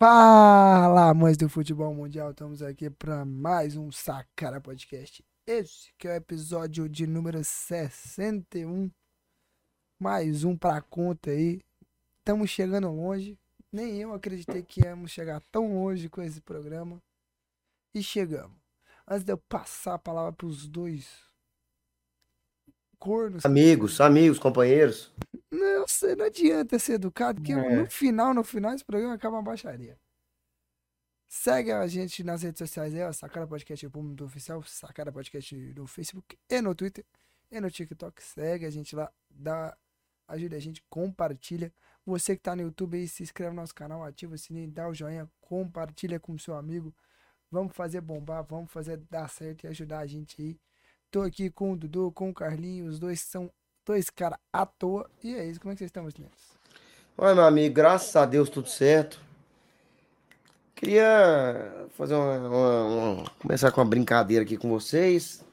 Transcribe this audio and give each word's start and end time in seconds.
Fala, 0.00 1.10
amantes 1.10 1.36
do 1.36 1.48
futebol 1.48 1.92
mundial, 1.92 2.30
estamos 2.30 2.62
aqui 2.62 2.88
para 2.88 3.24
mais 3.24 3.76
um 3.76 3.90
Sacara 3.90 4.60
Podcast. 4.60 5.24
Esse 5.44 5.92
que 5.98 6.06
é 6.06 6.12
o 6.12 6.14
episódio 6.14 6.88
de 6.88 7.04
número 7.04 7.42
61. 7.42 8.88
Mais 10.00 10.44
um 10.44 10.56
pra 10.56 10.80
conta 10.80 11.32
aí. 11.32 11.60
Estamos 12.20 12.48
chegando 12.48 12.88
longe. 12.88 13.36
Nem 13.72 14.00
eu 14.00 14.14
acreditei 14.14 14.62
que 14.62 14.82
íamos 14.82 15.10
chegar 15.10 15.42
tão 15.50 15.74
longe 15.74 16.08
com 16.08 16.22
esse 16.22 16.40
programa. 16.40 17.02
E 17.92 18.00
chegamos. 18.00 18.56
Antes 19.04 19.24
de 19.24 19.32
eu 19.32 19.38
passar 19.38 19.94
a 19.94 19.98
palavra 19.98 20.32
para 20.32 20.46
os 20.46 20.68
dois 20.68 21.27
cornos. 22.98 23.44
Amigos, 23.44 24.00
amigos, 24.00 24.38
companheiros. 24.38 25.12
Não, 25.50 25.86
sei, 25.86 26.14
não 26.16 26.26
adianta 26.26 26.78
ser 26.78 26.94
educado, 26.94 27.40
porque 27.40 27.52
É. 27.52 27.76
no 27.76 27.90
final, 27.90 28.34
no 28.34 28.44
final, 28.44 28.74
esse 28.74 28.84
programa 28.84 29.14
acaba 29.14 29.36
uma 29.36 29.42
baixaria. 29.42 29.98
Segue 31.26 31.70
a 31.72 31.86
gente 31.86 32.24
nas 32.24 32.42
redes 32.42 32.58
sociais 32.58 32.94
aí, 32.94 33.02
ó, 33.02 33.12
Sacada 33.12 33.46
Podcast 33.46 33.86
o 33.86 33.90
público 33.90 34.24
oficial, 34.24 34.62
Sacada 34.62 35.12
Podcast 35.12 35.54
no 35.76 35.86
Facebook 35.86 36.38
e 36.48 36.60
no 36.62 36.74
Twitter 36.74 37.04
e 37.50 37.60
no 37.60 37.70
TikTok. 37.70 38.22
Segue 38.22 38.64
a 38.64 38.70
gente 38.70 38.96
lá, 38.96 39.12
dá, 39.30 39.76
ajuda 40.26 40.56
a 40.56 40.58
gente, 40.58 40.82
compartilha. 40.88 41.70
Você 42.06 42.34
que 42.34 42.40
tá 42.42 42.56
no 42.56 42.62
YouTube 42.62 42.96
aí, 42.96 43.06
se 43.06 43.22
inscreve 43.22 43.50
no 43.54 43.60
nosso 43.60 43.74
canal, 43.74 44.02
ativa 44.02 44.34
o 44.34 44.38
sininho, 44.38 44.70
dá 44.70 44.88
o 44.88 44.94
joinha, 44.94 45.30
compartilha 45.42 46.18
com 46.18 46.32
o 46.32 46.38
seu 46.38 46.54
amigo. 46.54 46.94
Vamos 47.50 47.74
fazer 47.76 48.00
bombar, 48.00 48.42
vamos 48.44 48.70
fazer 48.72 48.96
dar 49.10 49.28
certo 49.28 49.64
e 49.64 49.66
ajudar 49.66 49.98
a 49.98 50.06
gente 50.06 50.40
aí. 50.40 50.58
Tô 51.10 51.22
aqui 51.22 51.50
com 51.50 51.72
o 51.72 51.76
Dudu, 51.76 52.12
com 52.12 52.30
o 52.30 52.34
Carlinhos, 52.34 52.94
os 52.94 52.98
dois 52.98 53.20
são 53.20 53.50
dois 53.86 54.10
caras 54.10 54.38
à 54.52 54.66
toa. 54.66 55.10
E 55.22 55.34
é 55.34 55.46
isso, 55.46 55.58
como 55.60 55.72
é 55.72 55.74
que 55.74 55.78
vocês 55.78 55.88
estão, 55.88 56.02
meus 56.02 56.14
meninos? 56.14 56.38
Oi, 57.16 57.34
meu 57.34 57.44
amigo, 57.44 57.74
graças 57.74 58.14
a 58.14 58.26
Deus 58.26 58.50
tudo 58.50 58.68
certo. 58.68 59.18
Queria 60.74 61.86
fazer 61.90 62.14
uma, 62.14 62.36
uma- 62.38 62.84
uma- 62.84 63.30
começar 63.40 63.72
com 63.72 63.80
uma 63.80 63.88
brincadeira 63.88 64.44
aqui 64.44 64.56
com 64.56 64.68
vocês. 64.68 65.44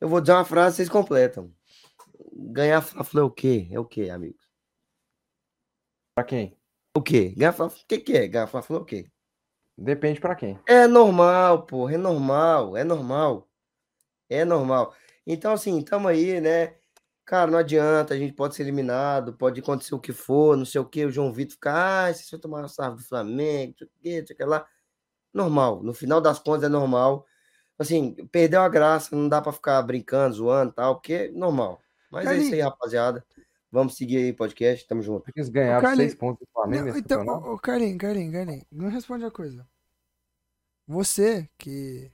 Eu 0.00 0.08
vou 0.08 0.20
dizer 0.20 0.32
uma 0.32 0.44
frase, 0.44 0.76
vocês 0.76 0.88
completam. 0.88 1.52
Ganhar 2.32 2.82
Fla-Flu 2.82 3.20
é 3.20 3.24
o 3.24 3.30
quê? 3.30 3.68
É 3.70 3.78
o 3.78 3.84
quê, 3.84 4.10
amigos? 4.10 4.44
Pra 6.14 6.24
quem? 6.24 6.56
O 6.96 7.00
quê? 7.00 7.32
Ganhar 7.36 7.54
o 7.58 7.70
que 7.86 7.98
que 7.98 8.12
é? 8.16 8.26
Ganhar 8.26 8.46
Fla-Flu 8.48 8.76
é 8.78 8.80
o 8.80 8.84
quê? 8.84 9.06
Depende 9.78 10.20
pra 10.20 10.34
quem. 10.34 10.58
É 10.66 10.86
normal, 10.86 11.64
porra, 11.64 11.94
é 11.94 11.96
normal, 11.96 12.76
é 12.76 12.84
normal. 12.84 13.48
É 14.30 14.44
normal. 14.44 14.94
Então, 15.26 15.52
assim, 15.52 15.82
tamo 15.82 16.08
aí, 16.08 16.40
né? 16.40 16.74
Cara, 17.24 17.50
não 17.50 17.58
adianta, 17.58 18.14
a 18.14 18.16
gente 18.16 18.32
pode 18.32 18.54
ser 18.54 18.62
eliminado, 18.62 19.34
pode 19.34 19.60
acontecer 19.60 19.94
o 19.94 20.00
que 20.00 20.12
for, 20.12 20.56
não 20.56 20.64
sei 20.64 20.80
o 20.80 20.84
que, 20.84 21.04
o 21.04 21.10
João 21.12 21.32
Vitor 21.32 21.52
ficar, 21.54 22.08
ah, 22.08 22.12
você 22.14 22.28
vai 22.30 22.40
tomar 22.40 22.58
uma 22.60 22.68
sarra 22.68 22.96
do 22.96 23.02
Flamengo, 23.04 23.72
não 23.72 23.78
sei 23.78 23.86
o 23.86 23.90
que, 24.00 24.20
não 24.20 24.26
sei 24.26 24.34
o 24.34 24.36
que 24.36 24.44
lá. 24.44 24.66
Normal, 25.32 25.82
no 25.82 25.92
final 25.94 26.20
das 26.20 26.38
contas 26.38 26.64
é 26.64 26.68
normal. 26.68 27.26
Assim, 27.78 28.14
perdeu 28.32 28.62
a 28.62 28.68
graça, 28.68 29.14
não 29.14 29.28
dá 29.28 29.40
pra 29.40 29.52
ficar 29.52 29.80
brincando, 29.82 30.34
zoando 30.36 30.72
e 30.72 30.74
tal, 30.74 30.94
porque 30.96 31.12
é 31.14 31.28
normal. 31.30 31.80
Mas 32.10 32.26
é 32.26 32.36
isso 32.36 32.54
aí, 32.54 32.60
rapaziada. 32.60 33.24
Vamos 33.70 33.96
seguir 33.96 34.16
aí 34.16 34.30
o 34.32 34.36
podcast, 34.36 34.86
tamo 34.88 35.00
junto. 35.00 35.30
Eles 35.34 35.48
ganharam 35.48 35.82
Carlinhos- 35.82 36.10
seis 36.10 36.18
pontos 36.18 36.40
do 36.44 36.52
Flamengo 36.52 36.88
Não, 36.88 36.98
então, 36.98 37.58
Carlinhos, 37.58 37.98
Carlinhos, 37.98 38.32
Carlinhos, 38.32 38.64
não 38.72 38.88
responde 38.90 39.24
a 39.24 39.30
coisa. 39.30 39.64
Você 40.88 41.48
que 41.56 42.10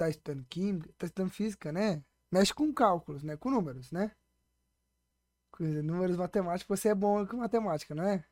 tá 0.00 0.08
estudando 0.08 0.46
química, 0.46 0.90
tá 0.96 1.06
estudando 1.06 1.30
física, 1.30 1.70
né? 1.70 2.02
Mexe 2.32 2.54
com 2.54 2.72
cálculos, 2.72 3.22
né? 3.22 3.36
Com 3.36 3.50
números, 3.50 3.92
né? 3.92 4.10
Com 5.52 5.64
números 5.64 6.16
matemáticos, 6.16 6.80
você 6.80 6.88
é 6.88 6.94
bom 6.94 7.26
com 7.26 7.36
matemática, 7.36 7.94
não 7.94 8.04
é? 8.04 8.24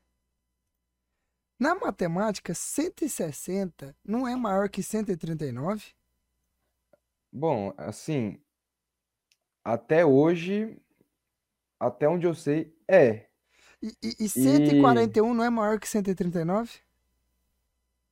Na 1.60 1.74
matemática, 1.74 2.54
160 2.54 3.94
não 4.02 4.26
é 4.26 4.34
maior 4.34 4.70
que 4.70 4.82
139? 4.82 5.94
Bom, 7.30 7.74
assim, 7.76 8.40
até 9.62 10.06
hoje, 10.06 10.80
até 11.78 12.08
onde 12.08 12.26
eu 12.26 12.34
sei, 12.34 12.74
é. 12.88 13.28
E, 13.82 13.88
e, 14.02 14.24
e 14.24 14.28
141 14.28 15.34
não 15.34 15.44
é 15.44 15.50
maior 15.50 15.78
que 15.78 15.86
139? 15.86 16.80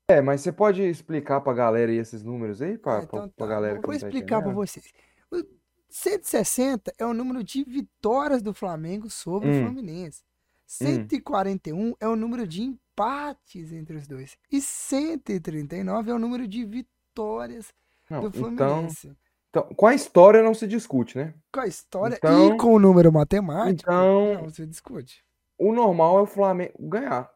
É, 0.09 0.21
mas 0.21 0.41
você 0.41 0.53
pode 0.53 0.83
explicar 0.83 1.41
pra 1.41 1.53
galera 1.53 1.91
aí 1.91 1.99
esses 1.99 2.23
números 2.23 2.63
aí, 2.63 2.79
pra, 2.79 2.99
Ah, 2.99 3.03
então 3.03 3.19
pra, 3.21 3.29
pra 3.29 3.47
tá. 3.47 3.53
galera 3.55 3.81
que 3.81 3.87
vou 3.87 3.99
tá 3.99 4.07
explicar 4.07 4.37
entendendo? 4.39 4.55
vocês. 4.55 4.93
O 5.33 5.43
160 5.89 6.93
é 6.97 7.05
o 7.05 7.13
número 7.13 7.43
de 7.43 7.65
vitórias 7.65 8.41
do 8.41 8.55
Flamengo 8.55 9.11
sobre 9.11 9.49
o 9.49 9.53
Hum. 9.53 9.65
Fluminense. 9.67 10.23
141 10.65 11.95
é 11.99 12.07
o 12.07 12.15
número 12.15 12.47
de 12.47 12.63
empates 12.63 13.73
entre 13.73 13.97
os 13.97 14.07
dois. 14.07 14.37
E 14.51 14.61
139 14.61 16.11
é 16.11 16.15
o 16.15 16.19
número 16.21 16.47
de 16.47 16.65
vitórias 16.65 17.73
Não, 18.09 18.21
do 18.21 18.29
então, 18.29 18.41
Fluminense. 18.43 19.13
então, 19.51 19.63
com 19.75 19.87
a 19.89 19.95
história 19.95 20.41
não 20.41 20.55
se 20.55 20.69
discute, 20.69 21.19
né? 21.19 21.35
Com 21.53 21.61
a 21.61 21.67
história 21.67 22.15
e 22.15 22.19
então- 22.19 22.57
com 22.57 22.75
o 22.75 22.79
número 22.79 23.13
matemático, 23.13 23.91
então- 23.91 24.35
não 24.43 24.51
se 24.51 24.65
discute. 24.67 25.25
O 25.59 25.73
normal 25.73 26.19
é 26.19 26.23
o 26.23 26.27
Flamengo 26.27 26.75
ganhar. 26.79 27.29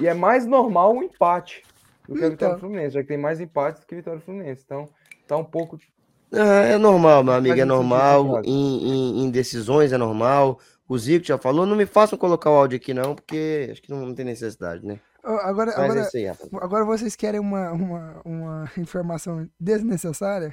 E 0.00 0.06
é 0.06 0.12
mais 0.14 0.44
normal 0.46 0.94
o 0.96 1.02
empate 1.02 1.62
do 2.12 2.18
que 2.18 2.24
a 2.24 2.28
vitória 2.30 2.52
Então. 2.52 2.56
do 2.56 2.60
Fluminense, 2.60 2.94
já 2.94 3.00
que 3.02 3.08
tem 3.08 3.18
mais 3.18 3.40
empates 3.40 3.80
do 3.80 3.86
que 3.86 3.94
vitória 3.94 4.18
do 4.20 4.24
Fluminense. 4.24 4.62
Então, 4.64 4.88
tá 5.26 5.36
um 5.36 5.44
pouco. 5.44 5.78
Ah, 6.32 6.62
é 6.64 6.78
normal, 6.78 7.22
meu 7.24 7.34
amigo, 7.34 7.60
é 7.60 7.64
normal. 7.64 8.24
Thiago. 8.42 8.48
Em, 8.48 8.88
em, 9.20 9.24
em 9.24 9.30
decisões 9.30 9.92
é 9.92 9.98
normal. 9.98 10.58
O 10.88 10.98
Zico 10.98 11.24
já 11.26 11.38
falou, 11.38 11.64
não 11.66 11.76
me 11.76 11.86
façam 11.86 12.18
colocar 12.18 12.50
o 12.50 12.54
áudio 12.54 12.76
aqui 12.76 12.92
não, 12.92 13.14
porque 13.14 13.68
acho 13.70 13.82
que 13.82 13.90
não, 13.90 14.06
não 14.06 14.14
tem 14.14 14.24
necessidade, 14.24 14.84
né? 14.84 14.98
Agora, 15.22 15.72
Mas 15.76 15.78
é 15.78 16.28
agora, 16.28 16.32
rapaz. 16.32 16.50
agora 16.62 16.84
vocês 16.84 17.14
querem 17.14 17.38
uma, 17.40 17.70
uma, 17.72 18.20
uma 18.24 18.72
informação 18.76 19.48
desnecessária? 19.58 20.52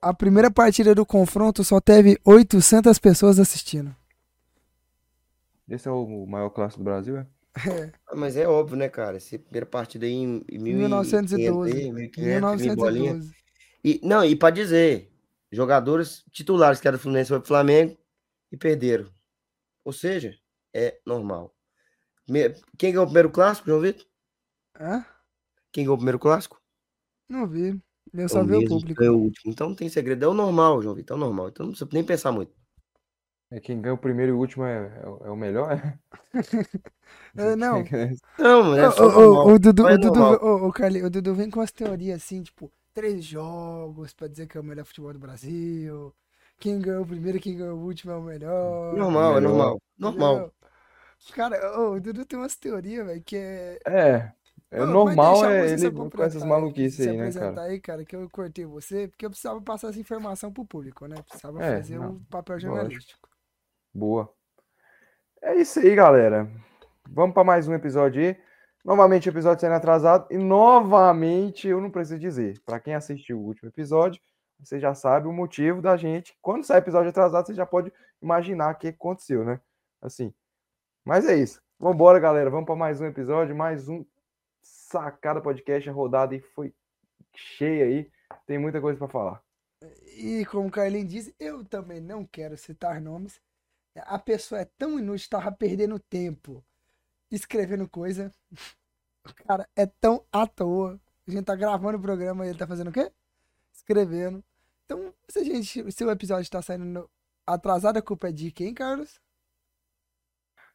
A 0.00 0.12
primeira 0.14 0.50
partida 0.50 0.94
do 0.94 1.04
confronto 1.06 1.62
só 1.62 1.80
teve 1.80 2.18
800 2.24 2.98
pessoas 2.98 3.38
assistindo. 3.38 3.94
Esse 5.68 5.88
é 5.88 5.90
o 5.90 6.26
maior 6.26 6.50
clássico 6.50 6.80
do 6.82 6.84
Brasil, 6.84 7.16
é? 7.18 7.26
Ah, 8.06 8.16
Mas 8.16 8.36
é 8.36 8.46
óbvio, 8.46 8.76
né, 8.76 8.88
cara? 8.88 9.16
Essa 9.16 9.38
primeira 9.38 9.66
partida 9.66 10.06
aí 10.06 10.12
em 10.12 10.44
em 10.50 10.58
1912. 10.58 11.86
1500, 11.92 11.92
1500, 11.92 12.54
mil 12.56 12.72
bolinha. 12.72 13.16
1912. 13.16 13.34
E, 13.84 14.00
não, 14.04 14.24
e 14.24 14.36
pra 14.36 14.50
dizer, 14.50 15.12
jogadores 15.52 16.24
titulares 16.32 16.80
que 16.80 16.88
eram 16.88 16.98
do 16.98 17.02
Fluminense 17.02 17.30
foi 17.30 17.40
pro 17.40 17.48
Flamengo 17.48 17.98
e 18.52 18.56
perderam. 18.58 19.12
Ou 19.84 19.92
seja, 19.92 20.34
é 20.74 21.00
normal. 21.06 21.54
Quem 22.78 22.92
ganhou 22.92 23.04
o 23.04 23.06
primeiro 23.06 23.30
clássico, 23.30 23.68
João 23.68 23.80
Vitor? 23.80 24.06
Hã? 24.74 25.04
Quem 25.70 25.84
ganhou 25.84 25.94
o 25.96 25.98
primeiro 25.98 26.18
clássico? 26.18 26.62
Não 27.28 27.48
vi. 27.48 27.80
Eu 28.12 28.28
É 28.28 28.28
só 28.28 28.42
o 28.42 28.44
vi 28.44 28.54
o 28.56 28.64
público. 28.64 29.02
o 29.10 29.16
último. 29.16 29.52
Então 29.52 29.68
não 29.68 29.76
tem 29.76 29.88
segredo. 29.88 30.24
É 30.24 30.28
o 30.28 30.34
normal, 30.34 30.82
João 30.82 30.94
Vitor. 30.94 31.16
É 31.16 31.18
o 31.18 31.20
normal. 31.20 31.48
Então 31.48 31.66
não 31.66 31.72
precisa 31.72 31.90
nem 31.92 32.04
pensar 32.04 32.32
muito. 32.32 32.52
É 33.54 33.60
quem 33.60 33.80
ganha 33.80 33.94
o 33.94 33.98
primeiro 33.98 34.32
e 34.32 34.34
o 34.34 34.38
último 34.38 34.64
é, 34.64 35.00
é, 35.02 35.08
o- 35.08 35.26
é 35.26 35.30
o 35.30 35.36
melhor, 35.36 35.70
é? 37.36 37.54
Não. 37.56 37.90
Não, 38.38 38.64
mas 38.64 38.80
é 38.80 38.90
só 38.90 39.08
normal. 39.08 39.48
ô, 39.48 39.54
o 39.54 39.58
Dudu, 39.58 39.88
é 39.88 39.94
o 39.94 39.98
Dudu, 39.98 40.22
ô, 40.42 40.72
Carlinhos, 40.72 41.06
o 41.08 41.10
Dudu 41.10 41.34
vem 41.34 41.50
com 41.50 41.60
as 41.60 41.72
teorias 41.72 42.22
assim, 42.22 42.42
tipo, 42.42 42.70
três 42.94 43.24
jogos 43.24 44.12
pra 44.14 44.28
dizer 44.28 44.46
que 44.46 44.56
é 44.58 44.60
o 44.60 44.64
melhor 44.64 44.84
futebol 44.84 45.12
do 45.12 45.18
Brasil. 45.18 46.14
Quem 46.58 46.80
ganhou 46.80 47.02
o 47.02 47.06
primeiro, 47.06 47.40
quem 47.40 47.56
ganhou 47.56 47.78
o 47.78 47.84
último 47.84 48.12
é 48.12 48.16
o 48.16 48.22
melhor. 48.22 49.00
Normal, 49.00 49.36
é 49.38 49.40
normal. 49.40 49.78
Normal. 49.98 50.36
Entendeu? 50.38 50.52
Cara, 51.34 51.80
o 51.80 52.00
Dudu 52.00 52.24
tem 52.26 52.38
umas 52.38 52.56
teorias, 52.56 53.06
velho, 53.06 53.22
que 53.24 53.36
é. 53.36 53.80
É, 53.86 54.32
é 54.70 54.86
mas 55.02 55.20
normal 55.20 55.44
é 55.46 55.70
ele 55.70 55.90
com 55.90 56.22
essas 56.22 56.44
maluquices 56.44 57.00
aí, 57.00 57.16
né, 57.16 57.32
apresentar 57.32 57.62
cara? 57.62 57.64
aí, 57.64 57.80
cara, 57.80 58.04
que 58.04 58.14
eu 58.16 58.28
cortei 58.30 58.64
você, 58.66 59.08
porque 59.08 59.24
eu 59.26 59.30
precisava 59.30 59.60
passar 59.62 59.88
essa 59.90 60.00
informação 60.00 60.52
pro 60.52 60.64
público, 60.64 61.06
né? 61.06 61.22
Precisava 61.22 61.62
É, 61.62 61.80
fazer 61.80 61.98
o 61.98 62.20
papel 62.30 62.58
lógico. 62.60 63.28
Boa. 63.94 64.32
É 65.42 65.54
isso 65.56 65.78
aí, 65.78 65.94
galera. 65.94 66.50
Vamos 67.10 67.34
para 67.34 67.44
mais 67.44 67.68
um 67.68 67.74
episódio 67.74 68.22
aí. 68.22 68.40
Novamente, 68.82 69.28
episódio 69.28 69.60
sendo 69.60 69.74
atrasado. 69.74 70.26
E 70.30 70.38
novamente, 70.38 71.68
eu 71.68 71.78
não 71.78 71.90
preciso 71.90 72.18
dizer. 72.18 72.58
Para 72.64 72.80
quem 72.80 72.94
assistiu 72.94 73.38
o 73.38 73.44
último 73.44 73.68
episódio, 73.68 74.20
você 74.58 74.80
já 74.80 74.94
sabe 74.94 75.28
o 75.28 75.32
motivo 75.32 75.82
da 75.82 75.94
gente. 75.96 76.34
Quando 76.40 76.64
sai 76.64 76.78
episódio 76.78 77.10
atrasado, 77.10 77.46
você 77.46 77.54
já 77.54 77.66
pode 77.66 77.92
imaginar 78.22 78.72
o 78.72 78.78
que 78.78 78.88
aconteceu, 78.88 79.44
né? 79.44 79.60
Assim. 80.00 80.32
Mas 81.04 81.28
é 81.28 81.36
isso. 81.36 81.60
Vambora, 81.78 82.18
galera. 82.18 82.48
Vamos 82.48 82.64
para 82.64 82.76
mais 82.76 82.98
um 82.98 83.06
episódio, 83.06 83.54
mais 83.54 83.90
um 83.90 84.06
Sacada 84.62 85.42
Podcast. 85.42 85.90
A 85.90 85.92
rodada 85.92 86.34
aí 86.34 86.40
foi 86.40 86.72
cheia 87.34 87.84
aí. 87.84 88.10
Tem 88.46 88.58
muita 88.58 88.80
coisa 88.80 88.98
para 88.98 89.08
falar. 89.08 89.42
E 90.16 90.46
como 90.46 90.68
o 90.68 90.70
Carlinhos 90.70 91.10
disse, 91.10 91.34
eu 91.38 91.62
também 91.62 92.00
não 92.00 92.24
quero 92.24 92.56
citar 92.56 92.98
nomes. 93.02 93.38
A 93.96 94.18
pessoa 94.18 94.60
é 94.60 94.64
tão 94.64 94.98
inútil, 94.98 95.28
tava 95.30 95.52
perdendo 95.52 95.98
tempo 95.98 96.64
escrevendo 97.30 97.88
coisa. 97.88 98.30
O 99.26 99.34
cara 99.46 99.68
é 99.76 99.86
tão 99.86 100.24
à 100.32 100.46
toa. 100.46 101.00
A 101.26 101.30
gente 101.30 101.44
tá 101.44 101.54
gravando 101.54 101.98
o 101.98 102.02
programa 102.02 102.44
e 102.44 102.50
ele 102.50 102.58
tá 102.58 102.66
fazendo 102.66 102.88
o 102.88 102.92
quê? 102.92 103.10
Escrevendo. 103.72 104.42
Então, 104.84 105.14
se 105.28 105.38
a 105.38 105.44
gente, 105.44 105.92
se 105.92 106.04
o 106.04 106.10
episódio 106.10 106.50
tá 106.50 106.60
saindo 106.60 106.84
no- 106.84 107.10
atrasado, 107.46 107.96
a 107.98 108.02
culpa 108.02 108.28
é 108.28 108.32
de 108.32 108.50
quem, 108.50 108.74
Carlos? 108.74 109.20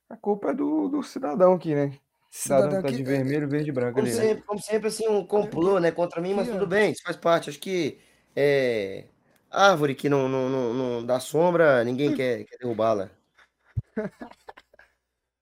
A 0.09 0.15
culpa 0.15 0.51
é 0.51 0.53
do, 0.53 0.87
do 0.87 1.03
cidadão 1.03 1.53
aqui, 1.53 1.75
né? 1.75 1.99
Cidadão 2.29 2.81
tá 2.81 2.87
que- 2.89 2.95
de 2.95 3.03
vermelho, 3.03 3.47
verde 3.47 3.69
e 3.69 3.73
branco 3.73 3.95
Como 3.95 4.07
ali. 4.07 4.15
né? 4.15 4.21
sempre, 4.23 4.43
como 4.43 4.61
sempre, 4.61 4.87
assim, 4.87 5.07
um 5.07 5.25
complô, 5.25 5.79
né, 5.79 5.91
contra 5.91 6.21
mim, 6.21 6.33
mas 6.33 6.47
tudo 6.49 6.65
bem, 6.67 6.91
isso 6.91 7.01
faz 7.03 7.17
parte. 7.17 7.49
Acho 7.49 7.59
que 7.59 7.99
é, 8.35 9.05
árvore 9.49 9.95
que 9.95 10.09
não, 10.09 10.27
não, 10.29 10.49
não, 10.49 10.73
não 10.73 11.05
dá 11.05 11.19
sombra, 11.19 11.83
ninguém 11.83 12.15
quer, 12.15 12.43
quer 12.45 12.57
derrubá-la. 12.57 13.09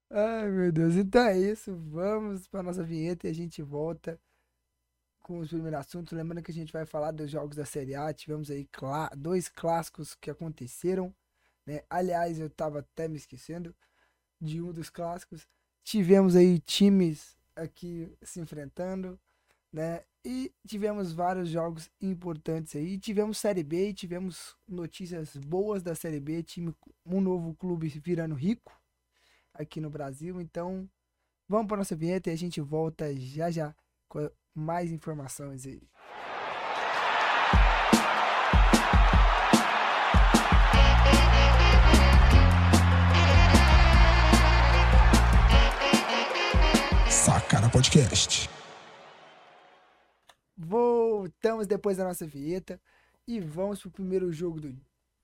Ai, 0.09 0.49
meu 0.49 0.71
Deus. 0.71 0.95
Então 0.95 1.25
é 1.25 1.37
isso. 1.37 1.75
Vamos 1.75 2.47
para 2.47 2.63
nossa 2.63 2.83
vinheta 2.83 3.27
e 3.27 3.29
a 3.29 3.33
gente 3.33 3.61
volta 3.61 4.19
com 5.21 5.39
os 5.39 5.49
primeiros 5.49 5.79
assuntos. 5.79 6.13
Lembrando 6.13 6.43
que 6.43 6.51
a 6.51 6.53
gente 6.53 6.71
vai 6.71 6.85
falar 6.85 7.11
dos 7.11 7.29
jogos 7.29 7.55
da 7.55 7.65
Série 7.65 7.95
A. 7.95 8.13
Tivemos 8.13 8.49
aí 8.51 8.67
dois 9.17 9.49
clássicos 9.49 10.15
que 10.15 10.29
aconteceram. 10.29 11.13
Né? 11.65 11.83
Aliás, 11.89 12.39
eu 12.39 12.49
tava 12.49 12.79
até 12.79 13.07
me 13.07 13.17
esquecendo 13.17 13.75
de 14.39 14.61
um 14.61 14.71
dos 14.71 14.89
clássicos. 14.89 15.47
Tivemos 15.83 16.35
aí 16.35 16.59
times 16.59 17.35
aqui 17.55 18.15
se 18.21 18.39
enfrentando, 18.39 19.19
né? 19.71 20.03
E 20.27 20.51
tivemos 20.67 21.13
vários 21.13 21.49
jogos 21.49 21.87
importantes 22.01 22.75
aí. 22.75 22.97
Tivemos 22.97 23.37
Série 23.37 23.61
B 23.61 23.93
tivemos 23.93 24.55
notícias 24.67 25.37
boas 25.37 25.83
da 25.83 25.93
Série 25.93 26.19
B. 26.19 26.41
Time, 26.41 26.73
um 27.05 27.21
novo 27.21 27.53
clube 27.53 27.87
virando 28.03 28.33
rico 28.33 28.73
aqui 29.53 29.79
no 29.79 29.87
Brasil. 29.87 30.41
Então, 30.41 30.89
vamos 31.47 31.67
para 31.67 31.77
nossa 31.77 31.95
vinheta 31.95 32.31
e 32.31 32.33
a 32.33 32.35
gente 32.35 32.59
volta 32.59 33.15
já 33.15 33.51
já 33.51 33.75
com 34.09 34.27
mais 34.55 34.91
informações 34.91 35.67
aí. 35.67 35.87
Sacana 47.11 47.69
Podcast. 47.69 48.49
Voltamos 50.57 51.67
depois 51.67 51.97
da 51.97 52.03
nossa 52.03 52.25
vinheta 52.25 52.79
e 53.27 53.39
vamos 53.39 53.81
pro 53.81 53.91
primeiro 53.91 54.31
jogo 54.31 54.61
do, 54.61 54.75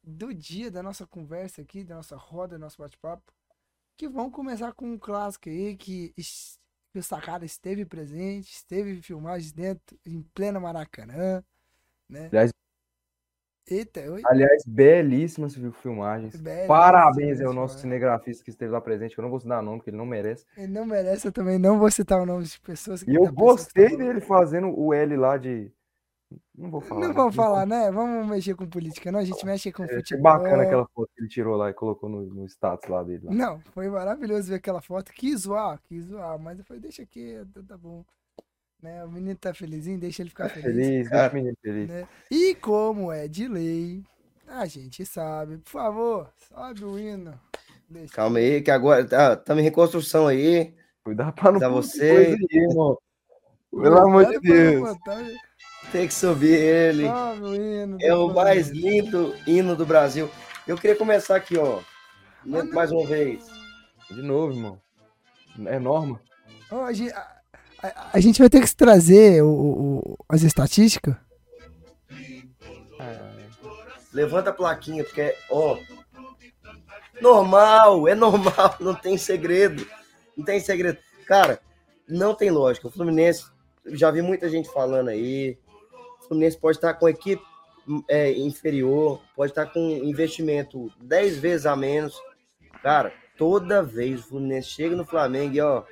do 0.03 0.33
dia 0.33 0.69
da 0.69 0.83
nossa 0.83 1.07
conversa 1.07 1.61
aqui, 1.61 1.83
da 1.83 1.95
nossa 1.95 2.15
roda, 2.15 2.57
do 2.57 2.61
nosso 2.61 2.77
bate-papo. 2.77 3.31
Que 3.97 4.07
vamos 4.07 4.33
começar 4.33 4.73
com 4.73 4.91
um 4.91 4.97
clássico 4.97 5.49
aí 5.49 5.77
que, 5.77 6.13
que 6.13 6.99
o 6.99 7.03
Sakara 7.03 7.45
esteve 7.45 7.85
presente, 7.85 8.51
esteve 8.51 9.01
filmagens 9.01 9.51
dentro, 9.51 9.97
em 10.05 10.21
plena 10.33 10.59
Maracanã, 10.59 11.43
né? 12.09 12.25
Aliás, 12.27 12.51
Eita, 13.71 14.01
oi? 14.11 14.21
aliás, 14.25 14.63
belíssimas 14.65 15.55
fil- 15.55 15.71
filmagens. 15.71 16.35
Belíssimas 16.35 16.67
Parabéns 16.67 17.39
ao 17.39 17.53
nosso 17.53 17.79
filmagens. 17.79 17.81
cinegrafista 17.81 18.43
que 18.43 18.49
esteve 18.49 18.71
lá 18.71 18.81
presente, 18.81 19.13
que 19.15 19.19
eu 19.19 19.23
não 19.23 19.29
vou 19.29 19.39
citar 19.39 19.63
nome, 19.63 19.77
porque 19.77 19.89
ele 19.89 19.97
não 19.97 20.05
merece. 20.05 20.45
Ele 20.57 20.67
não 20.71 20.85
merece, 20.85 21.27
eu 21.27 21.31
também 21.31 21.57
não 21.57 21.79
vou 21.79 21.89
citar 21.89 22.21
o 22.21 22.25
nome 22.25 22.43
de 22.43 22.59
pessoas. 22.59 23.01
E 23.03 23.15
eu 23.15 23.23
tá 23.23 23.31
gostei 23.31 23.95
dele 23.95 24.19
fazendo 24.21 24.77
o 24.77 24.93
L 24.93 25.15
lá 25.15 25.37
de. 25.37 25.71
Não 26.57 26.69
vou 26.71 26.79
falar. 26.81 27.01
Não 27.01 27.07
né? 27.09 27.13
vamos 27.13 27.35
falar, 27.35 27.65
né? 27.65 27.91
Vamos 27.91 28.27
mexer 28.29 28.55
com 28.55 28.65
política, 28.67 29.11
não? 29.11 29.19
A 29.19 29.23
gente 29.23 29.45
mexe 29.45 29.71
com 29.71 29.83
É, 29.83 29.87
futebol. 29.87 30.23
bacana 30.23 30.63
aquela 30.63 30.87
foto 30.93 31.09
que 31.15 31.21
ele 31.21 31.29
tirou 31.29 31.55
lá 31.57 31.69
e 31.69 31.73
colocou 31.73 32.07
no, 32.09 32.21
no 32.23 32.45
status 32.45 32.89
lá 32.89 33.03
dele. 33.03 33.25
Lá. 33.25 33.33
Não, 33.33 33.59
foi 33.73 33.89
maravilhoso 33.89 34.49
ver 34.49 34.55
aquela 34.55 34.81
foto. 34.81 35.11
Quis 35.11 35.41
zoar, 35.41 35.79
quis 35.83 36.05
zoar, 36.05 36.37
mas 36.39 36.59
eu 36.59 36.65
falei, 36.65 36.81
deixa 36.81 37.03
aqui, 37.03 37.35
tá 37.67 37.77
bom. 37.77 38.05
Né? 38.81 39.03
O 39.05 39.11
menino 39.11 39.35
tá 39.35 39.53
felizinho, 39.53 39.99
deixa 39.99 40.23
ele 40.23 40.29
ficar 40.29 40.49
feliz. 40.49 40.63
Feliz, 40.75 41.09
Cara. 41.09 41.21
deixa 41.21 41.31
o 41.31 41.35
menino 41.35 41.57
feliz. 41.61 41.89
né? 41.89 42.07
E 42.31 42.55
como 42.55 43.11
é 43.11 43.27
de 43.27 43.47
lei, 43.47 44.03
a 44.47 44.65
gente 44.65 45.05
sabe. 45.05 45.57
Por 45.59 45.69
favor, 45.69 46.29
sobe 46.49 46.83
o 46.83 46.97
hino. 46.97 47.39
Deixa. 47.87 48.13
Calma 48.13 48.39
aí, 48.39 48.61
que 48.61 48.71
agora 48.71 49.05
tá, 49.05 49.33
estamos 49.33 49.61
em 49.61 49.65
reconstrução 49.65 50.27
aí. 50.27 50.73
Cuidado 51.03 51.33
pra 51.33 51.51
não 51.51 51.59
pôr 51.59 51.69
você. 51.69 52.37
aí, 52.39 52.47
irmão. 52.51 52.97
Pelo 53.69 53.97
amor 53.99 54.25
de 54.25 54.39
Deus. 54.39 54.97
Tem 55.91 56.07
que 56.07 56.13
subir 56.13 56.53
ele. 56.55 57.07
Sobe 57.07 57.41
o 57.41 57.55
hino. 57.55 57.97
É 58.01 58.13
o 58.13 58.33
mais 58.33 58.69
lindo 58.69 59.35
hino 59.45 59.75
do 59.75 59.85
Brasil. 59.85 60.29
Eu 60.67 60.77
queria 60.77 60.95
começar 60.95 61.35
aqui, 61.35 61.57
ó. 61.57 61.79
Ah, 61.79 61.83
não. 62.45 62.65
Mais 62.71 62.91
uma 62.91 63.05
vez. 63.05 63.45
De 64.09 64.21
novo, 64.21 64.53
irmão. 64.53 64.81
É 65.65 65.79
norma. 65.79 66.21
A, 66.71 66.93
gente, 66.93 67.13
a- 68.13 68.19
gente 68.19 68.39
vai 68.39 68.49
ter 68.49 68.61
que 68.61 68.75
trazer 68.75 69.41
o- 69.43 69.47
o- 69.47 70.17
as 70.29 70.43
estatísticas. 70.43 71.15
Levanta 74.13 74.49
a 74.49 74.53
plaquinha, 74.53 75.03
porque, 75.03 75.33
ó. 75.49 75.77
Normal, 77.21 78.07
é 78.07 78.15
normal, 78.15 78.75
não 78.79 78.93
tem 78.95 79.17
segredo. 79.17 79.87
Não 80.35 80.43
tem 80.43 80.59
segredo. 80.59 80.97
Cara, 81.25 81.61
não 82.07 82.33
tem 82.35 82.49
lógica. 82.49 82.87
O 82.87 82.91
Fluminense, 82.91 83.45
já 83.85 84.11
vi 84.11 84.21
muita 84.21 84.49
gente 84.49 84.69
falando 84.71 85.09
aí. 85.09 85.57
O 86.21 86.27
Fluminense 86.27 86.57
pode 86.57 86.77
estar 86.77 86.93
com 86.95 87.07
equipe 87.07 87.41
é, 88.09 88.31
inferior, 88.33 89.21
pode 89.35 89.51
estar 89.51 89.65
com 89.67 89.79
investimento 89.79 90.91
10 91.01 91.37
vezes 91.37 91.65
a 91.65 91.75
menos. 91.75 92.15
Cara, 92.83 93.13
toda 93.37 93.81
vez 93.83 94.19
o 94.19 94.27
Fluminense 94.29 94.69
chega 94.69 94.95
no 94.95 95.05
Flamengo 95.05 95.55
e, 95.55 95.61
ó. 95.61 95.83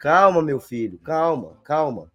Calma, 0.00 0.40
meu 0.40 0.58
filho, 0.58 0.98
calma, 0.98 1.58
calma. 1.62 2.10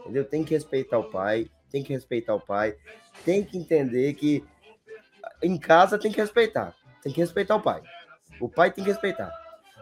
Entendeu? 0.00 0.24
Tem 0.24 0.44
que 0.44 0.54
respeitar 0.54 0.98
o 0.98 1.10
pai, 1.10 1.50
tem 1.70 1.82
que 1.82 1.92
respeitar 1.92 2.34
o 2.34 2.40
pai, 2.40 2.76
tem 3.24 3.42
que 3.42 3.56
entender 3.56 4.12
que 4.14 4.44
em 5.42 5.58
casa 5.58 5.98
tem 5.98 6.12
que 6.12 6.20
respeitar, 6.20 6.74
tem 7.02 7.12
que 7.12 7.20
respeitar 7.20 7.56
o 7.56 7.62
pai. 7.62 7.82
O 8.38 8.48
pai 8.48 8.70
tem 8.70 8.84
que 8.84 8.90
respeitar. 8.90 9.32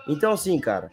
Então, 0.06 0.32
assim, 0.32 0.58
cara, 0.60 0.90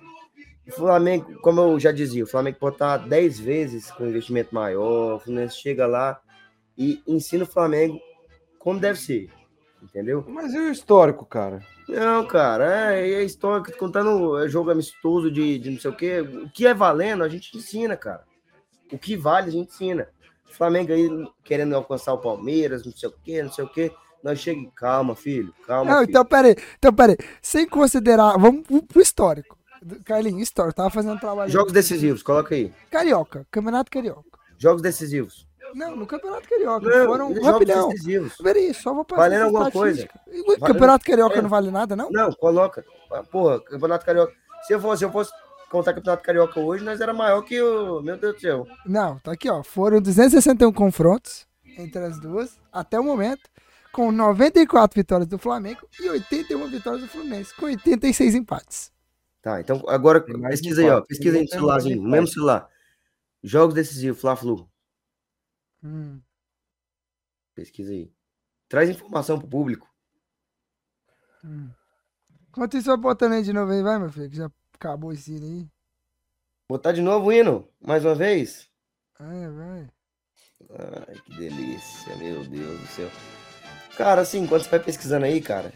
o 0.67 0.71
Flamengo, 0.71 1.39
como 1.39 1.61
eu 1.61 1.79
já 1.79 1.91
dizia, 1.91 2.23
o 2.23 2.27
Flamengo 2.27 2.57
pode 2.59 2.75
estar 2.75 2.97
10 2.97 3.39
vezes 3.39 3.91
com 3.91 4.07
investimento 4.07 4.53
maior, 4.53 5.15
o 5.15 5.19
Fluminense 5.19 5.57
chega 5.57 5.85
lá 5.85 6.19
e 6.75 7.01
ensina 7.07 7.43
o 7.43 7.47
Flamengo 7.47 7.99
como 8.57 8.79
deve 8.79 8.99
ser, 8.99 9.29
entendeu? 9.85 10.25
Mas 10.27 10.53
e 10.53 10.59
o 10.59 10.71
histórico, 10.71 11.25
cara? 11.25 11.61
Não, 11.87 12.25
cara, 12.25 12.95
é, 12.95 13.13
é 13.13 13.23
história, 13.23 13.73
contando 13.77 14.37
é 14.43 14.49
jogo 14.49 14.71
amistoso 14.71 15.31
de, 15.31 15.59
de 15.59 15.69
não 15.69 15.79
sei 15.79 15.91
o 15.91 15.95
quê. 15.95 16.19
O 16.19 16.49
que 16.49 16.65
é 16.65 16.73
valendo, 16.73 17.23
a 17.23 17.29
gente 17.29 17.55
ensina, 17.55 17.95
cara. 17.95 18.23
O 18.91 18.97
que 18.97 19.15
vale, 19.15 19.49
a 19.49 19.51
gente 19.51 19.69
ensina. 19.69 20.09
O 20.49 20.53
Flamengo 20.53 20.91
aí 20.91 21.09
querendo 21.43 21.75
alcançar 21.75 22.13
o 22.13 22.17
Palmeiras, 22.17 22.85
não 22.85 22.91
sei 22.91 23.09
o 23.09 23.13
quê, 23.23 23.43
não 23.43 23.51
sei 23.51 23.63
o 23.63 23.69
quê. 23.69 23.91
Nós 24.23 24.39
chega, 24.39 24.67
calma, 24.75 25.15
filho, 25.15 25.53
calma. 25.67 25.91
Não, 25.91 25.99
filho. 25.99 26.09
então 26.09 26.25
peraí, 26.25 26.55
então 26.77 26.93
peraí. 26.93 27.17
Sem 27.41 27.67
considerar, 27.67 28.37
vamos 28.37 28.65
pro, 28.65 28.81
pro 28.81 29.01
histórico. 29.01 29.57
Carlinhos, 30.03 30.41
histórico, 30.41 30.75
tava 30.75 30.89
fazendo 30.89 31.15
um 31.15 31.19
trabalho. 31.19 31.51
Jogos 31.51 31.71
decisivos, 31.71 32.23
coloca 32.23 32.55
aí. 32.55 32.73
Carioca, 32.89 33.45
Campeonato 33.51 33.91
Carioca. 33.91 34.39
Jogos 34.57 34.81
decisivos. 34.81 35.47
Não, 35.73 35.95
no 35.95 36.05
Campeonato 36.07 36.47
Carioca. 36.47 36.85
Não, 36.87 37.05
foram 37.05 37.27
jogos 37.33 37.47
rapidão. 37.47 37.89
decisivos. 37.89 38.35
Peraí, 38.37 38.73
só 38.73 38.93
vou 38.93 39.03
passar 39.05 39.21
Valendo 39.23 39.43
alguma. 39.57 39.67
E 39.67 39.71
o 39.71 40.45
Valendo- 40.45 40.59
Campeonato 40.65 41.05
Carioca 41.05 41.37
É. 41.37 41.41
não 41.41 41.49
vale 41.49 41.71
nada, 41.71 41.95
não? 41.95 42.09
Não, 42.11 42.31
coloca. 42.33 42.85
Ah, 43.11 43.23
Porra, 43.23 43.59
Campeonato 43.61 44.05
Carioca. 44.05 44.33
Se 44.67 44.73
eu 44.73 44.79
fosse, 44.79 44.99
se 44.99 45.05
eu 45.05 45.11
fosse 45.11 45.31
contar 45.69 45.93
Campeonato 45.93 46.23
Carioca 46.23 46.59
hoje, 46.59 46.83
nós 46.83 47.01
era 47.01 47.13
maior 47.13 47.41
que 47.41 47.61
o. 47.61 48.01
Meu 48.01 48.17
Deus 48.17 48.35
do 48.35 48.41
céu. 48.41 48.67
Não, 48.85 49.19
tá 49.19 49.31
aqui, 49.33 49.49
ó. 49.49 49.63
Foram 49.63 50.01
261 50.01 50.71
confrontos 50.71 51.45
entre 51.77 52.01
as 52.03 52.19
duas, 52.19 52.57
até 52.71 52.97
o 52.99 53.03
momento, 53.03 53.41
com 53.91 54.11
94 54.11 54.95
vitórias 54.97 55.27
do 55.27 55.37
Flamengo 55.37 55.81
e 55.99 56.09
81 56.09 56.67
vitórias 56.67 57.01
do 57.01 57.07
Fluminense, 57.09 57.53
com 57.55 57.65
86 57.65 58.33
empates. 58.35 58.91
Tá, 59.41 59.59
então 59.61 59.83
agora 59.87 60.21
pesquisa 60.21 60.81
aí, 60.81 60.89
ó. 60.89 61.01
Pesquisa 61.01 61.37
aí 61.37 61.43
no 61.43 61.49
celularzinho, 61.49 62.01
mesmo 62.01 62.27
celular. 62.27 62.67
Jogos 63.43 63.75
decisivos, 63.75 64.19
Fla-Flu. 64.19 64.67
Hum. 65.85 66.19
Pesquisa 67.53 67.91
aí. 67.91 68.11
Traz 68.67 68.89
informação 68.89 69.37
pro 69.37 69.47
público. 69.47 69.87
hum. 71.43 71.69
Isso, 72.73 72.87
vai 72.87 72.97
botando 72.97 73.33
aí 73.33 73.43
de 73.43 73.53
novo 73.53 73.71
aí, 73.71 73.83
vai, 73.83 73.99
meu 73.99 74.09
filho, 74.09 74.29
que 74.29 74.35
já 74.37 74.49
acabou 74.73 75.13
esse 75.13 75.35
hino 75.35 75.45
aí. 75.45 75.69
Botar 76.67 76.91
de 76.93 77.01
novo 77.01 77.27
o 77.27 77.31
hino, 77.33 77.69
mais 77.79 78.03
uma 78.03 78.15
vez. 78.15 78.67
É, 79.19 79.49
vai. 79.49 79.89
Ai, 81.07 81.15
que 81.25 81.37
delícia, 81.37 82.15
meu 82.15 82.43
Deus 82.45 82.79
do 82.81 82.87
céu. 82.87 83.11
Cara, 83.95 84.21
assim, 84.21 84.47
quando 84.47 84.63
você 84.63 84.69
vai 84.69 84.79
pesquisando 84.79 85.25
aí, 85.25 85.39
cara, 85.41 85.71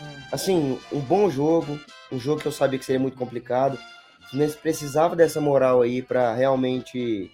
Hum. 0.00 0.22
assim, 0.30 0.80
um 0.92 1.00
bom 1.00 1.28
jogo, 1.28 1.78
um 2.12 2.18
jogo 2.20 2.40
que 2.40 2.46
eu 2.46 2.52
sabia 2.52 2.78
que 2.78 2.84
seria 2.84 3.00
muito 3.00 3.18
complicado. 3.18 3.74
O 4.20 4.28
Fluminense 4.28 4.56
precisava 4.56 5.16
dessa 5.16 5.40
moral 5.40 5.82
aí 5.82 6.02
pra 6.02 6.34
realmente 6.34 7.32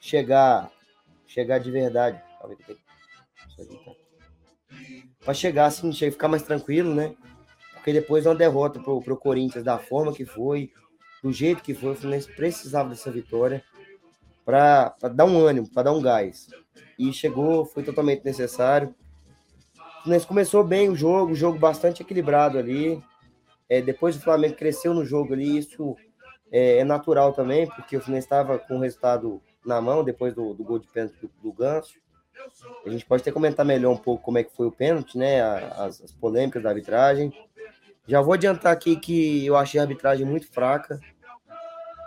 chegar, 0.00 0.70
chegar 1.30 1.58
de 1.58 1.70
verdade. 1.70 2.20
Pra 5.24 5.34
chegar 5.34 5.66
assim, 5.66 5.92
che- 5.92 6.10
ficar 6.10 6.28
mais 6.28 6.42
tranquilo, 6.42 6.94
né? 6.94 7.14
Porque 7.74 7.92
depois 7.92 8.22
de 8.22 8.28
uma 8.28 8.34
derrota 8.34 8.80
pro, 8.80 9.00
pro 9.00 9.16
Corinthians 9.16 9.64
da 9.64 9.78
forma 9.78 10.12
que 10.12 10.24
foi, 10.24 10.70
do 11.22 11.32
jeito 11.32 11.62
que 11.62 11.74
foi, 11.74 11.92
o 11.92 11.94
Fluminense 11.94 12.34
precisava 12.34 12.88
dessa 12.88 13.10
vitória 13.10 13.62
para 14.44 14.94
dar 15.14 15.24
um 15.24 15.38
ânimo, 15.38 15.70
para 15.72 15.84
dar 15.84 15.92
um 15.92 16.02
gás. 16.02 16.48
E 16.98 17.12
chegou, 17.12 17.64
foi 17.64 17.82
totalmente 17.82 18.24
necessário. 18.24 18.94
O 19.76 20.02
Fluminense 20.02 20.26
começou 20.26 20.64
bem 20.64 20.88
o 20.88 20.96
jogo, 20.96 21.32
o 21.32 21.36
jogo 21.36 21.58
bastante 21.58 22.02
equilibrado 22.02 22.58
ali. 22.58 23.02
É, 23.68 23.80
depois 23.80 24.16
o 24.16 24.20
Flamengo 24.20 24.56
cresceu 24.56 24.92
no 24.92 25.04
jogo 25.04 25.32
ali, 25.32 25.58
isso 25.58 25.94
é, 26.50 26.78
é 26.78 26.84
natural 26.84 27.32
também, 27.32 27.68
porque 27.68 27.96
o 27.96 28.00
Fluminense 28.00 28.26
estava 28.26 28.58
com 28.58 28.76
o 28.76 28.80
resultado 28.80 29.40
na 29.64 29.80
mão 29.80 30.04
depois 30.04 30.34
do, 30.34 30.54
do 30.54 30.64
gol 30.64 30.78
de 30.78 30.86
pênalti 30.88 31.16
do, 31.20 31.30
do 31.42 31.52
Ganso. 31.52 31.94
A 32.86 32.90
gente 32.90 33.04
pode 33.04 33.22
até 33.22 33.30
comentar 33.30 33.64
melhor 33.66 33.92
um 33.92 33.96
pouco 33.96 34.24
como 34.24 34.38
é 34.38 34.44
que 34.44 34.54
foi 34.54 34.66
o 34.66 34.72
pênalti, 34.72 35.18
né? 35.18 35.42
As, 35.42 36.02
as 36.02 36.12
polêmicas 36.12 36.62
da 36.62 36.70
arbitragem. 36.70 37.32
Já 38.06 38.20
vou 38.20 38.34
adiantar 38.34 38.72
aqui 38.72 38.96
que 38.96 39.44
eu 39.44 39.56
achei 39.56 39.78
a 39.78 39.84
arbitragem 39.84 40.26
muito 40.26 40.50
fraca. 40.50 40.98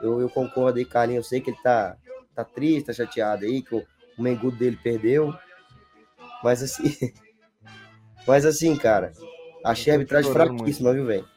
Eu, 0.02 0.20
eu 0.20 0.30
concordo 0.30 0.80
aí, 0.80 0.86
Carlinhos. 0.86 1.26
Eu 1.26 1.30
sei 1.30 1.42
que 1.42 1.52
ele 1.52 1.62
tá, 1.62 1.96
tá 2.36 2.44
triste, 2.44 2.88
tá 2.88 2.94
chateado 2.94 3.46
aí, 3.46 3.62
que 3.62 3.76
o, 3.76 3.86
o 4.18 4.22
Mengudo 4.22 4.58
dele 4.58 4.78
perdeu. 4.82 5.34
Mas 6.44 6.62
assim. 6.64 7.14
mas 8.28 8.46
assim, 8.46 8.76
cara. 8.76 9.14
Achei 9.64 9.94
a 9.94 9.96
arbitragem 9.96 10.32
fraquíssima, 10.32 10.94
viu, 10.94 11.06
velho? 11.06 11.28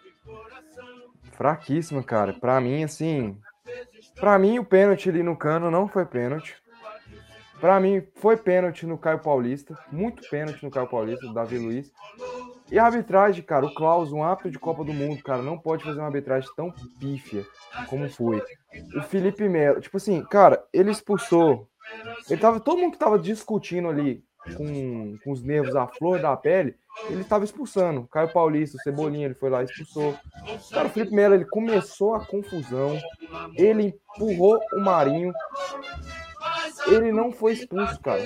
Fraquíssima, 1.33 2.03
cara. 2.03 2.33
Pra 2.33 2.61
mim, 2.61 2.83
assim. 2.83 3.39
Pra 4.19 4.39
mim, 4.39 4.59
o 4.59 4.65
pênalti 4.65 5.09
ali 5.09 5.23
no 5.23 5.37
cano 5.37 5.71
não 5.71 5.87
foi 5.87 6.05
pênalti. 6.05 6.57
Pra 7.61 7.81
mim, 7.81 8.03
foi 8.17 8.37
pênalti 8.37 8.87
no 8.87 8.99
Caio 8.99 9.19
Paulista. 9.19 9.79
Muito 9.91 10.29
pênalti 10.29 10.63
no 10.63 10.71
Caio 10.71 10.89
Paulista, 10.89 11.27
do 11.27 11.35
Davi 11.35 11.59
Luiz. 11.59 11.93
E 12.71 12.79
a 12.79 12.85
arbitragem, 12.85 13.45
cara, 13.45 13.67
o 13.67 13.75
Klaus, 13.75 14.13
um 14.13 14.23
árbitro 14.23 14.51
de 14.51 14.59
Copa 14.59 14.83
do 14.83 14.93
Mundo, 14.93 15.23
cara, 15.23 15.41
não 15.41 15.57
pode 15.57 15.85
fazer 15.85 16.01
uma 16.01 16.07
arbitragem 16.07 16.49
tão 16.57 16.73
pífia 16.99 17.47
como 17.89 18.09
foi. 18.11 18.43
O 18.97 19.03
Felipe 19.03 19.49
Melo, 19.49 19.81
tipo 19.81 19.97
assim, 19.97 20.23
cara, 20.25 20.65
ele 20.73 20.91
expulsou. 20.91 21.69
Ele 22.29 22.41
tava, 22.41 22.59
todo 22.59 22.79
mundo 22.79 22.93
que 22.93 22.99
tava 22.99 23.19
discutindo 23.19 23.89
ali 23.89 24.25
com, 24.55 25.17
com 25.23 25.33
os 25.33 25.43
nervos 25.43 25.75
à 25.75 25.87
flor 25.87 26.21
da 26.21 26.37
pele, 26.37 26.77
ele 27.11 27.25
tava 27.25 27.45
expulsando. 27.45 28.09
Caio 28.11 28.33
Paulista, 28.33 28.77
o 28.77 28.81
Cebolinha, 28.81 29.27
ele 29.27 29.35
foi 29.35 29.51
lá 29.51 29.63
e 29.63 29.67
expulsou. 29.67 30.15
Cara, 30.71 30.89
o 30.89 30.91
Felipe 30.91 31.15
Melo, 31.15 31.35
ele 31.35 31.45
começou 31.45 32.15
a 32.15 32.25
confusão, 32.25 32.99
ele 33.57 33.95
empurrou 34.17 34.61
o 34.73 34.81
Marinho, 34.81 35.33
ele 36.89 37.13
não 37.13 37.33
foi 37.33 37.53
expulso, 37.53 38.01
cara. 38.01 38.23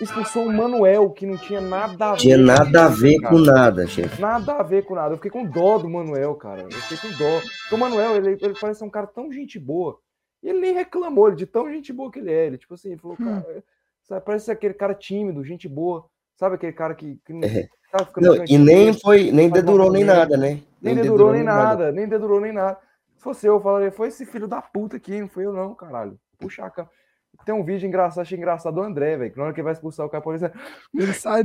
Expulsou 0.00 0.46
o 0.46 0.52
Manuel, 0.52 1.10
que 1.10 1.26
não 1.26 1.36
tinha 1.36 1.60
nada 1.60 2.10
a 2.10 2.12
ver. 2.12 2.20
Tinha 2.20 2.38
nada 2.38 2.84
a 2.84 2.88
ver 2.88 3.20
com 3.20 3.38
nada, 3.38 3.86
chefe. 3.86 4.20
Nada 4.20 4.52
a 4.54 4.62
ver 4.62 4.84
com 4.84 4.94
nada. 4.94 5.14
Eu 5.14 5.16
fiquei 5.16 5.30
com 5.30 5.46
dó 5.46 5.78
do 5.78 5.88
Manuel, 5.88 6.34
cara. 6.34 6.62
Eu 6.62 6.70
fiquei 6.70 7.10
com 7.10 7.16
dó. 7.16 7.40
Porque 7.40 7.74
o 7.74 7.78
Manuel, 7.78 8.16
ele, 8.16 8.38
ele 8.40 8.54
parece 8.60 8.84
um 8.84 8.90
cara 8.90 9.06
tão 9.06 9.32
gente 9.32 9.58
boa. 9.58 9.98
E 10.42 10.48
ele 10.48 10.60
nem 10.60 10.74
reclamou 10.74 11.30
de 11.30 11.46
tão 11.46 11.70
gente 11.70 11.92
boa 11.92 12.10
que 12.10 12.18
ele 12.18 12.32
é. 12.32 12.46
Ele, 12.46 12.58
tipo 12.58 12.74
assim, 12.74 12.90
ele 12.90 13.00
falou, 13.00 13.16
hum. 13.18 13.24
cara, 13.24 13.64
sabe, 14.04 14.24
parece 14.24 14.50
aquele 14.50 14.74
cara 14.74 14.94
tímido, 14.94 15.44
gente 15.44 15.68
boa. 15.68 16.08
Sabe 16.36 16.56
aquele 16.56 16.72
cara 16.72 16.94
que. 16.94 17.20
que 17.24 17.32
é. 17.44 17.68
tá 17.90 18.08
não, 18.16 18.44
e 18.46 18.58
nem 18.58 18.92
foi, 18.92 19.30
nem 19.30 19.50
dedurou 19.50 19.90
nem 19.90 20.04
nada, 20.04 20.36
né? 20.36 20.60
Nem, 20.80 20.94
nem 20.94 20.96
dedurou 20.96 21.32
nem 21.32 21.42
nada, 21.42 21.64
nada, 21.64 21.92
nem 21.92 22.08
dedurou 22.08 22.40
nem 22.40 22.52
nada. 22.52 22.78
Se 23.16 23.22
fosse 23.22 23.46
eu, 23.46 23.54
eu 23.54 23.60
falaria, 23.60 23.92
foi 23.92 24.08
esse 24.08 24.26
filho 24.26 24.48
da 24.48 24.60
puta 24.60 24.96
aqui, 24.96 25.20
não 25.20 25.28
foi 25.28 25.46
eu, 25.46 25.52
não, 25.52 25.74
caralho. 25.74 26.18
Puxa 26.38 26.64
a 26.64 26.70
cama. 26.70 26.90
Tem 27.44 27.54
um 27.54 27.64
vídeo 27.64 27.86
engraçado, 27.86 28.22
achei 28.22 28.38
engraçado 28.38 28.74
do 28.74 28.80
André, 28.80 29.16
velho. 29.16 29.32
Que 29.32 29.38
na 29.38 29.44
hora 29.44 29.52
que 29.52 29.62
vai 29.62 29.72
expulsar 29.72 30.06
o 30.06 30.08
cara, 30.08 30.22
por 30.22 30.34
exemplo, 30.34 30.58
ele 30.94 31.12
sai. 31.12 31.42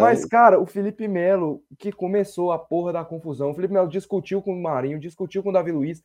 Mas, 0.00 0.24
cara, 0.24 0.60
o 0.60 0.66
Felipe 0.66 1.06
Melo, 1.06 1.62
que 1.78 1.92
começou 1.92 2.52
a 2.52 2.58
porra 2.58 2.92
da 2.92 3.04
confusão. 3.04 3.50
O 3.50 3.54
Felipe 3.54 3.74
Melo 3.74 3.88
discutiu 3.88 4.42
com 4.42 4.52
o 4.52 4.62
Marinho, 4.62 4.98
discutiu 4.98 5.42
com 5.42 5.50
o 5.50 5.52
Davi 5.52 5.70
Luiz 5.72 6.02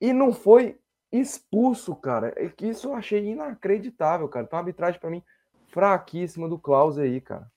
e 0.00 0.12
não 0.12 0.32
foi 0.32 0.78
expulso, 1.12 1.94
cara. 1.94 2.32
É 2.36 2.48
que 2.48 2.66
isso 2.66 2.88
eu 2.88 2.94
achei 2.94 3.24
inacreditável, 3.24 4.28
cara. 4.28 4.46
Então, 4.46 4.58
a 4.58 4.60
arbitragem 4.60 5.00
para 5.00 5.10
mim 5.10 5.22
fraquíssima 5.68 6.48
do 6.48 6.58
Klaus 6.58 6.98
aí, 6.98 7.20
cara. 7.20 7.50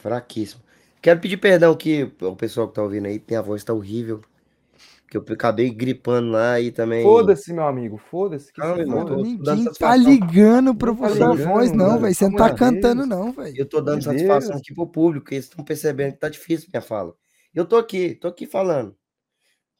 Fraquíssimo. 0.00 0.62
Quero 1.02 1.20
pedir 1.20 1.36
perdão 1.36 1.74
que 1.76 2.12
o 2.20 2.36
pessoal 2.36 2.68
que 2.68 2.74
tá 2.74 2.82
ouvindo 2.82 3.06
aí, 3.06 3.18
tem 3.18 3.36
a 3.36 3.42
voz 3.42 3.64
tá 3.64 3.72
horrível 3.72 4.20
que 5.10 5.16
eu 5.16 5.24
acabei 5.28 5.68
gripando 5.70 6.30
lá 6.30 6.60
e 6.60 6.70
também. 6.70 7.02
Foda-se, 7.02 7.52
meu 7.52 7.66
amigo, 7.66 7.98
foda-se. 7.98 8.52
Não, 8.56 8.78
irmão, 8.78 9.04
tô, 9.04 9.16
ninguém 9.16 9.64
tô 9.64 9.72
tá 9.72 9.96
ligando 9.96 10.72
pro 10.72 10.94
tá 10.94 11.10
sua 11.10 11.34
voz, 11.34 11.72
não, 11.72 11.98
velho. 11.98 12.14
Você 12.14 12.28
não 12.28 12.36
tá 12.36 12.54
cantando, 12.54 13.04
não, 13.04 13.32
velho. 13.32 13.52
Eu 13.56 13.68
tô 13.68 13.80
dando 13.80 14.04
satisfação 14.04 14.50
Deus. 14.50 14.60
aqui 14.60 14.72
pro 14.72 14.86
público, 14.86 15.34
eles 15.34 15.46
estão 15.46 15.64
percebendo 15.64 16.12
que 16.12 16.20
tá 16.20 16.28
difícil 16.28 16.68
minha 16.72 16.80
fala. 16.80 17.12
Eu 17.52 17.66
tô 17.66 17.76
aqui, 17.76 18.14
tô 18.14 18.28
aqui 18.28 18.46
falando. 18.46 18.94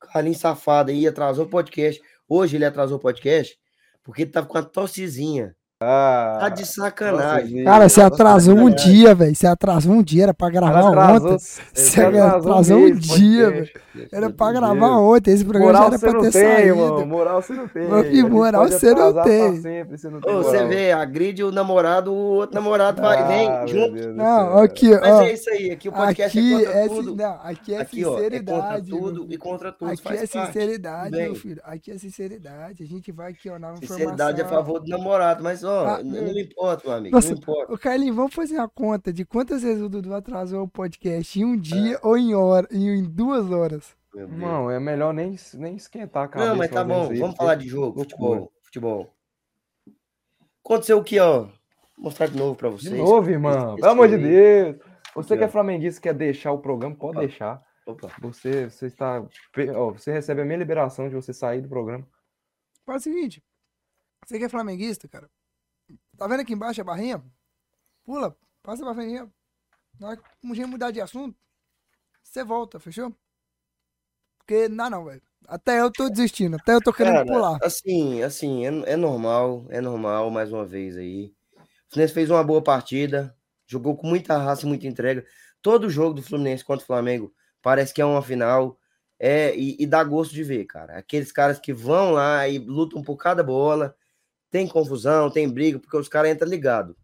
Carlinhos 0.01 0.39
safado 0.39 0.91
aí, 0.91 1.07
atrasou 1.07 1.45
o 1.45 1.49
podcast. 1.49 2.03
Hoje 2.33 2.57
ele 2.57 2.65
atrasou 2.65 2.97
o 2.97 3.01
podcast 3.01 3.59
porque 4.05 4.23
ele 4.23 4.31
tava 4.31 4.47
com 4.47 4.57
a 4.57 4.63
tossezinha. 4.63 5.57
Ah, 5.83 6.37
tá 6.39 6.49
de 6.51 6.67
sacanagem. 6.67 7.65
Cara, 7.65 7.89
você 7.89 8.03
atrasou 8.03 8.55
um 8.55 8.69
dia, 8.69 9.15
velho. 9.15 9.35
Você 9.35 9.47
atrasou 9.47 9.95
um 9.95 10.03
dia, 10.03 10.25
era 10.25 10.35
pra 10.35 10.51
gravar 10.51 10.85
ontem. 10.85 11.39
Você 11.73 12.03
atrasou 12.03 12.81
um 12.81 12.95
dia, 12.95 13.51
velho. 13.51 13.71
Era 14.13 14.29
pra 14.29 14.53
gravar 14.53 14.99
ontem. 14.99 15.33
Esse 15.33 15.43
programa 15.43 15.73
moral 15.73 15.91
já 15.91 15.97
era 15.97 15.99
pra 15.99 16.21
ter 16.21 16.33
tem, 16.33 16.43
saído. 16.43 16.77
Mano. 16.77 17.07
Moral 17.07 17.41
você 17.41 17.55
não 17.55 17.67
tem. 17.67 17.89
Meu 17.89 18.29
moral 18.29 18.69
você 18.69 18.95
não 18.95 19.23
tem. 19.23 19.57
Sempre, 19.63 19.97
você, 19.97 20.11
não 20.11 20.21
tem 20.21 20.35
Ô, 20.35 20.43
você 20.43 20.67
vê, 20.67 20.93
agride 20.93 21.43
o 21.43 21.51
namorado, 21.51 22.13
o 22.13 22.15
outro 22.15 22.55
namorado 22.57 23.01
vai, 23.01 23.27
vem 23.27 23.49
ah, 23.49 23.67
junto. 23.67 24.09
Não, 24.09 24.59
aqui, 24.59 24.93
ó. 24.93 25.01
Mas 25.01 25.21
é 25.21 25.33
isso 25.33 25.49
aí. 25.49 25.71
Aqui 25.71 25.89
o 25.89 25.93
podcast 25.93 26.39
aqui 26.39 26.55
é 26.55 26.59
contra 26.59 26.79
é, 26.79 26.89
tudo. 26.89 27.17
Não, 27.17 27.41
aqui 27.43 27.75
é 27.75 27.81
aqui, 27.81 28.05
sinceridade. 28.05 28.53
Ó, 28.53 28.59
é 28.59 28.61
contra 28.61 28.83
tudo 28.83 29.27
e 29.31 29.39
contra 29.39 29.73
tudo. 29.73 29.91
Aqui 29.93 30.09
é 30.13 30.27
sinceridade, 30.27 31.17
meu 31.17 31.35
filho. 31.35 31.63
Aqui 31.65 31.91
é 31.91 31.97
sinceridade. 31.97 32.83
A 32.83 32.87
gente 32.87 33.11
vai 33.11 33.31
aqui, 33.31 33.49
ó, 33.49 33.59
na 33.59 33.73
informação. 33.73 33.97
Sinceridade 33.97 34.43
é 34.43 34.45
a 34.45 34.49
favor 34.49 34.79
do 34.81 34.89
namorado, 34.89 35.43
mas, 35.43 35.65
ó, 35.65 35.70
ah, 35.71 36.03
não 36.03 36.39
importa, 36.39 36.89
meu 36.89 36.97
amigo. 36.97 37.17
Nossa, 37.17 37.31
não 37.31 37.39
importa. 37.39 37.73
Ô, 37.73 37.79
Carlinhos, 37.79 38.17
vamos 38.17 38.35
fazer 38.35 38.57
uma 38.57 38.69
conta 38.69 39.13
de 39.13 39.25
quantas 39.25 39.63
vezes 39.63 39.83
o 39.83 39.89
Dudu 39.89 40.15
atrasou 40.15 40.63
o 40.65 40.69
podcast 40.69 41.39
em 41.39 41.45
um 41.45 41.57
dia 41.57 41.97
é. 41.97 42.01
ou 42.03 42.17
em 42.17 42.35
hora, 42.35 42.69
em 42.71 43.03
duas 43.05 43.51
horas. 43.51 43.97
Não, 44.15 44.71
é 44.71 44.81
melhor 44.81 45.15
nem, 45.15 45.37
nem 45.55 45.77
esquentar 45.77 46.25
a 46.25 46.29
cabeça. 46.29 46.51
Não, 46.51 46.57
mas 46.57 46.71
tá 46.71 46.83
bom, 46.83 47.09
vamos 47.15 47.37
falar 47.37 47.55
de 47.55 47.69
jogo, 47.69 48.01
futebol, 48.01 48.53
futebol. 48.63 49.15
Aconteceu 50.65 50.99
o 50.99 51.05
que, 51.05 51.19
ó? 51.19 51.43
Vou 51.43 51.51
mostrar 51.97 52.27
de 52.27 52.37
novo 52.37 52.57
pra 52.57 52.69
vocês. 52.69 52.93
De 52.93 52.99
novo, 52.99 53.31
irmão. 53.31 53.77
Pelo 53.77 53.93
amor 53.93 54.09
de 54.09 54.19
Deus. 54.19 54.77
Você 55.15 55.37
que 55.37 55.45
é 55.45 55.49
flamenguista 55.49 56.01
quer 56.01 56.15
deixar 56.15 56.53
o 56.53 56.59
programa, 56.59 56.95
pode 56.95 57.19
Opa. 57.19 57.27
deixar. 57.27 57.63
Opa. 57.87 58.11
Você, 58.21 58.71
você 58.71 58.87
está. 58.87 59.25
Ó, 59.75 59.93
você 59.93 60.13
recebe 60.13 60.43
a 60.43 60.45
minha 60.45 60.59
liberação 60.59 61.09
de 61.09 61.15
você 61.15 61.33
sair 61.33 61.61
do 61.61 61.69
programa. 61.69 62.07
Faz 62.87 63.03
o 63.03 63.05
seguinte. 63.05 63.43
Você 64.25 64.39
que 64.39 64.45
é 64.45 64.49
flamenguista, 64.49 65.09
cara. 65.09 65.29
Tá 66.21 66.27
vendo 66.27 66.41
aqui 66.41 66.53
embaixo 66.53 66.79
a 66.83 66.85
barrinha? 66.85 67.25
Pula, 68.05 68.37
passa 68.63 68.83
a 68.83 68.93
barrinha. 68.93 69.27
Na 69.99 70.09
hora 70.09 70.17
que 70.19 70.67
mudar 70.67 70.91
de 70.91 71.01
assunto, 71.01 71.35
você 72.23 72.45
volta, 72.45 72.79
fechou? 72.79 73.17
Porque 74.37 74.69
não, 74.69 74.91
não, 74.91 75.07
velho. 75.07 75.23
Até 75.49 75.81
eu 75.81 75.91
tô 75.91 76.11
desistindo, 76.11 76.57
até 76.57 76.75
eu 76.75 76.83
tô 76.83 76.93
querendo 76.93 77.15
Cara, 77.15 77.27
pular. 77.27 77.59
Assim, 77.63 78.23
assim, 78.23 78.67
é, 78.67 78.93
é, 78.93 78.97
normal, 78.97 79.65
é 79.71 79.81
normal, 79.81 80.31
mais 80.31 80.53
uma 80.53 80.67
vez 80.67 80.95
aí. 80.99 81.33
O 81.57 81.95
Fluminense 81.95 82.13
fez 82.13 82.29
uma 82.29 82.45
boa 82.45 82.63
partida, 82.63 83.35
jogou 83.67 83.97
com 83.97 84.07
muita 84.07 84.37
raça, 84.37 84.67
muita 84.67 84.87
entrega. 84.87 85.25
Todo 85.63 85.89
jogo 85.89 86.13
do 86.13 86.23
Fluminense 86.23 86.63
contra 86.63 86.85
o 86.85 86.87
Flamengo 86.87 87.33
parece 87.63 87.95
que 87.95 88.03
é 88.03 88.05
uma 88.05 88.21
final. 88.21 88.79
É, 89.19 89.57
e, 89.57 89.75
e 89.81 89.87
dá 89.87 90.05
gosto 90.05 90.35
de 90.35 90.45
ver, 90.45 90.67
cara. 90.67 90.99
Aqueles 90.99 91.33
caras 91.33 91.59
que 91.59 91.73
vão 91.73 92.13
lá 92.13 92.47
e 92.47 92.59
lutam 92.59 93.01
por 93.01 93.17
cada 93.17 93.43
bola, 93.43 93.97
tem 94.51 94.67
confusão, 94.67 95.31
tem 95.31 95.49
briga, 95.49 95.79
porque 95.79 95.97
os 95.97 96.09
caras 96.09 96.31
entram 96.31 96.49
ligado. 96.49 96.97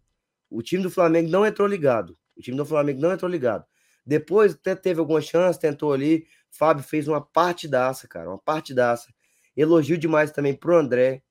O 0.51 0.63
time 0.63 0.83
do 0.83 0.91
Flamengo 0.91 1.31
não 1.31 1.47
entrou 1.47 1.67
ligado. 1.67 2.17
O 2.37 2.41
time 2.41 2.57
do 2.57 2.67
Flamengo 2.67 3.01
não 3.01 3.13
entrou 3.13 3.31
ligado. 3.31 3.65
Depois 4.05 4.55
até 4.55 4.75
teve 4.75 5.01
alguma 5.01 5.21
chance, 5.21 5.59
tentou 5.59 5.93
ali. 5.93 6.27
Fábio 6.51 6.85
fez 6.85 7.09
uma 7.09 7.21
partidaça, 7.21 8.07
cara, 8.07 8.29
uma 8.29 8.39
partidaça. 8.39 9.13
Elogio 9.57 9.97
demais 9.97 10.31
também 10.31 10.55
pro 10.55 10.77
André, 10.77 11.23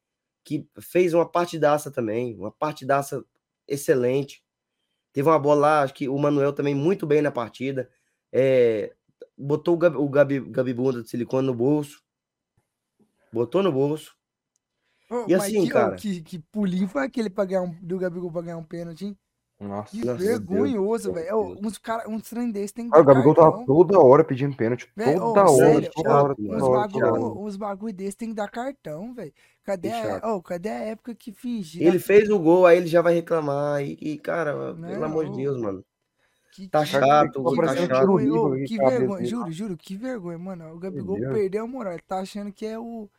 que 0.44 0.68
fez 0.80 1.14
uma 1.14 1.28
partidaça 1.28 1.92
também, 1.92 2.36
uma 2.36 2.52
partidaça 2.52 3.24
excelente. 3.68 4.44
Teve 5.14 5.30
uma 5.30 5.40
bola 5.40 5.62
lá, 5.62 5.82
acho 5.82 5.94
que 5.94 6.10
o 6.10 6.18
Manuel 6.18 6.54
também 6.54 6.76
muito 6.76 7.06
bem 7.06 7.22
na 7.22 7.32
partida. 7.32 7.90
É, 8.32 8.94
botou 9.38 9.76
o, 9.76 9.78
Gabi, 9.78 9.98
o 9.98 10.10
Gabi, 10.10 10.40
Gabi 10.40 10.74
Bunda 10.74 11.02
de 11.02 11.10
silicone 11.10 11.48
no 11.48 11.54
bolso. 11.54 12.04
Botou 13.32 13.64
no 13.64 13.72
bolso. 13.72 14.16
Oh, 15.24 15.26
e 15.28 15.34
assim, 15.34 15.64
que, 15.64 15.70
cara. 15.70 15.96
Que, 15.96 16.22
que 16.22 16.40
pulinho 16.40 16.88
foi 16.88 17.04
aquele 17.04 17.30
pra 17.30 17.46
ganhar 17.46 17.62
um, 17.62 17.76
do 17.82 17.98
Gabigol 17.98 18.32
pra 18.32 18.42
ganhar 18.42 18.58
um 18.58 18.64
pênalti, 18.64 19.06
hein? 19.06 19.18
Nossa, 19.58 19.90
que 19.90 20.04
vergonhoso, 20.04 21.14
velho. 21.14 21.58
Uns, 21.64 21.78
cara, 21.78 22.10
uns 22.10 22.30
trem 22.30 22.52
desses 22.52 22.74
tem 22.74 22.90
que. 22.90 22.98
Ah, 22.98 23.00
o 23.00 23.06
Gabigol 23.06 23.34
tava 23.34 23.66
toda 23.66 23.98
hora 23.98 24.22
pedindo 24.22 24.56
pênalti. 24.56 24.90
Véio, 24.94 25.18
toda, 25.18 25.46
oh, 25.46 25.56
hora, 25.56 25.56
sério, 25.56 25.92
toda, 25.94 26.10
oh, 26.10 26.24
hora, 26.24 26.36
toda 26.36 26.56
uns 26.56 26.64
hora. 26.64 26.88
Bagulho, 26.88 27.40
uns 27.40 27.56
bagulho 27.56 27.94
desses 27.94 28.16
tem 28.16 28.30
que 28.30 28.36
dar 28.36 28.52
cartão, 28.52 29.14
velho. 29.14 29.32
Cadê, 29.64 29.92
a, 29.92 30.22
oh, 30.26 30.42
cadê 30.42 30.70
a 30.70 30.82
época 30.82 31.16
que 31.16 31.32
fingia? 31.32 31.88
Ele 31.88 32.00
fez 32.00 32.30
o 32.30 32.38
gol, 32.38 32.66
aí 32.66 32.78
ele 32.78 32.88
já 32.88 33.02
vai 33.02 33.14
reclamar. 33.14 33.82
E, 33.82 33.98
e 34.02 34.18
cara, 34.18 34.74
Não, 34.74 34.90
pelo 34.90 35.06
amor 35.06 35.30
de 35.30 35.38
Deus, 35.38 35.58
mano. 35.58 35.86
Que, 36.52 36.68
tá 36.68 36.86
chato, 36.86 37.44
que, 37.44 37.56
tá 37.56 37.76
chato. 37.76 38.18
Que 38.66 38.78
vergonha, 38.78 39.26
juro, 39.26 39.52
juro, 39.52 39.78
que 39.78 39.96
vergonha, 39.96 40.38
mano. 40.38 40.74
O 40.74 40.80
Gabigol 40.80 41.18
perdeu 41.18 41.64
a 41.64 41.68
moral. 41.68 41.94
Ele 41.94 42.04
tá 42.06 42.20
achando 42.20 42.52
que 42.52 42.66
é 42.66 42.78
o 42.78 43.10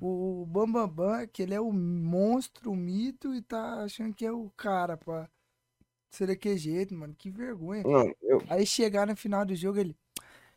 o 0.00 0.46
Bambambam, 0.46 0.88
Bam, 0.88 1.18
Bam, 1.18 1.26
que 1.26 1.42
ele 1.42 1.54
é 1.54 1.60
o 1.60 1.72
monstro, 1.72 2.70
o 2.70 2.76
mito, 2.76 3.34
e 3.34 3.42
tá 3.42 3.82
achando 3.82 4.14
que 4.14 4.24
é 4.24 4.32
o 4.32 4.50
cara 4.56 4.96
pra 4.96 5.28
ser 6.10 6.26
daquele 6.26 6.56
jeito, 6.56 6.94
mano. 6.94 7.14
Que 7.16 7.30
vergonha. 7.30 7.82
Não, 7.82 8.12
eu... 8.22 8.42
Aí 8.48 8.64
chegar 8.64 9.06
no 9.06 9.16
final 9.16 9.44
do 9.44 9.54
jogo, 9.54 9.78
ele. 9.78 9.96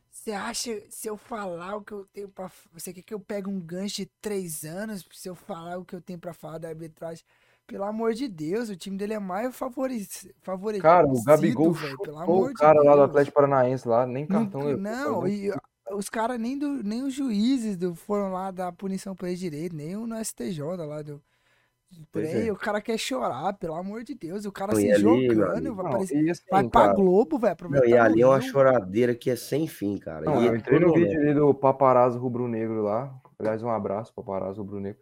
Você 0.10 0.32
acha, 0.32 0.84
se 0.90 1.08
eu 1.08 1.16
falar 1.16 1.78
o 1.78 1.82
que 1.82 1.94
eu 1.94 2.06
tenho 2.14 2.30
pra. 2.30 2.52
Você 2.74 2.94
quer 2.94 3.02
que 3.02 3.14
eu 3.14 3.20
pegue 3.20 3.50
um 3.50 3.60
gancho 3.60 3.98
de 3.98 4.12
três 4.22 4.64
anos 4.64 5.06
se 5.14 5.30
eu 5.30 5.36
falar 5.36 5.78
o 5.78 5.86
que 5.86 5.96
eu 5.96 6.02
tenho 6.02 6.20
pra 6.20 6.34
falar 6.34 6.58
da 6.58 6.68
arbitragem? 6.68 7.24
Pelo 7.66 7.86
amor 7.86 8.14
de 8.14 8.28
Deus, 8.28 8.68
o 8.70 8.76
time 8.76 8.98
dele 8.98 9.14
é 9.14 9.20
mais 9.20 9.56
favorecido. 9.56 10.34
favorecido 10.42 10.84
Cara, 10.84 11.08
o 11.08 11.24
Gabigol 11.24 11.74
pelo 11.74 11.88
chutou 11.88 12.20
amor 12.20 12.50
o 12.50 12.54
de 12.54 12.56
cara 12.56 12.84
lá 12.84 12.92
do 12.92 12.98
Deus. 12.98 13.10
Atlético 13.10 13.36
Paranaense 13.36 13.88
lá, 13.88 14.06
nem 14.06 14.28
cartão 14.28 14.60
Não, 14.62 14.68
levou, 14.68 14.84
não, 14.84 15.22
foi 15.22 15.32
e 15.32 15.52
os 15.96 16.10
caras 16.10 16.40
nem, 16.40 16.58
do- 16.58 16.84
nem 16.84 17.04
os 17.04 17.14
juízes 17.14 17.78
do, 17.78 17.94
foram 17.96 18.32
lá 18.32 18.52
dar 18.52 18.72
punição 18.72 19.16
pra 19.16 19.28
ele 19.30 19.38
direito, 19.38 19.76
nem 19.76 19.96
o 19.96 20.06
no 20.08 20.16
STJ 20.24 20.62
lá 20.86 21.02
do, 21.02 21.22
trem. 22.12 22.48
é. 22.48 22.52
O 22.52 22.56
cara 22.56 22.80
quer 22.82 22.98
chorar, 22.98 23.54
pelo 23.54 23.76
amor 23.76 24.04
de 24.04 24.16
Deus. 24.16 24.46
O 24.46 24.52
cara 24.52 24.74
Não, 24.74 24.80
se 24.80 24.92
ali, 24.92 25.02
jogando, 25.02 25.76
vai, 25.76 25.84
Não, 25.84 25.92
aparecer- 25.92 26.30
assim, 26.30 26.44
vai 26.50 26.64
pra 26.70 26.82
cara, 26.82 26.94
Globo, 26.94 27.38
velho, 27.38 27.56
Não, 27.70 27.86
e 27.86 27.98
ali 27.98 28.22
é 28.22 28.28
uma 28.28 28.42
choradeira 28.42 29.14
que 29.16 29.30
é 29.30 29.36
sem 29.36 29.68
fim, 29.68 29.98
cara. 29.98 30.26
Não, 30.26 30.42
E 30.42 30.48
eu 30.48 30.56
entrei 30.56 30.80
no 30.80 30.94
vídeo 30.94 31.20
ali 31.20 31.34
do 31.34 31.54
paparazzo 31.54 32.18
rubro-negro 32.20 32.82
lá. 32.84 33.14
Aliás, 33.40 33.62
um 33.64 33.70
abraço, 33.70 34.14
paparazzo 34.14 34.62
rubro-negro. 34.62 35.00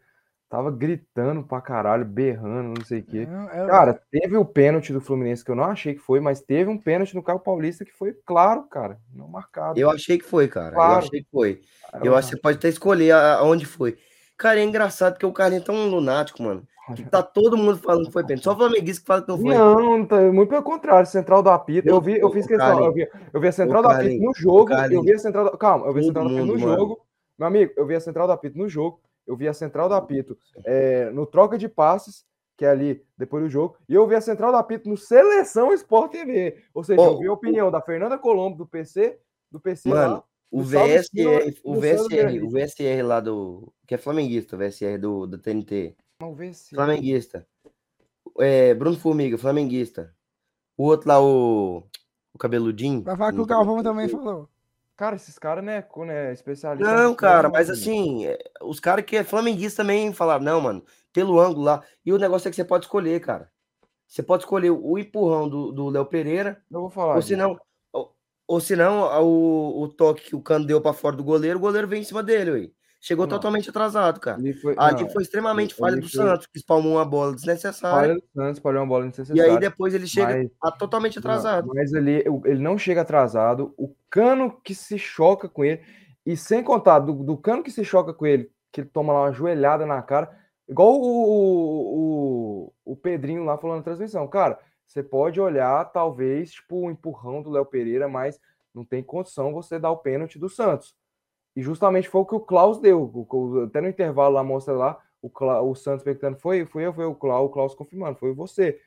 Tava 0.50 0.72
gritando 0.72 1.44
pra 1.44 1.62
caralho, 1.62 2.04
berrando, 2.04 2.80
não 2.80 2.84
sei 2.86 3.02
o 3.02 3.04
quê. 3.04 3.26
Não, 3.30 3.48
é- 3.52 3.68
Cara, 3.68 4.02
teve 4.12 4.36
o 4.36 4.44
pênalti 4.44 4.92
do 4.92 5.00
Fluminense 5.00 5.46
que 5.46 5.52
eu 5.52 5.56
não 5.56 5.66
achei 5.66 5.94
que 5.94 6.00
foi, 6.00 6.20
mas 6.20 6.42
teve 6.42 6.68
um 6.72 6.78
pênalti 6.78 7.14
no 7.16 7.22
Carro 7.22 7.40
Paulista 7.40 7.86
que 7.86 7.92
foi 7.94 8.14
claro, 8.26 8.64
cara. 8.64 8.98
Não 9.14 9.28
marcado. 9.28 9.80
Eu 9.80 9.92
achei 9.92 10.18
que 10.18 10.26
foi, 10.26 10.48
cara. 10.48 10.70
Eu 10.70 10.74
Claro. 10.74 10.98
achei 11.06 11.22
que 11.22 11.28
foi. 11.32 11.62
Era 11.94 12.04
Eu 12.06 12.16
acho 12.16 12.30
que 12.30 12.36
você 12.36 12.42
pode 12.42 12.58
até 12.58 12.68
escolher 12.68 13.12
a- 13.12 13.36
aonde 13.36 13.66
foi. 13.66 13.96
Cara, 14.36 14.60
é 14.60 14.64
engraçado 14.64 15.14
porque 15.14 15.26
o 15.26 15.32
Carlinhos 15.34 15.64
é 15.64 15.66
tão 15.68 15.88
lunático, 15.88 16.42
mano. 16.42 16.64
Que 16.96 17.04
tá 17.04 17.22
todo 17.22 17.56
mundo 17.56 17.78
falando 17.78 18.08
que 18.08 18.12
foi 18.12 18.24
pênalti. 18.26 18.44
Só 18.46 18.54
o 18.54 18.58
Flamenguista 18.58 19.02
que 19.02 19.08
fala 19.08 19.22
que 19.22 19.28
não 19.30 19.38
foi. 19.38 19.54
Não, 19.54 20.04
tá- 20.08 20.20
muito 20.32 20.50
pelo 20.50 20.64
contrário, 20.64 21.06
central 21.08 21.44
do 21.44 21.52
apito. 21.52 21.88
Eu 21.88 22.02
vi, 22.02 22.18
eu 22.18 22.32
fiz 22.32 22.48
questão, 22.48 22.86
eu 22.86 22.92
vi, 22.92 23.08
eu 23.32 23.40
vi 23.40 23.48
a 23.48 23.52
central 23.52 23.84
do 23.84 23.90
apito 23.90 24.24
no 24.24 24.34
jogo, 24.34 24.74
eu 24.74 25.04
vi 25.04 25.14
a 25.14 25.20
central 25.20 25.52
do, 25.52 25.58
calma, 25.60 25.86
eu 25.86 25.94
vi 25.94 26.00
a 26.00 26.04
central 26.06 26.24
do 26.28 26.32
apito 26.34 26.46
no 26.48 26.58
jogo. 26.58 27.00
Meu 27.38 27.48
amigo, 27.48 27.72
eu 27.78 27.86
vi 27.86 27.94
a 27.94 28.00
central 28.00 28.26
do 28.26 28.34
apito 28.34 28.58
no 28.58 28.68
jogo, 28.68 29.00
eu 29.30 29.36
vi 29.36 29.48
a 29.48 29.54
central 29.54 29.88
do 29.88 29.94
apito 29.94 30.36
é, 30.66 31.12
no 31.12 31.24
troca 31.24 31.56
de 31.56 31.70
passes, 31.70 32.26
que 32.58 32.66
é 32.66 32.70
ali 32.70 33.06
depois 33.16 33.44
do 33.44 33.50
jogo, 33.50 33.78
e 33.88 33.94
eu 33.94 34.08
vi 34.08 34.16
a 34.16 34.22
central 34.22 34.52
do 34.52 34.58
apito 34.58 34.90
no 34.90 34.98
Seleção 34.98 35.72
Sport 35.72 36.12
TV. 36.12 36.64
Ou 36.74 36.84
seja, 36.84 37.00
eu 37.00 37.20
vi 37.20 37.28
a 37.28 37.34
opinião 37.34 37.70
da 37.70 37.80
Fernanda 37.80 38.18
Colombo 38.18 38.58
do 38.58 38.66
PC, 38.66 39.20
do 39.52 39.60
PC 39.60 39.88
Mano, 39.88 40.16
lá. 40.16 40.24
O 40.52 40.64
VSR, 40.64 41.62
o 41.64 41.76
VSR, 41.76 42.44
o. 42.44 42.50
VSR 42.50 43.04
lá 43.04 43.20
do. 43.20 43.72
Que 43.86 43.94
é 43.94 43.98
flamenguista, 44.00 44.56
o 44.56 44.60
VSR 44.60 44.98
do, 44.98 45.28
do 45.28 45.38
TNT. 45.38 45.96
Ver 46.34 46.54
se 46.56 46.74
Flamenguista. 46.74 47.48
É, 48.40 48.74
Bruno 48.74 48.98
Formiga, 48.98 49.38
flamenguista. 49.38 50.12
O 50.76 50.86
outro 50.86 51.08
lá, 51.08 51.22
o. 51.22 51.84
O 52.34 52.38
cabeludinho. 52.40 53.04
Vai 53.04 53.16
falar 53.16 53.32
que 53.32 53.38
não 53.38 53.44
o 53.44 53.48
tá 53.48 53.54
Galvão 53.54 53.76
muito 53.76 53.86
também 53.86 54.10
falou. 54.10 54.50
Cara, 55.00 55.16
esses 55.16 55.40
caras, 55.40 55.64
né, 55.64 55.82
né, 56.06 56.34
especialistas. 56.34 56.94
Não, 56.94 57.16
cara, 57.16 57.48
mas 57.48 57.70
né, 57.70 57.74
assim, 57.74 58.26
é, 58.26 58.38
os 58.62 58.82
caras 58.82 59.06
que 59.06 59.16
é 59.16 59.24
flamenguista 59.24 59.82
também 59.82 60.12
falaram, 60.12 60.44
não, 60.44 60.60
mano, 60.60 60.84
pelo 61.14 61.40
ângulo 61.40 61.64
lá. 61.64 61.82
E 62.06 62.12
o 62.12 62.18
negócio 62.18 62.50
é 62.50 62.52
que 62.52 62.58
você 62.58 62.66
pode 62.66 62.84
escolher, 62.84 63.22
cara. 63.22 63.50
Você 64.06 64.22
pode 64.22 64.44
escolher 64.44 64.72
o 64.72 64.98
empurrão 64.98 65.48
do 65.48 65.72
do 65.72 65.88
Léo 65.88 66.06
Pereira, 66.06 66.62
Eu 66.70 66.82
vou 66.82 66.90
falar. 66.90 67.14
ou 67.14 67.20
disso. 67.20 67.30
se 67.30 67.38
não, 67.38 67.58
ou, 67.94 68.14
ou 68.46 68.60
se 68.60 68.76
não, 68.76 69.24
o, 69.24 69.84
o 69.84 69.88
toque 69.88 70.32
que 70.32 70.36
o 70.36 70.42
Cano 70.42 70.66
deu 70.66 70.82
pra 70.82 70.92
fora 70.92 71.16
do 71.16 71.24
goleiro, 71.24 71.60
o 71.60 71.62
goleiro 71.62 71.88
veio 71.88 72.02
em 72.02 72.04
cima 72.04 72.22
dele, 72.22 72.52
ué. 72.52 72.70
Chegou 73.02 73.26
Não. 73.26 73.30
totalmente 73.30 73.70
atrasado, 73.70 74.20
cara. 74.20 74.38
Ali 74.38 74.54
foi, 74.54 74.76
Ali 74.78 75.04
não, 75.04 75.10
foi 75.10 75.24
extremamente 75.24 75.74
falha 75.74 75.96
do 75.96 76.02
foi- 76.10 76.10
Santos, 76.22 76.48
que 76.48 76.58
espalmou 76.58 76.94
uma 76.96 77.06
bola 77.06 77.34
desnecessária. 77.34 77.98
falha 78.10 78.16
do 78.16 78.24
Santos, 78.36 78.58
espalhou 78.58 78.82
uma 78.82 78.88
bola 78.88 79.06
E 79.06 79.10
desnecessária. 79.10 79.54
aí 79.54 79.58
depois 79.60 79.94
ele 79.94 80.06
chega 80.06 80.34
mas- 80.36 80.50
a- 80.62 80.72
totalmente 80.72 81.18
atrasado. 81.18 81.68
Não, 81.68 81.76
mas 81.76 81.92
o- 81.94 82.42
ele 82.46 82.60
não 82.62 82.78
chega 82.78 83.02
atrasado. 83.02 83.74
O 83.78 83.96
cano 84.10 84.52
que 84.64 84.76
se 84.76 84.98
choca 85.00 85.48
com 85.48 85.64
ele, 85.64 85.82
e 86.26 86.36
sem 86.36 86.62
contar 86.62 87.00
do, 87.00 87.14
do 87.14 87.38
cano 87.38 87.64
que 87.64 87.72
se 87.72 87.86
choca 87.86 88.14
com 88.14 88.26
ele, 88.26 88.52
que 88.72 88.82
ele 88.82 88.90
toma 88.90 89.14
lá 89.14 89.22
uma 89.22 89.32
joelhada 89.32 89.86
na 89.86 90.02
cara, 90.02 90.30
igual 90.68 91.00
o, 91.00 91.04
o, 91.66 92.74
o 92.86 92.96
Pedrinho 92.96 93.44
lá 93.46 93.58
falando 93.58 93.78
na 93.78 93.84
transmissão. 93.84 94.28
Cara, 94.28 94.60
você 94.86 95.02
pode 95.02 95.40
olhar, 95.40 95.86
talvez, 95.86 96.52
tipo, 96.52 96.86
o 96.86 96.92
empurrão 96.92 97.42
do 97.42 97.50
Léo 97.50 97.66
Pereira, 97.66 98.08
mas 98.08 98.40
não 98.74 98.84
tem 98.84 99.02
condição 99.02 99.54
você 99.54 99.80
dar 99.80 99.92
o 99.92 99.98
pênalti 99.98 100.38
do 100.38 100.50
Santos. 100.50 100.96
E 101.60 101.62
justamente 101.62 102.08
foi 102.08 102.22
o 102.22 102.26
que 102.26 102.36
o 102.36 102.40
Klaus 102.40 102.80
deu. 102.80 103.12
Até 103.68 103.82
no 103.82 103.90
intervalo 103.90 104.36
lá, 104.36 104.42
mostra 104.42 104.74
lá, 104.74 104.98
o, 105.22 105.30
o 105.70 105.76
Santos 105.76 106.06
perguntando, 106.06 106.38
foi, 106.38 106.66
foi 106.66 106.86
eu, 106.86 106.94
foi 106.94 107.04
o 107.04 107.14
Klaus, 107.14 107.50
o 107.50 107.52
Klaus 107.52 107.76
confirmando, 107.76 108.18
foi 108.18 108.34
você. 108.34 108.80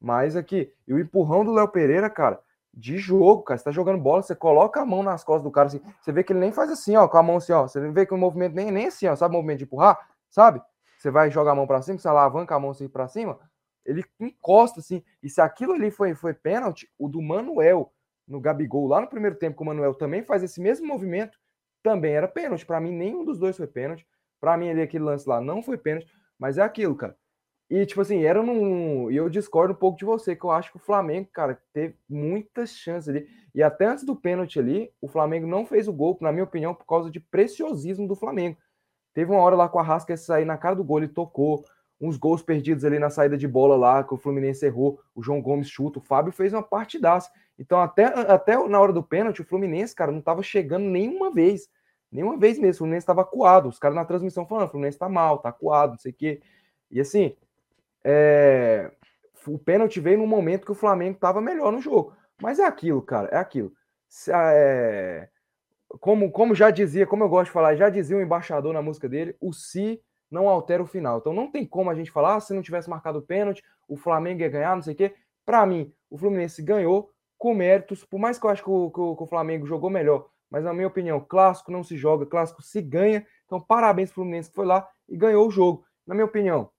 Mas 0.00 0.36
aqui, 0.36 0.72
e 0.86 0.94
o 0.94 1.00
empurrão 1.00 1.44
do 1.44 1.52
Léo 1.52 1.66
Pereira, 1.66 2.08
cara, 2.08 2.40
de 2.72 2.98
jogo, 2.98 3.42
cara, 3.42 3.58
você 3.58 3.64
tá 3.64 3.72
jogando 3.72 4.00
bola, 4.00 4.22
você 4.22 4.36
coloca 4.36 4.80
a 4.80 4.86
mão 4.86 5.02
nas 5.02 5.24
costas 5.24 5.42
do 5.42 5.50
cara, 5.50 5.66
assim, 5.66 5.80
você 6.00 6.12
vê 6.12 6.22
que 6.22 6.32
ele 6.32 6.38
nem 6.38 6.52
faz 6.52 6.70
assim, 6.70 6.94
ó, 6.94 7.08
com 7.08 7.18
a 7.18 7.22
mão 7.22 7.38
assim, 7.38 7.52
ó, 7.52 7.66
você 7.66 7.80
vê 7.90 8.06
que 8.06 8.14
o 8.14 8.16
movimento 8.16 8.54
nem, 8.54 8.70
nem 8.70 8.86
assim, 8.86 9.08
ó, 9.08 9.16
sabe 9.16 9.34
o 9.34 9.36
movimento 9.36 9.58
de 9.58 9.64
empurrar, 9.64 9.98
sabe? 10.30 10.62
Você 10.96 11.10
vai 11.10 11.32
jogar 11.32 11.50
a 11.50 11.54
mão 11.56 11.66
pra 11.66 11.82
cima, 11.82 11.98
você 11.98 12.06
alavanca 12.06 12.54
a 12.54 12.60
mão 12.60 12.70
assim 12.70 12.88
pra 12.88 13.08
cima, 13.08 13.40
ele 13.84 14.04
encosta 14.20 14.78
assim, 14.78 15.02
e 15.20 15.28
se 15.28 15.40
aquilo 15.40 15.72
ali 15.72 15.90
foi, 15.90 16.14
foi 16.14 16.32
pênalti, 16.32 16.88
o 16.96 17.08
do 17.08 17.20
Manuel 17.20 17.92
no 18.28 18.40
Gabigol, 18.40 18.86
lá 18.86 19.00
no 19.00 19.08
primeiro 19.08 19.34
tempo, 19.34 19.56
que 19.56 19.62
o 19.64 19.66
Manuel 19.66 19.94
também 19.94 20.22
faz 20.22 20.44
esse 20.44 20.60
mesmo 20.60 20.86
movimento, 20.86 21.36
também 21.82 22.12
era 22.12 22.28
pênalti, 22.28 22.66
Pra 22.66 22.80
mim 22.80 22.92
nenhum 22.92 23.24
dos 23.24 23.38
dois 23.38 23.56
foi 23.56 23.66
pênalti, 23.66 24.06
Pra 24.40 24.56
mim 24.56 24.70
ali 24.70 24.82
aquele 24.82 25.04
lance 25.04 25.28
lá 25.28 25.40
não 25.40 25.62
foi 25.62 25.76
pênalti, 25.76 26.10
mas 26.38 26.58
é 26.58 26.62
aquilo, 26.62 26.94
cara, 26.96 27.16
e, 27.70 27.86
tipo 27.86 28.00
assim, 28.00 28.24
era 28.24 28.42
num. 28.42 29.08
E 29.12 29.16
eu 29.16 29.30
discordo 29.30 29.72
um 29.72 29.76
pouco 29.76 29.96
de 29.96 30.04
você, 30.04 30.34
que 30.34 30.44
eu 30.44 30.50
acho 30.50 30.72
que 30.72 30.76
o 30.76 30.80
Flamengo, 30.80 31.28
cara, 31.32 31.62
teve 31.72 31.94
muitas 32.08 32.70
chances 32.70 33.08
ali. 33.08 33.28
E 33.54 33.62
até 33.62 33.86
antes 33.86 34.04
do 34.04 34.16
pênalti 34.16 34.58
ali, 34.58 34.90
o 35.00 35.06
Flamengo 35.06 35.46
não 35.46 35.64
fez 35.64 35.86
o 35.86 35.92
gol, 35.92 36.18
na 36.20 36.32
minha 36.32 36.42
opinião, 36.42 36.74
por 36.74 36.84
causa 36.84 37.08
de 37.08 37.20
preciosismo 37.20 38.08
do 38.08 38.16
Flamengo. 38.16 38.58
Teve 39.14 39.30
uma 39.30 39.40
hora 39.40 39.54
lá 39.54 39.68
com 39.68 39.78
a 39.78 39.84
Rasca 39.84 40.16
sair 40.16 40.44
na 40.44 40.58
cara 40.58 40.74
do 40.74 40.82
gol, 40.82 40.98
ele 40.98 41.08
tocou. 41.08 41.64
Uns 42.00 42.16
gols 42.16 42.42
perdidos 42.42 42.84
ali 42.84 42.98
na 42.98 43.10
saída 43.10 43.36
de 43.36 43.46
bola 43.46 43.76
lá, 43.76 44.02
que 44.02 44.14
o 44.14 44.16
Fluminense 44.16 44.66
errou. 44.66 44.98
O 45.14 45.22
João 45.22 45.40
Gomes 45.40 45.68
chuta, 45.68 46.00
o 46.00 46.02
Fábio 46.02 46.32
fez 46.32 46.52
uma 46.52 46.62
partidaça. 46.62 47.30
Então, 47.60 47.78
até, 47.78 48.04
até 48.06 48.56
na 48.66 48.80
hora 48.80 48.90
do 48.92 49.02
pênalti, 49.02 49.42
o 49.42 49.44
Fluminense, 49.44 49.94
cara, 49.94 50.10
não 50.10 50.22
tava 50.22 50.42
chegando 50.42 50.86
nenhuma 50.86 51.30
vez. 51.30 51.68
Nenhuma 52.10 52.38
vez 52.38 52.58
mesmo. 52.58 52.72
O 52.72 52.78
Fluminense 52.78 53.06
tava 53.06 53.20
acuado. 53.20 53.68
Os 53.68 53.78
caras 53.78 53.94
na 53.94 54.04
transmissão 54.06 54.46
falando, 54.46 54.66
o 54.68 54.70
Fluminense 54.70 54.98
tá 54.98 55.10
mal, 55.10 55.38
tá 55.38 55.50
acuado, 55.50 55.90
não 55.90 55.98
sei 55.98 56.10
o 56.10 56.14
quê. 56.14 56.40
E 56.90 56.98
assim, 56.98 57.36
é, 58.02 58.90
o 59.46 59.58
pênalti 59.58 60.00
veio 60.00 60.16
num 60.18 60.26
momento 60.26 60.64
que 60.64 60.72
o 60.72 60.74
Flamengo 60.74 61.16
estava 61.16 61.40
melhor 61.42 61.70
no 61.70 61.82
jogo. 61.82 62.14
Mas 62.40 62.58
é 62.58 62.64
aquilo, 62.64 63.02
cara, 63.02 63.28
é 63.30 63.36
aquilo. 63.36 63.72
Se- 64.08 64.32
é, 64.32 65.28
como, 66.00 66.30
como 66.32 66.54
já 66.54 66.70
dizia, 66.70 67.06
como 67.06 67.24
eu 67.24 67.28
gosto 67.28 67.46
de 67.46 67.52
falar, 67.52 67.76
já 67.76 67.90
dizia 67.90 68.16
o 68.16 68.22
embaixador 68.22 68.72
na 68.72 68.80
música 68.80 69.06
dele, 69.06 69.36
o 69.38 69.52
se 69.52 70.00
não 70.30 70.48
altera 70.48 70.82
o 70.82 70.86
final. 70.86 71.18
Então 71.18 71.34
não 71.34 71.50
tem 71.50 71.66
como 71.66 71.90
a 71.90 71.94
gente 71.94 72.10
falar, 72.10 72.36
ah, 72.36 72.40
se 72.40 72.54
não 72.54 72.62
tivesse 72.62 72.88
marcado 72.88 73.18
o 73.18 73.22
pênalti, 73.22 73.62
o 73.86 73.96
Flamengo 73.98 74.40
ia 74.40 74.48
ganhar, 74.48 74.74
não 74.74 74.82
sei 74.82 74.94
o 74.94 74.96
quê. 74.96 75.14
Para 75.44 75.66
mim, 75.66 75.92
o 76.08 76.16
Fluminense 76.16 76.62
ganhou 76.62 77.10
com 77.40 77.54
méritos, 77.54 78.04
por 78.04 78.20
mais 78.20 78.38
que 78.38 78.44
eu 78.44 78.50
acho 78.50 78.62
que 78.62 78.68
o, 78.70 78.90
que 78.90 79.00
o- 79.00 79.16
que 79.16 79.22
o 79.22 79.26
Flamengo 79.26 79.66
jogou 79.66 79.88
melhor. 79.88 80.28
Mas 80.50 80.62
na 80.64 80.74
minha 80.74 80.86
opinião, 80.86 81.18
clássico 81.20 81.72
não 81.72 81.82
se 81.82 81.96
joga, 81.96 82.26
clássico 82.26 82.60
se 82.62 82.82
ganha. 82.82 83.26
Então 83.46 83.58
parabéns 83.58 84.10
pro 84.10 84.16
Fluminense 84.16 84.50
que 84.50 84.54
foi 84.54 84.66
lá 84.66 84.86
e 85.08 85.16
ganhou 85.16 85.48
o 85.48 85.50
jogo. 85.50 85.84
Na 86.06 86.14
minha 86.14 86.26
opinião, 86.26 86.70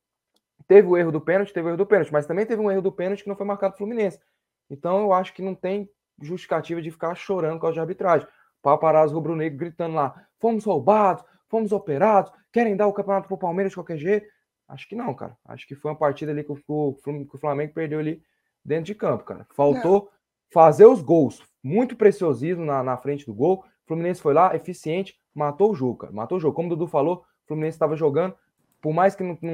teve 0.68 0.88
o 0.88 0.96
erro 0.96 1.12
do 1.12 1.20
pênalti, 1.20 1.52
teve 1.52 1.68
o 1.68 1.70
erro 1.72 1.78
do 1.78 1.86
pênalti, 1.88 2.14
mas 2.14 2.28
também 2.28 2.46
teve 2.46 2.62
um 2.62 2.70
erro 2.70 2.82
do 2.84 2.92
pênalti 2.92 3.24
que 3.24 3.30
não 3.30 3.36
foi 3.36 3.46
marcado 3.46 3.76
Fluminense. 3.76 4.20
Então 4.70 5.00
eu 5.02 5.14
acho 5.14 5.34
que 5.34 5.42
não 5.42 5.56
tem 5.56 5.90
justificativa 6.22 6.80
de 6.80 6.92
ficar 6.92 7.16
chorando 7.16 7.56
por 7.56 7.62
causa 7.62 7.74
de 7.74 7.80
arbitragem. 7.80 8.28
Paparazzo 8.62 9.16
rubro-negro 9.16 9.58
gritando 9.58 9.96
lá: 9.96 10.28
fomos 10.40 10.64
roubados, 10.64 11.26
fomos 11.50 11.72
operados, 11.72 12.32
querem 12.52 12.76
dar 12.76 12.86
o 12.86 12.94
campeonato 12.94 13.28
pro 13.28 13.38
Palmeiras 13.38 13.72
de 13.72 13.78
qualquer 13.78 13.98
jeito. 13.98 14.28
Acho 14.68 14.88
que 14.88 14.96
não, 14.96 15.14
cara. 15.16 15.36
Acho 15.46 15.68
que 15.68 15.74
foi 15.76 15.90
uma 15.92 15.98
partida 15.98 16.32
ali 16.32 16.44
que 16.44 16.52
o, 16.52 16.56
que 16.56 16.64
o 17.10 17.28
o 17.34 17.38
Flamengo 17.40 17.74
perdeu 17.74 18.00
ali 18.00 18.22
dentro 18.64 18.86
de 18.86 18.96
campo, 18.96 19.24
cara. 19.24 19.48
Faltou 19.56 20.12
fazer 20.54 20.86
os 20.86 21.02
gols. 21.02 21.42
Muito 21.64 21.96
preciosismo 21.96 22.66
na, 22.66 22.84
na 22.84 22.98
frente 22.98 23.26
do 23.26 23.34
gol. 23.34 23.64
O 23.86 23.88
Fluminense 23.88 24.22
foi 24.22 24.34
lá, 24.34 24.56
eficiente, 24.56 25.16
matou 25.34 25.72
o 25.72 25.76
jogo, 25.76 25.98
cara. 26.00 26.14
Matou 26.14 26.38
o 26.38 26.42
jogo. 26.42 26.56
Como 26.56 26.68
o 26.68 26.70
Dudu 26.70 26.88
falou, 26.88 27.18
o 27.18 27.48
Fluminense 27.48 27.76
estava 27.76 27.96
jogando, 27.96 28.36
por 28.82 28.94
mais 28.94 29.16
que 29.16 29.24
não, 29.24 29.38
não, 29.42 29.54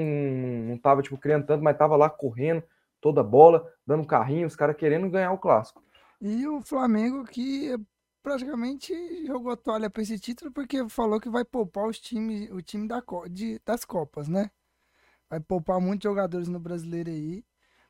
não 0.70 0.78
tava, 0.78 1.02
tipo, 1.02 1.18
criando 1.18 1.46
tanto, 1.46 1.64
mas 1.64 1.78
tava 1.78 1.96
lá 1.96 2.10
correndo, 2.10 2.64
toda 3.02 3.24
bola, 3.24 3.68
dando 3.86 4.06
carrinho, 4.06 4.48
os 4.48 4.56
caras 4.56 4.76
querendo 4.76 5.10
ganhar 5.10 5.32
o 5.32 5.38
clássico. 5.38 5.82
E 6.22 6.48
o 6.48 6.62
Flamengo 6.62 7.24
que 7.26 7.76
praticamente 8.24 8.94
jogou 9.26 9.52
a 9.52 9.58
toalha 9.58 9.90
pra 9.90 10.02
esse 10.02 10.20
título 10.20 10.52
porque 10.52 10.88
falou 10.90 11.20
que 11.20 11.30
vai 11.30 11.46
poupar 11.46 11.88
os 11.88 12.00
times, 12.00 12.50
o 12.52 12.62
time 12.62 12.88
da, 12.88 13.02
de- 13.30 13.60
das 13.66 13.86
Copas, 13.86 14.28
né? 14.28 14.50
Vai 15.30 15.40
poupar 15.40 15.80
muitos 15.80 16.04
jogadores 16.04 16.48
no 16.48 16.60
brasileiro 16.60 17.10
aí. 17.10 17.44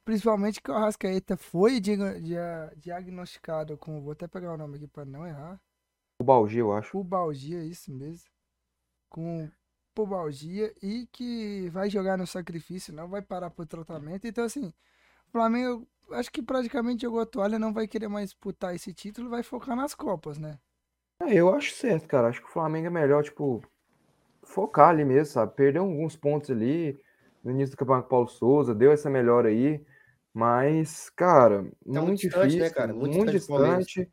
Principalmente 0.08 0.62
que 0.62 0.72
o 0.72 0.74
Arrascaeta 0.74 1.36
foi 1.36 1.82
dia- 1.82 2.72
diagnosticado 2.78 3.78
com. 3.78 4.02
Vou 4.02 4.14
até 4.14 4.26
pegar 4.26 4.54
o 4.54 4.58
nome 4.58 4.78
aqui 4.78 4.88
pra 4.88 5.04
não 5.04 5.28
errar. 5.28 5.60
O 6.22 6.24
Balgi, 6.24 6.60
eu 6.60 6.72
acho. 6.72 6.92
Pubalgia, 6.94 7.62
isso 7.62 7.92
mesmo. 7.92 8.30
Com 9.10 9.52
pubalgia 9.94 10.74
e 10.82 11.08
que 11.12 11.70
vai 11.72 11.90
jogar 11.90 12.18
no 12.18 12.26
sacrifício, 12.26 12.94
não 12.94 13.10
vai 13.10 13.22
parar 13.22 13.50
pro 13.50 13.66
tratamento. 13.66 14.26
Então, 14.26 14.46
assim, 14.46 14.68
o 15.28 15.32
Flamengo 15.34 15.86
acho 16.12 16.32
que 16.32 16.42
praticamente 16.42 17.02
jogou 17.02 17.20
a 17.20 17.26
toalha, 17.26 17.60
não 17.60 17.74
vai 17.74 17.86
querer 17.86 18.08
mais 18.08 18.30
disputar 18.30 18.74
esse 18.74 18.94
título, 18.94 19.30
vai 19.30 19.44
focar 19.44 19.76
nas 19.76 19.94
Copas, 19.94 20.38
né? 20.38 20.58
É, 21.20 21.34
eu 21.34 21.54
acho 21.54 21.74
certo, 21.74 22.08
cara. 22.08 22.30
Acho 22.30 22.40
que 22.40 22.48
o 22.48 22.52
Flamengo 22.52 22.88
é 22.88 22.90
melhor, 22.90 23.24
tipo, 23.26 23.62
focar 24.44 24.90
ali 24.90 25.04
mesmo, 25.04 25.34
sabe? 25.34 25.54
Perdeu 25.54 25.84
alguns 25.84 26.16
pontos 26.16 26.50
ali 26.50 26.98
no 27.44 27.52
início 27.52 27.76
do 27.76 27.78
Campeonato 27.78 28.08
Paulo 28.08 28.28
Souza, 28.28 28.74
deu 28.74 28.92
essa 28.92 29.10
melhora 29.10 29.50
aí, 29.50 29.84
mas, 30.38 31.10
cara, 31.12 31.66
Tá 31.92 32.02
muito 32.02 32.06
muito 32.06 32.22
distante, 32.22 32.60
né, 32.60 32.70
difícil, 32.70 32.72
cara? 32.72 32.94
Muito 32.94 33.20
muito 33.20 33.30
distante. 33.30 34.12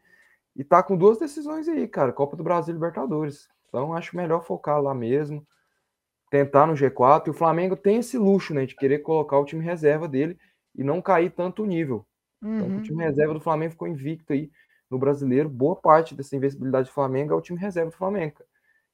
E 0.57 0.65
tá 0.65 0.83
com 0.83 0.97
duas 0.97 1.19
decisões 1.19 1.69
aí, 1.69 1.89
cara, 1.89 2.13
Copa 2.13 2.37
do 2.37 2.45
Brasil 2.45 2.73
e 2.73 2.77
Libertadores. 2.77 3.49
Então, 3.69 3.95
acho 3.95 4.17
melhor 4.17 4.45
focar 4.45 4.83
lá 4.83 4.95
mesmo, 4.95 5.47
tentar 6.31 6.67
no 6.67 6.77
G4. 6.77 7.31
E 7.33 7.35
o 7.37 7.39
Flamengo 7.39 7.77
tem 7.77 7.99
esse 7.99 8.19
luxo, 8.19 8.55
né, 8.55 8.67
de 8.67 8.77
querer 8.77 9.01
colocar 9.01 9.39
o 9.39 9.45
time 9.45 9.65
reserva 9.65 10.09
dele 10.09 10.39
e 10.75 10.85
não 10.85 11.03
cair 11.03 11.31
tanto 11.33 11.63
o 11.63 11.67
nível. 11.67 12.07
Então, 12.55 12.69
o 12.69 12.73
Uhum. 12.73 12.83
time 12.83 13.05
reserva 13.05 13.35
do 13.35 13.41
Flamengo 13.41 13.73
ficou 13.73 13.89
invicto 13.89 14.33
aí 14.33 14.51
no 14.91 14.99
brasileiro. 14.99 15.49
Boa 15.51 15.77
parte 15.77 16.15
dessa 16.15 16.37
invencibilidade 16.37 16.89
do 16.91 16.95
Flamengo 16.95 17.33
é 17.35 17.37
o 17.37 17.43
time 17.43 17.59
reserva 17.61 17.91
do 17.91 17.97
Flamengo. 17.97 18.37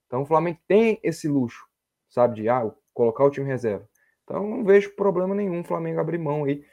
Então, 0.07 0.23
o 0.23 0.27
Flamengo 0.27 0.59
tem 0.66 0.99
esse 1.03 1.29
luxo, 1.29 1.64
sabe, 2.09 2.37
de 2.43 2.49
ah, 2.49 2.71
colocar 2.93 3.25
o 3.25 3.31
time 3.31 3.47
reserva. 3.47 3.88
Então, 4.25 4.49
não 4.49 4.64
vejo 4.64 4.95
problema 4.95 5.35
nenhum 5.35 5.61
o 5.61 5.64
Flamengo 5.64 6.01
abrir 6.01 6.19
mão 6.19 6.45
aí 6.45 6.64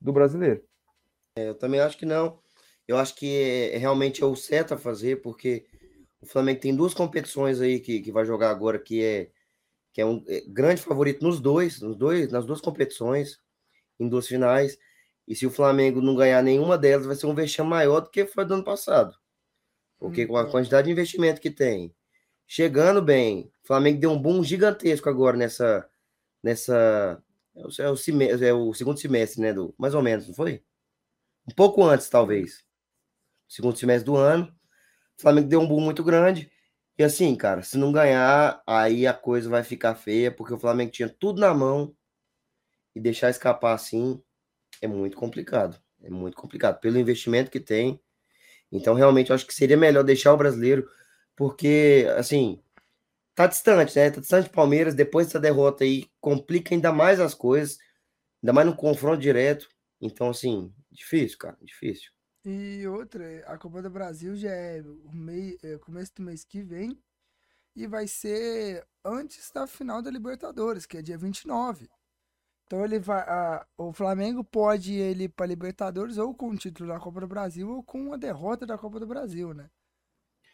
do 0.00 0.12
brasileiro. 0.12 0.62
Eu 1.36 1.54
também 1.54 1.80
acho 1.80 1.98
que 1.98 2.06
não. 2.06 2.40
Eu 2.88 2.98
acho 2.98 3.14
que 3.14 3.26
é, 3.72 3.76
realmente 3.78 4.22
é 4.22 4.26
o 4.26 4.36
certo 4.36 4.74
a 4.74 4.78
fazer, 4.78 5.20
porque 5.22 5.66
o 6.20 6.26
Flamengo 6.26 6.60
tem 6.60 6.74
duas 6.74 6.94
competições 6.94 7.60
aí 7.60 7.80
que, 7.80 8.00
que 8.00 8.12
vai 8.12 8.24
jogar 8.24 8.50
agora, 8.50 8.78
que 8.78 9.02
é, 9.04 9.30
que 9.92 10.00
é 10.00 10.06
um 10.06 10.24
é 10.28 10.42
grande 10.48 10.82
favorito 10.82 11.22
nos 11.24 11.40
dois, 11.40 11.80
nos 11.80 11.96
dois, 11.96 12.30
nas 12.30 12.46
duas 12.46 12.60
competições, 12.60 13.40
em 13.98 14.08
duas 14.08 14.26
finais. 14.26 14.78
E 15.28 15.34
se 15.34 15.46
o 15.46 15.50
Flamengo 15.50 16.00
não 16.00 16.14
ganhar 16.16 16.42
nenhuma 16.42 16.78
delas, 16.78 17.06
vai 17.06 17.16
ser 17.16 17.26
um 17.26 17.34
vexame 17.34 17.70
maior 17.70 18.00
do 18.00 18.10
que 18.10 18.26
foi 18.26 18.44
do 18.44 18.54
ano 18.54 18.64
passado. 18.64 19.16
Porque 19.98 20.26
com 20.26 20.36
a 20.36 20.44
Então. 20.44 20.52
quantidade 20.52 20.86
de 20.86 20.92
investimento 20.92 21.40
que 21.40 21.50
tem, 21.50 21.94
chegando 22.46 23.02
bem, 23.02 23.52
o 23.64 23.66
Flamengo 23.66 24.00
deu 24.00 24.10
um 24.12 24.20
boom 24.20 24.42
gigantesco 24.44 25.08
agora 25.08 25.36
nessa. 25.36 25.88
nessa 26.42 27.22
é 27.56 27.88
o, 27.88 27.94
é 28.22 28.48
é 28.48 28.52
o 28.52 28.74
segundo 28.74 28.98
semestre, 28.98 29.40
né? 29.40 29.52
Do, 29.52 29.74
mais 29.78 29.94
ou 29.94 30.02
menos, 30.02 30.28
não 30.28 30.34
foi? 30.34 30.62
Um 31.48 31.54
pouco 31.54 31.82
antes, 31.84 32.08
talvez. 32.08 32.64
Segundo 33.48 33.76
semestre 33.76 34.04
do 34.04 34.16
ano. 34.16 34.52
O 35.18 35.22
Flamengo 35.22 35.48
deu 35.48 35.60
um 35.60 35.66
boom 35.66 35.80
muito 35.80 36.04
grande. 36.04 36.50
E 36.98 37.04
assim, 37.04 37.34
cara, 37.36 37.62
se 37.62 37.78
não 37.78 37.92
ganhar, 37.92 38.62
aí 38.66 39.06
a 39.06 39.14
coisa 39.14 39.48
vai 39.48 39.62
ficar 39.62 39.94
feia, 39.94 40.30
porque 40.30 40.54
o 40.54 40.58
Flamengo 40.58 40.90
tinha 40.90 41.08
tudo 41.08 41.40
na 41.40 41.52
mão 41.54 41.94
e 42.94 43.00
deixar 43.00 43.30
escapar 43.30 43.74
assim 43.74 44.22
é 44.80 44.86
muito 44.86 45.16
complicado. 45.16 45.78
É 46.02 46.10
muito 46.10 46.36
complicado. 46.36 46.80
Pelo 46.80 46.98
investimento 46.98 47.50
que 47.50 47.60
tem. 47.60 48.00
Então, 48.70 48.94
realmente, 48.94 49.30
eu 49.30 49.36
acho 49.36 49.46
que 49.46 49.54
seria 49.54 49.76
melhor 49.76 50.02
deixar 50.04 50.32
o 50.32 50.36
brasileiro, 50.36 50.88
porque, 51.36 52.06
assim, 52.16 52.60
tá 53.36 53.48
distante, 53.48 53.96
né? 53.96 54.10
Tá 54.12 54.20
distante 54.22 54.46
do 54.48 54.52
Palmeiras. 54.54 54.94
Depois 54.96 55.28
dessa 55.28 55.40
derrota 55.40 55.84
aí, 55.84 56.06
complica 56.20 56.74
ainda 56.74 56.92
mais 56.92 57.20
as 57.20 57.34
coisas, 57.34 57.78
ainda 58.42 58.52
mais 58.54 58.66
no 58.68 58.76
confronto 58.76 59.20
direto. 59.22 59.68
Então, 60.00 60.30
assim, 60.30 60.72
difícil, 60.92 61.38
cara, 61.38 61.58
difícil. 61.62 62.10
E 62.44 62.86
outra, 62.86 63.24
a 63.46 63.58
Copa 63.58 63.82
do 63.82 63.90
Brasil 63.90 64.36
já 64.36 64.50
é 64.50 64.80
o 64.80 65.10
mei, 65.12 65.58
é 65.62 65.78
começo 65.78 66.14
do 66.14 66.22
mês 66.22 66.44
que 66.44 66.62
vem 66.62 66.96
e 67.76 67.86
vai 67.86 68.08
ser 68.08 68.86
antes 69.04 69.50
da 69.52 69.66
final 69.66 70.02
da 70.02 70.10
Libertadores, 70.10 70.86
que 70.86 70.98
é 70.98 71.02
dia 71.02 71.18
29. 71.18 71.90
Então 72.66 72.84
ele 72.84 72.98
vai, 73.00 73.20
a- 73.22 73.66
o 73.78 73.92
Flamengo 73.92 74.44
pode 74.44 74.94
ir 74.94 75.00
ele 75.00 75.28
para 75.28 75.46
Libertadores 75.46 76.18
ou 76.18 76.34
com 76.34 76.50
o 76.50 76.56
título 76.58 76.88
da 76.90 77.00
Copa 77.00 77.20
do 77.20 77.28
Brasil 77.28 77.70
ou 77.70 77.82
com 77.84 78.12
a 78.14 78.18
derrota 78.18 78.66
da 78.66 78.78
Copa 78.78 79.00
do 79.00 79.06
Brasil, 79.08 79.54
né? 79.54 79.70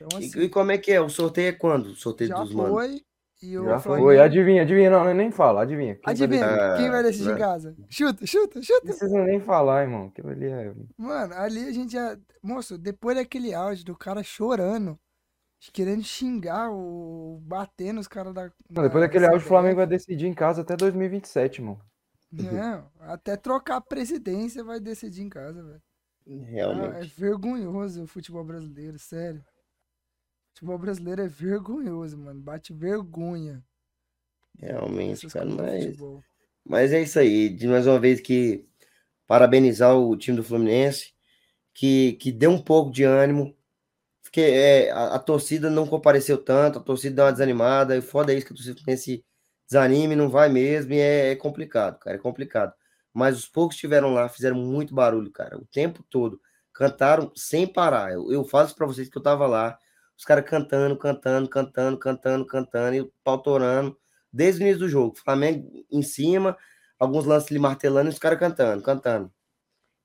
Então 0.02 0.18
E, 0.18 0.26
assim, 0.26 0.40
e 0.44 0.48
como 0.48 0.72
é 0.72 0.78
que 0.78 0.92
é? 0.92 1.00
O 1.00 1.08
sorteio 1.08 1.48
é 1.48 1.52
quando? 1.52 1.86
O 1.86 1.94
sorteio 1.96 2.30
já 2.30 2.36
dos 2.36 2.52
manos? 2.52 2.70
foi 2.70 3.04
e 3.42 3.58
o 3.58 3.64
Já 3.64 3.80
foi. 3.80 3.80
Flamengo 3.80 4.20
Adivinha, 4.20 4.62
adivinha, 4.62 4.90
não, 4.90 5.12
nem 5.14 5.30
fala, 5.30 5.62
adivinha. 5.62 5.96
Quem 5.96 6.16
vai 6.16 6.28
Adivinha, 6.28 6.28
decidir? 6.28 6.72
quem 6.72 6.90
vai 6.90 7.00
Ah, 7.00 7.02
decidir 7.02 7.30
em 7.30 7.34
né? 7.34 7.38
casa? 7.38 7.76
Chuta, 7.88 8.26
chuta, 8.26 8.60
Não 8.60 8.62
chuta. 8.62 8.86
precisa 8.98 9.24
nem 9.24 9.40
falar, 9.40 9.82
irmão. 9.82 10.06
Aquilo 10.08 10.28
ali 10.30 10.46
é. 10.46 10.74
Mano, 10.96 11.34
ali 11.34 11.64
a 11.66 11.72
gente 11.72 11.92
já. 11.92 12.18
Moço, 12.42 12.78
depois 12.78 13.16
daquele 13.16 13.54
áudio 13.54 13.84
do 13.84 13.96
cara 13.96 14.22
chorando, 14.22 14.98
querendo 15.72 16.04
xingar 16.04 16.70
o. 16.72 17.40
batendo 17.44 18.00
os 18.00 18.08
caras 18.08 18.34
da. 18.34 18.52
Não, 18.68 18.82
depois 18.82 19.02
da 19.02 19.06
daquele 19.06 19.26
áudio, 19.26 19.40
o 19.40 19.48
Flamengo 19.48 19.76
vai 19.76 19.86
decidir 19.86 20.26
em 20.26 20.34
casa 20.34 20.62
até 20.62 20.76
2027, 20.76 21.60
irmão. 21.60 21.80
Não, 22.32 22.90
até 23.00 23.36
trocar 23.36 23.76
a 23.76 23.80
presidência 23.80 24.64
vai 24.64 24.80
decidir 24.80 25.22
em 25.22 25.28
casa, 25.28 25.62
velho. 25.62 25.82
Ah, 26.66 26.98
é 27.00 27.04
Realmente. 27.04 27.06
vergonhoso 27.06 28.02
o 28.04 28.06
futebol 28.06 28.44
brasileiro, 28.44 28.98
sério. 28.98 29.44
O 30.52 30.58
futebol 30.58 30.78
brasileiro 30.78 31.22
é 31.22 31.28
vergonhoso, 31.28 32.18
mano. 32.18 32.40
Bate 32.40 32.72
vergonha. 32.72 33.64
Realmente, 34.58 35.26
Essas 35.26 35.32
cara. 35.32 35.46
Mas, 35.46 35.96
mas 36.64 36.92
é 36.92 37.02
isso 37.02 37.18
aí. 37.18 37.48
De 37.48 37.66
mais 37.66 37.86
uma 37.86 37.98
vez 37.98 38.20
que 38.20 38.66
parabenizar 39.26 39.96
o 39.96 40.16
time 40.16 40.36
do 40.36 40.44
Fluminense, 40.44 41.12
que, 41.72 42.12
que 42.14 42.30
deu 42.30 42.50
um 42.50 42.62
pouco 42.62 42.92
de 42.92 43.02
ânimo. 43.02 43.56
Porque 44.22 44.40
é, 44.40 44.90
a, 44.90 45.14
a 45.14 45.18
torcida 45.18 45.70
não 45.70 45.86
compareceu 45.86 46.38
tanto, 46.38 46.78
a 46.78 46.82
torcida 46.82 47.16
deu 47.16 47.24
uma 47.24 47.32
desanimada. 47.32 47.96
E 47.96 48.02
foda 48.02 48.32
é 48.32 48.36
isso 48.36 48.46
que 48.46 48.52
a 48.52 48.56
torcida 48.56 48.74
do 48.74 48.80
Fluminense 48.80 49.24
desanime, 49.66 50.14
não 50.14 50.28
vai 50.28 50.48
mesmo. 50.48 50.92
E 50.92 50.98
é, 51.00 51.32
é 51.32 51.36
complicado, 51.36 51.98
cara. 51.98 52.16
É 52.16 52.20
complicado. 52.20 52.74
Mas 53.12 53.38
os 53.38 53.48
poucos 53.48 53.74
que 53.74 53.78
estiveram 53.78 54.12
lá 54.12 54.28
fizeram 54.28 54.56
muito 54.56 54.94
barulho, 54.94 55.30
cara. 55.30 55.58
O 55.58 55.66
tempo 55.66 56.04
todo. 56.08 56.40
Cantaram 56.72 57.30
sem 57.34 57.66
parar. 57.66 58.12
Eu, 58.12 58.30
eu 58.30 58.44
falo 58.44 58.66
isso 58.66 58.76
pra 58.76 58.86
vocês 58.86 59.08
que 59.08 59.16
eu 59.18 59.22
tava 59.22 59.46
lá. 59.46 59.78
Os 60.16 60.25
caras 60.25 60.44
cantando, 60.48 60.96
cantando, 60.96 61.48
cantando, 61.48 61.98
cantando, 61.98 62.46
cantando, 62.46 62.94
e 62.96 63.01
o 63.01 63.12
pau 63.25 63.42
torando, 63.42 63.98
desde 64.33 64.62
o 64.62 64.64
início 64.64 64.81
do 64.81 64.88
jogo. 64.88 65.16
Flamengo 65.16 65.68
em 65.90 66.03
cima, 66.03 66.57
alguns 66.98 67.25
lances 67.27 67.51
ali 67.51 67.59
martelando 67.59 68.11
e 68.11 68.12
os 68.12 68.18
caras 68.18 68.38
cantando, 68.38 68.83
cantando. 68.83 69.33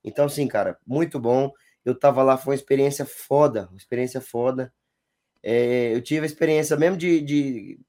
Então, 0.03 0.25
assim, 0.25 0.47
cara, 0.47 0.79
muito 0.85 1.19
bom. 1.19 1.51
Eu 1.85 1.97
tava 1.97 2.23
lá, 2.23 2.37
foi 2.37 2.53
uma 2.53 2.59
experiência 2.59 3.05
foda, 3.05 3.67
uma 3.69 3.77
experiência 3.77 4.21
foda. 4.21 4.73
É, 5.43 5.93
eu 5.95 6.01
tive 6.01 6.23
a 6.23 6.27
experiência 6.27 6.77
mesmo 6.77 6.97
de, 6.97 7.21
de 7.21 7.79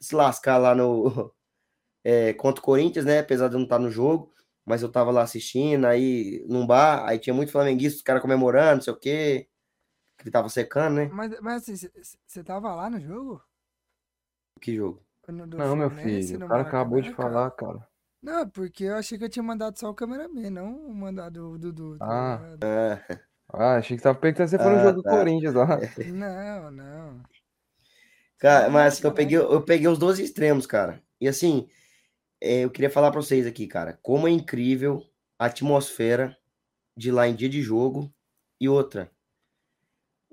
se 0.00 0.14
lascar 0.14 0.58
lá 0.58 0.74
no 0.74 1.32
é, 2.04 2.32
contra 2.34 2.60
o 2.60 2.64
Corinthians, 2.64 3.04
né? 3.04 3.20
Apesar 3.20 3.48
de 3.48 3.54
eu 3.54 3.58
não 3.58 3.64
estar 3.64 3.78
no 3.78 3.90
jogo, 3.90 4.32
mas 4.64 4.82
eu 4.82 4.90
tava 4.90 5.10
lá 5.10 5.22
assistindo, 5.22 5.86
aí 5.86 6.44
num 6.48 6.66
bar, 6.66 7.04
aí 7.06 7.18
tinha 7.18 7.34
muito 7.34 7.52
flamenguista, 7.52 7.98
os 7.98 8.02
caras 8.02 8.22
comemorando, 8.22 8.76
não 8.76 8.82
sei 8.82 8.92
o 8.92 8.96
quê, 8.98 9.48
que 10.24 10.30
tava 10.30 10.48
secando, 10.48 10.96
né? 10.96 11.10
Mas, 11.10 11.40
mas 11.40 11.68
assim, 11.68 11.88
você 12.26 12.42
tava 12.44 12.74
lá 12.74 12.90
no 12.90 13.00
jogo? 13.00 13.42
Que 14.60 14.74
jogo? 14.74 15.00
No- 15.28 15.46
do 15.46 15.58
Não, 15.58 15.76
meu 15.76 15.90
filho. 15.90 16.38
no 16.38 16.46
O 16.46 16.48
cara 16.48 16.62
acabou 16.62 17.00
de 17.00 17.10
falar, 17.12 17.50
cara? 17.52 17.86
Não, 18.22 18.48
porque 18.50 18.84
eu 18.84 18.96
achei 18.96 19.16
que 19.18 19.24
eu 19.24 19.28
tinha 19.28 19.42
mandado 19.42 19.78
só 19.78 19.88
o 19.90 19.94
cameraman, 19.94 20.50
não 20.50 20.86
o 20.86 20.94
mandado 20.94 21.50
o 21.52 21.58
Dudu, 21.58 22.00
tá 22.00 22.06
Ah. 22.06 22.36
ligado? 22.36 22.64
Ah, 22.64 23.20
Ah, 23.52 23.76
achei 23.76 23.96
que 23.96 24.02
tava 24.02 24.18
perguntando 24.18 24.48
se 24.50 24.58
foi 24.58 24.72
no 24.72 24.78
Ah, 24.78 24.80
jogo 24.80 24.96
do 25.02 25.02
tá. 25.02 25.10
Corinthians 25.10 25.54
lá. 25.54 25.78
Não, 26.04 26.70
não. 26.70 27.22
Cara, 28.38 28.68
mas 28.68 29.02
eu 29.02 29.12
peguei, 29.12 29.38
eu 29.38 29.62
peguei 29.64 29.88
os 29.88 29.98
dois 29.98 30.18
extremos, 30.18 30.66
cara. 30.66 31.02
E 31.20 31.28
assim, 31.28 31.68
é, 32.40 32.64
eu 32.64 32.70
queria 32.70 32.90
falar 32.90 33.12
pra 33.12 33.20
vocês 33.22 33.46
aqui, 33.46 33.66
cara, 33.68 33.98
como 34.02 34.28
é 34.28 34.32
incrível 34.32 35.02
a 35.38 35.46
atmosfera 35.46 36.36
de 36.96 37.12
lá 37.12 37.28
em 37.28 37.36
dia 37.36 37.50
de 37.50 37.62
jogo 37.62 38.12
e 38.60 38.68
outra. 38.68 39.10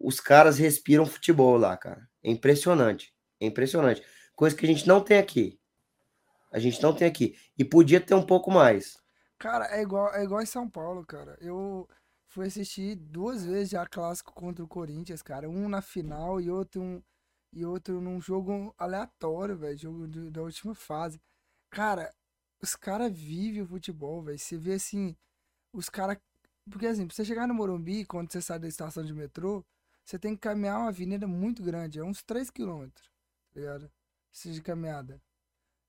Os 0.04 0.20
caras 0.20 0.58
respiram 0.58 1.06
futebol 1.06 1.58
lá, 1.58 1.78
cara. 1.78 2.08
É 2.24 2.30
impressionante. 2.32 3.14
É 3.40 3.46
impressionante. 3.46 4.04
Coisa 4.36 4.56
que 4.56 4.66
a 4.66 4.70
gente 4.70 4.88
não 4.88 5.04
tem 5.04 5.18
aqui. 5.18 5.60
A 6.52 6.60
gente 6.60 6.82
não 6.82 6.94
tem 6.94 7.08
aqui. 7.08 7.36
E 7.58 7.64
podia 7.64 8.02
ter 8.02 8.14
um 8.14 8.26
pouco 8.26 8.52
mais. 8.52 8.98
Cara, 9.40 9.66
é 9.76 9.82
igual, 9.82 10.14
é 10.14 10.24
igual 10.24 10.42
em 10.42 10.46
São 10.46 10.70
Paulo, 10.70 11.06
cara. 11.06 11.38
Eu 11.42 11.88
fui 12.28 12.48
assistir 12.48 12.96
duas 12.96 13.46
vezes 13.46 13.70
já 13.72 13.86
clássico 13.86 14.34
contra 14.34 14.64
o 14.64 14.68
Corinthians, 14.68 15.22
cara. 15.22 15.50
Um 15.50 15.68
na 15.68 15.82
final 15.82 16.40
e 16.40 16.50
outro, 16.50 16.82
um, 16.82 17.02
e 17.54 17.66
outro 17.66 18.00
num 18.02 18.22
jogo 18.22 18.74
aleatório, 18.78 19.58
velho. 19.58 19.78
Jogo 19.78 20.08
do- 20.08 20.30
da 20.32 20.42
última 20.42 20.76
fase. 20.76 21.20
Cara, 21.72 22.14
os 22.62 22.76
caras 22.76 23.12
vivem 23.12 23.62
o 23.64 23.68
futebol, 23.68 24.22
velho. 24.22 24.38
Você 24.38 24.58
vê 24.58 24.74
assim, 24.74 25.16
os 25.74 25.90
caras. 25.90 26.18
Porque 26.70 26.88
assim, 26.88 27.08
pra 27.08 27.16
você 27.16 27.26
chegar 27.26 27.48
no 27.48 27.54
Morumbi, 27.54 28.06
quando 28.06 28.32
você 28.32 28.42
sai 28.42 28.60
da 28.60 28.68
estação 28.68 29.04
de 29.04 29.14
metrô, 29.14 29.66
você 30.12 30.20
tem 30.20 30.36
que 30.36 30.42
caminhar 30.42 30.80
uma 30.80 30.90
avenida 30.90 31.28
muito 31.28 31.64
grande, 31.64 32.00
é 32.00 32.04
uns 32.04 32.24
3 32.24 32.50
quilômetros, 32.52 33.10
tá 33.54 33.60
ligado? 33.60 33.92
De 34.46 34.62
caminhada. 34.62 35.22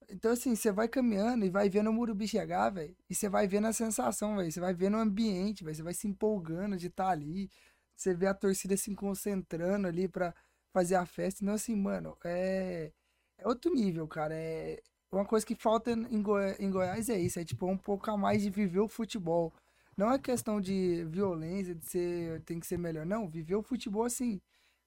Então, 0.09 0.33
assim, 0.33 0.55
você 0.55 0.71
vai 0.73 0.89
caminhando 0.89 1.45
e 1.45 1.51
vai 1.51 1.69
vendo 1.71 1.91
o 1.91 1.93
Murubi 1.93 2.29
chegar, 2.29 2.71
velho. 2.71 2.95
E 3.09 3.15
você 3.15 3.29
vai 3.29 3.47
vendo 3.49 3.67
a 3.69 3.73
sensação, 3.73 4.37
velho. 4.37 4.51
Você 4.53 4.61
vai 4.61 4.75
vendo 4.75 4.97
o 4.97 5.01
ambiente. 5.01 5.65
Você 5.65 5.83
vai 5.83 5.95
se 5.95 6.07
empolgando 6.07 6.77
de 6.77 6.89
estar 6.89 7.09
ali. 7.11 7.51
Você 7.97 8.15
vê 8.15 8.27
a 8.27 8.35
torcida 8.35 8.77
se 8.77 8.95
concentrando 8.95 9.87
ali 9.89 10.09
pra 10.09 10.35
fazer 10.73 10.97
a 10.97 11.07
festa. 11.07 11.43
Então, 11.43 11.55
assim, 11.55 11.75
mano, 11.77 12.17
é, 12.25 12.93
é 13.39 13.49
outro 13.49 13.73
nível, 13.75 14.07
cara. 14.09 14.35
É 14.35 14.83
uma 15.13 15.25
coisa 15.25 15.47
que 15.47 15.55
falta 15.55 15.91
em, 15.93 16.23
Goi- 16.23 16.57
em 16.59 16.71
Goiás 16.71 17.09
é 17.09 17.19
isso. 17.19 17.39
É 17.41 17.45
tipo 17.45 17.67
um 17.67 17.79
pouco 17.79 18.11
a 18.11 18.17
mais 18.17 18.43
de 18.43 18.51
viver 18.51 18.81
o 18.81 18.89
futebol. 18.89 19.53
Não 19.97 20.11
é 20.13 20.19
questão 20.19 20.61
de 20.61 21.05
violência, 21.07 21.75
de 21.75 21.87
ser, 21.87 22.43
tem 22.43 22.59
que 22.61 22.67
ser 22.67 22.79
melhor. 22.79 23.05
Não, 23.07 23.29
viver 23.29 23.55
o 23.57 23.63
futebol 23.63 24.05
assim. 24.05 24.41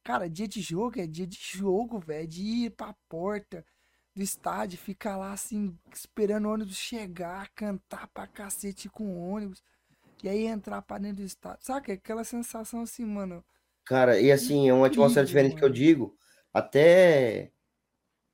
Cara, 0.04 0.30
dia 0.30 0.48
de 0.48 0.62
jogo 0.62 1.00
é 1.00 1.08
dia 1.08 1.28
de 1.28 1.38
jogo, 1.40 2.00
velho. 2.00 2.28
De 2.28 2.42
ir 2.44 2.72
pra 2.72 2.96
porta 3.10 3.66
do 4.16 4.22
estádio, 4.24 4.78
ficar 4.80 5.18
lá 5.18 5.34
assim, 5.34 5.78
esperando 5.94 6.46
o 6.48 6.52
ônibus 6.54 6.78
chegar, 6.78 7.50
cantar 7.56 8.08
pra 8.10 8.28
cacete 8.28 8.90
com 8.90 9.06
o 9.06 9.30
ônibus. 9.30 9.64
E 10.24 10.30
aí 10.30 10.46
entrar 10.48 10.82
pra 10.82 10.98
dentro 11.00 11.18
do 11.18 11.24
estádio. 11.24 11.66
Sabe? 11.66 11.94
Aquela 11.94 12.24
sensação 12.24 12.82
assim, 12.82 13.06
mano. 13.06 13.44
Cara, 13.86 14.20
e 14.20 14.32
assim, 14.32 14.68
é 14.70 14.74
uma 14.74 14.88
atmosfera 14.88 15.26
diferente 15.26 15.56
que 15.56 15.64
eu 15.64 15.70
mano. 15.70 15.74
digo, 15.74 16.18
até 16.54 17.52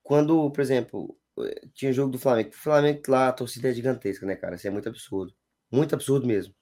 quando, 0.03 0.51
por 0.51 0.61
exemplo, 0.61 1.19
eh, 1.39 1.67
tinha 1.73 1.93
jogo 1.93 2.11
do 2.11 2.19
Flamengo. 2.19 2.49
O 2.51 2.53
Flamengo 2.53 3.01
lá, 3.09 3.29
a 3.29 3.33
torcida 3.33 3.69
é 3.69 3.73
gigantesca, 3.73 4.25
né, 4.25 4.35
cara? 4.35 4.55
Isso 4.55 4.67
é 4.67 4.71
muito 4.71 4.89
absurdo. 4.89 5.33
Muito 5.71 5.95
absurdo 5.95 6.27
mesmo. 6.27 6.55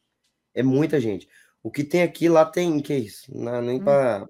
É 0.54 0.64
muita 0.64 1.00
gente. 1.00 1.28
O 1.64 1.72
que 1.72 1.84
tem 1.84 2.04
aqui, 2.04 2.30
lá 2.30 2.46
tem, 2.46 2.80
que 2.82 2.94
é 2.94 2.98
isso? 3.00 3.26
Não 3.36 3.62
nem 3.62 3.80
Hum. 3.82 3.84
pra 3.84 4.26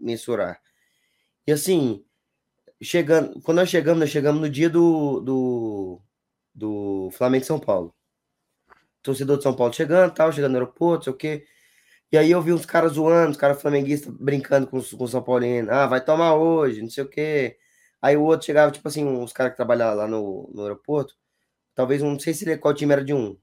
mensurar. 0.00 0.60
E 1.46 1.52
assim, 1.52 2.04
chegando, 2.82 3.40
quando 3.42 3.58
nós 3.58 3.68
chegamos, 3.70 4.00
nós 4.00 4.10
chegamos 4.10 4.40
no 4.40 4.50
dia 4.50 4.70
do, 4.70 5.20
do, 5.20 6.02
do 6.54 7.10
Flamengo 7.12 7.44
São 7.44 7.60
Paulo. 7.60 7.94
Torcedor 9.02 9.36
de 9.36 9.42
São 9.42 9.54
Paulo 9.54 9.72
chegando, 9.72 10.14
tal, 10.14 10.32
chegando 10.32 10.52
no 10.52 10.58
aeroporto, 10.58 10.98
não 10.98 11.04
sei 11.04 11.12
o 11.12 11.16
quê. 11.16 11.46
E 12.12 12.18
aí 12.18 12.30
eu 12.30 12.42
vi 12.42 12.52
uns 12.52 12.66
caras 12.66 12.92
zoando, 12.94 13.32
os 13.32 13.36
caras 13.36 13.60
flamenguistas 13.60 14.12
brincando 14.14 14.66
com, 14.68 14.80
com 14.82 15.04
o 15.04 15.08
São 15.08 15.22
Paulino. 15.22 15.70
Ah, 15.72 15.86
vai 15.86 16.04
tomar 16.04 16.34
hoje, 16.36 16.82
não 16.82 16.90
sei 16.90 17.04
o 17.04 17.08
quê. 17.08 17.58
Aí 18.00 18.16
o 18.16 18.22
outro 18.22 18.46
chegava, 18.46 18.70
tipo 18.72 18.86
assim, 18.88 19.04
uns 19.04 19.32
caras 19.32 19.52
que 19.52 19.56
trabalhavam 19.56 19.96
lá 19.98 20.06
no, 20.08 20.50
no 20.54 20.62
aeroporto. 20.62 21.16
Talvez, 21.74 22.02
não 22.02 22.18
sei 22.20 22.34
se 22.34 22.44
ele, 22.48 22.58
qual 22.58 22.74
time 22.74 22.92
era 22.92 23.04
de 23.04 23.14
um. 23.14 23.38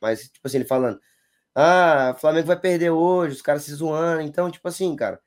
Mas, 0.00 0.24
tipo 0.30 0.46
assim, 0.46 0.58
ele 0.58 0.66
falando. 0.66 1.00
Ah, 1.54 2.12
o 2.16 2.20
Flamengo 2.20 2.46
vai 2.46 2.58
perder 2.58 2.90
hoje, 2.90 3.36
os 3.36 3.42
caras 3.42 3.64
se 3.64 3.74
zoando. 3.74 4.22
Então, 4.22 4.50
tipo 4.50 4.66
assim, 4.68 4.94
cara, 4.96 5.20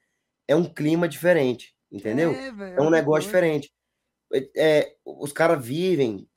é 0.48 0.56
um 0.56 0.66
clima 0.66 1.08
diferente, 1.08 1.76
entendeu? 1.92 2.32
É, 2.32 2.52
velho. 2.52 2.76
É 2.78 2.82
um 2.82 2.86
outra 2.86 2.92
negócio 2.92 3.30
coisa. 3.32 3.48
diferente. 3.48 3.74
É, 4.34 4.80
é, 4.80 4.96
os 5.06 5.32
caras 5.32 5.64
vivem 5.66 6.28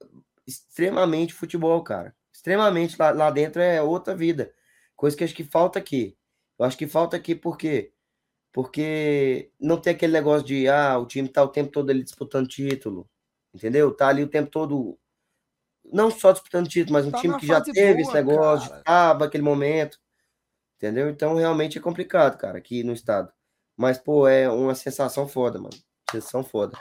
extremamente 0.47 1.35
futebol, 1.35 1.83
cara. 1.83 2.15
Extremamente 2.33 2.97
lá, 2.99 3.11
lá 3.11 3.31
dentro 3.31 3.61
é 3.63 3.83
outra 3.83 4.15
vida. 4.17 4.53
Coisa 4.97 5.17
que 5.17 5.25
acho 5.25 5.35
que 5.35 5.45
falta 5.45 5.79
aqui. 5.79 6.17
Eu 6.59 6.65
acho 6.67 6.77
que 6.77 6.87
falta 6.87 7.17
aqui 7.17 7.35
por 7.35 7.57
quê? 7.59 7.93
Porque 8.53 9.53
não 9.61 9.81
tem 9.81 9.95
aquele 9.95 10.13
negócio 10.13 10.47
de, 10.47 10.69
ah, 10.69 10.99
o 10.99 11.07
time 11.07 11.29
tá 11.29 11.43
o 11.43 11.49
tempo 11.49 11.71
todo 11.71 11.91
ali 11.91 12.03
disputando 12.03 12.49
título. 12.49 13.09
Entendeu? 13.55 13.95
Tá 13.95 14.09
ali 14.09 14.23
o 14.23 14.29
tempo 14.29 14.51
todo. 14.51 14.99
Não 15.93 16.11
só 16.11 16.33
disputando 16.33 16.69
título, 16.69 16.93
mas 16.95 17.07
um 17.07 17.11
Tá 17.11 17.19
time 17.21 17.37
que 17.39 17.47
já 17.47 17.61
teve 17.61 18.03
esse 18.03 18.11
boa, 18.13 18.15
negócio, 18.15 18.71
cara. 18.71 18.83
tava 18.83 19.25
aquele 19.27 19.43
momento. 19.43 19.99
Entendeu? 20.77 21.09
Então 21.11 21.35
realmente 21.35 21.79
é 21.79 21.81
complicado, 21.81 22.37
cara, 22.39 22.59
aqui 22.59 22.83
no 22.85 22.93
estado. 22.93 23.33
Mas, 23.77 23.99
pô, 23.99 24.27
é 24.29 24.49
uma 24.49 24.75
sensação 24.75 25.27
foda, 25.29 25.59
mano. 25.59 25.77
Sensação 26.11 26.45
foda. 26.45 26.77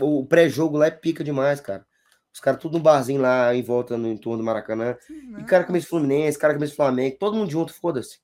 O 0.00 0.26
pré-jogo 0.26 0.76
lá 0.76 0.86
é 0.86 0.90
pica 0.90 1.24
demais, 1.24 1.60
cara. 1.60 1.86
Os 2.32 2.40
caras 2.40 2.60
tudo 2.60 2.78
no 2.78 2.84
barzinho 2.84 3.20
lá, 3.20 3.54
em 3.54 3.62
volta, 3.62 3.96
no 3.96 4.08
entorno 4.08 4.38
do 4.38 4.44
Maracanã. 4.44 4.96
E 5.38 5.44
cara 5.44 5.64
camisa. 5.64 5.86
Fluminense, 5.86 6.38
cara 6.38 6.54
camisa 6.54 6.74
Flamengo, 6.74 7.16
todo 7.18 7.36
mundo 7.36 7.50
junto, 7.50 7.72
foda-se. 7.74 8.20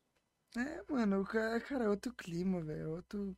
É, 0.57 0.83
mano, 0.91 1.25
cara, 1.25 1.61
cara, 1.61 1.85
é 1.85 1.89
outro 1.89 2.15
clima, 2.15 2.63
velho. 2.63 2.83
é 2.83 2.89
Outro. 2.89 3.37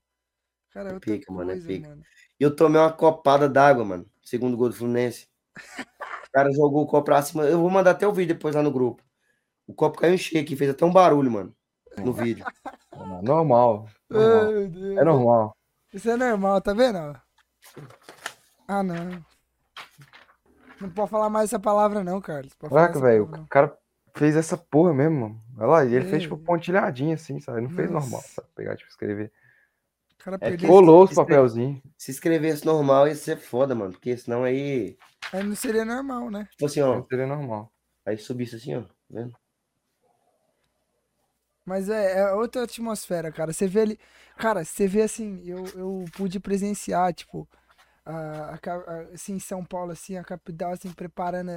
Cara, 0.71 0.91
é 0.91 0.93
É 0.93 0.95
outra 0.95 1.13
pica, 1.13 1.33
mano, 1.33 1.51
é 1.51 1.55
coisa, 1.55 1.67
pica. 1.67 1.89
mano. 1.89 2.03
E 2.39 2.43
eu 2.45 2.55
tomei 2.55 2.81
uma 2.81 2.93
copada 2.93 3.49
d'água, 3.49 3.85
mano. 3.85 4.11
Segundo 4.23 4.57
gol 4.57 4.69
do 4.69 4.75
Fluminense. 4.75 5.29
O 6.29 6.33
cara 6.33 6.53
jogou 6.53 6.83
o 6.83 6.87
copo 6.87 7.05
pra 7.05 7.23
cima. 7.23 7.45
Eu 7.45 7.59
vou 7.61 7.71
mandar 7.71 7.93
até 7.93 8.07
o 8.07 8.12
vídeo 8.12 8.35
depois 8.35 8.55
lá 8.55 8.62
no 8.62 8.71
grupo. 8.71 9.03
O 9.67 9.75
copo 9.75 9.99
caiu 9.99 10.14
em 10.14 10.19
cheio 10.19 10.43
aqui, 10.43 10.57
fez 10.57 10.71
até 10.71 10.85
um 10.85 10.93
barulho, 10.93 11.31
mano. 11.31 11.55
No 11.99 12.12
vídeo. 12.12 12.45
Normal. 13.23 13.88
Normal. 14.09 14.69
Deus. 14.71 14.99
É 14.99 15.05
normal. 15.05 15.57
Isso 15.93 16.11
é 16.11 16.17
normal, 16.17 16.61
tá 16.61 16.73
vendo? 16.73 17.19
Ah, 18.67 18.83
não. 18.83 19.25
Não 20.81 20.91
pode 20.91 21.11
falar 21.11 21.29
mais 21.29 21.51
essa 21.51 21.59
palavra, 21.59 22.05
não, 22.05 22.21
Carlos. 22.21 22.55
Caraca, 22.55 23.01
velho, 23.01 23.25
o 23.25 23.49
cara 23.49 23.77
fez 24.14 24.37
essa 24.37 24.57
porra 24.57 24.95
mesmo, 24.95 25.21
mano. 25.21 25.43
Olha 25.57 25.67
lá, 25.67 25.85
e 25.85 25.95
ele 25.95 26.05
fez 26.05 26.23
tipo 26.23 26.37
É. 26.37 26.38
pontilhadinho 26.38 27.14
assim, 27.14 27.41
sabe? 27.41 27.61
Não 27.62 27.71
fez 27.71 27.91
normal, 27.91 28.23
sabe? 28.23 28.47
Pegar, 28.55 28.77
tipo, 28.77 28.88
escrever. 28.88 29.33
Não. 30.19 30.21
O 30.21 30.25
cara 30.25 30.37
É 30.37 30.51
perdeu. 30.51 30.69
Colou 30.69 31.05
os 31.05 31.15
papelzinhos. 31.15 31.81
Se 31.97 32.11
escrevesse 32.11 32.65
normal, 32.65 33.09
ia 33.09 33.15
ser 33.15 33.37
foda, 33.37 33.75
mano. 33.75 33.93
Porque 33.93 34.17
senão 34.17 34.45
aí. 34.45 34.97
Aí 35.33 35.43
não 35.43 35.55
seria 35.55 35.85
normal, 35.85 36.31
né? 36.31 36.49
Tipo 36.51 36.67
assim, 36.67 36.81
ó. 36.81 37.05
Seria 37.09 37.27
normal. 37.27 37.73
Aí 38.05 38.19
subisse 38.19 38.57
assim, 38.57 38.77
ó. 38.77 38.83
Tá 38.83 38.95
vendo? 39.11 39.37
Mas 41.65 41.91
é, 41.91 42.21
é 42.21 42.33
outra 42.33 42.63
atmosfera, 42.65 43.31
cara. 43.31 43.53
Você 43.53 43.67
vê 43.67 43.81
ali. 43.81 44.01
Cara, 44.39 44.65
você 44.65 44.87
vê 44.87 45.03
assim, 45.03 45.43
eu, 45.45 45.67
eu 45.75 46.05
pude 46.17 46.41
presenciar, 46.41 47.13
tipo, 47.13 47.47
a, 48.07 48.55
a 48.55 49.01
assim, 49.13 49.35
em 49.35 49.39
São 49.39 49.63
Paulo, 49.63 49.93
assim, 49.93 50.17
a 50.17 50.25
capital, 50.25 50.73
assim, 50.73 50.91
preparando. 50.93 51.51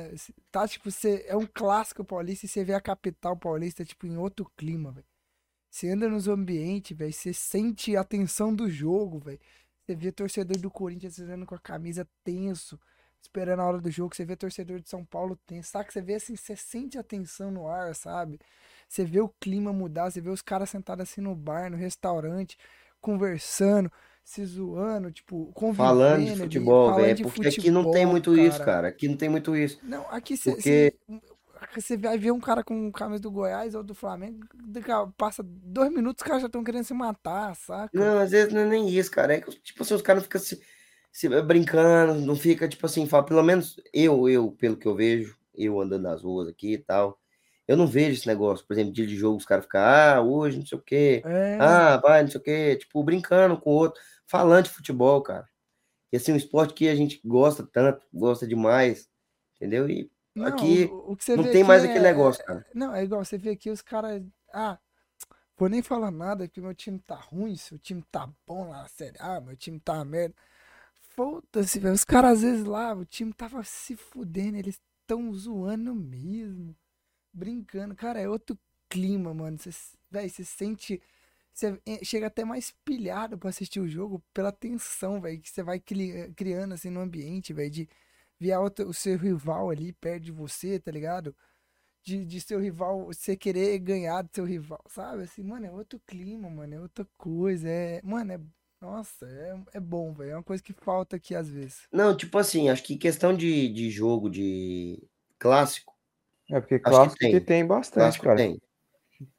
Tá, 0.51 0.67
tipo, 0.67 0.91
você, 0.91 1.23
é 1.27 1.35
um 1.35 1.47
clássico 1.47 2.03
paulista 2.03 2.45
e 2.45 2.49
você 2.49 2.63
vê 2.63 2.73
a 2.73 2.81
capital 2.81 3.37
paulista, 3.37 3.85
tipo, 3.85 4.05
em 4.05 4.17
outro 4.17 4.51
clima, 4.57 4.91
velho. 4.91 5.05
Você 5.71 5.89
anda 5.89 6.09
nos 6.09 6.27
ambientes, 6.27 6.95
velho, 6.97 7.13
você 7.13 7.31
sente 7.33 7.95
a 7.95 8.03
tensão 8.03 8.53
do 8.53 8.69
jogo, 8.69 9.19
velho. 9.19 9.39
Você 9.85 9.95
vê 9.95 10.11
torcedor 10.11 10.57
do 10.57 10.69
Corinthians 10.69 11.17
andando 11.17 11.45
com 11.45 11.55
a 11.55 11.59
camisa 11.59 12.05
tenso, 12.25 12.77
esperando 13.21 13.61
a 13.61 13.65
hora 13.65 13.79
do 13.79 13.89
jogo. 13.89 14.13
Você 14.13 14.25
vê 14.25 14.35
torcedor 14.35 14.81
de 14.81 14.89
São 14.89 15.05
Paulo 15.05 15.39
tenso, 15.47 15.69
sabe? 15.71 15.91
Você 15.91 16.01
vê 16.01 16.15
assim, 16.15 16.35
você 16.35 16.57
sente 16.57 16.97
a 16.97 17.03
tensão 17.03 17.49
no 17.49 17.69
ar, 17.69 17.95
sabe? 17.95 18.37
Você 18.87 19.05
vê 19.05 19.21
o 19.21 19.29
clima 19.39 19.71
mudar, 19.71 20.11
você 20.11 20.19
vê 20.19 20.29
os 20.29 20.41
caras 20.41 20.69
sentados 20.69 21.03
assim 21.09 21.21
no 21.21 21.33
bar, 21.33 21.71
no 21.71 21.77
restaurante, 21.77 22.57
conversando, 22.99 23.89
se 24.25 24.45
zoando, 24.45 25.09
tipo, 25.09 25.53
Falando 25.73 26.19
de 26.19 26.25
convivendo 26.25 26.43
futebol, 26.43 26.95
velho. 26.95 27.23
Porque 27.23 27.47
aqui 27.47 27.71
não 27.71 27.83
tem 27.83 27.91
futebol, 27.91 28.11
muito 28.11 28.37
isso, 28.37 28.57
cara. 28.59 28.65
cara. 28.65 28.87
Aqui 28.89 29.07
não 29.07 29.15
tem 29.15 29.29
muito 29.29 29.55
isso. 29.55 29.79
Não, 29.83 30.05
aqui 30.09 30.35
você 30.35 30.51
Porque- 30.51 30.93
você 31.75 31.97
vai 31.97 32.17
ver 32.17 32.31
um 32.31 32.39
cara 32.39 32.63
com 32.63 32.91
camisa 32.91 33.21
do 33.21 33.31
Goiás 33.31 33.75
ou 33.75 33.83
do 33.83 33.93
Flamengo, 33.93 34.39
passa 35.17 35.43
dois 35.43 35.91
minutos, 35.91 36.21
os 36.21 36.27
caras 36.27 36.41
já 36.41 36.47
estão 36.47 36.63
querendo 36.63 36.83
se 36.83 36.93
matar, 36.93 37.55
saca? 37.55 37.89
Não, 37.93 38.19
às 38.19 38.31
vezes 38.31 38.53
não 38.53 38.61
é 38.61 38.65
nem 38.65 38.89
isso, 38.89 39.11
cara. 39.11 39.35
É 39.35 39.41
que, 39.41 39.51
tipo 39.61 39.83
assim, 39.83 39.93
os 39.93 40.01
caras 40.01 40.23
ficam 40.23 40.41
se, 40.41 40.61
se 41.11 41.29
brincando, 41.43 42.15
não 42.21 42.35
fica, 42.35 42.67
tipo 42.67 42.85
assim, 42.85 43.05
fala, 43.05 43.25
pelo 43.25 43.43
menos 43.43 43.75
eu, 43.93 44.27
eu, 44.27 44.51
pelo 44.51 44.77
que 44.77 44.87
eu 44.87 44.95
vejo, 44.95 45.37
eu 45.55 45.79
andando 45.79 46.03
nas 46.03 46.23
ruas 46.23 46.47
aqui 46.47 46.73
e 46.73 46.77
tal, 46.77 47.19
eu 47.67 47.77
não 47.77 47.87
vejo 47.87 48.17
esse 48.17 48.27
negócio, 48.27 48.65
por 48.65 48.73
exemplo, 48.73 48.91
dia 48.93 49.05
de 49.05 49.15
jogo, 49.15 49.37
os 49.37 49.45
caras 49.45 49.65
ficam, 49.65 49.81
ah, 49.81 50.21
hoje 50.21 50.57
não 50.57 50.65
sei 50.65 50.77
o 50.77 50.81
quê, 50.81 51.21
É, 51.25 51.57
ah, 51.59 51.97
vai, 51.97 52.23
não 52.23 52.29
sei 52.29 52.39
o 52.39 52.43
quê, 52.43 52.75
tipo, 52.75 53.03
brincando 53.03 53.59
com 53.59 53.69
o 53.69 53.73
outro, 53.73 54.01
falando 54.27 54.65
de 54.65 54.71
futebol, 54.71 55.21
cara. 55.21 55.47
E 56.11 56.17
assim, 56.17 56.33
um 56.33 56.37
esporte 56.37 56.73
que 56.73 56.89
a 56.89 56.95
gente 56.95 57.21
gosta 57.23 57.65
tanto, 57.71 58.05
gosta 58.13 58.45
demais, 58.45 59.07
entendeu? 59.55 59.89
E 59.89 60.11
não, 60.35 60.45
aqui 60.47 60.85
o, 60.85 61.11
o 61.11 61.15
que 61.17 61.35
não 61.35 61.43
tem 61.43 61.51
aqui 61.51 61.63
mais 61.63 61.83
é- 61.83 61.89
aquele 61.89 62.03
negócio, 62.03 62.43
cara. 62.45 62.65
Não, 62.73 62.93
é 62.95 63.03
igual, 63.03 63.23
você 63.23 63.37
vê 63.37 63.51
aqui 63.51 63.69
os 63.69 63.81
caras. 63.81 64.23
Ah, 64.53 64.79
vou 65.57 65.69
nem 65.69 65.81
falar 65.81 66.11
nada, 66.11 66.45
porque 66.47 66.61
meu 66.61 66.73
time 66.75 66.99
tá 66.99 67.15
ruim, 67.15 67.55
seu 67.55 67.77
time 67.79 68.03
tá 68.11 68.29
bom 68.47 68.69
lá 68.69 68.83
na 68.83 68.87
série 68.89 69.17
A, 69.19 69.41
meu 69.41 69.55
time 69.55 69.79
tá 69.79 70.03
merda. 70.05 70.35
Foda-se, 71.15 71.79
velho. 71.79 71.93
Os 71.93 72.03
caras 72.05 72.33
às 72.37 72.41
vezes 72.41 72.65
lá, 72.65 72.93
o 72.93 73.05
time 73.05 73.33
tava 73.33 73.63
se 73.63 73.95
fudendo, 73.95 74.57
eles 74.57 74.79
tão 75.05 75.33
zoando 75.33 75.93
mesmo. 75.95 76.75
Brincando. 77.33 77.95
Cara, 77.95 78.19
é 78.21 78.29
outro 78.29 78.57
clima, 78.89 79.33
mano. 79.33 79.57
Você, 79.57 79.71
velho, 80.09 80.29
você 80.29 80.43
sente. 80.43 81.01
Você 81.53 81.81
chega 82.03 82.27
até 82.27 82.45
mais 82.45 82.71
pilhado 82.85 83.37
pra 83.37 83.49
assistir 83.49 83.79
o 83.81 83.87
jogo 83.87 84.23
pela 84.33 84.51
tensão, 84.51 85.21
velho, 85.21 85.39
que 85.41 85.49
você 85.49 85.63
vai 85.63 85.79
cri- 85.79 86.33
criando 86.35 86.73
assim 86.73 86.89
no 86.89 87.01
ambiente, 87.01 87.53
velho, 87.53 87.69
de 87.71 87.89
outra, 88.59 88.85
o 88.87 88.93
seu 88.93 89.17
rival 89.17 89.69
ali 89.69 89.93
perto 89.93 90.23
de 90.23 90.31
você, 90.31 90.79
tá 90.79 90.91
ligado? 90.91 91.35
de, 92.03 92.25
de 92.25 92.41
seu 92.41 92.59
rival, 92.59 93.05
você 93.05 93.35
querer 93.37 93.77
ganhar 93.79 94.23
do 94.23 94.29
seu 94.33 94.45
rival, 94.45 94.83
sabe? 94.87 95.23
Assim, 95.23 95.43
mano, 95.43 95.65
é 95.67 95.71
outro 95.71 95.99
clima, 96.05 96.49
mano, 96.49 96.73
é 96.75 96.79
outra 96.79 97.07
coisa. 97.17 97.69
É, 97.69 98.01
mano, 98.03 98.33
é, 98.33 98.39
nossa, 98.81 99.25
é, 99.27 99.77
é 99.77 99.79
bom, 99.79 100.13
velho. 100.13 100.31
É 100.31 100.35
uma 100.35 100.43
coisa 100.43 100.63
que 100.63 100.73
falta 100.73 101.15
aqui 101.17 101.35
às 101.35 101.49
vezes. 101.49 101.87
Não, 101.91 102.15
tipo 102.15 102.37
assim, 102.37 102.69
acho 102.69 102.83
que 102.83 102.97
questão 102.97 103.35
de, 103.35 103.69
de 103.69 103.89
jogo, 103.89 104.29
de 104.29 105.07
clássico, 105.37 105.93
É, 106.49 106.59
porque 106.59 106.79
que 106.79 106.85
clássico 106.85 107.17
tem. 107.19 107.31
que 107.31 107.41
tem 107.41 107.65
bastante, 107.65 108.19
clássico 108.19 108.25
cara. 108.25 108.37
tem. 108.37 108.61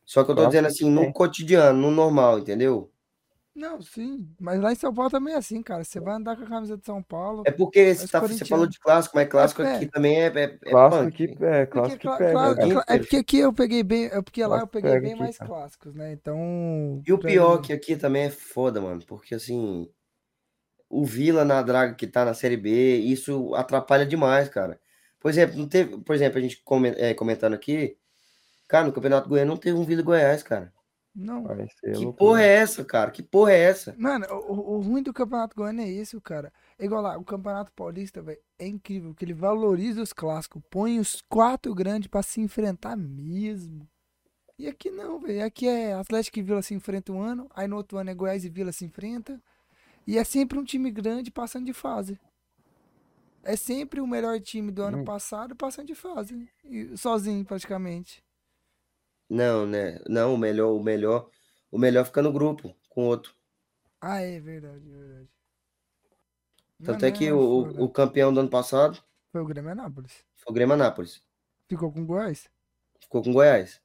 Só 0.07 0.25
que 0.25 0.33
eu 0.33 0.37
tô 0.37 0.43
Clássico 0.43 0.49
dizendo 0.49 0.69
assim, 0.69 0.91
no 0.91 1.03
tem. 1.03 1.13
cotidiano, 1.13 1.81
no 1.81 1.91
normal, 1.91 2.41
entendeu? 2.41 2.92
Não, 3.55 3.83
sim, 3.83 4.27
mas 4.41 4.59
lá 4.61 4.73
em 4.73 4.75
São 4.77 4.95
Paulo 4.95 5.11
também 5.11 5.35
é 5.35 5.37
assim, 5.37 5.63
cara. 5.63 5.85
Você 5.85 6.01
vai 6.01 6.15
andar 6.15 6.37
com 6.37 6.45
a 6.45 6.49
camisa 6.49 6.77
de 6.77 6.85
São 6.87 7.03
Paulo. 7.03 7.45
É 7.45 7.51
porque 7.51 7.95
você, 7.95 8.09
tá, 8.09 8.21
você 8.21 8.45
falou 8.47 8.67
de 8.67 8.79
clássico, 8.79 9.17
mas 9.17 9.29
clássico 9.29 9.63
É, 9.63 9.75
aqui 9.77 9.87
também 9.87 10.23
é, 10.23 10.27
é, 10.29 10.45
é 10.45 10.59
Clássico 10.71 11.05
punk. 11.05 11.15
aqui, 11.15 11.45
é, 11.45 11.67
Porque, 11.67 11.71
clássico 11.73 11.99
que 12.01 12.09
cla- 12.09 12.19
pega. 12.19 12.69
cla- 12.69 12.85
é 12.89 12.99
porque 12.99 13.17
aqui 13.17 13.39
eu 13.39 13.53
peguei 13.53 13.83
bem, 13.83 14.07
é 14.07 14.23
porque 14.23 14.45
lá 14.47 14.61
eu 14.61 14.67
peguei 14.67 14.97
bem 14.97 15.11
aqui, 15.11 15.19
mais 15.19 15.37
cara. 15.39 15.49
clássicos, 15.49 15.95
né? 15.95 16.13
Então, 16.13 17.05
E 17.07 17.13
o 17.13 17.19
pior 17.19 17.59
mim, 17.59 17.63
que 17.63 17.73
aqui 17.73 17.97
também 17.97 18.25
é 18.25 18.31
foda, 18.31 18.81
mano, 18.81 19.03
porque 19.07 19.35
assim, 19.35 19.89
o 20.89 21.05
Vila 21.05 21.45
na 21.45 21.63
draga 21.63 21.95
que 21.95 22.07
tá 22.07 22.25
na 22.25 22.35
Série 22.35 22.57
B, 22.57 22.97
isso 22.99 23.55
atrapalha 23.55 24.07
demais, 24.07 24.49
cara. 24.49 24.81
Por 25.21 25.31
exemplo, 25.31 25.57
não 25.59 25.69
teve, 25.69 25.99
por 26.03 26.15
exemplo, 26.15 26.39
a 26.39 26.43
gente 26.43 26.63
é, 26.97 27.15
comentando 27.15 27.55
aqui, 27.55 27.97
cara, 28.69 28.87
no 28.87 28.93
Campeonato 28.93 29.29
Goiano 29.29 29.53
não 29.53 29.59
teve 29.59 29.79
um 29.79 29.85
Vila 29.85 30.03
Goiás, 30.03 30.43
cara. 30.43 30.73
Não. 31.15 31.43
Vai 31.45 31.67
ser 31.69 31.93
Que 31.93 31.99
loucura. 31.99 32.13
porra 32.17 32.43
é 32.43 32.49
essa, 32.55 32.85
cara? 32.85 33.11
Que 33.11 33.23
porra 33.23 33.53
é 33.53 33.59
essa? 33.61 33.95
Mano, 33.99 34.25
o, 34.31 34.77
o- 34.77 34.81
ruim 34.81 35.03
do 35.03 35.13
Campeonato 35.13 35.55
Goiano 35.55 35.83
é 35.83 35.89
isso, 35.89 36.21
cara. 36.21 36.51
É 36.79 36.85
igual 36.87 37.03
lá, 37.03 37.19
o 37.19 37.25
Campeonato 37.25 37.71
Paulista, 37.73 38.23
velho, 38.23 38.41
é 38.59 38.67
incrível, 38.67 39.15
que 39.15 39.25
ele 39.25 39.35
valoriza 39.35 40.01
os 40.01 40.13
clássicos, 40.13 40.63
põe 40.71 40.99
os 40.99 41.23
quatro 41.29 41.75
grandes 41.75 42.09
pra 42.09 42.23
se 42.23 42.41
enfrentar 42.41 42.97
mesmo. 42.97 43.87
E 44.59 44.67
aqui 44.69 44.91
não, 44.91 45.19
velho. 45.19 45.45
Aqui 45.45 45.69
é 45.69 45.93
Atlético 45.93 46.39
e 46.39 46.43
Vila 46.43 46.63
se 46.63 46.73
enfrenta 46.75 47.13
um 47.13 47.21
ano, 47.21 47.51
aí 47.55 47.69
no 47.69 47.77
outro 47.77 47.99
ano 47.99 48.09
é 48.11 48.15
Goiás 48.15 48.45
e 48.45 48.49
Vila 48.49 48.73
se 48.73 48.85
enfrenta. 48.85 49.39
E 50.07 50.17
é 50.17 50.25
sempre 50.25 50.59
um 50.59 50.65
time 50.65 50.91
grande 50.91 51.31
passando 51.31 51.67
de 51.67 51.73
fase. 51.75 52.19
É 53.45 53.57
sempre 53.57 54.01
o 54.01 54.07
melhor 54.07 54.41
time 54.41 54.71
do 54.71 54.83
ano 54.83 54.99
Hum. 54.99 55.05
passado 55.05 55.55
passando 55.57 55.89
de 55.89 55.95
fase. 55.95 56.49
e- 56.65 56.97
sozinho, 56.97 57.45
praticamente. 57.45 58.23
Não, 59.33 59.65
né? 59.67 59.99
Não, 60.07 60.35
o 60.35 60.39
melhor, 60.39 60.73
o 60.73 60.83
melhor, 60.83 61.31
o 61.71 61.79
melhor 61.79 62.05
fica 62.05 62.21
no 62.21 62.31
grupo 62.33 62.77
com 62.91 63.07
outro. 63.07 63.35
Ah, 64.01 64.21
é 64.21 64.39
verdade, 64.41 64.87
é 64.87 64.95
verdade. 64.97 65.29
Tanto 66.85 67.05
é 67.07 67.11
que 67.13 67.31
o, 67.33 67.39
o- 67.85 67.89
campeão 67.89 68.33
do 68.35 68.41
ano 68.41 68.51
passado 68.51 69.03
Foi 69.31 69.41
o 69.41 69.47
Grêmio 69.47 69.71
Anápolis. 69.71 70.13
foi 70.37 70.51
o 70.51 70.55
Grêmio 70.55 70.75
Anápolis. 70.75 71.23
Ficou 71.69 71.91
com 71.93 72.03
o 72.03 72.07
Goiás? 72.07 72.51
Ficou 73.01 73.23
com 73.23 73.33
Goiás. 73.33 73.81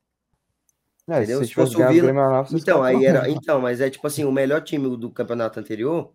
É, 1.08 1.18
entendeu? 1.20 1.40
se 1.40 1.48
Se 1.48 1.54
fosse 1.54 1.76
o 1.76 1.88
Vila- 1.88 2.08
Grêmio 2.08 2.22
Anápolis, 2.24 2.50
vocês 2.52 2.64
Então, 2.64 2.84
aí 2.84 3.06
era. 3.06 3.30
Então, 3.30 3.62
mas 3.62 3.80
é 3.80 3.90
tipo 3.90 4.06
assim, 4.08 4.26
o 4.26 4.32
melhor 4.32 4.62
time 4.64 4.98
do 4.98 5.10
campeonato 5.12 5.60
anterior 5.60 6.14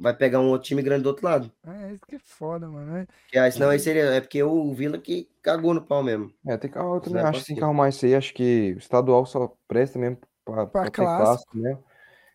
vai 0.00 0.16
pegar 0.16 0.40
um 0.40 0.48
outro 0.48 0.66
time 0.68 0.82
grande 0.82 1.02
do 1.02 1.08
outro 1.10 1.24
lado. 1.24 1.52
É, 1.64 1.92
isso 1.92 2.06
que 2.06 2.16
é 2.16 2.18
foda, 2.18 2.68
mano. 2.68 2.96
É- 2.96 3.06
Que 3.28 3.38
aí, 3.38 3.52
senão 3.52 3.68
aí 3.68 3.78
seria. 3.78 4.04
É 4.04 4.20
porque 4.20 4.42
o 4.42 4.72
Vila 4.72 4.98
que 4.98 5.28
cagou 5.42 5.74
no 5.74 5.82
pau 5.82 6.02
mesmo. 6.02 6.32
É, 6.46 6.56
tem 6.56 6.70
que, 6.70 6.78
eu 6.78 7.00
também 7.00 7.22
Zé 7.22 7.28
acho 7.28 7.40
que 7.40 7.46
tem 7.46 7.56
que 7.56 7.62
arrumar 7.64 7.88
isso 7.88 8.06
aí. 8.06 8.14
Acho 8.14 8.32
que 8.34 8.72
o 8.74 8.78
estadual 8.78 9.26
só 9.26 9.54
presta 9.68 9.98
mesmo 9.98 10.18
pra, 10.44 10.66
pra 10.66 10.84
ter 10.84 10.90
clássico. 10.92 11.24
clássico 11.24 11.56
mesmo. 11.58 11.84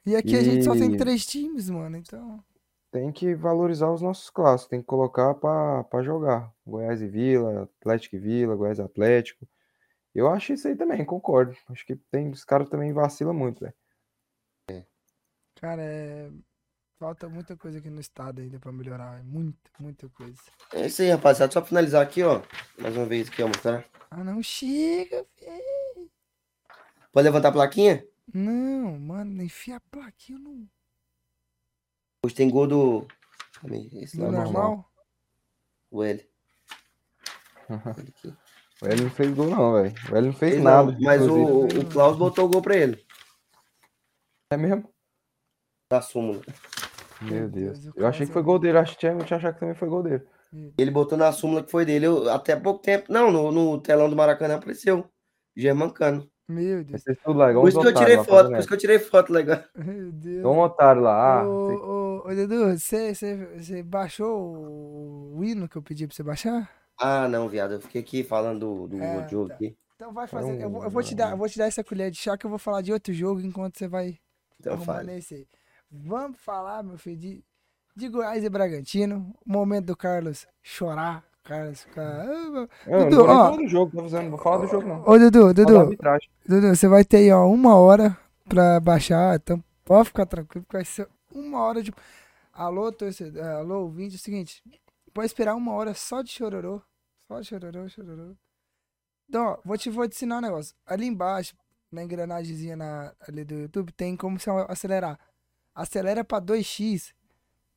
E 0.06 0.16
aqui 0.16 0.36
a 0.38 0.44
gente 0.44 0.64
só 0.64 0.74
tem 0.74 0.94
E- 0.94 0.98
três 0.98 1.26
times, 1.26 1.70
mano. 1.70 1.98
Então. 1.98 2.40
Tem 2.92 3.12
que 3.12 3.34
valorizar 3.36 3.92
os 3.92 4.02
nossos 4.02 4.30
clássicos, 4.30 4.70
tem 4.70 4.80
que 4.80 4.86
colocar 4.86 5.34
pra 5.34 5.84
pra 5.86 6.02
jogar. 6.04 6.50
Goiás 6.66 7.02
e 7.02 7.08
Vila, 7.08 7.64
Atlético 7.82 8.16
e 8.16 8.20
Vila, 8.20 8.56
Goiás 8.56 8.78
e 8.78 8.82
Atlético. 8.84 9.46
Eu 10.14 10.30
acho 10.30 10.54
isso 10.54 10.68
aí 10.68 10.76
também, 10.78 11.04
concordo. 11.04 11.54
Acho 11.70 11.86
que 11.86 11.96
tem, 12.10 12.30
os 12.30 12.46
caras 12.46 12.70
também 12.70 12.94
vacilam 12.94 13.34
muito, 13.34 13.60
velho. 13.62 13.74
Cara, 15.56 15.82
é... 15.82 16.30
falta 17.00 17.28
muita 17.30 17.56
coisa 17.56 17.80
aqui 17.80 17.90
no 17.90 18.00
estado 18.02 18.42
ainda 18.42 18.60
pra 18.60 18.72
melhorar. 18.72 19.20
é 19.20 19.24
Muita, 19.24 19.70
muita 19.80 20.10
coisa. 20.10 20.42
É 20.74 20.86
isso 20.88 21.02
aí, 21.02 21.10
rapaziada. 21.12 21.52
Só 21.52 21.62
pra 21.62 21.68
finalizar 21.70 22.02
aqui, 22.02 22.24
ó. 22.24 22.42
Mais 22.80 22.96
uma 22.96 23.06
vez 23.06 23.28
aqui, 23.30 23.44
ó, 23.44 23.48
mostrar. 23.48 23.86
Ah, 24.10 24.24
não 24.24 24.42
chega, 24.42 25.26
velho. 25.40 26.12
Pode 27.12 27.26
levantar 27.26 27.50
a 27.50 27.54
plaquinha? 27.54 28.06
Não, 28.34 28.98
mano, 29.00 29.44
enfia 29.44 29.78
a 29.78 29.80
plaquinha 29.80 30.40
no, 30.40 30.68
Hoje 32.24 32.34
tem 32.36 32.50
gol 32.50 32.68
do. 32.68 33.08
Esse 33.94 34.18
no 34.18 34.26
lá, 34.26 34.32
normal. 34.32 34.54
normal. 34.54 34.92
o 35.92 36.04
L. 36.04 36.30
O 38.82 38.88
Hélio 38.88 39.06
não 39.06 39.10
fez 39.10 39.34
gol, 39.34 39.50
não, 39.50 39.74
velho. 39.74 39.96
O 40.12 40.16
Hélio 40.18 40.32
não 40.32 40.38
fez 40.38 40.52
Fez 40.56 40.64
nada. 40.64 40.92
não, 40.92 41.00
mas 41.00 41.22
inclusive. 41.22 41.78
o, 41.80 41.82
o 41.82 41.90
Klaus 41.90 42.18
botou 42.18 42.46
o 42.46 42.50
gol 42.50 42.62
pra 42.62 42.76
ele. 42.76 43.06
É 44.50 44.58
mesmo? 44.58 44.94
Da 45.90 46.02
súmula. 46.02 46.42
Meu 47.22 47.48
Deus, 47.50 47.90
Eu 47.96 48.08
achei 48.08 48.26
que 48.26 48.34
foi 48.34 48.42
é- 48.42 48.46
gol 48.46 48.60
dele. 48.60 48.78
Acho 48.78 48.94
que 48.94 49.00
tinha, 49.00 49.12
eu 49.14 49.24
tinha 49.24 49.38
achado 49.38 49.54
que 49.54 49.60
também 49.60 49.76
foi 49.76 49.88
gol 49.88 50.04
dele. 50.04 50.24
Ele 50.78 50.92
botou 50.92 51.18
na 51.18 51.32
súmula 51.32 51.64
que 51.64 51.72
foi 51.72 51.86
dele. 51.86 52.08
Eu, 52.08 52.30
até 52.32 52.56
pouco 52.56 52.82
tempo. 52.82 53.12
Não, 53.12 53.32
no, 53.32 53.52
no 53.52 53.80
telão 53.82 54.10
do 54.10 54.16
Maracanã 54.16 54.56
apareceu. 54.56 55.06
Germancano. 55.56 56.30
Meu 56.48 56.84
Deus. 56.84 57.02
Esse 57.02 57.12
é 57.12 57.16
tudo 57.16 57.40
lá, 57.40 57.50
igual 57.50 57.64
Por 57.64 57.70
isso 57.70 57.82
que 57.82 57.88
eu 57.88 57.94
tirei 57.94 58.16
lá 58.18 58.24
foto, 58.24 58.36
fazendo 58.36 58.52
por 58.52 58.60
isso 58.60 58.68
que 58.68 58.74
eu 58.74 58.78
tirei 58.78 59.00
foto 59.00 59.34
legal. 59.34 59.64
Meu 59.76 60.12
Deus. 60.12 60.46
Um 60.46 60.60
otário 60.60 61.02
lá. 61.02 61.42
Ah, 61.42 61.48
ô, 61.48 61.72
ô, 61.74 62.28
ô, 62.30 62.36
Dudu, 62.36 62.78
você, 62.78 63.14
você, 63.16 63.36
você 63.58 63.84
baixou 63.84 65.34
o 65.36 65.44
hino 65.44 65.68
que 65.68 65.76
eu 65.76 65.82
pedi 65.82 66.06
pra 66.08 66.16
você 66.16 66.24
baixar? 66.24 66.70
Ah, 67.00 67.28
não, 67.28 67.48
viado. 67.50 67.74
Eu 67.76 67.82
fiquei 67.82 68.02
aqui 68.02 68.24
falando 68.24 68.60
do, 68.60 68.88
do 68.88 69.04
É, 69.04 69.16
outro 69.18 69.32
jogo 69.32 69.50
tá. 69.50 69.56
aqui. 69.56 69.76
Então 69.96 70.14
vai 70.14 70.28
Foi 70.28 70.42
fazer. 70.42 70.62
Eu, 70.62 70.70
vou- 70.70 70.84
eu 70.84 70.90
vou 70.90 71.02
te 71.04 71.16
dar, 71.16 71.32
eu 71.32 71.38
vou 71.38 71.50
te 71.50 71.58
dar 71.58 71.66
essa 71.68 71.84
colher 71.84 72.12
de 72.12 72.18
chá 72.18 72.38
que 72.38 72.46
eu 72.46 72.50
vou 72.50 72.60
falar 72.60 72.82
de 72.82 72.92
outro 72.94 73.14
jogo 73.14 73.42
enquanto 73.42 73.78
você 73.78 73.88
vai 73.88 74.20
Então 74.60 74.74
arrumando 74.74 74.98
fale. 74.98 75.18
esse 75.18 75.34
aí. 75.36 75.48
Vamos 75.92 76.38
falar, 76.40 76.84
meu 76.84 76.98
filho, 76.98 77.18
de, 77.18 77.44
de 77.96 78.10
Goiás 78.10 78.44
e 78.44 78.50
Bragantino. 78.50 79.34
O 79.46 79.52
momento 79.52 79.86
do 79.86 79.96
Carlos 79.98 80.48
chorar. 80.62 81.24
Carlos 81.44 81.84
ficar. 81.84 82.22
Ah, 82.26 82.68
Eu 82.88 83.10
Dudu, 83.10 83.28
não 83.28 83.36
ó. 83.36 83.56
do 83.56 83.68
jogo, 83.68 84.02
não 84.02 84.30
vou 84.32 84.40
falar 84.40 84.66
do 84.66 84.68
jogo, 84.68 84.88
não. 84.88 85.02
Ô, 85.08 85.18
Dudu, 85.20 85.54
Dudu. 85.54 85.96
Dudu, 86.48 86.76
você 86.76 86.88
vai 86.88 87.06
ter 87.06 87.18
aí, 87.18 87.32
ó, 87.32 87.48
uma 87.48 87.76
hora 87.76 88.18
pra 88.50 88.80
baixar. 88.80 89.36
Então 89.36 89.64
pode 89.84 90.08
ficar 90.10 90.26
tranquilo, 90.26 90.66
porque 90.66 90.78
vai 90.78 90.86
ser 90.86 91.08
uma 91.32 91.62
hora 91.62 91.84
de. 91.84 91.94
Alô, 92.52 92.92
torcedor, 92.92 93.46
alô, 93.46 93.82
ouvinte, 93.82 94.16
é 94.16 94.18
o 94.18 94.20
seguinte. 94.20 94.64
Pode 95.14 95.28
esperar 95.28 95.56
uma 95.56 95.72
hora 95.74 95.94
só 95.94 96.22
de 96.22 96.32
chororô. 96.32 96.82
Só 97.28 97.40
de 97.40 97.48
chororô, 97.48 97.88
chororô. 97.90 98.36
Então, 99.30 99.46
ó, 99.46 99.58
vou 99.64 99.78
te, 99.78 99.90
vou 99.90 100.08
te 100.08 100.16
ensinar 100.16 100.38
um 100.38 100.42
negócio. 100.42 100.76
Ali 100.86 101.06
embaixo, 101.06 101.56
na 101.92 102.04
engrenagemzinha 102.04 102.76
na, 102.76 103.14
ali 103.28 103.44
do 103.44 103.54
YouTube, 103.56 103.92
tem 103.92 104.16
como 104.16 104.40
você 104.40 104.50
acelerar. 104.68 105.20
Acelera 105.76 106.24
pra 106.24 106.40
2x, 106.40 107.14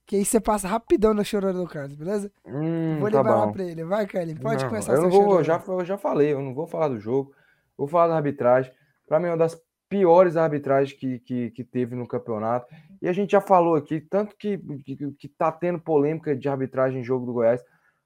que 0.06 0.16
aí 0.16 0.24
você 0.24 0.40
passa 0.40 0.68
rapidão 0.68 1.12
no 1.12 1.24
chororô 1.24 1.52
do 1.58 1.66
Carlos, 1.66 1.96
beleza? 1.96 2.32
Hum, 2.46 2.98
vou 3.00 3.11
tá 3.11 3.18
liberar 3.18 3.46
bom. 3.46 3.52
pra 3.52 3.64
ele. 3.64 3.84
Vai, 3.84 4.06
Carlinhos, 4.06 4.40
pode 4.40 4.62
Não, 4.62 4.70
começar 4.70 4.92
eu 4.94 5.02
não 5.02 5.11
vou, 5.11 5.22
chororô. 5.24 5.42
já, 5.42 5.62
eu 5.66 5.84
já 5.84 5.98
falei, 5.98 6.32
eu 6.32 6.40
não 6.40 6.54
vou 6.54 6.66
falar 6.66 6.88
do 6.88 6.98
jogo, 7.00 7.34
vou 7.76 7.88
falar 7.88 8.08
da 8.08 8.16
arbitragem. 8.16 8.72
Pra 9.06 9.18
mim, 9.18 9.26
é 9.26 9.30
uma 9.30 9.37
das 9.37 9.61
piores 9.88 10.37
arbitragens 10.37 10.98
que, 10.98 11.18
que, 11.20 11.50
que 11.50 11.64
teve 11.64 11.96
no 11.96 12.06
campeonato. 12.06 12.66
E 13.02 13.08
a 13.08 13.12
gente 13.12 13.32
já 13.32 13.40
falou 13.40 13.74
aqui, 13.74 14.00
tanto 14.00 14.37
que, 14.37 14.58
que, 14.84 15.12
que 15.12 15.28
tá 15.28 15.50
tendo 15.50 15.80
polêmica 15.80 16.37
de 16.37 16.48
arbitragem 16.48 17.00
em 17.00 17.04
jogo 17.04 17.26
do 17.26 17.32
Goiás. 17.32 17.62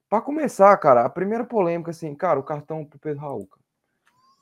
Pra 0.08 0.20
começar, 0.20 0.76
cara, 0.78 1.04
a 1.04 1.08
primeira 1.10 1.44
polêmica, 1.44 1.90
assim, 1.90 2.14
cara, 2.14 2.38
o 2.38 2.42
cartão 2.42 2.84
pro 2.84 2.98
Pedro 2.98 3.20
Raul. 3.20 3.46
Cara. 3.46 3.62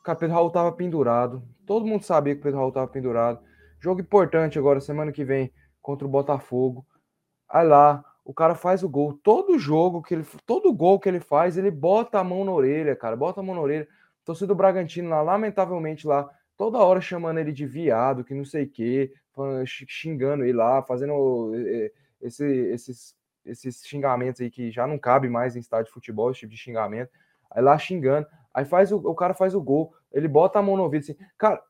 Cara, 0.04 0.18
Pedro 0.18 0.34
Raul 0.34 0.50
tava 0.50 0.72
pendurado. 0.72 1.42
Todo 1.66 1.86
mundo 1.86 2.02
sabia 2.02 2.34
que 2.34 2.40
o 2.40 2.42
Pedro 2.42 2.58
Raul 2.58 2.72
tava 2.72 2.88
pendurado. 2.88 3.40
Jogo 3.80 4.00
importante 4.00 4.58
agora, 4.58 4.80
semana 4.80 5.12
que 5.12 5.24
vem, 5.24 5.52
contra 5.82 6.06
o 6.06 6.10
Botafogo. 6.10 6.86
Aí 7.48 7.66
lá, 7.66 8.04
o 8.24 8.34
cara 8.34 8.54
faz 8.54 8.82
o 8.82 8.88
gol. 8.88 9.14
Todo 9.22 9.58
jogo 9.58 10.02
que 10.02 10.14
ele. 10.14 10.26
Todo 10.46 10.72
gol 10.72 11.00
que 11.00 11.08
ele 11.08 11.20
faz, 11.20 11.56
ele 11.56 11.70
bota 11.70 12.18
a 12.20 12.24
mão 12.24 12.44
na 12.44 12.52
orelha, 12.52 12.96
cara. 12.96 13.16
Bota 13.16 13.40
a 13.40 13.42
mão 13.42 13.54
na 13.54 13.60
orelha. 13.62 13.88
Torcida 14.24 14.48
do 14.48 14.54
Bragantino 14.54 15.10
lá, 15.10 15.22
lamentavelmente 15.22 16.06
lá, 16.06 16.28
toda 16.56 16.78
hora 16.78 17.00
chamando 17.00 17.38
ele 17.40 17.52
de 17.52 17.66
viado, 17.66 18.22
que 18.24 18.34
não 18.34 18.44
sei 18.44 18.64
o 18.64 18.70
quê, 18.70 19.12
xingando 19.88 20.44
ele 20.44 20.52
lá, 20.52 20.82
fazendo 20.82 21.52
eh, 21.54 21.92
esse- 22.20 22.44
esses, 22.72 23.16
esses 23.44 23.82
xingamentos 23.86 24.40
aí 24.40 24.50
que 24.50 24.70
já 24.70 24.86
não 24.86 24.98
cabe 24.98 25.28
mais 25.28 25.56
em 25.56 25.60
estádio 25.60 25.86
de 25.86 25.92
futebol, 25.92 26.30
esse 26.30 26.40
tipo 26.40 26.52
de 26.52 26.58
xingamento. 26.58 27.10
Aí 27.50 27.62
lá 27.62 27.78
xingando. 27.78 28.26
Aí 28.54 28.64
faz 28.64 28.92
o, 28.92 28.96
o 28.98 29.14
cara 29.14 29.34
faz 29.34 29.54
o 29.54 29.60
gol, 29.62 29.92
ele 30.12 30.28
bota 30.28 30.58
a 30.58 30.62
mão 30.62 30.76
no 30.76 30.82
ouvido 30.84 31.02
assim, 31.02 31.16
cara. 31.38 31.62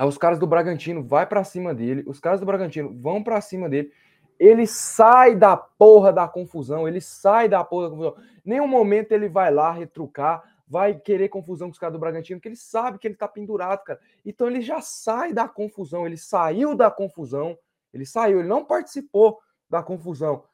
Aí 0.00 0.08
os 0.08 0.16
caras 0.16 0.38
do 0.38 0.46
Bragantino 0.46 1.02
vai 1.02 1.26
pra 1.26 1.44
cima 1.44 1.74
dele, 1.74 2.02
os 2.06 2.18
caras 2.18 2.40
do 2.40 2.46
Bragantino 2.46 2.98
vão 3.02 3.22
pra 3.22 3.38
cima 3.42 3.68
dele. 3.68 3.92
Ele 4.38 4.66
sai 4.66 5.36
da 5.36 5.54
porra 5.54 6.10
da 6.10 6.26
confusão, 6.26 6.88
ele 6.88 7.02
sai 7.02 7.50
da 7.50 7.62
porra 7.62 7.84
da 7.84 7.90
confusão. 7.90 8.16
Nenhum 8.42 8.66
momento 8.66 9.12
ele 9.12 9.28
vai 9.28 9.52
lá 9.52 9.70
retrucar, 9.70 10.42
vai 10.66 10.98
querer 10.98 11.28
confusão 11.28 11.68
com 11.68 11.72
os 11.72 11.78
caras 11.78 11.92
do 11.92 11.98
Bragantino, 11.98 12.40
porque 12.40 12.48
ele 12.48 12.56
sabe 12.56 12.98
que 12.98 13.06
ele 13.06 13.14
tá 13.14 13.28
pendurado, 13.28 13.84
cara. 13.84 14.00
Então 14.24 14.46
ele 14.46 14.62
já 14.62 14.80
sai 14.80 15.34
da 15.34 15.46
confusão, 15.46 16.06
ele 16.06 16.16
saiu 16.16 16.74
da 16.74 16.90
confusão, 16.90 17.58
ele 17.92 18.06
saiu, 18.06 18.38
ele 18.38 18.48
não 18.48 18.64
participou 18.64 19.38
da 19.68 19.82
confusão. 19.82 20.44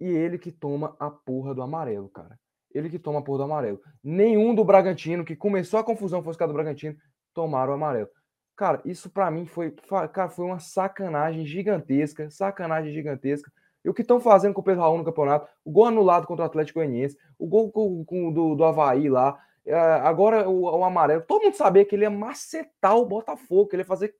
E 0.00 0.08
ele 0.08 0.38
que 0.38 0.50
toma 0.50 0.96
a 0.98 1.08
porra 1.08 1.54
do 1.54 1.62
amarelo, 1.62 2.08
cara. 2.08 2.36
Ele 2.74 2.90
que 2.90 2.98
toma 2.98 3.20
a 3.20 3.22
porra 3.22 3.38
do 3.38 3.44
amarelo. 3.44 3.80
Nenhum 4.02 4.52
do 4.52 4.64
Bragantino, 4.64 5.24
que 5.24 5.36
começou 5.36 5.78
a 5.78 5.84
confusão, 5.84 6.20
foi 6.20 6.32
os 6.32 6.36
caras 6.36 6.52
do 6.52 6.56
Bragantino, 6.56 6.96
tomaram 7.32 7.70
o 7.70 7.74
amarelo. 7.76 8.08
Cara, 8.62 8.80
isso 8.84 9.10
pra 9.10 9.28
mim 9.28 9.44
foi, 9.44 9.74
cara, 10.12 10.28
foi 10.28 10.44
uma 10.44 10.60
sacanagem 10.60 11.44
gigantesca, 11.44 12.30
sacanagem 12.30 12.92
gigantesca. 12.92 13.50
E 13.84 13.90
o 13.90 13.92
que 13.92 14.02
estão 14.02 14.20
fazendo 14.20 14.54
com 14.54 14.60
o 14.60 14.62
Pedro 14.62 14.82
Raul 14.82 14.98
no 14.98 15.04
campeonato? 15.04 15.48
O 15.64 15.72
gol 15.72 15.86
anulado 15.86 16.28
contra 16.28 16.44
o 16.44 16.46
Atlético 16.46 16.78
Goianiense, 16.78 17.18
o 17.36 17.44
gol 17.44 17.72
com, 17.72 18.04
com- 18.04 18.32
do, 18.32 18.54
do 18.54 18.62
Havaí 18.62 19.08
lá, 19.08 19.36
eh, 19.66 19.74
agora 19.74 20.48
o, 20.48 20.62
o 20.78 20.84
amarelo. 20.84 21.24
Todo 21.26 21.42
mundo 21.42 21.56
sabia 21.56 21.84
que 21.84 21.96
ele 21.96 22.04
ia 22.04 22.10
macetar 22.10 22.96
o 22.96 23.04
Botafogo, 23.04 23.66
que 23.66 23.74
ele 23.74 23.82
ia 23.82 23.86
fazer 23.86 24.14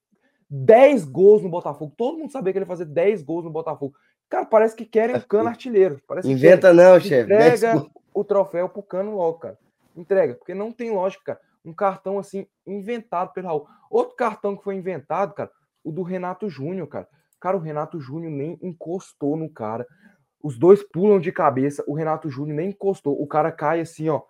10 0.50 1.04
gols 1.04 1.40
no 1.40 1.48
Botafogo. 1.48 1.94
Todo 1.96 2.18
mundo 2.18 2.32
sabia 2.32 2.52
que 2.52 2.58
ele 2.58 2.64
ia 2.64 2.68
fazer 2.68 2.86
10 2.86 3.22
gols 3.22 3.44
no 3.44 3.50
Botafogo. 3.52 3.94
Cara, 4.28 4.44
parece 4.44 4.74
que 4.74 4.84
querem 4.84 5.14
o 5.14 5.22
cano 5.24 5.50
artilheiro. 5.50 6.00
Parece 6.04 6.26
que 6.26 6.34
querem. 6.34 6.50
Inventa 6.50 6.72
não, 6.72 6.98
chefe. 6.98 7.32
Entrega 7.32 7.86
o 8.12 8.24
troféu 8.24 8.68
pro 8.68 8.82
Cano 8.82 9.14
logo, 9.14 9.38
cara. 9.38 9.56
Entrega, 9.96 10.34
porque 10.34 10.52
não 10.52 10.72
tem 10.72 10.90
lógica, 10.90 11.22
cara. 11.26 11.40
Um 11.64 11.72
cartão 11.72 12.18
assim, 12.18 12.46
inventado 12.66 13.32
pelo 13.32 13.46
Raul. 13.46 13.68
Outro 13.90 14.16
cartão 14.16 14.56
que 14.56 14.64
foi 14.64 14.74
inventado, 14.74 15.34
cara, 15.34 15.50
o 15.84 15.92
do 15.92 16.02
Renato 16.02 16.48
Júnior, 16.48 16.86
cara. 16.88 17.08
Cara, 17.40 17.56
o 17.56 17.60
Renato 17.60 18.00
Júnior 18.00 18.30
nem 18.30 18.58
encostou 18.62 19.36
no 19.36 19.48
cara. 19.50 19.86
Os 20.42 20.58
dois 20.58 20.82
pulam 20.82 21.20
de 21.20 21.30
cabeça, 21.32 21.84
o 21.86 21.94
Renato 21.94 22.30
Júnior 22.30 22.56
nem 22.56 22.70
encostou. 22.70 23.20
O 23.20 23.26
cara 23.26 23.50
cai 23.50 23.80
assim, 23.80 24.08
ó. 24.08 24.22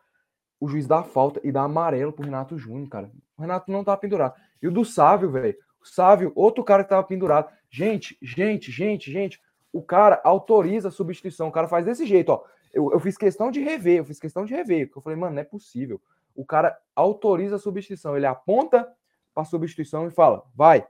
O 0.61 0.69
juiz 0.69 0.87
dá 0.87 1.03
falta 1.03 1.41
e 1.43 1.51
dá 1.51 1.63
amarelo 1.63 2.13
pro 2.13 2.25
Renato 2.25 2.57
Júnior, 2.57 2.89
cara. 2.89 3.11
O 3.37 3.43
Renato 3.43 3.71
não 3.71 3.83
tá 3.83 3.97
pendurado. 3.97 4.35
E 4.63 4.69
o 4.69 4.71
do 4.71 4.85
Sávio, 4.85 5.31
velho. 5.31 5.57
O 5.83 5.87
Sávio, 5.87 6.33
outro 6.35 6.63
cara 6.63 6.85
que 6.85 6.91
tava 6.91 7.03
pendurado. 7.03 7.51
Gente, 7.71 8.17
gente, 8.23 8.71
gente, 8.71 9.11
gente. 9.11 9.41
O 9.73 9.83
cara 9.83 10.21
autoriza 10.23 10.89
a 10.89 10.93
substituição. 10.93 11.49
O 11.49 11.53
cara 11.53 11.67
faz 11.67 11.85
desse 11.85 12.07
jeito, 12.07 12.31
ó. 12.31 12.45
Eu, 12.73 12.93
eu 12.93 13.01
fiz 13.01 13.17
questão 13.17 13.51
de 13.51 13.61
rever, 13.61 13.99
eu 13.99 14.05
fiz 14.05 14.21
questão 14.21 14.45
de 14.45 14.55
rever. 14.55 14.87
Porque 14.87 14.99
eu 14.99 15.03
falei, 15.03 15.19
mano, 15.19 15.35
não 15.35 15.43
é 15.43 15.45
possível. 15.45 16.01
O 16.35 16.45
cara 16.45 16.77
autoriza 16.95 17.57
a 17.57 17.59
substituição. 17.59 18.17
Ele 18.17 18.27
aponta 18.27 18.91
para 19.35 19.45
substituição 19.45 20.07
e 20.07 20.11
fala, 20.11 20.45
vai, 20.55 20.87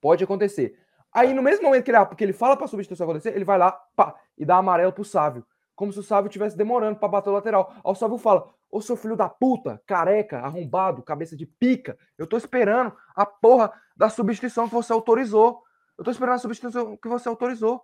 pode 0.00 0.22
acontecer. 0.22 0.78
Aí, 1.12 1.32
no 1.32 1.42
mesmo 1.42 1.64
momento 1.64 1.84
que 1.84 1.90
ele, 1.90 2.06
que 2.06 2.24
ele 2.24 2.32
fala 2.32 2.56
para 2.56 2.66
a 2.66 2.68
substituição 2.68 3.04
acontecer, 3.04 3.34
ele 3.34 3.44
vai 3.44 3.58
lá 3.58 3.72
pá, 3.96 4.14
e 4.36 4.44
dá 4.44 4.56
amarelo 4.56 4.92
pro 4.92 5.04
Sávio. 5.04 5.44
Como 5.74 5.92
se 5.92 5.98
o 5.98 6.02
Sávio 6.02 6.28
estivesse 6.28 6.56
demorando 6.56 6.98
para 6.98 7.08
bater 7.08 7.30
o 7.30 7.32
lateral. 7.32 7.72
Aí 7.76 7.80
o 7.84 7.94
Sávio 7.94 8.18
fala: 8.18 8.52
Ô 8.70 8.80
seu 8.80 8.96
filho 8.96 9.16
da 9.16 9.28
puta, 9.28 9.80
careca, 9.86 10.40
arrombado, 10.40 11.02
cabeça 11.02 11.36
de 11.36 11.46
pica, 11.46 11.98
eu 12.18 12.26
tô 12.26 12.36
esperando 12.36 12.94
a 13.14 13.24
porra 13.24 13.72
da 13.96 14.10
substituição 14.10 14.68
que 14.68 14.74
você 14.74 14.92
autorizou. 14.92 15.62
Eu 15.96 16.04
tô 16.04 16.10
esperando 16.10 16.34
a 16.34 16.38
substituição 16.38 16.96
que 16.96 17.08
você 17.08 17.28
autorizou. 17.28 17.82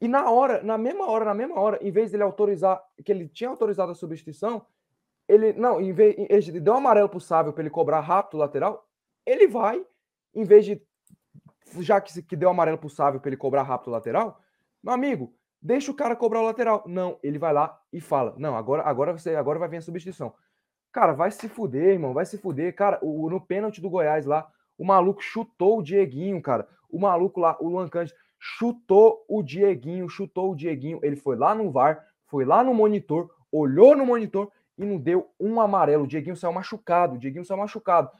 E 0.00 0.08
na 0.08 0.30
hora, 0.30 0.62
na 0.62 0.76
mesma 0.76 1.06
hora, 1.06 1.24
na 1.24 1.34
mesma 1.34 1.58
hora, 1.58 1.78
em 1.80 1.90
vez 1.90 2.10
dele 2.10 2.22
autorizar, 2.22 2.82
que 3.04 3.10
ele 3.10 3.28
tinha 3.28 3.50
autorizado 3.50 3.92
a 3.92 3.94
substituição, 3.94 4.66
ele, 5.28 5.52
não, 5.52 5.80
em 5.80 5.92
vez, 5.92 6.16
ele 6.48 6.60
deu 6.60 6.74
um 6.74 6.78
amarelo 6.78 7.08
pro 7.08 7.20
Sávio 7.20 7.52
para 7.52 7.62
ele 7.62 7.70
cobrar 7.70 8.00
rápido 8.00 8.34
o 8.34 8.38
lateral, 8.38 8.88
ele 9.24 9.46
vai, 9.46 9.84
em 10.34 10.44
vez 10.44 10.64
de 10.64 10.80
já 11.80 12.00
que, 12.00 12.22
que 12.22 12.36
deu 12.36 12.48
amarelo 12.48 12.78
pro 12.78 12.88
Sávio 12.88 13.20
para 13.20 13.28
ele 13.28 13.36
cobrar 13.36 13.62
rápido 13.62 13.88
o 13.88 13.92
lateral, 13.92 14.40
meu 14.82 14.94
amigo, 14.94 15.34
deixa 15.60 15.90
o 15.90 15.94
cara 15.94 16.14
cobrar 16.14 16.40
o 16.40 16.44
lateral. 16.44 16.84
Não, 16.86 17.18
ele 17.22 17.38
vai 17.38 17.52
lá 17.52 17.78
e 17.92 18.00
fala: 18.00 18.34
"Não, 18.38 18.56
agora 18.56 18.82
agora 18.84 19.12
você 19.12 19.34
agora 19.34 19.58
vai 19.58 19.68
vir 19.68 19.78
a 19.78 19.82
substituição". 19.82 20.32
Cara, 20.92 21.12
vai 21.12 21.30
se 21.30 21.48
fuder, 21.48 21.94
irmão, 21.94 22.14
vai 22.14 22.24
se 22.24 22.38
fuder. 22.38 22.74
Cara, 22.74 22.98
o, 23.02 23.28
no 23.28 23.40
pênalti 23.40 23.80
do 23.80 23.90
Goiás 23.90 24.24
lá, 24.24 24.48
o 24.78 24.84
maluco 24.84 25.20
chutou 25.20 25.78
o 25.78 25.82
Dieguinho, 25.82 26.40
cara. 26.40 26.66
O 26.88 26.98
maluco 26.98 27.40
lá, 27.40 27.56
o 27.60 27.68
Luan 27.68 27.88
Cândido, 27.88 28.16
chutou 28.38 29.24
o 29.28 29.42
Dieguinho, 29.42 30.08
chutou 30.08 30.52
o 30.52 30.56
Dieguinho. 30.56 31.00
Ele 31.02 31.16
foi 31.16 31.36
lá 31.36 31.54
no 31.54 31.70
VAR, 31.70 32.02
foi 32.26 32.44
lá 32.44 32.62
no 32.62 32.72
monitor, 32.72 33.30
olhou 33.52 33.96
no 33.96 34.06
monitor 34.06 34.50
e 34.78 34.84
não 34.84 34.98
deu 34.98 35.30
um 35.38 35.60
amarelo. 35.60 36.04
O 36.04 36.06
Dieguinho 36.06 36.36
saiu 36.36 36.52
machucado, 36.52 37.16
o 37.16 37.18
Dieguinho 37.18 37.44
saiu 37.44 37.58
machucado. 37.58 38.10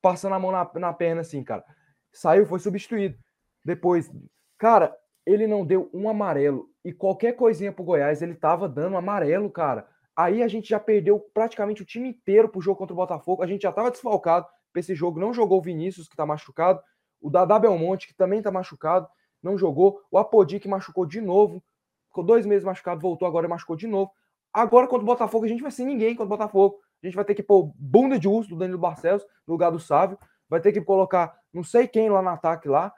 passando 0.00 0.34
a 0.34 0.38
mão 0.38 0.52
na, 0.52 0.68
na 0.74 0.92
perna 0.92 1.20
assim, 1.20 1.42
cara. 1.42 1.64
Saiu, 2.12 2.46
foi 2.46 2.58
substituído. 2.58 3.18
Depois, 3.64 4.10
cara, 4.58 4.96
ele 5.26 5.46
não 5.46 5.64
deu 5.64 5.90
um 5.92 6.08
amarelo. 6.08 6.68
E 6.84 6.92
qualquer 6.92 7.32
coisinha 7.32 7.72
pro 7.72 7.84
Goiás, 7.84 8.22
ele 8.22 8.34
tava 8.34 8.68
dando 8.68 8.96
amarelo, 8.96 9.50
cara. 9.50 9.86
Aí 10.16 10.42
a 10.42 10.48
gente 10.48 10.68
já 10.68 10.80
perdeu 10.80 11.20
praticamente 11.32 11.82
o 11.82 11.84
time 11.84 12.08
inteiro 12.08 12.48
pro 12.48 12.60
jogo 12.60 12.78
contra 12.78 12.92
o 12.92 12.96
Botafogo. 12.96 13.42
A 13.42 13.46
gente 13.46 13.62
já 13.62 13.72
tava 13.72 13.90
desfalcado 13.90 14.46
pra 14.72 14.80
esse 14.80 14.94
jogo. 14.94 15.20
Não 15.20 15.32
jogou 15.32 15.58
o 15.58 15.62
Vinícius, 15.62 16.08
que 16.08 16.16
tá 16.16 16.26
machucado. 16.26 16.80
O 17.20 17.30
Dadá 17.30 17.58
Belmonte, 17.58 18.08
que 18.08 18.14
também 18.14 18.40
tá 18.40 18.50
machucado, 18.50 19.06
não 19.42 19.58
jogou. 19.58 20.00
O 20.10 20.18
Apodi, 20.18 20.58
que 20.58 20.68
machucou 20.68 21.04
de 21.04 21.20
novo. 21.20 21.62
Ficou 22.08 22.24
dois 22.24 22.44
meses 22.44 22.64
machucado, 22.64 23.00
voltou 23.00 23.28
agora 23.28 23.46
e 23.46 23.48
machucou 23.48 23.76
de 23.76 23.86
novo. 23.86 24.10
Agora, 24.52 24.86
contra 24.86 25.02
o 25.02 25.06
Botafogo, 25.06 25.44
a 25.44 25.48
gente 25.48 25.62
vai 25.62 25.70
sem 25.70 25.86
ninguém 25.86 26.14
contra 26.14 26.26
o 26.26 26.36
Botafogo. 26.38 26.80
A 27.02 27.06
gente 27.06 27.16
vai 27.16 27.24
ter 27.24 27.34
que 27.34 27.42
pôr 27.42 27.72
bunda 27.76 28.18
de 28.18 28.28
urso 28.28 28.50
do 28.50 28.56
Danilo 28.56 28.78
Barcelos 28.78 29.24
no 29.46 29.54
lugar 29.54 29.70
do 29.70 29.78
Sávio. 29.78 30.18
Vai 30.48 30.60
ter 30.60 30.72
que 30.72 30.80
colocar 30.80 31.34
não 31.52 31.62
sei 31.62 31.86
quem 31.86 32.10
lá 32.10 32.20
no 32.20 32.28
ataque 32.28 32.68
lá. 32.68 32.92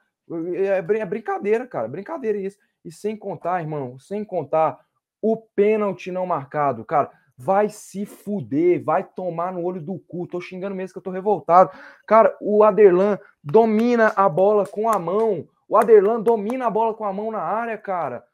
É, 0.54 0.78
é 0.78 1.06
brincadeira, 1.06 1.66
cara. 1.66 1.88
Brincadeira 1.88 2.38
isso. 2.38 2.58
E 2.84 2.90
sem 2.90 3.16
contar, 3.16 3.60
irmão, 3.60 3.98
sem 3.98 4.24
contar 4.24 4.78
o 5.20 5.36
pênalti 5.36 6.10
não 6.10 6.26
marcado, 6.26 6.84
cara. 6.84 7.10
Vai 7.36 7.68
se 7.68 8.04
fuder, 8.04 8.84
vai 8.84 9.04
tomar 9.04 9.52
no 9.52 9.62
olho 9.62 9.80
do 9.80 9.98
cu. 9.98 10.26
Tô 10.26 10.40
xingando 10.40 10.74
mesmo 10.74 10.92
que 10.92 10.98
eu 10.98 11.02
tô 11.02 11.10
revoltado. 11.10 11.70
Cara, 12.06 12.36
o 12.40 12.62
Aderlan 12.64 13.18
domina 13.42 14.12
a 14.16 14.28
bola 14.28 14.66
com 14.66 14.88
a 14.88 14.98
mão. 14.98 15.46
O 15.68 15.76
Aderlan 15.76 16.20
domina 16.20 16.66
a 16.66 16.70
bola 16.70 16.94
com 16.94 17.04
a 17.04 17.12
mão 17.12 17.30
na 17.30 17.40
área, 17.40 17.78
cara. 17.78 18.24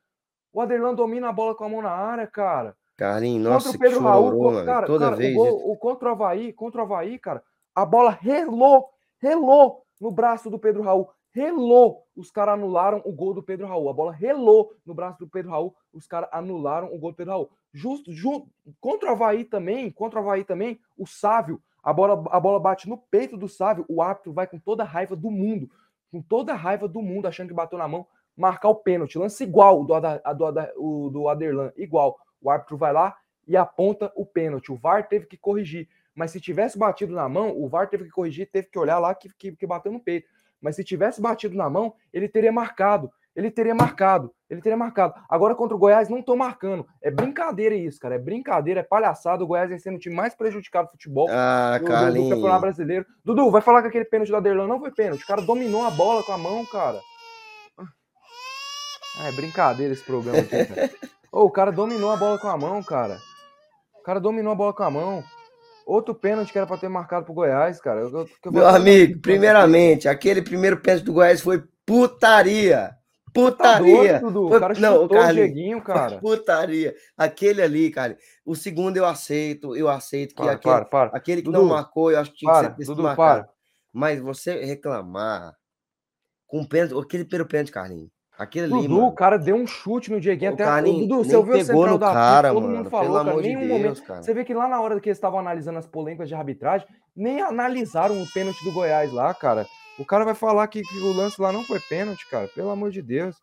O 0.53 0.61
Aderlan 0.61 0.95
domina 0.95 1.29
a 1.29 1.33
bola 1.33 1.55
com 1.55 1.64
a 1.64 1.69
mão 1.69 1.83
na 1.83 1.91
área, 1.91 2.27
cara. 2.27 2.77
Carlinhos, 2.99 3.44
nossa, 3.44 3.70
contra 3.70 3.78
o 3.78 3.80
Pedro 3.80 4.05
Raul, 4.05 4.53
mano, 4.53 4.66
cara, 4.66 4.86
toda 4.88 5.05
cara, 5.05 5.16
vez. 5.16 5.36
O, 5.36 5.38
gol, 5.38 5.70
o, 5.70 5.76
contra 5.76 6.09
o 6.09 6.12
Havaí, 6.12 6.53
contra 6.53 6.80
o 6.80 6.84
Havaí, 6.84 7.16
cara, 7.16 7.44
a 7.72 7.86
bola 7.86 8.11
relou, 8.11 8.88
relou 9.22 9.84
no 10.01 10.11
braço 10.11 10.51
do 10.51 10.59
Pedro 10.59 10.82
Raul. 10.82 11.09
Relou. 11.30 12.05
Os 12.16 12.28
caras 12.32 12.55
anularam 12.55 13.01
o 13.05 13.12
gol 13.12 13.32
do 13.32 13.40
Pedro 13.40 13.68
Raul. 13.68 13.88
A 13.88 13.92
bola 13.92 14.11
relou 14.11 14.72
no 14.84 14.94
braço 14.94 15.20
do 15.20 15.28
Pedro 15.28 15.53
Raul. 15.53 15.76
Os 15.92 16.09
caras 16.09 16.28
anularam 16.32 16.92
o 16.92 16.99
gol 16.99 17.12
do 17.12 17.16
Pedro 17.16 17.34
Raul. 17.34 17.51
Justo, 17.72 18.12
junto, 18.12 18.49
contra 18.80 19.11
o 19.11 19.12
Havaí 19.12 19.44
também, 19.44 19.92
contra 19.92 20.18
o 20.18 20.22
Havaí 20.24 20.42
também, 20.42 20.80
o 20.96 21.07
Sávio, 21.07 21.62
a 21.80 21.92
bola, 21.92 22.24
a 22.32 22.40
bola 22.40 22.59
bate 22.59 22.88
no 22.88 22.99
peito 22.99 23.36
do 23.36 23.49
Sávio, 23.49 23.84
o 23.88 24.03
árbitro 24.03 24.32
vai 24.32 24.49
com 24.49 24.59
toda 24.59 24.82
a 24.82 24.86
raiva 24.86 25.14
do 25.14 25.30
mundo, 25.30 25.70
com 26.11 26.20
toda 26.20 26.53
a 26.53 26.57
raiva 26.57 26.88
do 26.88 27.01
mundo, 27.01 27.28
achando 27.28 27.49
que 27.49 27.55
bateu 27.55 27.78
na 27.78 27.86
mão, 27.86 28.09
marcar 28.36 28.70
o 28.70 28.74
pênalti. 28.74 29.18
Lance 29.18 29.44
igual 29.44 29.84
do, 29.84 29.94
do, 30.01 30.53
do, 30.53 31.11
do 31.11 31.28
Aderlan, 31.28 31.72
igual. 31.76 32.18
O 32.41 32.51
árbitro 32.51 32.76
vai 32.76 32.93
lá 32.93 33.16
e 33.47 33.57
aponta 33.57 34.12
o 34.14 34.26
pênalti. 34.26 34.70
O 34.70 34.76
VAR 34.76 35.09
teve 35.09 35.26
que 35.26 35.36
corrigir. 35.36 35.89
Mas 36.14 36.32
se 36.32 36.41
tivesse 36.41 36.78
batido 36.78 37.14
na 37.14 37.28
mão, 37.28 37.57
o 37.57 37.68
VAR 37.68 37.89
teve 37.89 38.05
que 38.05 38.11
corrigir, 38.11 38.51
teve 38.51 38.68
que 38.68 38.78
olhar 38.78 38.99
lá 38.99 39.14
que, 39.14 39.28
que, 39.39 39.53
que 39.53 39.66
bateu 39.66 39.93
no 39.93 40.01
peito. 40.01 40.28
Mas 40.61 40.76
se 40.76 40.84
tivesse 40.84 41.20
batido 41.20 41.57
na 41.57 41.70
mão, 41.70 41.95
ele 42.12 42.28
teria 42.28 42.53
marcado. 42.53 43.11
Ele 43.34 43.53
teria 43.53 43.72
marcado. 43.72 44.34
Ele 44.51 44.61
teria 44.61 44.76
marcado. 44.76 45.14
Agora 45.28 45.55
contra 45.55 45.76
o 45.76 45.78
Goiás 45.78 46.09
não 46.09 46.18
estão 46.18 46.34
marcando. 46.34 46.84
É 47.01 47.09
brincadeira 47.09 47.74
isso, 47.74 48.01
cara. 48.01 48.16
É 48.16 48.18
brincadeira, 48.18 48.80
é 48.80 48.82
palhaçada. 48.82 49.45
O 49.45 49.47
Goiás 49.47 49.68
vem 49.70 49.78
sendo 49.78 49.95
o 49.95 50.01
time 50.01 50.14
mais 50.14 50.34
prejudicado 50.34 50.89
do 50.89 50.91
futebol 50.91 51.28
ah, 51.30 51.78
do, 51.78 51.84
do, 51.84 52.24
do 52.24 52.30
Campeonato 52.30 52.61
Brasileiro. 52.62 53.07
Dudu, 53.24 53.49
vai 53.51 53.62
falar 53.62 53.82
que 53.82 53.89
aquele 53.89 54.05
pênalti 54.05 54.32
da 54.32 54.41
Derlan 54.41 54.66
não 54.66 54.80
foi 54.80 54.91
pênalti. 54.91 55.22
O 55.22 55.26
cara 55.26 55.41
dominou 55.41 55.84
a 55.84 55.91
bola 55.91 56.24
com 56.24 56.32
a 56.32 56.39
mão, 56.39 56.66
cara. 56.66 57.01
Ah, 57.78 59.28
é 59.28 59.32
brincadeira 59.32 59.93
esse 59.93 60.05
programa 60.05 60.41
aqui, 60.41 60.64
cara. 60.64 60.91
oh, 61.33 61.45
o 61.45 61.51
cara 61.51 61.70
dominou 61.70 62.11
a 62.11 62.16
bola 62.16 62.39
com 62.39 62.49
a 62.49 62.57
mão, 62.57 62.83
cara. 62.83 63.18
O 63.99 64.03
cara 64.03 64.20
dominou 64.20 64.53
a 64.53 64.57
bola 64.57 64.72
com 64.72 64.83
a 64.83 64.91
mão. 64.91 65.24
Outro 65.87 66.14
pênalti 66.14 66.53
que 66.53 66.59
era 66.59 66.66
para 66.66 66.76
ter 66.76 66.89
marcado 66.89 67.24
pro 67.24 67.35
Goiás, 67.35 67.81
cara. 67.81 68.01
Eu, 68.01 68.29
eu 68.45 68.53
Meu 68.53 68.66
amigo, 68.66 69.20
primeiramente, 69.20 70.07
aquele 70.07 70.43
primeiro 70.43 70.81
pênalti 70.81 71.05
do 71.05 71.12
Goiás 71.14 71.41
foi 71.41 71.64
putaria. 71.87 72.95
Putaria. 73.33 74.14
Tá 74.14 74.18
doido, 74.18 74.47
o 74.47 74.61
cara 74.61 74.74
não, 74.79 75.05
o 75.05 75.09
Carlinhos, 75.09 75.55
Dieguinho, 75.55 75.83
cara. 75.83 76.18
Putaria. 76.18 76.95
Aquele 77.16 77.62
ali, 77.62 77.91
cara. 77.91 78.18
O 78.45 78.55
segundo 78.55 78.97
eu 78.97 79.07
aceito, 79.07 79.76
eu 79.76 79.89
aceito 79.89 80.35
que 80.35 80.43
para, 80.43 80.53
aquele, 80.53 80.74
para, 80.74 80.85
para. 80.85 81.16
aquele 81.16 81.43
que 81.43 81.51
Dudu, 81.51 81.59
não 81.59 81.68
marcou, 81.68 82.11
eu 82.11 82.18
acho 82.18 82.33
que 82.33 82.39
tinha 82.39 82.53
para, 82.53 82.70
que 82.70 82.85
ser 82.85 82.95
Dudu, 82.95 83.14
para. 83.14 83.49
Mas 83.93 84.20
você 84.20 84.64
reclamar 84.64 85.55
com 86.47 86.64
pênalti, 86.64 86.99
aquele 86.99 87.24
primeiro 87.24 87.49
pênalti, 87.49 87.72
Carlinhos. 87.72 88.11
Aquele 88.39 88.68
Dudu, 88.68 88.78
ali, 88.78 88.89
mano. 88.89 89.07
o 89.09 89.12
cara 89.12 89.36
deu 89.36 89.57
um 89.57 89.66
chute 89.66 90.12
no 90.12 90.20
Dieguinho. 90.20 90.53
O 90.53 90.55
até 90.55 90.64
Carlinhos 90.64 91.09
Dudu, 91.09 91.24
você 91.24 91.36
ouviu 91.36 91.55
a 91.55 91.59
pegou 91.59 91.74
central 91.74 91.93
no 91.93 91.99
da 91.99 92.12
cara, 92.12 92.49
todo 92.51 92.62
mano, 92.62 92.76
mundo 92.76 92.91
falou, 92.91 93.07
pelo 93.07 93.18
cara. 93.18 93.30
amor 93.30 93.43
de 93.43 93.57
Deus, 93.57 93.68
momento. 93.68 94.03
cara. 94.05 94.22
Você 94.22 94.32
vê 94.34 94.45
que 94.45 94.55
lá 94.55 94.68
na 94.68 94.80
hora 94.80 95.01
que 95.01 95.09
eles 95.09 95.18
estavam 95.18 95.41
analisando 95.41 95.78
as 95.78 95.86
polêmicas 95.86 96.28
de 96.28 96.36
arbitragem, 96.36 96.86
nem 97.16 97.43
analisaram 97.43 98.14
o 98.22 98.26
pênalti 98.32 98.62
do 98.62 98.72
Goiás 98.72 99.12
lá, 99.12 99.34
cara. 99.34 99.66
O 99.99 100.05
cara 100.05 100.24
vai 100.24 100.34
falar 100.34 100.68
que, 100.68 100.82
que 100.82 100.99
o 100.99 101.12
lance 101.12 101.43
lá 101.43 101.51
não 101.51 101.64
foi 101.64 101.80
pênalti, 101.80 102.28
cara. 102.30 102.47
Pelo 102.55 102.70
amor 102.70 102.93
de 102.93 103.03
Deus. 103.03 103.36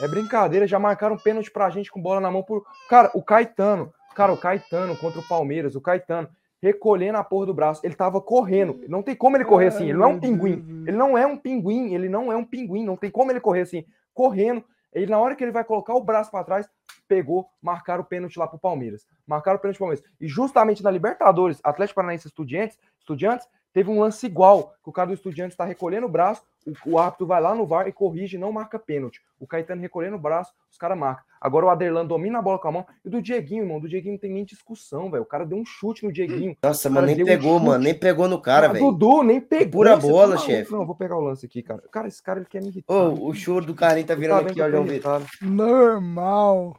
É 0.00 0.08
brincadeira, 0.08 0.66
já 0.66 0.78
marcaram 0.78 1.18
pênalti 1.18 1.50
pra 1.50 1.68
gente 1.68 1.92
com 1.92 2.00
bola 2.00 2.18
na 2.20 2.30
mão 2.30 2.42
por. 2.42 2.64
Cara, 2.88 3.10
o 3.12 3.22
Caetano, 3.22 3.92
cara, 4.14 4.32
o 4.32 4.38
Caetano 4.38 4.96
contra 4.96 5.20
o 5.20 5.28
Palmeiras, 5.28 5.76
o 5.76 5.82
Caetano 5.82 6.28
recolhendo 6.62 7.18
a 7.18 7.24
porra 7.24 7.46
do 7.46 7.54
braço. 7.54 7.80
Ele 7.84 7.94
tava 7.94 8.20
correndo. 8.20 8.80
Não 8.88 9.02
tem 9.02 9.16
como 9.16 9.36
ele 9.36 9.44
correr 9.44 9.66
assim. 9.66 9.88
Ele 9.88 9.98
não 9.98 10.04
é 10.04 10.14
um 10.14 10.20
pinguim. 10.20 10.84
Ele 10.86 10.96
não 10.96 11.18
é 11.18 11.26
um 11.26 11.36
pinguim. 11.36 11.92
Ele 11.92 12.08
não 12.08 12.32
é 12.32 12.36
um 12.36 12.44
pinguim. 12.44 12.84
Não 12.84 12.96
tem 12.96 13.10
como 13.10 13.32
ele 13.32 13.40
correr 13.40 13.62
assim. 13.62 13.84
Correndo. 14.14 14.64
Ele, 14.92 15.10
na 15.10 15.18
hora 15.18 15.34
que 15.34 15.42
ele 15.42 15.50
vai 15.50 15.64
colocar 15.64 15.94
o 15.94 16.04
braço 16.04 16.30
para 16.30 16.44
trás, 16.44 16.68
pegou, 17.08 17.48
marcaram 17.60 18.02
o 18.02 18.06
pênalti 18.06 18.38
lá 18.38 18.46
pro 18.46 18.58
Palmeiras. 18.58 19.08
Marcaram 19.26 19.56
o 19.56 19.60
pênalti 19.60 19.78
pro 19.78 19.86
Palmeiras. 19.86 20.08
E 20.20 20.28
justamente 20.28 20.84
na 20.84 20.90
Libertadores, 20.90 21.58
Atlético 21.64 21.96
Paranaense 21.96 22.28
Estudiantes, 22.28 22.78
Estudiantes 22.98 23.48
teve 23.72 23.90
um 23.90 24.00
lance 24.00 24.26
igual, 24.26 24.74
que 24.82 24.88
o 24.88 24.92
cara 24.92 25.08
do 25.08 25.14
Estudiantes 25.14 25.54
está 25.54 25.64
recolhendo 25.64 26.06
o 26.06 26.10
braço, 26.10 26.42
o, 26.66 26.92
o 26.92 26.98
árbitro 26.98 27.26
vai 27.26 27.40
lá 27.40 27.54
no 27.54 27.66
VAR 27.66 27.88
e 27.88 27.92
corrige 27.92 28.38
não 28.38 28.52
marca 28.52 28.78
pênalti. 28.78 29.20
O 29.40 29.46
Caetano 29.46 29.80
recolhendo 29.80 30.16
o 30.16 30.20
braço, 30.20 30.52
os 30.70 30.78
caras 30.78 30.96
marcam. 30.96 31.24
Agora 31.40 31.66
o 31.66 31.70
Aderlan 31.70 32.06
domina 32.06 32.38
a 32.38 32.42
bola 32.42 32.58
com 32.58 32.68
a 32.68 32.72
mão. 32.72 32.86
E 33.04 33.10
do 33.10 33.20
Dieguinho, 33.20 33.64
irmão, 33.64 33.80
do 33.80 33.88
Dieguinho 33.88 34.12
não 34.12 34.20
tem 34.20 34.32
nem 34.32 34.44
discussão, 34.44 35.10
velho. 35.10 35.24
O 35.24 35.26
cara 35.26 35.44
deu 35.44 35.58
um 35.58 35.64
chute 35.64 36.04
no 36.04 36.12
Dieguinho. 36.12 36.56
Nossa, 36.62 36.88
mano, 36.88 37.08
nem 37.08 37.24
pegou, 37.24 37.56
um 37.56 37.58
mano. 37.58 37.82
Nem 37.82 37.98
pegou 37.98 38.28
no 38.28 38.40
cara, 38.40 38.68
velho. 38.68 38.92
Dudu, 38.92 39.24
nem 39.24 39.40
pegou. 39.40 39.70
Pura 39.70 39.96
bola, 39.96 40.36
tá 40.36 40.42
chefe. 40.42 40.70
Não, 40.70 40.86
vou 40.86 40.94
pegar 40.94 41.16
o 41.16 41.20
lance 41.20 41.44
aqui, 41.44 41.60
cara. 41.60 41.82
Cara, 41.90 42.06
esse 42.06 42.22
cara 42.22 42.38
ele 42.38 42.46
quer 42.48 42.62
me 42.62 42.68
irritar. 42.68 42.94
Ô, 42.94 43.26
o 43.26 43.34
choro 43.34 43.66
do 43.66 43.74
carinho 43.74 44.06
tá 44.06 44.14
virando 44.14 44.50
aqui, 44.50 44.62
ó, 44.62 44.70
João 44.70 44.84
Vitor. 44.84 45.22
Normal. 45.40 46.76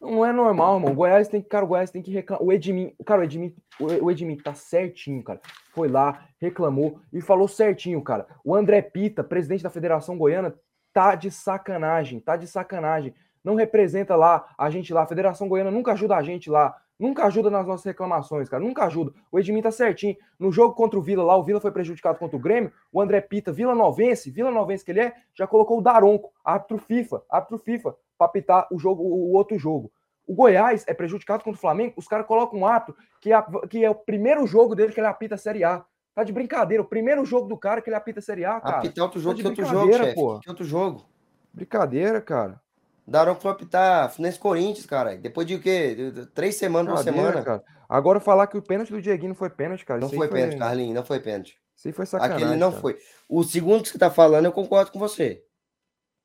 Não 0.00 0.24
é 0.24 0.32
normal, 0.32 0.76
irmão. 0.76 0.92
O 0.92 0.94
Goiás 0.94 1.28
tem 1.28 1.40
que, 1.40 1.48
cara, 1.48 1.64
o 1.64 1.68
Goiás 1.68 1.90
tem 1.90 2.02
que 2.02 2.10
reclamar. 2.10 2.44
O 2.44 2.52
Edmin, 2.52 2.94
cara, 3.04 3.22
o 3.22 3.24
Edmin, 3.24 3.54
o 3.80 4.10
Edmin 4.10 4.36
tá 4.36 4.54
certinho, 4.54 5.22
cara. 5.22 5.40
Foi 5.72 5.88
lá, 5.88 6.26
reclamou 6.40 7.00
e 7.12 7.20
falou 7.20 7.48
certinho, 7.48 8.02
cara. 8.02 8.26
O 8.44 8.54
André 8.54 8.82
Pita, 8.82 9.24
presidente 9.24 9.62
da 9.62 9.70
Federação 9.70 10.18
Goiana, 10.18 10.54
tá 10.92 11.14
de 11.14 11.30
sacanagem, 11.30 12.20
tá 12.20 12.36
de 12.36 12.46
sacanagem. 12.46 13.14
não 13.44 13.54
representa 13.54 14.16
lá 14.16 14.46
a 14.58 14.68
gente 14.70 14.92
lá, 14.92 15.02
a 15.02 15.06
Federação 15.06 15.48
Goiana 15.48 15.70
nunca 15.70 15.92
ajuda 15.92 16.16
a 16.16 16.22
gente 16.22 16.50
lá, 16.50 16.74
nunca 16.98 17.24
ajuda 17.26 17.50
nas 17.50 17.66
nossas 17.66 17.84
reclamações, 17.84 18.48
cara, 18.48 18.62
nunca 18.62 18.84
ajuda. 18.84 19.12
O 19.30 19.38
Edmin 19.38 19.62
tá 19.62 19.70
certinho. 19.70 20.16
No 20.38 20.50
jogo 20.50 20.74
contra 20.74 20.98
o 20.98 21.02
Vila 21.02 21.22
lá, 21.22 21.36
o 21.36 21.42
Vila 21.42 21.60
foi 21.60 21.70
prejudicado 21.70 22.18
contra 22.18 22.36
o 22.36 22.40
Grêmio, 22.40 22.72
o 22.92 23.00
André 23.00 23.20
Pita, 23.20 23.52
Vila 23.52 23.74
Novense, 23.74 24.30
Vila 24.30 24.50
Novense 24.50 24.84
que 24.84 24.90
ele 24.90 25.00
é, 25.00 25.14
já 25.34 25.46
colocou 25.46 25.78
o 25.78 25.82
Daronco, 25.82 26.32
árbitro 26.44 26.78
FIFA, 26.78 27.22
árbitro 27.30 27.58
FIFA, 27.58 27.94
pra 28.16 28.26
apitar 28.26 28.66
o 28.70 28.78
jogo, 28.78 29.02
o 29.02 29.32
outro 29.32 29.58
jogo. 29.58 29.90
O 30.26 30.34
Goiás 30.34 30.84
é 30.88 30.94
prejudicado 30.94 31.44
contra 31.44 31.56
o 31.56 31.60
Flamengo, 31.60 31.94
os 31.96 32.08
caras 32.08 32.26
colocam 32.26 32.58
um 32.58 32.66
árbitro 32.66 32.96
que 33.20 33.32
é, 33.32 33.44
que 33.68 33.84
é 33.84 33.90
o 33.90 33.94
primeiro 33.94 34.46
jogo 34.46 34.74
dele 34.74 34.92
que 34.92 34.98
ele 34.98 35.06
apita 35.06 35.36
a 35.36 35.38
Série 35.38 35.62
A. 35.62 35.84
Tá 36.14 36.24
de 36.24 36.32
brincadeira, 36.32 36.82
o 36.82 36.86
primeiro 36.86 37.24
jogo 37.26 37.46
do 37.46 37.58
cara 37.58 37.82
que 37.82 37.90
ele 37.90 37.96
apita 37.96 38.20
a 38.20 38.22
Série 38.22 38.44
A, 38.44 38.58
cara. 38.58 38.78
Apitar 38.78 39.04
outro 39.04 39.20
jogo 39.20 39.34
de 39.34 39.42
que 39.42 39.48
outro 39.48 39.64
jogo, 39.66 39.92
chefe. 39.92 40.14
Que 40.14 40.48
outro 40.48 40.64
jogo. 40.64 41.04
Brincadeira, 41.52 42.20
cara. 42.20 42.60
Daronco 43.06 43.40
foi 43.40 43.50
apitar 43.52 44.10
Fluminense 44.10 44.38
Corinthians, 44.38 44.86
cara. 44.86 45.16
Depois 45.16 45.46
de 45.46 45.54
o 45.54 45.60
quê? 45.60 45.96
Três 46.34 46.56
semanas, 46.56 46.94
Brincadeira, 46.94 47.26
semanas. 47.28 47.44
cara. 47.44 47.64
Agora 47.88 48.18
falar 48.18 48.46
que 48.48 48.58
o 48.58 48.62
pênalti 48.62 48.90
do 48.90 49.00
Dieguinho 49.00 49.28
não 49.28 49.36
foi 49.36 49.48
pênalti, 49.50 49.84
cara. 49.84 50.00
Não 50.00 50.08
aí 50.08 50.16
foi 50.16 50.28
pênalti, 50.28 50.58
Carlinhos, 50.58 50.94
não 50.94 51.04
foi 51.04 51.20
pênalti. 51.20 51.56
Isso 51.76 51.86
aí 51.88 51.92
foi 51.92 52.06
sacanagem. 52.06 52.44
Aquele 52.44 52.58
não 52.58 52.70
cara. 52.70 52.82
foi. 52.82 52.96
O 53.28 53.44
segundo 53.44 53.82
que 53.82 53.90
você 53.90 53.98
tá 53.98 54.10
falando, 54.10 54.46
eu 54.46 54.52
concordo 54.52 54.90
com 54.90 54.98
você. 54.98 55.42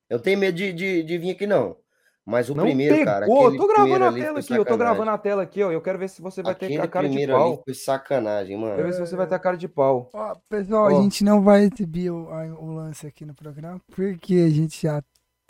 Eu 0.09 0.19
tenho 0.19 0.39
medo 0.39 0.55
de, 0.57 0.73
de, 0.73 1.03
de 1.03 1.17
vir 1.17 1.31
aqui, 1.31 1.45
não. 1.45 1.77
Mas 2.23 2.49
o 2.49 2.55
Não 2.55 2.65
primeiro, 2.65 2.93
pegou. 2.95 3.05
cara. 3.13 3.25
eu 3.25 3.57
tô 3.57 3.67
gravando 3.67 4.05
a 4.05 4.11
tela 4.13 4.31
foi 4.33 4.39
aqui, 4.41 4.53
eu 4.53 4.65
tô 4.65 4.77
gravando 4.77 5.09
a 5.11 5.17
tela 5.17 5.41
aqui, 5.43 5.63
ó. 5.63 5.71
Eu 5.71 5.81
quero 5.81 5.97
ver 5.97 6.07
se 6.07 6.21
você 6.21 6.43
vai 6.43 6.53
ter 6.53 6.65
Aquele 6.67 6.81
a 6.81 6.87
cara 6.87 7.07
de 7.07 7.09
primeiro 7.09 7.33
pau. 7.33 7.53
ali 7.53 7.61
foi 7.65 7.73
sacanagem, 7.73 8.57
Quero 8.59 8.71
mano. 8.71 8.83
ver 8.83 8.93
se 8.93 8.99
você 8.99 9.15
vai 9.15 9.25
ter 9.27 9.35
a 9.35 9.39
cara 9.39 9.57
de 9.57 9.67
pau. 9.67 10.07
Ó, 10.13 10.35
pessoal, 10.47 10.83
Ó. 10.93 10.99
a 10.99 11.01
gente 11.01 11.23
não 11.23 11.41
vai 11.41 11.63
exibir 11.63 12.11
o, 12.11 12.27
o 12.59 12.71
lance 12.73 13.07
aqui 13.07 13.25
no 13.25 13.33
programa, 13.33 13.81
porque 13.89 14.35
a 14.35 14.49
gente 14.49 14.83
já 14.83 15.01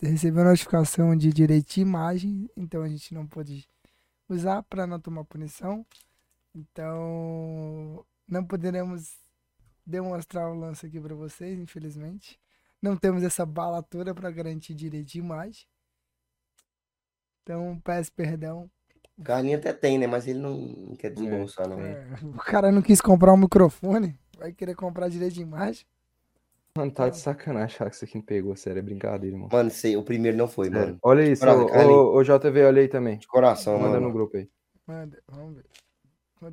recebeu 0.02 0.44
notificação 0.44 1.16
de 1.16 1.32
direito 1.32 1.74
de 1.74 1.82
imagem, 1.82 2.50
então 2.58 2.82
a 2.82 2.90
gente 2.90 3.14
não 3.14 3.28
pode 3.28 3.68
usar 4.28 4.64
para 4.64 4.88
não 4.88 5.00
tomar 5.00 5.24
punição. 5.26 5.86
Então, 6.54 8.06
não 8.28 8.44
poderemos 8.44 9.14
demonstrar 9.86 10.50
o 10.50 10.56
lance 10.56 10.86
aqui 10.86 11.00
para 11.00 11.16
vocês, 11.16 11.60
infelizmente. 11.60 12.40
Não 12.82 12.98
temos 12.98 13.24
essa 13.24 13.46
bala 13.46 13.84
toda 13.84 14.14
para 14.14 14.32
garantir 14.32 14.74
direito 14.74 15.08
de 15.08 15.20
imagem. 15.20 15.66
Então, 17.44 17.80
peço 17.84 18.12
perdão. 18.12 18.70
O 19.18 19.24
Carlinhos 19.24 19.60
até 19.60 19.72
tem, 19.72 20.00
né? 20.00 20.08
Mas 20.08 20.28
ele 20.28 20.40
não, 20.40 20.58
não 20.58 20.96
quer 20.96 21.12
desembolsar, 21.12 21.68
não. 21.68 21.80
É, 21.80 22.06
o 22.24 22.38
cara 22.38 22.72
não 22.72 22.82
quis 22.82 23.00
comprar 23.00 23.34
um 23.34 23.38
microfone, 23.38 24.18
vai 24.38 24.52
querer 24.52 24.76
comprar 24.76 25.10
direito 25.10 25.34
de 25.34 25.42
imagem. 25.42 25.86
Mano, 26.78 26.92
tá 26.92 27.10
de 27.10 27.18
sacanagem 27.18 27.66
achar 27.76 27.90
que 27.90 27.96
isso 27.98 28.06
aqui 28.06 28.16
não 28.16 28.24
pegou, 28.24 28.56
sério, 28.56 28.80
é 28.80 28.82
brincadeira, 28.82 29.36
irmão. 29.36 29.50
Mano, 29.52 29.70
sei, 29.70 29.98
o 29.98 30.04
primeiro 30.04 30.38
não 30.38 30.48
foi, 30.48 30.70
mano. 30.70 30.98
Olha 31.04 31.22
isso, 31.22 31.42
Brother, 31.44 31.66
ô, 31.90 32.24
JV, 32.24 32.64
olha 32.64 32.82
aí 32.82 32.88
também. 32.88 33.18
De 33.18 33.28
coração, 33.28 33.78
Manda 33.78 33.94
mano. 33.96 34.08
no 34.08 34.14
grupo 34.14 34.38
aí. 34.38 34.48
Manda, 34.88 35.22
vamos 35.30 35.56
ver. 35.58 35.66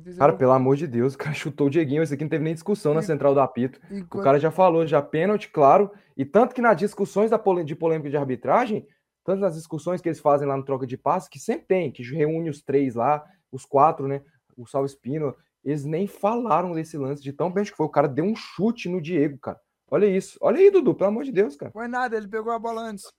Isso, 0.05 0.19
Cara, 0.19 0.33
pelo 0.33 0.51
amor 0.51 0.75
de 0.75 0.85
Deus, 0.85 1.15
o 1.15 1.17
cara 1.17 1.33
chutou 1.33 1.65
o 1.67 1.69
Dieguinho. 1.69 2.03
Esse 2.03 2.13
aqui 2.13 2.23
não 2.23 2.29
teve 2.29 2.43
nem 2.43 2.53
discussão 2.53 2.93
na 2.93 2.99
E- 2.99 3.03
central 3.03 3.33
do 3.33 3.39
apito. 3.39 3.79
O 4.13 4.19
cara 4.21 4.37
já 4.39 4.51
falou, 4.51 4.85
já 4.85 5.01
pênalti, 5.01 5.49
claro. 5.49 5.89
E 6.15 6.23
tanto 6.25 6.53
que 6.53 6.61
nas 6.61 6.77
discussões 6.77 7.31
da 7.31 7.39
pole- 7.39 7.63
de 7.63 7.75
polêmica 7.75 8.07
de 8.09 8.15
arbitragem, 8.17 8.85
tanto 9.25 9.39
nas 9.39 9.55
discussões 9.55 9.99
que 9.99 10.07
eles 10.09 10.19
fazem 10.19 10.47
lá 10.47 10.55
no 10.55 10.63
troca 10.63 10.85
de 10.85 10.95
passes, 10.97 11.27
que 11.29 11.39
sempre 11.39 11.65
tem, 11.65 11.91
que 11.91 12.03
reúne 12.03 12.49
os 12.51 12.61
três 12.61 12.93
lá, 12.93 13.23
os 13.51 13.65
quatro, 13.65 14.07
né? 14.07 14.21
O 14.55 14.67
Sal 14.67 14.85
Espino, 14.85 15.33
eles 15.65 15.85
nem 15.85 16.05
falaram 16.05 16.73
desse 16.73 16.95
lance 16.97 17.23
de 17.23 17.33
tão 17.33 17.51
pênalti 17.51 17.71
que 17.71 17.77
foi. 17.77 17.87
O 17.87 17.89
cara 17.89 18.07
deu 18.07 18.25
um 18.25 18.35
chute 18.35 18.87
no 18.89 19.01
Diego, 19.01 19.39
cara. 19.39 19.57
Olha 19.91 20.05
isso. 20.05 20.37
Olha 20.41 20.57
aí, 20.59 20.69
Dudu, 20.71 20.93
pelo 20.95 21.09
amor 21.09 21.23
de 21.23 21.31
Deus, 21.31 21.55
cara. 21.55 21.71
Foi 21.71 21.87
nada, 21.87 22.15
ele 22.15 22.27
pegou 22.27 22.51
a 22.51 22.59
bola 22.59 22.81
antes. 22.81 23.11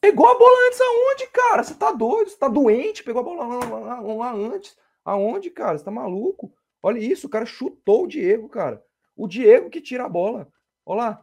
Pegou 0.00 0.28
a 0.28 0.38
bola 0.38 0.66
antes 0.68 0.80
aonde, 0.80 1.26
cara? 1.32 1.64
Você 1.64 1.74
tá 1.74 1.90
doido? 1.92 2.30
Você 2.30 2.36
tá 2.36 2.48
doente? 2.48 3.02
Pegou 3.02 3.20
a 3.20 3.24
bola 3.24 3.46
lá, 3.46 3.64
lá- 3.68 4.00
lá- 4.00 4.14
lá 4.14 4.32
antes. 4.34 4.76
Aonde, 5.04 5.50
cara? 5.50 5.76
Você 5.78 5.84
tá 5.84 5.90
maluco? 5.90 6.52
Olha 6.82 6.98
isso, 6.98 7.26
o 7.26 7.30
cara 7.30 7.46
chutou 7.46 8.04
o 8.04 8.06
Diego, 8.06 8.48
cara. 8.48 8.82
O 9.16 9.26
Diego 9.26 9.70
que 9.70 9.80
tira 9.80 10.04
a 10.04 10.08
bola. 10.08 10.48
Olha 10.84 10.98
lá. 10.98 11.22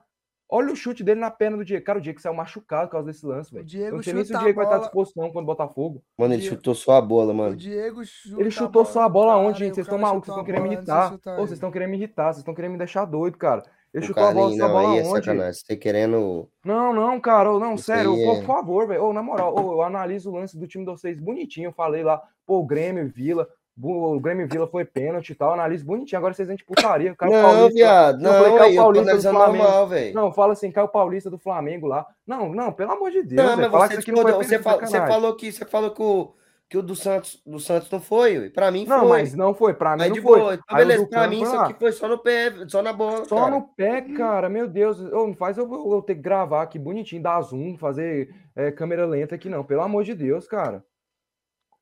Olha 0.50 0.72
o 0.72 0.76
chute 0.76 1.04
dele 1.04 1.20
na 1.20 1.32
perna 1.32 1.58
do 1.58 1.66
Diego. 1.66 1.84
Cara, 1.86 1.98
o 1.98 2.02
Diego 2.02 2.20
saiu 2.22 2.34
machucado 2.36 2.88
por 2.88 2.91
causa 2.94 3.08
desse 3.08 3.26
lance, 3.26 3.52
velho. 3.52 3.64
Eu 3.64 3.66
Diego 3.68 3.96
não 3.96 4.04
sei 4.04 4.14
nem 4.14 4.26
se 4.26 4.36
o 4.36 4.39
Diego 4.39 4.56
vai 4.58 4.66
estar 4.66 4.76
à 4.76 4.80
disposição 4.80 5.24
contra 5.28 5.41
o 5.41 5.46
Botafogo. 5.46 6.04
Mano, 6.18 6.34
ele 6.34 6.41
Diego- 6.41 6.58
chutou 6.58 6.76
só 6.76 6.91
a 6.98 7.02
bola, 7.02 7.32
O 7.32 7.36
mano. 7.36 7.56
Diego 7.56 8.04
chuta 8.06 8.39
Ele 8.39 8.50
a 8.50 8.52
chutou 8.52 8.86
só 8.86 9.02
a 9.02 9.10
bola 9.10 9.34
cara, 9.34 9.48
onde, 9.48 9.60
gente? 9.60 9.72
o 9.72 9.76
Vocês 9.76 9.88
estão 9.88 9.98
malucos, 9.98 10.28
vocês 10.28 10.38
estão 10.38 10.46
querendo 10.46 10.64
me 10.70 10.76
irritar. 10.76 11.14
Ô, 11.14 11.38
vocês 11.38 11.52
estão 11.54 11.72
querendo 11.72 11.89
me 11.89 11.98
irritar, 11.98 12.26
vocês 12.26 12.38
estão 12.39 12.54
querendo 12.54 12.72
me 12.74 12.78
deixar 12.78 13.06
doido, 13.06 13.38
cara. 13.38 13.64
Ele 13.94 14.04
O 14.04 14.08
chutou 14.08 14.24
a 14.24 14.32
bola, 14.34 14.54
a 14.54 14.58
não, 14.58 14.68
bola 14.70 14.91
aí 14.94 15.00
é 15.00 15.02
onde? 15.04 15.26
sacanagem. 15.26 15.54
Você 15.54 15.76
querendo. 15.78 16.50
Não, 16.66 16.91
não, 16.94 17.20
cara, 17.20 17.52
não, 17.60 17.76
Isso 17.76 17.84
sério, 17.86 18.16
é- 18.20 18.26
por 18.26 18.44
favor, 18.44 18.88
velho. 18.88 19.04
Ô, 19.04 19.14
na 19.14 19.22
moral, 19.22 19.54
ô, 19.56 19.74
eu 19.74 19.82
analiso 19.84 20.32
o 20.32 20.36
lance 20.36 20.58
do 20.58 20.68
time 20.68 20.84
de 20.84 20.91
vocês 20.91 21.20
bonitinho. 21.20 21.68
Eu 21.68 21.74
falei 21.74 22.04
lá, 22.04 22.20
pô, 22.46 22.58
o 22.60 22.66
Grêmio, 22.66 23.08
Vila, 23.14 23.48
o 23.80 24.20
Grêmio 24.20 24.48
Vila 24.48 24.66
foi 24.68 24.84
pênalti 24.84 25.30
e 25.32 25.36
tal. 25.36 25.50
eu 25.50 25.54
Analiso 25.54 25.86
bonitinho. 25.86 26.18
Agora 26.18 26.34
vocês 26.34 26.48
vêm 26.48 26.58
de 26.58 26.64
putaria. 26.66 27.14
Caio 27.16 27.32
Não, 27.34 27.41
Paulista. 27.41 27.74
viado. 27.74 28.20
Não, 28.20 28.32
eu 28.32 28.36
falei 28.38 28.52
Não, 28.52 28.58
Caio 28.58 28.74
eu 28.74 28.82
Paulista 28.82 29.16
do 29.16 29.22
Flamengo. 29.22 29.64
normal. 29.64 29.89
Não, 30.14 30.32
fala 30.32 30.54
assim, 30.54 30.72
Caio 30.72 30.88
Paulista 30.88 31.30
do 31.30 31.38
Flamengo 31.38 31.86
lá. 31.88 32.08
Não, 32.26 32.50
não, 32.50 32.72
pelo 32.72 32.91
amor 32.94 33.12
de 33.12 33.22
Deus, 33.22 33.48
Não, 33.48 33.58
velho. 33.58 33.72
mas 33.72 33.82
você, 33.82 33.88
que 33.88 33.94
isso 33.94 34.02
aqui 34.02 34.12
não 34.12 34.22
foi 34.24 34.32
você, 34.44 34.58
sacanagem. 34.60 35.08
falou 35.08 35.36
que 35.36 35.52
você 35.52 35.66
falou 35.66 35.91
que 35.91 36.02
o, 36.02 36.34
que 36.74 36.78
o 36.80 36.82
do 36.82 36.95
Santos, 36.95 37.39
do 37.45 37.59
Santos 37.59 37.88
não 37.91 38.01
foi, 38.01 38.49
pra 38.49 38.71
mim 38.71 38.84
Não, 38.88 39.01
foi. 39.01 39.09
mas 39.09 39.36
não 39.36 39.53
foi, 39.53 39.76
pra 39.76 39.95
mim 39.95 40.07
não 40.09 40.15
foi. 40.15 40.39
boa, 40.39 40.53
então 40.55 40.65
Aí 40.67 40.84
o 40.84 40.88
beleza, 40.88 41.03
do 41.03 41.07
pra 41.07 41.19
Cano 41.19 41.30
mim 41.30 41.43
isso 41.43 41.55
aqui 41.55 41.74
foi 41.80 41.91
só 41.91 42.07
no 42.07 42.17
pé, 42.17 42.51
só 42.67 42.82
na 42.82 42.91
bola, 42.91 43.26
Só 43.26 43.36
cara. 43.36 43.51
no 43.51 43.61
pé, 43.76 44.01
cara, 44.01 44.49
meu 44.49 44.67
Deus. 44.67 44.99
Ô, 44.99 45.28
não 45.28 45.36
faz 45.36 45.55
eu, 45.55 45.71
eu, 45.71 46.01
ter 46.01 46.15
que 46.15 46.21
gravar 46.21 46.63
aqui 46.63 46.80
bonitinho, 46.80 47.21
dar 47.21 47.39
zoom, 47.43 47.78
fazer 47.78 48.34
é, 48.55 48.71
câmera 48.71 49.05
lenta 49.05 49.36
aqui, 49.36 49.49
não. 49.49 49.63
Pelo 49.63 49.84
amor 49.84 50.03
de 50.03 50.15
Deus, 50.15 50.47
cara. 50.47 50.84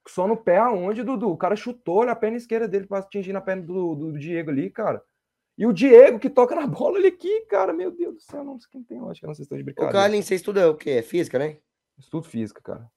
Só 0.09 0.27
no 0.27 0.35
pé 0.35 0.57
aonde, 0.57 1.03
Dudu? 1.03 1.29
O 1.31 1.37
cara 1.37 1.55
chutou 1.55 1.99
olha 1.99 2.11
a 2.11 2.15
perna 2.15 2.35
esquerda 2.35 2.67
dele 2.67 2.85
pra 2.85 2.97
atingir 2.97 3.31
na 3.31 3.39
perna 3.39 3.61
do, 3.63 3.95
do 3.95 4.19
Diego 4.19 4.49
ali, 4.49 4.69
cara. 4.69 5.01
E 5.57 5.65
o 5.65 5.71
Diego 5.71 6.19
que 6.19 6.29
toca 6.29 6.53
na 6.53 6.67
bola 6.67 6.97
ali 6.97 7.07
aqui, 7.07 7.45
cara. 7.45 7.71
Meu 7.71 7.91
Deus 7.91 8.15
do 8.15 8.19
céu, 8.19 8.43
não, 8.43 8.55
aqui 8.55 8.75
não 8.77 8.83
tem 8.83 8.99
lógica, 8.99 9.25
não. 9.25 9.33
Vocês 9.33 9.45
estão 9.45 9.57
de 9.57 9.61
O 9.61 9.65
brincadeira. 9.65 9.93
Carlinhos, 9.97 10.25
você 10.25 10.35
estuda 10.35 10.69
o 10.69 10.75
quê? 10.75 10.89
É 10.89 11.01
física, 11.01 11.39
né? 11.39 11.59
Estudo 11.97 12.27
física, 12.27 12.59
cara. 12.61 12.91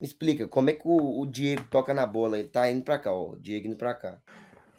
Me 0.00 0.06
explica, 0.06 0.46
como 0.46 0.68
é 0.70 0.74
que 0.74 0.82
o, 0.86 1.20
o 1.20 1.26
Diego 1.26 1.64
toca 1.70 1.94
na 1.94 2.06
bola? 2.06 2.38
Ele 2.38 2.48
tá 2.48 2.70
indo 2.70 2.84
pra 2.84 2.98
cá, 2.98 3.12
ó. 3.12 3.30
O 3.30 3.36
Diego 3.40 3.66
indo 3.68 3.76
pra 3.76 3.94
cá. 3.94 4.18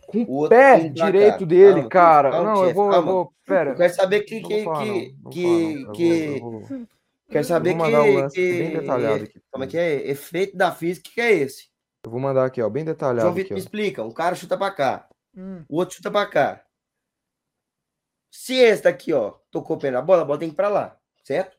Com 0.06 0.22
O 0.28 0.48
pé 0.48 0.80
pra 0.80 0.88
direito 0.90 1.40
cá. 1.40 1.46
dele, 1.46 1.74
Calma, 1.74 1.90
cara. 1.90 2.32
calma, 2.32 2.50
não, 2.50 2.56
eu 2.60 2.62
chefe, 2.66 2.74
vou, 2.76 2.94
eu 2.94 3.04
vou. 3.06 3.34
Pera. 3.46 3.72
Eu 3.72 3.76
quero 3.76 3.94
saber 3.94 4.22
que. 4.22 4.42
que, 4.42 4.64
falar, 4.64 4.84
que, 4.84 5.16
vou 5.22 5.32
que, 5.32 5.44
falar, 5.44 5.54
não. 5.58 5.70
Eu 5.80 5.84
vou- 5.86 5.94
que- 5.94 6.04
eu 6.38 6.40
vou- 6.40 6.88
Quero 7.30 7.44
saber 7.44 7.70
vou 7.76 7.80
mandar 7.80 8.02
o 8.02 8.06
que, 8.06 8.12
lance 8.22 8.36
bem 8.58 8.72
que- 8.72 8.78
detalhado 8.80 9.24
aqui. 9.26 9.42
Como 9.52 9.64
é 9.64 9.68
que 9.68 9.78
é? 9.78 10.10
Efeito 10.10 10.56
da 10.56 10.72
física, 10.72 11.10
que 11.14 11.20
é 11.20 11.34
esse? 11.34 11.68
Eu 12.06 12.12
vou 12.12 12.22
mandar 12.22 12.46
aqui, 12.46 12.62
ó, 12.62 12.70
bem 12.70 12.86
detalhado 12.86 13.20
João 13.22 13.32
aqui, 13.34 13.42
Vitor 13.42 13.54
ó. 13.54 13.56
me 13.56 13.60
explica. 13.60 14.04
Um 14.04 14.12
cara 14.12 14.34
chuta 14.36 14.56
pra 14.58 14.72
cá, 14.72 15.10
Hum, 15.36 15.66
o 15.68 15.76
outro 15.78 15.96
chuta 15.98 16.10
pra 16.10 16.26
cá. 16.26 16.64
Se 18.32 18.54
esse 18.56 18.84
daqui, 18.84 19.12
ó, 19.14 19.34
tocou 19.52 19.76
o 19.76 19.80
pé 19.80 19.92
na 19.92 20.02
bola, 20.02 20.22
a 20.22 20.26
bola 20.26 20.40
tem 20.40 20.48
que 20.48 20.54
ir 20.54 20.56
pra 20.56 20.70
lá, 20.70 20.98
certo? 21.24 21.57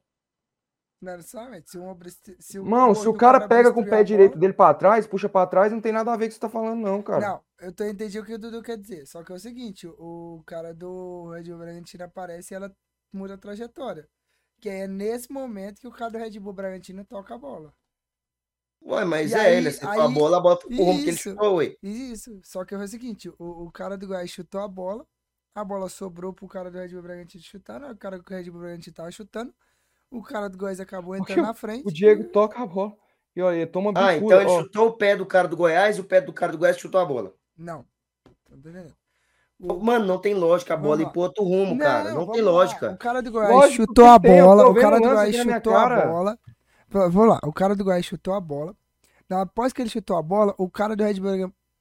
Não 1.00 1.16
necessariamente. 1.16 1.70
Se 1.70 1.78
um 1.78 1.96
se 2.38 2.58
o 2.58 2.64
Mão, 2.64 2.94
se 2.94 3.06
o 3.08 3.14
cara 3.14 3.46
pega 3.46 3.72
com 3.72 3.80
o 3.82 3.88
pé 3.88 4.02
direito 4.02 4.38
dele 4.38 4.52
pra 4.52 4.74
trás, 4.74 5.06
puxa 5.06 5.28
pra 5.28 5.46
trás, 5.46 5.72
não 5.72 5.80
tem 5.80 5.92
nada 5.92 6.12
a 6.12 6.16
ver 6.16 6.24
com 6.24 6.26
o 6.26 6.28
que 6.28 6.34
você 6.34 6.40
tá 6.40 6.48
falando, 6.50 6.80
não, 6.80 7.02
cara. 7.02 7.20
Não, 7.28 7.44
eu 7.60 7.72
tô 7.72 7.84
entendi 7.84 8.18
o 8.18 8.24
que 8.24 8.34
o 8.34 8.38
Dudu 8.38 8.62
quer 8.62 8.76
dizer. 8.76 9.06
Só 9.06 9.22
que 9.22 9.30
é 9.32 9.34
o 9.34 9.38
seguinte, 9.38 9.86
o 9.86 10.42
cara 10.46 10.74
do 10.74 11.30
Red 11.30 11.44
Bull 11.44 11.58
Bragantino 11.58 12.04
aparece 12.04 12.52
e 12.52 12.56
ela 12.56 12.74
muda 13.12 13.34
a 13.34 13.38
trajetória. 13.38 14.08
Que 14.60 14.68
é 14.68 14.88
nesse 14.88 15.30
momento 15.32 15.80
que 15.80 15.86
o 15.86 15.92
cara 15.92 16.10
do 16.10 16.18
Red 16.18 16.38
Bull 16.40 16.52
Bragantino 16.52 17.04
toca 17.04 17.34
a 17.34 17.38
bola. 17.38 17.72
Ué, 18.84 19.04
mas 19.04 19.32
E 19.32 19.34
é, 19.34 19.40
aí- 19.40 19.56
ele 19.56 19.68
a 19.68 19.90
aí- 19.90 20.12
bola, 20.14 20.36
a 20.36 20.40
bola 20.40 20.60
foi 20.60 20.74
pro 20.74 20.84
rumo 20.84 21.02
que 21.02 21.08
ele 21.10 21.16
chutou, 21.16 21.56
ué. 21.56 21.76
Isso. 21.82 22.40
Só 22.44 22.64
que 22.64 22.74
é 22.74 22.78
o 22.78 22.88
seguinte, 22.88 23.28
o, 23.38 23.66
o 23.66 23.70
cara 23.72 23.96
do 23.96 24.06
Goiás 24.06 24.30
chutou 24.30 24.60
a 24.60 24.68
bola, 24.68 25.04
a 25.54 25.64
bola 25.64 25.88
sobrou 25.88 26.32
pro 26.32 26.46
cara 26.48 26.70
do 26.70 26.78
Red 26.78 26.88
Bull 26.88 27.02
Bragantino 27.02 27.42
chutar, 27.42 27.80
né? 27.80 27.90
o 27.90 27.96
cara 27.96 28.18
do 28.18 28.24
Red 28.28 28.50
Bull 28.50 28.60
Bragantino 28.60 28.94
tava 28.94 29.10
chutando, 29.10 29.52
o 30.10 30.22
cara 30.22 30.48
do 30.48 30.56
Goiás 30.58 30.80
acabou 30.80 31.16
entrando 31.16 31.42
na 31.42 31.54
frente. 31.54 31.86
O 31.86 31.92
Diego 31.92 32.24
toca 32.24 32.62
a 32.62 32.66
bola. 32.66 32.92
E 33.36 33.42
olha, 33.42 33.56
ele 33.56 33.66
toma 33.66 33.92
Ah, 33.94 34.16
então 34.16 34.40
ele 34.40 34.50
ó. 34.50 34.60
chutou 34.62 34.88
o 34.88 34.92
pé 34.92 35.14
do 35.16 35.24
cara 35.26 35.46
do 35.46 35.56
Goiás 35.56 35.96
e 35.96 36.00
o 36.00 36.04
pé 36.04 36.20
do 36.20 36.32
cara 36.32 36.50
do 36.52 36.58
Goiás 36.58 36.76
chutou 36.78 37.00
a 37.00 37.04
bola. 37.04 37.32
Não. 37.56 37.84
Tá? 38.24 38.82
O- 39.60 39.74
Mano, 39.82 40.06
não 40.06 40.18
tem 40.20 40.34
lógica 40.34 40.74
a 40.74 40.76
bola 40.76 40.96
Vamos 40.96 41.10
ir 41.10 41.12
pro 41.12 41.20
outro 41.22 41.44
rumo, 41.44 41.78
cara. 41.78 42.10
Não 42.10 42.20
vamos 42.20 42.32
tem 42.32 42.42
lá. 42.42 42.50
lógica. 42.50 42.92
O 42.92 42.96
cara 42.98 43.20
do 43.22 43.30
Goiás 43.30 43.52
Lógico 43.52 43.84
chutou 43.86 44.06
a 44.06 44.18
bola. 44.18 44.68
O 44.68 44.74
cara 44.74 44.96
do 44.98 45.02
Goiás 45.08 45.36
chutou 45.36 45.74
a 45.76 46.06
bola. 46.06 46.38
Vou 46.88 47.10
vou 47.10 47.24
lá. 47.26 47.38
O 47.44 47.52
cara 47.52 47.76
do 47.76 47.84
Goiás 47.84 48.04
chutou 48.04 48.34
a 48.34 48.40
bola. 48.40 48.74
Após 49.30 49.72
que 49.72 49.82
ele 49.82 49.90
chutou 49.90 50.16
a 50.16 50.22
bola, 50.22 50.54
o 50.56 50.70
cara 50.70 50.96
do 50.96 51.04
Red 51.04 51.16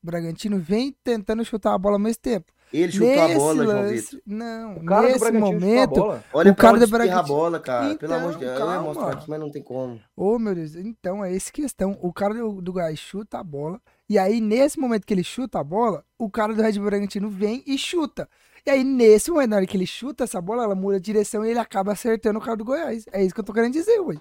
Bragantino 0.03 0.59
vem 0.59 0.95
tentando 1.03 1.45
chutar 1.45 1.73
a 1.73 1.77
bola 1.77 1.95
ao 1.95 1.99
mesmo 1.99 2.21
tempo. 2.21 2.51
Ele 2.73 2.91
chutou 2.91 3.07
a 3.23 3.27
Nesse 3.27 3.35
bola, 3.39 3.63
João 3.63 3.87
Vitor. 3.87 4.21
Não, 4.25 4.75
O 4.77 4.85
cara 4.85 5.01
do 5.01 5.07
nesse 5.07 5.19
Bragantino 5.19 5.51
chutou 5.53 5.67
a 5.67 5.71
momento. 5.71 5.89
bola. 5.95 6.23
Olha 6.33 6.51
O 6.51 6.55
cara 6.55 6.77
do 6.77 6.83
espirra 6.83 7.03
a 7.03 7.07
Bragantino- 7.07 7.35
bola, 7.37 7.59
cara. 7.59 7.95
Pelo 7.95 8.13
amor 8.13 8.29
de 8.31 8.37
Então, 8.37 8.47
Deus. 8.47 8.59
Eu 8.59 8.65
ia 8.67 8.73
calma. 8.73 8.81
mostrar 8.93 9.11
aqui, 9.13 9.29
mas 9.29 9.39
não 9.39 9.49
tem 9.51 9.63
como. 9.63 10.01
Ô, 10.15 10.37
meu 10.39 10.53
Deus. 10.53 10.75
Então, 10.75 11.23
é 11.23 11.35
essa 11.35 11.51
questão. 11.51 11.97
O 12.01 12.11
cara 12.11 12.33
do, 12.33 12.61
do 12.61 12.73
Goiás 12.73 12.99
chuta 12.99 13.39
a 13.39 13.43
bola. 13.43 13.79
E 14.09 14.17
aí, 14.19 14.41
nesse 14.41 14.79
momento 14.79 15.05
que 15.05 15.13
ele 15.13 15.23
chuta 15.23 15.59
a 15.59 15.63
bola, 15.63 16.03
o 16.17 16.29
cara 16.29 16.53
do 16.53 16.61
Red 16.61 16.73
Bull 16.73 16.85
Bragantino 16.85 17.29
vem 17.29 17.63
e 17.65 17.77
chuta. 17.77 18.27
E 18.65 18.69
aí, 18.69 18.83
nesse 18.83 19.31
momento, 19.31 19.49
na 19.51 19.55
hora 19.57 19.65
que 19.65 19.77
ele 19.77 19.87
chuta 19.87 20.25
essa 20.25 20.41
bola, 20.41 20.63
ela 20.63 20.75
muda 20.75 20.97
a 20.97 20.99
direção 20.99 21.45
e 21.45 21.49
ele 21.51 21.59
acaba 21.59 21.93
acertando 21.93 22.37
o 22.37 22.41
cara 22.41 22.57
do 22.57 22.65
Goiás. 22.65 23.05
É 23.13 23.23
isso 23.23 23.33
que 23.33 23.39
eu 23.39 23.45
tô 23.45 23.53
querendo 23.53 23.71
dizer, 23.73 23.99
ué. 24.01 24.15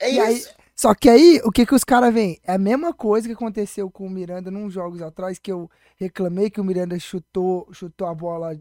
É 0.00 0.12
E 0.12 0.20
aí- 0.20 0.36
isso. 0.36 0.52
Só 0.80 0.94
que 0.94 1.08
aí, 1.10 1.40
o 1.44 1.50
que 1.50 1.66
que 1.66 1.74
os 1.74 1.82
caras 1.82 2.14
veem? 2.14 2.38
É 2.44 2.52
a 2.52 2.58
mesma 2.58 2.94
coisa 2.94 3.26
que 3.26 3.34
aconteceu 3.34 3.90
com 3.90 4.06
o 4.06 4.10
Miranda 4.10 4.48
num 4.48 4.70
jogos 4.70 5.02
atrás, 5.02 5.36
que 5.36 5.50
eu 5.50 5.68
reclamei 5.96 6.50
que 6.50 6.60
o 6.60 6.64
Miranda 6.64 6.96
chutou, 7.00 7.66
chutou 7.72 8.06
a 8.06 8.14
bola, 8.14 8.56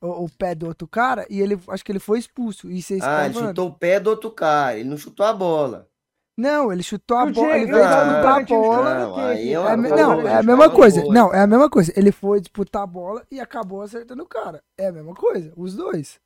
o, 0.00 0.24
o 0.26 0.30
pé 0.30 0.54
do 0.54 0.68
outro 0.68 0.86
cara, 0.86 1.26
e 1.28 1.40
ele, 1.40 1.58
acho 1.68 1.84
que 1.84 1.90
ele 1.90 1.98
foi 1.98 2.20
expulso. 2.20 2.70
E 2.70 2.80
vocês 2.80 3.02
Ah, 3.02 3.24
ele 3.24 3.34
chutou 3.34 3.66
o 3.66 3.72
pé 3.72 3.98
do 3.98 4.10
outro 4.10 4.30
cara, 4.30 4.78
ele 4.78 4.88
não 4.88 4.96
chutou 4.96 5.26
a 5.26 5.32
bola. 5.32 5.88
Não, 6.38 6.72
ele 6.72 6.84
chutou 6.84 7.16
a 7.16 7.24
O 7.24 7.32
bola, 7.32 7.56
ele 7.56 7.66
veio 7.66 7.82
disputar 7.82 8.40
a 8.40 8.44
bola. 8.44 8.94
Não, 8.94 9.16
aqui, 9.16 9.20
aí 9.20 9.52
é 9.52 9.58
uma 9.58 9.76
não, 9.76 10.20
é 10.20 10.34
a 10.36 10.42
mesma 10.44 10.70
coisa. 10.70 11.04
Não, 11.06 11.34
é 11.34 11.40
a 11.40 11.46
mesma 11.48 11.68
coisa. 11.68 11.92
Ele 11.96 12.12
foi 12.12 12.40
disputar 12.40 12.82
a 12.82 12.86
bola 12.86 13.24
e 13.28 13.40
acabou 13.40 13.82
acertando 13.82 14.22
o 14.22 14.26
cara. 14.26 14.62
É 14.78 14.86
a 14.86 14.92
mesma 14.92 15.14
coisa, 15.14 15.52
os 15.56 15.74
dois. 15.74 16.20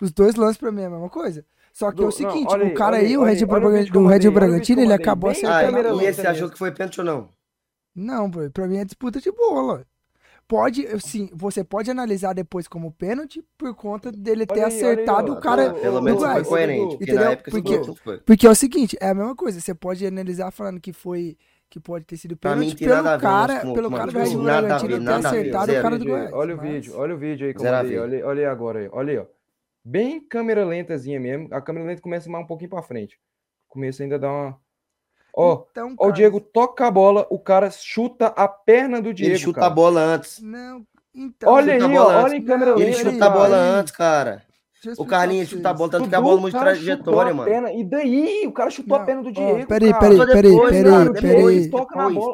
Os 0.00 0.12
dois 0.12 0.36
lances 0.36 0.56
pra 0.56 0.72
mim 0.72 0.82
é 0.82 0.86
a 0.86 0.90
mesma 0.90 1.10
coisa. 1.10 1.44
Só 1.72 1.90
que 1.92 1.98
é 2.00 2.02
Do- 2.02 2.08
o 2.08 2.12
seguinte, 2.12 2.44
não, 2.56 2.64
o 2.64 2.68
aí, 2.68 2.74
cara 2.74 2.96
aí, 2.96 3.06
aí, 3.06 3.16
o 3.18 3.22
Red 3.22 3.32
aí, 3.32 3.44
Bull 3.44 3.60
do 3.90 4.06
Red 4.06 4.20
Bull 4.22 4.32
Bragantino, 4.32 4.80
ele 4.80 4.92
acabou 4.92 5.30
acertando. 5.30 5.88
Ah, 5.98 6.02
e 6.02 6.06
esse 6.06 6.26
achou 6.26 6.48
que 6.50 6.58
foi 6.58 6.72
pênalti 6.72 6.98
ou 7.00 7.04
não? 7.06 7.28
Não, 7.94 8.30
pra 8.30 8.66
mim 8.66 8.78
é 8.78 8.84
disputa 8.84 9.20
de 9.20 9.30
bola. 9.32 9.84
Pode, 10.46 10.86
sim, 11.00 11.28
você 11.34 11.62
pode 11.62 11.90
analisar 11.90 12.32
depois 12.32 12.66
como 12.66 12.90
pênalti 12.90 13.44
por 13.58 13.74
conta 13.74 14.10
dele 14.10 14.46
ter 14.46 14.54
Olha 14.54 14.66
aí, 14.66 14.72
aí, 14.72 14.78
acertado 14.78 15.32
ó. 15.32 15.36
o 15.36 15.40
cara. 15.40 15.74
Pelo 15.74 16.00
menos 16.00 16.20
do 16.20 16.24
foi 16.24 16.32
Goiás. 16.32 16.48
coerente, 16.48 16.96
porque 16.96 17.04
Entendeu? 17.04 17.24
na 17.24 17.30
época 17.32 17.50
Porque- 17.50 17.84
foi. 18.02 18.18
Porque 18.20 18.46
é 18.46 18.50
o 18.50 18.54
seguinte, 18.54 18.96
é 18.98 19.10
a 19.10 19.14
mesma 19.14 19.36
coisa. 19.36 19.60
Você 19.60 19.74
pode 19.74 20.06
analisar 20.06 20.50
falando 20.50 20.80
que 20.80 20.92
foi 20.92 21.36
que 21.68 21.78
pode 21.78 22.06
ter 22.06 22.16
sido 22.16 22.30
mim 22.30 22.36
pênalti 22.38 22.76
pelo 22.78 23.18
cara, 23.20 23.60
com 23.60 23.74
pelo 23.74 23.90
cara 23.90 24.06
do 24.06 24.12
Bragantino 24.42 25.04
ter 25.04 25.10
acertado 25.26 25.72
o 25.72 25.82
cara 25.82 25.98
do 25.98 26.04
aí, 26.04 26.10
Goiás. 26.10 26.32
Olha 26.32 26.54
o 26.54 26.58
vídeo, 26.58 26.92
olha 26.96 27.14
o 27.14 27.18
vídeo 27.18 27.46
aí 27.46 27.52
mandei. 27.82 27.98
ver. 27.98 28.02
Olha, 28.04 28.26
olha 28.26 28.40
aí 28.40 28.46
agora 28.46 28.78
aí, 28.78 28.88
olha 28.90 29.12
aí, 29.12 29.18
ó. 29.18 29.37
Bem 29.84 30.20
câmera 30.20 30.64
lentazinha 30.64 31.18
mesmo. 31.18 31.48
A 31.52 31.60
câmera 31.60 31.86
lenta 31.86 32.02
começa 32.02 32.30
mais 32.30 32.44
um 32.44 32.46
pouquinho 32.46 32.70
pra 32.70 32.82
frente. 32.82 33.18
Começa 33.68 34.02
ainda 34.02 34.16
a 34.16 34.18
dar 34.18 34.30
uma. 34.30 34.60
Ó, 35.34 35.64
Então, 35.70 35.94
ó, 35.98 36.08
o 36.08 36.12
Diego 36.12 36.40
toca 36.40 36.86
a 36.86 36.90
bola, 36.90 37.26
o 37.30 37.38
cara 37.38 37.70
chuta 37.70 38.26
a 38.28 38.48
perna 38.48 39.00
do 39.00 39.14
Diego. 39.14 39.32
Ele 39.32 39.38
chuta 39.38 39.60
cara. 39.60 39.72
a 39.72 39.74
bola 39.74 40.00
antes. 40.00 40.40
Não, 40.40 40.84
então. 41.14 41.52
Olha 41.52 41.74
aí, 41.74 41.82
ó, 41.82 41.88
bola 41.88 42.22
olha 42.24 42.36
em 42.36 42.44
câmera 42.44 42.70
Não, 42.72 42.78
lenta. 42.78 42.90
Ele 42.90 43.10
chuta 43.12 43.26
a 43.26 43.30
bola 43.30 43.56
antes, 43.56 43.92
cara. 43.92 44.42
O 44.96 45.06
Carlinhos 45.06 45.48
chuta 45.48 45.70
a 45.70 45.74
bola, 45.74 45.90
tanto 45.90 46.08
que 46.08 46.14
a 46.14 46.18
Dudu, 46.18 46.28
bola 46.28 46.38
o 46.38 46.40
muda 46.40 46.52
cara 46.52 46.74
chutou 46.76 47.14
trajetória, 47.14 47.32
a 47.32 47.34
mano. 47.34 47.50
perna. 47.50 47.72
E 47.72 47.84
daí? 47.84 48.46
O 48.46 48.52
cara 48.52 48.70
chutou 48.70 48.96
a 48.96 48.98
Não, 48.98 49.06
perna 49.06 49.22
do 49.22 49.28
ó, 49.28 49.32
Diego. 49.32 49.66
peraí, 49.66 49.90
cara. 49.90 49.98
peraí, 49.98 50.26
peraí, 50.26 50.60
peraí, 50.66 50.84
cara, 50.84 51.12
peraí. 51.14 51.70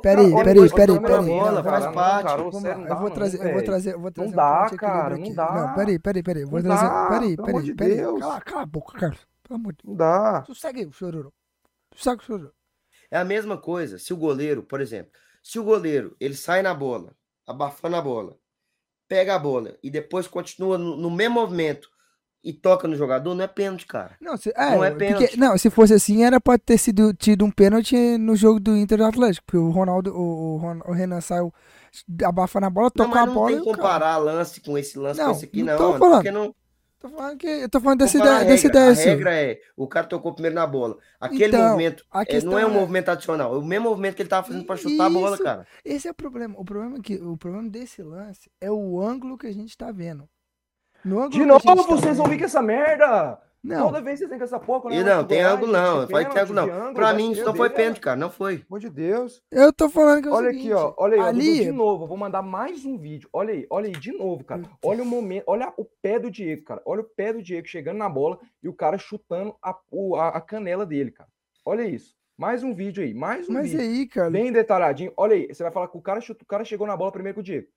Peraí, 0.03 0.31
Cara, 0.33 0.45
peraí, 0.45 0.71
peraí, 0.71 1.01
peraí. 1.01 1.27
Não, 1.27 1.63
cara, 1.63 1.63
faz 1.63 1.85
não, 1.85 1.93
parte. 1.93 2.27
cara, 2.27 2.39
não 2.43 2.47
eu 2.47 2.87
dá 2.89 2.95
vou 2.95 3.09
não, 3.09 3.11
trazer, 3.11 3.41
eu 3.47 3.53
vou 3.53 3.63
trazer, 3.63 3.95
eu 3.95 4.01
vou 4.01 4.11
trazer 4.11 4.31
um 4.31 4.37
dá, 4.37 4.71
cara, 4.77 5.17
não 5.17 5.35
dá. 5.35 5.53
Não, 5.55 5.75
peraí, 5.75 5.99
peraí, 5.99 6.23
peraí. 6.23 6.45
Vou 6.45 6.63
Não 6.63 6.77
trazer. 6.77 7.09
Peraí, 7.09 7.37
peraí, 7.37 7.75
peraí. 7.75 7.97
Deus. 7.97 8.21
Cala, 8.45 8.63
a 8.63 8.67
boca, 8.67 8.99
Carlos. 8.99 9.27
Pelo 9.43 9.61
amor 9.61 9.73
de 9.73 9.79
Não 9.89 9.95
dá. 9.97 10.41
Deus. 10.41 10.61
Segue 10.61 10.81
aí, 10.81 10.93
chororô. 10.93 11.33
Segue 11.97 12.23
o 12.23 12.25
chororô. 12.25 12.53
É 13.11 13.19
a 13.19 13.25
mesma 13.25 13.57
coisa. 13.57 13.99
Se 13.99 14.13
o 14.13 14.17
goleiro, 14.17 14.63
por 14.63 14.81
exemplo, 14.81 15.13
se 15.43 15.59
o 15.59 15.65
goleiro 15.65 16.17
ele 16.21 16.35
sai 16.35 16.63
na 16.63 16.75
bola, 16.75 17.15
abafando 17.47 17.97
a 17.97 18.03
bola, 18.03 18.37
pega 19.09 19.35
a 19.35 19.39
bola 19.39 19.77
e 19.83 19.91
depois 19.91 20.27
continua 20.27 20.77
no 20.79 21.11
mesmo 21.11 21.35
movimento 21.35 21.89
e 22.45 22.53
toca 22.53 22.87
no 22.87 22.95
jogador, 22.95 23.35
não 23.35 23.43
é 23.45 23.49
pênalti, 23.49 23.87
cara. 23.87 24.17
Não, 24.21 24.37
se, 24.37 24.53
é, 24.55 24.71
Não 24.77 24.85
é 24.85 24.91
porque, 24.91 25.07
pênalti. 25.07 25.39
não, 25.39 25.57
se 25.57 25.71
fosse 25.71 25.95
assim, 25.95 26.23
era 26.25 26.39
pra 26.41 26.59
ter 26.59 26.77
sido 26.79 27.15
tido 27.15 27.45
um 27.45 27.51
pênalti 27.51 27.97
no 28.19 28.37
jogo 28.37 28.61
do 28.61 28.77
Inter 28.77 28.99
do 28.99 29.05
Atlético. 29.07 29.47
Porque 29.47 29.57
o 29.59 29.71
Ronaldo, 29.71 30.15
o, 30.15 30.57
o 30.59 30.91
o 30.91 30.93
Renan 30.93 31.21
saiu 31.23 31.53
abafando 32.25 32.67
a 32.67 32.71
bola, 32.71 32.91
Não, 32.97 33.07
tocou 33.07 33.19
a 33.19 33.27
mas 33.27 33.27
não 33.29 33.35
bola 33.35 33.49
tem 33.49 33.57
que 33.57 33.63
o 33.63 33.65
cara. 33.73 33.77
comparar 33.79 34.17
lance 34.19 34.61
com 34.61 34.77
esse 34.77 34.99
lance 34.99 35.19
Não, 35.19 35.27
com 35.27 35.33
esse 35.33 35.45
aqui, 35.47 35.63
não 35.63 35.73
não, 35.73 35.77
tô 35.79 35.85
mano. 35.89 35.99
falando. 35.99 36.15
Porque 36.17 36.31
não 36.31 36.55
Tô 36.99 37.11
falando, 37.11 37.37
que, 37.37 37.47
eu 37.47 37.69
tô 37.69 37.81
falando 37.83 37.99
dessa 37.99 38.17
comparar 38.19 38.37
ideia, 38.37 38.51
dessa 38.51 38.67
ideia 38.67 38.91
A 38.91 38.95
sua. 38.95 39.05
regra 39.05 39.35
é, 39.35 39.61
o 39.77 39.87
cara 39.87 40.07
tocou 40.07 40.33
primeiro 40.33 40.55
na 40.55 40.67
bola. 40.67 40.97
Aquele 41.21 41.49
Então, 41.49 41.63
movimento 41.65 42.03
é, 42.15 42.41
não 42.41 42.59
é 42.59 42.65
um 42.65 42.71
é- 42.71 42.73
movimento 42.73 43.11
adicional, 43.11 43.55
é 43.55 43.59
o 43.59 43.63
mesmo 43.63 43.91
movimento 43.91 44.15
que 44.17 44.23
ele 44.23 44.29
tava 44.31 44.47
fazendo 44.47 44.65
pra 44.65 44.75
chutar 44.77 45.05
a 45.05 45.11
bola, 45.11 45.35
Isso. 45.35 45.43
cara. 45.45 45.67
Esse 45.85 46.09
é 46.09 46.11
o 46.11 46.15
problema. 46.15 46.55
O 46.59 46.65
problema 46.65 46.97
é 46.97 47.01
que 47.03 47.17
o 47.17 47.37
problema 47.37 47.69
desse 47.69 48.03
lance 48.03 48.51
é 48.59 48.71
o 48.71 48.99
ângulo 49.03 49.37
que 49.37 49.47
a 49.47 49.53
gente 49.53 49.77
tá 49.77 49.93
vendo. 49.93 50.27
No 51.05 51.19
ângulo 51.19 51.31
De 51.31 51.45
novo, 51.45 51.61
gente 51.61 51.87
tá 51.87 51.95
vocês 51.97 52.17
vão 52.17 52.27
vir 52.27 52.39
com 52.39 52.45
essa 52.45 52.63
merda. 52.63 53.39
Não, 53.63 53.87
Toda 53.87 54.03
vez 54.03 54.19
vocês 54.19 54.29
vêm 54.29 54.39
com 54.39 54.45
essa 54.45 54.61
porra. 54.61 54.83
quando 54.83 54.95
E 54.95 54.99
é 54.99 55.03
não, 55.03 55.25
tem 55.25 55.41
ângulo 55.41 55.73
não, 55.73 56.07
vai 56.07 56.27
ter 56.27 56.35
pênalti, 56.35 56.53
não. 56.53 56.65
ângulo, 56.65 56.95
Pra 56.95 57.07
vai 57.07 57.17
mim 57.17 57.33
isso 57.33 57.45
não 57.47 57.55
foi 57.55 57.71
pênalti, 57.71 57.99
cara, 57.99 58.15
não 58.15 58.29
foi. 58.31 58.59
Pelo 58.59 58.67
amor 58.69 58.81
de 58.81 58.91
Deus. 58.91 59.43
eu 59.51 59.73
tô 59.73 59.89
falando 59.89 60.21
que 60.21 60.29
é 60.29 60.31
o 60.31 60.35
Olha 60.35 60.51
seguinte, 60.51 60.73
aqui, 60.73 60.75
ó. 60.75 60.95
Olha 60.99 61.15
aí, 61.15 61.21
ó, 61.21 61.25
ali, 61.25 61.61
de 61.61 61.73
novo. 61.73 62.05
eu 62.05 62.09
Vou 62.09 62.17
mandar 62.19 62.43
mais 62.43 62.85
um 62.85 62.99
vídeo. 62.99 63.27
Olha 63.33 63.55
aí, 63.55 63.67
olha 63.71 63.87
aí, 63.87 63.93
de 63.93 64.13
novo, 64.13 64.45
cara. 64.45 64.63
Olha 64.85 65.03
o 65.03 65.07
momento, 65.07 65.45
olha 65.47 65.73
o 65.79 65.87
pé 66.03 66.19
do 66.19 66.31
Diego, 66.31 66.63
cara. 66.63 66.83
Olha 66.85 67.01
o 67.01 67.05
pé 67.05 67.33
do 67.33 67.43
Diego 67.43 67.67
chegando 67.67 67.97
na 67.97 68.09
bola 68.09 68.39
e 68.63 68.69
o 68.69 68.75
cara 68.75 68.99
chutando 68.99 69.57
a, 69.63 69.71
a, 69.71 70.29
a 70.29 70.41
canela 70.43 70.85
dele, 70.85 71.11
cara. 71.11 71.31
Olha 71.65 71.85
isso. 71.85 72.15
Mais 72.37 72.63
um 72.63 72.75
vídeo 72.75 73.03
aí, 73.03 73.15
mais 73.15 73.49
um 73.49 73.53
mas 73.55 73.71
vídeo. 73.71 73.81
aí, 73.81 74.07
cara, 74.07 74.31
Bem 74.31 74.53
detalhadinho. 74.53 75.11
Olha 75.17 75.37
aí, 75.37 75.47
você 75.47 75.63
vai 75.63 75.73
falar 75.73 75.89
que 75.89 75.97
o 75.97 76.03
cara, 76.03 76.21
chuta, 76.21 76.43
o 76.43 76.47
cara 76.47 76.65
chegou 76.67 76.87
na 76.87 76.97
bola 76.99 77.13
primeiro 77.13 77.37
que 77.37 77.41
o 77.41 77.45
Diego. 77.45 77.69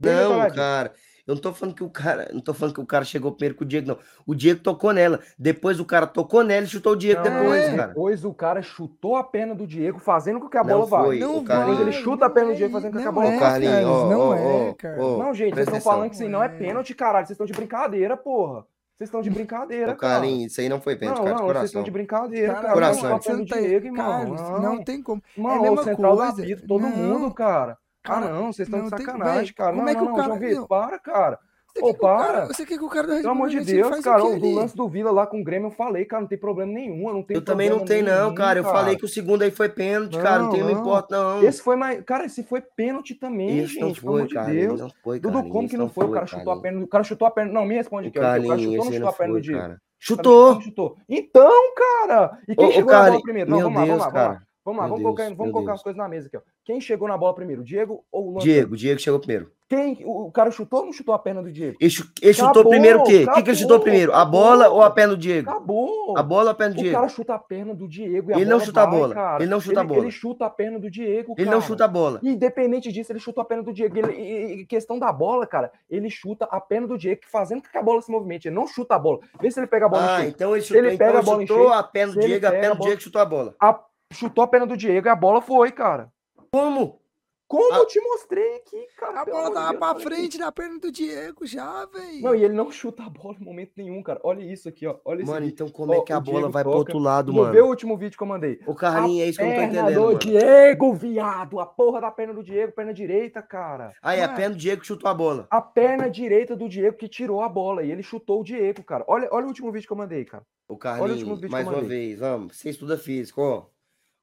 Bem 0.00 0.14
Não, 0.14 0.50
cara. 0.50 0.92
Eu 1.28 1.34
não 1.34 1.42
tô 1.42 1.52
falando 1.52 1.74
que 1.74 1.84
o 1.84 1.90
cara, 1.90 2.30
não 2.32 2.40
tô 2.40 2.54
falando 2.54 2.74
que 2.74 2.80
o 2.80 2.86
cara 2.86 3.04
chegou 3.04 3.30
primeiro 3.32 3.54
com 3.54 3.62
o 3.62 3.66
Diego, 3.66 3.86
não. 3.88 3.98
O 4.26 4.34
Diego 4.34 4.60
tocou 4.62 4.94
nela. 4.94 5.20
Depois 5.38 5.78
o 5.78 5.84
cara 5.84 6.06
tocou 6.06 6.42
nela 6.42 6.64
e 6.64 6.68
chutou 6.68 6.94
o 6.94 6.96
Diego 6.96 7.22
Não, 7.22 7.40
depois, 7.42 7.62
é. 7.64 7.76
cara. 7.76 7.88
Depois 7.88 8.24
o 8.24 8.32
cara 8.32 8.62
chutou 8.62 9.14
a 9.14 9.22
perna 9.22 9.54
do 9.54 9.66
Diego, 9.66 9.98
fazendo 9.98 10.40
com 10.40 10.48
que 10.48 10.56
a 10.56 10.64
Não 10.64 10.70
bola 10.72 10.86
vá. 10.86 11.04
foi. 11.04 11.18
não 11.18 11.36
o 11.36 11.44
Carlinhos- 11.44 11.78
Depois 11.80 11.94
ele 11.96 12.02
chuta 12.04 12.24
a 12.24 12.28
não 12.28 12.34
perna 12.34 12.48
do 12.48 12.54
é 12.54 12.56
Diego 12.56 12.72
fazendo 12.72 12.92
com 12.94 12.98
que 12.98 13.06
a 13.06 13.12
bola 13.12 13.26
não 13.26 13.32
é, 13.34 13.38
vá. 13.38 13.46
Carlinhos, 13.50 13.82
não 13.82 14.34
é, 14.34 14.40
ó, 14.70 14.74
cara. 14.74 14.96
ó, 15.04 15.18
Não, 15.18 15.34
gente, 15.34 15.54
vocês 15.54 15.66
estão 15.68 15.80
falando 15.82 16.08
que 16.08 16.14
isso 16.14 16.22
aí 16.24 16.28
não 16.30 16.42
é 16.42 16.46
É. 16.46 16.48
pênalti, 16.48 16.94
caralho. 16.94 17.26
Vocês 17.26 17.34
estão 17.34 17.46
de 17.46 17.52
brincadeira, 17.52 18.16
porra. 18.16 18.64
Vocês 18.96 19.06
estão 19.08 19.20
de 19.22 19.30
brincadeira, 19.30 19.92
Ô, 19.92 19.96
Carlinhos, 19.96 20.50
isso 20.52 20.60
aí 20.62 20.68
não 20.68 20.80
foi 20.80 20.96
cara. 20.96 21.12
pênalti, 21.12 21.18
Não, 21.18 21.24
cara, 21.26 21.36
de 21.36 21.42
não, 21.42 21.52
vocês 21.60 21.64
estão 21.68 21.82
de 21.84 21.90
brincadeira, 21.92 22.46
Cara, 22.48 22.60
cara. 22.62 22.72
Coração. 22.74 23.02
Não, 23.02 23.08
não, 23.10 23.16
a 23.16 23.18
do 23.20 23.36
não 23.38 23.44
tem- 23.46 23.62
Diego, 23.68 23.86
irmão. 23.86 24.06
Carlos, 24.06 24.40
não. 24.40 24.60
Não, 24.62 24.82
tem 24.82 25.02
como. 25.02 25.22
Mano, 25.36 25.62
mesma 25.62 25.80
o 25.82 25.84
central 25.84 26.16
coisa. 26.16 26.32
apito, 26.42 26.66
todo 26.66 26.80
Não. 26.80 26.90
mundo, 26.90 27.32
cara. 27.34 27.78
Ah, 28.08 28.20
Cara, 28.20 28.28
não, 28.32 28.52
vocês 28.52 28.66
estão 28.68 28.84
de 28.84 28.90
não 28.90 28.96
tem- 28.96 29.06
sacanagem, 29.06 29.44
véi, 29.44 29.52
cara. 29.54 29.70
como 29.72 29.82
Não, 29.82 29.88
é 29.88 29.94
que 29.94 30.00
não, 30.00 30.06
o 30.06 30.10
não, 30.10 30.16
cara- 30.16 30.28
João 30.28 30.38
Vitor, 30.38 30.60
não. 30.60 30.66
para, 30.66 30.98
cara. 30.98 31.38
Você 31.70 31.80
Ô, 31.82 31.84
quer 31.84 31.92
que 31.92 31.96
o 31.98 32.08
cara- 32.08 32.32
para. 32.32 32.46
Você 32.46 32.66
quer 32.66 32.78
que 32.78 32.84
o 32.84 32.88
cara 32.88 33.06
do 33.06 33.12
Red 33.12 33.20
Pelo 33.20 33.30
amor 33.32 33.48
de 33.50 33.60
Deus, 33.60 33.98
o 33.98 34.02
cara. 34.02 34.24
O 34.24 34.28
do 34.30 34.34
ali? 34.46 34.54
lance 34.54 34.74
do 34.76 34.88
Vila 34.88 35.10
lá 35.12 35.26
com 35.26 35.38
o 35.40 35.44
Grêmio, 35.44 35.66
eu 35.66 35.70
falei, 35.70 36.04
cara, 36.06 36.22
não 36.22 36.28
tem 36.28 36.38
problema 36.38 36.72
nenhum. 36.72 37.06
Eu 37.08 37.14
não 37.14 37.22
tenho 37.22 37.38
Eu 37.38 37.44
também 37.44 37.68
não 37.68 37.84
tenho, 37.84 38.04
não, 38.06 38.34
cara. 38.34 38.58
Eu 38.58 38.64
falei 38.64 38.96
que 38.96 39.04
o 39.04 39.08
segundo 39.08 39.42
aí 39.42 39.50
foi 39.50 39.68
pênalti, 39.68 40.16
cara. 40.18 40.38
Não 40.38 40.44
Não, 40.46 40.52
tem, 40.52 40.60
não 40.62 40.72
não. 40.72 40.80
importa, 40.80 41.16
não. 41.16 41.42
Esse 41.44 41.62
foi 41.62 41.76
mais. 41.76 42.02
Cara, 42.04 42.24
esse 42.24 42.42
foi 42.42 42.62
pênalti 42.62 43.14
também, 43.14 43.58
Isso 43.58 43.78
não 43.78 43.88
gente. 43.88 44.00
Pelo 44.00 44.12
foi, 44.12 44.20
amor 44.22 44.28
de 44.28 44.34
cara. 44.34 44.50
Deus. 44.50 44.80
Não 44.80 44.90
foi, 45.04 45.20
Dudu, 45.20 45.48
como 45.50 45.68
que 45.68 45.76
não 45.76 45.88
foi? 45.90 46.06
O 46.06 46.10
cara 46.10 46.26
chutou 46.26 46.52
a 46.52 46.60
perna. 46.60 46.82
O 46.82 46.88
cara 46.88 47.04
chutou 47.04 47.28
a 47.28 47.30
perna. 47.30 47.52
Não, 47.52 47.64
me 47.66 47.74
responde 47.74 48.06
O 48.06 48.10
aqui. 48.10 48.18
O 48.18 48.22
cara 48.22 48.40
chutou 48.40 48.50
ou 48.50 48.56
não 48.56 48.84
chutou 48.84 49.00
não 49.00 49.08
a 49.08 49.12
perna 49.12 49.32
do 49.34 49.34
foi, 49.34 49.42
Diego? 49.42 49.58
cara. 49.60 49.72
O 49.72 49.76
cara 49.76 49.80
chutou 50.00 50.32
ou 50.32 50.46
Chutou! 50.48 50.54
não 50.54 50.60
chutou? 50.62 50.96
Então, 51.08 51.74
cara! 51.76 52.38
E 52.48 52.56
quem 52.56 52.72
chegou 52.72 52.84
bola 52.90 52.98
Carlinhos, 53.02 53.22
primeiro? 53.22 53.50
Não, 53.50 53.56
meu 53.58 53.64
vamos 53.70 53.78
lá, 53.80 53.84
Deus, 53.84 53.98
vamos 53.98 54.14
lá, 54.14 54.42
vamos 54.72 54.80
lá. 54.82 54.88
Vamos 54.88 55.02
vamos 55.02 55.02
colocar, 55.02 55.24
Deus, 55.24 55.36
vamos 55.36 55.52
colocar 55.52 55.70
Deus. 55.72 55.80
as 55.80 55.82
coisas 55.82 55.98
na 55.98 56.08
mesa 56.08 56.26
aqui, 56.28 56.36
ó. 56.36 56.40
Quem 56.64 56.80
chegou 56.80 57.08
na 57.08 57.16
bola 57.16 57.34
primeiro? 57.34 57.64
Diego 57.64 58.04
ou 58.12 58.26
o 58.28 58.30
Luan? 58.32 58.40
Diego, 58.40 58.76
Diego 58.76 59.00
chegou 59.00 59.18
primeiro. 59.18 59.50
Quem? 59.68 60.02
O 60.04 60.28
o 60.28 60.32
cara 60.32 60.50
chutou 60.50 60.80
ou 60.80 60.86
não 60.86 60.92
chutou 60.94 61.14
a 61.14 61.18
perna 61.18 61.42
do 61.42 61.52
Diego? 61.52 61.76
Ele, 61.80 61.92
ele 62.22 62.32
chutou 62.32 62.50
Acabou, 62.50 62.70
primeiro 62.70 63.00
o 63.00 63.04
quê? 63.04 63.24
O 63.28 63.32
que, 63.34 63.42
que 63.42 63.50
ele 63.50 63.56
chutou 63.56 63.76
acabou, 63.76 63.80
primeiro? 63.82 64.12
A 64.12 64.16
acabou. 64.22 64.40
bola 64.40 64.68
ou 64.70 64.82
a 64.82 64.90
perna 64.90 65.14
do 65.14 65.20
Diego? 65.20 65.50
Acabou! 65.50 66.18
A 66.18 66.22
bola 66.22 66.44
ou 66.44 66.50
a 66.50 66.54
perna 66.54 66.74
do 66.74 66.78
O 66.78 66.82
Diego? 66.82 66.96
cara 66.96 67.08
chuta 67.08 67.34
a 67.34 67.38
perna 67.38 67.74
do 67.74 67.86
Diego 67.88 68.30
e 68.30 68.34
a 68.34 68.36
Ele 68.36 68.44
bola 68.46 68.58
não 68.58 68.64
chuta 68.64 68.80
a 68.82 68.86
vai, 68.86 68.98
bola, 68.98 69.14
cara. 69.14 69.42
ele 69.42 69.50
não 69.50 69.60
chuta 69.60 69.80
a 69.80 69.82
Ele- 69.82 69.88
bola. 69.88 70.00
Ele 70.02 70.10
chuta 70.10 70.46
a 70.46 70.50
perna 70.50 70.78
do 70.78 70.90
Diego, 70.90 71.34
Ele 71.36 71.44
cara. 71.44 71.56
não 71.56 71.62
chuta 71.62 71.84
a 71.84 71.88
bola. 71.88 72.20
Independente 72.22 72.90
disso, 72.92 73.12
ele 73.12 73.18
chutou 73.18 73.42
a 73.42 73.44
perna 73.44 73.62
do 73.62 73.72
Diego. 73.72 73.98
Ele- 73.98 74.12
e, 74.12 74.60
e 74.60 74.66
questão 74.66 74.98
da 74.98 75.12
bola, 75.12 75.46
cara, 75.46 75.70
ele 75.90 76.08
chuta 76.08 76.46
a 76.50 76.60
perna 76.60 76.86
do 76.86 76.96
Diego, 76.96 77.20
fazendo 77.30 77.62
com 77.62 77.68
que 77.68 77.76
a 77.78 77.82
bola 77.82 78.00
se 78.00 78.10
movimente. 78.10 78.48
Ele 78.48 78.54
não 78.54 78.66
chuta 78.66 78.94
a 78.94 78.98
bola. 78.98 79.18
Vê 79.40 79.50
se 79.50 79.60
ele 79.60 79.66
pega 79.66 79.84
a 79.86 79.88
bola 79.90 80.16
Ah, 80.16 80.26
então 80.26 80.54
ele 80.54 80.62
chutou, 80.62 80.78
ele 80.78 80.94
então 80.94 80.98
pega 80.98 81.10
ele 81.10 81.18
a 81.18 81.22
bola 81.22 81.40
chutou 81.46 81.68
a 81.72 81.82
perna 81.82 82.12
do 82.14 82.20
ele 82.20 82.26
Diego, 82.28 82.46
a 82.46 82.50
perna 82.50 82.70
a 82.70 82.74
do 82.74 82.82
Diego 82.84 83.00
chutou 83.02 83.20
a 83.20 83.24
bola. 83.26 83.54
A- 83.60 83.80
chutou 84.12 84.44
a 84.44 84.48
perna 84.48 84.66
do 84.66 84.76
Diego 84.76 85.06
e 85.06 85.10
a 85.10 85.16
bola 85.16 85.40
foi, 85.40 85.70
cara. 85.72 86.10
Como? 86.50 87.00
Como 87.46 87.72
Ah. 87.72 87.78
eu 87.78 87.86
te 87.86 87.98
mostrei 87.98 88.56
aqui, 88.56 88.86
cara. 88.98 89.22
A 89.22 89.24
bola 89.24 89.50
tava 89.50 89.68
Deus, 89.70 89.78
pra 89.78 89.90
olha 89.92 90.00
frente 90.00 90.36
da 90.38 90.52
perna 90.52 90.78
do 90.78 90.92
Diego 90.92 91.46
já, 91.46 91.86
velho. 91.86 92.20
Não, 92.20 92.34
e 92.34 92.44
ele 92.44 92.52
não 92.52 92.70
chuta 92.70 93.04
a 93.04 93.08
bola 93.08 93.36
em 93.40 93.42
momento 93.44 93.72
nenhum, 93.74 94.02
cara. 94.02 94.20
Olha 94.22 94.42
isso 94.42 94.68
aqui, 94.68 94.86
ó. 94.86 94.96
Olha 95.02 95.22
isso 95.22 95.32
Mano, 95.32 95.46
então 95.46 95.66
como 95.70 95.94
é 95.94 95.96
Ó, 95.96 96.02
que 96.02 96.12
a 96.12 96.18
o 96.18 96.20
bola 96.20 96.38
Diego 96.40 96.52
vai 96.52 96.62
pro 96.62 96.72
toca. 96.72 96.78
outro 96.80 96.98
lado, 96.98 97.32
mano? 97.32 97.50
vê 97.50 97.62
o 97.62 97.66
último 97.66 97.96
vídeo 97.96 98.18
que 98.18 98.22
eu 98.22 98.26
mandei. 98.26 98.60
O 98.66 98.74
Carlinhos, 98.74 99.26
é 99.26 99.30
isso 99.30 99.38
que 99.38 99.44
eu 99.44 99.48
não 99.48 99.54
tô 99.56 99.62
entendendo, 99.62 99.94
do 99.94 100.00
mano. 100.02 100.18
Diego, 100.18 100.92
viado. 100.92 101.58
A 101.58 101.64
porra 101.64 102.02
da 102.02 102.10
perna 102.10 102.34
do 102.34 102.42
Diego, 102.42 102.72
perna 102.72 102.92
direita, 102.92 103.40
cara. 103.40 103.94
Aí, 104.02 104.20
a 104.22 104.28
Ué. 104.28 104.36
perna 104.36 104.54
do 104.54 104.60
Diego 104.60 104.84
chutou 104.84 105.08
a 105.10 105.14
bola. 105.14 105.46
A 105.50 105.62
perna 105.62 106.10
direita 106.10 106.54
do 106.54 106.68
Diego 106.68 106.98
que 106.98 107.08
tirou 107.08 107.40
a 107.40 107.48
bola 107.48 107.82
e 107.82 107.90
ele 107.90 108.02
chutou 108.02 108.42
o 108.42 108.44
Diego, 108.44 108.82
cara. 108.84 109.04
Olha, 109.08 109.26
olha 109.32 109.46
o 109.46 109.48
último 109.48 109.72
vídeo 109.72 109.86
que 109.86 109.92
eu 109.92 109.96
mandei, 109.96 110.22
cara. 110.26 110.44
O 110.68 110.74
último 110.74 110.78
Carlinhos, 110.78 111.22
vídeo 111.22 111.40
que 111.40 111.48
mais 111.48 111.66
eu 111.66 111.72
uma 111.72 111.80
mandei. 111.80 112.08
vez, 112.08 112.18
vamos. 112.18 112.58
Você 112.58 112.68
estuda 112.68 112.98
física, 112.98 113.40
ó. 113.40 113.64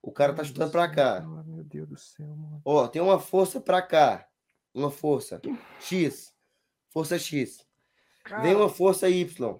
O 0.05 0.11
cara 0.11 0.35
tá 0.35 0.43
chutando 0.43 0.71
pra 0.71 0.87
cá. 0.87 1.17
Ah, 1.17 1.43
meu 1.43 1.63
Deus 1.63 1.89
do 1.89 1.97
céu, 1.97 2.27
mano. 2.27 2.61
Ó, 2.63 2.87
tem 2.87 3.01
uma 3.01 3.19
força 3.19 3.59
pra 3.59 3.81
cá. 3.81 4.27
Uma 4.71 4.91
força. 4.91 5.41
X. 5.79 6.31
Força 6.91 7.17
X. 7.17 7.65
Cara, 8.23 8.43
Vem 8.43 8.55
uma 8.55 8.69
força 8.69 9.09
Y. 9.09 9.59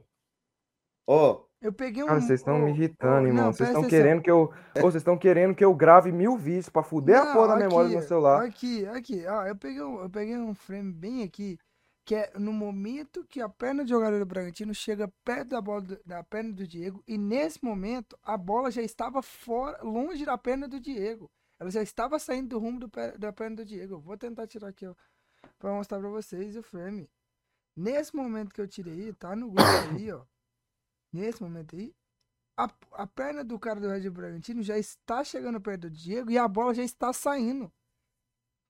Ó, 1.08 1.46
eu 1.60 1.74
peguei 1.74 2.04
um. 2.04 2.06
Cara, 2.06 2.22
vocês 2.22 2.42
estão 2.42 2.60
me 2.60 2.66
ô, 2.66 2.76
irritando, 2.76 3.24
ô, 3.24 3.28
irmão. 3.28 3.46
não, 3.46 3.54
Vocês 3.54 3.70
estão 3.70 3.88
querendo 3.88 4.22
que 4.22 4.30
eu. 4.30 4.54
Vocês 4.76 4.98
estão 4.98 5.18
querendo 5.18 5.56
que 5.56 5.66
eu 5.66 5.74
grave 5.74 6.12
mil 6.12 6.38
vídeos 6.38 6.70
pra 6.70 6.84
fuder 6.84 7.20
a 7.20 7.26
Não, 7.26 7.34
porra 7.34 7.48
da 7.48 7.56
memória 7.56 7.90
do 7.90 7.94
aqui, 7.94 7.98
meu 7.98 8.08
celular. 8.08 8.44
Aqui, 8.46 8.86
aqui, 8.86 9.26
ó, 9.26 9.48
eu 9.48 9.56
peguei, 9.56 9.82
um, 9.82 10.00
eu 10.04 10.10
peguei 10.12 10.38
um 10.38 10.54
frame 10.54 10.94
bem 10.94 11.24
aqui 11.24 11.58
que 12.06 12.14
é 12.16 12.32
no 12.38 12.54
momento 12.54 13.26
que 13.26 13.42
a 13.42 13.50
perna 13.50 13.84
do 13.84 13.90
jogador 13.90 14.20
do 14.20 14.26
Bragantino 14.26 14.74
chega 14.76 15.08
perto 15.24 15.50
da 15.50 15.62
bola 15.62 15.82
do- 15.82 16.00
da 16.06 16.24
perna 16.24 16.54
do 16.54 16.68
Diego 16.68 17.04
e 17.08 17.18
nesse 17.18 17.64
momento 17.66 18.18
a 18.24 18.38
bola 18.38 18.70
já 18.72 18.82
estava 18.84 19.22
fora, 19.24 19.82
longe 19.84 20.24
da 20.24 20.38
perna 20.38 20.68
do 20.68 20.80
Diego. 20.80 21.30
Ela 21.60 21.72
já 21.72 21.82
estava 21.82 22.20
saindo 22.20 22.50
do 22.50 22.60
rumo 22.60 22.80
do 22.80 22.90
pé- 22.90 23.18
da 23.18 23.34
perna 23.34 23.58
do 23.58 23.66
Diego. 23.66 23.96
Eu 23.96 24.00
Vou 24.00 24.18
tentar 24.18 24.46
tirar 24.48 24.68
aqui, 24.70 24.86
ó, 24.86 24.94
para 25.58 25.72
mostrar 25.74 26.00
para 26.00 26.10
vocês 26.10 26.56
o 26.56 26.62
frame. 26.64 27.10
Nesse 27.76 28.16
momento 28.16 28.54
que 28.54 28.62
eu 28.62 28.68
tirei, 28.68 29.12
tá 29.14 29.36
no 29.36 29.48
grupo 29.52 29.62
aí, 30.00 30.12
ó. 30.12 30.24
Nesse 31.12 31.42
momento 31.42 31.76
aí, 31.76 31.96
a, 32.58 32.70
a 32.94 33.08
perna 33.08 33.44
do 33.44 33.58
cara 33.58 33.80
do 33.80 33.88
Red 33.90 34.10
Bragantino 34.10 34.62
já 34.62 34.78
está 34.78 35.24
chegando 35.24 35.60
perto 35.62 35.82
do 35.82 35.90
Diego 35.90 36.30
e 36.30 36.38
a 36.38 36.48
bola 36.48 36.74
já 36.74 36.84
está 36.84 37.12
saindo. 37.14 37.72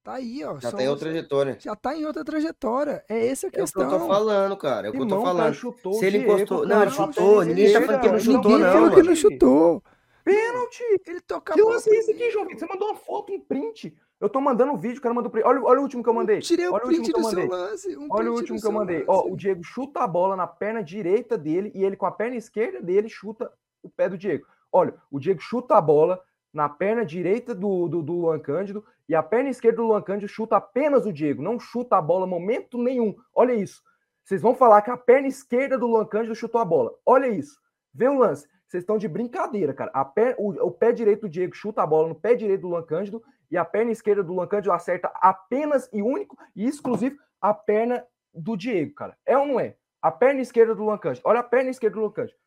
Tá 0.06 0.14
aí, 0.14 0.44
ó. 0.44 0.60
Já 0.60 0.72
tem 0.72 0.86
você- 0.86 0.88
outra 0.88 1.10
trajetória. 1.10 1.58
já 1.60 1.76
tá 1.76 1.96
em 1.98 2.06
outra 2.06 2.24
trajetória. 2.24 3.04
É 3.10 3.26
essa 3.28 3.48
a 3.48 3.48
É 3.48 3.50
o 3.50 3.52
que 3.54 3.60
eu 3.60 3.64
questão. 3.64 3.90
tô 3.90 4.08
falando, 4.08 4.56
cara. 4.56 4.86
É 4.86 4.90
o 4.92 4.94
que 4.94 5.00
eu 5.00 5.08
tô 5.08 5.16
Irmão, 5.16 5.20
o 5.20 5.24
cara 5.26 5.38
falando. 5.38 5.54
chutou 5.56 5.94
Se 5.96 6.06
o 6.06 6.08
ele 6.08 6.18
encostou- 6.20 6.68
não, 6.68 6.82
ele 6.84 6.92
chutou, 6.92 7.44
ninguém 7.44 7.74
tá 7.74 7.82
falando 7.82 8.00
que 8.02 8.06
ele 8.06 8.14
não 8.14 8.20
chutou, 8.20 8.52
Ninguém 8.52 8.60
não, 8.68 8.72
falou 8.74 8.92
que 8.92 9.02
não 9.04 9.16
chutou. 9.16 9.84
Pênalti! 10.24 10.84
Ele 11.08 11.22
toca 11.22 11.54
a 11.54 11.56
Que 11.56 11.62
bola. 11.62 11.74
lance 11.76 11.90
é 11.90 12.00
aqui, 12.14 12.32
João? 12.32 12.48
Você 12.50 12.66
mandou 12.68 12.88
uma 12.90 12.96
foto, 12.98 13.34
um 13.34 13.40
print. 13.40 13.96
Eu 14.22 14.30
tô 14.30 14.40
mandando 14.40 14.74
um 14.74 14.78
vídeo, 14.78 15.00
o 15.00 15.02
cara 15.02 15.14
mandou 15.14 15.32
print. 15.32 15.44
Olha, 15.46 15.62
olha 15.64 15.80
o 15.80 15.84
último 15.84 16.04
que 16.04 16.10
eu 16.10 16.14
mandei. 16.14 16.40
Tirei 16.40 16.68
o 16.68 16.74
olha 16.74 16.84
print 16.86 17.00
último 17.00 17.14
que 17.16 17.20
eu 17.20 17.24
do 17.24 17.30
seu 17.30 17.40
mandei. 17.50 17.58
lance. 17.58 17.98
um 17.98 18.08
Olha 18.12 18.32
o 18.32 18.36
último 18.36 18.60
que 18.62 18.68
eu 18.68 18.72
mandei. 18.72 19.04
Ó, 19.08 19.28
o 19.28 19.36
Diego 19.36 19.64
chuta 19.64 20.02
a 20.02 20.08
bola 20.08 20.36
na 20.36 20.46
perna 20.48 20.84
direita 20.84 21.36
dele 21.38 21.72
e 21.76 21.84
ele 21.84 21.96
com 21.96 22.06
a 22.06 22.12
perna 22.12 22.36
esquerda 22.36 22.80
dele 22.80 23.10
chuta 23.10 23.52
o 23.84 23.90
pé 23.90 24.08
do 24.08 24.18
Diego. 24.20 24.46
Olha, 24.72 24.94
o 25.12 25.20
Diego 25.20 25.40
chuta 25.42 25.76
a 25.76 25.82
bola 25.82 26.22
na 26.56 26.70
perna 26.70 27.06
direita 27.06 27.54
do, 27.54 27.90
do, 27.90 28.02
do 28.02 28.14
Luan 28.14 28.40
Cândido 28.40 28.84
e 29.10 29.14
a 29.14 29.22
perna 29.22 29.50
esquerda 29.50 29.78
do 29.78 29.88
Luan 29.88 30.02
Cândido 30.02 30.30
chuta 30.30 30.56
apenas 30.56 31.06
o 31.06 31.12
Diego, 31.12 31.44
não 31.44 31.60
chuta 31.60 31.98
a 31.98 32.02
bola 32.02 32.26
momento 32.26 32.78
nenhum. 32.78 33.14
Olha 33.34 33.54
isso. 33.54 33.84
Vocês 34.24 34.42
vão 34.42 34.56
falar 34.56 34.82
que 34.82 34.90
a 34.90 34.96
perna 34.96 35.28
esquerda 35.28 35.78
do 35.78 35.86
Luan 35.86 36.06
Cândido 36.06 36.34
chutou 36.34 36.62
a 36.62 36.66
bola. 36.66 36.94
Olha 37.06 37.28
isso. 37.28 37.60
Vê 37.94 38.08
o 38.08 38.18
lance. 38.18 38.48
Vocês 38.66 38.84
estão 38.84 38.98
de 38.98 39.08
brincadeira, 39.08 39.74
cara. 39.74 39.92
A 39.94 40.06
pé, 40.06 40.34
o, 40.40 40.52
o 40.66 40.72
pé 40.72 40.94
direito 40.94 41.22
do 41.22 41.30
Diego 41.30 41.54
chuta 41.54 41.84
a 41.84 41.86
bola 41.86 42.08
no 42.08 42.16
pé 42.16 42.36
direito 42.36 42.62
do 42.62 42.70
Luan 42.70 42.84
Cândido 42.84 43.22
e 43.52 43.58
a 43.58 43.66
perna 43.66 43.92
esquerda 43.92 44.24
do 44.24 44.34
Luan 44.34 44.48
Cândido 44.48 44.72
acerta 44.72 45.12
apenas 45.16 45.90
e 45.92 46.02
único 46.02 46.38
e 46.56 46.66
exclusivo 46.66 47.18
a 47.42 47.54
perna 47.54 48.04
do 48.34 48.56
Diego, 48.56 48.96
cara. 48.96 49.18
É 49.26 49.38
ou 49.38 49.46
não 49.46 49.60
é? 49.60 49.76
A 50.02 50.10
perna 50.10 50.42
esquerda 50.42 50.74
do 50.74 50.86
Luan 50.86 50.98
Cândido. 50.98 51.28
Olha 51.28 51.42
a 51.42 51.44
perna 51.44 51.70
esquerda 51.70 51.96
do 51.96 52.00
Luan 52.00 52.12
Cândido. 52.12 52.38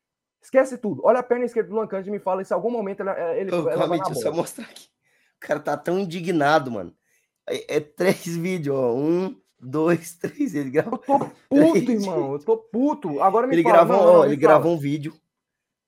Esquece 0.42 0.78
tudo. 0.78 1.02
Olha 1.04 1.18
a 1.20 1.22
perna 1.22 1.44
esquerda 1.44 1.68
do 1.68 1.88
Cândido 1.88 2.08
e 2.10 2.12
me 2.12 2.18
fala 2.18 2.42
se 2.44 2.52
em 2.52 2.56
algum 2.56 2.70
momento 2.70 3.00
ele, 3.00 3.10
ele, 3.40 3.50
Ô, 3.54 3.58
ela 3.68 3.70
calma 3.70 3.86
vai 3.88 3.98
deixa 3.98 4.12
eu 4.12 4.22
só 4.22 4.32
mostrar 4.32 4.64
aqui. 4.64 4.86
O 5.36 5.40
cara 5.46 5.60
tá 5.60 5.76
tão 5.76 5.98
indignado, 5.98 6.70
mano. 6.70 6.94
É, 7.48 7.76
é 7.76 7.80
três 7.80 8.24
vídeos, 8.36 8.76
ó. 8.76 8.94
Um, 8.94 9.40
dois, 9.60 10.14
três. 10.16 10.54
Ele 10.54 10.68
Eu 10.68 10.72
gravou. 10.72 10.98
tô 10.98 11.18
puto, 11.48 11.90
irmão. 11.90 12.32
Eu 12.34 12.38
tô 12.38 12.56
puto. 12.56 13.22
Agora 13.22 13.46
me 13.46 13.54
Ele 13.54 13.62
fala. 13.62 13.74
gravou, 13.84 13.96
não, 13.96 14.12
não, 14.18 14.24
ele 14.24 14.36
gravou 14.36 14.72
um 14.74 14.78
vídeo. 14.78 15.12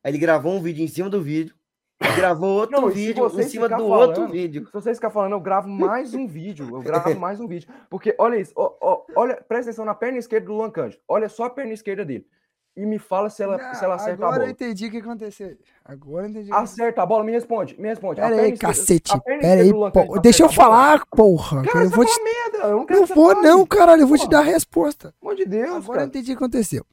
Aí 0.03 0.11
ele 0.11 0.19
gravou 0.19 0.53
um 0.53 0.61
vídeo 0.63 0.83
em 0.85 0.89
cima 0.89 1.09
do 1.11 1.23
vídeo. 1.23 1.55
Ele 2.03 2.17
gravou 2.17 2.49
outro 2.61 2.81
Não, 2.81 2.89
vídeo 2.89 3.27
em 3.27 3.43
cima 3.43 3.69
do 3.69 3.85
outro 3.85 4.15
falando- 4.17 4.33
vídeo. 4.33 4.67
Se 4.67 4.73
vocês 4.73 4.97
ficarem 4.97 5.13
falando, 5.15 5.33
eu 5.33 5.41
gravo 5.41 5.69
mais 5.69 6.15
um 6.15 6.27
vídeo. 6.27 6.69
Eu 6.75 6.81
gravo 6.83 7.15
mais 7.21 7.39
um 7.41 7.47
vídeo. 7.47 7.69
Porque, 7.91 8.15
olha 8.19 8.37
isso. 8.37 8.53
ó, 8.57 8.73
ó, 8.81 9.05
olha, 9.15 9.37
presta 9.37 9.71
atenção 9.71 9.85
na 9.85 9.95
perna 9.95 10.19
esquerda 10.19 10.47
do 10.47 10.71
Cândido. 10.73 11.03
Olha 11.07 11.29
só 11.29 11.45
a 11.45 11.51
perna 11.51 11.73
esquerda 11.73 12.05
dele. 12.05 12.27
E 12.81 12.87
me 12.87 12.99
fala 12.99 13.29
se 13.29 13.43
ela, 13.43 13.59
Não, 13.59 13.75
se 13.75 13.85
ela 13.85 13.97
acerta 13.97 14.25
a 14.25 14.29
agora 14.29 14.37
eu 14.37 14.47
bola. 14.47 14.51
entendi 14.53 14.87
o 14.87 14.91
que 14.91 14.97
aconteceu. 14.97 15.57
Agora 15.85 16.25
eu 16.27 16.31
entendi. 16.31 16.47
o 16.47 16.49
que 16.49 16.53
aconteceu. 16.55 16.85
Acerta 16.85 17.03
a 17.03 17.07
bola, 17.07 17.25
me 17.25 17.33
responde, 17.33 17.79
me 17.79 17.89
responde. 17.89 18.21
Pera 18.21 18.41
aí, 18.41 18.57
cacete. 18.57 19.21
Pera 19.23 19.61
aí, 19.63 19.71
Deixa 20.23 20.45
eu 20.45 20.47
bola? 20.49 20.57
falar, 20.57 21.07
porra. 21.15 21.63
Cara, 21.63 21.85
eu 21.85 21.91
vou 21.91 22.07
te... 22.07 22.23
merda. 22.23 22.59
Eu 22.69 22.77
não 22.79 22.87
Não 22.89 23.07
vou, 23.07 23.43
não, 23.43 23.67
caralho. 23.67 24.03
Eu 24.03 24.07
vou 24.07 24.17
te 24.17 24.25
Pô. 24.25 24.31
dar 24.31 24.39
a 24.39 24.45
resposta. 24.45 25.15
Pelo 25.21 25.33
amor 25.33 25.37
de 25.37 25.45
Deus, 25.45 25.69
Agora 25.69 25.81
eu 25.83 25.93
cara. 25.93 26.05
entendi 26.07 26.33
o 26.33 26.37
que 26.37 26.43
aconteceu. 26.43 26.87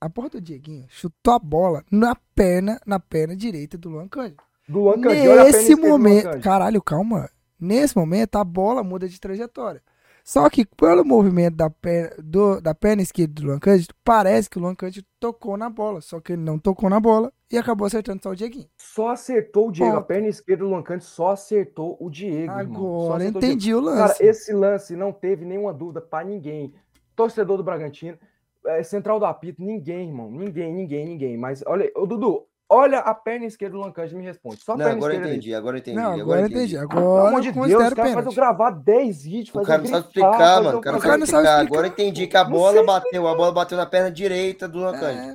A 0.00 0.10
porra 0.10 0.28
do 0.30 0.40
Dieguinho 0.40 0.86
chutou 0.88 1.34
a 1.34 1.38
bola 1.38 1.84
na 1.90 2.16
perna, 2.34 2.80
na 2.84 2.98
perna 2.98 3.36
direita 3.36 3.78
do 3.78 3.88
Luan 3.90 4.08
Cândido. 4.08 4.42
Do 4.68 4.80
Luan 4.80 5.00
Cândido. 5.00 5.34
Nesse 5.44 5.76
momento, 5.76 6.40
caralho, 6.40 6.82
calma. 6.82 7.30
Nesse 7.60 7.96
momento, 7.96 8.36
a 8.36 8.44
bola 8.44 8.82
muda 8.82 9.08
de 9.08 9.20
trajetória. 9.20 9.82
Só 10.28 10.50
que 10.50 10.66
pelo 10.66 11.06
movimento 11.06 11.56
da 11.56 11.70
perna, 11.70 12.14
do- 12.22 12.60
da 12.60 12.74
perna 12.74 13.00
esquerda 13.00 13.32
do 13.32 13.46
Luan 13.46 13.58
Cândido, 13.58 13.94
parece 14.04 14.50
que 14.50 14.58
o 14.58 14.60
Luan 14.60 14.74
Cândido 14.74 15.06
tocou 15.18 15.56
na 15.56 15.70
bola. 15.70 16.02
Só 16.02 16.20
que 16.20 16.34
ele 16.34 16.42
não 16.42 16.58
tocou 16.58 16.90
na 16.90 17.00
bola 17.00 17.32
e 17.50 17.56
acabou 17.56 17.86
acertando 17.86 18.20
só 18.22 18.28
o 18.30 18.36
Dieguinho. 18.36 18.68
Só 18.76 19.08
acertou 19.08 19.68
o 19.68 19.72
Diego. 19.72 19.90
A 19.92 19.94
Ponto. 19.96 20.06
perna 20.06 20.28
esquerda 20.28 20.64
do 20.64 20.68
Luan 20.68 20.82
Cândido 20.82 21.06
só 21.06 21.30
acertou 21.30 21.96
o 21.98 22.10
Diego, 22.10 22.52
Agora 22.52 23.24
o 23.24 23.26
entendi 23.26 23.74
o 23.74 23.82
Cara, 23.82 24.00
lance. 24.08 24.22
esse 24.22 24.52
lance 24.52 24.94
não 24.94 25.12
teve 25.12 25.46
nenhuma 25.46 25.72
dúvida 25.72 26.02
pra 26.02 26.22
ninguém. 26.22 26.74
Torcedor 27.16 27.56
do 27.56 27.64
Bragantino, 27.64 28.18
é, 28.66 28.82
central 28.82 29.18
do 29.18 29.24
apito, 29.24 29.62
ninguém, 29.62 30.08
irmão. 30.08 30.30
Ninguém, 30.30 30.74
ninguém, 30.74 31.06
ninguém. 31.06 31.38
Mas 31.38 31.64
olha, 31.66 31.90
ô 31.96 32.04
Dudu, 32.04 32.44
olha 32.68 32.98
a 33.00 33.14
perna 33.14 33.46
esquerda 33.46 33.72
do 33.76 33.80
Luan 33.80 33.92
Cândido 33.92 34.16
e 34.16 34.18
me 34.20 34.26
responde. 34.26 34.60
Só 34.62 34.72
a 34.72 34.76
Não, 34.76 34.84
perna 34.84 34.98
agora 34.98 35.14
eu 35.14 35.16
esquerda 35.16 35.36
entendi, 35.36 35.54
agora 35.54 35.76
eu 35.76 35.80
entendi. 35.80 35.96
não, 35.96 36.12
agora 36.20 36.22
agora 36.22 36.40
eu 36.40 36.46
eu 36.46 36.48
entendi. 36.48 36.76
Pelo 36.76 36.82
Agora 36.82 37.28
amor 37.28 37.38
eu 37.38 37.42
de 37.42 37.52
Deus, 37.52 37.92
o 37.92 37.96
cara 37.96 38.12
faz 38.12 38.34
gravar 38.34 38.70
10 38.70 39.22
vídeos, 39.24 39.48
O 39.50 39.52
fazer 39.52 39.66
cara 39.66 39.78
não 39.82 39.88
sabe 39.88 40.06
gritar, 40.12 40.30
explicar, 40.30 40.62
mano. 40.62 40.78
O 40.78 40.80
cara 40.80 40.92
não 40.96 41.00
sabe 41.00 41.18
não 41.18 41.26
sabe 41.26 41.48
explicar. 41.48 41.60
Agora 41.60 41.86
eu 41.86 41.92
entendi 41.92 42.26
que 42.26 42.36
a 42.36 42.44
bola 42.44 42.82
bateu, 42.84 43.26
a 43.26 43.34
bola 43.34 43.52
bateu 43.52 43.76
na 43.76 43.86
perna 43.86 44.10
direita 44.10 44.68
do 44.68 44.80
Cândido. 44.80 45.34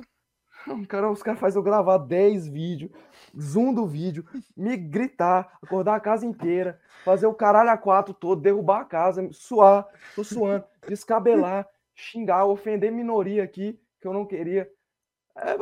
Cara, 0.88 1.10
os 1.10 1.22
caras 1.22 1.40
fazem 1.40 1.58
eu 1.58 1.62
gravar 1.62 1.98
10 1.98 2.48
vídeos, 2.48 2.90
zoom 3.38 3.74
do 3.74 3.86
vídeo, 3.86 4.24
me 4.56 4.76
gritar, 4.76 5.58
acordar 5.62 5.94
a 5.94 6.00
casa 6.00 6.24
inteira, 6.24 6.80
fazer 7.04 7.26
o 7.26 7.34
caralho 7.34 7.70
a 7.70 7.76
quatro 7.76 8.14
todo, 8.14 8.40
derrubar 8.40 8.80
a 8.80 8.84
casa, 8.84 9.28
suar, 9.32 9.86
tô 10.14 10.24
suando, 10.24 10.64
descabelar, 10.88 11.68
xingar, 11.94 12.46
ofender 12.46 12.90
minoria 12.90 13.44
aqui, 13.44 13.78
que 14.00 14.08
eu 14.08 14.12
não 14.14 14.24
queria. 14.24 14.70
É, 15.36 15.56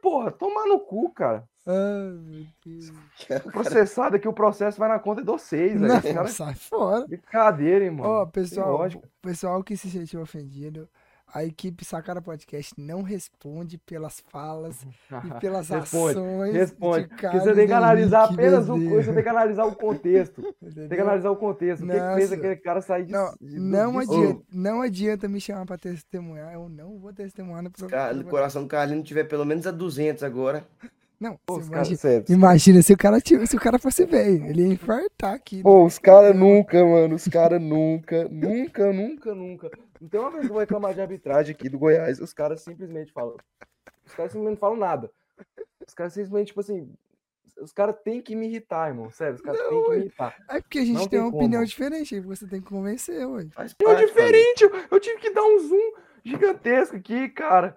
porra, 0.00 0.30
tomar 0.30 0.66
no 0.66 0.80
cu, 0.80 1.10
cara. 1.12 1.44
Ai, 1.66 2.12
meu 2.24 2.46
Deus. 2.64 2.92
Processado 3.52 4.16
aqui, 4.16 4.26
o 4.26 4.32
processo 4.32 4.78
vai 4.78 4.88
na 4.88 4.98
conta 4.98 5.20
de 5.20 5.26
vocês, 5.26 5.78
Não, 5.78 6.00
caras- 6.00 6.32
sai 6.32 6.54
fora. 6.54 7.06
Brincadeira, 7.06 7.84
irmão. 7.84 8.06
Ó, 8.06 8.24
Tem 8.24 8.42
pessoal, 8.42 8.88
pessoal 9.20 9.62
que 9.62 9.76
se 9.76 9.90
sentiu 9.90 10.22
ofendido, 10.22 10.88
a 11.32 11.44
equipe 11.44 11.84
Sacara 11.84 12.20
Podcast 12.22 12.72
não 12.78 13.02
responde 13.02 13.78
pelas 13.78 14.20
falas 14.28 14.82
e 14.82 14.88
pelas 15.40 15.68
Responde, 15.68 16.18
ações 16.18 16.54
Responde. 16.54 17.02
de 17.02 17.08
Porque 17.08 17.22
Carlos 17.22 17.42
você 17.44 17.54
tem 17.54 17.66
que 17.66 17.72
analisar 17.72 18.24
apenas 18.24 18.68
o 18.68 18.78
você 18.78 19.12
tem 19.12 19.22
que 19.22 19.28
analisar 19.28 19.64
o 19.64 19.74
contexto. 19.74 20.42
Tem 20.60 20.70
que 20.72 20.80
entendeu? 20.84 21.02
analisar 21.04 21.30
o 21.30 21.36
contexto. 21.36 21.82
O 21.84 21.86
que, 21.86 21.92
que 21.92 21.98
fez 21.98 22.20
Nossa. 22.30 22.34
aquele 22.34 22.56
cara 22.56 22.80
sair 22.80 23.04
de. 23.04 23.12
Não, 23.12 23.34
de- 23.40 23.58
não, 23.58 23.92
de- 23.92 23.98
adianta, 23.98 24.42
não 24.52 24.82
adianta 24.82 25.28
me 25.28 25.40
chamar 25.40 25.66
pra 25.66 25.78
testemunhar, 25.78 26.52
eu 26.54 26.68
não 26.68 26.98
vou 26.98 27.12
testemunhar 27.12 27.62
no 27.62 27.70
Cara, 27.70 27.88
programa. 27.88 28.12
no 28.14 28.24
coração 28.24 28.62
do 28.62 28.68
Carlinhos 28.68 29.06
tiver 29.06 29.24
pelo 29.24 29.44
menos 29.44 29.66
a 29.66 29.70
200 29.70 30.22
agora. 30.22 30.66
Não, 31.20 31.36
Pô, 31.44 31.60
imagina, 31.60 31.96
sério. 31.96 32.24
imagina 32.28 32.80
se 32.82 32.92
o 32.92 32.96
cara 32.96 33.20
tivesse- 33.20 33.50
se 33.50 33.56
o 33.56 33.60
cara 33.60 33.76
fosse 33.78 34.04
velho, 34.04 34.46
ele 34.46 34.62
ia 34.62 34.72
infartar 34.74 35.34
aqui. 35.34 35.62
Pô, 35.62 35.84
os 35.84 35.98
caras 35.98 36.34
nunca, 36.36 36.84
mano. 36.84 37.16
Os 37.16 37.26
caras 37.26 37.60
nunca, 37.60 38.28
nunca, 38.28 38.92
nunca, 38.92 39.34
nunca. 39.34 39.70
Não 40.00 40.08
tem 40.08 40.20
uma 40.20 40.30
vez 40.30 40.42
que 40.42 40.50
eu 40.50 40.54
vou 40.54 40.60
reclamar 40.60 40.94
de 40.94 41.00
arbitragem 41.00 41.52
aqui 41.54 41.68
do 41.68 41.76
Goiás. 41.78 42.20
Os 42.20 42.32
caras 42.32 42.60
simplesmente 42.62 43.12
falam. 43.12 43.36
Os 44.06 44.14
caras 44.14 44.30
simplesmente 44.30 44.60
falam 44.60 44.76
nada. 44.76 45.10
Os 45.86 45.92
caras 45.92 46.12
simplesmente, 46.12 46.48
tipo 46.48 46.60
assim. 46.60 46.88
Os 47.60 47.72
caras 47.72 47.96
têm 48.04 48.22
que 48.22 48.36
me 48.36 48.46
irritar, 48.46 48.86
irmão. 48.86 49.10
Sério, 49.10 49.34
os 49.34 49.40
caras 49.40 49.60
têm 49.60 49.82
que 49.82 49.90
me 49.90 49.96
irritar. 49.96 50.36
É 50.48 50.60
porque 50.60 50.78
a 50.78 50.84
gente 50.84 50.94
Não 50.94 51.00
tem 51.00 51.10
tem 51.10 51.18
uma 51.18 51.30
como. 51.32 51.42
opinião 51.42 51.64
diferente, 51.64 52.14
aí 52.14 52.20
você 52.20 52.46
tem 52.46 52.60
que 52.60 52.68
convencer, 52.68 53.26
ué. 53.26 53.46
Parte, 53.56 53.74
diferente, 54.06 54.62
eu, 54.62 54.70
eu 54.92 55.00
tive 55.00 55.18
que 55.18 55.30
dar 55.30 55.42
um 55.42 55.58
zoom 55.58 55.92
gigantesco 56.24 56.94
aqui, 56.94 57.28
cara. 57.30 57.76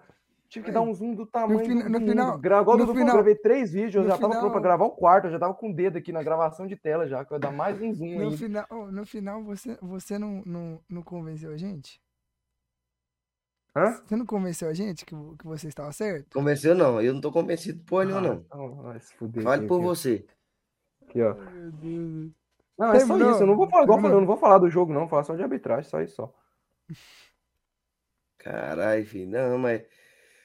Tive 0.52 0.66
que 0.66 0.70
Aí, 0.72 0.74
dar 0.74 0.82
um 0.82 0.94
zoom 0.94 1.16
do 1.16 1.26
tamanho 1.26 1.60
fina- 1.66 1.84
do, 1.84 1.90
no 1.90 2.00
do 2.02 2.06
final- 2.06 2.32
mundo. 2.34 2.42
Gra- 2.42 2.60
Igual 2.62 2.78
no 2.78 2.88
final- 2.88 3.08
eu 3.08 3.14
gravei 3.14 3.36
três 3.36 3.72
vídeos, 3.72 3.96
eu 3.96 4.04
já 4.04 4.18
tava 4.18 4.34
pronto 4.34 4.40
pra 4.42 4.50
final- 4.50 4.62
gravar 4.62 4.84
o 4.86 4.92
quarto, 4.92 5.26
eu 5.28 5.32
já 5.32 5.40
tava 5.40 5.54
com 5.54 5.72
o 5.72 5.74
dedo 5.74 5.98
aqui 5.98 6.12
na 6.12 6.22
gravação 6.22 6.68
de 6.68 6.76
tela 6.76 7.08
já, 7.08 7.24
que 7.24 7.30
vai 7.32 7.40
dar 7.40 7.52
mais 7.54 7.82
um 7.82 7.94
zoom 7.94 8.20
No 8.20 8.30
aí. 8.32 8.38
final, 8.38 8.68
no 8.92 9.06
final 9.06 9.42
você, 9.44 9.78
você 9.82 10.20
não, 10.20 10.44
não, 10.46 10.82
não 10.90 11.02
convenceu 11.02 11.54
a 11.54 11.58
gente? 11.58 12.02
Hã? 13.74 13.94
Você 14.06 14.16
não 14.18 14.26
convenceu 14.26 14.68
a 14.68 14.74
gente 14.74 15.06
que, 15.06 15.16
que 15.40 15.46
você 15.48 15.70
estava 15.70 15.90
certo? 15.94 16.34
Convenceu 16.34 16.76
não, 16.76 17.02
eu 17.02 17.14
não 17.14 17.22
tô 17.22 17.32
convencido 17.32 17.82
por 17.86 18.06
nenhuma, 18.06 18.20
não. 18.28 18.34
então 18.46 18.76
vai 18.84 19.00
se 19.00 19.14
fuder 19.16 19.44
Fale 19.44 19.60
aqui, 19.60 19.68
por 19.70 19.76
aqui, 19.78 19.86
você. 19.86 20.26
aqui, 21.08 21.22
ó. 21.22 21.34
Meu 21.34 21.72
Deus. 21.72 22.32
Não, 22.78 22.92
é 22.94 23.00
só 23.00 23.08
Terminou? 23.08 23.32
isso. 23.32 23.44
Eu 23.44 23.48
não 23.48 23.56
vou 23.56 23.70
falar, 23.70 23.84
igual 23.84 24.00
eu 24.02 24.10
eu 24.10 24.20
não 24.20 24.28
vou 24.28 24.36
falar 24.38 24.58
do 24.58 24.70
jogo, 24.70 24.92
não. 24.92 25.02
Vou 25.02 25.10
falar 25.10 25.24
só 25.24 25.34
de 25.34 25.44
arbitragem, 25.44 25.90
só 25.90 26.02
isso 26.02 26.16
só. 26.16 26.34
Caralho, 28.38 29.06
filho. 29.06 29.30
Não, 29.30 29.58
mas. 29.58 29.84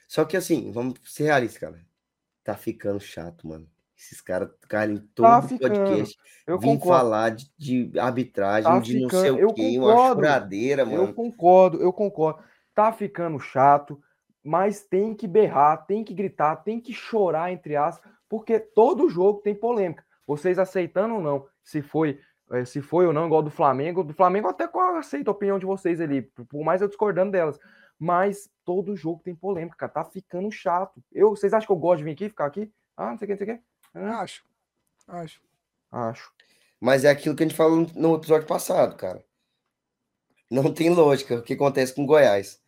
Só 0.07 0.23
que 0.25 0.37
assim, 0.37 0.71
vamos 0.71 0.95
ser 1.05 1.25
realistas, 1.25 1.59
cara. 1.59 1.79
Tá 2.43 2.55
ficando 2.55 2.99
chato, 2.99 3.47
mano. 3.47 3.67
Esses 3.97 4.21
caras, 4.21 4.49
Carlinhos, 4.69 5.03
todo 5.13 5.25
Tá 5.25 5.41
ficando. 5.41 5.73
podcast 5.75 6.17
Eu 6.45 6.59
vim 6.59 6.77
concordo. 6.77 6.99
falar 6.99 7.29
de, 7.31 7.49
de 7.57 7.99
arbitragem, 7.99 8.71
Tá 8.71 8.79
de 8.79 8.99
não 8.99 9.09
ficando- 9.09 9.21
sei 9.37 9.43
o 9.45 9.53
quê, 9.53 9.77
uma 9.79 9.89
concordo. 9.89 10.15
choradeira, 10.21 10.81
Eu 10.83 10.85
mano. 10.87 11.13
concordo, 11.13 11.81
eu 11.81 11.91
concordo. 11.91 12.39
Tá 12.75 12.91
ficando 12.93 13.39
chato, 13.39 13.99
mas 14.43 14.81
tem 14.85 15.13
que 15.15 15.27
berrar, 15.27 15.85
tem 15.87 16.03
que 16.03 16.13
gritar, 16.13 16.57
tem 16.57 16.79
que 16.79 16.93
chorar, 16.93 17.51
entre 17.51 17.75
aspas, 17.75 18.09
porque 18.29 18.59
todo 18.59 19.09
jogo 19.09 19.41
tem 19.41 19.55
polêmica. 19.55 20.05
Vocês 20.27 20.59
aceitando 20.59 21.15
ou 21.15 21.21
não, 21.21 21.47
se 21.63 21.81
foi, 21.81 22.19
eh, 22.51 22.65
se 22.65 22.81
foi 22.81 23.07
ou 23.07 23.13
não, 23.13 23.25
igual 23.25 23.41
do 23.41 23.49
Flamengo. 23.49 24.03
Do 24.03 24.13
Flamengo, 24.13 24.47
até 24.47 24.69
aceito 24.97 25.29
a 25.29 25.31
opinião 25.31 25.57
de 25.57 25.65
vocês 25.65 25.99
ali, 25.99 26.21
por 26.21 26.63
mais 26.63 26.81
eu 26.81 26.87
discordando 26.87 27.31
delas. 27.31 27.57
Mas 27.99 28.49
todo 28.63 28.95
jogo 28.95 29.21
tem 29.23 29.35
polêmica, 29.35 29.75
cara. 29.77 29.91
Tá 29.91 30.03
ficando 30.05 30.51
chato. 30.51 31.03
Eu, 31.11 31.29
vocês 31.31 31.53
acham 31.53 31.65
que 31.67 31.71
eu 31.71 31.77
gosto 31.77 31.99
de 31.99 32.03
vir 32.05 32.11
aqui, 32.11 32.29
ficar 32.29 32.45
aqui? 32.45 32.71
Ah, 32.95 33.11
não 33.11 33.17
sei 33.17 33.25
o 33.25 33.27
que, 33.27 33.33
não 33.33 33.45
sei 33.45 33.55
o 33.55 33.57
que. 33.57 33.63
Ah, 33.95 34.21
Acho. 34.21 34.43
Acho. 35.07 35.41
acho. 35.91 36.31
Mas 36.79 37.03
é 37.05 37.09
aquilo 37.09 37.35
que 37.35 37.43
a 37.43 37.47
gente 37.47 37.55
falou 37.55 37.87
no- 37.95 38.15
episódio 38.15 38.47
passado, 38.47 38.95
cara. 38.95 39.23
Não 40.49 40.71
tem 40.73 40.89
lógica 40.89 41.35
o 41.35 41.41
que 41.43 41.53
acontece 41.53 41.93
com 41.93 42.03
o 42.03 42.05
Goiás. 42.05 42.61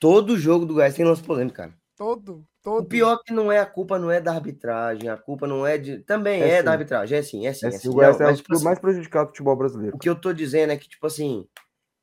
Todo 0.00 0.36
jogo 0.36 0.66
do 0.66 0.74
Goiás 0.74 0.94
tem 0.94 1.04
lance 1.04 1.22
polêmico, 1.22 1.56
cara. 1.56 1.74
Todo, 1.96 2.38
O 2.38 2.46
todo. 2.62 2.88
pior 2.88 3.14
é 3.14 3.18
que 3.24 3.32
não 3.32 3.52
é 3.52 3.58
a 3.60 3.66
culpa, 3.66 3.98
não 3.98 4.10
é 4.10 4.20
da 4.20 4.32
arbitragem, 4.34 5.08
a 5.08 5.16
culpa 5.16 5.46
não 5.46 5.64
é 5.66 5.78
de. 5.78 6.00
Também 6.00 6.42
É 6.42 6.48
é, 6.54 6.62
da 6.62 6.72
arbitragem, 6.72 7.16
é 7.16 7.22
sim, 7.22 7.46
é 7.46 7.52
sim. 7.52 7.66
É, 7.66 7.68
é 7.68 7.72
sim, 7.72 7.88
o 7.88 7.92
Goiás 7.92 8.18
Não, 8.18 8.26
é 8.26 8.30
mas, 8.30 8.40
o 8.40 8.42
tipo 8.42 8.54
assim, 8.54 8.64
mais 8.64 8.78
prejudicado 8.78 9.26
do 9.26 9.28
futebol 9.28 9.56
brasileiro. 9.56 9.96
O 9.96 9.98
que 9.98 10.08
eu 10.08 10.20
tô 10.20 10.32
dizendo 10.32 10.72
é 10.72 10.76
que, 10.76 10.88
tipo 10.88 11.06
assim, 11.06 11.46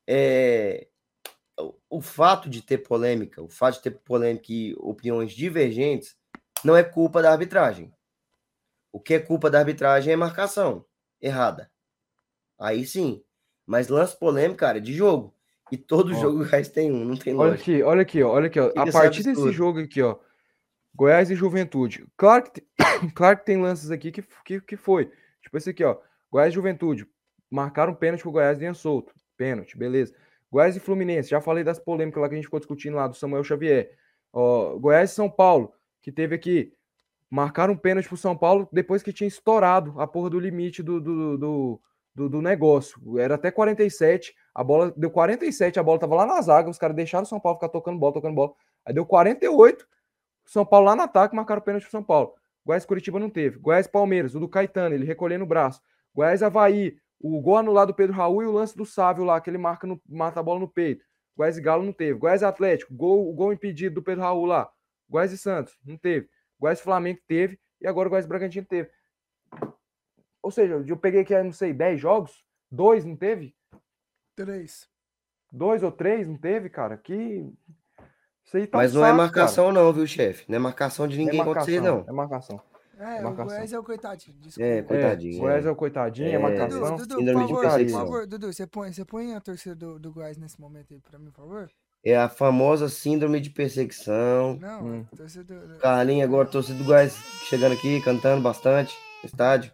é, 0.06 0.88
o, 1.88 2.00
fato 2.00 2.48
de 2.48 2.62
ter 2.62 2.78
polêmica, 2.78 3.42
o 3.42 3.48
fato 3.48 3.76
de 3.76 3.82
ter 3.82 3.90
polêmica 3.90 4.46
e 4.52 4.74
opiniões 4.78 5.32
divergentes, 5.32 6.16
não 6.64 6.76
é 6.76 6.82
culpa 6.82 7.20
da 7.22 7.30
arbitragem. 7.30 7.92
O 8.90 9.00
que 9.00 9.14
é 9.14 9.18
culpa 9.18 9.50
da 9.50 9.58
arbitragem 9.58 10.12
é 10.12 10.16
marcação 10.16 10.84
errada. 11.20 11.70
Aí 12.58 12.84
sim. 12.84 13.22
Mas 13.66 13.88
lance 13.88 14.18
polêmico, 14.18 14.58
cara, 14.60 14.78
é 14.78 14.80
de 14.80 14.92
jogo. 14.92 15.34
E 15.70 15.76
todo 15.76 16.12
Ó. 16.12 16.14
jogo 16.14 16.42
o 16.42 16.48
Goiás 16.48 16.68
tem 16.68 16.92
um, 16.92 17.04
não 17.04 17.16
tem 17.16 17.34
Olha 17.34 17.50
lógica. 17.50 17.62
aqui, 17.62 17.82
olha 17.82 18.02
aqui, 18.02 18.22
ó, 18.22 18.30
olha 18.30 18.46
aqui, 18.46 18.60
ó. 18.60 18.72
A 18.76 18.86
ser 18.86 18.92
partir 18.92 19.18
desse 19.18 19.30
absurdo. 19.30 19.52
jogo 19.52 19.80
aqui, 19.80 20.02
ó. 20.02 20.18
Goiás 20.94 21.30
e 21.30 21.34
Juventude. 21.34 22.06
Claro 22.16 22.44
que, 22.44 22.60
tem- 22.60 22.66
claro 23.14 23.38
que 23.38 23.46
tem 23.46 23.60
lances 23.60 23.90
aqui 23.90 24.12
que, 24.12 24.22
que, 24.44 24.60
que 24.60 24.76
foi. 24.76 25.10
Tipo 25.42 25.56
esse 25.56 25.70
aqui, 25.70 25.82
ó. 25.84 25.98
Goiás 26.30 26.52
e 26.52 26.54
Juventude. 26.54 27.06
Marcaram 27.50 27.94
pênalti 27.94 28.22
pro 28.22 28.32
Goiás 28.32 28.58
vinha 28.58 28.74
solto. 28.74 29.14
Pênalti, 29.36 29.76
beleza. 29.76 30.14
Goiás 30.52 30.76
e 30.76 30.80
Fluminense. 30.80 31.30
Já 31.30 31.40
falei 31.40 31.64
das 31.64 31.78
polêmicas 31.78 32.20
lá 32.20 32.28
que 32.28 32.34
a 32.34 32.36
gente 32.36 32.44
ficou 32.44 32.60
discutindo 32.60 32.94
lá 32.94 33.08
do 33.08 33.16
Samuel 33.16 33.42
Xavier. 33.42 33.90
Goiás 34.78 35.10
e 35.10 35.14
São 35.14 35.30
Paulo, 35.30 35.72
que 36.02 36.12
teve 36.12 36.34
aqui. 36.34 36.74
Marcaram 37.30 37.72
um 37.72 37.76
pênalti 37.76 38.06
pro 38.06 38.18
São 38.18 38.36
Paulo 38.36 38.68
depois 38.70 39.02
que 39.02 39.14
tinha 39.14 39.26
estourado 39.26 39.98
a 39.98 40.06
porra 40.06 40.28
do 40.28 40.38
limite 40.38 40.82
do, 40.82 41.00
do, 41.00 41.38
do, 41.38 41.80
do, 42.14 42.28
do 42.28 42.42
negócio. 42.42 43.18
Era 43.18 43.36
até 43.36 43.50
47. 43.50 44.34
A 44.54 44.62
bola 44.62 44.92
deu 44.94 45.10
47, 45.10 45.80
a 45.80 45.82
bola 45.82 45.98
tava 45.98 46.14
lá 46.14 46.26
na 46.26 46.42
zaga. 46.42 46.68
Os 46.68 46.76
caras 46.76 46.94
deixaram 46.94 47.24
o 47.24 47.26
São 47.26 47.40
Paulo 47.40 47.56
ficar 47.56 47.70
tocando 47.70 47.98
bola, 47.98 48.12
tocando 48.12 48.34
bola. 48.34 48.52
Aí 48.84 48.92
deu 48.92 49.06
48. 49.06 49.88
São 50.44 50.66
Paulo 50.66 50.84
lá 50.84 50.94
no 50.94 51.02
ataque, 51.02 51.34
marcaram 51.34 51.62
o 51.62 51.64
pênalti 51.64 51.84
pro 51.84 51.92
São 51.92 52.02
Paulo. 52.02 52.34
Goiás 52.66 52.84
Curitiba 52.84 53.18
não 53.18 53.30
teve. 53.30 53.58
Goiás 53.58 53.86
Palmeiras, 53.86 54.34
o 54.34 54.40
do 54.40 54.48
Caetano, 54.48 54.94
ele 54.94 55.06
recolhendo 55.06 55.44
o 55.44 55.48
braço. 55.48 55.80
Goiás 56.14 56.42
Havaí, 56.42 56.98
o 57.22 57.40
gol 57.40 57.58
anulado 57.58 57.88
do 57.88 57.94
Pedro 57.94 58.16
Raul 58.16 58.42
e 58.42 58.46
o 58.46 58.52
lance 58.52 58.76
do 58.76 58.84
Sávio 58.84 59.22
lá, 59.22 59.40
que 59.40 59.48
ele 59.48 59.56
marca 59.56 59.86
no, 59.86 60.00
mata 60.08 60.40
a 60.40 60.42
bola 60.42 60.58
no 60.58 60.68
peito. 60.68 61.04
Goiás 61.36 61.56
e 61.56 61.62
Galo 61.62 61.84
não 61.84 61.92
teve. 61.92 62.18
Goiás 62.18 62.42
e 62.42 62.44
Atlético, 62.44 62.92
gol, 62.92 63.30
o 63.30 63.32
gol 63.32 63.52
impedido 63.52 63.94
do 63.94 64.02
Pedro 64.02 64.22
Raul 64.22 64.44
lá. 64.44 64.70
Goiás 65.08 65.32
e 65.32 65.38
Santos, 65.38 65.78
não 65.84 65.96
teve. 65.96 66.28
Goiás 66.58 66.80
e 66.80 66.82
Flamengo 66.82 67.20
teve. 67.28 67.58
E 67.80 67.86
agora 67.86 68.08
o 68.08 68.10
Goiás 68.10 68.26
e 68.26 68.28
Bragantino 68.28 68.66
teve. 68.66 68.90
Ou 70.42 70.50
seja, 70.50 70.82
eu 70.86 70.96
peguei 70.96 71.20
aqui, 71.20 71.40
não 71.40 71.52
sei, 71.52 71.72
10 71.72 72.00
jogos? 72.00 72.44
Dois 72.70 73.04
não 73.04 73.16
teve? 73.16 73.54
Três. 74.34 74.88
Dois 75.52 75.82
ou 75.82 75.92
três 75.92 76.26
não 76.26 76.36
teve, 76.36 76.68
cara? 76.68 76.96
Que. 76.96 77.46
Isso 78.44 78.56
aí 78.56 78.66
tá 78.66 78.78
um 78.78 78.80
Mas 78.80 78.92
não 78.92 79.02
é 79.02 79.08
saco, 79.08 79.16
cara. 79.18 79.26
marcação, 79.26 79.72
não, 79.72 79.92
viu, 79.92 80.06
chefe? 80.06 80.44
Não 80.48 80.56
é 80.56 80.58
marcação 80.58 81.06
de 81.06 81.14
É 81.14 81.18
ninguém 81.18 81.44
contra 81.44 81.62
vocês, 81.62 81.80
marcação, 81.80 82.04
não. 82.04 82.08
É 82.08 82.12
marcação. 82.12 82.71
É, 82.98 83.26
o. 83.26 83.34
Goiás 83.34 83.72
é 83.72 83.78
o 83.78 83.82
coitadinho. 83.82 84.36
Desculpa. 84.40 84.66
É, 84.68 84.78
É, 84.78 84.82
coitadinho. 84.82 85.38
Goiás 85.38 85.64
é. 85.64 85.68
é 85.68 85.70
o 85.70 85.76
coitadinho, 85.76 86.28
é, 86.28 86.32
É, 86.32 86.38
marcação. 86.38 86.80
Dudu, 86.96 86.96
Dudu, 87.06 87.18
síndrome 87.18 87.46
por 87.48 87.56
de 87.56 87.62
favor, 87.62 87.84
por 87.84 87.90
favor, 87.90 88.26
Dudu, 88.26 88.52
você 88.52 88.66
põe, 88.66 88.92
você 88.92 89.04
põe 89.04 89.34
a 89.34 89.40
torcida 89.40 89.74
do, 89.74 89.98
do 89.98 90.12
Goiás 90.12 90.36
nesse 90.36 90.60
momento 90.60 90.92
aí 90.92 91.00
pra 91.00 91.18
mim, 91.18 91.30
por 91.30 91.42
favor? 91.42 91.70
É 92.04 92.16
a 92.16 92.28
famosa 92.28 92.88
síndrome 92.88 93.40
de 93.40 93.50
perseguição. 93.50 94.58
Não, 94.60 94.84
Hum. 94.84 95.06
a 95.12 95.16
torcida 95.16 95.54
do... 95.54 95.78
Carlinhos 95.78 96.24
agora, 96.24 96.48
torcida 96.48 96.76
do 96.78 96.84
Goiás 96.84 97.14
chegando 97.48 97.72
aqui, 97.72 98.00
cantando 98.02 98.42
bastante 98.42 98.92
no 99.22 99.26
estádio. 99.28 99.72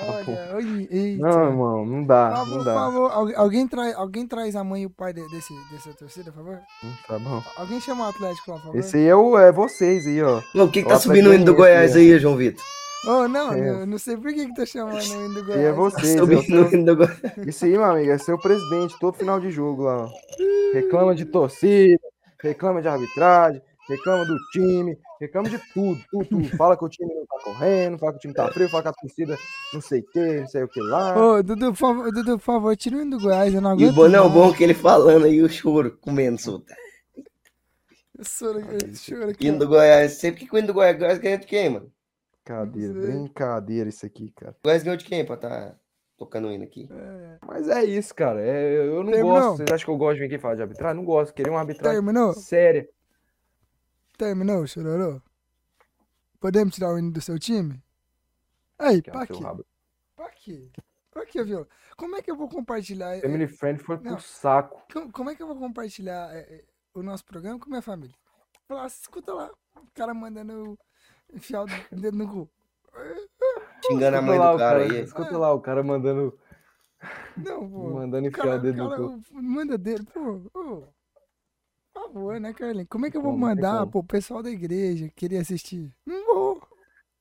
Olha, 0.00 0.56
oi, 0.56 0.88
eita. 0.90 1.22
Não, 1.22 1.44
irmão, 1.48 1.86
não 1.86 2.04
dá, 2.04 2.28
Por 2.28 2.36
favor, 2.36 2.50
não 2.50 2.58
por 2.58 2.64
dá. 2.64 2.74
favor, 2.74 3.10
alguém, 3.12 3.34
alguém, 3.36 3.68
traz, 3.68 3.94
alguém 3.96 4.26
traz 4.26 4.56
a 4.56 4.62
mãe 4.64 4.82
e 4.82 4.86
o 4.86 4.90
pai 4.90 5.12
de- 5.12 5.28
desse, 5.28 5.52
dessa 5.72 5.90
torcida, 5.92 6.30
por 6.30 6.44
favor? 6.44 6.58
Hum, 6.84 6.92
Tá 7.06 7.18
bom. 7.18 7.42
Alguém 7.56 7.80
chama 7.80 8.06
o 8.06 8.08
Atlético 8.10 8.50
lá, 8.52 8.56
por 8.58 8.64
favor? 8.66 8.78
Esse 8.78 8.96
aí 8.96 9.06
é, 9.08 9.14
o, 9.16 9.38
é 9.38 9.50
vocês 9.52 10.06
aí, 10.06 10.22
ó. 10.22 10.40
Ô, 10.54 10.62
O 10.64 10.70
que, 10.70 10.84
tá 10.84 10.98
subindo 10.98 11.30
o 11.30 11.34
hino 11.34 11.44
do 11.44 11.52
Atlético 11.52 11.56
Goiás 11.56 11.96
aí, 11.96 12.18
João 12.18 12.36
Vitor? 12.36 12.62
Oh, 13.06 13.28
não, 13.28 13.52
É. 13.52 13.68
eu 13.82 13.86
não 13.86 13.96
sei 13.98 14.16
por 14.16 14.32
que 14.32 14.46
que 14.46 14.54
tá 14.54 14.66
chamando 14.66 14.96
o 14.98 15.00
hino 15.02 15.34
do 15.34 15.40
Esse 15.40 15.46
Goiás. 15.46 15.58
aí 15.60 15.64
é 15.64 15.68
não. 15.70 15.76
vocês. 15.76 16.10
é 16.10 16.14
o 16.14 16.18
Subindo 16.18 16.40
o 16.40 16.44
seu- 16.44 16.72
hino 16.72 16.84
do 16.84 16.96
Goiás. 16.96 17.20
Esse 17.46 17.64
aí, 17.66 17.70
meu 17.72 17.84
amigo, 17.84 18.10
é 18.10 18.18
seu 18.18 18.38
presidente 18.38 18.98
todo 19.00 19.14
final 19.16 19.38
de 19.40 19.50
jogo 19.50 19.82
lá. 19.84 20.04
ó. 20.04 20.08
Reclama 20.74 21.14
de 21.14 21.24
torcida, 21.24 21.98
reclama 22.42 22.82
de 22.82 22.88
arbitragem, 22.88 23.62
reclama 23.88 24.24
do 24.24 24.36
time, 24.52 24.96
reclama 25.20 25.48
de 25.48 25.58
tudo, 25.72 26.00
tudo, 26.10 26.24
tudo. 26.26 26.56
Fala 26.56 26.76
que 26.76 26.84
o 26.84 26.88
time 26.88 27.12
não 27.14 27.26
tá 27.26 27.36
correndo, 27.44 27.98
fala 27.98 28.12
que 28.12 28.18
o 28.18 28.20
time 28.20 28.34
tá 28.34 28.50
frio, 28.52 28.68
fala 28.68 28.82
que 28.84 28.88
a 28.88 28.92
torcida 28.92 29.36
não 29.74 29.80
sei 29.80 30.00
o 30.00 30.06
que, 30.06 30.40
não 30.40 30.46
sei 30.46 30.62
o 30.62 30.68
que 30.68 30.80
lá. 30.80 31.16
Ô, 31.16 31.42
Dudu, 31.42 31.72
por 31.72 31.76
favor, 31.76 32.12
Dudu, 32.12 32.38
por 32.38 32.44
favor, 32.44 32.76
tira 32.76 32.96
o 32.96 33.10
do 33.10 33.18
Goiás, 33.20 33.54
eu 33.54 33.60
não 33.60 33.70
E 33.70 33.84
aguento 33.84 33.90
o 33.90 33.94
bom 33.94 34.08
não 34.08 34.18
é 34.18 34.22
o 34.22 34.30
bom 34.30 34.52
que 34.52 34.62
ele 34.64 34.74
falando 34.74 35.24
aí, 35.26 35.42
o 35.42 35.48
choro, 35.48 35.96
comendo 36.00 36.38
solta. 36.40 36.74
Choro, 38.22 38.58
aqui. 39.30 39.46
Hino 39.46 39.58
do 39.58 39.68
Goiás, 39.68 40.12
sempre 40.14 40.44
que 40.46 40.54
o 40.54 40.58
hino 40.58 40.66
do 40.68 40.74
Goiás, 40.74 40.98
Goiás 40.98 41.18
ganhou 41.18 41.38
de 41.38 41.46
quem, 41.46 41.70
mano? 41.70 41.92
Brincadeira, 42.44 42.94
brincadeira 42.94 43.88
isso 43.88 44.04
aqui, 44.06 44.32
cara. 44.34 44.56
Goiás 44.64 44.82
ganhou 44.82 44.96
de 44.96 45.04
quem 45.04 45.24
pra 45.24 45.36
tá 45.36 45.76
tocando 46.16 46.48
o 46.48 46.52
hino 46.52 46.64
aqui? 46.64 46.88
Mas 47.46 47.68
é 47.68 47.84
isso, 47.84 48.12
cara. 48.14 48.40
é- 48.40 48.86
eu 48.88 49.04
não 49.04 49.12
Terminou? 49.12 49.38
gosto. 49.38 49.56
Vocês 49.58 49.68
acham 49.72 49.84
que 49.84 49.90
eu 49.92 49.96
gosto 49.96 50.14
de 50.14 50.20
vir 50.20 50.26
aqui 50.26 50.38
falar 50.38 50.54
de 50.56 50.62
arbitragem? 50.62 50.96
Não 50.96 51.04
gosto. 51.04 51.32
Queria 51.34 51.52
uma 51.52 51.60
arbitragem 51.60 52.02
Terminou? 52.02 52.32
séria. 52.32 52.88
Terminou, 54.22 54.66
chororô? 54.66 55.22
Podemos 56.40 56.74
tirar 56.74 56.92
o 56.92 56.98
hino 56.98 57.12
do 57.12 57.20
seu 57.20 57.38
time? 57.38 57.80
Aí, 58.76 59.00
Que 59.00 59.10
é 59.10 59.12
pra 59.12 59.22
o 59.22 59.26
quê? 59.26 59.34
Pra 60.16 60.30
quê? 60.30 60.72
Pra 61.12 61.24
quê, 61.24 61.44
viu? 61.44 61.66
Como 61.96 62.16
é 62.16 62.22
que 62.22 62.28
eu 62.30 62.36
vou 62.36 62.48
compartilhar... 62.48 63.16
é, 63.16 63.20
Family 63.20 63.46
Friend 63.46 63.80
foi 63.80 63.96
Não. 64.00 64.14
pro 64.14 64.20
saco. 64.20 64.82
como, 64.92 65.12
como 65.12 65.30
é 65.30 65.36
que 65.36 65.42
eu 65.42 65.46
vou 65.46 65.56
compartilhar 65.56 66.34
é, 66.34 66.40
é, 66.40 66.64
o 66.94 67.02
nosso 67.02 67.24
programa 67.24 67.60
com 67.60 67.68
minha 67.70 67.80
família? 67.80 68.14
Falar, 68.66 68.86
escuta 68.88 69.32
lá, 69.32 69.50
o 69.76 69.86
cara 69.94 70.12
mandando 70.12 70.76
enfiar 71.32 71.62
o 71.62 71.66
dedo 71.96 72.18
no 72.18 72.28
cu. 72.28 72.50
Xingando 73.86 74.16
a 74.16 74.22
mãe 74.22 74.36
lá 74.38 74.50
do 74.50 74.56
o 74.56 74.58
cara 74.58 74.80
cara, 74.80 74.92
aí. 74.98 75.04
escuta 75.04 75.38
lá 75.38 75.52
o 75.52 75.60
cara 75.60 75.82
mandando, 75.84 76.36
Não, 77.36 77.70
pô. 77.70 77.90
mandando 77.94 78.26
O 78.26 78.28
enfiar 78.28 78.44
cara, 78.44 78.56
o 78.56 78.60
dedo 78.60 78.76
no 78.84 78.96
cu. 79.22 79.22
o- 79.38 79.42
manda 79.42 79.78
dedo, 79.78 80.04
pô. 80.06 80.50
ô. 80.58 80.97
Por 81.98 82.12
favor, 82.12 82.40
né, 82.40 82.52
Carlinhos? 82.52 82.88
Como 82.88 83.06
é 83.06 83.10
que 83.10 83.16
eu 83.16 83.22
vou 83.22 83.36
mandar 83.36 83.86
pro 83.86 84.02
pessoal 84.02 84.42
da 84.42 84.50
igreja 84.50 85.10
querer 85.16 85.38
assistir? 85.38 85.92
Não 86.06 86.26
vou. 86.26 86.62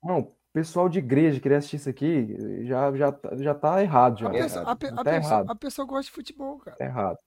Não, 0.04 0.32
pessoal 0.54 0.88
de 0.88 1.00
igreja 1.00 1.40
querer 1.40 1.56
assistir 1.56 1.78
isso 1.78 1.90
aqui 1.90 2.66
já, 2.66 2.96
já, 2.96 3.12
tá- 3.12 3.36
já 3.38 3.54
tá 3.56 3.82
errado 3.82 4.20
já. 4.20 4.28
A, 4.28 4.32
pessoa, 4.32 4.66
a, 4.66 4.76
pe- 4.76 4.88
a 4.88 4.96
Tá 4.96 5.04
pessoa, 5.04 5.34
errado. 5.34 5.52
a 5.52 5.56
pessoa 5.56 5.88
gosta 5.88 6.04
de 6.04 6.12
futebol, 6.12 6.58
cara. 6.60 6.78
Tá 6.78 6.86
errado. 6.86 7.18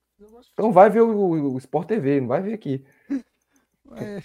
Então 0.52 0.70
vai 0.72 0.88
ver 0.90 1.00
o, 1.02 1.10
o, 1.16 1.54
o 1.54 1.58
Sport 1.58 1.88
TV, 1.88 2.20
não 2.20 2.28
vai 2.28 2.42
ver 2.42 2.54
aqui. 2.54 2.84
É, 3.96 4.22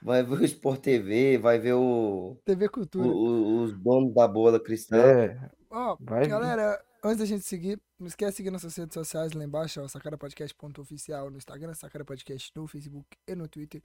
Vai 0.00 0.22
ver 0.22 0.38
o 0.40 0.44
Sport 0.44 0.80
TV, 0.80 1.36
vai 1.36 1.58
ver 1.58 1.72
o, 1.72 2.36
TV 2.44 2.66
o- 2.66 2.70
Cultura. 2.70 3.08
o- 3.08 3.62
os 3.62 3.72
donos 3.76 4.14
da 4.14 4.28
bola 4.28 4.60
cristã. 4.62 4.96
É, 4.98 5.50
Ó, 5.68 5.96
vai 5.98 6.28
ver. 6.28 6.78
Antes 7.06 7.18
da 7.18 7.24
gente 7.24 7.44
seguir, 7.44 7.80
não 7.98 8.06
esquece 8.06 8.32
de 8.32 8.36
seguir 8.38 8.50
nossas 8.50 8.74
redes 8.76 8.94
sociais 8.94 9.32
lá 9.32 9.44
embaixo, 9.44 9.80
ó, 9.80 9.88
sacarapodcast.oficial 9.88 11.30
no 11.30 11.36
Instagram, 11.36 11.74
Sacara 11.74 12.04
Podcast 12.04 12.52
no 12.54 12.66
Facebook 12.66 13.16
e 13.26 13.34
no 13.34 13.48
Twitter. 13.48 13.82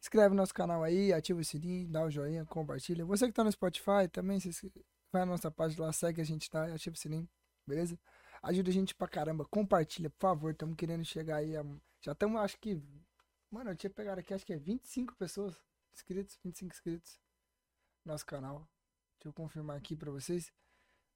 Inscreve 0.00 0.30
no 0.30 0.36
nosso 0.36 0.52
canal 0.52 0.82
aí, 0.82 1.12
ativa 1.12 1.40
o 1.40 1.44
sininho, 1.44 1.88
dá 1.88 2.04
o 2.04 2.10
joinha, 2.10 2.44
compartilha. 2.44 3.04
Você 3.04 3.26
que 3.26 3.32
tá 3.32 3.42
no 3.42 3.50
Spotify 3.50 4.08
também, 4.12 4.38
se 4.38 4.50
vai 5.12 5.22
na 5.24 5.32
nossa 5.32 5.50
página 5.50 5.86
lá, 5.86 5.92
segue 5.92 6.20
a 6.20 6.24
gente 6.24 6.50
lá, 6.52 6.66
ativa 6.66 6.94
o 6.94 6.98
sininho, 6.98 7.28
beleza? 7.66 7.98
Ajuda 8.42 8.70
a 8.70 8.72
gente 8.72 8.94
pra 8.94 9.08
caramba, 9.08 9.44
compartilha, 9.44 10.10
por 10.10 10.20
favor, 10.20 10.50
estamos 10.52 10.76
querendo 10.76 11.04
chegar 11.04 11.36
aí 11.36 11.56
a... 11.56 11.64
Já 12.00 12.12
estamos, 12.12 12.40
acho 12.40 12.58
que... 12.58 12.80
Mano, 13.50 13.70
eu 13.70 13.76
tinha 13.76 13.90
pegado 13.90 14.20
aqui, 14.20 14.34
acho 14.34 14.44
que 14.44 14.52
é 14.52 14.58
25 14.58 15.14
pessoas 15.16 15.54
inscritos, 15.94 16.38
25 16.44 16.72
inscritos 16.74 17.20
no 18.04 18.12
nosso 18.12 18.26
canal. 18.26 18.68
Deixa 19.18 19.28
eu 19.28 19.32
confirmar 19.32 19.76
aqui 19.76 19.96
pra 19.96 20.10
vocês. 20.10 20.52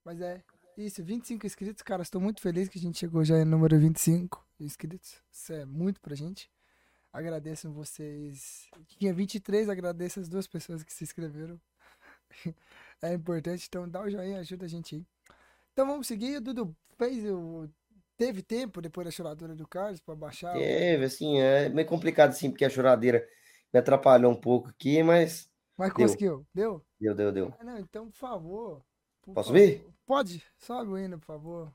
Mas 0.04 0.20
é 0.20 0.42
isso, 0.80 1.02
25 1.04 1.46
inscritos, 1.46 1.82
cara. 1.82 2.02
Estou 2.02 2.20
muito 2.20 2.40
feliz 2.40 2.68
que 2.68 2.78
a 2.78 2.80
gente 2.80 2.98
chegou 2.98 3.24
já 3.24 3.36
no 3.44 3.44
número 3.44 3.78
25 3.78 4.44
inscritos. 4.58 5.22
Isso 5.30 5.52
é 5.52 5.64
muito 5.64 6.00
pra 6.00 6.14
gente. 6.14 6.50
Agradeço 7.12 7.70
vocês. 7.72 8.68
Tinha 8.98 9.12
23, 9.12 9.68
agradeço 9.68 10.20
as 10.20 10.28
duas 10.28 10.46
pessoas 10.46 10.82
que 10.82 10.92
se 10.92 11.04
inscreveram. 11.04 11.60
É 13.02 13.14
importante, 13.14 13.64
então 13.66 13.88
dá 13.88 14.02
o 14.02 14.10
joinha, 14.10 14.40
ajuda 14.40 14.66
a 14.66 14.68
gente 14.68 14.94
aí. 14.94 15.06
Então 15.72 15.86
vamos 15.86 16.06
seguir. 16.06 16.36
O 16.36 16.40
Dudu 16.42 16.76
fez 16.98 17.24
o. 17.24 17.66
Teve 18.14 18.42
tempo 18.42 18.82
depois 18.82 19.06
da 19.06 19.10
choradora 19.10 19.54
do 19.56 19.66
Carlos 19.66 20.00
pra 20.00 20.14
baixar. 20.14 20.54
o- 20.54 20.58
Teve, 20.58 21.06
assim, 21.06 21.38
é 21.40 21.70
meio 21.70 21.88
complicado, 21.88 22.28
assim, 22.30 22.50
porque 22.50 22.62
a 22.64 22.68
choradeira 22.68 23.26
me 23.72 23.80
atrapalhou 23.80 24.30
um 24.30 24.36
pouco 24.38 24.68
aqui, 24.68 25.02
mas 25.02 25.48
Mas 25.78 25.88
deu. 25.94 26.06
conseguiu? 26.06 26.46
Deu? 26.54 26.84
deu, 27.00 27.14
deu, 27.14 27.32
deu. 27.32 27.54
Ah, 27.58 27.64
não, 27.64 27.78
então, 27.78 28.10
por 28.10 28.16
favor. 28.18 28.84
por 29.22 29.32
Posso 29.32 29.48
favor. 29.48 29.58
vir? 29.66 29.82
Pode, 30.10 30.42
o 30.88 30.98
hino, 30.98 31.20
por 31.20 31.26
favor. 31.26 31.72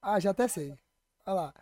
Ah, 0.00 0.20
já 0.20 0.30
até 0.30 0.46
sei. 0.46 0.78
Olha 1.26 1.34
lá. 1.34 1.54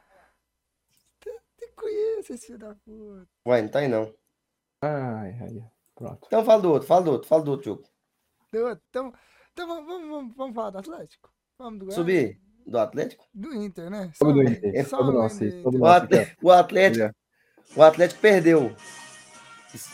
conheço 1.74 2.34
esse 2.34 2.46
filho 2.48 2.59
da 2.59 2.74
puta. 2.74 3.26
Ué, 3.48 3.62
não 3.62 3.68
tá 3.70 3.78
aí 3.78 3.88
não. 3.88 4.14
Ai, 4.82 5.30
ai, 5.40 5.70
pronto. 5.94 6.26
Então 6.26 6.44
fala 6.44 6.61
do 6.61 6.70
outro, 6.72 6.86
fala 6.86 7.02
do 7.05 7.11
outro, 7.12 7.26
fala 7.26 7.42
do 7.42 7.50
outro 7.52 7.64
jogo. 7.64 7.84
Deu- 8.52 8.68
Então, 8.90 9.14
então 9.50 9.66
vamos, 9.66 9.86
vamos, 9.86 10.09
vamos, 10.11 10.36
vamos 10.36 10.55
falar 10.55 10.70
do 10.72 10.78
Atlético? 10.78 11.32
Vamos 11.57 11.78
do 11.78 11.84
Goiás? 11.86 11.94
Subir 11.94 12.38
do 12.66 12.78
Atlético? 12.78 13.26
Do 13.32 13.55
Inter, 13.55 13.88
né? 13.88 14.12
Sobe 14.14 14.32
do 14.34 14.38
o- 14.40 14.42
Inter, 14.42 14.74
só 14.84 15.00
o 15.00 15.05
do 15.05 15.12
nosso, 15.12 15.42
Inter. 15.42 15.62
sobe 15.62 15.78
do 15.78 15.82
O, 15.84 15.86
Atlético, 15.86 17.16
o 17.76 17.82
Atlético 17.82 18.20
perdeu. 18.20 18.76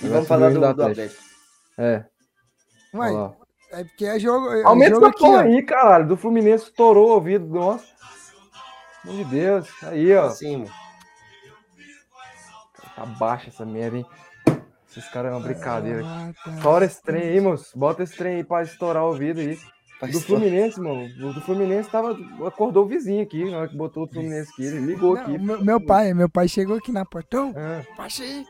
E 0.03 0.09
vamos 0.09 0.27
falar 0.27 0.49
do, 0.49 0.55
do 0.55 0.61
do 0.61 0.67
Atlético. 0.67 1.23
Atlético. 1.23 1.25
É, 1.79 2.11
lá. 3.15 3.40
É 3.73 3.85
porque 3.85 4.05
é 4.05 4.19
jogo, 4.19 4.53
é 4.53 4.63
Aumenta 4.65 4.95
jogo 4.95 5.07
essa 5.07 5.15
aqui, 5.15 5.25
porra 5.25 5.39
ó. 5.39 5.41
aí, 5.41 5.63
caralho. 5.63 6.07
Do 6.09 6.17
Fluminense 6.17 6.65
estourou 6.65 7.09
o 7.09 7.13
ouvido. 7.15 7.47
Nossa. 7.47 7.85
Pelo 9.03 9.15
amor 9.15 9.25
de 9.25 9.31
Deus. 9.31 9.69
Aí, 9.85 10.15
ó. 10.15 10.27
Assim, 10.27 10.65
Tá 12.97 13.07
baixa 13.07 13.49
essa 13.49 13.65
merda, 13.65 13.97
hein? 13.99 14.07
Esses 14.91 15.09
caras 15.09 15.33
é 15.33 15.35
uma 15.35 15.41
brincadeira. 15.41 16.03
Ah, 16.05 16.33
tá. 16.45 16.51
Estoura 16.51 16.85
esse 16.85 17.01
trem 17.03 17.23
aí, 17.23 17.41
moço. 17.41 17.79
Bota 17.79 18.03
esse 18.03 18.17
trem 18.17 18.37
aí 18.37 18.45
pra 18.45 18.63
estourar 18.63 19.05
o 19.05 19.09
ouvido 19.09 19.41
aí. 19.41 19.59
Do 20.11 20.21
Fluminense, 20.21 20.81
mano. 20.81 21.05
O 21.29 21.33
do 21.33 21.41
Fluminense 21.43 21.89
tava. 21.91 22.17
Acordou 22.47 22.85
o 22.85 22.89
vizinho 22.89 23.23
aqui, 23.23 23.51
na 23.51 23.59
hora 23.59 23.69
que 23.69 23.77
botou 23.77 24.05
o 24.05 24.09
Fluminense 24.09 24.51
aqui. 24.53 24.65
Ele 24.65 24.81
ligou 24.81 25.15
Não, 25.15 25.23
aqui. 25.23 25.39
meu, 25.39 25.65
meu 25.65 25.81
pai, 25.81 26.13
meu 26.15 26.29
pai 26.29 26.49
chegou 26.49 26.77
aqui 26.77 26.91
na 26.91 27.05
portão. 27.05 27.55
Ah, 27.57 27.83
Baixa 27.97 28.23
aí. 28.23 28.47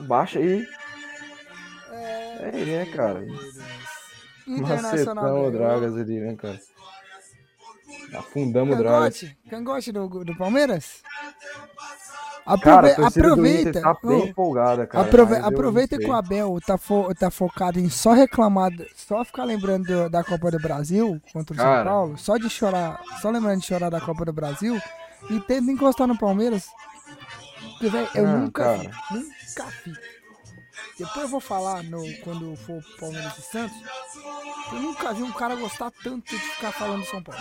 baixa 0.00 0.38
aí. 0.40 0.66
É, 1.92 2.48
É, 2.52 2.64
né, 2.64 2.86
cara? 2.94 3.24
Internacional. 4.48 5.24
Macetão. 5.24 5.50
Dragas 5.52 5.96
ali, 5.96 6.20
né, 6.20 6.34
cara? 6.36 6.60
Afundamos 8.14 8.74
o 8.74 8.78
Dragas. 8.78 9.20
Cangote, 9.20 9.38
cangote 9.50 9.92
do, 9.92 10.08
do 10.24 10.36
Palmeiras? 10.36 11.02
Cara, 12.62 12.88
Aprove- 12.88 12.90
a 12.92 12.94
do 12.96 13.02
Inter 13.06 13.22
aproveita. 13.26 13.80
tá 13.82 13.96
bem 14.02 14.28
empolgada, 14.28 14.86
cara. 14.86 15.04
aprove- 15.04 15.36
aproveita 15.36 15.98
que 15.98 16.06
o 16.06 16.14
Abel 16.14 16.58
tá, 16.66 16.78
fo- 16.78 17.14
tá 17.14 17.30
focado 17.30 17.78
em 17.78 17.90
só 17.90 18.14
reclamar, 18.14 18.70
só 18.96 19.22
ficar 19.22 19.44
lembrando 19.44 19.84
do- 19.84 20.08
da 20.08 20.24
Copa 20.24 20.50
do 20.50 20.58
Brasil 20.58 21.20
contra 21.30 21.52
o 21.52 21.56
São 21.56 21.64
Cara. 21.66 21.84
Paulo, 21.90 22.16
só 22.16 22.38
de 22.38 22.48
chorar, 22.48 23.02
só 23.20 23.28
lembrando 23.28 23.60
de 23.60 23.66
chorar 23.66 23.90
da 23.90 24.00
Copa 24.00 24.24
do 24.24 24.32
Brasil 24.32 24.80
e 25.28 25.38
tenta 25.40 25.70
encostar 25.70 26.06
no 26.06 26.16
Palmeiras. 26.16 26.68
Porque, 27.72 27.90
velho, 27.90 28.08
eu 28.14 28.26
Ah, 28.26 28.36
nunca 28.38 28.64
cara. 28.64 28.90
nunca 29.12 29.66
vi. 29.84 29.92
Depois 30.98 31.24
eu 31.24 31.28
vou 31.28 31.40
falar 31.40 31.84
no, 31.84 32.02
quando 32.24 32.56
for 32.56 32.82
Palmeiras 32.98 33.38
e 33.38 33.42
Santos. 33.42 33.76
Eu 34.72 34.80
nunca 34.80 35.12
vi 35.12 35.22
um 35.22 35.32
cara 35.32 35.54
gostar 35.54 35.92
tanto 36.02 36.28
de 36.28 36.38
ficar 36.38 36.72
falando 36.72 37.02
de 37.02 37.08
São 37.08 37.22
Paulo. 37.22 37.40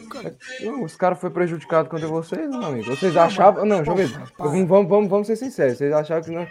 Nunca 0.00 0.20
vi. 0.22 0.64
Não, 0.64 0.82
Os 0.82 0.96
caras 0.96 1.20
foram 1.20 1.34
prejudicados 1.34 1.90
contra 1.90 2.08
vocês, 2.08 2.48
meu 2.48 2.64
amigo. 2.64 2.96
Vocês 2.96 3.14
Não, 3.14 3.22
achavam. 3.22 3.66
Não, 3.66 3.84
para. 3.84 3.94
vamos, 4.38 4.88
vamos, 4.88 5.10
vamos, 5.10 5.26
ser 5.26 5.36
sinceros. 5.36 5.76
Vocês 5.76 5.92
achavam 5.92 6.24
que, 6.24 6.30
não, 6.30 6.46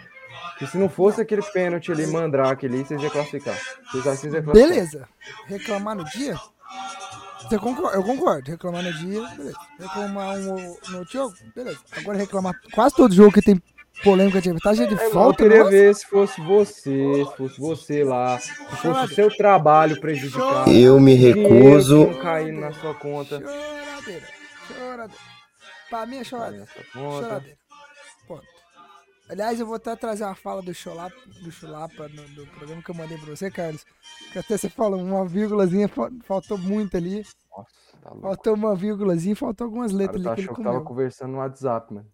que 0.58 0.66
se 0.66 0.78
não 0.78 0.88
fosse 0.88 1.20
aquele 1.20 1.42
pênalti 1.42 1.90
ali, 1.90 2.06
mandrake 2.06 2.66
ali, 2.66 2.84
vocês 2.84 3.02
iam 3.02 3.10
classificar. 3.10 3.58
Vocês 3.90 4.06
acham 4.06 4.30
que 4.30 4.42
classificar? 4.42 4.54
Beleza. 4.54 5.08
Reclamar 5.46 5.96
no 5.96 6.04
dia? 6.04 6.38
Você 7.42 7.58
concorda? 7.58 7.96
Eu 7.96 8.04
concordo. 8.04 8.50
Reclamar 8.50 8.82
no 8.82 8.92
dia, 8.92 9.28
beleza. 9.36 9.58
Reclamar 9.78 10.38
no 10.38 10.54
outro 10.98 11.12
jogo, 11.12 11.34
beleza. 11.54 11.80
Agora 11.96 12.16
reclamar 12.16 12.54
quase 12.72 12.94
todo 12.94 13.12
jogo 13.12 13.32
que 13.32 13.42
tem 13.42 13.60
polêmica 14.04 14.40
de 14.40 14.50
arbitragem 14.50 14.84
é 14.86 14.88
de 14.88 14.94
É, 15.00 15.06
Eu 15.06 15.10
falta. 15.10 15.42
queria 15.42 15.58
nossa. 15.60 15.70
ver 15.70 15.94
se 15.94 16.06
fosse 16.06 16.40
você, 16.40 17.24
se 17.24 17.36
fosse 17.36 17.60
você 17.60 18.04
lá, 18.04 18.38
se 18.38 18.54
fosse 18.54 19.04
o 19.12 19.14
seu 19.14 19.36
trabalho 19.36 20.00
prejudicado. 20.00 20.70
Eu 20.70 21.00
me 21.00 21.14
recuso. 21.14 21.98
dinheiro 22.04 22.20
caindo 22.22 22.60
na 22.60 22.72
sua 22.72 22.94
conta. 22.94 23.40
Choradeira. 23.40 24.26
Choradeira. 24.68 25.22
Pra 25.90 26.06
mim 26.06 26.16
é 26.18 26.24
choradeira. 26.24 26.66
Choradeira. 26.92 27.58
Ponto. 28.28 28.42
Aliás, 29.28 29.58
eu 29.58 29.66
vou 29.66 29.76
até 29.76 29.96
trazer 29.96 30.24
uma 30.24 30.34
fala 30.34 30.60
do 30.60 30.74
Cholapa, 30.74 31.16
do 31.42 31.50
Chulapa 31.50 32.08
no, 32.08 32.22
do 32.34 32.46
programa 32.48 32.82
que 32.82 32.90
eu 32.90 32.94
mandei 32.94 33.16
pra 33.16 33.34
você, 33.34 33.50
Carlos. 33.50 33.82
Que 34.32 34.38
até 34.38 34.56
você 34.58 34.68
falou 34.68 35.00
uma 35.00 35.26
vírgulazinha, 35.26 35.88
fa- 35.88 36.10
faltou 36.24 36.58
muito 36.58 36.94
ali. 36.96 37.24
Nossa, 37.56 37.68
tá 38.02 38.10
louco. 38.10 38.22
Faltou 38.22 38.54
uma 38.54 38.74
vírgulazinha, 38.76 39.34
faltou 39.34 39.64
algumas 39.66 39.92
letras 39.92 40.22
cara 40.22 40.24
tá 40.24 40.30
ali 40.32 40.36
que 40.36 40.40
ele 40.42 40.50
achou 40.50 40.56
que 40.56 40.62
tava 40.70 40.84
conversando 40.84 41.32
no 41.32 41.38
WhatsApp, 41.38 41.94
mano. 41.94 42.06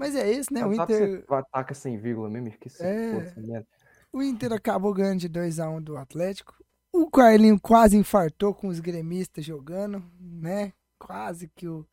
Mas 0.00 0.16
é 0.16 0.30
isso, 0.32 0.52
né? 0.52 0.64
O 0.64 0.68
WhatsApp 0.68 0.92
Inter, 0.94 1.08
você 1.20 1.26
vai- 1.28 1.44
taca 1.52 1.74
sem 1.74 1.98
vírgula 1.98 2.28
mesmo, 2.30 2.48
esqueci. 2.48 2.82
É. 2.82 3.64
O 4.12 4.22
Inter 4.22 4.52
acabou 4.52 4.92
ganhando 4.92 5.20
de 5.20 5.28
2x1 5.28 5.80
do 5.80 5.96
Atlético. 5.96 6.54
O 6.92 7.08
Carlinho 7.08 7.60
quase 7.60 7.96
infartou 7.96 8.52
com 8.54 8.66
os 8.68 8.80
gremistas 8.80 9.44
jogando, 9.44 10.02
né? 10.18 10.72
Quase 10.98 11.46
que 11.48 11.68
o, 11.68 11.86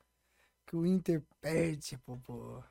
que 0.65 0.75
o 0.75 0.85
Inter 0.85 1.21
perde 1.39 1.97
pro, 1.99 2.17
pro, 2.17 2.63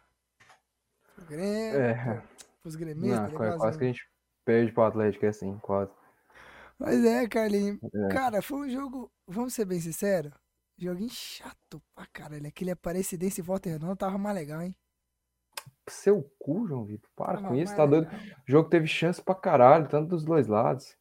pro 1.14 1.24
Grêmio, 1.26 1.80
É. 1.80 2.22
pros 2.62 2.74
gremistas. 2.74 3.20
Não, 3.20 3.30
quase, 3.30 3.36
quase 3.36 3.58
quase 3.58 3.78
que 3.78 3.84
a 3.84 3.86
gente 3.86 4.08
perde 4.44 4.72
pro 4.72 4.82
Atlético, 4.84 5.24
é 5.24 5.28
assim, 5.28 5.56
quase. 5.58 5.92
Mas 6.78 7.04
é, 7.04 7.28
Carlinho. 7.28 7.78
É. 7.94 8.08
Cara, 8.08 8.42
foi 8.42 8.58
um 8.66 8.68
jogo, 8.68 9.10
vamos 9.26 9.54
ser 9.54 9.64
bem 9.64 9.80
sinceros, 9.80 10.32
joguinho 10.76 11.08
chato 11.10 11.80
pra 11.94 12.06
caralho. 12.12 12.46
Aquele 12.46 12.72
Aparecidense 12.72 13.40
e 13.40 13.44
Volta 13.44 13.68
Redonda 13.68 13.94
tava 13.96 14.18
mais 14.18 14.34
legal, 14.34 14.60
hein? 14.60 14.74
Seu 15.88 16.22
cu, 16.38 16.66
João 16.66 16.84
Vitor. 16.84 17.08
Para 17.14 17.34
Tava 17.36 17.48
com 17.48 17.54
isso, 17.54 17.74
tá 17.76 17.86
doido. 17.86 18.04
legal. 18.10 18.20
O 18.48 18.50
jogo 18.50 18.68
teve 18.68 18.86
chance 18.86 19.22
pra 19.22 19.34
caralho, 19.34 19.88
tanto 19.88 20.08
dos 20.10 20.24
dois 20.24 20.46
lados. 20.46 20.96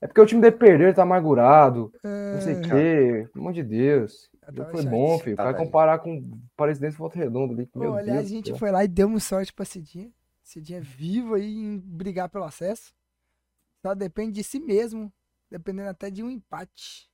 É 0.00 0.06
porque 0.06 0.20
o 0.20 0.26
time 0.26 0.40
dele 0.42 0.56
perdeu, 0.56 0.88
ele 0.88 0.94
tá 0.96 1.02
amargurado, 1.02 1.90
não 2.04 2.40
sei 2.40 2.54
o 2.54 2.58
É, 2.58 2.60
quê. 2.62 3.28
Pelo 3.32 3.42
amor 3.44 3.52
de 3.54 3.62
Deus. 3.62 4.30
foi 4.70 4.84
bom, 4.84 5.18
filho. 5.18 5.36
Tá 5.36 5.44
Vai 5.44 5.52
velho. 5.54 5.64
comparar 5.64 5.98
com 6.00 6.38
Presidente 6.56 6.96
Volta 6.96 7.18
Redonda 7.18 7.54
ali. 7.54 7.68
Meu 7.74 7.94
aliás, 7.94 8.20
Deus. 8.20 8.30
a 8.30 8.34
gente 8.34 8.58
foi 8.58 8.70
lá 8.70 8.84
e 8.84 8.88
demos 8.88 9.24
sorte 9.24 9.52
pra 9.52 9.64
Cidinha. 9.64 10.10
Cidinha 10.42 10.78
é 10.78 10.82
vivo 10.82 11.34
aí 11.34 11.56
em 11.56 11.78
brigar 11.78 12.28
pelo 12.28 12.44
acesso. 12.44 12.92
Só 13.80 13.94
depende 13.94 14.32
de 14.32 14.44
si 14.44 14.60
mesmo. 14.60 15.10
Dependendo 15.50 15.88
até 15.88 16.10
de 16.10 16.22
um 16.22 16.30
empate. 16.30 17.08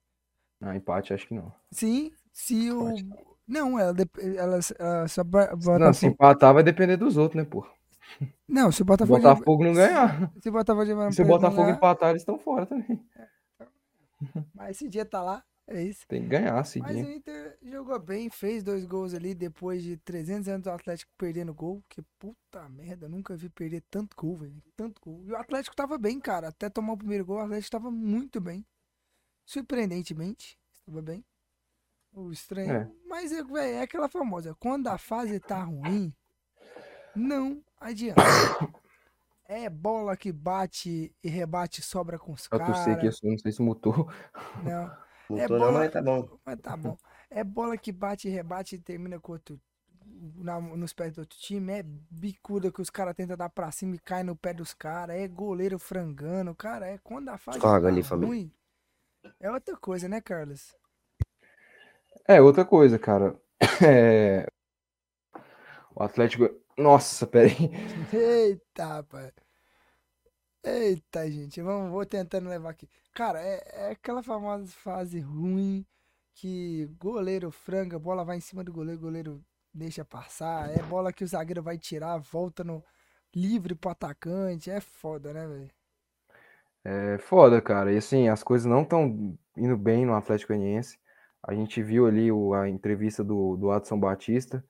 Não, 0.61 0.75
empate 0.75 1.13
acho 1.15 1.29
que 1.29 1.35
não. 1.35 1.53
Sim, 1.71 2.11
se 2.33 2.71
o. 2.73 2.91
Empate 2.91 3.30
Não, 3.51 3.79
ela, 3.79 3.95
ela, 4.37 4.59
ela 4.79 5.09
só 5.09 5.25
ba- 5.25 5.55
bota. 5.57 5.79
Não, 5.87 5.93
se 5.93 6.07
empatar 6.07 6.55
vai 6.55 6.63
depender 6.63 6.97
dos 6.97 7.17
outros, 7.17 7.43
né, 7.43 7.49
pô? 7.49 7.67
Não, 8.49 8.71
se 8.71 8.77
o 8.77 8.79
Se 8.79 8.85
Botafogo. 8.85 9.19
Botafogo 9.21 9.65
não 9.65 9.75
ganhar. 9.75 10.33
Se 10.41 10.49
o 10.49 10.53
Botafogo 10.53 10.85
de 10.85 11.15
Se 11.15 11.23
o 11.23 11.27
Botafogo 11.27 11.71
empatar, 11.71 12.11
eles 12.11 12.23
estão 12.23 12.39
fora 12.39 12.67
também. 12.67 13.05
Mas 14.55 14.71
esse 14.77 14.89
dia 14.89 15.05
tá 15.05 15.23
lá. 15.23 15.45
É 15.67 15.81
isso. 15.85 16.05
Tem 16.09 16.23
que 16.23 16.29
ganhar, 16.29 16.53
Mas 16.55 16.69
seguir. 16.69 17.05
o 17.05 17.11
Inter 17.13 17.57
jogou 17.63 17.97
bem, 18.01 18.29
fez 18.29 18.61
dois 18.65 18.85
gols 18.85 19.15
ali 19.15 19.37
depois 19.37 19.85
de 19.85 19.97
300 19.99 20.49
anos 20.49 20.63
do 20.65 20.71
Atlético 20.71 21.13
perdendo 21.17 21.55
gol. 21.55 21.81
Que 21.89 22.03
puta 22.19 22.69
merda, 22.69 23.09
nunca 23.09 23.37
vi 23.37 23.49
perder 23.49 23.85
tanto 23.89 24.17
gol, 24.17 24.37
velho. 24.39 24.61
Tanto 24.77 25.01
gol. 25.01 25.23
E 25.25 25.31
o 25.31 25.37
Atlético 25.37 25.77
tava 25.77 25.97
bem, 25.97 26.19
cara. 26.19 26.49
Até 26.49 26.69
tomar 26.69 26.95
o 26.95 26.99
primeiro 26.99 27.25
gol, 27.25 27.37
o 27.37 27.41
Atlético 27.41 27.71
tava 27.71 27.89
muito 27.91 28.41
bem. 28.41 28.67
Surpreendentemente, 29.47 30.59
estava 30.73 31.01
bem. 31.01 31.25
O 32.13 32.31
estranho. 32.33 32.73
É. 32.73 32.91
Mas, 33.07 33.33
é, 33.33 33.43
velho, 33.43 33.77
é 33.77 33.83
aquela 33.83 34.09
famosa. 34.09 34.55
Quando 34.59 34.89
a 34.89 34.99
fase 34.99 35.39
tá 35.41 35.63
ruim, 35.63 36.13
não 37.15 37.63
adianta. 37.81 38.21
É 39.53 39.69
bola 39.69 40.17
que 40.17 40.31
bate 40.31 41.13
e 41.25 41.29
rebate 41.29 41.81
e 41.81 41.83
sobra 41.83 42.17
com 42.21 42.31
os 42.33 42.49
Eu 42.53 42.59
tossei 42.61 42.93
aqui, 42.93 43.03
caras. 43.03 43.21
eu 43.21 43.31
não 43.33 43.39
sei 43.39 43.51
se 43.51 43.61
mutou. 43.61 44.09
Não. 44.63 44.97
Não 45.29 45.39
É 45.43 45.49
tô 45.49 45.55
não, 45.59 45.67
bola- 45.67 45.79
mas 45.81 45.91
tá 45.93 46.01
bom. 46.01 46.39
Mas 46.47 46.61
tá 46.61 46.77
bom. 46.77 46.97
É 47.29 47.43
bola 47.43 47.77
que 47.77 47.91
bate 47.91 48.29
e 48.29 48.31
rebate 48.31 48.77
e 48.77 48.79
termina 48.79 49.19
com 49.19 49.33
outro. 49.33 49.61
na- 50.37 50.61
nos 50.61 50.93
pés 50.93 51.13
do 51.15 51.23
outro 51.23 51.37
time. 51.37 51.73
É 51.73 51.83
bicuda 51.83 52.71
que 52.71 52.81
os 52.81 52.91
caras 52.91 53.17
tentam 53.17 53.37
dar 53.37 53.49
pra 53.49 53.73
cima 53.73 53.97
e 53.97 53.99
cai 53.99 54.23
no 54.23 54.37
pé 54.37 54.55
dos 54.55 54.73
caras. 54.73 55.17
É 55.17 55.27
goleiro 55.27 55.81
frangando. 55.81 56.55
Cara, 56.55 56.87
é 56.87 56.99
quando 56.99 57.29
a 57.31 57.37
fase 57.37 57.59
tá 57.59 57.75
ali, 57.75 58.05
família. 58.05 58.29
ruim. 58.29 58.53
É 59.41 59.51
outra 59.51 59.77
coisa, 59.77 60.09
né, 60.09 60.21
Carlos? 60.21 60.77
É, 62.31 62.41
outra 62.41 62.65
coisa, 62.65 62.97
cara. 62.97 63.37
É... 63.85 64.47
O 65.97 66.03
Atlético. 66.03 66.49
Nossa, 66.79 67.27
peraí. 67.27 67.57
Eita, 68.15 69.03
pai. 69.03 69.33
Eita, 70.63 71.29
gente. 71.29 71.61
Vamos, 71.61 71.91
vou 71.91 72.07
tentando 72.07 72.49
levar 72.49 72.71
aqui. 72.71 72.89
Cara, 73.13 73.41
é, 73.43 73.61
é 73.89 73.91
aquela 73.91 74.23
famosa 74.23 74.69
fase 74.69 75.19
ruim 75.19 75.85
que 76.35 76.87
goleiro 77.01 77.51
franga, 77.51 77.99
bola 77.99 78.25
vai 78.25 78.37
em 78.37 78.41
cima 78.41 78.63
do 78.63 78.73
goleiro, 78.73 79.01
goleiro 79.01 79.45
deixa 79.75 80.05
passar. 80.05 80.71
É 80.71 80.81
bola 80.85 81.13
que 81.13 81.25
o 81.25 81.27
zagueiro 81.27 81.65
vai 81.65 81.79
tirar, 81.79 82.17
volta 82.19 82.63
no 82.63 82.85
livre 83.35 83.75
pro 83.75 83.91
atacante. 83.91 84.71
É 84.71 84.81
foda, 84.81 85.33
né, 85.33 85.49
velho? 85.49 85.71
É 86.85 87.19
foda, 87.19 87.61
cara. 87.61 87.93
E 87.93 87.97
assim, 87.97 88.29
as 88.29 88.45
coisas 88.45 88.67
não 88.67 88.83
estão 88.83 89.37
indo 89.57 89.77
bem 89.77 90.07
no 90.07 90.15
Atlético 90.15 90.53
Goianiense. 90.53 90.97
A 91.43 91.55
gente 91.55 91.83
viu 91.83 92.07
ali 92.07 92.31
o- 92.31 92.55
a 92.55 92.69
entrevista 92.69 93.25
do, 93.25 93.57
do 93.57 93.71
Adson 93.71 93.99
Batista, 93.99 94.65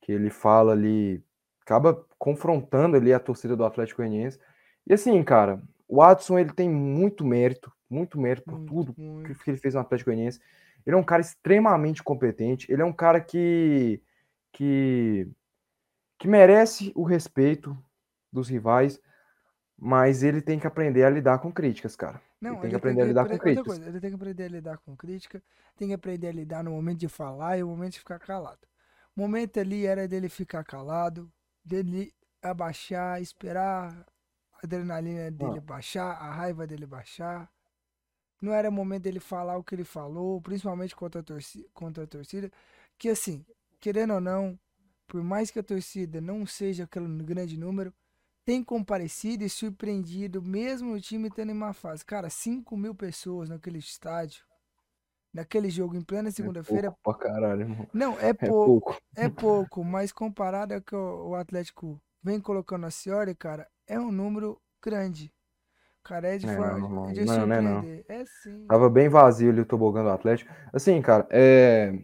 que 0.00 0.12
ele 0.12 0.30
fala 0.30 0.72
ali, 0.72 1.22
acaba 1.62 2.04
confrontando 2.18 2.96
ali 2.96 3.12
a 3.12 3.20
torcida 3.20 3.56
do 3.56 3.64
Atlético 3.64 3.98
Goianiense. 4.02 4.38
E 4.86 4.94
assim, 4.94 5.22
cara, 5.22 5.62
o 5.88 6.02
Adson 6.02 6.38
ele 6.38 6.52
tem 6.52 6.68
muito 6.70 7.24
mérito, 7.24 7.72
muito 7.88 8.18
mérito 8.20 8.46
por 8.46 8.58
Muito, 8.58 8.72
tudo 8.72 8.94
muito. 8.98 9.34
que 9.44 9.50
ele 9.50 9.58
fez 9.58 9.74
no 9.74 9.80
Atlético 9.80 10.10
Goianiense. 10.10 10.40
Ele 10.84 10.94
é 10.96 10.98
um 10.98 11.04
cara 11.04 11.20
extremamente 11.22 12.02
competente. 12.02 12.70
Ele 12.72 12.82
é 12.82 12.84
um 12.84 12.92
cara 12.92 13.20
que, 13.20 14.00
que 14.52 15.28
que 16.18 16.28
merece 16.28 16.92
o 16.94 17.02
respeito 17.04 17.76
dos 18.32 18.48
rivais, 18.48 19.00
mas 19.78 20.22
ele 20.22 20.42
tem 20.42 20.58
que 20.58 20.66
aprender 20.66 21.04
a 21.04 21.10
lidar 21.10 21.38
com 21.38 21.52
críticas, 21.52 21.96
cara. 21.96 22.20
Não, 22.50 22.60
tem 22.60 22.70
que 22.70 22.76
aprender 22.76 23.02
a 23.02 23.04
lidar 23.04 23.28
com 23.28 23.38
críticas. 23.38 23.66
coisa, 23.66 23.88
ele 23.88 24.00
tem 24.00 24.10
que 24.10 24.16
aprender 24.16 24.44
a 24.44 24.48
lidar 24.48 24.78
com 24.78 24.96
crítica, 24.96 25.42
tem 25.76 25.88
que 25.88 25.94
aprender 25.94 26.28
a 26.28 26.32
lidar 26.32 26.64
no 26.64 26.70
momento 26.70 26.98
de 26.98 27.08
falar 27.08 27.58
e 27.58 27.60
no 27.60 27.68
momento 27.68 27.92
de 27.92 27.98
ficar 27.98 28.18
calado. 28.18 28.66
O 29.16 29.20
momento 29.20 29.58
ali 29.58 29.86
era 29.86 30.06
dele 30.06 30.28
ficar 30.28 30.62
calado, 30.64 31.30
dele 31.64 32.12
abaixar, 32.42 33.20
esperar 33.20 34.06
a 34.52 34.58
adrenalina 34.62 35.30
dele 35.30 35.60
baixar, 35.60 36.10
a 36.12 36.30
raiva 36.30 36.66
dele 36.66 36.86
baixar. 36.86 37.50
Não 38.40 38.52
era 38.52 38.70
momento 38.70 39.04
dele 39.04 39.20
falar 39.20 39.56
o 39.56 39.64
que 39.64 39.74
ele 39.74 39.84
falou, 39.84 40.40
principalmente 40.40 40.94
contra 40.94 41.20
a, 41.20 41.24
torcida, 41.24 41.66
contra 41.72 42.04
a 42.04 42.06
torcida. 42.06 42.50
Que 42.98 43.08
assim, 43.08 43.44
querendo 43.80 44.14
ou 44.14 44.20
não, 44.20 44.58
por 45.06 45.22
mais 45.22 45.50
que 45.50 45.58
a 45.58 45.62
torcida 45.62 46.20
não 46.20 46.44
seja 46.44 46.84
aquele 46.84 47.06
grande 47.22 47.58
número, 47.58 47.94
tem 48.46 48.62
comparecido 48.62 49.42
e 49.42 49.50
surpreendido, 49.50 50.40
mesmo 50.40 50.92
o 50.92 51.00
time 51.00 51.28
tendo 51.28 51.50
em 51.50 51.54
uma 51.54 51.72
fase. 51.72 52.04
Cara, 52.04 52.30
5 52.30 52.76
mil 52.76 52.94
pessoas 52.94 53.48
naquele 53.48 53.78
estádio, 53.78 54.44
naquele 55.34 55.68
jogo 55.68 55.96
em 55.96 56.00
plena 56.00 56.30
segunda-feira. 56.30 56.94
Pouco 57.02 57.18
pra 57.18 57.28
caralho, 57.28 57.62
irmão. 57.62 57.88
Não, 57.92 58.18
é 58.20 58.28
É 58.28 58.32
pouco, 58.32 58.66
pouco. 58.66 58.98
é 59.16 59.28
pouco, 59.28 59.84
mas 59.84 60.12
comparado 60.12 60.72
ao 60.72 60.80
que 60.80 60.94
o, 60.94 61.34
Atlético 61.34 62.00
vem 62.22 62.40
colocando 62.40 62.86
a 62.86 62.90
senhora, 62.90 63.34
cara, 63.34 63.68
é 63.84 63.98
um 63.98 64.12
número 64.12 64.60
grande. 64.80 65.34
Cara, 66.04 66.28
é 66.28 66.38
de, 66.38 66.46
É, 66.48 66.56
não, 66.56 66.88
não, 66.88 67.12
de 67.12 67.24
não, 67.24 67.46
não 67.48 67.56
é 67.56 67.60
não. 67.60 67.72
surpreender. 67.74 68.04
É 68.08 68.24
sim. 68.26 68.64
Tava 68.68 68.88
bem 68.88 69.08
vazio 69.08 69.50
ali 69.50 69.60
o 69.60 69.66
tobogã 69.66 70.04
do 70.04 70.10
Atlético. 70.10 70.54
Assim, 70.72 71.02
cara, 71.02 71.26
é... 71.30 71.98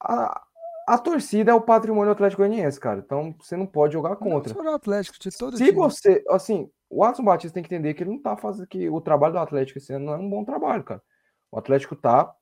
a, 0.00 0.45
a 0.86 0.96
torcida 0.98 1.50
é 1.50 1.54
o 1.54 1.60
patrimônio 1.60 2.12
Atlético 2.12 2.42
Goianiense, 2.42 2.78
cara. 2.78 3.00
Então 3.04 3.34
você 3.40 3.56
não 3.56 3.66
pode 3.66 3.92
jogar 3.94 4.10
Não 4.10 4.16
contra. 4.16 4.54
só 4.54 4.62
do 4.62 4.68
Atlético, 4.70 5.18
de 5.18 5.36
todo 5.36 5.56
Se 5.56 5.72
você, 5.72 6.22
assim, 6.28 6.70
o 6.88 7.00
Watson 7.04 7.24
Batista 7.24 7.54
tem 7.54 7.62
que 7.62 7.74
entender 7.74 7.94
que 7.94 8.02
ele 8.02 8.10
não 8.10 8.22
tá 8.22 8.36
fazendo 8.36 8.66
que 8.68 8.88
o 8.88 9.00
trabalho 9.00 9.32
do 9.34 9.38
Atlético 9.40 9.78
esse 9.78 9.92
ano 9.92 10.06
não 10.06 10.14
é 10.14 10.18
um 10.18 10.30
bom 10.30 10.44
trabalho, 10.44 10.84
cara. 10.84 11.02
O 11.50 11.58
Atlético 11.58 11.96
tá 11.96 12.32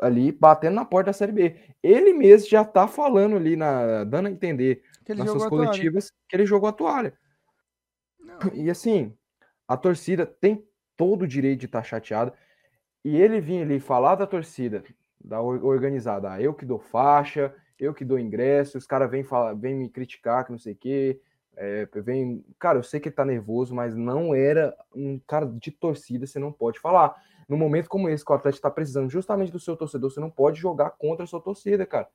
ali 0.00 0.30
batendo 0.32 0.74
na 0.74 0.84
porta 0.84 1.06
da 1.06 1.12
Série 1.12 1.32
B. 1.32 1.56
Ele 1.82 2.12
mesmo 2.12 2.48
já 2.48 2.64
tá 2.64 2.86
falando 2.86 3.36
ali 3.36 3.56
na 3.56 4.04
dando 4.04 4.26
a 4.26 4.30
entender 4.30 4.82
nas 5.08 5.30
suas 5.30 5.46
coletivas 5.46 6.12
que 6.28 6.36
ele 6.36 6.46
jogou 6.46 6.68
a 6.68 6.72
toalha. 6.72 7.18
Não, 8.18 8.38
E 8.54 8.70
assim, 8.70 9.14
a 9.66 9.76
torcida 9.76 10.24
tem 10.26 10.64
todo 10.96 11.22
o 11.22 11.26
direito 11.28 11.60
de 11.60 11.66
estar 11.66 11.82
chateada. 11.82 12.32
E 13.04 13.16
ele 13.16 13.40
vinha 13.40 13.62
ali 13.62 13.80
falar 13.80 14.14
da 14.14 14.26
torcida, 14.26 14.84
da 15.22 15.40
or- 15.40 15.64
organizada, 15.64 16.32
ah, 16.32 16.40
eu 16.40 16.52
que 16.54 16.66
dou 16.66 16.78
faixa, 16.78 17.54
eu 17.80 17.94
que 17.94 18.04
dou 18.04 18.18
ingresso, 18.18 18.78
os 18.78 18.86
caras 18.86 19.10
vêm 19.10 19.24
falar, 19.24 19.54
vêm 19.54 19.74
me 19.74 19.88
criticar, 19.88 20.44
que 20.44 20.52
não 20.52 20.58
sei 20.58 20.72
o 20.74 20.76
quê. 20.76 21.20
é, 21.56 21.86
vem... 21.96 22.44
Cara, 22.58 22.78
eu 22.78 22.82
sei 22.82 23.00
que 23.00 23.08
ele 23.08 23.14
tá 23.16 23.24
nervoso, 23.24 23.74
mas 23.74 23.94
não 23.96 24.34
era 24.34 24.74
um 24.94 25.18
cara 25.26 25.46
de 25.46 25.70
torcida, 25.70 26.26
você 26.26 26.38
não 26.38 26.52
pode 26.52 26.78
falar. 26.80 27.14
Num 27.48 27.56
momento 27.56 27.88
como 27.88 28.08
esse, 28.08 28.24
que 28.24 28.30
o 28.32 28.34
Atlético 28.34 28.62
tá 28.62 28.70
precisando 28.70 29.10
justamente 29.10 29.50
do 29.52 29.58
seu 29.58 29.76
torcedor, 29.76 30.10
você 30.10 30.20
não 30.20 30.30
pode 30.30 30.60
jogar 30.60 30.90
contra 30.90 31.24
a 31.24 31.26
sua 31.26 31.40
torcida, 31.40 31.84
cara. 31.84 32.08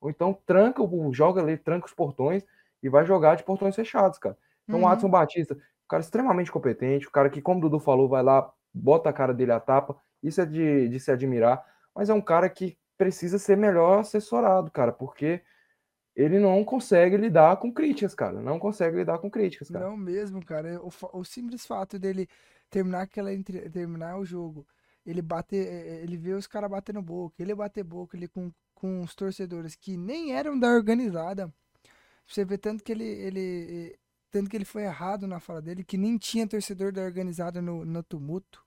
Ou 0.00 0.10
então 0.10 0.36
tranca 0.46 0.82
o 0.82 1.12
joga 1.14 1.40
ali, 1.40 1.56
tranca 1.56 1.86
os 1.86 1.94
portões 1.94 2.44
e 2.82 2.88
vai 2.88 3.06
jogar 3.06 3.36
de 3.36 3.44
portões 3.44 3.74
fechados, 3.74 4.18
cara. 4.18 4.36
Então 4.64 4.80
o 4.80 4.82
Uhum. 4.82 4.88
Adson 4.88 5.08
Batista, 5.08 5.54
um 5.54 5.88
cara 5.88 6.02
extremamente 6.02 6.50
competente, 6.52 7.06
o 7.06 7.10
cara 7.10 7.30
que, 7.30 7.40
como 7.40 7.58
o 7.58 7.62
Dudu 7.62 7.78
falou, 7.80 8.08
vai 8.08 8.22
lá, 8.22 8.52
bota 8.74 9.08
a 9.08 9.12
cara 9.12 9.32
dele 9.32 9.52
à 9.52 9.60
tapa, 9.60 9.96
isso 10.22 10.40
é 10.40 10.46
de, 10.46 10.88
de 10.88 11.00
se 11.00 11.10
admirar, 11.10 11.64
mas 11.94 12.08
é 12.10 12.14
um 12.14 12.20
cara 12.20 12.48
que 12.48 12.76
precisa 13.02 13.38
ser 13.38 13.56
melhor 13.56 14.00
assessorado, 14.00 14.70
cara, 14.70 14.92
porque 14.92 15.42
ele 16.16 16.38
não 16.38 16.64
consegue 16.64 17.16
lidar 17.16 17.56
com 17.58 17.72
críticas, 17.72 18.14
cara, 18.14 18.40
não 18.40 18.58
consegue 18.58 18.96
lidar 18.98 19.18
com 19.18 19.30
críticas, 19.30 19.70
cara. 19.70 19.84
Não 19.84 19.96
mesmo, 19.96 20.44
cara. 20.44 20.80
O, 20.84 20.90
fa- 20.90 21.10
o 21.12 21.24
simples 21.24 21.66
fato 21.66 21.98
dele 21.98 22.28
terminar 22.70 23.02
aquela 23.02 23.30
terminar 23.72 24.18
o 24.18 24.24
jogo, 24.24 24.66
ele 25.04 25.22
bater, 25.22 25.66
eh, 25.66 26.00
eh, 26.00 26.02
ele 26.02 26.16
vê 26.16 26.32
os 26.34 26.46
caras 26.46 26.70
batendo 26.70 27.02
boca, 27.02 27.42
ele 27.42 27.54
bater 27.54 27.84
boca 27.84 28.16
ele 28.16 28.28
com, 28.28 28.52
com 28.74 29.02
os 29.02 29.14
torcedores 29.14 29.74
que 29.74 29.96
nem 29.96 30.34
eram 30.34 30.58
da 30.58 30.68
organizada. 30.68 31.52
Você 32.26 32.44
vê 32.44 32.58
tanto 32.58 32.84
que 32.84 32.92
ele, 32.92 33.04
ele 33.04 33.98
tanto 34.30 34.50
que 34.50 34.56
ele 34.56 34.64
foi 34.66 34.84
errado 34.84 35.26
na 35.26 35.40
fala 35.40 35.62
dele, 35.62 35.84
que 35.84 35.98
nem 35.98 36.18
tinha 36.18 36.48
torcedor 36.48 36.92
da 36.92 37.02
organizada 37.02 37.62
no, 37.62 37.84
no 37.84 38.02
tumulto. 38.02 38.64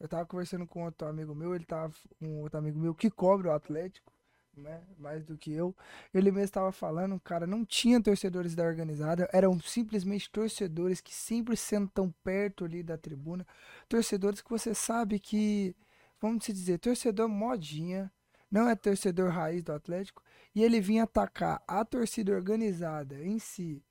Eu 0.00 0.08
tava 0.08 0.24
conversando 0.24 0.66
com 0.66 0.84
outro 0.84 1.06
amigo 1.06 1.34
meu, 1.34 1.54
ele 1.54 1.64
tava 1.66 1.92
um 2.20 2.40
outro 2.40 2.58
amigo 2.58 2.78
meu 2.78 2.94
que 2.94 3.10
cobra 3.10 3.50
o 3.50 3.52
Atlético, 3.52 4.10
né, 4.56 4.82
mais 4.98 5.24
do 5.24 5.36
que 5.36 5.52
eu. 5.52 5.76
Ele 6.12 6.30
mesmo 6.30 6.44
estava 6.44 6.72
falando, 6.72 7.20
cara, 7.20 7.46
não 7.46 7.66
tinha 7.66 8.02
torcedores 8.02 8.54
da 8.54 8.64
organizada, 8.64 9.28
eram 9.30 9.60
simplesmente 9.60 10.30
torcedores 10.30 11.02
que 11.02 11.14
sempre 11.14 11.54
sentam 11.54 12.12
perto 12.24 12.64
ali 12.64 12.82
da 12.82 12.96
tribuna, 12.96 13.46
torcedores 13.88 14.40
que 14.40 14.48
você 14.50 14.74
sabe 14.74 15.18
que, 15.18 15.76
vamos 16.18 16.46
dizer, 16.46 16.78
torcedor 16.78 17.28
modinha, 17.28 18.10
não 18.50 18.68
é 18.68 18.74
torcedor 18.74 19.30
raiz 19.30 19.62
do 19.62 19.72
Atlético, 19.72 20.22
e 20.54 20.64
ele 20.64 20.80
vinha 20.80 21.04
atacar 21.04 21.62
a 21.68 21.84
torcida 21.84 22.32
organizada 22.32 23.22
em 23.22 23.38
si, 23.38 23.84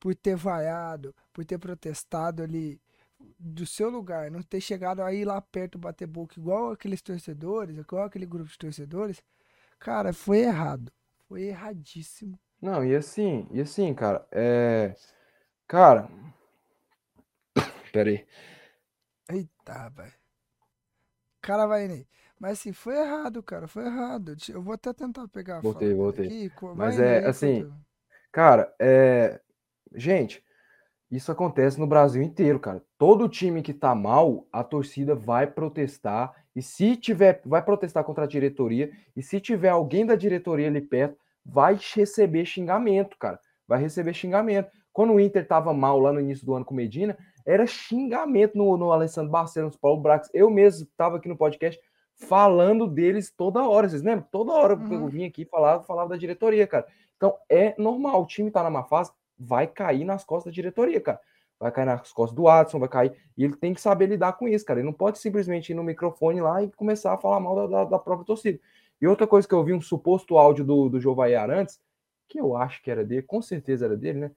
por 0.00 0.14
ter 0.14 0.36
vaiado, 0.36 1.14
por 1.34 1.44
ter 1.44 1.58
protestado 1.58 2.42
ali 2.42 2.80
do 3.38 3.66
seu 3.66 3.90
lugar, 3.90 4.30
não 4.30 4.42
ter 4.42 4.60
chegado 4.60 5.02
aí 5.02 5.24
lá 5.24 5.40
perto 5.40 5.78
bater 5.78 6.06
boca 6.06 6.38
igual 6.38 6.72
aqueles 6.72 7.00
torcedores, 7.02 7.76
igual 7.76 8.04
aquele 8.04 8.26
grupo 8.26 8.50
de 8.50 8.58
torcedores, 8.58 9.22
cara, 9.78 10.12
foi 10.12 10.40
errado. 10.40 10.92
Foi 11.28 11.42
erradíssimo. 11.42 12.38
Não, 12.60 12.84
e 12.84 12.94
assim, 12.94 13.46
e 13.52 13.60
assim, 13.60 13.94
cara, 13.94 14.26
é. 14.32 14.94
Cara. 15.66 16.08
Pera 17.92 18.10
aí. 18.10 18.26
Eita, 19.30 19.88
velho. 19.90 20.12
Cara 21.40 21.66
vai 21.66 21.88
nem. 21.88 22.06
Mas 22.38 22.58
assim, 22.58 22.72
foi 22.72 22.96
errado, 22.96 23.42
cara. 23.42 23.68
Foi 23.68 23.84
errado. 23.86 24.36
Eu 24.48 24.60
vou 24.60 24.74
até 24.74 24.92
tentar 24.92 25.28
pegar 25.28 25.58
a 25.58 25.60
Voltei, 25.60 25.94
voltei. 25.94 26.26
aqui. 26.26 26.52
Mas 26.74 26.96
vai 26.96 27.06
é, 27.06 27.18
aí, 27.18 27.24
assim, 27.26 27.72
Cara, 28.32 28.74
é. 28.78 29.40
Gente, 29.94 30.44
isso 31.10 31.32
acontece 31.32 31.78
no 31.80 31.86
Brasil 31.86 32.22
inteiro, 32.22 32.60
cara. 32.60 32.82
Todo 32.96 33.28
time 33.28 33.62
que 33.62 33.72
tá 33.74 33.94
mal, 33.94 34.46
a 34.52 34.62
torcida 34.62 35.14
vai 35.14 35.46
protestar. 35.46 36.32
E 36.54 36.62
se 36.62 36.96
tiver, 36.96 37.40
vai 37.44 37.62
protestar 37.62 38.04
contra 38.04 38.24
a 38.24 38.28
diretoria. 38.28 38.90
E 39.16 39.22
se 39.22 39.40
tiver 39.40 39.70
alguém 39.70 40.06
da 40.06 40.14
diretoria 40.14 40.68
ali 40.68 40.80
perto, 40.80 41.16
vai 41.44 41.78
receber 41.94 42.44
xingamento, 42.44 43.16
cara. 43.18 43.40
Vai 43.66 43.80
receber 43.80 44.14
xingamento. 44.14 44.70
Quando 44.92 45.12
o 45.12 45.20
Inter 45.20 45.46
tava 45.46 45.72
mal 45.72 45.98
lá 45.98 46.12
no 46.12 46.20
início 46.20 46.44
do 46.46 46.54
ano 46.54 46.64
com 46.64 46.74
Medina, 46.74 47.16
era 47.46 47.66
xingamento 47.66 48.56
no, 48.56 48.76
no 48.76 48.92
Alessandro 48.92 49.30
Barcelos, 49.30 49.76
Paulo 49.76 50.00
Brax. 50.00 50.28
Eu 50.34 50.50
mesmo 50.50 50.86
tava 50.96 51.16
aqui 51.16 51.28
no 51.28 51.36
podcast 51.36 51.80
falando 52.28 52.86
deles 52.86 53.32
toda 53.36 53.66
hora. 53.68 53.88
Vocês 53.88 54.02
lembram? 54.02 54.26
Toda 54.30 54.52
hora 54.52 54.74
eu 54.74 54.78
Uhum. 54.78 55.08
vinha 55.08 55.26
aqui 55.28 55.42
e 55.42 55.46
falava, 55.46 55.82
falava 55.82 56.10
da 56.10 56.16
diretoria, 56.16 56.66
cara. 56.66 56.86
Então 57.16 57.34
é 57.48 57.74
normal, 57.78 58.22
o 58.22 58.26
time 58.26 58.50
tá 58.50 58.62
na 58.62 58.70
má 58.70 58.82
fase, 58.84 59.10
vai 59.40 59.66
cair 59.66 60.04
nas 60.04 60.22
costas 60.24 60.52
da 60.52 60.54
diretoria, 60.54 61.00
cara. 61.00 61.20
Vai 61.58 61.72
cair 61.72 61.86
nas 61.86 62.12
costas 62.12 62.36
do 62.36 62.42
Watson, 62.44 62.78
vai 62.78 62.88
cair. 62.88 63.16
E 63.36 63.44
ele 63.44 63.56
tem 63.56 63.72
que 63.74 63.80
saber 63.80 64.06
lidar 64.06 64.34
com 64.34 64.46
isso, 64.46 64.64
cara. 64.64 64.80
Ele 64.80 64.86
não 64.86 64.92
pode 64.92 65.18
simplesmente 65.18 65.70
ir 65.70 65.74
no 65.74 65.82
microfone 65.82 66.40
lá 66.40 66.62
e 66.62 66.70
começar 66.72 67.12
a 67.14 67.18
falar 67.18 67.40
mal 67.40 67.56
da, 67.56 67.66
da- 67.66 67.84
da 67.84 67.98
própria 67.98 68.26
torcida. 68.26 68.58
E 69.00 69.06
outra 69.06 69.26
coisa 69.26 69.48
que 69.48 69.54
eu 69.54 69.64
vi, 69.64 69.72
um 69.72 69.80
suposto 69.80 70.36
áudio 70.38 70.64
do, 70.64 70.88
do 70.90 71.00
Jovair 71.00 71.38
Arantes, 71.40 71.80
que 72.28 72.38
eu 72.40 72.54
acho 72.56 72.82
que 72.82 72.90
era 72.90 73.04
dele, 73.04 73.22
com 73.22 73.40
certeza 73.42 73.86
era 73.86 73.96
dele, 73.96 74.18
né? 74.20 74.30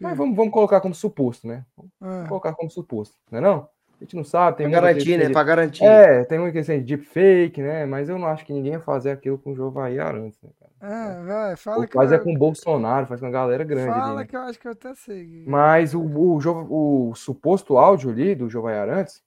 Mas 0.00 0.16
vamos, 0.16 0.36
vamos 0.36 0.52
colocar 0.52 0.80
como 0.80 0.94
suposto, 0.94 1.46
né? 1.46 1.66
Vamos 1.76 1.92
Ah, 2.00 2.26
colocar 2.28 2.54
como 2.54 2.70
suposto, 2.70 3.16
não 3.30 3.38
é 3.38 3.42
não? 3.42 3.68
A 4.00 4.04
gente 4.04 4.14
não 4.14 4.22
sabe, 4.24 4.58
tem 4.58 4.70
Pra 4.70 4.80
garantir, 4.80 5.18
né? 5.18 5.26
de- 5.26 5.32
Pra 5.32 5.42
garantir. 5.42 5.84
É, 5.84 6.24
tem 6.24 6.38
uma 6.38 6.52
questão 6.52 6.76
de 6.78 6.84
deepfake, 6.84 7.60
né? 7.60 7.84
Mas 7.84 8.08
eu 8.08 8.16
não 8.16 8.28
acho 8.28 8.44
que 8.46 8.52
ninguém 8.52 8.72
ia 8.72 8.80
fazer 8.80 9.10
aquilo 9.10 9.36
com 9.38 9.52
o 9.52 9.56
Jovair 9.56 10.00
Arantes, 10.00 10.40
né, 10.40 10.50
cara? 10.60 10.72
ah, 10.80 11.22
vai, 11.24 11.56
fala 11.56 11.78
Ou 11.78 11.86
que 11.86 11.94
faz 11.94 12.12
eu, 12.12 12.18
é 12.18 12.20
com 12.20 12.32
o 12.32 12.38
Bolsonaro, 12.38 13.06
faz 13.08 13.20
com 13.20 13.26
a 13.26 13.30
galera 13.30 13.64
grande 13.64 13.90
ali, 13.90 14.00
fala 14.00 14.20
né? 14.20 14.26
que 14.26 14.36
eu 14.36 14.40
acho 14.42 14.58
que 14.60 14.68
eu 14.68 14.72
até 14.72 14.94
sei. 14.94 15.44
Mas 15.48 15.94
o, 15.94 16.00
o, 16.00 16.40
Jo- 16.40 16.66
o 16.70 17.14
suposto 17.16 17.76
áudio 17.76 18.10
ali 18.10 18.36
do 18.36 18.48
Jovair 18.48 18.78
Arantes 18.82 19.20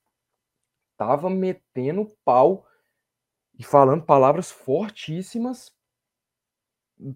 tava 0.97 1.29
metendo 1.29 2.07
pau 2.23 2.65
e 3.59 3.63
falando 3.65 4.03
palavras 4.05 4.49
fortíssimas 4.49 5.69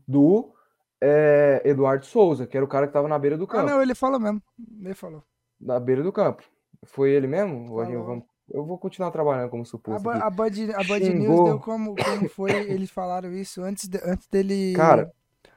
do 0.06 0.54
é, 1.00 1.62
Eduardo 1.64 2.06
Souza, 2.06 2.46
que 2.46 2.58
era 2.58 2.66
o 2.66 2.70
cara 2.70 2.88
que 2.88 2.94
tava 2.94 3.08
na 3.08 3.18
beira 3.18 3.38
do 3.38 3.46
Ah, 3.46 3.48
campo. 3.48 3.70
não, 3.70 3.82
ele 3.82 3.96
falou 3.96 4.20
mesmo. 4.20 4.42
Ele 4.82 4.94
falou. 4.94 5.24
Na 5.60 5.80
beira 5.80 6.04
do 6.04 6.12
campo. 6.12 6.44
Foi 6.86 7.12
ele 7.12 7.28
mesmo? 7.28 7.80
A 7.80 7.86
Falou. 7.86 8.28
eu 8.50 8.66
vou 8.66 8.78
continuar 8.78 9.12
trabalhando 9.12 9.50
como 9.50 9.64
A, 9.64 9.66
suposto 9.66 10.04
Ba- 10.04 10.16
aqui. 10.16 10.24
a 10.24 10.30
Band, 10.30 10.74
a 10.76 10.84
Band 10.84 11.00
News 11.00 11.44
deu 11.46 11.60
como, 11.60 11.96
como 11.96 12.30
foi, 12.30 12.52
eles 12.52 12.90
falaram 12.92 13.32
isso 13.34 13.62
antes, 13.62 13.88
de- 13.88 14.02
antes 14.04 14.28
dele. 14.28 14.74
Cara. 14.76 15.12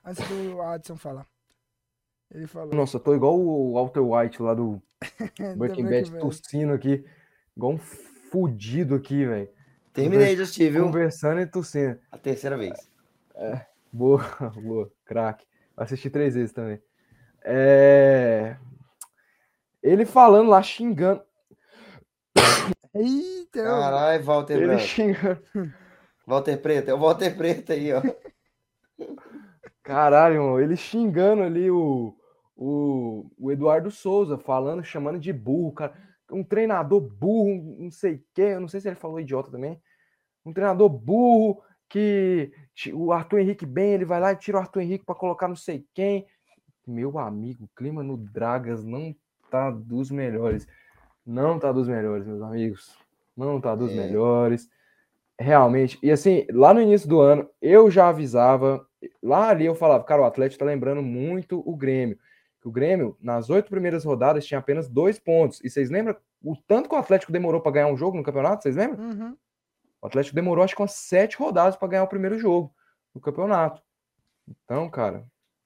Antes 0.04 0.26
do 0.28 0.60
Adson 0.62 0.96
falar. 0.96 1.26
Ele 2.30 2.46
falou. 2.46 2.74
Nossa, 2.74 2.96
eu 2.96 3.00
tô 3.00 3.14
igual 3.14 3.38
o 3.38 3.74
Walter 3.74 4.00
White 4.00 4.42
lá 4.42 4.54
do 4.54 4.82
Breaking 5.56 5.84
Bad 5.84 6.18
tossindo 6.18 6.72
aqui. 6.72 7.04
Igual 7.56 7.72
um 7.72 7.78
fudido 7.78 8.94
aqui, 8.94 9.24
velho. 9.24 9.48
Terminei 9.92 10.36
de 10.36 10.42
assistir, 10.42 10.70
viu? 10.70 10.84
Conversando 10.84 11.40
e 11.40 11.46
tossindo. 11.46 11.98
A 12.12 12.18
terceira 12.18 12.56
vez. 12.56 12.78
Boa, 13.92 14.22
boa, 14.62 14.90
craque. 15.04 15.46
Assisti 15.76 16.10
três 16.10 16.34
vezes 16.34 16.52
também. 16.52 16.80
É... 17.42 18.56
Ele 19.82 20.04
falando 20.04 20.48
lá, 20.50 20.62
xingando. 20.62 21.22
Eita, 22.94 23.62
Caralho, 23.62 24.24
Walter 24.24 24.54
Ele 24.56 24.66
Branco. 24.66 24.82
xingando. 24.82 25.42
Walter 26.26 26.56
Preto, 26.60 26.90
é 26.90 26.94
o 26.94 26.98
Walter 26.98 27.36
Preto 27.36 27.72
aí, 27.72 27.92
ó. 27.92 28.02
Caralho, 29.82 30.34
irmão, 30.34 30.60
ele 30.60 30.76
xingando 30.76 31.42
ali 31.42 31.70
o, 31.70 32.14
o, 32.54 33.30
o 33.38 33.50
Eduardo 33.50 33.90
Souza, 33.90 34.36
falando, 34.36 34.84
chamando 34.84 35.18
de 35.18 35.32
burro, 35.32 35.72
cara. 35.72 35.94
Um 36.30 36.44
treinador 36.44 37.00
burro, 37.00 37.76
não 37.78 37.90
sei 37.90 38.16
o 38.16 38.24
quê, 38.34 38.42
eu 38.42 38.60
não 38.60 38.68
sei 38.68 38.80
se 38.80 38.88
ele 38.88 38.96
falou 38.96 39.18
idiota 39.18 39.50
também. 39.50 39.80
Um 40.44 40.52
treinador 40.52 40.90
burro 40.90 41.62
que 41.88 42.52
o 42.92 43.12
Arthur 43.12 43.38
Henrique 43.38 43.64
bem, 43.64 43.94
ele 43.94 44.04
vai 44.04 44.20
lá 44.20 44.32
e 44.32 44.36
tira 44.36 44.58
o 44.58 44.60
Arthur 44.60 44.80
Henrique 44.80 45.06
para 45.06 45.14
colocar 45.14 45.48
não 45.48 45.56
sei 45.56 45.86
quem. 45.94 46.26
Meu 46.86 47.18
amigo, 47.18 47.64
o 47.64 47.70
clima 47.74 48.02
no 48.02 48.18
Dragas 48.18 48.84
não 48.84 49.14
tá 49.50 49.70
dos 49.70 50.10
melhores. 50.10 50.66
Não 51.26 51.58
tá 51.58 51.70
dos 51.72 51.88
melhores, 51.88 52.26
meus 52.26 52.42
amigos. 52.42 52.96
Não 53.36 53.60
tá 53.60 53.74
dos 53.74 53.92
É. 53.92 53.94
melhores. 53.94 54.68
Realmente. 55.38 55.98
E 56.02 56.10
assim, 56.10 56.46
lá 56.50 56.74
no 56.74 56.80
início 56.80 57.08
do 57.08 57.20
ano, 57.20 57.48
eu 57.60 57.90
já 57.90 58.08
avisava. 58.08 58.84
Lá 59.22 59.48
ali 59.50 59.66
eu 59.66 59.74
falava, 59.74 60.02
cara, 60.04 60.22
o 60.22 60.24
Atlético 60.24 60.58
tá 60.58 60.64
lembrando 60.64 61.02
muito 61.02 61.62
o 61.64 61.76
Grêmio. 61.76 62.18
O 62.64 62.70
Grêmio, 62.70 63.16
nas 63.20 63.48
oito 63.48 63.70
primeiras 63.70 64.04
rodadas, 64.04 64.44
tinha 64.44 64.58
apenas 64.58 64.88
dois 64.90 65.18
pontos. 65.18 65.62
E 65.64 65.70
vocês 65.70 65.88
lembram 65.90 66.16
o 66.42 66.54
tanto 66.66 66.88
que 66.88 66.94
o 66.94 66.98
Atlético 66.98 67.32
demorou 67.32 67.60
para 67.60 67.72
ganhar 67.72 67.86
um 67.86 67.96
jogo 67.96 68.16
no 68.16 68.22
campeonato? 68.22 68.62
Vocês 68.62 68.76
lembram? 68.76 69.02
Uhum. 69.02 69.36
O 70.02 70.06
Atlético 70.06 70.34
demorou 70.34 70.62
acho 70.64 70.74
que 70.76 70.82
umas 70.82 70.92
sete 70.92 71.36
rodadas 71.38 71.76
para 71.76 71.88
ganhar 71.88 72.04
o 72.04 72.08
primeiro 72.08 72.38
jogo 72.38 72.74
no 73.14 73.20
campeonato. 73.20 73.80
Então, 74.46 74.88
cara, 74.90 75.24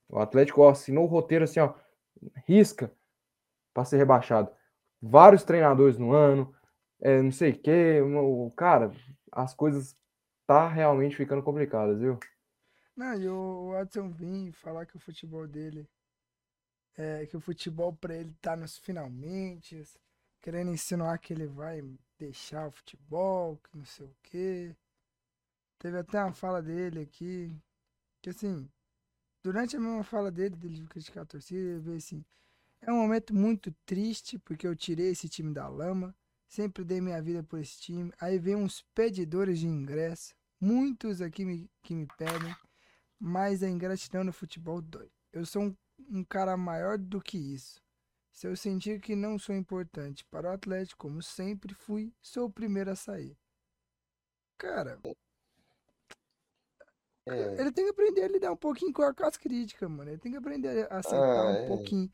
o 0.09 0.19
Atlético 0.19 0.61
ó, 0.63 0.71
assinou 0.71 1.05
o 1.05 1.09
roteiro 1.09 1.45
assim, 1.45 1.61
ó, 1.61 1.73
risca 2.47 2.93
para 3.73 3.85
ser 3.85 3.97
rebaixado. 3.97 4.51
Vários 5.01 5.44
treinadores 5.44 5.99
no 5.99 6.12
ano, 6.12 6.55
é, 7.01 7.20
não 7.20 7.32
sei 7.32 7.51
o 7.53 7.59
quê. 7.59 7.99
Cara, 8.57 8.93
as 9.31 9.55
coisas 9.55 9.97
tá 10.47 10.69
realmente 10.69 11.16
ficando 11.16 11.43
complicadas, 11.43 11.99
viu? 11.99 12.19
Não, 12.97 13.15
e 13.15 13.28
o 13.28 13.70
Watson 13.73 14.11
vir 14.11 14.53
falar 14.53 14.86
que 14.86 14.97
o 14.97 15.01
futebol 15.01 15.47
dele 15.47 15.89
é 16.97 17.27
que 17.27 17.36
o 17.36 17.40
futebol 17.40 17.93
pra 17.94 18.15
ele 18.15 18.35
tá 18.40 18.55
nos 18.55 18.77
finalmente, 18.78 19.82
querendo 20.40 20.70
insinuar 20.70 21.19
que 21.19 21.32
ele 21.32 21.47
vai 21.47 21.82
deixar 22.19 22.69
o 22.69 22.73
futebol, 22.73 23.57
que 23.57 23.77
não 23.78 23.85
sei 23.85 24.07
o 24.07 24.16
quê. 24.23 24.77
Teve 25.78 25.99
até 25.99 26.23
uma 26.23 26.32
fala 26.32 26.62
dele 26.62 27.01
aqui, 27.01 27.57
que 28.20 28.31
assim, 28.31 28.70
durante 29.43 29.77
a 29.77 29.81
mesma 29.81 30.05
fala 30.05 30.31
dele, 30.31 30.55
dele 30.55 30.86
criticar 30.86 31.23
a 31.24 31.27
torcida, 31.27 31.61
ele 31.61 31.81
veio 31.81 31.97
assim: 31.97 32.24
é 32.83 32.93
um 32.93 32.97
momento 32.97 33.35
muito 33.35 33.73
triste 33.87 34.39
porque 34.39 34.67
eu 34.67 34.77
tirei 34.77 35.09
esse 35.11 35.29
time 35.29 35.53
da 35.55 35.69
lama, 35.69 36.15
sempre 36.47 36.85
dei 36.85 37.01
minha 37.01 37.21
vida 37.23 37.43
por 37.43 37.59
esse 37.59 37.81
time. 37.81 38.13
Aí 38.21 38.39
vem 38.39 38.57
uns 38.57 38.83
pedidores 38.95 39.59
de 39.61 39.67
ingresso, 39.67 40.35
muitos 40.61 41.21
aqui 41.21 41.45
me, 41.45 41.71
que 41.83 41.95
me 41.95 42.07
pedem, 42.19 42.55
mas 43.19 43.63
a 43.63 43.69
ingratidão 43.69 44.25
no 44.25 44.33
futebol 44.33 44.81
dói. 44.83 45.11
Eu 45.33 45.47
sou 45.47 45.63
um, 45.63 45.77
um 46.11 46.25
cara 46.25 46.57
maior 46.57 46.99
do 46.99 47.21
que 47.21 47.39
isso. 47.39 47.81
Se 48.33 48.47
eu 48.47 48.57
sentir 48.57 49.01
que 49.01 49.15
não 49.15 49.39
sou 49.39 49.55
importante 49.55 50.25
para 50.25 50.51
o 50.51 50.53
Atlético, 50.55 51.07
como 51.07 51.23
sempre 51.23 51.75
fui, 51.75 52.13
sou 52.21 52.47
o 52.47 52.53
primeiro 52.53 52.91
a 52.91 52.97
sair. 52.97 53.37
Cara, 54.59 54.99
É. 57.29 57.61
ele 57.61 57.71
tem 57.73 57.85
que 57.85 57.91
aprender 57.91 58.25
a 58.25 58.29
lidar 58.29 58.53
um 58.53 58.57
pouquinho 58.57 58.93
com 58.93 59.03
a- 59.03 59.15
com 59.15 59.25
as 59.25 59.37
críticas, 59.37 59.89
mano. 59.89 60.11
Ele 60.11 60.19
tem 60.19 60.33
que 60.33 60.39
aprender 60.39 60.91
a 60.91 60.99
aceitar 60.99 61.19
Ah, 61.19 61.51
um 61.51 61.55
é. 61.55 61.67
pouquinho. 61.69 62.13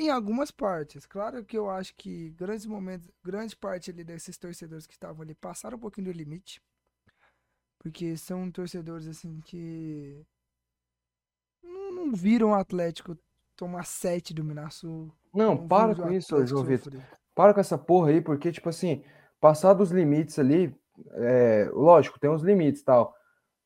Em 0.00 0.08
algumas 0.08 0.50
partes. 0.50 1.04
Claro 1.04 1.44
que 1.44 1.58
eu 1.58 1.68
acho 1.68 1.94
que 1.94 2.30
grandes 2.30 2.64
momentos, 2.64 3.10
grande 3.22 3.54
parte 3.54 3.90
ali 3.90 4.02
desses 4.02 4.38
torcedores 4.38 4.86
que 4.86 4.94
estavam 4.94 5.20
ali 5.20 5.34
passaram 5.34 5.76
um 5.76 5.80
pouquinho 5.80 6.06
do 6.06 6.16
limite. 6.16 6.58
Porque 7.78 8.16
são 8.16 8.50
torcedores 8.50 9.06
assim 9.06 9.42
que 9.42 10.24
não, 11.62 11.92
não 11.92 12.12
viram 12.14 12.52
o 12.52 12.54
Atlético 12.54 13.14
tomar 13.54 13.84
sete 13.84 14.32
do 14.32 14.42
Minasul. 14.42 15.12
Não, 15.34 15.54
não 15.54 15.68
para 15.68 15.94
com 15.94 16.10
isso, 16.10 16.34
Atlético 16.34 16.48
João 16.48 16.64
Vitor. 16.64 16.92
sofrer. 16.94 17.18
Para 17.34 17.52
com 17.52 17.60
essa 17.60 17.76
porra 17.76 18.08
aí, 18.08 18.22
porque, 18.22 18.50
tipo 18.50 18.70
assim, 18.70 19.04
passar 19.38 19.74
dos 19.74 19.90
limites 19.90 20.38
ali, 20.38 20.74
é, 21.12 21.68
lógico, 21.74 22.18
tem 22.18 22.30
uns 22.30 22.42
limites 22.42 22.80
e 22.80 22.84
tal, 22.86 23.14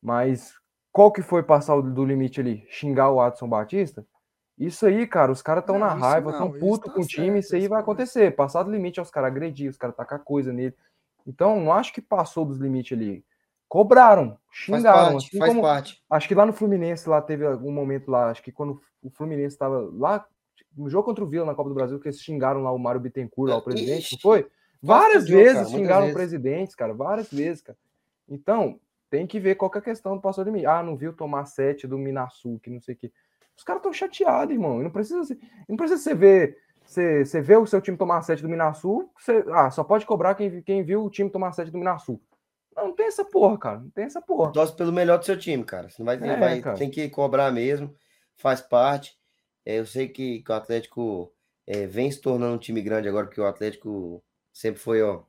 mas 0.01 0.53
qual 0.91 1.13
que 1.13 1.21
foi 1.21 1.43
passar 1.43 1.79
do 1.81 2.03
limite 2.03 2.41
ali? 2.41 2.65
Xingar 2.69 3.09
o 3.09 3.21
Adson 3.21 3.47
Batista? 3.47 4.05
Isso 4.57 4.85
aí, 4.85 5.05
cara, 5.05 5.31
os 5.31 5.41
caras 5.41 5.63
estão 5.63 5.77
na 5.77 5.93
raiva, 5.93 6.31
estão 6.31 6.51
putos 6.51 6.87
tá 6.87 6.93
com 6.93 7.01
o 7.01 7.05
time, 7.05 7.25
certo, 7.25 7.39
isso 7.39 7.55
aí 7.55 7.61
isso 7.61 7.69
vai 7.69 7.81
acontecer. 7.81 8.35
Passar 8.35 8.63
do 8.63 8.71
limite 8.71 8.99
é 8.99 9.03
os 9.03 9.11
caras 9.11 9.31
agredir, 9.31 9.69
os 9.69 9.77
caras 9.77 9.95
tacar 9.95 10.19
coisa 10.19 10.53
nele. 10.53 10.73
Então, 11.27 11.59
não 11.59 11.73
acho 11.73 11.91
que 11.93 12.01
passou 12.01 12.45
dos 12.45 12.57
limites 12.57 12.97
ali. 12.97 13.25
Cobraram, 13.67 14.37
Faz 14.47 14.79
xingaram, 14.79 15.11
parte, 15.11 15.27
assim 15.27 15.37
faz 15.37 15.49
como 15.49 15.61
parte. 15.61 16.01
Acho 16.09 16.27
que 16.27 16.35
lá 16.35 16.45
no 16.45 16.53
Fluminense, 16.53 17.09
lá 17.09 17.21
teve 17.21 17.45
algum 17.45 17.71
momento 17.71 18.09
lá, 18.09 18.29
acho 18.29 18.41
que 18.41 18.51
quando 18.51 18.81
o 19.03 19.09
Fluminense 19.09 19.55
estava 19.55 19.89
lá, 19.91 20.25
no 20.77 20.89
jogo 20.89 21.03
contra 21.03 21.23
o 21.23 21.27
Vila 21.27 21.45
na 21.45 21.55
Copa 21.55 21.69
do 21.69 21.75
Brasil, 21.75 21.99
que 21.99 22.07
eles 22.07 22.21
xingaram 22.21 22.63
lá 22.63 22.71
o 22.71 22.79
Mário 22.79 23.01
Bittencourt, 23.01 23.49
lá 23.49 23.57
o 23.57 23.61
presidente, 23.61 24.03
Ixi, 24.03 24.15
não 24.15 24.21
foi? 24.21 24.47
Várias 24.81 25.27
jogo, 25.27 25.41
vezes 25.41 25.63
cara, 25.63 25.69
xingaram 25.69 26.01
vezes. 26.01 26.15
presidentes, 26.15 26.75
cara, 26.75 26.93
várias 26.93 27.29
vezes, 27.31 27.61
cara. 27.61 27.77
Então, 28.29 28.79
tem 29.09 29.25
que 29.25 29.39
ver 29.39 29.55
qual 29.55 29.69
que 29.69 29.77
é 29.77 29.81
a 29.81 29.83
questão 29.83 30.15
do 30.15 30.21
passou 30.21 30.43
de 30.43 30.51
mim. 30.51 30.65
Ah, 30.65 30.83
não 30.83 30.95
viu 30.95 31.11
tomar 31.11 31.45
sete 31.45 31.87
do 31.87 31.97
Minasul, 31.97 32.59
que 32.59 32.69
não 32.69 32.79
sei 32.79 32.95
o 32.95 32.97
quê. 32.97 33.11
Os 33.57 33.63
caras 33.63 33.79
estão 33.79 33.93
chateados, 33.93 34.53
irmão. 34.53 34.79
Não 34.79 34.89
precisa, 34.91 35.37
não 35.67 35.75
precisa 35.77 36.01
você 36.01 36.13
ver. 36.13 36.57
Você, 36.85 37.25
você 37.25 37.41
vê 37.41 37.55
o 37.57 37.65
seu 37.65 37.81
time 37.81 37.97
tomar 37.97 38.21
sete 38.21 38.43
do 38.43 38.49
Minasul, 38.49 39.09
você, 39.17 39.43
ah, 39.51 39.71
só 39.71 39.83
pode 39.83 40.05
cobrar 40.05 40.35
quem, 40.35 40.61
quem 40.61 40.83
viu 40.83 41.03
o 41.03 41.09
time 41.09 41.29
tomar 41.31 41.51
sete 41.51 41.71
do 41.71 41.79
Minasul. 41.79 42.21
Não, 42.75 42.89
não 42.89 42.95
tem 42.95 43.07
essa 43.07 43.25
porra, 43.25 43.57
cara. 43.57 43.79
Não 43.79 43.89
tem 43.89 44.05
essa 44.05 44.21
porra. 44.21 44.51
Torce 44.51 44.75
pelo 44.75 44.91
melhor 44.93 45.17
do 45.17 45.25
seu 45.25 45.37
time, 45.37 45.63
cara. 45.63 45.89
Você 45.89 46.03
não 46.03 46.05
vai, 46.05 46.15
É, 46.17 46.37
vai- 46.37 46.61
cara. 46.61 46.77
tem 46.77 46.91
que 46.91 47.09
cobrar 47.09 47.51
mesmo, 47.51 47.95
faz 48.35 48.61
parte. 48.61 49.17
É, 49.65 49.79
eu 49.79 49.85
sei 49.87 50.07
que, 50.07 50.43
que 50.43 50.51
o 50.51 50.55
Atlético 50.55 51.33
é, 51.65 51.87
vem 51.87 52.11
se 52.11 52.21
tornando 52.21 52.53
um 52.53 52.59
time 52.59 52.81
grande 52.83 53.09
agora, 53.09 53.25
porque 53.25 53.41
o 53.41 53.47
Atlético 53.47 54.23
sempre 54.53 54.79
foi, 54.79 55.01
ó, 55.01 55.23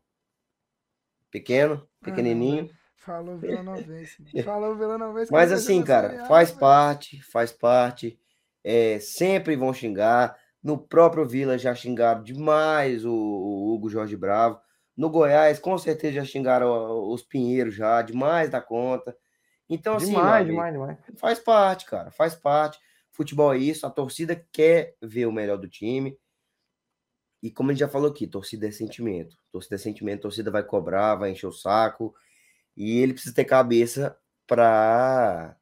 pequeno, 1.31 1.89
pequenininho. 2.03 2.69
Falou 3.07 3.39
Vila 3.39 3.63
Novense. 3.63 4.43
Falou 4.43 4.77
Vila 4.77 4.99
Novense. 4.99 5.33
Mas 5.33 5.53
assim, 5.53 5.83
cara, 5.83 6.25
A, 6.25 6.27
faz 6.27 6.49
velho. 6.51 6.61
parte, 6.61 7.23
faz 7.23 7.53
parte. 7.53 8.19
É, 8.65 8.99
sempre 8.99 9.55
vão 9.55 9.73
xingar. 9.73 10.37
No 10.63 10.77
próprio 10.77 11.25
Vila 11.25 11.57
já 11.57 11.73
xingaram 11.75 12.23
demais 12.23 13.05
o, 13.05 13.13
o 13.13 13.73
Hugo 13.73 13.89
Jorge 13.89 14.17
Bravo. 14.17 14.61
No 14.97 15.09
Goiás, 15.09 15.61
com 15.61 15.79
certeza 15.79 16.15
já 16.15 16.25
xingaram 16.25 17.09
os 17.11 17.23
Pinheiros 17.23 17.75
já, 17.75 18.03
demais 18.03 18.51
da 18.51 18.61
conta. 18.61 19.17
Então, 19.69 19.97
assim, 19.97 20.11
meu 20.11 20.21
demais, 20.21 20.47
demais, 20.47 20.73
demais. 20.73 20.99
faz 21.17 21.39
parte, 21.39 21.87
cara, 21.87 22.11
faz 22.11 22.35
parte. 22.35 22.79
Futebol 23.13 23.53
é 23.55 23.59
isso, 23.59 23.87
a 23.87 23.91
torcida 23.91 24.35
quer 24.53 24.95
ver 25.01 25.27
o 25.27 25.33
melhor 25.33 25.59
do 25.59 25.69
time. 25.69 26.19
E 27.43 27.51
como 27.51 27.71
a 27.71 27.73
gente 27.73 27.81
já 27.81 27.89
falou 27.89 28.11
aqui, 28.11 28.27
torcida 28.27 28.67
é 28.67 28.71
sentimento. 28.71 29.37
Torcida 29.53 29.77
é 29.77 29.79
sentimento, 29.79 30.23
torcida 30.23 30.51
vai 30.51 30.63
cobrar, 30.65 31.15
vai 31.15 31.31
encher 31.31 31.47
o 31.47 31.53
saco. 31.53 32.15
E 32.77 32.99
ele 32.99 33.15
precisa 33.15 33.35
ter 33.35 33.45
cabeça 33.45 34.17
para 34.47 35.57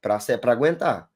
para 0.00 0.52
aguentar. 0.52 1.10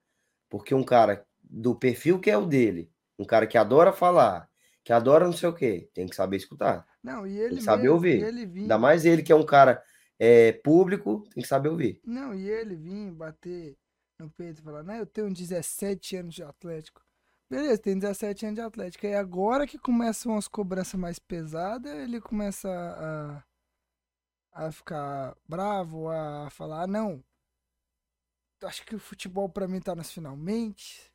Porque 0.48 0.74
um 0.74 0.84
cara 0.84 1.26
do 1.42 1.74
perfil 1.74 2.20
que 2.20 2.30
é 2.30 2.36
o 2.36 2.46
dele, 2.46 2.90
um 3.18 3.24
cara 3.24 3.46
que 3.46 3.58
adora 3.58 3.92
falar, 3.92 4.48
que 4.84 4.92
adora 4.92 5.24
não 5.24 5.32
sei 5.32 5.48
o 5.48 5.54
quê, 5.54 5.90
tem 5.94 6.06
que 6.06 6.16
saber 6.16 6.36
escutar. 6.36 6.86
Não, 7.02 7.26
e 7.26 7.38
ele 7.38 7.56
que 7.56 7.62
saber 7.62 7.82
mesmo, 7.82 7.94
ouvir. 7.94 8.22
ele 8.22 8.46
vinha, 8.46 8.64
Ainda 8.64 8.78
mais 8.78 9.04
ele 9.04 9.22
que 9.22 9.32
é 9.32 9.36
um 9.36 9.44
cara 9.44 9.82
é, 10.18 10.52
público, 10.52 11.24
tem 11.34 11.42
que 11.42 11.48
saber 11.48 11.68
ouvir. 11.68 12.00
Não, 12.04 12.34
e 12.34 12.48
ele 12.48 12.76
vinha 12.76 13.12
bater 13.12 13.76
no 14.18 14.30
peito 14.30 14.60
e 14.60 14.64
falar, 14.64 14.82
não, 14.82 14.94
eu 14.94 15.06
tenho 15.06 15.32
17 15.32 16.16
anos 16.16 16.34
de 16.34 16.42
Atlético. 16.42 17.02
Beleza, 17.50 17.78
tem 17.78 17.98
17 17.98 18.46
anos 18.46 18.56
de 18.56 18.60
Atlético. 18.60 19.06
E 19.06 19.14
agora 19.14 19.66
que 19.66 19.78
começam 19.78 20.36
as 20.36 20.46
cobranças 20.46 21.00
mais 21.00 21.18
pesadas, 21.18 21.90
ele 21.92 22.20
começa 22.20 22.68
a, 22.68 23.42
a 24.58 24.72
ficar 24.72 25.36
bravo, 25.48 26.10
a 26.10 26.50
falar, 26.50 26.82
ah, 26.84 26.86
não, 26.86 27.24
acho 28.64 28.84
que 28.84 28.94
o 28.94 28.98
futebol 29.00 29.48
pra 29.48 29.68
mim 29.68 29.80
tá 29.80 29.94
nos 29.94 30.10
finalmente. 30.12 31.12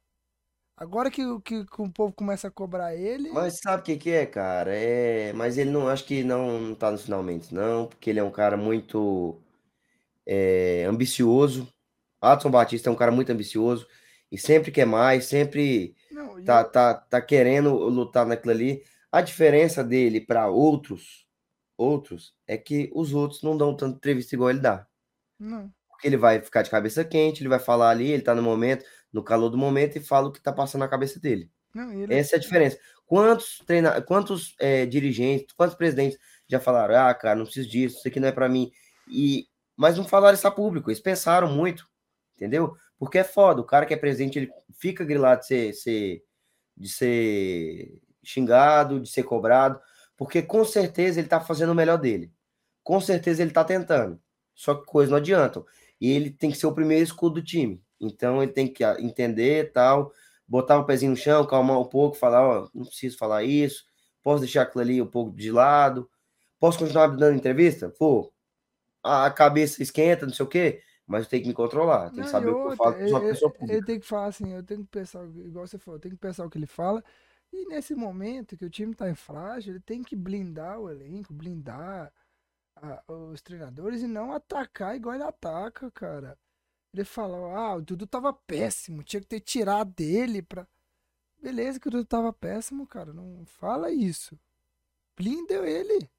Agora 0.78 1.12
que, 1.12 1.26
o- 1.26 1.42
que, 1.42 1.66
que 1.66 1.82
o 1.84 1.92
povo 1.92 2.14
começa 2.14 2.48
a 2.48 2.52
cobrar 2.52 2.96
ele, 2.96 3.30
Mas 3.30 3.60
sabe 3.60 3.82
o 3.82 3.86
que 3.86 3.98
que 3.98 4.10
é, 4.12 4.26
cara? 4.26 4.76
É, 4.76 5.34
mas 5.34 5.58
ele 5.58 5.70
não, 5.72 5.88
acho 5.88 6.06
que 6.06 6.24
não, 6.24 6.60
não 6.60 6.76
tá 6.76 6.92
nos 6.92 7.04
finalmente, 7.04 7.54
não, 7.54 7.88
porque 7.88 8.10
ele 8.10 8.20
é 8.20 8.24
um 8.24 8.32
cara 8.32 8.56
muito 8.58 9.40
é, 10.26 10.86
ambicioso. 10.86 11.68
Adson 12.22 12.52
Batista 12.52 12.90
é 12.90 12.94
um 12.94 12.96
cara 12.96 13.12
muito 13.12 13.32
ambicioso 13.32 13.88
e 14.32 14.38
sempre 14.38 14.72
quer 14.72 14.86
mais, 14.86 15.26
sempre 15.26 15.96
não, 16.10 16.40
tá, 16.46 16.64
eu- 16.64 16.66
tá, 16.66 16.94
tá 16.96 17.22
querendo 17.22 17.74
lutar 17.76 18.26
naquilo 18.26 18.52
ali. 18.54 18.84
A 19.12 19.22
diferença 19.22 19.84
dele 19.84 20.22
para 20.22 20.48
outros, 20.50 21.28
outros, 21.78 22.34
é 22.48 22.58
que 22.58 22.92
os 22.94 23.14
outros 23.14 23.42
não 23.42 23.58
dão 23.58 23.76
tanto 23.76 23.98
entrevista 23.98 24.36
igual 24.36 24.50
ele 24.50 24.60
dá. 24.60 24.88
não. 25.40 25.72
Porque 25.90 26.08
ele 26.08 26.18
vai 26.18 26.42
ficar 26.42 26.64
de 26.64 26.70
cabeça 26.70 27.06
quente, 27.06 27.42
ele 27.42 27.50
vai 27.50 27.60
falar 27.60 27.90
ali, 27.90 28.12
ele 28.12 28.24
tá 28.24 28.36
no 28.36 28.42
momento, 28.42 28.84
no 29.12 29.24
calor 29.24 29.50
do 29.50 29.58
momento, 29.58 29.96
e 29.96 30.02
fala 30.02 30.28
o 30.28 30.32
que 30.32 30.42
tá 30.42 30.52
passando 30.52 30.82
na 30.82 30.88
cabeça 30.88 31.20
dele. 31.20 31.50
Não, 31.74 31.92
ele... 31.94 32.14
Essa 32.14 32.36
é 32.36 32.38
a 32.38 32.42
diferença. 32.42 32.78
Quantos, 33.06 33.60
treina... 33.66 34.02
Quantos 34.02 34.56
é, 34.60 34.86
dirigentes, 34.86 35.54
quantos 35.56 35.76
presidentes 35.76 36.18
já 36.48 36.60
falaram, 36.60 36.96
ah, 36.96 37.14
cara, 37.14 37.36
não 37.36 37.46
preciso 37.46 37.70
disso, 37.70 37.98
isso 37.98 38.08
aqui 38.08 38.20
não 38.20 38.28
é 38.28 38.32
para 38.32 38.50
mim. 38.50 38.72
E... 39.08 39.48
Mas 39.78 39.98
não 39.98 40.04
falaram 40.04 40.36
isso 40.36 40.48
a 40.48 40.52
público, 40.52 40.90
eles 40.90 41.00
pensaram 41.00 41.48
muito, 41.48 41.88
entendeu? 42.36 42.76
Porque 42.98 43.20
é 43.20 43.24
foda, 43.24 43.62
o 43.62 43.66
cara 43.66 43.86
que 43.86 43.94
é 43.94 43.98
presidente, 43.98 44.38
ele 44.38 44.52
fica 44.78 45.04
grilado 45.04 45.42
de 45.42 45.48
ser, 45.48 45.74
ser, 45.74 46.24
de 46.76 46.90
ser 46.90 48.02
xingado, 48.24 49.00
de 49.00 49.10
ser 49.10 49.24
cobrado, 49.24 49.80
porque 50.24 50.42
com 50.42 50.64
certeza 50.64 51.20
ele 51.20 51.28
tá 51.28 51.42
fazendo 51.42 51.72
o 51.72 51.76
melhor 51.76 51.98
dele. 51.98 52.32
Com 52.82 53.02
certeza 53.02 53.42
ele 53.42 53.52
tá 53.52 53.62
tentando. 53.62 54.18
Só 54.56 54.74
que 54.74 54.86
coisas 54.86 55.12
não 55.12 55.18
adiantam. 55.18 55.66
E 56.00 56.10
ele 56.10 56.30
tem 56.30 56.50
que 56.50 56.58
ser 56.58 56.66
o 56.66 56.74
primeiro 56.74 57.04
escudo 57.04 57.36
do 57.36 57.44
time. 57.44 57.84
Então 58.00 58.42
ele 58.42 58.54
tem 58.54 58.66
que 58.66 58.86
entender 59.00 59.74
tal, 59.74 60.14
botar 60.48 60.80
um 60.80 60.86
pezinho 60.86 61.12
no 61.12 61.18
chão, 61.18 61.46
calmar 61.46 61.78
um 61.78 61.84
pouco, 61.84 62.16
falar, 62.16 62.42
ó, 62.42 62.70
não 62.74 62.86
preciso 62.86 63.18
falar 63.18 63.44
isso, 63.44 63.84
posso 64.22 64.40
deixar 64.40 64.62
aquilo 64.62 64.82
ali 64.82 65.02
um 65.02 65.08
pouco 65.08 65.36
de 65.36 65.52
lado, 65.52 66.10
posso 66.58 66.80
continuar 66.80 67.08
dando 67.08 67.36
entrevista? 67.36 67.90
Pô, 67.90 68.32
a 69.04 69.30
cabeça 69.30 69.84
esquenta, 69.84 70.26
não 70.26 70.34
sei 70.34 70.46
o 70.46 70.50
quê, 70.50 70.82
mas 71.06 71.26
eu 71.26 71.30
tenho 71.30 71.44
que 71.44 71.50
me 71.50 71.54
controlar, 71.54 72.12
tem 72.12 72.24
que 72.24 72.30
saber 72.30 72.50
o 72.50 72.64
que 72.64 72.72
eu 72.72 72.76
falo 72.78 72.96
pessoa 72.96 73.52
pública. 73.52 73.74
Ele 73.74 73.86
tem 73.86 74.00
que 74.00 74.06
falar 74.06 74.28
assim, 74.28 74.54
eu 74.54 74.64
tenho 74.64 74.82
que 74.82 74.90
pensar, 74.90 75.26
igual 75.26 75.68
você 75.68 75.78
falou, 75.78 75.98
eu 75.98 76.02
tenho 76.02 76.16
que 76.16 76.22
pensar 76.22 76.46
o 76.46 76.50
que 76.50 76.58
ele 76.58 76.66
fala, 76.66 77.04
e 77.54 77.68
nesse 77.68 77.94
momento 77.94 78.58
que 78.58 78.66
o 78.66 78.70
time 78.70 78.96
tá 78.96 79.08
em 79.08 79.16
frágil, 79.16 79.74
ele 79.74 79.80
tem 79.80 80.02
que 80.02 80.16
blindar 80.16 80.80
o 80.80 80.90
elenco, 80.90 81.32
blindar 81.32 82.12
a, 82.76 83.04
os 83.14 83.42
treinadores 83.42 84.02
e 84.02 84.08
não 84.08 84.34
atacar 84.34 84.96
igual 84.96 85.14
ele 85.14 85.24
ataca, 85.24 85.92
cara. 85.92 86.36
Ele 86.92 87.04
falou, 87.04 87.56
ah, 87.56 87.76
o 87.76 87.82
Dudu 87.82 88.08
tava 88.08 88.34
péssimo, 88.34 89.04
tinha 89.04 89.22
que 89.22 89.28
ter 89.28 89.40
tirado 89.40 89.92
dele 89.94 90.42
pra. 90.42 90.68
Beleza 91.40 91.80
que 91.80 91.88
o 91.88 91.92
Dudu 91.92 92.06
tava 92.06 92.34
péssimo, 92.34 92.88
cara. 92.88 93.14
Não 93.14 93.46
fala 93.46 93.92
isso. 93.92 94.40
Blinda 95.16 95.54
ele. 95.54 96.10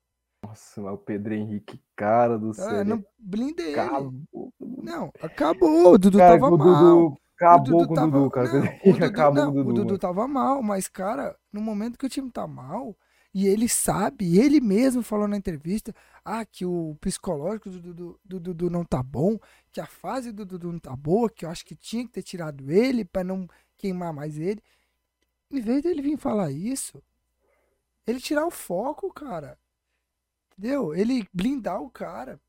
Nossa, 0.44 0.80
mas 0.82 0.94
o 0.94 0.98
Pedro 0.98 1.34
Henrique, 1.34 1.82
cara 1.96 2.38
do 2.38 2.54
céu. 2.54 2.70
É, 2.70 2.84
não, 2.84 3.04
blinda 3.18 3.62
ele. 3.62 3.80
Acabou. 3.80 4.52
Não, 4.60 5.12
acabou. 5.20 5.94
O 5.94 5.98
Dudu 5.98 6.18
Cara, 6.18 6.38
tava 6.38 6.54
o 6.54 6.58
mal. 6.58 7.08
Dudu 7.08 7.23
acabou 7.36 7.86
Dudu 7.86 7.86
com 7.86 7.94
o 7.94 7.98
Dudu, 7.98 8.30
cara. 8.30 8.48
não, 8.52 8.80
o 8.84 8.98
Dudu, 8.98 9.04
acabou 9.04 9.46
não, 9.46 9.50
o 9.50 9.54
o 9.64 9.64
Dudu. 9.64 9.74
Dudu 9.74 9.98
tava 9.98 10.26
mal, 10.28 10.62
mas, 10.62 10.88
cara, 10.88 11.36
no 11.52 11.60
momento 11.60 11.98
que 11.98 12.06
o 12.06 12.08
time 12.08 12.30
tá 12.30 12.46
mal, 12.46 12.96
e 13.34 13.46
ele 13.46 13.68
sabe, 13.68 14.38
ele 14.38 14.60
mesmo 14.60 15.02
falou 15.02 15.26
na 15.26 15.36
entrevista, 15.36 15.94
ah, 16.24 16.44
que 16.44 16.64
o 16.64 16.96
psicológico 17.00 17.70
do 17.70 17.80
Dudu, 17.80 18.20
do 18.24 18.40
Dudu 18.40 18.70
não 18.70 18.84
tá 18.84 19.02
bom, 19.02 19.38
que 19.72 19.80
a 19.80 19.86
fase 19.86 20.32
do 20.32 20.46
Dudu 20.46 20.72
não 20.72 20.78
tá 20.78 20.94
boa, 20.96 21.28
que 21.28 21.44
eu 21.44 21.50
acho 21.50 21.64
que 21.64 21.74
tinha 21.74 22.04
que 22.06 22.12
ter 22.12 22.22
tirado 22.22 22.70
ele 22.70 23.04
pra 23.04 23.24
não 23.24 23.48
queimar 23.76 24.12
mais 24.12 24.38
ele. 24.38 24.62
Em 25.50 25.60
vez 25.60 25.82
dele 25.82 26.02
vir 26.02 26.16
falar 26.16 26.50
isso, 26.52 27.02
ele 28.06 28.20
tirar 28.20 28.46
o 28.46 28.50
foco, 28.50 29.12
cara. 29.12 29.58
Entendeu? 30.56 30.94
Ele 30.94 31.28
blindar 31.32 31.82
o 31.82 31.90
cara. 31.90 32.40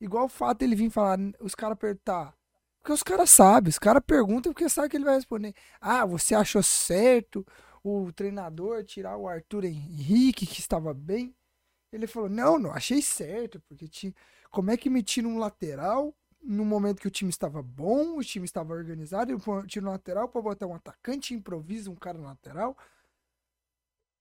Igual 0.00 0.26
o 0.26 0.28
fato 0.28 0.58
dele 0.58 0.76
vir 0.76 0.90
falar, 0.90 1.18
os 1.40 1.54
caras 1.54 1.78
perguntar. 1.78 2.34
Porque 2.82 2.92
os 2.92 3.02
caras 3.02 3.30
sabem, 3.30 3.68
os 3.68 3.78
caras 3.78 4.02
perguntam 4.06 4.52
porque 4.52 4.68
sabe 4.68 4.88
que 4.88 4.96
ele 4.96 5.04
vai 5.04 5.14
responder. 5.16 5.54
Ah, 5.80 6.06
você 6.06 6.34
achou 6.34 6.62
certo 6.62 7.46
o 7.84 8.10
treinador 8.12 8.84
tirar 8.84 9.16
o 9.16 9.28
Arthur 9.28 9.64
Henrique, 9.64 10.46
que 10.46 10.60
estava 10.60 10.94
bem? 10.94 11.34
Ele 11.92 12.06
falou, 12.06 12.28
não, 12.28 12.58
não 12.58 12.72
achei 12.72 13.02
certo, 13.02 13.60
porque 13.68 13.88
ti- 13.88 14.14
como 14.50 14.70
é 14.70 14.76
que 14.76 14.90
me 14.90 15.02
tira 15.02 15.28
um 15.28 15.38
lateral 15.38 16.14
no 16.42 16.64
momento 16.64 17.00
que 17.00 17.08
o 17.08 17.10
time 17.10 17.30
estava 17.30 17.62
bom, 17.62 18.18
o 18.18 18.24
time 18.24 18.44
estava 18.46 18.74
organizado, 18.74 19.32
eu 19.32 19.66
tiro 19.66 19.86
um 19.88 19.90
lateral 19.92 20.28
para 20.28 20.42
botar 20.42 20.66
um 20.66 20.74
atacante, 20.74 21.34
improvisa 21.34 21.90
um 21.90 21.96
cara 21.96 22.18
no 22.18 22.24
lateral? 22.24 22.76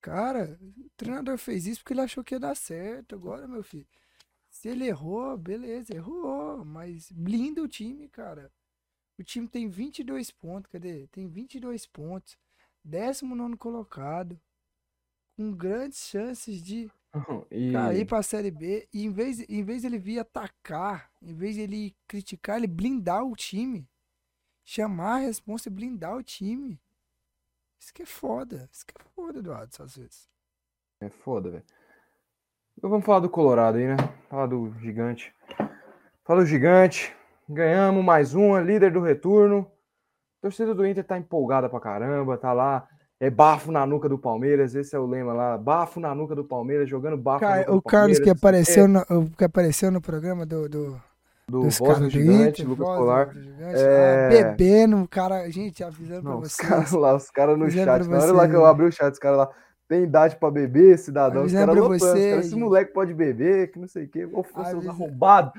Cara, 0.01 0.57
o 0.77 0.89
treinador 0.95 1.37
fez 1.37 1.65
isso 1.65 1.81
porque 1.81 1.93
ele 1.93 2.01
achou 2.01 2.23
que 2.23 2.33
ia 2.35 2.39
dar 2.39 2.55
certo. 2.55 3.15
Agora, 3.15 3.47
meu 3.47 3.63
filho, 3.63 3.87
se 4.59 4.67
ele 4.67 4.85
errou, 4.87 5.37
beleza, 5.37 5.95
errou, 5.95 6.65
mas 6.65 7.09
blinda 7.13 7.63
o 7.63 7.67
time, 7.67 8.09
cara. 8.09 8.51
O 9.17 9.23
time 9.23 9.47
tem 9.47 9.69
22 9.69 10.31
pontos, 10.31 10.69
cadê? 10.69 11.07
Tem 11.07 11.29
22 11.29 11.85
pontos. 11.85 12.37
19 12.83 13.55
colocado. 13.55 14.37
Com 15.37 15.53
grandes 15.53 15.99
chances 15.99 16.61
de 16.61 16.91
E 17.49 17.71
cair 17.71 18.05
pra 18.05 18.21
Série 18.21 18.51
B. 18.51 18.85
E 18.93 19.05
em 19.05 19.11
vez, 19.13 19.39
em 19.47 19.63
vez 19.63 19.85
ele 19.85 19.97
vir 19.97 20.19
atacar, 20.19 21.09
em 21.21 21.33
vez 21.33 21.57
ele 21.57 21.95
criticar, 22.05 22.57
ele 22.57 22.67
blindar 22.67 23.25
o 23.25 23.37
time. 23.37 23.87
Chamar 24.65 25.15
a 25.15 25.19
responsa 25.19 25.69
e 25.69 25.71
blindar 25.71 26.17
o 26.17 26.21
time. 26.21 26.77
Isso 27.79 27.93
que 27.93 28.01
é 28.01 28.05
foda. 28.05 28.69
Isso 28.73 28.85
que 28.85 28.93
é 28.93 29.03
foda, 29.15 29.39
Eduardo, 29.39 29.71
às 29.81 29.95
vezes. 29.95 30.29
é 30.99 31.09
foda, 31.09 31.49
velho. 31.49 31.65
Então 32.79 32.89
vamos 32.89 33.05
falar 33.05 33.19
do 33.19 33.29
Colorado 33.29 33.77
aí, 33.77 33.85
né? 33.87 33.97
Falar 34.29 34.45
do 34.45 34.73
gigante. 34.79 35.33
Fala 36.25 36.39
do 36.41 36.45
gigante. 36.45 37.13
Ganhamos 37.49 38.03
mais 38.05 38.33
uma, 38.33 38.61
líder 38.61 38.91
do 38.91 39.01
retorno. 39.01 39.67
A 40.39 40.43
torcida 40.43 40.73
do 40.73 40.87
Inter 40.87 41.03
tá 41.03 41.17
empolgada 41.17 41.67
pra 41.67 41.79
caramba, 41.79 42.37
tá 42.37 42.53
lá. 42.53 42.87
É 43.19 43.29
bafo 43.29 43.69
na 43.69 43.85
nuca 43.85 44.07
do 44.07 44.17
Palmeiras, 44.17 44.73
esse 44.75 44.95
é 44.95 44.99
o 44.99 45.05
lema 45.05 45.33
lá. 45.33 45.57
Bafo 45.57 45.99
na 45.99 46.15
nuca 46.15 46.33
do 46.33 46.45
Palmeiras, 46.45 46.89
jogando 46.89 47.17
bafo 47.17 47.43
na 47.43 47.51
Ca- 47.51 47.57
nuca 47.59 47.73
o 47.75 47.81
Carlos 47.81 48.17
que 48.17 48.33
Palmeiras. 48.33 48.39
apareceu, 48.41 48.87
no, 48.87 48.99
o 49.09 49.29
que 49.31 49.43
apareceu 49.43 49.91
no 49.91 49.99
programa 49.99 50.45
do, 50.45 50.69
do, 50.69 51.01
do 51.45 51.61
dos 51.63 51.77
Voz 51.79 51.99
do 51.99 52.09
Gigante, 52.09 52.61
Inter, 52.61 52.69
Lucas 52.69 52.87
voz 52.87 52.97
Colar. 52.97 53.33
Gigante, 53.33 53.75
É. 53.75 54.29
bebendo, 54.29 55.05
cara, 55.09 55.49
gente, 55.51 55.83
avisando 55.83 56.21
pra 56.21 56.31
Não, 56.31 56.39
os 56.39 56.53
vocês. 56.53 56.69
caras 56.69 56.91
lá, 56.93 57.13
os 57.15 57.29
caras 57.29 57.57
no 57.59 57.69
chat. 57.69 57.83
pra 57.83 57.97
Na 58.05 58.23
hora 58.23 58.31
lá 58.31 58.47
que 58.47 58.55
eu 58.55 58.65
abri 58.65 58.85
o 58.85 58.91
chat, 58.91 59.11
os 59.11 59.19
caras 59.19 59.39
lá. 59.39 59.49
Tem 59.89 60.03
idade 60.03 60.35
pra 60.37 60.49
beber, 60.51 60.97
cidadão. 60.99 61.43
Os 61.43 61.51
caras 61.51 61.75
lotando. 61.75 61.95
os 61.95 62.01
caras, 62.01 62.13
vocês. 62.19 62.45
Esse 62.45 62.55
moleque 62.55 62.93
pode 62.93 63.13
beber, 63.13 63.71
que 63.71 63.79
não 63.79 63.87
sei 63.87 64.05
o 64.05 64.07
quê. 64.07 64.23
Ô, 64.25 64.43
seus 64.43 64.55
Avisa- 64.67 64.89
arrombados. 64.91 65.51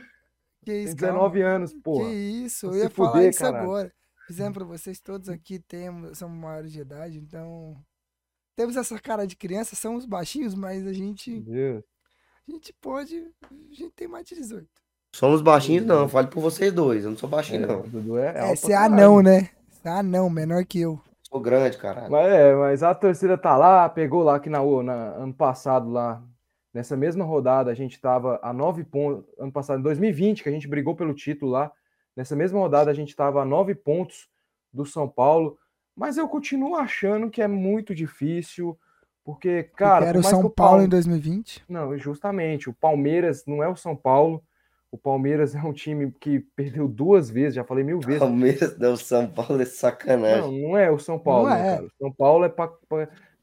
Que 0.61 0.67
Tem 0.67 0.85
isso, 0.85 0.95
19 0.97 1.43
anos, 1.43 1.71
calma. 1.73 1.83
porra. 1.83 2.09
Que 2.09 2.15
isso, 2.15 2.67
eu 2.67 2.73
Se 2.73 2.79
ia 2.79 2.91
falar 2.91 3.11
fuder, 3.13 3.31
isso 3.31 3.41
caralho. 3.41 3.65
agora. 3.65 3.93
Dizendo 4.29 4.55
pra 4.55 4.65
vocês, 4.65 5.01
todos 5.01 5.29
aqui 5.29 5.59
temos, 5.59 6.17
somos 6.17 6.39
maiores 6.39 6.71
de 6.73 6.81
idade, 6.81 7.19
então. 7.19 7.77
Temos 8.57 8.77
essa 8.77 8.97
cara 9.01 9.27
de 9.27 9.35
criança, 9.37 9.75
somos 9.75 10.05
baixinhos, 10.07 10.55
mas 10.55 10.87
a 10.87 10.93
gente, 10.93 11.41
Deus. 11.41 11.83
a 12.49 12.53
gente 12.53 12.73
pode. 12.81 13.17
A 13.43 13.75
gente 13.75 13.91
tem 13.97 14.07
mais 14.07 14.25
de 14.27 14.37
18. 14.37 14.69
Somos 15.13 15.43
baixinhos, 15.43 15.85
não. 15.85 16.09
Fale 16.09 16.29
por 16.29 16.41
vocês 16.41 16.73
dois. 16.73 17.03
Eu 17.05 17.11
não 17.11 17.19
sou 17.19 17.29
baixinho, 17.29 17.65
É, 17.65 17.67
não. 17.67 18.19
é, 18.19 18.53
É, 18.53 18.55
você 18.55 18.73
é 18.73 18.77
anão, 18.77 19.21
né? 19.21 19.51
Você 19.69 19.89
é 19.89 19.91
anão, 19.91 20.31
menor 20.31 20.65
que 20.65 20.81
eu. 20.81 21.01
Sou 21.31 21.41
grande, 21.41 21.79
caralho. 21.79 22.11
Mas 22.11 22.27
é, 22.33 22.55
mas 22.55 22.83
a 22.83 22.95
torcida 22.95 23.39
tá 23.39 23.57
lá, 23.57 23.89
pegou 23.89 24.23
lá 24.23 24.41
que 24.41 24.51
na, 24.51 24.59
na 24.83 24.93
ano 25.15 25.33
passado 25.33 25.89
lá, 25.91 26.23
nessa 26.75 26.97
mesma 26.97 27.25
rodada, 27.25 27.71
a 27.71 27.75
gente 27.75 28.01
tava 28.01 28.41
a 28.43 28.53
nove 28.53 28.83
pontos, 28.85 29.25
ano 29.39 29.53
passado, 29.53 29.79
em 29.79 29.83
2020, 29.83 30.43
que 30.43 30.49
a 30.49 30.53
gente 30.53 30.67
brigou 30.69 30.95
pelo 30.97 31.15
título 31.15 31.53
lá, 31.53 31.71
nessa 32.17 32.35
mesma 32.35 32.59
rodada 32.59 32.91
a 32.91 32.95
gente 32.95 33.15
tava 33.15 33.41
a 33.43 33.45
nove 33.45 33.75
pontos 33.75 34.29
do 34.73 34.85
São 34.85 35.09
Paulo, 35.09 35.57
mas 35.97 36.17
eu 36.17 36.29
continuo 36.29 36.75
achando 36.77 37.31
que 37.31 37.41
é 37.43 37.49
muito 37.49 37.95
difícil, 37.95 38.77
porque, 39.25 39.65
cara, 39.77 40.07
Porque 40.07 40.09
era 40.09 40.19
o 40.19 40.23
São 40.23 40.41
que 40.41 40.47
o 40.47 40.51
Paulo 40.51 40.73
Palme- 40.73 40.87
em 40.87 40.89
2020. 40.89 41.65
Não, 41.69 41.97
justamente, 41.97 42.69
o 42.69 42.75
Palmeiras 42.75 43.45
não 43.47 43.63
é 43.63 43.69
o 43.69 43.77
São 43.77 43.95
Paulo, 43.95 44.43
o 44.93 44.99
Palmeiras 44.99 45.55
é 45.55 45.61
um 45.63 45.73
time 45.73 46.13
que 46.21 46.41
perdeu 46.57 46.89
duas 46.89 47.31
vezes, 47.31 47.55
já 47.55 47.65
falei 47.65 47.85
mil 47.85 48.01
vezes, 48.01 48.19
Palmeiras, 48.21 48.79
não, 48.79 48.97
São 48.97 49.27
Paulo 49.27 49.61
é 49.61 49.65
sacanagem. 49.65 50.63
não, 50.63 50.69
não 50.71 50.79
é 50.79 50.91
o 50.91 50.99
São 50.99 51.19
Paulo, 51.19 51.49
Não 51.49 51.57
não, 51.57 51.63
é. 51.65 51.75
cara. 51.77 51.87
O 51.87 51.91
São 51.99 52.13
Paulo 52.13 52.45
é 52.45 52.49
pra- 52.49 52.73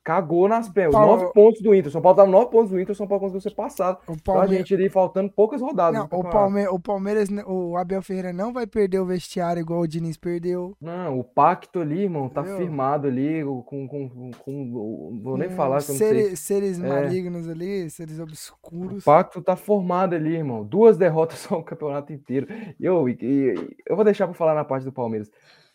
cagou 0.07 0.47
nas 0.47 0.69
pernas. 0.69 0.93
Paulo- 0.95 1.17
Nove 1.17 1.33
pontos 1.33 1.61
do 1.61 1.75
Inter. 1.75 1.89
O 1.89 1.91
São 1.91 2.01
Paulo 2.01 2.15
tava 2.15 2.31
nove 2.31 2.49
pontos 2.49 2.69
do 2.71 2.79
Inter, 2.79 2.93
o 2.93 2.95
São 2.95 3.05
Paulo 3.07 3.19
conseguiu 3.25 3.41
ser 3.41 3.53
passado. 3.53 3.97
O 4.07 4.13
Então 4.13 4.39
a 4.39 4.47
gente 4.47 4.73
ali 4.73 4.87
faltando 4.87 5.29
poucas 5.29 5.59
rodadas. 5.59 5.99
Não, 5.99 6.07
no 6.09 6.25
o. 6.25 6.31
Palme 6.31 6.65
o 6.69 6.79
Palmeiras, 6.79 7.27
o 7.45 7.75
Abel 7.75 8.01
Ferreira 8.01 8.31
não 8.31 8.53
vai 8.53 8.65
perder 8.65 8.99
o 8.99 9.05
vestiário 9.05 9.59
igual 9.59 9.81
o 9.81 9.87
Diniz 9.87 10.15
perdeu. 10.15 10.73
Não, 10.79 11.19
o 11.19 11.23
pacto 11.25 11.81
ali, 11.81 12.03
irmão, 12.03 12.29
tá 12.29 12.39
Entendeu? 12.39 12.57
firmado 12.59 13.07
ali 13.07 13.43
com, 13.65 13.85
com, 13.87 14.31
com, 14.39 15.19
vou 15.21 15.37
nem 15.37 15.49
com 15.49 15.55
falar 15.55 15.77
eu 15.77 15.81
seres, 15.81 16.39
seres 16.39 16.81
É. 16.81 16.87
malignos 16.87 17.49
ali, 17.49 17.89
seres 17.89 18.17
O 18.19 18.23
obscuros. 18.23 19.03
pacto 19.03 19.41
tá 19.41 19.57
formado 19.57 20.15
ali, 20.15 20.35
irmão. 20.35 20.63
Duas 20.63 20.95
derrotas 20.97 21.39
só 21.51 21.57
o 21.59 21.63
campeonato 21.63 22.13
inteiro. 22.13 22.47
Eu, 22.79 23.09
e- 23.09 23.17
e- 23.21 23.75
eu 23.85 23.95
vou 23.95 24.05
deixar 24.05 24.25
pra 24.25 24.33
falar 24.33 24.55
na 24.55 24.63
parte 24.63 24.85
do 24.85 24.91
Palmeiras. 24.93 25.29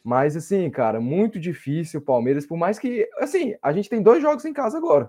Mas, 0.04 0.36
assim, 0.36 0.68
cara, 0.70 1.00
muito 1.00 1.38
difícil 1.38 2.00
o 2.00 2.02
Palmeiras, 2.02 2.44
por 2.46 2.56
mais 2.56 2.78
que, 2.78 3.08
assim, 3.18 3.54
a 3.62 3.72
gente 3.72 3.88
tem 3.88 4.02
dois 4.02 4.20
jogos 4.20 4.44
em 4.44 4.52
casa 4.52 4.76
agora. 4.78 5.08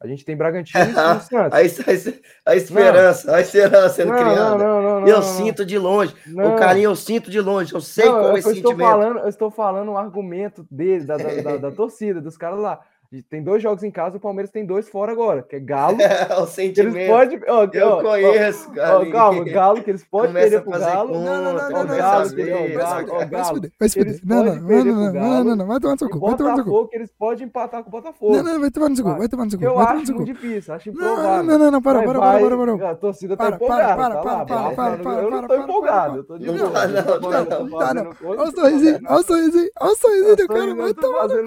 A 0.00 0.06
gente 0.06 0.24
tem 0.24 0.36
Bragantino 0.36 0.84
e 0.84 0.92
Santos. 0.94 1.28
A, 1.32 1.56
a 1.56 2.52
a 2.52 2.54
esperança, 2.56 3.34
a 3.34 3.40
esperança 3.40 3.88
sendo 3.94 4.12
Não, 4.12 4.16
não, 4.16 4.24
criada. 4.32 4.50
não, 4.58 4.58
não, 4.82 5.00
não, 5.00 5.08
eu 5.08 5.16
não. 5.16 5.22
sinto 5.22 5.64
de 5.66 5.76
longe. 5.76 6.14
Não. 6.26 6.54
O 6.54 6.56
carinho 6.56 6.90
eu 6.90 6.94
sinto 6.96 7.30
de 7.30 7.40
longe. 7.40 7.74
Eu 7.74 7.80
sei 7.80 8.04
Não, 8.04 8.12
qual 8.20 8.36
é 8.36 8.38
esse 8.38 8.48
eu 8.48 8.52
estou 8.52 8.70
sentimento. 8.72 8.90
falando, 8.90 9.18
eu 9.18 9.28
estou 9.28 9.50
falando 9.50 9.90
o 9.90 9.98
argumento 9.98 10.64
dele, 10.70 11.04
da, 11.04 11.16
da, 11.16 11.34
da- 11.42 11.56
da 11.56 11.70
torcida, 11.72 12.20
dos 12.20 12.36
caras 12.36 12.60
lá. 12.60 12.80
E 13.10 13.22
Tem 13.22 13.42
dois 13.42 13.62
jogos 13.62 13.82
em 13.82 13.90
casa, 13.90 14.18
o 14.18 14.20
Palmeiras 14.20 14.50
tem 14.50 14.66
dois 14.66 14.86
fora 14.86 15.10
agora, 15.12 15.42
que 15.42 15.56
é 15.56 15.60
Galo. 15.60 15.94
o 15.94 15.96
que 15.96 16.04
eles 16.04 16.50
sentimento. 16.50 17.08
podem. 17.10 17.40
ó, 17.48 17.66
Eu 17.72 17.88
ó, 17.88 17.98
ó, 17.98 18.02
conheço, 18.02 18.68
ó, 18.70 18.74
cara. 18.74 19.10
calma, 19.10 19.44
Galo, 19.44 19.82
que 19.82 19.90
eles 19.90 20.04
podem 20.04 20.32
perder 20.34 20.60
pro 20.60 20.72
fazer 20.72 20.84
Galo. 20.84 21.08
conta, 21.08 21.20
Não, 21.24 21.42
não, 21.42 21.42
não, 21.42 21.70
não, 21.70 21.80
Ó, 21.80 21.84
não, 21.84 21.96
Galo, 21.96 22.24
não, 22.28 22.34
que- 22.36 22.44
não, 22.44 22.56
ó, 22.56 22.58
vai 22.58 22.68
se 22.68 22.76
Galo, 22.76 22.98
fuder, 22.98 23.14
ó, 23.14 23.16
vai 23.16 23.24
se 23.24 23.30
Galo. 23.30 23.54
fuder, 23.54 23.72
vai 23.80 23.88
se 23.88 23.98
Eles 24.00 24.20
fuder. 24.20 24.36
Não, 24.36 24.44
não, 24.44 24.54
não, 24.56 24.84
não, 24.84 25.12
não, 25.12 25.44
não, 25.44 25.56
não, 25.56 25.66
vai 25.66 25.80
tomar 25.80 25.92
no 25.94 25.98
seu 25.98 26.08
E 26.08 26.10
cu, 26.10 26.20
vai 26.20 26.36
tomar 26.36 26.50
no 26.50 26.56
seu 26.56 26.64
cu. 26.66 26.88
Que 26.88 26.96
eles 26.96 27.10
podem 27.18 27.46
empatar 27.46 27.82
com 27.82 27.88
o 27.88 27.92
Botafogo. 27.92 28.36
Não, 28.36 28.42
não, 28.42 28.60
vai 28.60 28.70
tomar 28.70 28.88
no 28.90 28.96
seu 28.96 29.04
cu, 29.06 29.16
Vai. 29.16 29.28
tomar 29.28 29.44
no 29.46 29.50
seu 29.52 29.58
cu, 29.58 29.64
Eu 29.64 29.78
acho 29.78 29.94
muito 30.14 30.24
difícil, 30.26 30.74
acho 30.74 30.92
Não, 30.92 31.12
improvável. 31.12 31.44
não, 31.44 31.58
não, 31.58 31.70
não, 31.70 31.80
para, 31.82 32.02
para, 32.02 32.18
vai- 32.18 32.42
para, 32.42 32.56
para, 32.58 32.76
para. 32.76 32.90
A 32.90 32.94
torcida 32.94 33.36
tá 33.38 33.44
Para, 33.44 33.56
empolgada. 33.56 33.96
para, 33.96 34.14
tá 34.16 34.20
para, 34.22 34.44
para, 34.44 34.62
vai, 34.62 34.74
para, 34.74 34.92
eu 34.92 34.98
para, 34.98 35.22
não 35.22 35.30
para, 35.30 35.40
tô 35.40 35.46
para, 35.54 35.62
empolgado, 35.64 36.10
para, 36.10 36.18
eu 36.18 36.24
tô 36.24 36.38
de 36.38 36.46
Não, 36.46 36.58
boa. 36.58 36.86
não, 36.86 37.04
não, 37.04 37.20
não, 37.20 37.64
não, 37.70 37.78
Tá, 37.78 38.06
Olha 38.22 38.42
o 38.42 38.50
sorrisinho, 38.52 39.00
olha 39.08 39.20
o 39.20 39.22
sorrisinho, 39.24 39.70
olha 39.80 39.92
o 39.92 39.96
sorrisinho 39.96 40.36
do 40.36 40.46
cara, 40.48 40.74
vai 40.74 40.92
tomar 40.94 41.28
no 41.28 41.44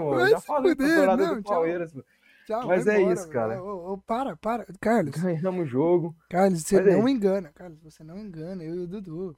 cu, 0.00 0.10
vai 0.14 0.28
se 0.40 0.46
fuder, 0.46 0.93
temporada 0.94 1.26
não, 1.26 1.34
do 1.36 1.42
tchau. 1.42 1.54
Palmeiras. 1.54 1.92
Tchau, 2.46 2.66
Mas 2.66 2.86
é 2.86 2.98
embora, 3.00 3.14
isso, 3.14 3.28
cara. 3.30 3.62
Ô, 3.62 3.92
ô, 3.94 3.98
para, 3.98 4.36
para. 4.36 4.66
Carlos, 4.80 5.16
Ganhamos 5.16 5.62
o 5.62 5.66
jogo. 5.66 6.14
Carlos, 6.28 6.62
você 6.62 6.76
Mas 6.76 6.86
é 6.86 6.90
não 6.90 6.98
isso. 7.00 7.08
engana, 7.08 7.50
Carlos, 7.54 7.78
você 7.82 8.04
não 8.04 8.18
engana, 8.18 8.62
eu 8.62 8.74
e 8.74 8.78
o 8.80 8.86
Dudu. 8.86 9.36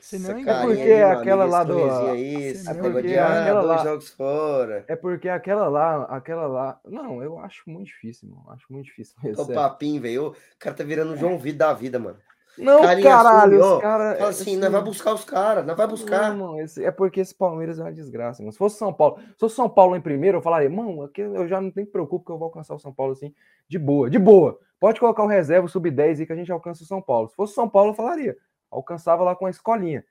Você 0.00 0.16
não 0.18 0.30
Essa 0.30 0.40
engana. 0.40 0.58
carinha 0.60 0.76
porque 0.76 0.92
aí, 0.92 1.02
aquela 1.02 1.42
amigo, 1.42 1.56
lá 1.56 1.64
do- 1.64 1.90
aí, 2.10 2.52
de, 2.52 3.08
engana. 3.08 3.26
ah, 3.26 3.40
Aquela 3.42 3.60
dois 3.62 3.76
lá- 3.78 3.84
jogos 3.84 4.08
fora. 4.10 4.84
É 4.86 4.94
porque 4.96 5.28
aquela 5.28 5.68
lá, 5.68 6.04
aquela 6.04 6.46
lá. 6.46 6.80
Não, 6.86 7.20
eu 7.22 7.36
acho 7.40 7.68
muito 7.68 7.88
difícil, 7.88 8.28
irmão. 8.28 8.44
Acho 8.50 8.64
muito 8.72 8.86
difícil. 8.86 9.16
Tô 9.34 9.44
sério. 9.44 9.54
papinho, 9.60 10.00
velho. 10.00 10.28
O 10.28 10.34
cara 10.58 10.76
tá 10.76 10.84
virando 10.84 11.12
o 11.14 11.16
João 11.16 11.36
Vitor 11.36 11.58
da 11.58 11.72
vida, 11.74 11.98
mano. 11.98 12.16
Não, 12.58 12.82
Carinha 12.82 13.08
caralho, 13.10 13.58
assume, 13.58 13.72
ó. 13.72 13.76
os 13.76 13.82
caras. 13.82 14.18
Fala 14.18 14.30
assim, 14.30 14.56
nós 14.56 14.72
vai 14.72 14.82
buscar 14.82 15.14
os 15.14 15.24
caras, 15.24 15.66
nós 15.66 15.76
vai 15.76 15.86
buscar. 15.86 16.34
Não, 16.34 16.46
mano, 16.52 16.60
esse- 16.60 16.84
é 16.84 16.90
porque 16.90 17.20
esse 17.20 17.34
Palmeiras 17.34 17.78
é 17.78 17.82
uma 17.82 17.92
desgraça, 17.92 18.42
mano. 18.42 18.52
Se 18.52 18.58
fosse 18.58 18.76
São 18.78 18.92
Paulo, 18.92 19.18
se 19.20 19.38
fosse 19.38 19.54
São 19.54 19.68
Paulo 19.68 19.94
em 19.96 20.00
primeiro, 20.00 20.38
eu 20.38 20.42
falaria, 20.42 20.68
mano, 20.70 21.02
aqui 21.02 21.20
eu 21.20 21.46
já 21.48 21.60
não 21.60 21.70
tenho 21.70 21.86
que 21.86 21.92
preocupar 21.92 22.26
que 22.26 22.32
eu 22.32 22.38
vou 22.38 22.46
alcançar 22.46 22.74
o 22.74 22.78
São 22.78 22.92
Paulo 22.92 23.12
assim, 23.12 23.34
de 23.68 23.78
boa, 23.78 24.08
de 24.10 24.18
boa. 24.18 24.58
Pode 24.80 25.00
colocar 25.00 25.22
o 25.24 25.26
reserva, 25.26 25.66
o 25.66 25.68
sub-10 25.68 26.20
aí 26.20 26.26
que 26.26 26.32
a 26.32 26.36
gente 26.36 26.52
alcança 26.52 26.82
o 26.82 26.86
São 26.86 27.02
Paulo. 27.02 27.28
Se 27.28 27.34
fosse 27.34 27.54
São 27.54 27.68
Paulo, 27.68 27.90
eu 27.90 27.94
falaria, 27.94 28.36
alcançava 28.70 29.22
lá 29.24 29.34
com 29.34 29.46
a 29.46 29.50
escolinha. 29.50 30.04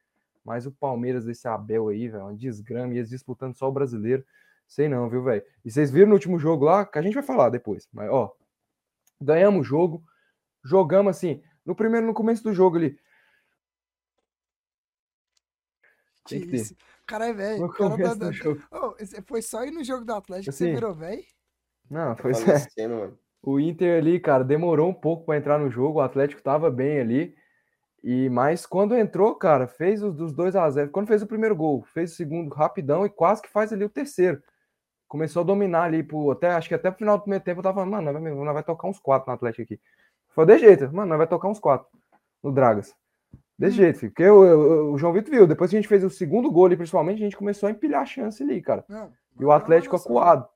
Mas 0.44 0.66
o 0.66 0.72
Palmeiras 0.72 1.26
desse 1.26 1.48
Abel 1.48 1.90
aí, 1.90 2.08
velho, 2.08 2.24
uma 2.24 2.34
desgrama, 2.36 2.94
e 2.94 2.98
eles 2.98 3.10
disputando 3.10 3.54
só 3.56 3.68
o 3.68 3.72
brasileiro. 3.72 4.24
Sei 4.66 4.88
não, 4.90 5.10
viu, 5.10 5.24
velho? 5.24 5.42
E 5.64 5.72
vocês 5.72 5.90
viram 5.92 6.08
no 6.10 6.14
último 6.14 6.38
jogo 6.40 6.66
lá, 6.66 6.86
que 6.86 6.98
a 7.00 7.02
gente 7.02 7.14
vai 7.14 7.24
falar 7.24 7.50
depois, 7.50 7.88
mas 7.94 8.10
ó, 8.10 8.34
ganhamos 9.22 9.62
o 9.62 9.64
jogo, 9.64 10.04
jogamos 10.64 11.12
assim, 11.12 11.42
no 11.68 11.76
primeiro, 11.76 12.08
no 12.08 12.14
começo 12.14 12.42
do 12.44 12.52
jogo 12.54 12.78
ali, 12.78 12.98
Tem 16.28 16.42
que 16.42 16.48
ter. 16.48 16.56
Isso. 16.58 16.76
Cara 17.06 17.28
é 17.28 17.34
velho. 17.34 17.62
no 17.62 17.70
cara 17.70 17.90
tá 17.92 17.96
começo 17.96 18.16
do 18.16 18.20
dando- 18.20 18.34
jogo. 18.34 18.62
Esse- 19.00 19.22
foi 19.22 19.42
só 19.42 19.64
ir 19.64 19.72
no 19.72 19.84
jogo 19.84 20.04
do 20.04 20.14
Atlético 20.14 20.52
que 20.52 20.58
você 20.58 20.66
Assim. 20.66 20.74
virou 20.74 20.94
velho? 20.94 21.24
Não, 21.90 22.16
pois 22.16 22.42
é. 22.42 22.46
Falecendo, 22.46 22.96
mano. 22.96 23.20
O 23.42 23.60
Inter 23.60 23.98
ali, 24.02 24.20
cara, 24.20 24.44
demorou 24.44 24.90
um 24.90 24.94
pouco 24.94 25.26
para 25.26 25.38
entrar 25.38 25.58
no 25.58 25.70
jogo. 25.70 26.00
O 26.00 26.02
Atlético 26.02 26.42
tava 26.42 26.70
bem 26.70 27.00
ali. 27.00 27.36
E 28.04 28.30
mas 28.30 28.66
quando 28.66 28.94
entrou, 28.96 29.36
cara, 29.36 29.68
fez 29.68 30.04
os 30.04 30.14
dos 30.14 30.34
2 30.34 30.56
a 30.56 30.70
0. 30.70 30.92
Quando 30.92 31.08
fez 31.08 31.22
o 31.22 31.28
primeiro 31.28 31.56
gol, 31.56 31.84
fez 31.94 32.12
o 32.12 32.16
segundo 32.16 32.54
rapidão 32.54 33.06
e 33.06 33.10
quase 33.10 33.42
que 33.42 33.50
faz 33.50 33.72
ali 33.72 33.86
o 33.86 33.90
terceiro. 33.90 34.42
Começou 35.08 35.42
a 35.42 35.46
dominar 35.46 35.84
ali 35.84 36.04
pro 36.04 36.30
até 36.32 36.50
acho 36.52 36.68
que 36.68 36.76
até 36.76 36.90
o 36.90 36.94
final 36.94 37.18
do 37.18 37.22
primeiro 37.22 37.44
tempo 37.46 37.60
eu 37.60 37.64
tava 37.64 37.76
falando, 37.76 37.92
mano, 37.92 38.12
nós 38.12 38.22
vai, 38.22 38.34
nós 38.34 38.54
vai 38.54 38.64
tocar 38.64 38.90
uns 38.90 39.00
quatro 39.00 39.30
no 39.30 39.34
Atlético 39.36 39.62
aqui. 39.64 39.80
Foi 40.38 40.46
de 40.46 40.60
jeito, 40.60 40.94
mano, 40.94 41.10
nós 41.10 41.18
vai 41.18 41.26
tocar 41.26 41.48
uns 41.48 41.60
quatro 41.60 41.88
no 42.44 42.52
Dragas. 42.52 42.96
Desse 43.58 43.74
Hum. 43.74 43.78
jeito, 43.78 43.98
filho. 43.98 44.12
Porque 44.12 44.30
o, 44.30 44.96
João 44.96 45.12
Vitor 45.12 45.32
viu, 45.32 45.48
depois 45.48 45.72
que 45.72 45.76
a 45.76 45.80
gente 45.82 45.90
fez 45.90 46.04
o 46.04 46.12
segundo 46.12 46.52
gol 46.52 46.68
ali, 46.68 46.78
principalmente, 46.78 47.18
a 47.18 47.24
gente 47.24 47.36
começou 47.36 47.66
a 47.66 47.72
empilhar 47.72 48.04
a 48.04 48.06
chance 48.06 48.44
ali, 48.44 48.62
cara. 48.62 48.86
Não. 48.88 49.12
E 49.40 49.44
o 49.44 49.52
Atlético 49.52 49.96
acuado. 49.96 50.48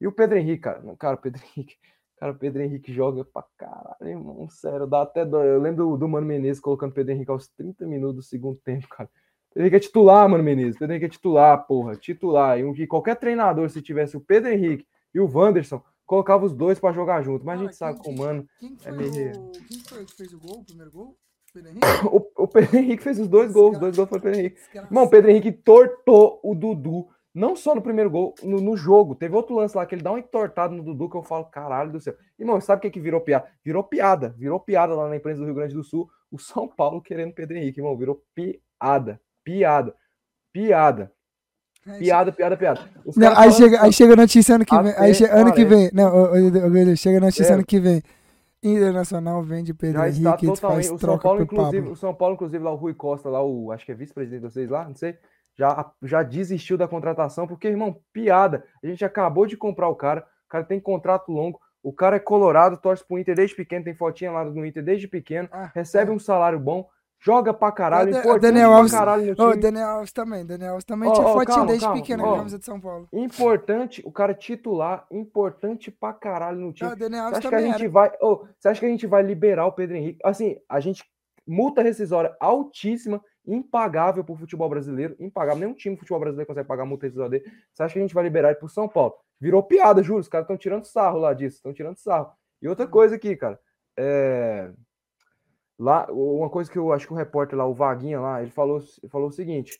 E 0.00 0.06
o 0.06 0.12
Pedro 0.12 0.38
Henrique, 0.38 0.62
cara. 0.62 0.82
Cara, 0.98 1.16
o 1.16 1.18
Pedro 1.18 1.42
Henrique. 1.44 1.76
Cara, 2.18 2.32
o 2.32 2.34
Pedro 2.34 2.62
Henrique 2.62 2.90
joga 2.92 3.24
pra 3.24 3.44
caralho, 3.56 4.08
irmão. 4.08 4.48
Sério, 4.48 4.88
dá 4.88 5.02
até 5.02 5.24
dó. 5.24 5.44
Eu 5.44 5.60
lembro 5.60 5.90
do, 5.90 5.96
do 5.98 6.08
Mano 6.08 6.26
Menezes 6.26 6.58
colocando 6.58 6.90
o 6.90 6.94
Pedro 6.94 7.12
Henrique 7.12 7.30
aos 7.30 7.46
30 7.48 7.86
minutos 7.86 8.16
do 8.16 8.22
segundo 8.22 8.58
tempo, 8.64 8.88
cara. 8.90 9.08
Pedro 9.50 9.62
Henrique 9.62 9.76
é 9.76 9.80
titular, 9.80 10.28
Mano 10.28 10.42
Menezes. 10.42 10.78
Pedro 10.78 10.94
Henrique 10.94 11.06
é 11.06 11.10
titular, 11.10 11.64
porra. 11.66 11.94
Titular. 11.94 12.58
E 12.58 12.64
um 12.64 12.72
que 12.72 12.86
qualquer 12.88 13.14
treinador, 13.14 13.68
se 13.68 13.80
tivesse 13.82 14.16
o 14.16 14.20
Pedro 14.20 14.50
Henrique 14.50 14.84
e 15.14 15.20
o 15.20 15.30
Wanderson, 15.30 15.80
colocava 16.08 16.44
os 16.44 16.52
dois 16.54 16.80
pra 16.80 16.90
jogar 16.90 17.22
junto. 17.22 17.44
Mas 17.46 17.60
a 17.60 17.62
gente 17.64 17.76
sabe 17.76 17.98
com 18.00 18.10
o 18.10 18.18
Mano. 18.18 18.44
Quem 18.58 18.74
que 18.74 18.88
é 18.88 18.92
foi, 18.92 19.10
meio- 19.10 19.40
o... 19.40 19.52
quem 19.52 19.78
que 19.78 19.88
foi 19.88 20.04
que 20.04 20.14
fez 20.16 20.32
o 20.32 20.40
gol, 20.40 20.58
o 20.60 20.64
primeiro 20.64 20.90
gol? 20.90 21.16
Pedro 21.52 21.70
Henrique? 21.70 21.86
O, 22.10 22.42
o 22.44 22.48
Pedro 22.48 22.76
Henrique 22.76 23.02
fez 23.02 23.20
os 23.20 23.28
dois 23.28 23.52
gols. 23.52 23.74
Os 23.74 23.78
dois 23.78 23.94
gols 23.96 24.08
foram 24.08 24.20
o 24.20 24.22
Pedro 24.22 24.40
Henrique. 24.40 24.58
Irmão, 24.74 25.04
o 25.04 25.08
Pedro 25.10 25.30
Henrique 25.30 25.52
tortou 25.52 26.40
o 26.42 26.54
Dudu. 26.54 27.06
Não 27.34 27.54
só 27.54 27.74
no 27.74 27.82
primeiro 27.82 28.10
gol, 28.10 28.34
no, 28.42 28.60
no 28.60 28.76
jogo. 28.76 29.14
Teve 29.14 29.36
outro 29.36 29.54
lance 29.54 29.76
lá 29.76 29.86
que 29.86 29.94
ele 29.94 30.02
dá 30.02 30.10
um 30.10 30.18
entortado 30.18 30.74
no 30.74 30.82
Dudu 30.82 31.08
que 31.08 31.16
eu 31.16 31.22
falo, 31.22 31.44
caralho 31.44 31.92
do 31.92 32.00
céu. 32.00 32.14
Irmão, 32.38 32.60
sabe 32.60 32.78
o 32.78 32.82
que, 32.82 32.90
que 32.90 33.00
virou 33.00 33.20
piada? 33.20 33.46
Virou 33.64 33.84
piada. 33.84 34.34
Virou 34.36 34.58
piada 34.58 34.94
lá 34.94 35.08
na 35.08 35.16
imprensa 35.16 35.38
do 35.40 35.44
Rio 35.44 35.54
Grande 35.54 35.74
do 35.74 35.84
Sul. 35.84 36.08
O 36.30 36.38
São 36.38 36.66
Paulo 36.66 37.00
querendo 37.02 37.34
Pedro 37.34 37.56
Henrique, 37.56 37.80
irmão. 37.80 37.96
Virou 37.96 38.22
piada. 38.34 39.20
Piada. 39.44 39.94
Piada. 40.52 41.12
Aí 41.86 41.98
Piada, 42.00 42.32
piada, 42.32 42.56
piada. 42.56 42.80
Não, 43.16 43.38
aí, 43.38 43.50
chega, 43.52 43.82
aí 43.82 43.92
chega 43.92 44.12
a 44.12 44.16
notícia 44.16 44.54
ano 44.56 44.64
que 44.64 44.82
vem. 44.82 44.94
Aí 44.98 45.14
che- 45.14 45.24
ano 45.24 45.52
que 45.54 45.64
vem. 45.64 45.90
Não, 45.92 46.24
ô, 46.24 46.32
Guilherme, 46.32 46.96
chega 46.96 47.18
a 47.18 47.20
notícia 47.20 47.52
É. 47.52 47.54
ano 47.54 47.64
que 47.64 47.78
vem. 47.80 48.02
Internacional 48.62 49.40
vende 49.42 49.72
Pedro 49.72 50.00
já 50.00 50.08
Henrique 50.08 50.56
faz. 50.56 50.90
O 50.90 50.98
São 50.98 51.16
Paulo, 51.18 51.42
inclusive, 51.42 51.76
Pablo. 51.78 51.92
o 51.92 51.96
São 51.96 52.14
Paulo, 52.14 52.34
inclusive, 52.34 52.62
lá 52.64 52.72
o 52.72 52.76
Rui 52.76 52.92
Costa, 52.92 53.28
lá, 53.28 53.42
o 53.42 53.70
acho 53.70 53.86
que 53.86 53.92
é 53.92 53.94
vice-presidente 53.94 54.40
de 54.42 54.50
vocês 54.52 54.68
lá, 54.68 54.84
não 54.86 54.96
sei, 54.96 55.16
já, 55.56 55.90
já 56.02 56.22
desistiu 56.24 56.76
da 56.76 56.88
contratação, 56.88 57.46
porque, 57.46 57.68
irmão, 57.68 57.96
piada. 58.12 58.64
A 58.82 58.86
gente 58.86 59.04
acabou 59.04 59.46
de 59.46 59.56
comprar 59.56 59.88
o 59.88 59.94
cara, 59.94 60.24
o 60.46 60.48
cara 60.48 60.64
tem 60.64 60.80
contrato 60.80 61.30
longo, 61.30 61.60
o 61.82 61.92
cara 61.92 62.16
é 62.16 62.20
colorado, 62.20 62.76
torce 62.76 63.04
pro 63.06 63.18
Inter 63.18 63.36
desde 63.36 63.54
pequeno, 63.54 63.84
tem 63.84 63.94
fotinha 63.94 64.32
lá 64.32 64.44
no 64.44 64.66
Inter 64.66 64.82
desde 64.82 65.06
pequeno, 65.06 65.48
Ah, 65.52 65.70
recebe 65.72 66.10
é. 66.10 66.14
um 66.14 66.18
salário 66.18 66.58
bom, 66.58 66.88
joga 67.20 67.52
pra 67.52 67.72
caralho, 67.72 68.10
importante 68.10 68.40
Daniel 68.42 68.68
pra 68.68 68.76
Alves- 68.78 68.92
caralho 68.92 69.26
no 69.36 69.44
Ô, 69.44 69.50
time. 69.50 69.62
Daniel 69.62 69.88
Alves 69.88 70.12
também. 70.12 70.46
Daniel 70.46 70.70
Alves 70.70 70.84
também 70.84 71.08
Ó, 71.08 71.12
tinha 71.12 71.26
ó, 71.26 71.32
fotinho 71.32 71.46
calma, 71.46 71.66
desde 71.66 71.84
calma, 71.84 72.00
pequeno 72.00 72.26
na 72.30 72.36
camisa 72.36 72.58
de 72.58 72.64
São 72.64 72.80
Paulo. 72.80 73.08
Importante, 73.12 74.02
o 74.04 74.12
cara 74.12 74.34
titular, 74.34 75.06
importante 75.10 75.90
pra 75.90 76.12
caralho 76.12 76.58
no 76.60 76.72
time. 76.72 76.92
O 76.92 76.96
Daniel 76.96 77.24
Você 77.24 77.34
Alves 77.34 77.38
acha 77.38 77.48
que 77.48 77.54
a 77.54 77.60
gente 77.60 77.82
era. 77.82 77.90
vai. 77.90 78.12
ô, 78.20 78.46
você 78.58 78.68
acha 78.68 78.80
que 78.80 78.86
a 78.86 78.90
gente 78.90 79.06
vai 79.06 79.22
liberar 79.22 79.66
o 79.66 79.72
Pedro 79.72 79.96
Henrique? 79.96 80.20
Assim, 80.24 80.56
a 80.68 80.80
gente. 80.80 81.04
Multa 81.50 81.80
rescisória 81.80 82.36
altíssima, 82.38 83.24
impagável 83.46 84.22
pro 84.22 84.36
futebol 84.36 84.68
brasileiro. 84.68 85.16
Impagável. 85.18 85.60
Nenhum 85.60 85.72
time 85.72 85.94
do 85.96 85.98
futebol 86.00 86.20
brasileiro 86.20 86.46
consegue 86.46 86.68
pagar 86.68 86.84
multa 86.84 87.06
rescisória 87.06 87.30
dele. 87.40 87.50
Você 87.72 87.82
acha 87.82 87.92
que 87.94 87.98
a 87.98 88.02
gente 88.02 88.14
vai 88.14 88.22
liberar 88.22 88.50
ele 88.50 88.58
pro 88.58 88.68
São 88.68 88.86
Paulo? 88.86 89.14
Virou 89.40 89.62
piada, 89.62 90.02
juro. 90.02 90.20
Os 90.20 90.28
caras 90.28 90.44
estão 90.44 90.58
tirando 90.58 90.84
sarro 90.84 91.18
lá 91.18 91.32
disso. 91.32 91.56
Estão 91.56 91.72
tirando 91.72 91.96
sarro. 91.96 92.30
E 92.60 92.68
outra 92.68 92.86
coisa 92.86 93.14
aqui, 93.16 93.34
cara. 93.34 93.58
É. 93.98 94.70
Lá, 95.78 96.06
uma 96.10 96.50
coisa 96.50 96.70
que 96.70 96.76
eu 96.76 96.92
acho 96.92 97.06
que 97.06 97.12
o 97.12 97.16
repórter 97.16 97.56
lá, 97.56 97.64
o 97.66 97.74
Vaguinha 97.74 98.20
lá, 98.20 98.42
ele 98.42 98.50
falou, 98.50 98.82
falou 99.08 99.28
o 99.28 99.32
seguinte: 99.32 99.78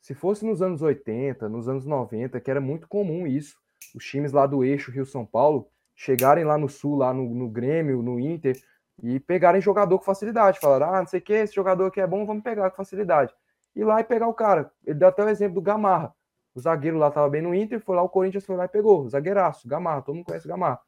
se 0.00 0.14
fosse 0.14 0.44
nos 0.44 0.62
anos 0.62 0.82
80, 0.82 1.48
nos 1.48 1.68
anos 1.68 1.86
90, 1.86 2.40
que 2.40 2.50
era 2.50 2.60
muito 2.60 2.86
comum 2.86 3.26
isso, 3.26 3.56
os 3.94 4.04
times 4.04 4.32
lá 4.32 4.46
do 4.46 4.62
eixo 4.64 4.90
Rio-São 4.90 5.26
Paulo 5.26 5.68
chegarem 5.94 6.44
lá 6.44 6.58
no 6.58 6.68
Sul, 6.68 6.96
lá 6.96 7.12
no, 7.12 7.34
no 7.34 7.48
Grêmio, 7.48 8.02
no 8.02 8.18
Inter, 8.20 8.56
e 9.02 9.18
pegarem 9.18 9.60
jogador 9.60 9.98
com 9.98 10.04
facilidade. 10.04 10.60
Falaram, 10.60 10.94
ah, 10.94 11.00
não 11.00 11.06
sei 11.06 11.20
o 11.20 11.22
que, 11.22 11.32
esse 11.32 11.54
jogador 11.54 11.86
aqui 11.86 12.00
é 12.00 12.06
bom, 12.06 12.26
vamos 12.26 12.42
pegar 12.42 12.70
com 12.70 12.76
facilidade. 12.76 13.32
Ir 13.74 13.84
lá 13.84 14.00
e 14.00 14.04
pegar 14.04 14.28
o 14.28 14.34
cara. 14.34 14.70
Ele 14.84 14.98
deu 14.98 15.08
até 15.08 15.24
o 15.24 15.28
exemplo 15.28 15.56
do 15.56 15.62
Gamarra. 15.62 16.14
O 16.54 16.60
zagueiro 16.60 16.98
lá 16.98 17.08
estava 17.08 17.28
bem 17.28 17.42
no 17.42 17.54
Inter, 17.54 17.80
foi 17.80 17.96
lá, 17.96 18.02
o 18.02 18.08
Corinthians 18.08 18.46
foi 18.46 18.56
lá 18.56 18.66
e 18.66 18.68
pegou. 18.68 19.08
Zagueiraço, 19.08 19.66
Gamarra, 19.66 20.02
todo 20.02 20.14
mundo 20.14 20.24
conhece 20.24 20.46
o 20.46 20.48
Gamarra. 20.48 20.80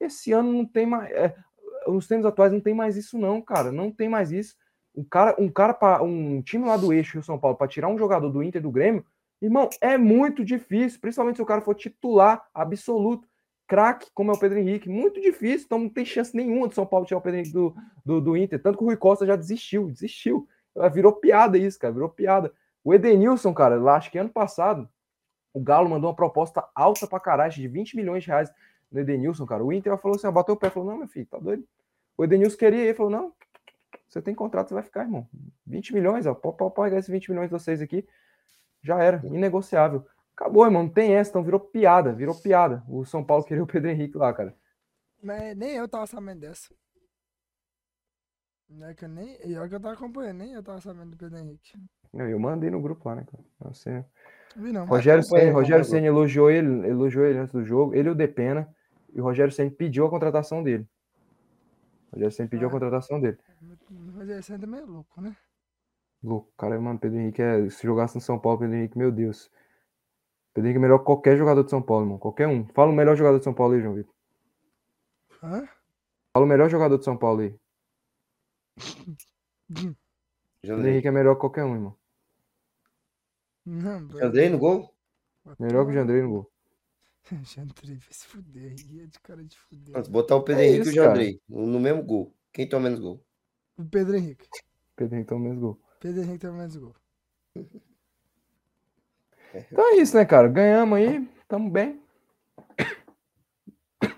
Esse 0.00 0.32
ano 0.32 0.52
não 0.52 0.66
tem 0.66 0.84
mais. 0.86 1.10
é, 1.12 1.36
nos 1.86 2.06
tempos 2.06 2.26
atuais 2.26 2.52
não 2.52 2.60
tem 2.60 2.74
mais 2.74 2.96
isso, 2.96 3.18
não, 3.18 3.40
cara. 3.40 3.72
Não 3.72 3.90
tem 3.90 4.08
mais 4.08 4.32
isso. 4.32 4.54
Um 4.94 5.04
cara, 5.04 5.34
um 5.38 5.48
cara 5.48 5.74
para 5.74 6.02
um 6.02 6.40
time 6.42 6.64
lá 6.64 6.76
do 6.76 6.92
eixo 6.92 7.14
Rio 7.14 7.22
São 7.22 7.38
Paulo 7.38 7.56
para 7.56 7.68
tirar 7.68 7.88
um 7.88 7.98
jogador 7.98 8.30
do 8.30 8.42
Inter 8.42 8.62
do 8.62 8.70
Grêmio, 8.70 9.04
irmão, 9.40 9.68
é 9.80 9.98
muito 9.98 10.44
difícil, 10.44 11.00
principalmente 11.00 11.36
se 11.36 11.42
o 11.42 11.46
cara 11.46 11.60
for 11.60 11.74
titular 11.74 12.46
absoluto, 12.54 13.28
craque, 13.66 14.08
como 14.14 14.30
é 14.30 14.34
o 14.34 14.38
Pedro 14.38 14.58
Henrique. 14.58 14.88
Muito 14.88 15.20
difícil, 15.20 15.66
então 15.66 15.78
não 15.78 15.88
tem 15.88 16.04
chance 16.04 16.34
nenhuma 16.34 16.68
do 16.68 16.74
São 16.74 16.86
Paulo 16.86 17.04
tirar 17.04 17.18
o 17.18 17.22
Pedro 17.22 17.40
Henrique 17.40 17.52
do, 17.52 17.74
do, 18.04 18.20
do 18.20 18.36
Inter. 18.36 18.62
Tanto 18.62 18.78
que 18.78 18.84
o 18.84 18.86
Rui 18.86 18.96
Costa 18.96 19.26
já 19.26 19.36
desistiu, 19.36 19.90
desistiu. 19.90 20.48
Virou 20.92 21.12
piada 21.12 21.58
isso, 21.58 21.78
cara, 21.78 21.92
virou 21.92 22.08
piada. 22.08 22.52
O 22.84 22.94
Edenilson, 22.94 23.52
cara, 23.52 23.76
lá 23.76 23.96
acho 23.96 24.10
que 24.10 24.18
ano 24.18 24.30
passado, 24.30 24.88
o 25.52 25.60
Galo 25.60 25.88
mandou 25.88 26.10
uma 26.10 26.16
proposta 26.16 26.64
alta 26.74 27.06
pra 27.06 27.18
caralho, 27.18 27.52
de 27.52 27.66
20 27.66 27.96
milhões 27.96 28.22
de 28.22 28.28
reais 28.28 28.50
no 28.90 29.00
Edenilson, 29.00 29.46
cara. 29.46 29.64
O 29.64 29.72
Inter 29.72 29.96
falou 29.98 30.16
assim, 30.16 30.26
ó, 30.26 30.32
bateu 30.32 30.54
o 30.54 30.58
pé, 30.58 30.70
falou, 30.70 30.90
não, 30.90 30.98
meu 30.98 31.08
filho, 31.08 31.26
tá 31.26 31.38
doido? 31.38 31.66
O 32.16 32.24
Edenilson 32.24 32.56
queria 32.56 32.90
ir, 32.90 32.94
falou, 32.94 33.10
não, 33.10 33.32
você 34.08 34.22
tem 34.22 34.34
contrato, 34.34 34.68
você 34.68 34.74
vai 34.74 34.82
ficar, 34.82 35.02
irmão. 35.02 35.28
20 35.66 35.94
milhões, 35.94 36.26
ó, 36.26 36.34
pode, 36.34 36.74
pegar 36.74 36.98
esses 36.98 37.10
20 37.10 37.30
milhões 37.30 37.48
de 37.48 37.52
vocês 37.52 37.80
aqui, 37.80 38.06
já 38.82 39.02
era, 39.02 39.20
inegociável. 39.26 40.06
Acabou, 40.34 40.64
irmão, 40.64 40.84
não 40.84 40.90
tem 40.90 41.14
essa, 41.14 41.30
então 41.30 41.42
virou 41.42 41.60
piada, 41.60 42.12
virou 42.12 42.34
piada. 42.34 42.84
O 42.88 43.04
São 43.04 43.24
Paulo 43.24 43.44
queria 43.44 43.62
o 43.62 43.66
Pedro 43.66 43.90
Henrique 43.90 44.16
lá, 44.16 44.32
cara. 44.32 44.54
Mas 45.22 45.56
nem 45.56 45.76
eu 45.76 45.88
tava 45.88 46.06
sabendo 46.06 46.40
dessa. 46.40 46.74
Não 48.68 48.88
é 48.88 48.94
que 48.94 49.04
eu 49.04 49.08
nem. 49.08 49.38
E 49.44 49.56
olha 49.56 49.68
que 49.68 49.74
eu 49.74 49.80
tava 49.80 49.94
acompanhando, 49.94 50.38
nem 50.38 50.52
eu 50.52 50.62
tava 50.62 50.80
sabendo 50.80 51.10
do 51.10 51.16
Pedro 51.16 51.38
Henrique. 51.38 51.72
Eu, 52.12 52.28
eu 52.28 52.38
mandei 52.38 52.70
no 52.70 52.82
grupo 52.82 53.08
lá, 53.08 53.14
né, 53.14 53.24
cara? 53.24 53.44
Você... 53.72 54.04
Vi 54.56 54.72
não. 54.72 54.86
Rogério 54.86 55.22
Senna, 55.22 55.52
Rogério. 55.52 55.84
Senna 55.84 56.06
elogiou 56.06 56.50
ele, 56.50 56.88
elogiou 56.88 57.26
ele 57.26 57.38
antes 57.38 57.52
do 57.52 57.64
jogo, 57.64 57.94
ele 57.94 58.08
e 58.08 58.12
o 58.12 58.14
Depena, 58.14 58.68
e 59.12 59.20
o 59.20 59.24
Rogério 59.24 59.52
Senna 59.52 59.70
pediu 59.70 60.06
a 60.06 60.10
contratação 60.10 60.62
dele. 60.62 60.86
O 62.10 62.14
Rogério 62.14 62.32
Senna 62.32 62.48
pediu 62.48 62.66
a 62.66 62.70
Ah. 62.70 62.72
contratação 62.72 63.20
dele. 63.20 63.38
Mas 63.90 64.28
esse 64.30 64.52
ainda 64.52 64.64
é 64.64 64.68
meio 64.68 64.86
louco, 64.86 65.20
né? 65.20 65.36
Louco, 66.22 66.50
cara, 66.56 66.80
mano, 66.80 66.98
Pedro 66.98 67.18
Henrique 67.18 67.42
é, 67.42 67.68
se 67.68 67.82
jogasse 67.86 68.14
no 68.14 68.20
São 68.20 68.38
Paulo, 68.38 68.58
Pedro 68.60 68.74
Henrique, 68.74 68.96
meu 68.96 69.12
Deus. 69.12 69.50
Pedro 70.54 70.68
Henrique 70.68 70.78
é 70.78 70.80
melhor 70.80 70.98
que 71.00 71.04
qualquer 71.04 71.36
jogador 71.36 71.62
de 71.62 71.70
São 71.70 71.82
Paulo, 71.82 72.04
irmão, 72.04 72.18
qualquer 72.18 72.48
um. 72.48 72.66
Fala 72.68 72.90
o 72.90 72.94
melhor 72.94 73.14
jogador 73.14 73.38
de 73.38 73.44
São 73.44 73.52
Paulo 73.52 73.74
aí, 73.74 73.82
João 73.82 73.94
Vitor. 73.94 74.14
Hã? 75.42 75.68
Fala 76.32 76.46
o 76.46 76.48
melhor 76.48 76.70
jogador 76.70 76.96
de 76.98 77.04
São 77.04 77.16
Paulo 77.16 77.42
aí. 77.42 77.54
Pedro 79.68 79.96
Jandrei. 80.64 80.92
Henrique 80.92 81.08
é 81.08 81.10
melhor 81.10 81.34
que 81.34 81.40
qualquer 81.40 81.64
um, 81.64 81.74
irmão. 81.74 81.96
Não. 83.66 84.08
Jandrei 84.10 84.48
no 84.48 84.58
gol? 84.58 84.94
Melhor 85.58 85.84
que 85.84 85.90
o 85.90 85.94
Jandrei 85.94 86.22
no 86.22 86.30
gol. 86.30 86.52
Jandrei, 87.42 87.96
vai 87.96 88.12
se 88.12 88.26
fuder. 88.26 88.72
aí 88.78 89.00
é 89.00 89.06
de 89.06 89.20
cara 89.20 89.44
de 89.44 89.58
fuder. 89.58 89.92
Vamos 89.92 90.08
botar 90.08 90.36
o 90.36 90.42
Pedro 90.42 90.62
É 90.62 90.66
Henrique 90.66 90.78
e 90.78 90.88
o 90.88 90.90
isso, 90.90 90.94
cara. 90.94 91.08
Jandrei 91.08 91.40
no 91.48 91.80
mesmo 91.80 92.02
gol. 92.04 92.32
Quem 92.52 92.68
toma 92.68 92.84
menos 92.84 93.00
gol? 93.00 93.20
O 93.76 93.84
Pedro 93.84 94.16
Henrique. 94.16 94.48
Pedro 94.94 95.16
Henrique 95.16 95.28
toma 95.28 95.40
menos 95.40 95.58
gol. 95.58 95.80
Pedro 95.98 96.22
Henrique 96.22 96.38
tem 96.38 96.52
menos 96.52 96.76
gol. 96.76 96.94
Então 99.72 99.94
é 99.94 99.96
isso, 99.96 100.14
né, 100.14 100.24
cara? 100.26 100.48
Ganhamos 100.48 100.98
aí, 100.98 101.26
tamo 101.48 101.70
bem. 101.70 101.98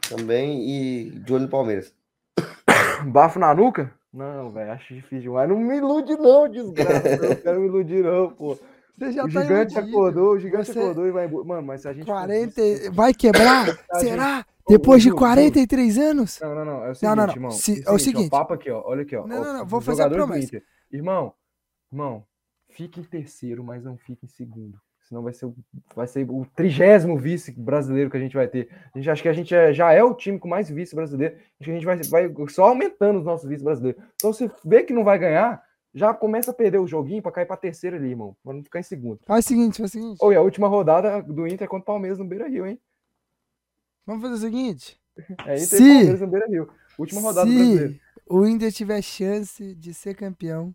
Também 0.08 0.68
e 0.68 1.10
de 1.10 1.32
olho 1.32 1.44
no 1.44 1.48
Palmeiras. 1.48 1.94
Bafo 3.06 3.38
na 3.38 3.54
nuca? 3.54 3.92
Não, 4.12 4.50
velho, 4.50 4.72
acho 4.72 4.94
difícil 4.94 5.20
demais. 5.20 5.48
Não 5.48 5.58
me 5.58 5.76
ilude, 5.76 6.16
não, 6.16 6.48
desgraça. 6.48 7.08
Eu 7.08 7.28
não 7.28 7.36
quero 7.36 7.60
me 7.60 7.66
iludir, 7.66 8.02
não, 8.02 8.30
pô. 8.32 8.58
Você 8.98 9.12
já 9.12 9.24
o 9.24 9.32
tá 9.32 9.42
gigante 9.42 9.72
iludido. 9.74 9.96
acordou, 9.96 10.32
o 10.32 10.38
gigante 10.40 10.72
Você- 10.72 10.78
acordou 10.78 11.06
e 11.06 11.10
vai 11.12 11.26
embora. 11.26 11.44
Mano, 11.44 11.62
mas 11.66 11.82
se 11.82 11.88
a 11.88 11.92
gente. 11.92 12.06
40. 12.06 12.60
e- 12.60 12.90
Vai 12.90 13.14
quebrar? 13.14 13.66
Será? 14.00 14.44
Ô, 14.66 14.72
Depois 14.72 15.02
de 15.02 15.08
Ju, 15.08 15.14
Ju. 15.14 15.16
43 15.18 15.98
anos? 15.98 16.38
Não, 16.42 16.54
não, 16.54 16.64
não. 16.64 16.84
É 16.84 16.90
o 16.90 16.94
seguinte, 16.94 17.02
Não, 17.08 17.16
não, 17.16 17.26
não. 17.26 17.32
irmão. 17.34 17.50
Se- 17.52 17.82
é 17.86 17.88
é 17.88 17.92
o 17.92 17.98
seguinte. 17.98 18.28
Ó, 18.32 18.38
papo 18.38 18.54
aqui, 18.54 18.70
ó. 18.70 18.82
Olha 18.84 19.02
aqui, 19.02 19.16
ó. 19.16 19.26
Não, 19.26 19.42
não, 19.42 19.52
não, 19.58 19.66
vou 19.66 19.80
fazer 19.80 20.02
a 20.02 20.10
promessa. 20.10 20.60
Irmão, 20.92 21.32
irmão, 21.92 22.24
fique 22.70 23.00
em 23.00 23.04
terceiro, 23.04 23.62
mas 23.64 23.84
não 23.84 23.96
fique 23.96 24.24
em 24.26 24.28
segundo. 24.28 24.78
Senão 25.08 25.22
vai 25.22 25.32
ser, 25.32 25.46
o- 25.46 25.54
vai 25.96 26.06
ser 26.06 26.26
o 26.28 26.44
trigésimo 26.54 27.16
vice 27.16 27.50
brasileiro 27.52 28.10
que 28.10 28.16
a 28.18 28.20
gente 28.20 28.36
vai 28.36 28.46
ter. 28.46 28.68
A 28.94 28.98
gente 28.98 29.08
acha 29.08 29.22
que 29.22 29.28
a 29.28 29.32
gente 29.32 29.54
é- 29.54 29.72
já 29.72 29.90
é 29.90 30.02
o 30.04 30.12
time 30.14 30.38
com 30.38 30.46
mais 30.48 30.68
vice 30.68 30.94
brasileiro. 30.94 31.34
Acho 31.34 31.64
que 31.64 31.70
a 31.70 31.74
gente 31.74 31.86
vai, 31.86 31.96
vai 32.02 32.30
só 32.48 32.66
aumentando 32.66 33.18
os 33.20 33.24
nossos 33.24 33.48
vice 33.48 33.64
brasileiros. 33.64 34.02
Então, 34.16 34.34
se 34.34 34.50
vê 34.62 34.82
que 34.82 34.92
não 34.92 35.04
vai 35.04 35.18
ganhar, 35.18 35.62
já 35.94 36.12
começa 36.14 36.50
a 36.50 36.54
perder 36.54 36.78
o 36.78 36.86
joguinho 36.86 37.22
pra 37.22 37.32
cair 37.32 37.46
pra 37.46 37.56
terceiro 37.56 37.96
ali, 37.96 38.10
irmão. 38.10 38.36
Pra 38.42 38.52
não 38.52 38.62
ficar 38.62 38.80
em 38.80 38.84
segundo. 38.84 39.20
Faz 39.26 39.44
o 39.44 39.48
seguinte, 39.48 39.78
faz 39.78 39.90
o 39.90 39.92
seguinte. 39.92 40.18
Oi, 40.20 40.36
a 40.36 40.40
última 40.42 40.68
rodada 40.68 41.22
do 41.22 41.46
Inter 41.46 41.64
é 41.64 41.68
contra 41.68 41.82
o 41.82 41.86
Palmeiras 41.86 42.18
no 42.18 42.24
Beira 42.24 42.48
Rio, 42.48 42.66
hein? 42.66 42.78
Vamos 44.06 44.22
fazer 44.22 44.34
o 44.34 44.38
seguinte. 44.38 45.00
É 45.46 45.54
Inter 45.54 45.58
Se- 45.58 45.76
e 45.76 45.88
Palmeiras 45.94 46.20
no 46.20 46.26
Beira 46.28 46.46
Rio. 46.48 46.68
Última 46.98 47.20
rodada. 47.20 47.50
Se 47.50 48.00
o 48.28 48.46
Inter 48.46 48.72
tiver 48.72 49.02
chance 49.02 49.74
de 49.74 49.94
ser 49.94 50.14
campeão, 50.14 50.74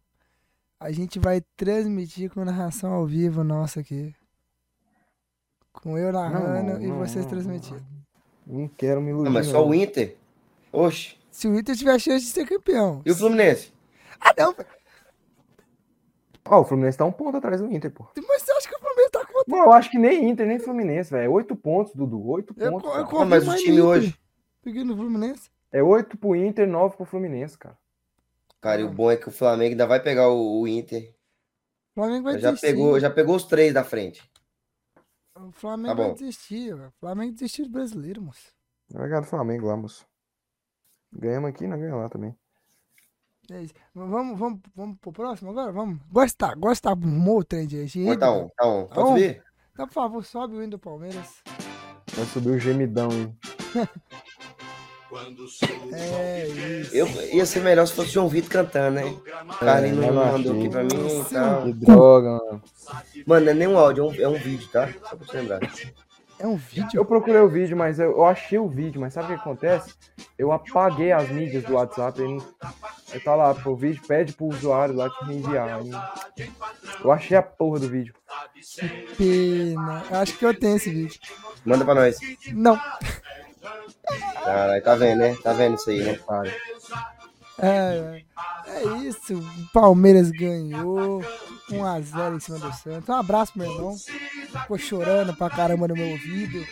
a 0.80 0.91
gente 0.91 1.19
vai 1.19 1.41
transmitir 1.56 2.30
com 2.31 2.44
narração 2.44 2.91
ao 2.94 3.06
vivo 3.06 3.44
nossa 3.44 3.80
aqui. 3.80 4.14
Com 5.72 5.98
eu 5.98 6.11
narrando 6.11 6.73
não, 6.73 6.81
e 6.81 6.88
não, 6.88 6.99
vocês 6.99 7.26
transmitindo. 7.26 7.84
Não 8.45 8.68
quero 8.68 9.02
me 9.02 9.10
iludir. 9.10 9.26
Não, 9.26 9.31
mas 9.31 9.48
não. 9.48 9.53
só 9.53 9.68
o 9.68 9.73
Inter? 9.73 10.15
Oxe. 10.72 11.15
Se 11.31 11.48
o 11.48 11.57
Inter 11.57 11.76
tiver 11.76 11.98
chance 11.99 12.26
de 12.26 12.31
ser 12.31 12.45
campeão. 12.45 13.02
E 13.06 13.11
o 13.11 13.15
Fluminense? 13.15 13.73
Ah, 14.19 14.34
não. 14.38 14.56
Ó, 16.45 16.59
o 16.61 16.65
Fluminense 16.65 16.97
tá 16.97 17.05
um 17.05 17.11
ponto 17.11 17.37
atrás 17.37 17.61
do 17.61 17.71
Inter, 17.71 17.89
pô. 17.91 18.05
Mas 18.27 18.41
você 18.41 18.51
acha 18.51 18.67
que 18.67 18.75
o 18.75 18.79
Fluminense 18.79 19.11
tá 19.11 19.25
com 19.25 19.43
Não, 19.47 19.57
eu 19.65 19.71
acho 19.73 19.89
que 19.89 19.97
nem 19.97 20.29
Inter, 20.29 20.45
nem 20.45 20.59
Fluminense, 20.59 21.09
velho. 21.11 21.25
É 21.25 21.29
oito 21.29 21.55
pontos, 21.55 21.93
Dudu. 21.95 22.21
Oito 22.27 22.53
Eu, 22.57 22.71
pontos. 22.71 22.87
eu 22.87 22.93
cara. 22.93 23.05
confio 23.07 23.25
mas 23.25 23.47
o 23.47 23.55
time 23.55 23.69
no 23.69 23.73
Inter 23.75 23.85
hoje- 23.85 24.19
que 24.63 24.83
no 24.83 24.95
Fluminense. 24.95 25.49
É 25.71 25.81
oito 25.81 26.17
pro 26.17 26.35
Inter, 26.35 26.67
nove 26.67 26.95
pro 26.97 27.05
Fluminense, 27.05 27.57
cara. 27.57 27.77
Cara, 28.61 28.81
e 28.81 28.83
o 28.83 28.91
bom 28.91 29.09
é 29.11 29.17
que 29.17 29.27
o 29.27 29.31
Flamengo 29.31 29.71
ainda 29.71 29.87
vai 29.87 29.99
pegar 30.01 30.29
o, 30.29 30.61
o 30.61 30.67
Inter. 30.67 31.13
O 31.91 32.01
Flamengo 32.01 32.23
vai 32.23 32.39
Já 32.39 32.51
desistir. 32.51 32.67
pegou, 32.67 32.99
já 32.99 33.09
pegou 33.09 33.35
os 33.35 33.43
três 33.45 33.73
da 33.73 33.83
frente. 33.83 34.29
O 35.35 35.51
Flamengo 35.51 35.95
Tá 35.95 36.03
vai 36.03 36.13
desistir. 36.13 36.75
velho. 36.75 36.89
O 36.89 36.99
Flamengo 36.99 37.33
desistiu 37.33 37.65
do 37.65 37.71
brasileiro, 37.71 38.21
moço. 38.21 38.53
Vai 38.91 39.07
ganhar 39.07 39.21
do 39.21 39.27
Flamengo 39.27 39.65
lá, 39.67 39.75
moço. 39.75 40.05
Ganhamos 41.11 41.49
aqui, 41.49 41.67
não 41.67 41.77
ganhamos 41.77 42.01
lá 42.01 42.09
também. 42.09 42.35
É 43.51 43.61
isso. 43.61 43.73
Vamos, 43.93 44.39
vamos, 44.39 44.59
vamos 44.75 44.97
pro 44.99 45.11
próximo 45.11 45.51
agora? 45.51 45.71
Vamos. 45.71 45.99
Gostar, 46.09 46.55
gostar. 46.55 46.91
Arrumou 46.91 47.39
o 47.39 47.43
trem 47.43 47.67
Mas 47.69 48.17
tá 48.17 48.31
on, 48.31 48.49
tá 48.55 48.65
on. 48.65 48.85
Tá 48.85 48.95
Pode 48.95 49.07
on? 49.09 49.15
subir? 49.15 49.43
Então, 49.73 49.87
por 49.87 49.93
favor, 49.93 50.25
sobe 50.25 50.55
o 50.55 50.61
hino 50.61 50.71
do 50.71 50.79
Palmeiras. 50.79 51.41
Vai 52.15 52.25
subir 52.25 52.51
o 52.51 52.59
gemidão 52.59 53.09
aí. 53.09 53.33
É 55.93 56.47
isso. 56.47 56.95
Eu, 56.95 57.07
ia 57.33 57.45
ser 57.45 57.61
melhor 57.61 57.85
se 57.85 57.93
fosse 57.93 58.09
o 58.09 58.13
João 58.13 58.27
Vitor 58.27 58.49
cantando, 58.49 58.95
né? 58.95 59.05
O 59.05 59.59
Carlinhos 59.59 59.97
não 59.97 60.13
não 60.13 60.31
mandou 60.31 60.57
aqui 60.57 60.69
pra 60.69 60.83
mim 60.83 60.89
tal. 61.31 61.63
Que 61.63 61.73
droga, 61.73 62.29
mano. 62.29 62.61
Mano, 63.27 63.45
não 63.45 63.51
é 63.51 63.55
nem 63.55 63.67
um 63.67 63.77
áudio, 63.77 64.03
é 64.03 64.07
um, 64.07 64.21
é 64.21 64.27
um 64.27 64.39
vídeo, 64.39 64.67
tá? 64.69 64.89
Só 65.07 65.15
pra 65.15 65.27
te 65.27 65.35
lembrar. 65.35 65.59
É 66.43 66.47
um 66.47 66.57
vídeo? 66.57 66.89
Eu 66.99 67.05
procurei 67.05 67.39
o 67.39 67.47
vídeo, 67.47 67.77
mas 67.77 67.99
eu, 67.99 68.11
eu 68.11 68.25
achei 68.25 68.59
o 68.59 68.67
vídeo, 68.67 68.99
mas 68.99 69.13
sabe 69.13 69.27
o 69.27 69.29
que 69.29 69.41
acontece? 69.41 69.93
Eu 70.37 70.51
apaguei 70.51 71.13
as 71.13 71.29
mídias 71.29 71.63
do 71.63 71.75
WhatsApp. 71.75 72.21
Aí 73.13 73.19
tá 73.21 73.33
lá, 73.33 73.55
pô, 73.55 73.71
o 73.71 73.77
vídeo 73.77 74.01
pede 74.05 74.33
pro 74.33 74.47
usuário 74.47 74.93
lá 74.93 75.09
te 75.09 75.23
reenviar. 75.23 75.79
eu 77.01 77.11
achei 77.13 77.37
a 77.37 77.41
porra 77.41 77.79
do 77.79 77.87
vídeo. 77.87 78.13
Pena. 79.17 80.03
Eu 80.11 80.19
Acho 80.19 80.37
que 80.37 80.45
eu 80.45 80.53
tenho 80.53 80.75
esse 80.75 80.89
vídeo. 80.89 81.17
Manda 81.63 81.85
pra 81.85 81.95
nós. 81.95 82.17
Não. 82.51 82.77
Caralho, 84.43 84.83
tá 84.83 84.95
vendo, 84.95 85.19
né? 85.19 85.37
Tá 85.41 85.53
vendo 85.53 85.75
isso 85.75 85.89
aí, 85.89 86.03
né? 86.03 86.19
Cara. 86.27 86.53
É, 87.57 88.21
é 88.67 88.83
isso. 88.97 89.37
O 89.39 89.71
Palmeiras 89.71 90.29
ganhou. 90.29 91.23
1x0 91.73 92.35
em 92.35 92.39
cima 92.39 92.59
do 92.59 92.73
Santos. 92.73 93.09
Um 93.09 93.13
abraço, 93.13 93.51
meu 93.55 93.71
irmão. 93.71 93.95
Ficou 94.61 94.77
chorando 94.77 95.35
pra 95.35 95.49
caramba 95.49 95.87
no 95.87 95.95
meu 95.95 96.09
ouvido. 96.09 96.65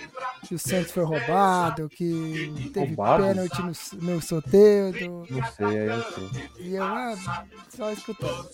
Que 0.48 0.56
o 0.56 0.60
Santos 0.60 0.92
foi 0.92 1.04
roubado. 1.04 1.88
Que 1.90 2.70
teve 2.74 2.88
Roubado? 2.96 3.24
pênalti 3.24 3.62
no, 3.62 4.14
no 4.14 4.22
sorteio. 4.22 4.94
Não 5.30 5.44
sei, 5.56 5.66
aí 5.80 5.88
eu 5.88 6.04
sei. 6.04 6.50
E 6.60 6.76
eu 6.76 6.84
ah, 6.84 7.16
só 7.70 7.92
escutando. 7.92 8.50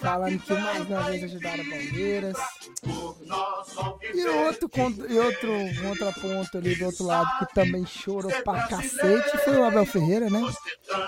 Falando 0.00 0.38
que 0.38 0.52
mais 0.54 0.86
uma 0.88 1.02
vez 1.02 1.24
ajudaram 1.24 1.62
o 1.64 1.68
Palmeiras. 1.70 2.36
E 4.14 4.24
outro, 4.26 4.70
e 5.08 5.18
outro 5.18 5.52
um 5.52 5.74
contraponto 5.76 6.58
ali 6.58 6.74
do 6.76 6.86
outro 6.86 7.04
lado 7.04 7.28
que 7.46 7.54
também 7.54 7.84
chorou 7.86 8.30
pra 8.42 8.66
cacete 8.68 9.38
foi 9.44 9.56
o 9.58 9.64
Abel 9.64 9.84
Ferreira, 9.86 10.30
né? 10.30 10.40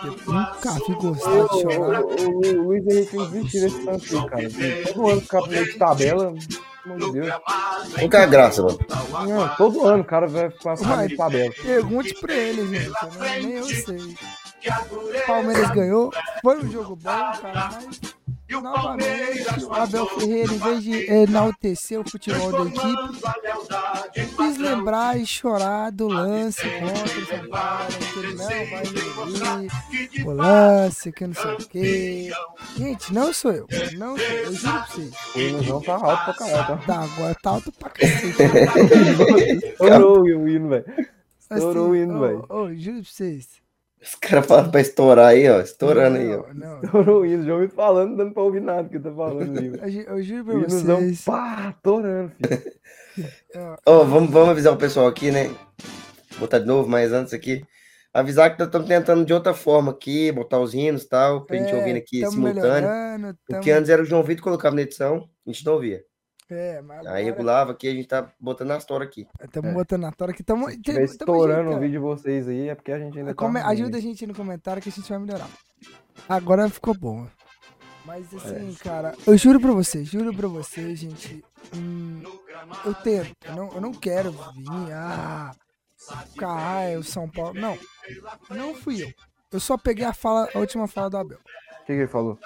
Eu 0.04 0.32
nunca 0.32 0.72
vi 0.86 0.94
gostar 0.94 1.30
de 1.30 1.38
O, 1.38 1.60
chorar. 1.72 2.02
o- 2.02 2.06
o- 2.06 2.38
o 2.38 2.62
Luiz 2.64 2.86
Henrique 2.86 3.84
tanto 3.84 4.18
aí, 4.18 4.28
cara. 4.28 4.48
Todo 4.92 5.08
ano 5.08 5.20
ficar 5.20 5.46
meio 5.48 5.64
de 5.64 5.78
tabela, 5.78 6.32
pelo 6.82 6.94
amor 6.94 7.12
de 7.12 7.20
Deus. 7.20 7.34
Qual 7.98 8.08
que 8.10 8.16
é 8.16 8.20
a 8.22 8.26
graça, 8.26 8.62
mano? 8.62 8.78
Não, 9.28 9.48
todo 9.56 9.86
ano 9.86 10.02
o 10.02 10.06
cara 10.06 10.26
vai 10.26 10.50
meio 10.96 11.08
de 11.08 11.16
tabela. 11.16 11.52
Pergunte 11.62 12.14
pra 12.20 12.34
ele, 12.34 12.66
gente. 12.78 12.90
não- 12.90 13.20
nem 13.20 13.50
eu 13.52 13.64
sei. 13.64 14.16
Palmeiras 15.26 15.70
ganhou. 15.70 16.12
Foi 16.42 16.58
um 16.58 16.70
jogo 16.70 16.96
bom, 16.96 17.00
cara, 17.10 17.70
mas 17.72 18.00
novamente 18.50 19.64
o 19.64 19.72
Abel 19.72 20.06
Ferreira, 20.08 20.52
em 20.52 20.58
vez 20.58 20.82
de 20.82 21.10
enaltecer 21.10 22.00
o 22.00 22.08
futebol 22.08 22.52
da 22.52 22.62
equipe, 22.70 24.36
quis 24.36 24.58
lembrar 24.58 25.18
e 25.18 25.26
chorar 25.26 25.90
do 25.90 26.08
lance 26.08 26.62
contra 26.62 27.18
o 27.18 27.26
São 27.26 27.48
Paulo, 27.48 27.88
que 28.12 28.18
ele 28.18 28.34
não 28.34 28.46
vai 28.46 29.68
o 30.24 30.30
lance, 30.32 31.12
que 31.12 31.26
não 31.26 31.34
sei 31.34 31.52
o 31.52 31.56
quê. 31.68 32.30
Gente, 32.76 33.12
não 33.12 33.32
sou 33.32 33.52
eu. 33.52 33.66
Não 33.96 34.16
sou 34.16 34.26
eu. 34.26 34.44
Eu 34.44 34.52
juro 34.54 34.72
pra 34.72 34.86
vocês. 34.86 35.12
O 35.34 35.38
ilusão 35.38 35.80
tá 35.82 35.94
alto 35.94 36.24
pra 36.24 36.34
caralho, 36.34 36.66
tá? 36.66 36.76
Tá, 36.86 37.02
agora 37.02 37.34
tá 37.42 37.50
alto 37.50 37.72
pra 37.72 37.90
cacete. 37.90 39.66
Estourou 39.66 40.22
o 40.22 40.48
hino, 40.48 40.68
velho. 40.68 40.84
Assim, 40.88 41.08
Estourou 41.54 41.90
o 41.90 41.96
hino, 41.96 42.16
ô, 42.16 42.20
velho. 42.20 42.46
Ô, 42.48 42.74
juro 42.74 43.02
pra 43.02 43.10
vocês. 43.10 43.60
Os 44.02 44.14
caras 44.14 44.46
falam 44.46 44.70
pra 44.70 44.80
estourar 44.80 45.26
aí, 45.28 45.48
ó. 45.50 45.60
Estourando 45.60 46.16
aí, 46.18 46.34
ó. 46.34 46.44
Não, 46.54 46.54
não. 46.54 46.82
Estourou 46.82 47.20
o 47.20 47.26
hino. 47.26 47.44
Já 47.44 47.54
ouvi 47.54 47.68
falando, 47.68 48.10
não 48.10 48.16
dando 48.16 48.32
pra 48.34 48.42
ouvir 48.42 48.60
nada 48.62 48.88
que 48.88 48.98
tá 48.98 49.12
falando 49.12 49.58
ali, 49.58 49.68
velho. 49.70 49.82
Eu, 49.84 49.90
ju- 49.90 50.04
eu 50.08 50.22
juro 50.22 50.44
pra 50.44 50.54
vocês. 50.68 51.24
pá, 51.24 51.74
torando, 51.82 52.30
filho. 52.30 52.62
Ó, 53.84 54.04
vamos, 54.04 54.30
vamos 54.30 54.48
avisar 54.50 54.72
o 54.72 54.76
pessoal 54.78 55.06
aqui, 55.06 55.30
né? 55.30 55.48
Vou 56.30 56.40
botar 56.40 56.58
de 56.60 56.66
novo, 56.66 56.88
mas 56.88 57.12
antes 57.12 57.34
aqui. 57.34 57.62
Avisar 58.12 58.56
que 58.56 58.62
estamos 58.62 58.88
tentando 58.88 59.24
de 59.24 59.32
outra 59.32 59.54
forma 59.54 59.92
aqui, 59.92 60.32
botar 60.32 60.58
os 60.58 60.74
hinos 60.74 61.02
e 61.04 61.08
tal, 61.08 61.44
pra 61.44 61.56
gente 61.56 61.72
ouvindo 61.74 61.96
aqui 61.98 62.18
É, 62.18 62.20
tamo 62.22 62.32
simultâneo. 62.32 62.72
melhorando, 62.88 63.38
Porque 63.46 63.68
tamo- 63.70 63.78
antes 63.78 63.90
era 63.90 64.02
o 64.02 64.04
João 64.04 64.22
Vitor 64.22 64.36
que 64.36 64.42
colocava 64.42 64.74
na 64.74 64.82
edição, 64.82 65.28
a 65.46 65.50
gente 65.52 65.64
não 65.64 65.74
ouvia. 65.74 66.02
É, 66.50 66.82
mas 66.82 66.98
Aí 66.98 67.04
agora 67.06 67.24
regulava 67.24 67.72
aqui, 67.72 67.88
a 67.88 67.92
gente 67.94 68.08
tá 68.08 68.28
botando 68.40 68.68
na 68.68 68.76
história 68.78 69.06
aqui. 69.06 69.26
estamos 69.42 69.70
É. 69.70 69.74
botando 69.74 70.02
na 70.02 70.12
tora 70.12 70.32
que 70.32 70.40
estamos. 70.42 70.72
Se 70.74 71.00
estourando 71.04 71.70
o 71.70 71.74
vídeo 71.78 71.92
de 71.92 71.98
vocês 71.98 72.48
aí, 72.48 72.68
é 72.68 72.74
porque 72.74 72.92
a 72.92 72.98
gente 72.98 73.18
ainda 73.18 73.30
tá... 73.30 73.36
Come- 73.36 73.60
ruim. 73.60 73.70
ajuda 73.72 73.98
a 73.98 74.00
gente 74.00 74.26
no 74.26 74.34
comentário 74.34 74.82
que 74.82 74.88
a 74.88 74.92
gente 74.92 75.08
vai 75.08 75.18
melhorar. 75.18 75.48
Agora 76.28 76.68
ficou 76.68 76.94
bom. 76.94 77.26
Mas 78.04 78.32
assim, 78.34 78.74
cara, 78.82 79.14
eu 79.26 79.36
juro 79.36 79.60
pra 79.60 79.72
você, 79.72 80.02
juro 80.04 80.34
pra 80.34 80.48
você, 80.48 80.96
gente. 80.96 81.44
hum, 81.76 82.22
eu 82.84 82.94
tento, 82.94 83.30
eu 83.44 83.54
não, 83.54 83.68
eu 83.74 83.80
não 83.80 83.92
quero 83.92 84.32
vir, 84.32 84.92
ah, 84.92 85.52
caralho, 86.36 87.02
São 87.04 87.28
Paulo. 87.28 87.54
Não, 87.60 87.78
não 88.50 88.74
fui 88.74 89.02
eu. 89.04 89.12
Eu 89.52 89.60
só 89.60 89.76
peguei 89.76 90.04
a 90.04 90.12
fala, 90.12 90.48
a 90.54 90.58
última 90.58 90.86
fala 90.88 91.10
do 91.10 91.18
Abel. 91.18 91.38
O 91.38 91.78
que, 91.80 91.86
que 91.86 91.92
ele 91.92 92.06
falou? 92.06 92.38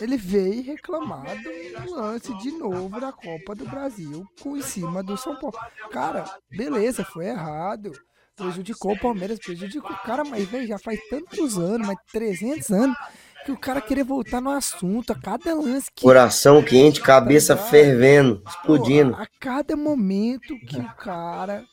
Ele 0.00 0.16
veio 0.16 0.62
reclamar 0.62 1.36
do 1.84 1.94
lance 1.94 2.36
de 2.38 2.50
novo 2.52 3.00
da 3.00 3.12
Copa 3.12 3.54
do 3.54 3.64
Brasil 3.64 4.26
com 4.40 4.56
em 4.56 4.62
cima 4.62 5.02
do 5.02 5.16
São 5.16 5.36
Paulo. 5.36 5.56
Cara, 5.90 6.24
beleza, 6.50 7.04
foi 7.04 7.26
errado. 7.26 7.92
Prejudicou 8.36 8.92
o 8.92 8.98
Palmeiras, 8.98 9.38
prejudicou. 9.38 9.94
Cara, 10.04 10.24
mas 10.24 10.44
velho, 10.48 10.66
já 10.66 10.78
faz 10.78 11.00
tantos 11.10 11.58
anos, 11.58 11.86
mais 11.86 11.98
300 12.12 12.70
anos, 12.70 12.96
que 13.44 13.50
o 13.50 13.56
cara 13.58 13.80
querer 13.80 14.04
voltar 14.04 14.40
no 14.40 14.50
assunto 14.50 15.12
a 15.12 15.16
cada 15.20 15.54
lance 15.54 15.90
que. 15.92 16.02
Coração 16.04 16.62
quente, 16.62 17.00
cabeça 17.00 17.56
Tá 17.56 17.62
fervendo, 17.64 18.40
Pô, 18.40 18.50
explodindo. 18.50 19.14
a 19.16 19.26
cada 19.40 19.76
momento 19.76 20.56
que 20.66 20.78
o 20.78 20.88
cara. 20.94 21.64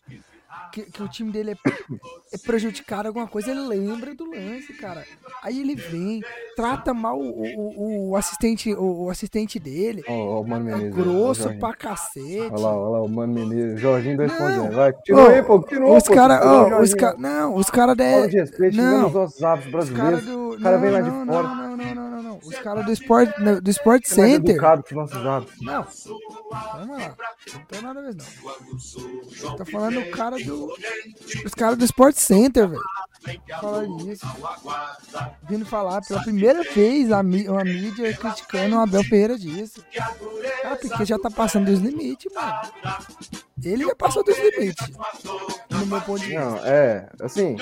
Que, 0.76 0.82
que 0.92 1.02
o 1.02 1.08
time 1.08 1.32
dele 1.32 1.52
é, 1.52 1.56
é 2.34 2.38
prejudicado 2.38 3.08
alguma 3.08 3.26
coisa, 3.28 3.50
ele 3.50 3.62
lembra 3.62 4.14
do 4.14 4.26
lance, 4.30 4.74
cara. 4.74 5.06
Aí 5.42 5.62
ele 5.62 5.74
vem, 5.74 6.22
trata 6.54 6.94
mal 6.94 7.18
o, 7.18 7.32
o, 7.32 8.10
o 8.10 8.16
assistente, 8.18 8.74
o, 8.74 9.06
o 9.06 9.10
assistente 9.10 9.58
dele. 9.58 10.04
Ó, 10.06 10.12
ó, 10.14 10.42
o 10.42 10.46
Mano 10.48 10.70
É 10.70 10.76
Menezes. 10.76 10.98
ó, 10.98 11.00
o 11.00 11.04
grosso 11.04 11.42
Jorginho. 11.44 11.60
pra 11.62 11.74
cacete. 11.74 12.50
Olha 12.52 12.60
lá, 12.60 12.76
olha 12.76 12.90
lá, 12.90 13.02
o 13.04 13.08
Mano 13.08 13.34
Menezes. 13.34 13.80
Jorginho 13.80 14.18
2.0. 14.18 14.56
Não. 14.58 14.72
Vai, 14.72 14.92
continua 14.92 15.24
Ô, 15.24 15.28
aí, 15.30 15.44
pô. 15.44 15.62
Continua, 15.62 15.98
Os 15.98 16.04
caras, 16.10 16.46
ó, 16.46 16.82
os 16.82 16.94
caras, 16.94 17.20
não, 17.22 17.56
os 17.56 17.70
caras 17.70 17.96
de, 17.96 18.04
não. 18.76 19.08
os 19.08 19.16
os 19.16 19.40
caras 19.40 19.66
brasileiros. 19.72 20.26
do, 20.26 20.50
O 20.56 20.60
cara 20.62 20.76
não, 20.76 20.82
vem 20.82 20.92
lá 20.92 21.00
de 21.00 21.10
não, 21.10 21.26
fora. 21.26 21.48
não, 21.48 21.56
não, 21.56 21.56
não, 21.56 21.78
não, 21.78 21.86
não, 21.96 21.96
não, 21.96 22.05
os 22.48 22.56
caras 22.60 22.86
do 22.86 22.92
Sport, 22.92 23.30
do 23.62 23.70
Sport 23.72 24.06
Center, 24.06 24.52
educado 24.52 24.84
não, 25.62 25.88
vamos 26.74 26.98
lá, 26.98 27.16
não 27.54 27.66
tem 27.66 27.82
nada 27.82 28.00
a 28.00 28.04
ver 28.04 28.16
não, 28.16 29.56
tô 29.58 29.66
falando 29.66 30.00
o 30.00 30.12
cara 30.12 30.38
do, 30.38 30.74
os 31.46 31.54
caras 31.54 31.78
do 31.78 31.86
Sport 31.86 32.16
Center, 32.18 32.68
velho, 32.70 32.82
falando 33.62 34.12
isso, 34.12 34.26
vindo 35.50 35.66
falar 35.66 36.02
pela 36.06 36.22
primeira 36.24 36.64
vez 36.64 37.12
a, 37.12 37.24
mí- 37.24 37.48
a 37.48 37.64
mídia 37.64 38.16
criticando 38.16 38.76
o 38.76 38.80
Abel 38.80 39.04
Ferreira 39.04 39.38
disso, 39.38 39.84
ah, 40.64 40.76
porque 40.76 41.06
já 41.06 41.18
tá 41.18 41.30
passando 41.32 41.66
dos 41.66 41.80
limites, 41.80 42.32
mano, 42.34 42.72
ele 43.64 43.86
já 43.86 43.96
passou 43.96 44.24
dos 44.24 44.38
limites, 44.38 44.88
no 45.70 45.86
meu 45.86 46.02
ponto 46.02 46.20
de 46.20 46.26
vista. 46.28 46.40
Não, 46.42 46.58
é, 46.66 47.10
assim, 47.22 47.56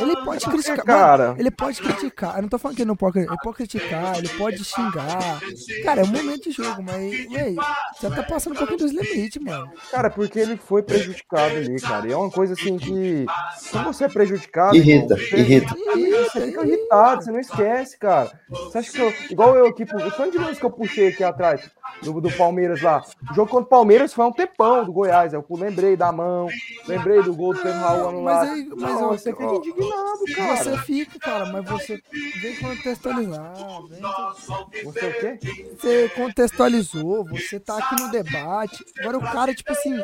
Ele 0.00 0.16
pode 0.24 0.46
criticar, 0.46 0.76
mano, 0.86 0.98
cara. 0.98 1.34
ele 1.38 1.50
pode 1.50 1.82
criticar. 1.82 2.36
Eu 2.36 2.42
não 2.42 2.48
tô 2.48 2.58
falando 2.58 2.76
que 2.76 2.82
ele 2.82 2.88
não 2.88 2.96
pode, 2.96 3.18
ele 3.18 3.36
pode 3.42 3.56
criticar, 3.56 4.16
ele 4.18 4.28
pode 4.30 4.64
xingar. 4.64 5.40
Cara, 5.84 6.00
é 6.00 6.04
um 6.04 6.08
momento 6.08 6.44
de 6.44 6.50
jogo, 6.50 6.82
mas, 6.82 7.10
véi, 7.30 7.56
já 8.00 8.10
tá 8.10 8.22
passando 8.22 8.54
um 8.54 8.56
pouquinho 8.56 8.78
dos 8.78 8.92
limites, 8.92 9.42
mano. 9.42 9.70
cara, 9.90 10.08
porque 10.10 10.38
ele 10.38 10.56
foi 10.56 10.82
prejudicado 10.82 11.56
ali, 11.56 11.78
cara. 11.80 12.08
E 12.08 12.12
é 12.12 12.16
uma 12.16 12.30
coisa 12.30 12.54
assim 12.54 12.78
que, 12.78 13.26
quando 13.70 13.84
você 13.86 14.04
é 14.04 14.08
prejudicado. 14.08 14.74
Irrita, 14.76 15.14
você- 15.16 15.36
irrita. 15.36 15.74
Você 15.74 16.46
fica 16.46 16.66
irritado, 16.66 17.22
você 17.22 17.30
não 17.30 17.40
esquece, 17.40 17.98
cara. 17.98 18.32
Você 18.48 18.78
acha 18.78 18.90
que 18.90 18.98
eu, 19.00 19.12
igual 19.30 19.54
eu 19.56 19.66
aqui, 19.66 19.82
o 19.82 20.10
tanto 20.10 20.30
de 20.32 20.38
lance 20.38 20.58
que 20.58 20.64
eu 20.66 20.70
puxei 20.70 21.08
aqui 21.08 21.22
atrás 21.22 21.70
do, 22.02 22.18
do 22.20 22.30
Palmeiras 22.32 22.80
lá. 22.80 23.02
O 23.30 23.34
jogo 23.34 23.50
contra 23.50 23.66
o 23.66 23.68
Palmeiras 23.68 24.12
foi 24.14 24.24
um 24.24 24.32
tempão 24.32 24.84
do 24.84 24.92
Goiás. 24.92 25.33
Eu 25.36 25.56
lembrei 25.56 25.96
da 25.96 26.10
mão, 26.12 26.48
lembrei 26.86 27.22
do 27.22 27.34
gol 27.34 27.54
do 27.54 27.60
Pedro 27.60 27.78
Raul 27.80 28.08
anulado. 28.08 28.46
Mas 28.46 28.50
aí- 28.50 28.68
mas 28.76 29.00
Não, 29.00 29.08
você 29.08 29.30
fica 29.32 29.46
ó, 29.46 29.54
indignado, 29.56 30.24
cara. 30.36 30.56
Você 30.56 30.78
fica, 30.78 31.18
cara, 31.18 31.46
mas 31.52 31.64
você 31.68 32.00
vem 32.40 32.56
contextualizar, 32.56 33.52
vem, 33.88 34.82
Você 34.84 35.06
o 35.06 35.20
quê? 35.20 35.38
você 35.78 36.08
contextualizou, 36.16 37.24
você 37.24 37.58
tá 37.60 37.78
aqui 37.78 38.02
no 38.02 38.10
debate. 38.10 38.84
Agora 39.00 39.18
o 39.18 39.22
cara, 39.22 39.54
tipo 39.54 39.72
assim, 39.72 39.94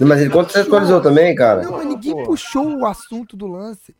Mas 0.00 0.20
ele 0.20 0.30
contextualizou 0.30 1.00
também, 1.00 1.34
cara. 1.34 1.62
não, 1.62 1.72
mas 1.72 1.86
ninguém 1.86 2.12
pô. 2.14 2.22
puxou 2.24 2.76
o 2.78 2.86
assunto 2.86 3.36
do 3.36 3.46
lance. 3.46 3.94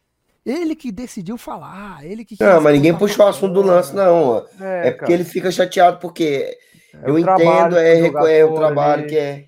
Ele 0.45 0.75
que 0.75 0.91
decidiu 0.91 1.37
falar, 1.37 2.05
ele 2.05 2.25
que 2.25 2.35
Não, 2.41 2.61
mas 2.63 2.73
ninguém 2.73 2.95
puxou 2.97 3.27
o 3.27 3.29
assunto 3.29 3.53
do 3.53 3.63
lance, 3.63 3.95
não. 3.95 4.39
É, 4.59 4.89
É 4.89 4.91
porque 4.91 5.01
cara, 5.01 5.13
ele 5.13 5.25
fica 5.25 5.51
chateado, 5.51 5.99
porque 5.99 6.57
é 6.95 7.11
eu 7.11 7.19
entendo, 7.19 7.77
é, 7.77 8.39
é 8.39 8.45
o 8.45 8.55
trabalho 8.55 9.03
ali- 9.03 9.11
que 9.11 9.19
é. 9.19 9.45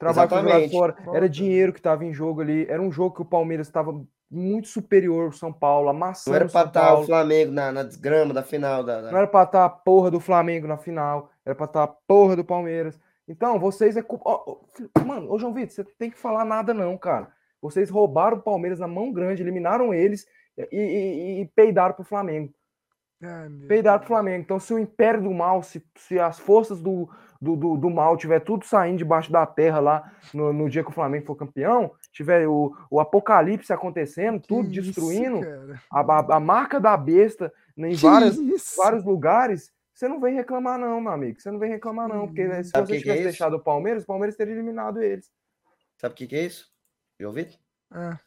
Trabalho 0.00 0.26
Exatamente. 0.32 0.72
fora. 0.72 0.96
Era 1.14 1.28
dinheiro 1.28 1.72
que 1.72 1.78
estava 1.78 2.04
em 2.04 2.12
jogo 2.12 2.40
ali. 2.40 2.66
Era 2.68 2.82
um 2.82 2.90
jogo 2.90 3.14
que 3.14 3.22
o 3.22 3.24
Palmeiras 3.24 3.66
estava 3.68 3.92
muito 4.30 4.68
superior 4.68 5.26
ao 5.26 5.32
São 5.32 5.52
Paulo, 5.52 5.88
amassando 5.88 6.32
Não 6.34 6.40
era 6.40 6.48
São 6.48 6.64
estar 6.64 6.80
o 6.80 6.86
Paulo. 6.86 7.06
Flamengo 7.06 7.52
na, 7.52 7.70
na 7.70 7.82
desgrama 7.82 8.32
da 8.34 8.42
final. 8.42 8.82
Da, 8.82 9.00
da- 9.02 9.10
Não 9.12 9.18
era 9.18 9.26
pra 9.26 9.42
estar 9.44 9.64
a 9.64 9.68
porra 9.68 10.10
do 10.10 10.18
Flamengo 10.20 10.66
na 10.66 10.76
final. 10.76 11.30
Era 11.44 11.54
pra 11.54 11.66
estar 11.66 11.82
a 11.82 11.86
porra 11.88 12.34
do 12.36 12.44
Palmeiras. 12.44 12.98
Então, 13.28 13.58
vocês 13.60 13.96
é 13.96 14.02
culpa. 14.02 14.24
ó, 14.26 14.56
Mano, 15.04 15.30
ô 15.32 15.38
João 15.38 15.52
Vitor, 15.54 15.72
você 15.74 15.84
tem 15.98 16.10
que 16.10 16.18
falar 16.18 16.44
nada, 16.44 16.74
não, 16.74 16.96
cara. 16.98 17.28
Vocês 17.62 17.90
roubaram 17.90 18.38
o 18.38 18.42
Palmeiras 18.42 18.78
na 18.80 18.88
mão 18.88 19.12
grande, 19.12 19.42
eliminaram 19.42 19.92
eles 19.94 20.26
e, 20.56 20.66
e- 20.72 21.40
e 21.42 21.46
peidaram 21.54 21.94
pro 21.94 22.04
Flamengo. 22.04 22.52
Ai, 23.22 23.48
meu 23.50 23.68
Peidaram 23.68 23.98
Deus. 23.98 24.06
pro 24.06 24.14
Flamengo. 24.16 24.40
Então, 24.42 24.58
se 24.58 24.72
o 24.72 24.78
império 24.78 25.22
do 25.22 25.30
mal, 25.30 25.62
se, 25.62 25.84
se 25.96 26.18
as 26.18 26.38
forças 26.38 26.80
do, 26.80 27.08
do, 27.40 27.56
do, 27.56 27.76
do 27.76 27.90
mal 27.90 28.16
tiver 28.16 28.40
tudo 28.40 28.66
saindo 28.66 28.98
debaixo 28.98 29.32
da 29.32 29.46
terra 29.46 29.80
lá 29.80 30.12
no, 30.34 30.52
no 30.52 30.68
dia 30.68 30.82
que 30.84 30.90
o 30.90 30.92
Flamengo 30.92 31.26
for 31.26 31.36
campeão, 31.36 31.92
tiver 32.12 32.46
o, 32.46 32.76
o 32.90 33.00
apocalipse 33.00 33.72
acontecendo, 33.72 34.40
tudo 34.40 34.68
Que 34.68 34.80
isso, 34.80 34.92
destruindo, 34.92 35.40
a, 35.90 36.00
a, 36.00 36.36
a 36.36 36.40
marca 36.40 36.78
da 36.78 36.96
besta 36.96 37.52
em 37.76 37.90
Que 37.90 37.96
várias, 37.96 38.36
vários 38.76 39.04
lugares, 39.04 39.72
você 39.94 40.06
não 40.06 40.20
vem 40.20 40.34
reclamar, 40.34 40.78
não, 40.78 41.00
meu 41.00 41.12
amigo. 41.12 41.40
Você 41.40 41.50
não 41.50 41.58
vem 41.58 41.70
reclamar, 41.70 42.08
não. 42.08 42.26
Porque 42.26 42.46
né, 42.46 42.62
se 42.62 42.70
Sabe 42.70 42.86
você 42.86 42.96
que 42.96 43.02
que 43.02 43.10
é 43.10 43.12
tivesse 43.12 43.30
deixado 43.30 43.56
o 43.56 43.60
Palmeiras, 43.60 44.02
o 44.02 44.06
Palmeiras 44.06 44.36
teria 44.36 44.54
eliminado 44.54 45.02
eles. 45.02 45.30
Sabe 45.98 46.14
o 46.14 46.16
que, 46.16 46.26
que 46.26 46.36
é 46.36 46.44
isso? 46.44 46.70
Já 47.18 47.26
ouviu? 47.26 47.46
Ah, 47.90 48.18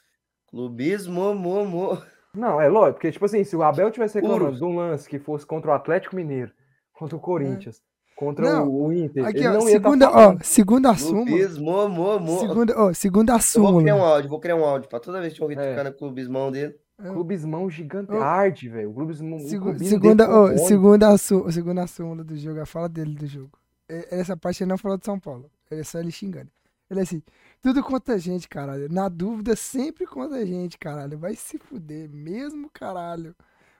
Clubismo, 0.47 1.33
mo, 1.33 1.65
mo. 1.65 2.01
Não, 2.35 2.59
é 2.59 2.67
lógico, 2.67 2.95
porque, 2.95 3.11
tipo 3.11 3.25
assim, 3.25 3.43
se 3.43 3.55
o 3.55 3.63
Abel 3.63 3.91
tivesse 3.91 4.15
reclamando 4.15 4.45
Puros. 4.45 4.59
de 4.59 4.65
um 4.65 4.75
lance 4.75 5.07
que 5.09 5.19
fosse 5.19 5.45
contra 5.45 5.71
o 5.71 5.73
Atlético 5.73 6.15
Mineiro, 6.15 6.51
contra 6.91 7.15
o 7.15 7.19
Corinthians, 7.19 7.81
contra 8.15 8.53
Não, 8.53 8.67
o, 8.69 8.85
o 8.87 8.93
Inter, 8.93 9.25
aqui, 9.25 9.37
ele 9.39 9.47
ó, 9.47 9.53
tá 9.53 9.61
segunda, 9.61 10.11
ó, 10.11 10.37
segunda 10.41 10.91
a 10.91 10.95
súmula. 10.95 11.25
Clubismo, 11.25 11.89
mo, 11.89 12.19
mo. 12.19 12.39
Segunda, 12.39 12.73
ó, 12.77 12.93
segunda 12.93 13.35
a 13.35 13.39
Eu 13.55 13.61
vou 13.63 13.79
criar 13.81 13.95
um 13.95 14.03
áudio, 14.03 14.29
vou 14.29 14.39
criar 14.39 14.55
um 14.55 14.63
áudio 14.65 14.89
pra 14.89 14.99
toda 14.99 15.19
vez 15.21 15.33
que 15.33 15.41
eu 15.41 15.43
ouvir 15.45 15.57
É. 15.57 15.83
no 15.83 15.93
clubismão 15.93 16.51
dele. 16.51 16.75
Clubismão 16.97 17.69
gigante. 17.69 18.11
Ô, 18.13 18.21
Arde, 18.21 18.69
velho. 18.69 18.89
O 18.91 18.93
clubismão. 18.93 19.37
o 19.37 19.47
Segu- 19.47 19.63
clubismo 19.65 19.89
segunda, 19.89 20.29
ó, 20.29 20.55
segunda, 20.57 21.07
a 21.09 21.17
sú- 21.17 21.51
segunda 21.51 21.83
a 21.83 21.87
súmula 21.87 22.23
do 22.23 22.37
jogo, 22.37 22.61
a 22.61 22.65
fala 22.65 22.87
dele 22.87 23.15
do 23.15 23.25
jogo. 23.27 23.51
E- 23.89 24.07
Essa 24.11 24.37
parte 24.37 24.63
ele 24.63 24.69
não 24.69 24.77
falou 24.77 24.97
de 24.97 25.03
São 25.05 25.19
Paulo. 25.19 25.49
Ele 25.69 25.81
é 25.81 25.83
só 25.83 25.99
ele 25.99 26.11
xingando. 26.11 26.49
Ele 26.89 26.99
é 26.99 27.03
assim, 27.03 27.21
tudo 27.61 27.83
contra 27.83 28.13
a 28.13 28.17
gente, 28.17 28.47
caralho. 28.47 28.87
Na 28.91 29.09
dúvida, 29.09 29.55
sempre 29.55 30.05
contra 30.05 30.37
a 30.37 30.45
gente, 30.45 30.77
caralho. 30.77 31.17
Vai 31.17 31.35
se 31.35 31.57
fuder, 31.57 32.07
mesmo, 32.09 32.69
caralho. 32.71 33.35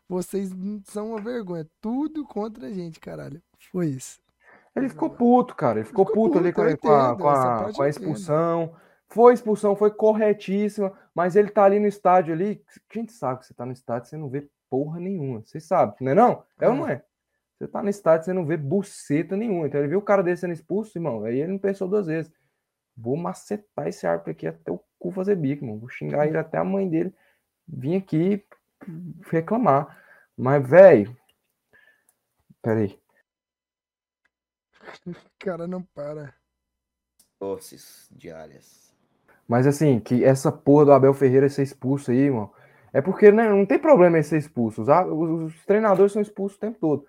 Vocês 0.10 0.52
não 0.52 0.82
são 0.86 1.12
uma 1.12 1.22
vergonha. 1.22 1.66
Tudo 1.80 2.26
contra 2.26 2.68
a 2.68 2.72
gente, 2.74 3.00
caralho. 3.00 3.42
Foi 3.72 3.88
isso. 3.88 4.20
Ele 4.76 4.90
ficou 4.90 5.10
puto, 5.10 5.56
cara. 5.56 5.80
Ele 5.80 5.86
ficou, 5.88 6.06
Ficou 6.06 6.24
puto 6.24 6.38
ali 6.40 6.52
puto, 6.52 6.56
com, 6.56 6.62
a- 6.64 6.72
eu 6.72 6.78
com 6.78 6.90
a, 6.90 7.04
entendo, 7.12 7.18
com 7.22 7.30
a- 7.30 7.34
essa 7.34 7.44
parte 7.44 7.76
com 7.76 7.84
a 7.84 7.90
entendo. 7.90 8.02
expulsão. 8.02 8.76
Foi 9.10 9.34
expulsão, 9.34 9.76
foi 9.76 9.91
corretíssima, 9.91 10.91
mas 11.14 11.36
ele 11.36 11.50
tá 11.52 11.64
ali 11.64 11.80
no 11.80 11.86
estádio 11.86 12.34
ali. 12.34 12.64
A 12.90 12.94
gente 12.98 13.12
sabe 13.14 13.40
que 13.41 13.45
você 13.45 13.54
tá 13.54 13.66
no 13.66 13.72
estádio, 13.72 14.10
você 14.10 14.18
não 14.18 14.28
vê 14.30 14.50
porra 14.70 15.00
nenhuma. 15.00 15.41
Vocês 15.45 15.66
sabem, 15.68 15.95
não 16.02 16.12
é 16.12 16.16
não? 16.16 16.44
É 16.60 16.68
ou 16.68 16.74
não 16.76 16.88
é? 16.90 17.04
Você 17.60 17.68
tá 17.68 17.84
no 17.84 17.90
estádio, 17.90 18.26
você 18.26 18.34
não 18.34 18.45
vê 18.45 18.58
buceta 18.58 19.38
nenhuma. 19.38 19.68
Então 19.68 19.80
ele 19.80 19.90
viu 19.90 20.00
o 20.00 20.04
cara 20.04 20.24
dele 20.24 20.38
sendo 20.38 20.54
expulso, 20.54 20.98
irmão. 20.98 21.24
Aí 21.24 21.40
ele 21.40 21.52
não 21.52 21.60
pensou 21.60 21.88
duas 21.88 22.08
vezes. 22.08 22.32
Vou 22.98 23.16
macetar 23.16 23.88
esse 23.88 24.08
árbitro 24.08 24.32
aqui 24.32 24.48
até 24.48 24.72
o 24.72 24.80
cu 24.98 25.12
fazer 25.12 25.36
bico, 25.36 25.64
irmão. 25.64 25.78
Vou 25.80 25.90
xingar 25.90 26.26
ele 26.28 26.38
até 26.38 26.58
a 26.58 26.64
mãe 26.64 26.90
dele 26.90 27.14
vir 27.68 27.95
aqui 27.98 28.44
reclamar. 29.30 29.95
Mas, 30.36 30.68
velho. 30.68 31.16
Peraí. 32.64 33.00
Cara, 35.40 35.68
não 35.68 35.82
para. 35.84 36.34
Doces 37.40 38.08
diárias. 38.12 38.94
Mas 39.48 39.68
assim, 39.68 40.00
que 40.00 40.24
essa 40.24 40.52
porra 40.52 40.86
do 40.86 40.92
Abel 40.94 41.14
Ferreira 41.14 41.50
ser 41.50 41.64
expulso 41.64 42.12
aí, 42.12 42.18
irmão. 42.18 42.52
É 42.94 43.02
porque 43.02 43.32
né, 43.32 43.50
não 43.50 43.66
tem 43.66 43.80
problema 43.80 44.18
em 44.20 44.24
ser 44.24 44.38
expulso. 44.38 44.82
Os, 44.82 44.88
os- 44.88 45.54
os 45.56 45.66
treinadores 45.66 46.12
são 46.14 46.22
expulsos 46.22 46.58
o 46.58 46.60
tempo 46.62 46.78
todo. 46.80 47.06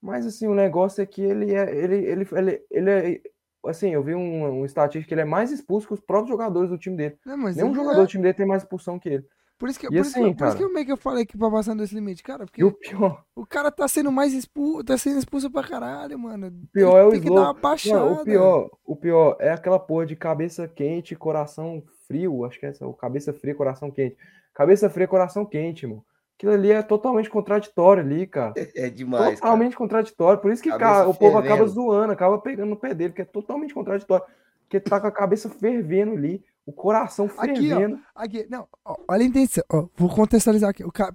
Mas 0.00 0.26
assim, 0.26 0.46
o 0.46 0.54
negócio 0.54 1.02
é 1.02 1.06
que 1.06 1.22
ele 1.22 1.54
é. 1.54 1.74
Ele, 1.74 1.96
ele, 1.96 2.28
ele, 2.32 2.66
ele 2.70 2.90
é. 2.90 3.20
Assim, 3.66 3.88
eu 3.90 4.02
vi 4.02 4.14
um, 4.14 4.60
um 4.60 4.64
estatístico 4.66 5.08
que 5.08 5.14
ele 5.14 5.22
é 5.22 5.24
mais 5.24 5.50
expulso 5.50 5.86
que 5.88 5.94
os 5.94 6.00
próprios 6.00 6.28
jogadores 6.28 6.68
do 6.70 6.76
time 6.78 6.96
dele. 6.96 7.18
Não, 7.24 7.38
Nenhum 7.38 7.68
ele 7.68 7.74
jogador 7.74 8.00
é- 8.00 8.04
do 8.04 8.06
time 8.08 8.22
dele 8.22 8.34
tem 8.34 8.46
mais 8.46 8.62
expulsão 8.62 8.98
que 8.98 9.08
ele. 9.08 9.26
Por 9.58 9.68
isso 9.68 9.78
que, 9.78 9.86
por, 9.86 9.94
isso 9.94 10.10
assim, 10.10 10.26
eu- 10.28 10.34
por 10.34 10.46
isso 10.46 10.56
que 10.56 10.62
cara? 10.62 10.70
eu 10.70 10.74
meio 10.74 10.86
que 10.86 10.92
eu 10.92 10.96
falei 10.96 11.24
que 11.24 11.38
pra 11.38 11.50
passar 11.50 11.74
desse 11.76 11.94
limite, 11.94 12.22
cara. 12.22 12.44
Porque 12.44 12.60
E 12.60 12.64
o 12.64 12.72
pior, 12.72 13.24
o 13.36 13.46
cara 13.46 13.70
tá 13.70 13.86
sendo 13.86 14.10
mais 14.10 14.32
expulso, 14.34 14.82
tá 14.84 14.98
sendo 14.98 15.18
expulso 15.18 15.50
pra 15.50 15.62
caralho, 15.62 16.18
mano. 16.18 16.50
pior 16.72 16.90
Ele 16.90 16.98
é 16.98 17.04
o 17.04 17.10
tem 17.12 17.20
que 17.20 17.28
dar 17.34 17.40
uma 17.42 17.54
baixada. 17.54 18.00
Não, 18.04 18.12
o 18.14 18.24
pior, 18.24 18.70
o 18.84 18.96
pior 18.96 19.36
é 19.38 19.50
aquela 19.50 19.78
porra 19.78 20.06
de 20.06 20.16
cabeça 20.16 20.66
quente, 20.66 21.14
coração 21.14 21.82
frio. 22.08 22.44
Acho 22.44 22.58
que 22.58 22.66
é 22.66 22.70
essa, 22.70 22.86
o 22.86 22.92
cabeça 22.92 23.32
fria, 23.32 23.54
coração 23.54 23.90
quente. 23.90 24.16
Cabeça 24.52 24.90
fria, 24.90 25.06
coração 25.08 25.46
quente, 25.46 25.86
mano. 25.86 26.04
Aquilo 26.36 26.52
ali 26.52 26.72
é 26.72 26.82
totalmente 26.82 27.30
contraditório 27.30 28.02
ali, 28.02 28.26
cara. 28.26 28.54
É 28.74 28.90
demais, 28.90 29.22
cara. 29.24 29.36
totalmente 29.36 29.76
contraditório. 29.76 30.40
Por 30.42 30.50
isso 30.52 30.62
que 30.62 30.68
cara, 30.68 31.08
o 31.08 31.14
povo 31.14 31.38
acaba 31.38 31.64
zoando, 31.66 32.12
acaba 32.12 32.38
pegando 32.40 32.70
no 32.70 32.76
pé 32.76 32.92
dele, 32.92 33.12
que 33.12 33.22
é 33.22 33.24
totalmente 33.24 33.72
contraditório. 33.72 34.24
Porque 34.62 34.80
tá 34.80 35.00
com 35.00 35.06
a 35.06 35.12
cabeça 35.12 35.48
fervendo 35.48 36.12
ali, 36.12 36.42
o 36.66 36.72
coração 36.72 37.26
Aqui, 37.36 37.72
ó. 37.72 37.78
fervendo. 37.78 38.00
Aqui, 38.14 38.46
não, 38.50 38.66
ó, 38.84 38.96
olha 39.08 39.22
a 39.22 39.26
intenção. 39.26 39.64
Ó, 39.70 39.86
vou 39.96 40.08
contextualizar 40.08 40.70
aqui. 40.70 40.84
O 40.84 40.92
cara, 40.92 41.14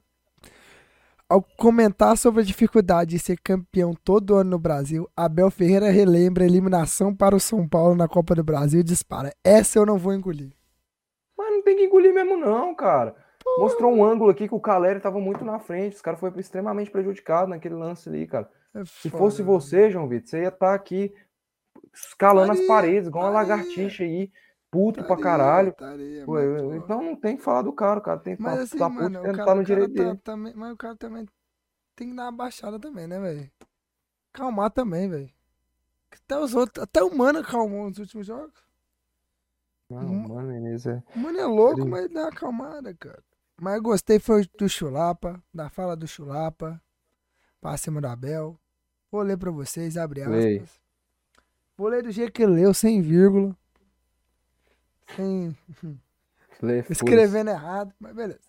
ao 1.27 1.41
comentar 1.41 2.17
sobre 2.17 2.41
a 2.41 2.45
dificuldade 2.45 3.11
de 3.11 3.19
ser 3.19 3.37
campeão 3.39 3.93
todo 3.93 4.35
ano 4.35 4.49
no 4.51 4.59
Brasil, 4.59 5.07
Abel 5.15 5.51
Ferreira 5.51 5.89
relembra 5.89 6.43
a 6.43 6.47
eliminação 6.47 7.15
para 7.15 7.35
o 7.35 7.39
São 7.39 7.67
Paulo 7.67 7.95
na 7.95 8.07
Copa 8.07 8.33
do 8.35 8.43
Brasil 8.43 8.79
e 8.79 8.83
dispara. 8.83 9.33
Essa 9.43 9.79
eu 9.79 9.85
não 9.85 9.97
vou 9.97 10.13
engolir. 10.13 10.51
Mas 11.37 11.51
não 11.51 11.61
tem 11.63 11.75
que 11.77 11.83
engolir 11.85 12.13
mesmo, 12.13 12.35
não, 12.37 12.73
cara. 12.75 13.15
Mostrou 13.57 13.93
um 13.93 14.03
ângulo 14.03 14.29
aqui 14.31 14.47
que 14.47 14.55
o 14.55 14.59
Caleri 14.59 14.99
tava 14.99 15.19
muito 15.19 15.43
na 15.45 15.59
frente. 15.59 15.95
Os 15.95 16.01
caras 16.01 16.19
foram 16.19 16.37
extremamente 16.39 16.91
prejudicados 16.91 17.49
naquele 17.49 17.75
lance 17.75 18.09
ali, 18.09 18.27
cara. 18.27 18.49
É 18.75 18.83
Se 18.85 19.09
fosse 19.09 19.41
né? 19.41 19.45
você, 19.47 19.89
João 19.89 20.07
Vitor, 20.07 20.29
você 20.29 20.41
ia 20.43 20.49
estar 20.49 20.73
aqui 20.73 21.13
escalando 21.93 22.51
as 22.51 22.59
Estaria, 22.59 22.67
paredes, 22.67 23.07
igual 23.07 23.25
uma 23.25 23.41
estaria. 23.43 23.55
lagartixa 23.55 24.03
aí, 24.03 24.31
puto 24.71 25.03
pra 25.03 25.15
Estaria, 25.15 25.23
caralho. 25.23 25.69
estaria, 25.69 26.25
Pô, 26.25 26.39
eu- 26.39 26.75
então 26.75 27.01
não 27.01 27.15
tem 27.15 27.37
que 27.37 27.43
falar 27.43 27.61
do 27.63 27.73
cara, 27.73 27.99
o 27.99 28.03
cara 28.03 28.19
tem 28.19 28.35
que 28.35 28.41
Mas 28.41 28.55
tá, 28.55 28.61
assim, 28.63 28.77
tá 28.77 28.89
puto 28.89 29.01
mano, 29.01 29.11
porque 29.19 29.27
o 29.27 29.31
não 29.31 29.35
cara, 29.37 29.45
tá 29.49 29.55
no 29.55 29.63
direito 29.63 29.93
tá, 29.93 30.03
dele. 30.03 30.17
também, 30.23 30.53
mas 30.55 30.71
o 30.73 30.77
cara 30.77 30.95
também 30.95 31.25
tem 31.95 32.09
que 32.09 32.15
dar 32.15 32.23
uma 32.25 32.31
baixada 32.31 32.79
também, 32.79 33.07
né, 33.07 33.19
velho? 33.19 33.51
Calmar 34.31 34.69
também, 34.71 35.09
velho. 35.09 35.29
Até 36.11 36.39
os 36.39 36.53
outros, 36.55 36.83
até 36.83 37.03
o 37.03 37.15
Mano 37.15 37.39
acalmou 37.39 37.89
nos 37.89 37.97
últimos 37.99 38.25
jogos. 38.27 38.53
Não, 39.89 40.01
Hum. 40.01 40.27
mano, 40.27 40.51
é. 40.51 41.03
O 41.15 41.19
Mano 41.19 41.39
é 41.39 41.45
louco, 41.45 41.81
Ele- 41.81 41.89
mas 41.89 42.09
dá 42.09 42.21
uma 42.21 42.29
acalmada, 42.29 42.93
cara. 42.93 43.23
Mas 43.59 43.75
eu 43.75 43.81
gostei 43.81 44.19
foi 44.19 44.47
do 44.57 44.69
Chulapa, 44.69 45.43
da 45.53 45.69
fala 45.69 45.95
do 45.95 46.07
Chulapa, 46.07 46.81
pra 47.59 47.75
cima 47.75 47.99
do 47.99 48.07
Abel. 48.07 48.57
Vou 49.11 49.21
ler 49.23 49.37
pra 49.37 49.51
vocês, 49.51 49.97
abre 49.97 50.21
aspas. 50.21 50.35
Lê. 50.37 50.61
Vou 51.75 51.87
ler 51.89 52.03
do 52.03 52.11
jeito 52.11 52.31
que 52.31 52.43
ele 52.43 52.53
leu, 52.53 52.73
sem 52.73 53.01
vírgula. 53.01 53.55
Foda-se. 55.15 55.69
escrevendo 56.91 57.49
errado, 57.49 57.93
mas 57.99 58.13
beleza. 58.15 58.39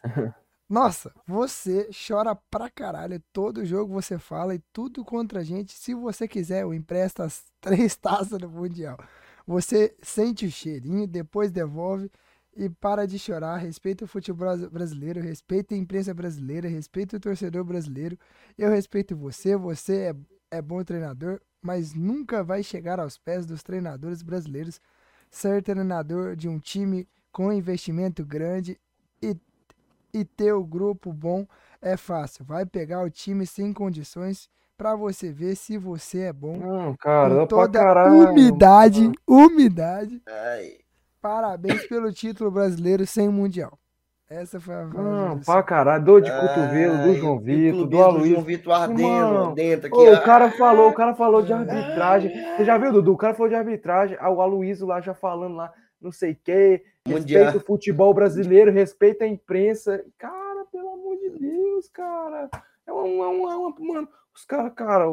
Nossa, 0.69 1.12
você 1.27 1.89
chora 2.07 2.35
pra 2.35 2.70
caralho. 2.70 3.20
Todo 3.32 3.65
jogo 3.66 3.93
você 3.93 4.19
fala 4.19 4.55
e 4.55 4.61
tudo 4.73 5.05
contra 5.05 5.41
a 5.41 5.45
gente. 5.45 5.73
Se 5.73 5.95
você 5.95 6.28
quiser, 6.28 6.62
eu 6.62 6.73
empresto 6.74 7.23
as 7.23 7.45
três 7.61 7.97
taças 7.97 8.39
do 8.39 8.49
Mundial. 8.49 8.99
Você 9.47 9.97
sente 10.03 10.47
o 10.47 10.51
cheirinho, 10.51 11.07
depois 11.09 11.51
devolve 11.51 12.11
e 12.57 12.69
para 12.70 13.07
de 13.07 13.19
chorar. 13.19 13.57
Respeita 13.57 14.05
o 14.05 14.09
futebol 14.09 14.47
bras- 14.47 14.69
brasileiro, 14.69 15.20
respeita 15.20 15.74
a 15.74 15.78
imprensa 15.78 16.15
brasileira, 16.15 16.69
respeita 16.69 17.16
o 17.16 17.20
torcedor 17.20 17.65
brasileiro. 17.65 18.16
Eu 18.57 18.70
respeito 18.70 19.16
você, 19.16 19.57
você 19.57 20.12
é, 20.53 20.59
é 20.59 20.62
bom 20.62 20.85
treinador, 20.85 21.41
mas 21.61 21.95
nunca 21.95 22.45
vai 22.45 22.62
chegar 22.62 23.01
aos 23.01 23.19
pés 23.19 23.45
dos 23.45 23.62
treinadores 23.62 24.23
brasileiros. 24.23 24.81
Ser 25.31 25.62
treinador 25.62 26.35
de 26.35 26.48
um 26.48 26.59
time 26.59 27.09
com 27.32 27.52
investimento 27.52 28.24
grande 28.24 28.78
e, 29.23 29.36
e 30.12 30.24
ter 30.24 30.52
o 30.52 30.65
grupo 30.65 31.12
bom 31.12 31.47
é 31.81 31.97
fácil. 31.97 32.44
Vai 32.44 32.66
pegar 32.66 33.02
o 33.02 33.11
time 33.11 33.47
sem 33.47 33.73
condições 33.73 34.51
pra 34.77 34.97
você 34.97 35.31
ver 35.31 35.57
se 35.57 35.78
você 35.78 36.20
é 36.23 36.32
bom. 36.32 36.57
Não, 36.57 36.97
cara, 36.97 37.28
com 37.28 37.35
dá 37.36 37.47
pra 37.47 37.47
toda 37.47 37.78
caralho. 37.78 38.31
umidade, 38.31 39.12
umidade. 39.27 40.23
Ai, 40.27 40.78
Parabéns 41.20 41.86
pelo 41.86 42.11
título 42.12 42.51
brasileiro 42.51 43.07
sem 43.07 43.28
mundial. 43.28 43.78
Essa 44.31 44.61
foi 44.61 44.74
a 44.77 44.85
Não, 44.85 45.36
do 45.39 45.44
pra 45.44 45.61
caralho. 45.61 46.05
Dor 46.05 46.20
de 46.23 46.31
ai, 46.31 46.40
cotovelo 46.40 46.98
do 47.02 47.15
João 47.15 47.40
Vitor, 47.40 47.86
do 47.89 48.01
Aloysio. 48.01 48.31
João 48.35 48.43
Vitor 48.44 48.73
ardendo 48.73 49.01
Irmão, 49.01 49.55
dentro 49.55 49.86
aqui. 49.89 49.97
Ô, 49.97 50.09
ah, 50.15 50.19
o 50.19 50.23
cara 50.23 50.51
falou, 50.52 50.89
o 50.89 50.94
cara 50.94 51.15
falou 51.16 51.43
de 51.43 51.52
arbitragem. 51.52 52.31
Você 52.57 52.65
já 52.65 52.78
viu, 52.78 52.93
Dudu? 52.93 53.12
O 53.12 53.16
cara 53.16 53.35
falou 53.35 53.48
de 53.48 53.57
arbitragem. 53.57 54.16
Ah, 54.20 54.31
o 54.31 54.40
Aloysio 54.40 54.86
lá 54.86 55.01
já 55.01 55.15
falando 55.15 55.57
lá, 55.57 55.73
não 56.01 56.12
sei 56.12 56.31
o 56.32 56.36
quê. 56.44 56.85
Mundial. 57.09 57.43
Respeita 57.44 57.57
o 57.65 57.66
futebol 57.66 58.15
brasileiro, 58.15 58.70
respeita 58.70 59.24
a 59.24 59.28
imprensa. 59.28 60.05
Cara, 60.16 60.65
pelo 60.70 60.90
amor 60.90 61.16
de 61.16 61.31
Deus, 61.31 61.89
cara. 61.89 62.48
É 62.86 62.93
uma, 62.93 63.02
uma, 63.02 63.28
uma, 63.28 63.57
uma- 63.57 63.74
mano, 63.81 64.09
os 64.32 64.44
caras, 64.44 64.73
cara, 64.74 65.07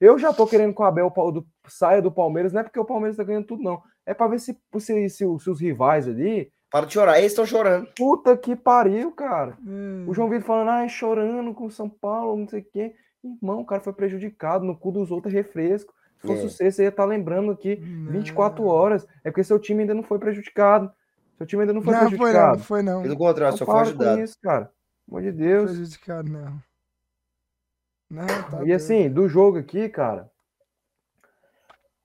eu- 0.00 0.18
já 0.18 0.32
tô 0.32 0.46
querendo 0.46 0.74
que 0.74 0.80
o 0.80 0.84
Abel 0.84 1.12
do- 1.32 1.46
saia 1.68 2.00
do 2.00 2.10
Palmeiras, 2.10 2.52
não 2.54 2.60
é 2.60 2.64
porque 2.64 2.80
o 2.80 2.84
Palmeiras 2.84 3.16
tá 3.18 3.24
ganhando 3.24 3.46
tudo, 3.46 3.62
não. 3.62 3.82
É 4.06 4.14
pra 4.14 4.26
ver 4.26 4.38
se, 4.40 4.56
se, 4.78 5.08
se 5.10 5.24
os- 5.26 5.42
se 5.44 5.50
os 5.50 5.60
rivais 5.60 6.08
ali. 6.08 6.50
Para 6.74 6.86
de 6.86 6.92
chorar, 6.92 7.18
eles 7.20 7.30
estão 7.30 7.46
chorando. 7.46 7.86
Puta 7.96 8.36
que 8.36 8.56
pariu, 8.56 9.12
cara. 9.12 9.56
Hum, 9.64 10.06
O 10.08 10.12
João 10.12 10.28
Vitor 10.28 10.44
falando, 10.44 10.70
ai, 10.70 10.88
chorando 10.88 11.54
com 11.54 11.66
o 11.66 11.70
São 11.70 11.88
Paulo, 11.88 12.36
não 12.36 12.48
sei 12.48 12.62
o 12.62 12.64
quê. 12.64 12.96
Irmão, 13.22 13.60
o 13.60 13.64
cara 13.64 13.80
foi 13.80 13.92
prejudicado, 13.92 14.64
no 14.64 14.76
cu 14.76 14.90
dos 14.90 15.12
outros 15.12 15.32
é 15.32 15.36
refresco. 15.36 15.94
Se 16.20 16.26
fosse 16.26 16.40
É. 16.46 16.48
você, 16.48 16.70
você 16.72 16.82
ia 16.82 16.88
estar 16.88 17.04
lembrando 17.04 17.52
aqui 17.52 17.76
não. 17.76 18.10
24 18.10 18.64
horas. 18.66 19.06
É 19.22 19.30
porque 19.30 19.44
seu 19.44 19.60
time 19.60 19.82
ainda 19.82 19.94
não 19.94 20.02
foi 20.02 20.18
prejudicado. 20.18 20.92
Seu 21.38 21.46
time 21.46 21.62
ainda 21.62 21.72
não 21.72 21.80
foi 21.80 21.92
Não, 21.92 22.00
foi 22.00 22.10
não, 22.10 22.18
prejudicado. 22.18 22.58
foi 22.64 22.82
não. 22.82 23.02
Pelo 23.02 23.16
contrário, 23.18 23.56
só 23.56 23.64
foi 23.64 23.80
ajudado. 23.80 24.20
isso, 24.20 24.36
cara. 24.42 24.64
Pelo 25.06 25.18
amor 25.18 25.22
de 25.22 25.30
Deus. 25.38 25.70
Prejudicado, 25.70 26.28
não. 26.28 26.60
Não, 28.10 28.26
tá 28.26 28.48
E 28.48 28.50
doido. 28.58 28.72
assim, 28.74 29.08
do 29.08 29.28
jogo 29.28 29.58
aqui, 29.58 29.88
cara, 29.88 30.28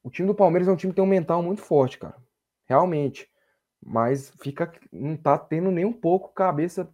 o 0.03 0.11
time 0.11 0.27
do 0.27 0.35
Palmeiras 0.35 0.67
é 0.67 0.71
um 0.71 0.75
time 0.75 0.91
que 0.93 0.95
tem 0.95 1.03
um 1.03 1.07
mental 1.07 1.41
muito 1.41 1.61
forte, 1.61 1.97
cara. 1.97 2.15
Realmente. 2.65 3.28
Mas 3.83 4.31
fica, 4.41 4.71
não 4.91 5.15
tá 5.15 5.37
tendo 5.37 5.71
nem 5.71 5.85
um 5.85 5.93
pouco 5.93 6.33
cabeça 6.33 6.89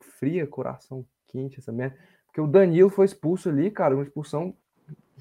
fria, 0.00 0.46
coração 0.46 1.04
quente, 1.26 1.58
essa 1.58 1.72
merda. 1.72 1.96
Porque 2.26 2.40
o 2.40 2.46
Danilo 2.46 2.90
foi 2.90 3.06
expulso 3.06 3.48
ali, 3.48 3.70
cara, 3.70 3.94
uma 3.94 4.02
expulsão 4.02 4.54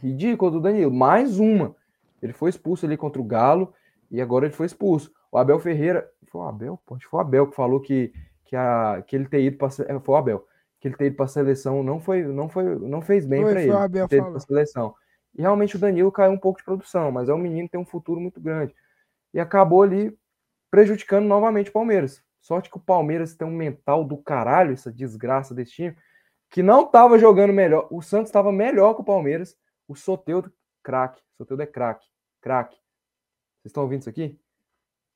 ridícula 0.02 0.52
do 0.52 0.62
Danilo. 0.62 0.92
Mais 0.92 1.40
uma. 1.40 1.76
Ele 2.22 2.34
foi 2.34 2.50
expulso 2.50 2.86
ali 2.86 2.98
contra 2.98 3.22
o 3.22 3.26
Galo 3.26 3.74
e 4.12 4.22
agora 4.22 4.46
ele 4.46 4.54
foi 4.54 4.66
expulso. 4.66 5.12
O 5.32 5.38
Abel 5.38 5.60
Ferreira. 5.60 6.10
Foi 6.30 6.42
o 6.42 6.44
Abel? 6.44 6.80
Pô, 6.86 6.98
foi 7.00 7.18
o 7.18 7.22
Abel 7.22 7.48
que 7.48 7.56
falou 7.56 7.80
que, 7.80 8.14
que, 8.44 8.56
a, 8.56 9.04
que 9.06 9.16
ele 9.16 9.28
ter 9.28 9.42
ido 9.42 9.58
para 9.58 9.70
Foi 9.70 10.16
o 10.16 10.18
Abel. 10.18 10.46
Que 10.80 10.88
ele 10.88 10.98
ter 10.98 11.06
ido 11.06 11.16
para 11.16 11.28
seleção 11.28 11.84
não 11.84 12.00
foi, 12.00 12.24
não 12.24 12.50
foi, 12.50 12.78
não 12.80 13.02
fez 13.02 13.26
bem 13.26 13.44
para 13.44 13.62
ele. 13.62 13.72
o 13.72 13.78
Abel 13.78 14.08
ter 14.08 14.18
ido 14.18 14.32
pra 14.32 14.40
seleção. 14.40 14.94
E 15.38 15.42
realmente 15.42 15.76
o 15.76 15.80
Danilo 15.80 16.12
caiu 16.12 16.32
um 16.32 16.38
pouco 16.38 16.60
de 16.60 16.66
produção, 16.66 17.12
mas 17.12 17.28
é 17.28 17.34
um 17.34 17.38
menino 17.38 17.68
que 17.68 17.74
tem 17.74 17.82
um 17.82 17.86
futuro 17.86 18.20
muito 18.20 18.40
grande. 18.40 18.74
E 19.34 19.40
acabou 19.40 19.84
ali 19.84 20.18
prejudicando 20.76 21.26
novamente 21.26 21.70
o 21.70 21.72
Palmeiras. 21.72 22.22
Sorte 22.42 22.70
que 22.70 22.76
o 22.76 22.82
Palmeiras 22.82 23.34
tem 23.34 23.48
um 23.48 23.56
mental 23.56 24.04
do 24.04 24.18
caralho, 24.18 24.74
essa 24.74 24.92
desgraça 24.92 25.56
desse 25.56 25.72
time, 25.72 25.98
que 26.50 26.62
não 26.62 26.86
tava 26.86 27.18
jogando 27.18 27.54
melhor. 27.54 27.88
O 27.90 28.02
Santos 28.02 28.28
estava 28.28 28.52
melhor 28.52 28.94
que 28.94 29.00
o 29.00 29.06
Palmeiras. 29.06 29.58
O 29.88 29.96
Soteudo, 29.96 30.52
craque. 30.84 31.24
Soteudo 31.38 31.64
é 31.64 31.66
craque. 31.66 32.06
Craque. 32.42 32.76
Vocês 32.76 33.68
estão 33.68 33.84
ouvindo 33.84 34.02
isso 34.02 34.10
aqui? 34.10 34.38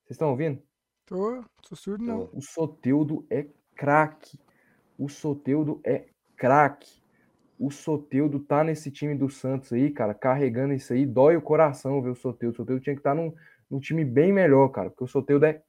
Vocês 0.05 0.11
estão 0.11 0.29
ouvindo? 0.29 0.63
Tô, 1.05 1.43
tô 1.67 1.75
surdo 1.75 2.05
não. 2.05 2.29
O 2.31 2.41
Soteudo 2.41 3.27
é 3.29 3.45
craque. 3.75 4.39
O 4.97 5.09
Soteudo 5.09 5.81
é 5.83 6.05
craque. 6.37 7.03
O 7.59 7.69
Soteudo 7.69 8.39
tá 8.39 8.63
nesse 8.63 8.89
time 8.91 9.13
do 9.13 9.29
Santos 9.29 9.73
aí, 9.73 9.91
cara, 9.91 10.13
carregando 10.13 10.73
isso 10.73 10.93
aí. 10.93 11.05
Dói 11.05 11.35
o 11.35 11.41
coração 11.41 12.01
ver 12.01 12.11
o 12.11 12.15
Soteudo. 12.15 12.53
O 12.53 12.55
Soteudo 12.55 12.81
tinha 12.81 12.95
que 12.95 13.01
estar 13.01 13.13
num, 13.13 13.35
num 13.69 13.79
time 13.79 14.03
bem 14.03 14.33
melhor, 14.33 14.69
cara, 14.69 14.89
porque 14.89 15.03
o 15.03 15.07
Soteudo 15.07 15.45
é 15.45 15.61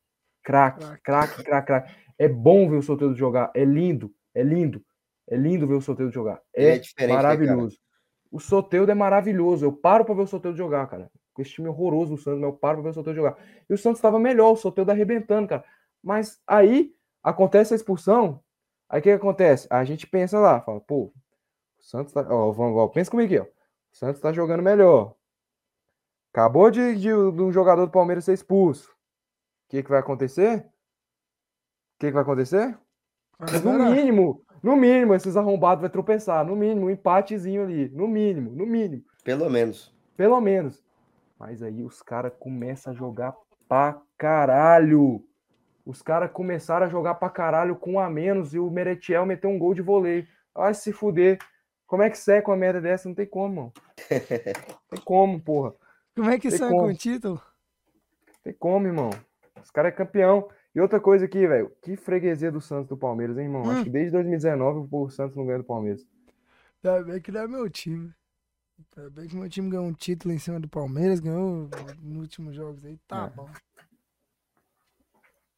craque, 0.43 0.85
Craque. 1.03 1.45
craque, 1.45 1.67
craque. 1.67 1.95
É 2.19 2.29
bom 2.29 2.69
ver 2.69 2.77
o 2.77 2.83
Soteudo 2.83 3.15
jogar. 3.15 3.51
É 3.55 3.65
lindo, 3.65 4.13
é 4.35 4.43
lindo. 4.43 4.85
É 5.29 5.37
lindo 5.37 5.67
ver 5.67 5.75
o 5.75 5.81
Soteudo 5.81 6.13
jogar. 6.13 6.41
É, 6.55 6.77
é 6.77 7.07
né, 7.07 7.15
maravilhoso. 7.15 7.79
O 8.31 8.39
Soteudo 8.41 8.91
é 8.91 8.95
maravilhoso. 8.95 9.65
Eu 9.65 9.73
paro 9.73 10.05
pra 10.05 10.15
ver 10.15 10.23
o 10.23 10.27
Soteudo 10.27 10.57
jogar, 10.57 10.87
cara. 10.89 11.11
Com 11.33 11.43
esse 11.43 11.53
time 11.53 11.69
horroroso 11.69 12.17
do 12.17 12.21
Santos, 12.21 12.41
mas 12.41 12.51
eu 12.51 12.57
paro 12.57 12.77
pra 12.77 12.85
ver 12.85 12.91
o 12.91 12.95
Soteudo 12.95 13.17
jogar. 13.17 13.39
E 13.69 13.73
o 13.73 13.79
Santos 13.79 13.99
estava 13.99 14.19
melhor, 14.19 14.53
o 14.53 14.57
Soteudo 14.57 14.91
arrebentando, 14.91 15.49
cara. 15.49 15.65
Mas 16.03 16.41
aí 16.47 16.93
acontece 17.23 17.73
a 17.73 17.77
expulsão. 17.77 18.43
Aí 18.89 19.01
o 19.01 19.03
que, 19.03 19.11
que 19.11 19.15
acontece? 19.15 19.69
A 19.71 19.85
gente 19.85 20.07
pensa 20.07 20.39
lá, 20.39 20.61
fala, 20.61 20.81
pô, 20.81 21.13
o 21.79 21.83
Santos 21.83 22.13
tá. 22.13 22.27
Ó, 22.29 22.51
vamos, 22.51 22.77
ó, 22.77 22.89
pensa 22.89 23.11
comigo 23.11 23.33
aqui, 23.33 23.41
ó. 23.41 23.45
O 23.45 23.97
Santos 23.97 24.21
tá 24.21 24.33
jogando 24.33 24.63
melhor. 24.63 25.15
Acabou 26.33 26.71
de, 26.71 26.95
de, 26.95 27.09
de 27.09 27.11
um 27.13 27.53
jogador 27.53 27.87
do 27.87 27.93
Palmeiras 27.93 28.25
ser 28.25 28.33
expulso. 28.33 28.91
O 28.91 29.71
que, 29.71 29.83
que 29.83 29.91
vai 29.91 30.01
acontecer? 30.01 30.59
O 30.59 30.63
que, 31.99 32.07
que 32.07 32.13
vai 32.13 32.23
acontecer? 32.23 32.79
Vai 33.39 33.59
No 33.61 33.91
mínimo, 33.91 34.45
no 34.63 34.77
mínimo, 34.77 35.15
esses 35.15 35.37
arrombados 35.37 35.81
vai 35.81 35.91
tropeçar. 35.91 36.45
No 36.45 36.55
mínimo, 36.55 36.87
um 36.87 36.91
empatezinho 36.91 37.63
ali. 37.63 37.89
No 37.89 38.07
mínimo, 38.07 38.51
no 38.51 38.67
mínimo. 38.67 39.03
Pelo 39.25 39.49
menos. 39.49 39.95
Pelo 40.17 40.41
menos. 40.41 40.85
Mas 41.39 41.63
aí 41.63 41.83
os 41.83 42.03
caras 42.03 42.33
começam 42.39 42.93
a 42.93 42.97
jogar 42.97 43.35
pra 43.67 44.01
caralho. 44.19 45.25
Os 45.87 46.03
caras 46.03 46.31
começaram 46.31 46.87
a 46.87 46.89
jogar 46.91 47.15
pra 47.15 47.31
caralho 47.31 47.75
com 47.75 47.95
um 47.95 48.01
a 48.01 48.11
menos 48.11 48.53
e 48.53 48.59
o 48.59 48.71
Meretiel 48.71 49.25
meteu 49.25 49.49
um 49.49 49.59
gol 49.59 49.73
de 49.73 49.81
voleio. 49.81 50.27
Ai, 50.55 50.75
se 50.75 50.93
fuder. 50.93 51.39
Como 51.87 52.03
é 52.03 52.11
que 52.11 52.19
seca 52.19 52.51
uma 52.51 52.57
merda 52.57 52.81
dessa? 52.81 53.09
Não 53.09 53.15
tem 53.15 53.27
como, 53.27 53.55
mano. 53.55 53.73
Tem 54.91 55.01
como, 55.05 55.41
porra. 55.41 55.75
Como 56.15 56.31
é 56.31 56.39
que 56.39 56.49
Tem 56.49 56.59
sai 56.59 56.71
com 56.71 56.87
o 56.87 56.95
título? 56.95 57.41
Tem 58.43 58.53
como, 58.55 58.87
irmão. 58.87 59.11
Os 59.63 59.71
caras 59.71 59.93
é 59.93 59.97
campeão. 59.97 60.49
E 60.75 60.81
outra 60.81 61.01
coisa 61.01 61.25
aqui, 61.25 61.47
velho, 61.47 61.71
que 61.83 61.97
freguesia 61.97 62.51
do 62.53 62.61
Santos 62.61 62.89
do 62.89 62.97
Palmeiras, 62.97 63.37
hein, 63.39 63.45
irmão? 63.45 63.63
Acho 63.71 63.81
Hum. 63.81 63.85
que 63.85 63.91
desde 63.91 64.13
2019 64.13 64.89
o 64.91 65.11
Santos 65.11 65.37
não 65.37 65.45
ganha 65.47 65.59
do 65.59 65.65
Palmeiras. 65.65 66.07
Tá 66.81 67.03
bem 67.03 67.21
que 67.21 67.33
não 67.33 67.41
é 67.41 67.49
meu 67.49 67.69
time. 67.69 68.15
Tá 68.91 69.11
bem 69.11 69.29
que 69.29 69.37
meu 69.37 69.49
time 69.49 69.69
ganhou 69.69 69.85
um 69.87 69.93
título 69.93 70.33
em 70.33 70.39
cima 70.39 70.59
do 70.61 70.69
Palmeiras, 70.69 71.21
ganhou 71.21 71.69
nos 72.01 72.17
últimos 72.23 72.55
jogos 72.55 72.85
aí. 72.85 72.97
Tá 73.07 73.27
É. 73.27 73.31
bom. 73.37 73.49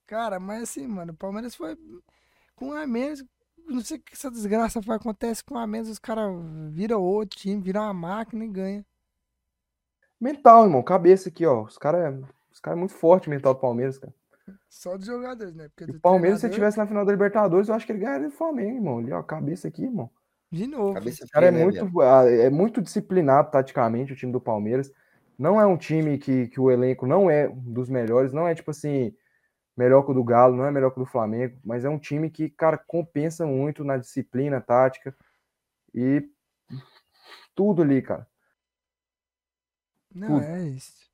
Cara, 0.06 0.40
mas 0.40 0.62
assim, 0.64 0.86
mano, 0.86 1.12
o 1.12 1.16
Palmeiras 1.16 1.54
foi 1.54 1.76
com 2.56 2.68
um 2.68 2.72
a 2.72 2.86
menos. 2.86 3.24
Não 3.66 3.80
sei 3.80 3.98
o 3.98 4.00
que 4.00 4.14
essa 4.14 4.30
desgraça 4.30 4.80
vai 4.80 4.96
acontece 4.96 5.44
com 5.44 5.54
um 5.54 5.58
a 5.58 5.66
menos, 5.66 5.88
os 5.88 5.98
caras 5.98 6.24
viram 6.70 7.00
outro 7.00 7.38
time, 7.38 7.62
viram 7.62 7.82
uma 7.82 7.94
máquina 7.94 8.44
e 8.44 8.48
ganha. 8.48 8.84
Mental, 10.22 10.62
irmão, 10.62 10.84
cabeça 10.84 11.28
aqui, 11.28 11.44
ó. 11.44 11.62
Os 11.62 11.76
caras 11.76 12.14
os 12.52 12.60
cara 12.60 12.76
é 12.76 12.78
muito 12.78 12.94
forte 12.94 13.28
mental 13.28 13.54
do 13.54 13.60
Palmeiras, 13.60 13.98
cara. 13.98 14.14
Só 14.68 14.96
dos 14.96 15.06
jogadores, 15.06 15.52
né? 15.52 15.68
Porque 15.74 15.90
E 15.92 15.96
o 15.96 16.00
Palmeiras, 16.00 16.38
se 16.38 16.46
ele 16.46 16.52
treinador, 16.52 16.70
tivesse 16.70 16.78
na 16.78 16.86
final 16.86 17.04
da 17.04 17.10
Libertadores, 17.10 17.68
eu 17.68 17.74
acho 17.74 17.84
que 17.84 17.90
ele 17.90 17.98
ganharia 17.98 18.28
do 18.28 18.34
Flamengo, 18.34 18.76
irmão. 18.76 18.98
Ali, 18.98 19.12
ó, 19.12 19.20
cabeça 19.20 19.66
aqui, 19.66 19.82
irmão. 19.82 20.08
De 20.48 20.68
novo. 20.68 20.94
Cabeça 20.94 21.24
O 21.24 21.28
cara 21.28 21.46
é 21.46 21.50
né, 21.50 21.64
muito, 21.64 22.02
é 22.02 22.50
muito 22.50 22.80
disciplinado 22.80 23.50
taticamente, 23.50 24.12
o 24.12 24.16
time 24.16 24.30
do 24.30 24.40
Palmeiras. 24.40 24.92
Não 25.36 25.60
é 25.60 25.66
um 25.66 25.76
time 25.76 26.16
que, 26.18 26.46
que 26.46 26.60
o 26.60 26.70
elenco 26.70 27.04
não 27.04 27.28
é 27.28 27.48
um 27.48 27.72
dos 27.72 27.88
melhores, 27.88 28.32
não 28.32 28.46
é 28.46 28.54
tipo 28.54 28.70
assim, 28.70 29.12
melhor 29.76 30.04
que 30.04 30.12
o 30.12 30.14
do 30.14 30.22
Galo, 30.22 30.56
não 30.56 30.66
é 30.66 30.70
melhor 30.70 30.92
que 30.92 31.00
o 31.00 31.04
do 31.04 31.10
Flamengo, 31.10 31.58
mas 31.64 31.84
é 31.84 31.88
um 31.88 31.98
time 31.98 32.30
que, 32.30 32.48
cara, 32.48 32.78
compensa 32.78 33.44
muito 33.44 33.82
na 33.82 33.96
disciplina 33.96 34.60
tática 34.60 35.16
e 35.92 36.30
tudo 37.56 37.82
ali, 37.82 38.00
cara. 38.02 38.24
Não, 40.14 40.28
tudo. 40.28 40.42
é 40.44 40.68
isso. 40.68 41.10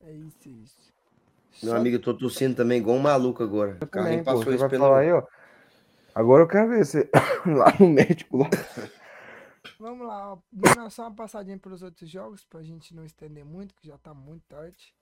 É 0.00 0.12
isso, 0.12 0.38
é 0.46 0.48
isso. 0.50 0.92
Meu 1.62 1.72
Só- 1.72 1.76
amigo, 1.78 1.96
eu 1.96 2.02
tô 2.02 2.16
tossindo 2.16 2.56
também 2.56 2.78
igual 2.78 2.96
um 2.96 3.00
maluco 3.00 3.42
agora. 3.42 3.78
O 3.80 3.84
Eu 3.84 3.88
Carlinhos 3.88 4.24
também, 4.24 4.24
pô, 4.24 4.38
passou 4.38 4.54
isso 4.54 4.68
pelo. 4.68 4.94
aí, 4.94 5.12
ó. 5.12 5.22
Agora 6.14 6.42
eu 6.42 6.48
quero 6.48 6.68
ver 6.68 6.84
você 6.84 7.08
lá 7.46 7.72
no 7.78 7.88
médico 7.88 8.38
lá. 8.38 8.50
Vamos 9.78 10.06
lá, 10.06 10.32
ó. 10.34 10.38
só 10.90 11.02
uma 11.02 11.14
passadinha 11.14 11.58
pelos 11.58 11.82
outros 11.82 12.08
jogos, 12.10 12.44
pra 12.44 12.62
gente 12.62 12.94
não 12.94 13.04
estender 13.04 13.44
muito, 13.44 13.74
que 13.74 13.86
já 13.86 13.96
tá 13.98 14.12
muito 14.14 14.44
tarde. 14.48 14.94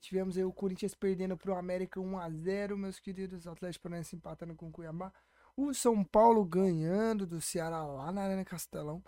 Tivemos 0.00 0.36
aí 0.36 0.44
o 0.44 0.52
Corinthians 0.52 0.94
perdendo 0.94 1.36
pro 1.36 1.54
América 1.54 1.98
1x0, 1.98 2.76
meus 2.76 3.00
queridos. 3.00 3.46
Atlético 3.46 3.84
Paranaense 3.84 4.14
empatando 4.14 4.54
com 4.54 4.68
o 4.68 4.70
Cuiabá. 4.72 5.10
O 5.56 5.72
São 5.72 6.04
Paulo 6.04 6.44
ganhando 6.44 7.26
do 7.26 7.40
Ceará 7.40 7.84
lá 7.86 8.12
na 8.12 8.22
Arena 8.22 8.44
Castelão. 8.44 9.02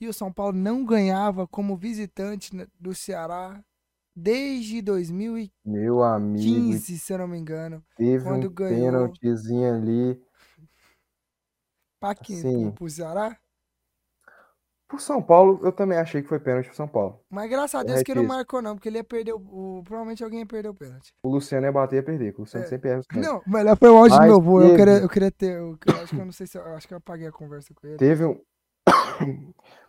E 0.00 0.06
o 0.08 0.12
São 0.12 0.32
Paulo 0.32 0.52
não 0.56 0.84
ganhava 0.84 1.46
como 1.46 1.76
visitante 1.76 2.54
né, 2.54 2.66
do 2.78 2.94
Ceará 2.94 3.60
desde 4.14 4.80
2015, 4.82 5.52
Meu 5.64 6.02
amigo, 6.02 6.78
se 6.78 7.12
eu 7.12 7.18
não 7.18 7.28
me 7.28 7.38
engano. 7.38 7.82
teve 7.96 8.24
quando 8.24 8.48
um 8.48 8.52
ganhou- 8.52 8.84
pênaltizinho 8.92 9.74
ali. 9.74 10.22
Pra 12.00 12.14
quem? 12.14 12.36
Sim. 12.36 12.70
Pro, 12.70 12.88
Ceará? 12.88 13.36
Pro 14.88 14.98
São 15.00 15.20
Paulo, 15.22 15.60
eu 15.64 15.72
também 15.72 15.98
achei 15.98 16.22
que 16.22 16.28
foi 16.28 16.38
pênalti 16.38 16.66
pro 16.66 16.76
São 16.76 16.86
Paulo. 16.88 17.20
Mas 17.28 17.50
graças 17.50 17.74
a 17.74 17.82
Deus 17.82 18.02
que 18.02 18.14
não 18.14 18.22
Corretíssimo. 18.22 18.36
marcou, 18.36 18.62
não, 18.62 18.74
porque 18.76 18.88
ele 18.88 18.98
ia 18.98 19.04
perder 19.04 19.32
o. 19.34 19.82
provavelmente 19.84 20.22
alguém 20.24 20.40
ia 20.40 20.46
perder 20.46 20.68
o 20.68 20.74
pênalti. 20.74 21.12
O 21.24 21.28
Luciano 21.28 21.66
ia 21.66 21.72
bater 21.72 21.96
e 21.96 21.98
ia 21.98 22.02
perder, 22.04 22.34
o 22.36 22.40
Luciano 22.42 22.64
É. 22.64 22.68
sempre 22.68 22.90
erra. 22.90 23.02
Não, 23.14 23.42
melhor 23.46 23.76
foi 23.76 23.88
o 23.90 23.96
áudio 23.98 24.16
do 24.16 24.24
meu 24.24 24.36
avô. 24.36 24.62
Eu 24.62 24.76
queria, 24.76 24.98
eu 24.98 25.08
queria 25.08 25.30
ter. 25.30 25.56
Eu, 25.58 25.76
eu 25.86 25.94
acho 26.02 26.14
que 26.14 26.20
eu 26.20 26.24
não 26.24 26.32
sei 26.32 26.46
se. 26.46 26.56
Eu, 26.56 26.62
eu 26.62 26.74
acho 26.76 26.86
que 26.88 26.94
eu 26.94 26.98
apaguei 26.98 27.26
a 27.26 27.32
conversa 27.32 27.74
com 27.74 27.86
ele. 27.86 27.96
Teve 27.98 28.24
um. 28.24 28.40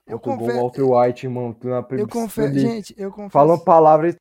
Eu 0.10 0.20
confesso. 0.20 0.58
Walter 0.58 0.84
White, 0.84 1.26
irmão. 1.28 1.56
Na 1.64 1.78
Eu 1.78 1.84
primeira 1.84 2.12
confesso. 2.12 2.50
ali, 2.50 2.60
Gente, 2.60 2.96
eu 2.98 3.12
confesso. 3.12 3.32
Falou 3.32 3.60
palavras. 3.60 4.16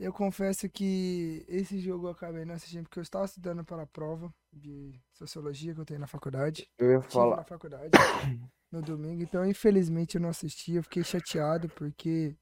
Eu 0.00 0.12
confesso 0.12 0.68
que 0.68 1.44
esse 1.48 1.78
jogo 1.80 2.06
eu 2.06 2.12
acabei 2.12 2.44
não 2.44 2.54
assistindo 2.54 2.84
porque 2.84 3.00
eu 3.00 3.02
estava 3.02 3.24
estudando 3.24 3.64
para 3.64 3.82
a 3.82 3.86
prova 3.86 4.32
de 4.52 5.00
sociologia 5.12 5.74
que 5.74 5.80
eu 5.80 5.84
tenho 5.84 5.98
na 5.98 6.06
faculdade. 6.06 6.68
Eu 6.78 6.92
ia 6.92 7.02
falar. 7.02 7.38
na 7.38 7.44
faculdade 7.44 7.90
no 8.70 8.80
domingo. 8.80 9.22
Então, 9.22 9.44
infelizmente, 9.44 10.14
eu 10.14 10.20
não 10.20 10.28
assisti. 10.28 10.74
Eu 10.74 10.84
fiquei 10.84 11.02
chateado 11.02 11.68
porque 11.70 12.36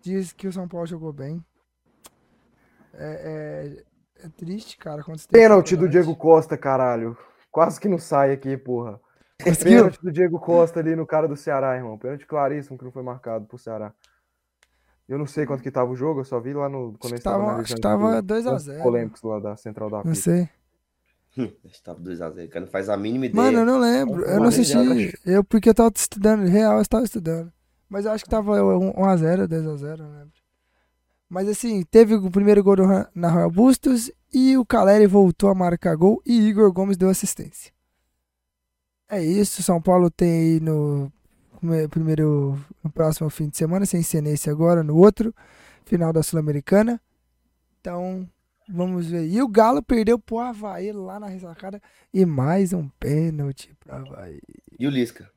diz 0.00 0.32
que 0.32 0.48
o 0.48 0.52
São 0.52 0.66
Paulo 0.66 0.86
jogou 0.86 1.12
bem. 1.12 1.44
É, 2.94 3.76
é, 4.20 4.24
é 4.24 4.28
triste, 4.30 4.78
cara. 4.78 5.04
Pênalti 5.30 5.76
do. 5.76 5.88
Diego 5.88 6.16
Costa, 6.16 6.56
caralho. 6.56 7.16
Quase 7.50 7.78
que 7.78 7.88
não 7.88 7.98
sai 7.98 8.32
aqui, 8.32 8.56
porra. 8.56 8.98
Conseguiu? 9.42 9.78
Pênalti 9.78 10.02
do 10.02 10.12
Diego 10.12 10.38
Costa 10.38 10.80
ali 10.80 10.96
no 10.96 11.06
cara 11.06 11.28
do 11.28 11.36
Ceará, 11.36 11.76
irmão. 11.76 11.96
Pênalti 11.98 12.26
claríssimo 12.26 12.76
que 12.76 12.84
não 12.84 12.92
foi 12.92 13.02
marcado 13.02 13.46
pro 13.46 13.58
Ceará. 13.58 13.92
Eu 15.08 15.16
não 15.16 15.26
sei 15.26 15.46
quanto 15.46 15.62
que 15.62 15.70
tava 15.70 15.90
o 15.90 15.96
jogo, 15.96 16.20
eu 16.20 16.24
só 16.24 16.38
vi 16.38 16.52
lá 16.52 16.68
no. 16.68 16.94
Quando 16.98 17.14
Acho 17.14 17.22
tava, 17.22 17.52
acho 17.56 17.74
que 17.74 17.80
tava 17.80 18.18
os 18.18 18.22
2 18.22 18.46
a 18.46 18.50
lances 18.50 18.66
0 18.66 18.82
polêmicos 18.82 19.22
lá 19.22 19.38
da 19.40 19.56
Central 19.56 19.88
da 19.88 19.96
Não 19.98 20.02
Pita. 20.04 20.14
sei. 20.16 20.48
Estava 21.64 22.00
2x0. 22.00 22.46
O 22.46 22.48
cara 22.48 22.64
não 22.64 22.72
faz 22.72 22.88
a 22.88 22.96
mínima 22.96 23.26
ideia. 23.26 23.44
Mano, 23.44 23.58
eu 23.60 23.64
não 23.66 23.78
lembro. 23.78 24.24
Eu 24.24 24.40
não 24.40 24.48
assisti. 24.48 24.76
Eu, 25.24 25.44
porque 25.44 25.68
eu 25.68 25.74
tava 25.74 25.92
estudando. 25.94 26.44
Real, 26.46 26.76
eu 26.76 26.82
estava 26.82 27.04
estudando. 27.04 27.52
Mas 27.88 28.04
eu 28.04 28.10
acho 28.12 28.24
que 28.24 28.30
tava 28.30 28.56
1x0, 28.58 29.46
2x0, 29.46 29.98
não 29.98 30.10
lembro. 30.10 30.32
Mas 31.28 31.48
assim, 31.48 31.84
teve 31.84 32.14
o 32.14 32.30
primeiro 32.30 32.62
gol 32.64 32.76
do 32.76 32.84
Royal 32.84 33.50
Bustos 33.50 34.10
e 34.32 34.58
o 34.58 34.64
Caleri 34.66 35.06
voltou 35.06 35.48
a 35.48 35.54
marcar 35.54 35.94
gol 35.94 36.20
e 36.26 36.48
Igor 36.48 36.72
Gomes 36.72 36.96
deu 36.96 37.08
assistência. 37.08 37.72
É 39.10 39.22
isso, 39.22 39.62
São 39.62 39.80
Paulo 39.80 40.10
tem 40.10 40.30
aí 40.32 40.60
no 40.60 41.10
prime- 41.58 41.88
primeiro, 41.88 42.58
no 42.84 42.90
próximo 42.90 43.30
fim 43.30 43.48
de 43.48 43.56
semana, 43.56 43.86
sem 43.86 44.02
ser 44.02 44.20
nesse 44.20 44.50
agora, 44.50 44.82
no 44.82 44.96
outro, 44.96 45.34
final 45.84 46.12
da 46.12 46.22
Sul-Americana. 46.22 47.00
Então, 47.80 48.28
vamos 48.68 49.06
ver. 49.06 49.26
E 49.26 49.40
o 49.40 49.48
Galo 49.48 49.82
perdeu 49.82 50.18
pro 50.18 50.38
Havaí 50.40 50.92
lá 50.92 51.18
na 51.18 51.26
ressacada 51.28 51.80
e 52.12 52.26
mais 52.26 52.72
um 52.72 52.88
pênalti 53.00 53.74
pro 53.80 53.94
Havaí. 53.94 54.40
E 54.78 54.86
o 54.86 54.90
Lisca? 54.90 55.30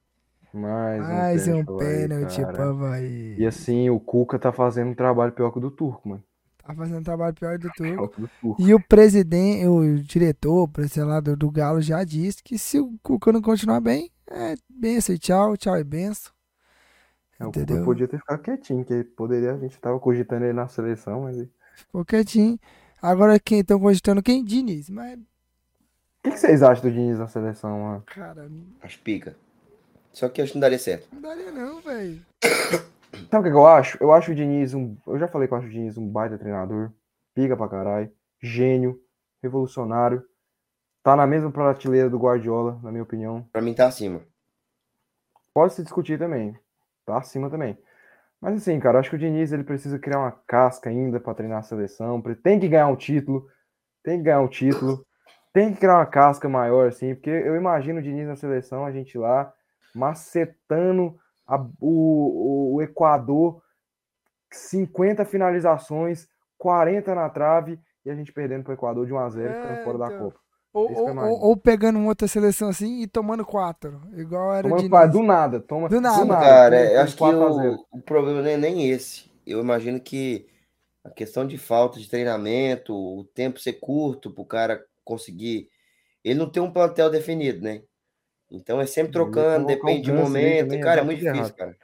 Mais 0.54 1.02
um 1.02 1.08
Mais 1.08 1.48
um 1.48 1.64
pênalti 1.64 1.72
Havaí, 1.72 2.08
pênalti 2.08 2.46
pro 2.46 2.64
Havaí. 2.64 3.36
E 3.40 3.46
assim, 3.46 3.90
o 3.90 4.00
Cuca 4.02 4.38
tá 4.38 4.52
fazendo 4.52 4.90
um 4.92 4.96
trabalho 4.96 5.32
pior 5.32 5.50
que 5.52 5.60
o 5.60 5.62
do 5.62 5.72
Turco, 5.72 6.10
mano. 6.10 6.24
Tá 6.64 6.76
fazendo 6.76 7.04
trabalho 7.04 7.34
pior 7.34 7.58
do 7.58 7.70
turco. 7.72 8.30
o. 8.44 8.56
E 8.60 8.74
o 8.74 8.80
presidente, 8.80 9.66
o 9.68 9.98
diretor, 10.04 10.70
sei 10.88 11.04
lá, 11.04 11.20
do, 11.20 11.36
do 11.36 11.50
Galo 11.50 11.82
já 11.82 12.04
disse 12.04 12.44
que 12.44 12.58
se 12.58 12.80
o 12.80 12.98
Cuca 13.02 13.32
não 13.32 13.42
continuar 13.42 13.82
bem, 13.82 14.12
é 14.30 14.56
benção 14.70 15.16
e 15.16 15.20
tchau, 15.20 15.58
tchau 15.58 15.78
e 15.78 15.84
benção. 15.84 16.32
É, 17.40 17.44
o 17.44 17.48
Cuca 17.48 17.60
Entendeu? 17.62 17.84
podia 17.84 18.08
ter 18.08 18.20
ficado 18.20 18.42
quietinho, 18.42 18.86
que 18.86 19.04
poderia, 19.04 19.54
a 19.54 19.58
gente 19.58 19.80
tava 19.80 20.00
cogitando 20.00 20.46
ele 20.46 20.54
na 20.54 20.68
seleção, 20.68 21.22
mas. 21.22 21.38
O 21.38 21.48
Ficou 21.76 22.06
quietinho. 22.06 22.60
Agora 23.02 23.40
quem 23.40 23.62
estão 23.62 23.80
cogitando 23.80 24.22
quem? 24.22 24.44
Diniz. 24.46 24.88
Mas, 24.90 25.18
que, 26.24 26.30
que 26.32 26.38
vocês 26.38 26.62
acham 26.62 26.84
do 26.84 26.92
Diniz 26.92 27.18
na 27.18 27.28
seleção, 27.28 27.80
mano? 27.80 28.04
cara, 28.06 28.48
não 28.48 28.64
Acho 28.82 29.00
pica. 29.00 29.36
Só 30.14 30.30
que 30.30 30.42
acho 30.42 30.52
que 30.52 30.58
não 30.58 30.62
daria 30.62 30.78
certo. 30.78 31.08
daria 31.20 31.52
não, 31.52 31.82
velho. 31.82 32.22
Sabe 33.30 33.50
o 33.50 33.52
que 33.52 33.58
eu 33.58 33.68
acho? 33.68 33.98
Eu 34.02 34.12
acho 34.12 34.32
o 34.32 34.36
Diniz 34.36 34.74
um. 34.74 34.98
Eu 35.08 35.20
já 35.20 35.28
falei 35.28 35.48
que 35.48 35.54
eu 35.54 35.58
acho 35.58 35.68
o 35.68 35.70
Diniz 35.72 35.98
um 35.98 36.08
baita 36.08 36.38
treinador. 36.38 36.92
Pica 37.34 37.56
pra 37.56 37.68
caralho. 37.68 38.12
Gênio. 38.42 39.00
Revolucionário. 39.42 40.24
Tá 41.04 41.16
na 41.16 41.26
mesma 41.26 41.52
prateleira 41.52 42.10
do 42.10 42.20
Guardiola, 42.20 42.80
na 42.84 42.92
minha 42.92 43.04
opinião. 43.04 43.48
Pra 43.52 43.62
mim 43.62 43.74
tá 43.74 43.88
acima. 43.88 44.22
Pode 45.54 45.74
se 45.74 45.84
discutir 45.84 46.20
também. 46.20 46.56
Tá 47.06 47.18
acima 47.18 47.50
também. 47.50 47.78
Mas 48.40 48.56
assim, 48.58 48.80
cara, 48.80 49.00
acho 49.00 49.10
que 49.10 49.16
o 49.16 49.20
Diniz 49.20 49.52
ele 49.52 49.64
precisa 49.64 50.00
criar 50.00 50.20
uma 50.20 50.32
casca 50.48 50.90
ainda 50.90 51.20
pra 51.20 51.34
treinar 51.34 51.60
a 51.60 51.64
seleção. 51.64 52.22
Tem 52.44 52.60
que 52.60 52.68
ganhar 52.68 52.88
um 52.88 52.96
título. 52.96 53.48
Tem 54.04 54.18
que 54.18 54.24
ganhar 54.26 54.42
um 54.42 54.48
título. 54.48 55.06
Tem 55.54 55.74
que 55.74 55.80
criar 55.80 55.98
uma 55.98 56.06
casca 56.06 56.48
maior, 56.48 56.88
assim, 56.88 57.14
porque 57.14 57.30
eu 57.30 57.56
imagino 57.56 58.00
o 58.00 58.02
Diniz 58.02 58.26
na 58.28 58.38
seleção, 58.38 58.86
a 58.86 58.92
gente 58.92 59.18
lá, 59.18 59.54
macetando 59.94 61.18
a- 61.56 61.68
o, 61.80 62.76
o 62.76 62.82
Equador, 62.82 63.62
50 64.52 65.26
finalizações, 65.26 66.28
40 66.58 67.16
na 67.16 67.30
trave, 67.30 67.80
e 68.06 68.10
a 68.10 68.16
gente 68.16 68.32
perdendo 68.34 68.64
pro 68.64 68.74
Equador 68.74 69.06
de 69.06 69.14
1 69.14 69.18
a 69.20 69.30
0 69.30 69.54
ficando 69.56 69.78
É, 69.80 69.84
fora 69.84 69.98
da 69.98 70.06
então. 70.08 70.20
Copa. 70.26 70.40
Ou, 70.74 70.90
eu 70.90 70.98
ou, 70.98 71.08
ou, 71.28 71.40
ou 71.50 71.58
pegando 71.58 72.00
uma 72.00 72.08
outra 72.10 72.28
seleção 72.28 72.70
assim 72.70 73.02
e 73.02 73.08
tomando 73.08 73.46
quatro. 73.46 74.02
Igual 74.16 74.54
era 74.56 74.68
o 74.68 74.70
Tomando 74.70 74.90
quatro, 74.90 75.20
do 75.20 75.24
nada, 75.24 75.60
toma 75.60 75.90
Do 75.90 76.00
nada. 76.02 76.26
Cara, 76.38 76.76
com- 76.78 76.92
eu 76.94 76.96
com 76.96 77.02
acho 77.02 77.16
que 77.18 77.20
4 77.20 77.44
a 77.44 77.52
0. 77.52 77.78
o, 77.92 77.98
o 77.98 78.02
problema 78.02 78.42
não 78.42 78.50
é 78.50 78.58
nem 78.58 78.90
esse. 78.90 79.30
Eu 79.46 79.60
imagino 79.60 80.00
que 80.00 80.48
a 81.04 81.10
questão 81.12 81.48
de 81.48 81.58
falta 81.58 82.00
de 82.00 82.10
treinamento, 82.10 82.94
o 82.96 83.26
tempo 83.26 83.60
ser 83.60 83.74
curto 83.74 84.32
pro 84.32 84.46
cara 84.46 84.86
conseguir. 85.04 85.70
Ele 86.24 86.40
não 86.40 86.50
tem 86.52 86.64
um 86.64 86.72
plantel 86.74 87.10
definido, 87.10 87.62
né? 87.62 87.84
Então 88.52 88.82
é 88.82 88.86
sempre 88.86 89.14
trocando, 89.14 89.66
depende 89.66 90.12
ali 90.12 90.20
momento. 90.20 90.66
também, 90.66 90.82
cara, 90.82 91.02
é 91.02 91.04
muito 91.04 91.20
difícil, 91.20 91.40
errado. 91.40 91.56
cara. 91.56 91.78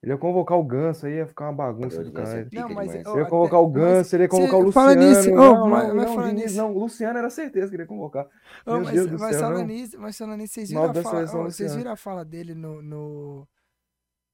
Ele 0.00 0.12
ia 0.12 0.18
convocar 0.18 0.58
o 0.58 0.62
Ganso 0.62 1.06
aí, 1.06 1.14
ia 1.14 1.26
ficar 1.26 1.46
uma 1.46 1.54
bagunça 1.54 2.04
do 2.04 2.12
cara. 2.12 2.46
Não, 2.52 2.68
mas, 2.68 2.94
Ele 2.94 3.06
ia 3.18 3.24
convocar 3.24 3.58
o 3.58 3.68
Ganso, 3.68 4.14
ele 4.14 4.24
ia 4.24 4.28
colocar 4.28 4.58
o 4.58 4.70
fala 4.70 4.92
Luciano. 4.92 5.08
nisso, 5.08 5.30
ô, 5.32 5.34
não, 5.34 5.66
mas- 5.68 5.88
não, 5.88 5.94
mas 5.96 6.06
não, 6.06 6.14
fala 6.14 6.32
nisso. 6.32 6.56
não, 6.58 6.74
o 6.74 6.78
Luciano 6.78 7.18
era 7.18 7.30
certeza 7.30 7.68
que 7.70 7.76
ele 7.76 7.84
ia 7.84 7.86
convocar. 7.86 8.28
Meu 8.66 8.82
mas, 8.82 8.92
Deus 8.92 9.06
do 9.10 9.18
mas 9.18 9.30
céu, 9.30 9.40
falando 9.40 9.58
não. 9.60 9.66
nisso, 9.66 9.98
mas 9.98 10.18
falando 10.18 10.38
nisso, 10.40 10.54
vocês 10.54 10.68
viram, 10.68 10.84
a 10.90 10.94
fala, 10.94 11.20
desse 11.22 11.34
vocês 11.34 11.74
viram 11.74 11.90
a 11.92 11.96
fala 11.96 12.22
dele 12.22 12.54
no, 12.54 12.82
no, 12.82 13.48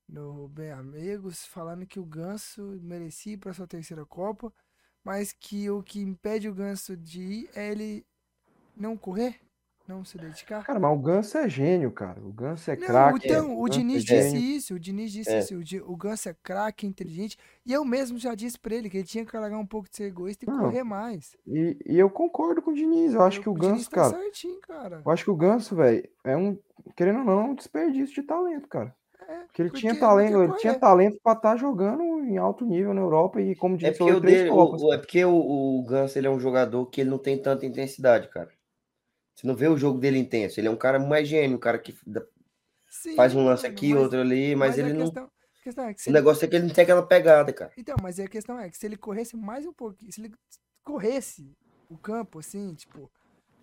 no 0.08 0.48
Bem 0.48 0.72
Amigos, 0.72 1.46
falando 1.46 1.86
que 1.86 2.00
o 2.00 2.04
Ganso 2.04 2.76
merecia 2.82 3.34
ir 3.34 3.38
pra 3.38 3.52
sua 3.52 3.66
terceira 3.68 4.04
Copa, 4.04 4.52
mas 5.04 5.32
que 5.32 5.70
o 5.70 5.84
que 5.84 6.00
impede 6.00 6.48
o 6.48 6.54
Ganso 6.54 6.96
de 6.96 7.22
ir 7.22 7.50
é 7.54 7.70
ele 7.70 8.04
não 8.76 8.96
correr, 8.96 9.36
não 9.90 10.04
se 10.04 10.16
dedicar. 10.16 10.64
Cara, 10.64 10.78
mas 10.78 10.96
o 10.96 11.00
Ganso 11.00 11.36
é 11.36 11.48
gênio, 11.48 11.90
cara. 11.90 12.20
O 12.20 12.32
Ganso 12.32 12.70
é 12.70 12.76
craque. 12.76 13.26
então, 13.26 13.52
o 13.58 13.64
Ganso 13.64 13.66
é 13.66 13.78
Diniz 13.78 14.04
disse 14.04 14.30
gênio. 14.30 14.40
isso, 14.56 14.74
o 14.74 14.78
Diniz 14.78 15.12
disse 15.12 15.30
É. 15.30 15.38
isso, 15.40 15.54
o, 15.54 15.92
o 15.92 15.96
Ganso 15.96 16.28
é 16.28 16.36
craque, 16.42 16.86
inteligente, 16.86 17.36
e 17.66 17.72
eu 17.72 17.84
mesmo 17.84 18.18
já 18.18 18.34
disse 18.34 18.58
pra 18.58 18.74
ele 18.74 18.88
que 18.88 18.96
ele 18.98 19.04
tinha 19.06 19.24
que 19.26 19.36
largar 19.36 19.58
um 19.58 19.66
pouco 19.66 19.90
de 19.90 19.96
ser 19.96 20.04
egoísta 20.04 20.44
e 20.44 20.48
Não, 20.48 20.58
correr 20.60 20.84
mais. 20.84 21.36
E, 21.46 21.76
e 21.84 21.98
eu 21.98 22.08
concordo 22.08 22.62
com 22.62 22.70
o 22.70 22.74
Diniz. 22.74 23.12
Eu 23.14 23.22
acho 23.22 23.38
Eu- 23.38 23.42
que 23.42 23.48
o 23.50 23.54
Diniz 23.54 23.72
Ganso, 23.88 23.90
tá 23.90 23.96
cara. 23.96 24.10
certinho, 24.22 24.60
cara. 24.60 25.02
Eu 25.04 25.10
acho 25.12 25.24
que 25.24 25.30
o 25.30 25.36
Ganso, 25.36 25.74
velho, 25.76 26.08
é 26.24 26.36
um, 26.36 26.56
querendo 26.96 27.18
ou 27.18 27.24
não, 27.24 27.40
é 27.40 27.44
um 27.44 27.54
desperdício 27.54 28.14
de 28.14 28.22
talento, 28.22 28.68
cara. 28.68 28.94
É, 29.28 29.44
Porque 29.44 29.62
ele 29.62 29.70
tinha 29.70 29.92
porque 29.94 30.04
não 30.04 30.08
talento, 30.10 30.42
ele 30.42 30.52
tinha 30.56 30.74
talento 30.74 31.20
pra 31.22 31.34
estar 31.34 31.56
jogando 31.56 32.02
em 32.24 32.36
alto 32.36 32.64
nível 32.64 32.92
na 32.92 33.00
Europa 33.00 33.40
e, 33.40 33.54
como 33.54 33.76
É 33.76 33.78
disse, 33.78 33.98
porque, 33.98 34.12
o 34.12 34.20
três 34.20 34.38
dele, 34.38 34.50
o- 34.50 34.54
Copas. 34.54 34.82
o- 34.82 34.92
é 34.92 34.98
porque 34.98 35.24
o, 35.24 35.32
o 35.78 35.84
Ganso 35.84 36.18
ele 36.18 36.26
é 36.26 36.30
um 36.30 36.40
jogador 36.40 36.84
que 36.86 37.00
ele 37.00 37.10
não 37.10 37.18
tem 37.18 37.40
tanta 37.40 37.64
intensidade, 37.64 38.28
cara. 38.28 38.48
Você 39.40 39.46
não 39.46 39.56
vê 39.56 39.68
o 39.68 39.76
jogo 39.76 39.98
dele 39.98 40.18
intenso. 40.18 40.60
Ele 40.60 40.68
é 40.68 40.70
um 40.70 40.76
cara 40.76 40.98
mais 40.98 41.26
gênio, 41.26 41.56
um 41.56 41.60
cara 41.60 41.78
que 41.78 41.96
Sim, 42.88 43.14
faz 43.16 43.34
um 43.34 43.42
lance 43.42 43.66
aqui, 43.66 43.94
mas- 43.94 44.02
outro 44.02 44.20
ali, 44.20 44.54
mas, 44.54 44.78
a 44.78 44.82
ele 44.82 44.92
não. 44.92 45.06
questão, 45.06 45.24
a 45.24 45.62
questão 45.64 45.84
é 45.84 45.88
O 45.88 45.94
ele 46.06 46.12
negócio 46.12 46.44
é 46.44 46.48
que 46.48 46.56
ele 46.56 46.66
não 46.66 46.74
tem 46.74 46.82
aquela 46.82 47.02
pegada, 47.02 47.50
cara. 47.50 47.72
Então, 47.78 47.96
mas 48.02 48.20
a 48.20 48.28
questão 48.28 48.58
é 48.60 48.68
que 48.68 48.76
se 48.76 48.84
ele 48.84 48.98
corresse 48.98 49.36
mais 49.38 49.64
um 49.64 49.72
pouquinho, 49.72 50.12
se 50.12 50.20
ele 50.20 50.34
corresse 50.84 51.50
o 51.88 51.96
campo, 51.96 52.38
assim, 52.38 52.74
tipo, 52.74 53.10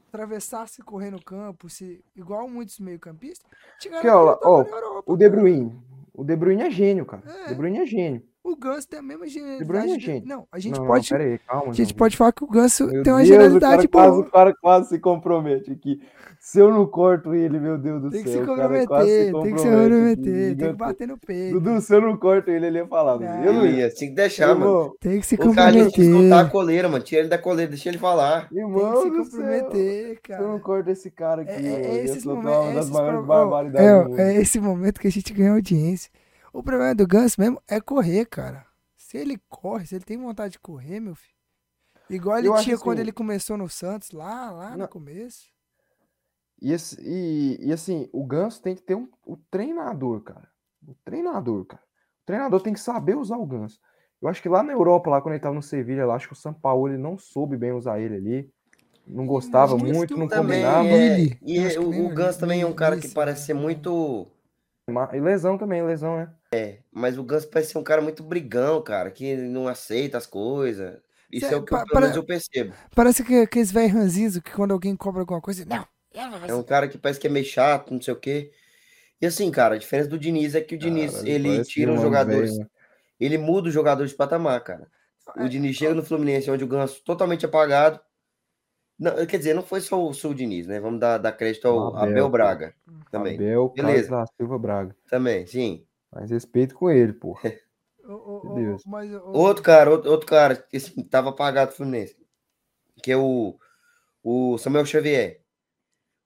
atravessasse 0.08 0.82
correr 0.82 1.12
no 1.12 1.22
campo, 1.24 1.70
se, 1.70 2.04
igual 2.16 2.50
muitos 2.50 2.80
meio-campistas, 2.80 3.46
Aqui, 3.78 3.90
ó, 3.90 4.00
ele 4.00 4.08
Europa, 4.10 5.04
O 5.06 5.16
De. 5.16 5.30
Bruyne. 5.30 5.80
O 6.12 6.24
De 6.24 6.36
Bruyne 6.36 6.64
é 6.64 6.72
gênio, 6.72 7.06
cara. 7.06 7.22
É. 7.30 7.46
O 7.46 7.48
De 7.50 7.56
Bruyne 7.56 7.78
é 7.80 7.86
gênio. 7.86 8.28
O 8.48 8.56
Ganso 8.56 8.88
tem 8.88 9.00
a 9.00 9.02
mesma 9.02 9.26
Bruyne 9.26 9.38
é 9.40 9.60
genialidade. 9.60 9.98
de- 9.98 10.06
gênio. 10.06 10.24
Não, 10.28 10.48
a 10.50 10.58
gente 10.58 10.80
não, 10.80 10.88
pode, 10.88 11.12
não, 11.12 11.20
aí, 11.20 11.38
calma. 11.40 11.70
a 11.72 11.74
gente 11.74 11.94
pode 11.94 12.16
falar 12.16 12.32
que 12.32 12.44
o 12.46 12.48
Ganso 12.48 12.88
Meu 12.88 13.04
tem 13.04 13.12
uma 13.12 13.22
Deus, 13.24 13.60
cara, 13.60 13.88
quase, 13.88 14.12
boa. 14.16 14.20
o 14.20 14.32
cara 14.32 14.56
quase 14.62 14.90
se 14.90 15.00
compromete 15.00 15.72
aqui. 15.72 16.00
Se 16.40 16.60
eu 16.60 16.72
não 16.72 16.86
corto 16.86 17.34
ele, 17.34 17.60
meu 17.60 17.78
Deus 17.78 18.02
do 18.04 18.10
Tem 18.10 18.24
que 18.24 18.30
céu. 18.30 18.46
se 18.46 18.52
o 18.52 18.56
cara 18.56 18.88
quase 18.88 19.10
se 19.10 19.32
comprometer, 19.32 19.44
tem 19.44 19.54
que 19.54 19.60
se 19.60 19.66
compromete 19.68 19.90
comprometer, 19.90 20.56
tem 20.58 20.68
que 20.70 20.74
bater 20.78 21.08
no 21.08 21.18
peito, 21.18 21.60
Dudu, 21.60 21.82
se 21.82 21.94
eu 21.96 22.02
não 22.02 22.16
corto 22.16 22.50
ele, 22.52 22.68
ele 22.68 22.78
ia 22.78 22.88
falar. 22.88 23.20
Não. 23.20 23.44
Eu 23.44 23.54
não 23.54 23.66
ia. 23.66 23.90
tinha 23.90 24.10
que 24.10 24.16
deixar, 24.16 24.48
mano. 24.56 24.62
Irmão, 24.66 24.96
tem 25.00 25.20
que 25.20 25.26
se 25.26 25.36
O 25.36 25.54
cara 25.54 25.72
tinha 25.72 25.92
que 25.92 26.02
a 26.02 26.06
comprometer, 26.06 26.52
coleira, 26.52 26.88
mano. 26.90 27.04
Tira 27.04 27.22
ele 27.22 27.30
da 27.30 27.38
coleira, 27.38 27.70
deixa 27.72 27.90
ele 27.90 27.98
falar. 27.98 28.48
tem 28.48 28.50
que 28.50 28.60
irmão 28.60 29.02
se 29.02 29.10
do 29.10 29.16
céu. 29.26 29.32
comprometer, 29.42 30.20
Se 30.26 30.32
eu 30.32 30.38
não 30.40 30.48
cara. 30.48 30.60
corto 30.60 30.90
esse 30.92 31.12
cara 31.12 31.42
aqui, 31.42 31.52
É, 31.52 31.56
é, 31.56 32.06
é 32.06 32.24
momentos, 32.24 32.90
uma 32.90 33.02
é 33.02 34.22
é, 34.22 34.38
é 34.38 34.42
esse 34.42 34.60
momento 34.60 35.02
que 35.02 35.08
a 35.08 35.12
gente 35.12 35.34
ganha 35.34 35.52
audiência. 35.52 36.10
O 36.54 36.64
problema 36.64 36.96
do 36.96 37.06
Ganso 37.08 37.40
mesmo 37.40 37.62
é 37.68 37.80
correr, 37.80 38.26
cara. 38.26 38.66
Se 38.96 39.18
ele 39.18 39.40
corre, 39.50 39.86
se 39.86 39.96
ele 39.96 40.04
tem 40.06 40.18
vontade 40.18 40.54
de 40.54 40.60
correr, 40.60 41.00
meu 41.00 41.16
filho. 41.16 41.34
Igual 42.10 42.38
ele 42.40 42.48
Eu 42.48 42.56
tinha 42.58 42.78
quando 42.78 42.98
assim- 42.98 43.02
ele 43.02 43.12
começou 43.12 43.58
no 43.58 43.70
Santos, 43.70 44.12
lá, 44.12 44.50
lá 44.52 44.72
no 44.72 44.78
Não. 44.80 44.88
começo. 44.88 45.48
E, 46.62 46.72
esse- 46.72 47.00
e- 47.02 47.68
e, 47.68 47.72
assim, 47.74 48.10
o 48.12 48.26
Ganso 48.26 48.62
tem 48.62 48.76
que 48.76 48.82
ter 48.82 48.96
um, 48.96 49.08
o 49.26 49.38
treinador, 49.52 50.22
cara. 50.22 50.48
O 50.88 50.96
treinador, 51.06 51.66
cara. 51.66 51.84
O 52.24 52.26
treinador 52.26 52.62
tem 52.62 52.74
que 52.74 52.80
saber 52.80 53.16
usar 53.16 53.38
o 53.38 53.46
Ganso. 53.46 53.80
Eu 54.22 54.28
acho 54.28 54.42
que 54.42 54.50
lá 54.50 54.64
na 54.64 54.74
Europa, 54.74 55.10
lá 55.10 55.22
quando 55.22 55.34
ele 55.36 55.44
tava 55.44 55.54
no 55.54 55.62
Sevilha, 55.62 56.06
lá, 56.06 56.16
acho 56.16 56.28
que 56.28 56.34
o 56.34 56.38
São 56.38 56.54
Paulo 56.54 56.88
ele 56.88 56.98
não 56.98 57.18
soube 57.18 57.56
bem 57.56 57.72
usar 57.72 58.00
ele 58.00 58.16
ali. 58.16 58.52
Não 59.06 59.26
gostava 59.28 59.78
muito, 59.78 60.18
não 60.18 60.28
combinava. 60.28 60.88
é, 60.88 61.20
e 61.22 61.30
que 61.36 61.80
o, 61.80 62.06
o 62.08 62.10
Ganso 62.10 62.40
também 62.40 62.62
é 62.62 62.66
um 62.66 62.74
cara 62.74 62.98
que 62.98 63.08
parece 63.10 63.46
ser 63.46 63.54
muito. 63.54 64.28
E 65.14 65.20
lesão 65.20 65.58
também, 65.58 65.84
lesão, 65.84 66.16
né? 66.16 66.30
Mas 66.92 67.18
o 67.18 67.24
Ganso 67.24 67.50
parece 67.50 67.72
ser 67.72 67.78
um 67.78 67.84
cara 67.84 68.02
muito 68.02 68.24
brigão, 68.24 68.82
cara, 68.82 69.12
que 69.12 69.36
não 69.36 69.68
aceita 69.68 70.18
as 70.18 70.26
coisas. 70.26 70.98
Isso 71.30 71.46
Cê- 71.46 71.56
é 71.56 71.58
o 71.58 71.66
que 71.66 71.74
eu, 71.74 71.86
pelo 71.86 72.02
menos 72.02 72.16
eu 72.16 72.26
percebo. 72.26 72.74
Parece 72.96 73.22
que 73.24 73.36
aqueles 73.36 73.70
velhos 73.70 73.92
ranzinhos 73.92 74.40
que 74.40 74.52
quando 74.52 74.72
alguém 74.72 74.96
cobra 74.96 75.22
alguma 75.22 75.42
coisa, 75.42 75.66
não. 75.66 75.86
É 76.48 76.54
um 76.54 76.64
cara 76.64 76.88
que 76.88 76.98
parece 76.98 77.20
que 77.20 77.28
é 77.28 77.30
meio 77.30 77.46
chato, 77.46 77.94
não 77.94 78.02
sei 78.02 78.14
o 78.14 78.20
quê. 78.20 78.52
E 79.22 79.26
assim, 79.26 79.52
cara, 79.52 79.76
a 79.76 79.78
diferença 79.78 80.10
do 80.10 80.18
Diniz 80.18 80.56
é 80.56 80.62
que 80.62 80.76
o 80.76 80.78
Diniz, 80.78 81.12
Caralho, 81.12 81.30
ele 81.30 81.66
tira 81.66 81.94
os 81.94 82.02
jogadores, 82.02 82.52
velho, 82.52 82.60
né? 82.62 82.68
ele 83.20 83.38
muda 83.38 83.68
os 83.68 83.74
jogadores 83.74 84.12
de 84.12 84.18
patamar, 84.18 84.64
cara. 84.64 84.88
O 85.36 85.42
É, 85.42 85.48
Diniz 85.50 85.76
chega 85.76 85.94
no 85.94 86.04
Fluminense, 86.04 86.50
onde 86.50 86.64
o 86.64 86.68
Ganso 86.68 87.04
totalmente 87.04 87.46
apagado. 87.46 88.00
Não, 89.00 89.26
quer 89.26 89.38
dizer, 89.38 89.54
não 89.54 89.62
foi 89.62 89.80
só 89.80 90.02
o, 90.02 90.10
o 90.10 90.34
Diniz, 90.34 90.66
né? 90.66 90.80
Vamos 90.80 91.00
dar, 91.00 91.18
dar 91.20 91.32
crédito 91.32 91.68
ao 91.68 91.96
Abel, 91.96 92.10
Abel. 92.10 92.30
Braga 92.30 92.74
também. 93.12 93.36
Abel 93.36 93.70
Carlos 93.70 93.94
Beleza. 93.94 94.10
da 94.10 94.26
Silva 94.26 94.58
Braga. 94.58 94.96
Também, 95.08 95.46
sim. 95.46 95.86
Mas 96.12 96.32
respeito 96.32 96.74
com 96.74 96.90
ele, 96.90 97.14
pô. 97.14 97.38
Deus. 98.56 98.84
mas, 98.86 99.12
Outro 99.26 99.62
cara, 99.62 99.92
outro, 99.92 100.10
outro 100.10 100.26
cara 100.26 100.56
que 100.56 100.78
assim, 100.78 101.04
tava 101.04 101.30
apagado 101.30 101.72
do 101.72 101.76
Fluminense, 101.76 102.16
que 103.04 103.12
é 103.12 103.18
o, 103.18 103.60
o 104.24 104.58
Samuel 104.58 104.86
Xavier. 104.86 105.42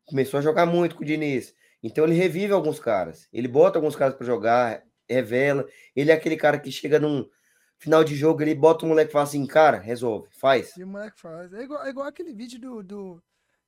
Começou 0.05 0.37
a 0.37 0.41
jogar 0.43 0.65
muito 0.65 0.95
com 0.95 1.01
o 1.01 1.05
Diniz. 1.05 1.55
Então 1.81 2.05
ele 2.05 2.13
revive 2.13 2.53
alguns 2.53 2.79
caras. 2.79 3.27
Ele 3.33 3.47
bota 3.47 3.79
alguns 3.79 3.95
caras 3.95 4.15
pra 4.15 4.25
jogar, 4.25 4.83
revela. 5.09 5.65
Ele 5.95 6.11
é 6.11 6.13
aquele 6.13 6.37
cara 6.37 6.59
que 6.59 6.71
chega 6.71 6.99
num 6.99 7.27
final 7.81 8.03
de 8.03 8.15
jogo, 8.15 8.41
ele 8.41 8.55
bota 8.55 8.85
o 8.85 8.87
moleque 8.87 9.09
e 9.09 9.11
fala 9.13 9.23
assim, 9.23 9.45
cara, 9.45 9.77
resolve, 9.79 10.29
faz. 10.31 10.77
E 10.77 10.83
o 10.83 10.87
moleque 10.87 11.19
faz. 11.19 11.51
É 11.51 11.63
igual, 11.63 11.83
é 11.85 11.89
igual 11.89 12.07
aquele 12.07 12.31
vídeo 12.31 12.59
do, 12.59 12.83
do- 12.83 13.23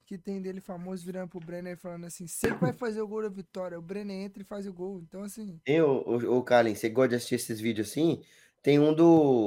que 0.05 0.17
tem 0.17 0.41
dele 0.41 0.61
famoso 0.61 1.03
virando 1.05 1.29
pro 1.29 1.39
Brenner 1.39 1.77
falando 1.77 2.05
assim: 2.05 2.27
você 2.27 2.53
que 2.53 2.59
vai 2.61 2.71
fazer 2.77 3.01
o 3.01 3.07
gol 3.07 3.23
da 3.23 3.29
vitória. 3.29 3.77
O 3.79 3.81
Brenner 3.81 4.25
entra 4.25 4.41
e 4.43 4.45
faz 4.45 4.67
o 4.67 4.73
gol. 4.73 4.99
Então, 5.01 5.23
assim, 5.23 5.59
Tem 5.65 5.81
o, 5.81 6.03
o, 6.05 6.37
o 6.37 6.43
Kalin, 6.43 6.75
você 6.75 6.89
gosta 6.89 7.09
de 7.09 7.15
assistir 7.15 7.35
esses 7.35 7.59
vídeos 7.59 7.89
assim? 7.89 8.21
Tem 8.61 8.79
um 8.79 8.93
do 8.93 9.45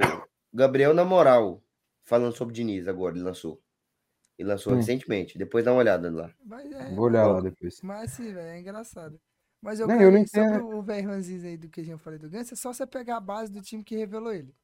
Gabriel 0.52 0.92
na 0.92 1.04
moral, 1.04 1.62
falando 2.04 2.34
sobre 2.36 2.52
o 2.52 2.54
Diniz 2.54 2.88
agora, 2.88 3.14
ele 3.14 3.24
lançou. 3.24 3.60
Ele 4.38 4.48
lançou 4.48 4.72
Hum. 4.72 4.76
recentemente, 4.76 5.38
depois 5.38 5.64
dá 5.64 5.72
uma 5.72 5.78
olhada 5.78 6.10
lá. 6.10 6.30
mas 6.44 6.70
é. 6.72 6.90
Vou 6.94 7.04
olhar 7.06 7.26
lá 7.26 7.40
depois. 7.40 7.80
Mas 7.82 8.12
assim, 8.12 8.24
velho, 8.32 8.40
é 8.40 8.58
engraçado. 8.58 9.18
Mas 9.62 9.80
eu, 9.80 9.86
Não, 9.86 10.00
eu 10.00 10.10
não 10.12 10.26
sobre 10.26 10.48
entendo. 10.48 10.68
o 10.76 10.82
velho 10.82 11.08
Ranzis 11.08 11.44
aí 11.44 11.56
do 11.56 11.68
que 11.68 11.80
a 11.80 11.84
gente 11.84 11.98
falei 12.00 12.18
do 12.18 12.28
Ganso, 12.28 12.54
é 12.54 12.56
só 12.56 12.72
você 12.72 12.86
pegar 12.86 13.16
a 13.16 13.20
base 13.20 13.50
do 13.50 13.60
time 13.62 13.82
que 13.82 13.96
revelou 13.96 14.32
ele. 14.32 14.54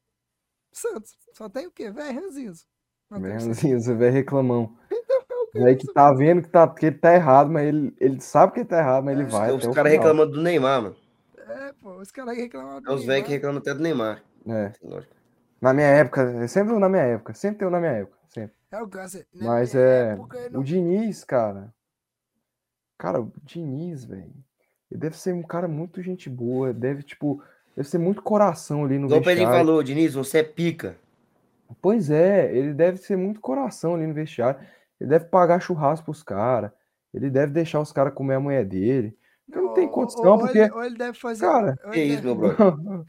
Santos. 0.71 1.15
Só 1.33 1.49
tem 1.49 1.67
o 1.67 1.71
quê? 1.71 1.91
Velho. 1.91 2.21
Não 2.21 2.31
tem 2.31 3.75
o 3.75 3.81
Velho, 3.97 4.13
reclamão. 4.13 4.75
ser. 5.53 5.59
Velho 5.59 5.77
que 5.77 5.93
tá 5.93 6.11
vendo 6.13 6.41
que, 6.41 6.49
tá, 6.49 6.67
que 6.67 6.85
ele 6.87 6.97
tá 6.97 7.13
errado, 7.13 7.51
mas 7.51 7.67
ele, 7.67 7.95
ele 7.99 8.19
sabe 8.21 8.53
que 8.53 8.59
ele 8.61 8.69
tá 8.69 8.79
errado, 8.79 9.03
mas 9.03 9.19
ele 9.19 9.29
vai. 9.29 9.51
Os 9.51 9.67
caras 9.67 9.91
reclamando 9.91 10.31
do 10.33 10.41
Neymar, 10.41 10.81
mano. 10.81 10.95
É, 11.37 11.73
pô, 11.73 11.97
os 11.99 12.09
caras 12.11 12.33
aí 12.35 12.41
reclamaram 12.41 12.81
do 12.81 12.89
É 12.91 12.95
os 12.95 13.05
velhos 13.05 13.25
que 13.27 13.33
reclamam 13.33 13.59
até 13.59 13.73
do 13.73 13.81
Neymar. 13.81 14.23
É. 14.47 14.69
Tem 14.69 14.89
lógica. 14.89 15.15
Na 15.61 15.73
minha 15.73 15.87
época, 15.87 16.47
sempre 16.47 16.77
na 16.79 16.89
minha 16.89 17.03
época, 17.03 17.33
sempre 17.33 17.59
teve 17.59 17.71
na 17.71 17.79
minha 17.79 17.91
época, 17.91 18.17
sempre. 18.29 18.55
É 18.71 18.81
o 18.81 18.87
Ganso. 18.87 19.23
na 19.33 19.45
Mas 19.47 19.75
é. 19.75 20.13
época, 20.13 20.49
não- 20.49 20.61
O 20.61 20.63
Diniz, 20.63 21.23
cara. 21.23 21.73
Cara, 22.97 23.21
o 23.21 23.31
Diniz, 23.43 24.03
velho. 24.05 24.33
Ele 24.93 24.99
deve 24.99 25.17
ser 25.17 25.33
um 25.33 25.41
cara 25.41 25.67
muito 25.67 26.01
gente 26.03 26.29
boa. 26.29 26.71
Deve, 26.71 27.01
tipo. 27.01 27.41
Deve 27.75 27.89
ser 27.89 27.97
muito 27.97 28.21
coração 28.21 28.85
ali 28.85 28.99
no 28.99 29.07
Igual 29.07 29.21
vestiário. 29.23 29.57
falou, 29.57 29.81
Diniz, 29.81 30.13
você 30.13 30.37
é 30.37 30.43
pica. 30.43 30.95
Pois 31.81 32.11
é, 32.11 32.55
ele 32.55 32.71
deve 32.71 32.97
ser 32.99 33.17
muito 33.17 33.41
coração 33.41 33.95
ali 33.95 34.05
no 34.05 34.13
vestiário. 34.13 34.59
Ele 35.01 35.09
deve 35.09 35.25
pagar 35.25 35.59
churrasco 35.59 36.05
pros 36.05 36.21
caras. 36.21 36.69
Ele 37.11 37.31
deve 37.31 37.51
deixar 37.51 37.79
os 37.79 37.91
caras 37.91 38.13
comer 38.13 38.35
a 38.35 38.39
mulher 38.39 38.63
dele. 38.63 39.17
Porque 39.47 39.59
não 39.59 39.73
tem 39.73 39.87
condição, 39.87 40.23
ou- 40.23 40.31
ou 40.33 40.39
porque- 40.39 40.59
ele, 40.59 40.71
ou 40.71 40.83
ele 40.83 40.95
deve 40.95 41.17
fazer. 41.17 41.45
Cara, 41.47 41.75
Que 41.91 41.99
ele 41.99 42.13
isso, 42.13 42.23
meu 42.23 42.35
brother? 42.35 42.57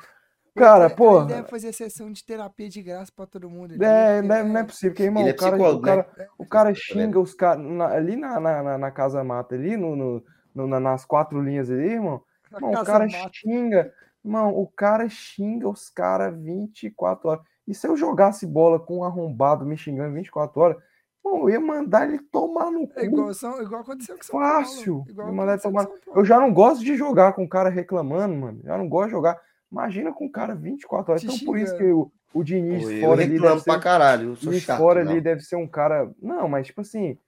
Cara, 0.56 0.86
ele, 0.86 0.94
pô. 0.94 1.19
Ele 1.19 1.28
deve 1.28 1.48
fazer 1.48 1.73
sessão 1.73 2.11
de 2.11 2.24
terapia 2.24 2.69
de 2.70 2.81
graça 2.81 3.12
pra 3.15 3.27
todo 3.27 3.51
mundo. 3.51 3.74
É, 3.82 4.23
não 4.23 4.35
é, 4.36 4.43
não 4.44 4.56
é 4.61 4.65
possível, 4.65 4.93
porque, 4.93 5.02
irmão, 5.02 5.23
Ele 5.24 5.31
é 5.31 5.35
o 5.35 5.36
cara, 5.36 5.51
o 5.56 5.59
psicólogo, 5.59 5.86
né? 5.86 5.93
cara, 6.02 6.28
o 6.39 6.47
cara 6.47 6.69
vendo? 6.70 6.77
xinga 6.78 7.20
os 7.20 7.35
caras 7.35 7.66
ali 7.93 8.16
na, 8.16 8.40
na, 8.40 8.62
na- 8.62 8.78
na 8.78 8.90
casa 8.90 9.23
mata, 9.23 9.55
ali 9.56 9.77
no, 9.77 9.94
no- 9.94 10.24
no- 10.55 10.66
na- 10.66 10.81
nas 10.81 11.05
quatro 11.05 11.40
linhas 11.43 11.70
ali, 11.70 11.93
irmão. 11.93 12.22
Irmão, 12.52 12.70
o 12.72 12.85
cara 12.85 13.06
mata. 13.06 13.31
xinga, 13.32 13.93
irmão, 14.24 14.55
o 14.56 14.66
cara 14.66 15.09
xinga 15.09 15.68
os 15.68 15.90
caras 15.90 16.35
24 16.40 17.28
horas. 17.28 17.44
E 17.66 17.74
se 17.74 17.86
eu 17.86 17.97
jogasse 17.97 18.47
bola 18.47 18.78
com 18.78 18.98
um 18.98 19.05
arrombado 19.05 19.64
me 19.66 19.76
xingando 19.76 20.14
24 20.14 20.60
horas, 20.60 20.76
irmão, 21.24 21.40
eu 21.43 21.51
ia 21.51 21.60
mandar 21.60 22.06
ele 22.06 22.18
tomar 22.18 22.70
no 22.70 22.86
cu. 22.86 22.93
É 23.01 23.05
igual, 23.05 23.32
São, 23.35 23.60
igual 23.62 23.81
aconteceu 23.81 24.16
com 24.16 24.22
São 24.22 24.39
Fácil. 24.39 25.05
Paulo. 25.16 25.35
Mandar 25.35 25.59
tomar-. 25.60 25.89
Eu 26.14 26.24
já 26.24 26.39
não 26.39 26.52
gosto 26.52 26.85
de 26.85 26.94
jogar 26.97 27.32
com 27.32 27.43
o 27.44 27.48
cara 27.48 27.68
reclamando, 27.70 28.35
mano. 28.35 28.60
Já 28.62 28.76
não 28.78 28.89
gosto 28.89 29.06
de 29.06 29.12
jogar. 29.12 29.40
Imagina 29.72 30.12
com 30.12 30.26
o 30.26 30.31
cara 30.31 30.55
24 30.55 31.10
horas. 31.12 31.22
Te 31.22 31.26
Então, 31.26 31.39
por 31.47 31.59
isso 31.59 31.76
que 31.76 31.85
o, 31.85 32.12
o 32.32 32.44
Diniz 32.44 32.89
eu 32.89 33.01
fora 33.01 33.22
ali 33.22 33.40
deve 33.40 33.59
ser 33.59 33.64
pra 33.64 33.81
caralho, 33.81 34.28
eu 34.31 34.36
sou 34.36 34.52
e 34.52 34.60
chato. 34.60 34.78
fora 34.78 35.02
não. 35.02 35.10
ali 35.10 35.20
deve 35.20 35.40
ser 35.40 35.56
um 35.56 35.66
cara. 35.66 36.09
Não, 36.22 36.47
mas 36.48 36.66
tipo 36.68 36.82
assim, 36.82 37.18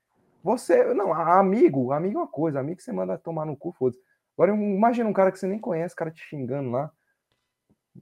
você. 0.46 0.94
Não, 0.94 1.12
amigo, 1.12 1.92
amigo 1.92 2.18
é 2.18 2.22
uma 2.22 2.28
coisa, 2.28 2.60
amigo 2.60 2.80
você 2.80 2.92
manda 2.92 3.18
tomar 3.18 3.44
no 3.44 3.56
cu, 3.56 3.72
foda-se. 3.72 4.00
Agora 4.36 4.52
imagina 4.54 5.08
um 5.08 5.12
cara 5.12 5.30
que 5.32 5.38
você 5.38 5.46
nem 5.46 5.58
conhece, 5.58 5.94
o 5.94 5.96
cara 5.96 6.10
te 6.10 6.22
xingando 6.22 6.70
lá. 6.70 6.90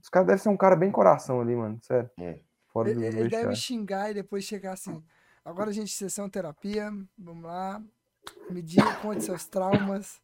Os 0.01 0.09
caras 0.09 0.27
devem 0.27 0.41
ser 0.41 0.49
um 0.49 0.57
cara 0.57 0.75
bem 0.75 0.91
coração 0.91 1.39
ali, 1.41 1.55
mano. 1.55 1.79
Sério. 1.81 2.09
É. 2.19 2.39
Fora 2.67 2.93
do, 2.93 3.01
Ele, 3.03 3.19
ele 3.19 3.29
deve 3.29 3.55
xingar 3.55 4.11
e 4.11 4.13
depois 4.13 4.43
chegar 4.43 4.73
assim. 4.73 5.01
Agora, 5.43 5.71
gente, 5.71 5.91
sessão 5.91 6.29
terapia. 6.29 6.91
Vamos 7.17 7.43
lá. 7.45 7.81
Medir, 8.49 8.83
conte 9.01 9.23
seus 9.23 9.47
traumas. 9.47 10.19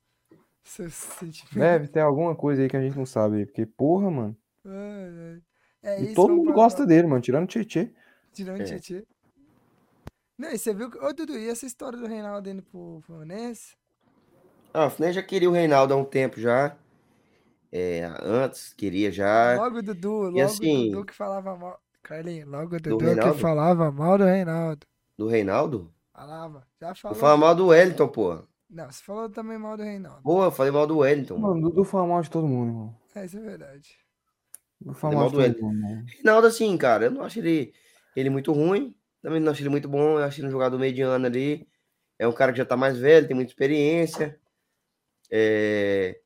Seus 0.64 0.93
sentimentos. 0.93 1.56
Deve 1.56 1.88
ter 1.88 2.02
alguma 2.02 2.35
coisa 2.35 2.61
aí 2.61 2.68
que 2.69 2.76
a 2.77 2.81
gente 2.81 2.98
não 2.98 3.06
sabe 3.06 3.38
aí, 3.38 3.45
porque, 3.45 3.65
porra, 3.65 4.11
mano. 4.11 4.38
Ai. 4.65 5.41
É 5.84 6.03
E 6.03 6.14
todo 6.14 6.35
mundo 6.35 6.45
pra- 6.48 6.53
gosta 6.53 6.85
dele, 6.85 7.07
mano. 7.07 7.22
Tirando 7.22 7.45
o 7.45 7.48
Tietê. 7.48 7.91
Tirando 8.34 8.61
É. 8.61 8.65
Tietê. 8.65 9.07
Não, 10.41 10.49
e 10.51 10.57
você 10.57 10.73
viu 10.73 10.89
que. 10.89 10.97
Ô, 10.97 11.13
Dudu, 11.13 11.38
e 11.38 11.47
essa 11.47 11.68
história 11.68 11.99
do 11.99 12.07
Reinaldo 12.07 12.49
indo 12.49 12.63
pro 12.63 12.99
Fluminense? 13.05 13.76
Ah, 14.73 14.88
o 14.88 14.89
Fluminense 14.89 15.19
já 15.19 15.23
queria 15.23 15.47
o 15.47 15.53
Reinaldo 15.53 15.93
há 15.93 15.97
um 15.97 16.03
tempo 16.03 16.39
já. 16.39 16.76
É, 17.72 18.11
antes, 18.23 18.73
queria 18.73 19.11
já. 19.11 19.55
Logo 19.55 19.77
o 19.77 19.81
Dudu, 19.84 20.09
logo 20.09 20.38
E 20.39 20.41
o 20.41 20.45
assim- 20.45 20.89
Dudu 20.89 21.05
que 21.05 21.13
falava 21.13 21.55
mal. 21.55 21.80
Carlinhos, 22.01 22.49
logo 22.49 22.76
o 22.76 22.80
Dudu 22.80 22.97
que 22.97 23.34
falava 23.39 23.91
mal 23.91 24.18
do 24.18 24.23
Reinaldo. 24.26 24.88
Do 25.15 25.27
Reinaldo? 25.27 25.93
Falava. 26.11 26.65
Já 26.81 26.89
Eu 26.89 26.95
falou. 26.95 27.18
falo 27.19 27.38
mal 27.38 27.53
do 27.55 27.68
Wellington, 27.68 28.07
pô. 28.07 28.39
Não, 28.68 28.91
você 28.91 29.03
falou 29.03 29.30
também 29.30 29.59
mal 29.59 29.77
do 29.77 29.84
Reinaldo. 29.84 30.23
Pô, 30.23 30.43
eu 30.43 30.51
falei 30.51 30.72
mal 30.72 30.88
do 30.88 30.97
Wellington. 30.97 31.38
mano. 31.38 31.53
Mano, 31.53 31.69
Dudu 31.69 31.84
fala 31.84 32.07
mal 32.07 32.22
de 32.23 32.31
todo 32.31 32.47
mundo, 32.47 32.69
irmão. 32.69 32.95
É, 33.13 33.26
isso 33.26 33.38
é 33.38 33.41
verdade. 33.41 33.95
Falei 34.84 34.95
fala 34.99 35.13
mal 35.13 35.23
mal 35.26 35.31
do 35.31 35.39
mundo, 35.39 35.55
irmão. 35.55 36.03
Reinaldo, 36.07 36.47
assim, 36.47 36.76
cara, 36.77 37.05
eu 37.05 37.11
não 37.11 37.22
acho 37.22 37.38
ele, 37.38 37.72
ele 38.15 38.31
muito 38.31 38.51
ruim. 38.51 38.95
Também 39.22 39.39
não 39.39 39.52
acho 39.52 39.61
ele 39.61 39.69
muito 39.69 39.88
bom. 39.88 40.19
Eu 40.19 40.23
acho 40.23 40.39
ele 40.39 40.48
um 40.48 40.52
jogador 40.52 40.77
mediano 40.77 41.26
ali. 41.26 41.68
É 42.18 42.27
um 42.27 42.34
cara 42.34 42.52
que 42.52 42.57
já 42.57 42.65
tá 42.65 42.77
mais 42.77 42.98
velho, 42.98 43.27
tem 43.27 43.35
muita 43.35 43.52
experiência. 43.52 44.39
É... 45.31 46.22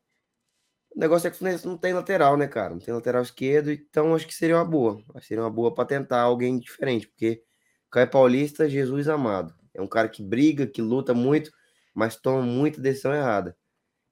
O 0.95 0.99
negócio 0.99 1.27
é 1.27 1.29
que 1.29 1.35
o 1.35 1.39
Fluminense 1.39 1.67
não 1.67 1.77
tem 1.77 1.93
lateral, 1.93 2.37
né, 2.37 2.47
cara? 2.47 2.71
Não 2.71 2.79
tem 2.79 2.93
lateral 2.93 3.21
esquerdo, 3.21 3.69
então 3.71 4.15
acho 4.15 4.25
que 4.25 4.33
seria 4.33 4.55
uma 4.55 4.65
boa. 4.65 5.01
Acho 5.09 5.21
que 5.21 5.27
seria 5.27 5.43
uma 5.43 5.49
boa 5.49 5.73
para 5.73 5.85
tentar 5.85 6.21
alguém 6.21 6.57
diferente, 6.57 7.07
porque 7.07 7.43
Caio 7.91 8.09
Paulista, 8.09 8.69
Jesus 8.69 9.07
amado. 9.07 9.53
É 9.73 9.81
um 9.81 9.87
cara 9.87 10.07
que 10.07 10.23
briga, 10.23 10.65
que 10.65 10.81
luta 10.81 11.13
muito, 11.13 11.51
mas 11.93 12.15
toma 12.15 12.41
muita 12.41 12.81
decisão 12.81 13.13
errada. 13.13 13.57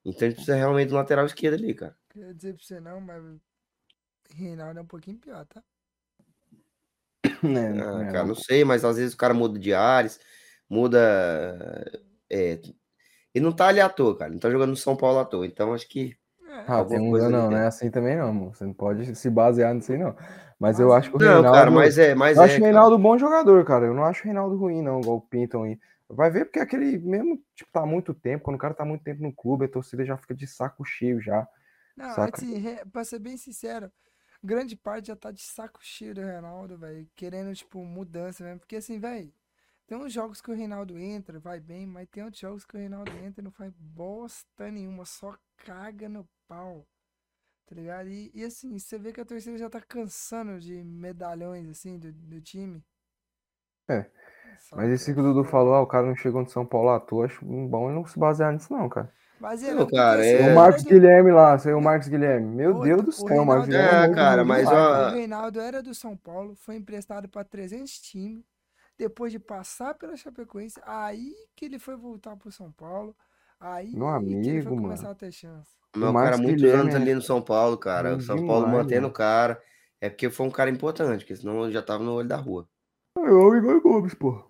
Então 0.06 0.26
a 0.26 0.30
gente 0.30 0.36
precisa 0.36 0.58
realmente 0.58 0.92
um 0.92 0.98
lateral 0.98 1.26
esquerdo 1.26 1.56
ali, 1.56 1.74
cara. 1.74 1.98
Queria 2.10 2.34
dizer 2.34 2.54
pra 2.54 2.64
você 2.64 2.80
não, 2.80 3.00
mas 3.00 3.24
Reinaldo 4.36 4.80
é 4.80 4.82
um 4.82 4.88
pouquinho 4.88 5.18
pior, 5.18 5.46
tá? 5.46 5.64
Né, 7.44 7.70
Ah, 7.84 7.98
né, 7.98 8.12
cara, 8.12 8.26
não 8.26 8.36
sei, 8.36 8.64
mas 8.64 8.86
às 8.86 8.98
vezes 8.98 9.14
o 9.14 9.18
cara 9.18 9.34
muda 9.34 9.60
de 9.60 9.74
ares, 9.74 10.20
muda. 10.70 12.02
É, 12.30 12.60
ele 13.34 13.44
não 13.44 13.52
tá 13.52 13.68
ali 13.68 13.80
à 13.80 13.90
toa, 13.90 14.18
cara. 14.18 14.32
Ele 14.32 14.40
tá 14.40 14.50
jogando 14.50 14.70
no 14.70 14.76
São 14.76 14.96
Paulo 14.96 15.20
à 15.20 15.26
toa. 15.26 15.46
Então 15.46 15.74
acho 15.74 15.88
que. 15.88 16.16
É. 16.48 16.64
Ah, 16.68 16.86
tem 16.86 17.00
um, 17.00 17.12
não, 17.18 17.50
não 17.50 17.58
é 17.58 17.68
assim 17.68 17.90
também 17.90 18.16
não, 18.16 18.34
mano. 18.34 18.54
Você 18.54 18.64
não 18.64 18.74
pode 18.74 19.16
se 19.16 19.30
basear 19.30 19.74
nisso 19.74 19.92
aí, 19.92 19.98
não. 19.98 20.16
Mas 20.60 20.80
eu 20.80 20.94
acho 20.94 21.10
que 21.10 21.18
o 21.18 21.20
Não, 21.20 21.26
Reinaldo... 21.26 21.52
cara, 21.52 21.72
mas 21.72 21.98
é. 21.98 22.16
Mas 22.16 22.38
eu 22.38 22.44
é, 22.44 22.46
acho 22.46 22.56
o 22.56 22.60
cara. 22.60 22.72
Reinaldo 22.72 22.98
bom 22.98 23.18
jogador, 23.18 23.66
cara. 23.66 23.88
Eu 23.88 23.94
não 23.94 24.06
acho 24.06 24.22
o 24.22 24.26
Reinaldo 24.26 24.56
ruim, 24.56 24.82
não, 24.82 25.02
igual 25.02 25.18
o 25.18 25.22
Pinton 25.22 25.64
aí. 25.64 25.80
Vai 26.08 26.30
ver 26.30 26.46
porque 26.46 26.60
aquele 26.60 27.00
mesmo, 27.00 27.42
tipo, 27.56 27.72
tá 27.72 27.82
há 27.82 27.86
muito 27.86 28.14
tempo, 28.14 28.44
quando 28.44 28.56
o 28.56 28.60
cara 28.60 28.74
tá 28.74 28.86
muito 28.86 29.04
tempo 29.04 29.24
no 29.24 29.34
clube, 29.34 29.66
a 29.66 29.70
torcida 29.70 30.06
já 30.06 30.16
fica 30.16 30.36
de 30.36 30.46
saco 30.46 30.86
cheio 30.86 31.20
já. 31.20 31.48
Não, 31.98 32.14
Saca? 32.14 32.38
assim, 32.38 32.64
pra 32.92 33.04
ser 33.04 33.20
bem 33.20 33.36
sincero, 33.36 33.92
grande 34.44 34.76
parte 34.76 35.08
já 35.08 35.16
tá 35.16 35.32
de 35.32 35.42
saco 35.42 35.80
cheio 35.84 36.14
do 36.16 36.22
Reinaldo, 36.22 36.78
velho. 36.78 37.10
Querendo, 37.16 37.56
tipo, 37.56 37.84
mudança 37.84 38.44
mesmo. 38.44 38.60
Porque 38.60 38.76
assim, 38.78 39.00
velho, 39.00 39.34
tem 39.88 39.98
uns 39.98 40.14
jogos 40.14 40.42
que 40.42 40.52
o 40.52 40.56
Reinaldo 40.56 40.98
entra, 40.98 41.40
vai 41.40 41.60
bem, 41.60 41.86
mas 41.88 42.08
tem 42.10 42.24
outros 42.24 42.42
jogos 42.42 42.66
que 42.66 42.76
o 42.76 42.80
Reinaldo 42.80 43.12
entra 43.12 43.42
e 43.42 43.44
não 43.44 43.52
faz 43.52 43.74
bosta 43.78 44.72
nenhuma, 44.72 45.06
só 45.06 45.38
caga 45.58 46.10
no 46.10 46.28
pau. 46.48 46.86
Tá 47.66 47.76
ligado? 47.76 48.10
E, 48.10 48.32
e 48.34 48.44
assim, 48.44 48.78
você 48.78 48.98
vê 48.98 49.14
que 49.14 49.22
a 49.22 49.26
torcida 49.26 49.58
já 49.58 49.70
tá 49.70 49.82
cansando 49.82 50.60
de 50.60 50.84
medalhões, 50.84 51.70
assim, 51.70 51.98
do, 51.98 52.12
do 52.12 52.42
time. 52.42 52.84
É, 53.90 54.10
Saca? 54.60 54.82
Mas 54.82 54.92
esse 54.92 55.14
que 55.14 55.20
o 55.20 55.24
Dudu 55.24 55.44
falou, 55.44 55.74
ah, 55.74 55.82
o 55.82 55.88
cara 55.88 56.08
não 56.08 56.16
chegou 56.16 56.42
no 56.42 56.50
São 56.50 56.66
Paulo 56.66 56.90
à 56.90 57.00
toa, 57.00 57.26
acho 57.26 57.44
bom 57.46 57.88
ele 57.88 57.96
não 57.96 58.06
se 58.06 58.18
basear 58.18 58.52
nisso, 58.54 58.72
não, 58.72 58.88
cara. 58.90 59.14
Mas 59.44 59.62
é, 59.62 59.74
Não, 59.74 59.86
cara, 59.86 60.22
assim, 60.22 60.30
é- 60.30 60.52
O 60.52 60.56
Marcos 60.56 60.84
Guilherme 60.84 61.32
lá, 61.34 61.58
saiu 61.60 61.78
o 61.78 61.82
Marcos 61.82 62.08
Guilherme. 62.08 62.56
Meu 62.56 62.80
Deus 62.80 63.02
do 63.04 63.10
o 63.10 63.12
céu, 63.12 63.42
o 63.42 63.46
Marcos 63.46 63.68
Reinaldo- 63.68 63.68
Guilherme. 63.68 63.98
É, 63.98 64.08
novo 64.08 64.16
cara, 64.16 64.46
mas, 64.46 64.68
ó, 64.70 65.08
O 65.10 65.12
Reinaldo 65.12 65.60
era 65.60 65.84
do 65.84 65.94
São 65.94 66.16
Paulo, 66.16 66.56
foi 66.56 66.78
emprestado 66.78 67.28
para 67.28 67.44
300 67.44 67.92
times. 68.00 68.46
Depois 68.98 69.34
de 69.34 69.40
passar 69.40 69.96
pela 69.96 70.16
Chapecoense, 70.16 70.80
aí 70.86 71.34
que 71.58 71.66
ele 71.66 71.78
foi 71.78 71.98
voltar 71.98 72.38
pro 72.38 72.50
São 72.54 72.72
Paulo. 72.72 73.14
Aí 73.60 73.94
Meu 73.94 74.08
que 74.20 74.26
ele 74.26 74.36
amigo, 74.38 74.64
foi 74.64 74.72
mano. 74.76 74.82
começar 74.84 75.10
a 75.12 75.16
ter 75.16 75.32
chance. 75.34 75.70
O 75.94 76.00
Marcos 76.00 76.22
cara 76.24 76.38
muitos 76.38 76.62
Guilherme 76.62 76.82
anos 76.84 76.94
é 76.94 76.98
ali 76.98 77.14
no 77.14 77.22
São 77.22 77.42
Paulo, 77.42 77.78
cara. 77.78 78.16
O 78.16 78.22
São 78.22 78.48
Paulo 78.48 78.66
demais, 78.66 78.84
mantendo 78.86 79.08
o 79.08 79.12
cara. 79.12 79.62
É 80.00 80.10
porque 80.10 80.30
foi 80.30 80.46
um 80.46 80.52
cara 80.52 80.70
importante, 80.70 81.20
porque 81.26 81.36
senão 81.36 81.64
ele 81.66 81.74
já 81.74 81.82
tava 81.82 82.02
no 82.02 82.14
olho 82.14 82.28
da 82.30 82.38
rua. 82.38 82.66
É 83.18 83.22
o 83.30 83.56
Igor 83.56 83.82
Gomes, 83.82 84.14
pô. 84.14 84.42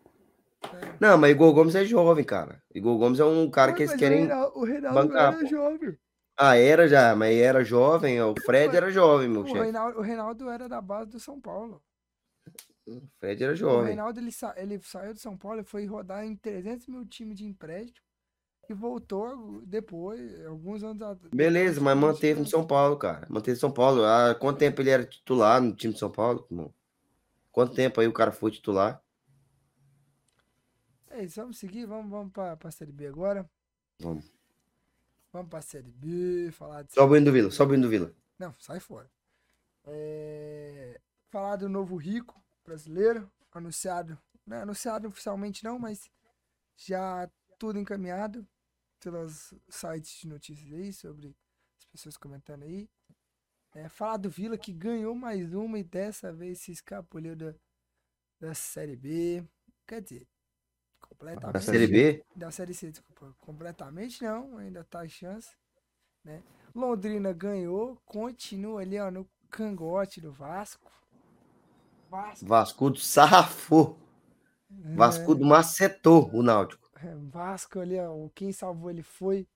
Não, 0.99 1.17
mas 1.17 1.31
Igor 1.31 1.53
Gomes 1.53 1.75
é 1.75 1.83
jovem, 1.85 2.23
cara. 2.23 2.61
Igor 2.73 2.97
Gomes 2.97 3.19
é 3.19 3.25
um 3.25 3.49
cara 3.49 3.71
Oi, 3.71 3.77
que 3.77 3.83
eles 3.83 3.91
mas 3.91 3.99
querem. 3.99 4.23
O 4.53 4.63
Reinaldo, 4.63 4.99
o 4.99 5.07
bancar, 5.07 5.33
era 5.33 5.41
pô. 5.41 5.47
jovem. 5.47 5.97
Ah, 6.37 6.57
era 6.57 6.87
já, 6.87 7.15
mas 7.15 7.35
era 7.37 7.63
jovem. 7.63 8.21
O 8.21 8.33
Fred 8.43 8.75
era 8.75 8.89
jovem, 8.91 9.29
meu 9.29 9.41
O 9.41 9.45
chefe. 9.45 9.59
Reinaldo, 9.59 9.99
o 9.99 10.01
Reinaldo 10.01 10.49
era 10.49 10.67
da 10.67 10.81
base 10.81 11.11
do 11.11 11.19
São 11.19 11.39
Paulo. 11.39 11.81
O 12.87 13.01
Fred 13.19 13.43
era 13.43 13.53
O 13.53 13.55
jovem. 13.55 13.87
Reinaldo 13.87 14.19
ele, 14.19 14.31
sa- 14.31 14.53
ele 14.57 14.79
saiu 14.81 15.13
do 15.13 15.19
São 15.19 15.37
Paulo 15.37 15.61
e 15.61 15.63
foi 15.63 15.85
rodar 15.85 16.25
em 16.25 16.35
300 16.35 16.87
mil 16.87 17.05
times 17.05 17.37
de 17.37 17.45
empréstimo. 17.45 18.03
E 18.69 18.73
voltou 18.73 19.61
depois, 19.65 20.45
alguns 20.45 20.83
anos 20.83 21.01
atrás. 21.01 21.29
Beleza, 21.35 21.81
mas 21.81 21.97
manteve 21.97 22.39
no 22.39 22.47
São 22.47 22.65
Paulo, 22.65 22.95
cara. 22.97 23.27
Manteve 23.29 23.55
no 23.57 23.59
São 23.59 23.71
Paulo. 23.71 24.05
Há 24.05 24.33
quanto 24.33 24.57
tempo 24.59 24.81
ele 24.81 24.89
era 24.89 25.03
titular 25.03 25.61
no 25.61 25.75
time 25.75 25.93
de 25.93 25.99
São 25.99 26.09
Paulo? 26.09 26.47
Quanto 27.51 27.75
tempo 27.75 27.99
aí 27.99 28.07
o 28.07 28.13
cara 28.13 28.31
foi 28.31 28.51
titular? 28.51 29.02
É 31.13 31.23
isso, 31.23 31.39
vamos 31.39 31.59
seguir, 31.59 31.85
vamos, 31.85 32.09
vamos 32.09 32.33
pra, 32.33 32.57
pra 32.57 32.71
Série 32.71 32.91
B 32.91 33.05
agora. 33.07 33.49
Vamos. 33.99 34.25
Vamos 35.31 35.49
pra 35.49 35.61
Série 35.61 35.91
B, 35.91 36.51
falar 36.51 36.81
de. 36.81 36.93
Sobe 36.93 37.17
o 37.17 37.23
do 37.23 37.31
Vila, 37.31 37.51
sobe 37.51 37.75
o 37.75 37.81
do 37.81 37.87
Vila. 37.87 38.13
Não, 38.39 38.53
sai 38.57 38.79
fora. 38.79 39.09
É, 39.85 40.99
Falar 41.33 41.55
do 41.55 41.67
novo 41.67 41.95
rico 41.95 42.39
brasileiro, 42.63 43.27
anunciado. 43.51 44.19
Não 44.45 44.57
é 44.57 44.61
anunciado 44.61 45.07
oficialmente 45.07 45.63
não, 45.63 45.79
mas 45.79 46.09
já 46.75 47.27
tudo 47.57 47.79
encaminhado 47.79 48.47
pelos 48.99 49.51
sites 49.69 50.19
de 50.19 50.27
notícias 50.27 50.71
aí, 50.71 50.93
sobre 50.93 51.35
as 51.79 51.85
pessoas 51.85 52.17
comentando 52.17 52.63
aí. 52.63 52.87
É, 53.73 53.89
falar 53.89 54.17
do 54.17 54.29
Vila 54.29 54.57
que 54.57 54.71
ganhou 54.71 55.15
mais 55.15 55.53
uma 55.53 55.79
e 55.79 55.83
dessa 55.83 56.31
vez 56.31 56.59
se 56.59 56.71
escapuliu 56.71 57.35
da, 57.35 57.55
da 58.39 58.53
Série 58.53 58.95
B. 58.95 59.43
Quer 59.87 60.01
dizer, 60.01 60.27
completamente. 61.07 61.53
Na 61.53 61.59
Série 61.61 61.87
B? 61.87 62.23
Da 62.35 62.51
Série 62.51 62.73
C, 62.73 62.89
desculpa. 62.91 63.33
Completamente 63.39 64.23
não, 64.23 64.57
ainda 64.57 64.83
tá 64.83 65.05
em 65.05 65.09
chance. 65.09 65.55
Né? 66.23 66.41
Londrina 66.73 67.31
ganhou, 67.33 67.97
continua 68.05 68.81
ali 68.81 68.99
ó, 68.99 69.11
no 69.11 69.27
cangote 69.49 70.19
do 70.21 70.31
Vasco. 70.31 70.91
Vasco, 72.09 72.45
Vascudo 72.45 72.99
safou. 72.99 73.97
Vascudo 74.95 75.45
macetou 75.45 76.29
o 76.33 76.41
Náutico. 76.41 76.89
é, 77.03 77.13
Vasco 77.15 77.79
ali, 77.79 77.99
ó, 77.99 78.27
quem 78.33 78.51
salvou 78.51 78.89
ele 78.89 79.03
foi 79.03 79.47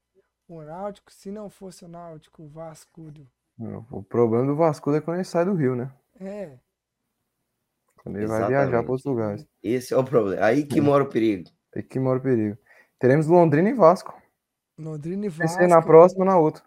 o 0.48 0.62
Náutico. 0.62 1.12
Se 1.12 1.32
não 1.32 1.50
fosse 1.50 1.86
o 1.86 1.88
Náutico, 1.88 2.44
o 2.44 2.48
Vasco. 2.48 3.12
do- 3.12 3.28
O 3.92 4.04
problema 4.04 4.46
do 4.46 4.56
Vasco 4.56 4.94
é 4.94 5.02
quando 5.02 5.18
ele 5.18 5.24
sai 5.24 5.46
do 5.46 5.54
Rio, 5.56 5.76
né? 5.76 5.92
É, 6.20 6.60
Quando 8.08 8.18
ele 8.18 8.28
vai 8.28 8.38
viajar 8.40 8.54
Exatamente. 8.64 8.84
para 8.86 8.92
outros 8.92 9.06
lugares. 9.06 9.48
Esse 9.64 9.94
é 9.94 9.98
o 9.98 10.04
problema. 10.04 10.46
Aí 10.46 10.66
que 10.66 10.80
mora 10.82 11.04
o 11.04 11.10
perigo. 11.10 11.50
Aí 11.76 11.84
que 11.84 12.00
mora 12.00 12.20
o 12.20 12.22
perigo. 12.22 12.58
Teremos 13.00 13.28
Londrina 13.28 13.70
e 13.70 13.74
Vasco. 13.74 14.14
Londrina 14.78 15.26
e 15.26 15.30
Vai 15.30 15.48
Vasco. 15.48 15.62
ser 15.62 15.68
na 15.68 15.82
próxima 15.82 16.26
na 16.26 16.38
outra. 16.38 16.64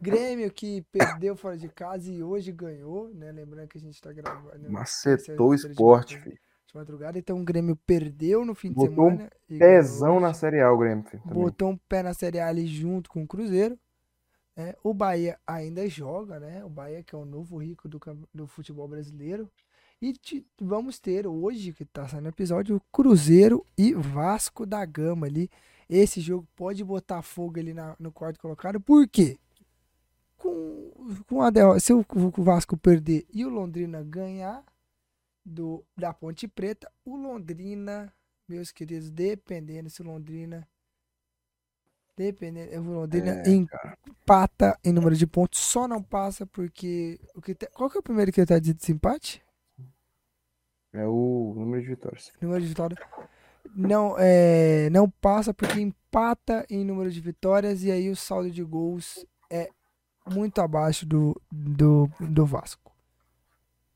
Grêmio 0.00 0.50
que 0.50 0.82
perdeu 0.90 1.36
fora 1.36 1.56
de 1.56 1.68
casa 1.68 2.10
e 2.10 2.22
hoje 2.22 2.50
ganhou, 2.50 3.12
né? 3.14 3.30
Lembrando 3.30 3.68
que 3.68 3.78
a 3.78 3.80
gente 3.80 4.00
tá 4.00 4.10
gravando. 4.12 4.70
Macetou 4.70 5.50
o 5.50 5.54
essa 5.54 5.68
esporte, 5.68 6.16
de 6.16 6.22
filho. 6.22 6.38
de 6.66 6.74
madrugada, 6.74 7.18
então 7.18 7.38
o 7.40 7.44
Grêmio 7.44 7.76
perdeu 7.86 8.44
no 8.44 8.54
fim 8.54 8.68
de 8.70 8.74
Botou 8.74 9.06
um 9.08 9.10
semana. 9.10 9.30
e 9.50 9.58
Pezão 9.58 10.18
na. 10.18 10.32
Série 10.32 10.60
A, 10.62 10.72
o 10.72 10.78
Grêmio, 10.78 11.04
filho. 11.04 11.22
também. 11.22 11.42
botou 11.42 11.68
um 11.70 11.76
pé 11.76 12.02
na 12.02 12.14
Série 12.14 12.40
A 12.40 12.48
ali 12.48 12.66
junto 12.66 13.10
com 13.10 13.22
o 13.22 13.26
Cruzeiro. 13.28 13.78
né? 14.56 14.74
O 14.82 14.94
Bahia 14.94 15.38
ainda 15.46 15.86
joga, 15.88 16.40
né? 16.40 16.64
O 16.64 16.70
Bahia 16.70 17.02
que 17.02 17.14
é 17.14 17.18
o 17.18 17.26
novo 17.26 17.58
rico 17.58 17.86
do, 17.86 18.00
do 18.34 18.46
futebol 18.46 18.88
brasileiro. 18.88 19.48
E 20.02 20.12
te- 20.14 20.44
vamos 20.60 20.98
ter 20.98 21.26
hoje, 21.28 21.72
que 21.72 21.84
tá 21.84 22.08
saindo 22.08 22.26
o 22.26 22.30
episódio, 22.30 22.76
o 22.76 22.80
Cruzeiro 22.92 23.64
e 23.78 23.94
Vasco 23.94 24.66
da 24.66 24.84
Gama 24.84 25.26
ali. 25.28 25.48
Esse 25.88 26.20
jogo 26.20 26.46
pode 26.56 26.82
botar 26.84 27.22
fogo 27.22 27.60
ali 27.60 27.72
na- 27.72 27.96
no 28.00 28.10
quarto 28.12 28.40
colocado. 28.40 28.80
Por 28.80 29.08
quê? 29.08 29.38
Com, 30.36 30.90
com 31.28 31.42
a 31.42 31.50
derrota, 31.50 31.78
se 31.80 31.92
o 31.92 32.04
o 32.36 32.42
Vasco 32.42 32.76
perder 32.76 33.24
e 33.32 33.44
o 33.44 33.48
Londrina 33.48 34.02
ganhar 34.02 34.64
do, 35.44 35.84
da 35.96 36.12
Ponte 36.12 36.48
Preta, 36.48 36.90
o 37.04 37.16
Londrina, 37.16 38.12
meus 38.48 38.72
queridos, 38.72 39.10
dependendo 39.10 39.88
se 39.90 40.02
o 40.02 40.04
Londrina 40.06 40.68
Dependendo, 42.16 42.90
o 42.90 42.92
Londrina 42.94 43.42
É, 43.46 43.50
empata 43.50 44.78
em 44.84 44.92
número 44.92 45.16
de 45.16 45.26
pontos, 45.26 45.60
só 45.60 45.88
não 45.88 46.02
passa 46.02 46.44
porque 46.46 47.18
o 47.34 47.40
que 47.40 47.54
te- 47.54 47.66
qual 47.68 47.88
que 47.88 47.96
é 47.96 48.00
o 48.00 48.02
primeiro 48.02 48.30
que 48.32 48.44
tá 48.44 48.58
de 48.58 48.74
desempate? 48.74 49.42
É 50.92 51.06
o 51.06 51.54
número 51.56 51.82
de 51.82 51.88
vitórias. 51.88 52.32
Número 52.40 52.60
de 52.60 52.68
vitórias. 52.68 53.00
Não, 53.74 54.16
é, 54.18 54.90
não 54.90 55.08
passa 55.08 55.54
porque 55.54 55.80
empata 55.80 56.66
em 56.68 56.84
número 56.84 57.10
de 57.10 57.20
vitórias 57.20 57.82
e 57.82 57.90
aí 57.90 58.10
o 58.10 58.16
saldo 58.16 58.50
de 58.50 58.62
gols 58.62 59.24
é 59.48 59.70
muito 60.30 60.60
abaixo 60.60 61.06
do, 61.06 61.40
do, 61.50 62.10
do 62.20 62.44
Vasco. 62.44 62.92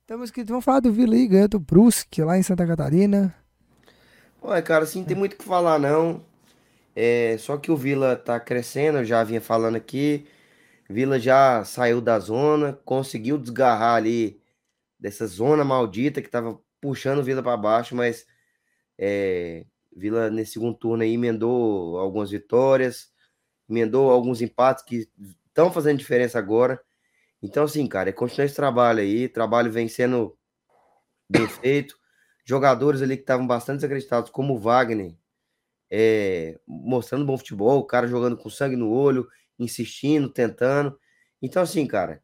Estamos 0.02 0.31
aqui, 0.31 0.44
vamos 0.44 0.64
falar 0.64 0.81
do 0.81 0.93
Vila 0.93 1.14
aí, 1.14 1.27
ganhou 1.27 1.48
do 1.48 1.59
Brusque 1.59 2.23
lá 2.23 2.39
em 2.39 2.43
Santa 2.43 2.66
Catarina. 2.66 3.35
Olha, 4.40 4.62
cara, 4.62 4.85
assim, 4.85 5.05
tem 5.05 5.16
muito 5.16 5.35
o 5.35 5.36
que 5.36 5.44
falar, 5.44 5.78
não. 5.78 6.24
É, 6.94 7.36
só 7.39 7.56
que 7.56 7.70
o 7.70 7.77
Vila 7.77 8.16
tá 8.16 8.39
crescendo, 8.39 8.98
eu 8.98 9.05
já 9.05 9.23
vinha 9.24 9.40
falando 9.40 9.77
aqui. 9.77 10.27
Vila 10.89 11.18
já 11.18 11.64
saiu 11.64 12.01
da 12.01 12.18
zona, 12.18 12.78
conseguiu 12.85 13.36
desgarrar 13.36 13.97
ali 13.97 14.40
dessa 14.98 15.27
zona 15.27 15.64
maldita 15.64 16.23
que 16.23 16.28
tava 16.28 16.59
puxando 16.86 17.20
Vila 17.20 17.42
para 17.42 17.56
baixo, 17.56 17.96
mas 17.96 18.24
é, 18.96 19.66
Vila 19.94 20.30
nesse 20.30 20.52
segundo 20.52 20.78
turno 20.78 21.02
aí 21.02 21.14
emendou 21.14 21.98
algumas 21.98 22.30
vitórias, 22.30 23.10
emendou 23.68 24.08
alguns 24.08 24.40
empates 24.40 24.84
que 24.84 25.08
estão 25.48 25.72
fazendo 25.72 25.98
diferença 25.98 26.38
agora. 26.38 26.80
Então, 27.42 27.64
assim, 27.64 27.84
cara, 27.88 28.10
é 28.10 28.12
continuar 28.12 28.46
esse 28.46 28.54
trabalho 28.54 29.00
aí, 29.00 29.28
trabalho 29.28 29.72
vem 29.72 29.88
sendo 29.88 30.38
bem 31.28 31.48
feito. 31.48 31.98
Jogadores 32.44 33.02
ali 33.02 33.16
que 33.16 33.24
estavam 33.24 33.48
bastante 33.48 33.78
desacreditados, 33.78 34.30
como 34.30 34.54
o 34.54 34.58
Wagner, 34.58 35.16
é, 35.90 36.56
mostrando 36.66 37.26
bom 37.26 37.36
futebol, 37.36 37.80
o 37.80 37.86
cara 37.86 38.06
jogando 38.06 38.36
com 38.36 38.48
sangue 38.48 38.76
no 38.76 38.92
olho, 38.92 39.28
insistindo, 39.58 40.28
tentando. 40.28 40.96
Então, 41.42 41.62
assim, 41.62 41.84
cara, 41.84 42.22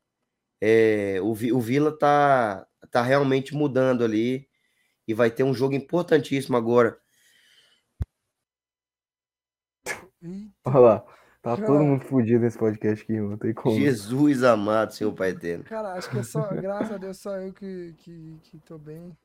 é, 0.61 1.19
o, 1.21 1.31
o 1.33 1.61
Vila 1.61 1.99
tá, 1.99 2.65
tá 2.93 3.03
realmente 3.03 3.53
mudando 3.53 4.05
ali 4.05 4.49
e 5.13 5.15
vai 5.15 5.31
ter 5.31 5.45
um 5.45 5.55
jogo 5.55 5.75
importantíssimo 5.75 6.57
agora. 6.57 6.99
Olha 10.65 10.79
lá. 10.79 11.05
Tá 11.43 11.57
todo 11.57 11.83
mundo 11.83 12.05
fudido 12.05 12.45
nesse 12.45 12.57
podcast 12.57 13.03
aqui, 13.03 13.21
não 13.21 13.37
tem 13.37 13.53
como. 13.53 13.77
Jesus 13.77 14.45
amado, 14.45 14.95
Senhor 14.95 15.13
Pai 15.13 15.31
Eterno. 15.31 15.65
Cara, 15.65 15.95
acho 15.95 16.09
que 16.09 16.19
é 16.19 16.23
só, 16.23 16.49
graças 16.55 16.93
a 16.93 16.99
Deus, 16.99 17.19
só 17.19 17.37
eu 17.37 17.53
que, 17.53 17.95
que, 17.99 18.39
que 18.45 18.59
tô 18.61 18.79
bem. 18.79 19.17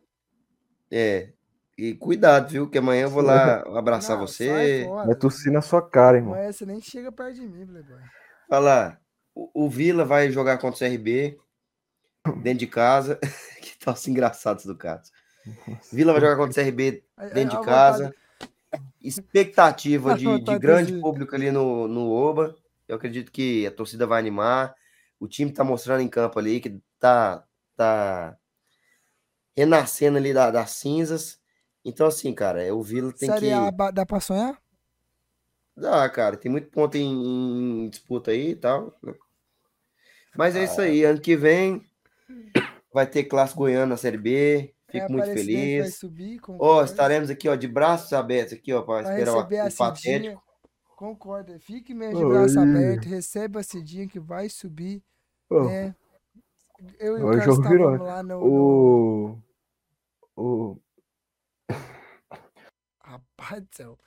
É. 0.92 1.30
E 1.78 1.94
cuidado, 1.94 2.50
viu? 2.50 2.68
Que 2.68 2.80
amanhã 2.80 3.04
eu 3.04 3.12
vou 3.12 3.22
lá 3.22 3.60
abraçar 3.78 4.18
Não, 4.18 4.26
você. 4.26 4.86
fora. 4.88 5.06
Vai 5.06 5.16
tossir 5.16 5.52
na 5.52 5.62
sua 5.62 5.88
cara, 5.88 6.18
irmão. 6.18 6.34
Mas 6.34 6.56
você 6.56 6.66
nem 6.66 6.82
chega 6.82 7.12
perto 7.12 7.36
de 7.36 7.48
mim, 7.48 7.68
Playboy. 7.68 8.00
Falar. 8.50 9.00
O, 9.36 9.66
o 9.66 9.70
Vila 9.70 10.04
vai 10.04 10.32
jogar 10.32 10.58
contra 10.58 10.88
o 10.88 10.90
CRB 10.90 11.38
dentro 12.42 12.60
de 12.60 12.68
casa. 12.68 13.20
que 13.62 13.78
tá 13.78 13.92
assim 13.92 14.10
engraçado 14.10 14.58
isso 14.58 14.76
Caso. 15.56 15.96
Vila 15.96 16.12
vai 16.14 16.22
jogar 16.22 16.36
contra 16.38 16.52
o 16.52 16.54
CRB 16.66 17.04
dentro 17.34 17.38
aí 17.40 17.46
de 17.48 17.66
casa. 17.66 18.14
Expectativa 19.02 20.12
A 20.14 20.18
de, 20.18 20.40
de 20.40 20.60
grande 20.60 20.92
de- 20.94 21.00
público 21.02 21.36
ali 21.36 21.52
no, 21.52 21.88
no 21.88 22.10
Oba. 22.12 22.56
Eu 22.88 22.96
acredito 22.96 23.32
que 23.32 23.66
a 23.66 23.72
torcida 23.72 24.06
vai 24.08 24.20
animar. 24.20 24.74
O 25.20 25.28
time 25.28 25.52
tá 25.52 25.64
mostrando 25.64 26.02
em 26.02 26.08
campo 26.08 26.38
ali 26.40 26.60
que 26.60 26.80
tá, 27.00 27.44
tá 27.76 28.38
renascendo 29.56 30.18
ali 30.18 30.34
da- 30.34 30.52
das 30.52 30.72
cinzas. 30.72 31.40
Então, 31.84 32.08
assim, 32.08 32.34
cara, 32.34 32.62
é, 32.64 32.72
o 32.72 32.82
Vila 32.82 33.12
tem 33.14 33.30
Série 33.30 33.48
que. 33.48 33.52
A 33.54 33.92
dá 33.92 34.06
pra 34.06 34.20
sonhar? 34.20 34.62
Dá, 35.76 36.10
cara, 36.10 36.36
tem 36.38 36.52
muito 36.52 36.70
ponto 36.70 36.96
em, 36.98 37.86
em 37.86 37.90
disputa 37.90 38.32
aí 38.32 38.50
e 38.52 38.56
tal. 38.56 38.98
né? 39.04 39.14
Mas 40.36 40.56
é 40.56 40.64
isso 40.64 40.82
aí, 40.82 41.04
ano 41.04 41.22
que 41.22 41.36
vem 41.36 41.82
vai 42.94 43.06
ter 43.08 43.24
clássico 43.26 43.60
goiano 43.60 43.88
na 43.88 43.98
Série 43.98 44.18
B. 44.18 44.74
Fico 44.90 45.06
É, 45.06 45.10
muito 45.10 45.26
Vai 45.26 45.36
feliz. 45.36 45.96
subir, 45.96 46.40
concordo. 46.40 46.86
estaremos 46.86 47.30
aqui, 47.30 47.50
ó, 47.50 47.56
de 47.56 47.68
braços 47.68 48.14
abertos 48.14 48.54
aqui, 48.54 48.72
ó, 48.74 48.82
para 48.82 49.02
esperar 49.12 49.34
o, 49.34 49.38
receber 49.38 49.60
a 49.60 49.66
o 49.68 49.76
patético. 49.76 50.44
Concordo. 50.96 51.60
Fique 51.60 51.94
mesmo 51.94 52.18
de 52.20 52.24
Oi. 52.26 52.32
braço 52.34 52.60
aberto. 52.60 53.06
Receba 53.06 53.60
a 53.60 53.64
Cidinha 53.64 54.08
que 54.08 54.20
vai 54.20 54.50
subir. 54.50 55.04
Né? 55.52 55.94
Eu 57.00 57.18
e 57.18 57.22
o 57.22 57.26
Hoje 57.26 57.40
Carlos 57.40 57.58
estávamos 57.60 58.00
lá 58.02 58.24
no, 58.24 58.44
O. 58.44 59.42
O. 60.36 60.78
Rapaz 63.04 63.62
do 63.64 63.76
céu. 63.76 63.98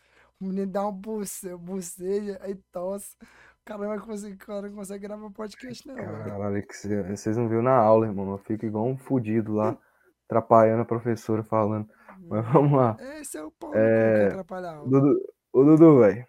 O 0.41 0.45
menino 0.47 0.67
dá 0.73 0.87
um 0.87 0.93
buce, 0.93 1.55
buceja, 1.57 2.39
aí 2.43 2.55
tosse. 2.73 3.17
O 3.23 3.65
cara 3.65 3.81
não 3.83 3.89
vai 3.89 3.99
conseguir, 3.99 4.35
o 4.35 4.39
cara 4.39 4.63
não 4.69 4.75
consegue 4.77 5.07
gravar 5.07 5.31
podcast, 5.31 5.87
não. 5.87 5.95
Caralho, 5.95 6.67
que 6.67 6.75
cê- 6.77 7.03
vocês 7.03 7.37
não 7.37 7.49
viram 7.49 7.63
na 7.63 7.77
aula, 7.77 8.07
irmão. 8.07 8.31
Eu 8.33 8.39
fico 8.39 8.65
igual 8.65 8.87
um 8.87 8.97
fudido 8.97 9.53
lá, 9.55 9.77
atrapalhando 10.31 10.83
a 10.83 10.85
professora 10.85 11.43
falando. 11.43 11.89
Mas 12.29 12.47
vamos 12.53 12.73
lá. 12.73 12.97
Esse 13.19 13.37
é 13.37 13.43
o 13.43 13.51
pau 13.51 13.75
É, 13.75 14.29
que 14.29 14.33
atrapalha 14.35 14.69
a 14.69 14.75
aula. 14.77 14.89
Dudu, 14.89 15.33
ô 15.53 15.65
Dudu, 15.65 15.99
velho. 15.99 16.27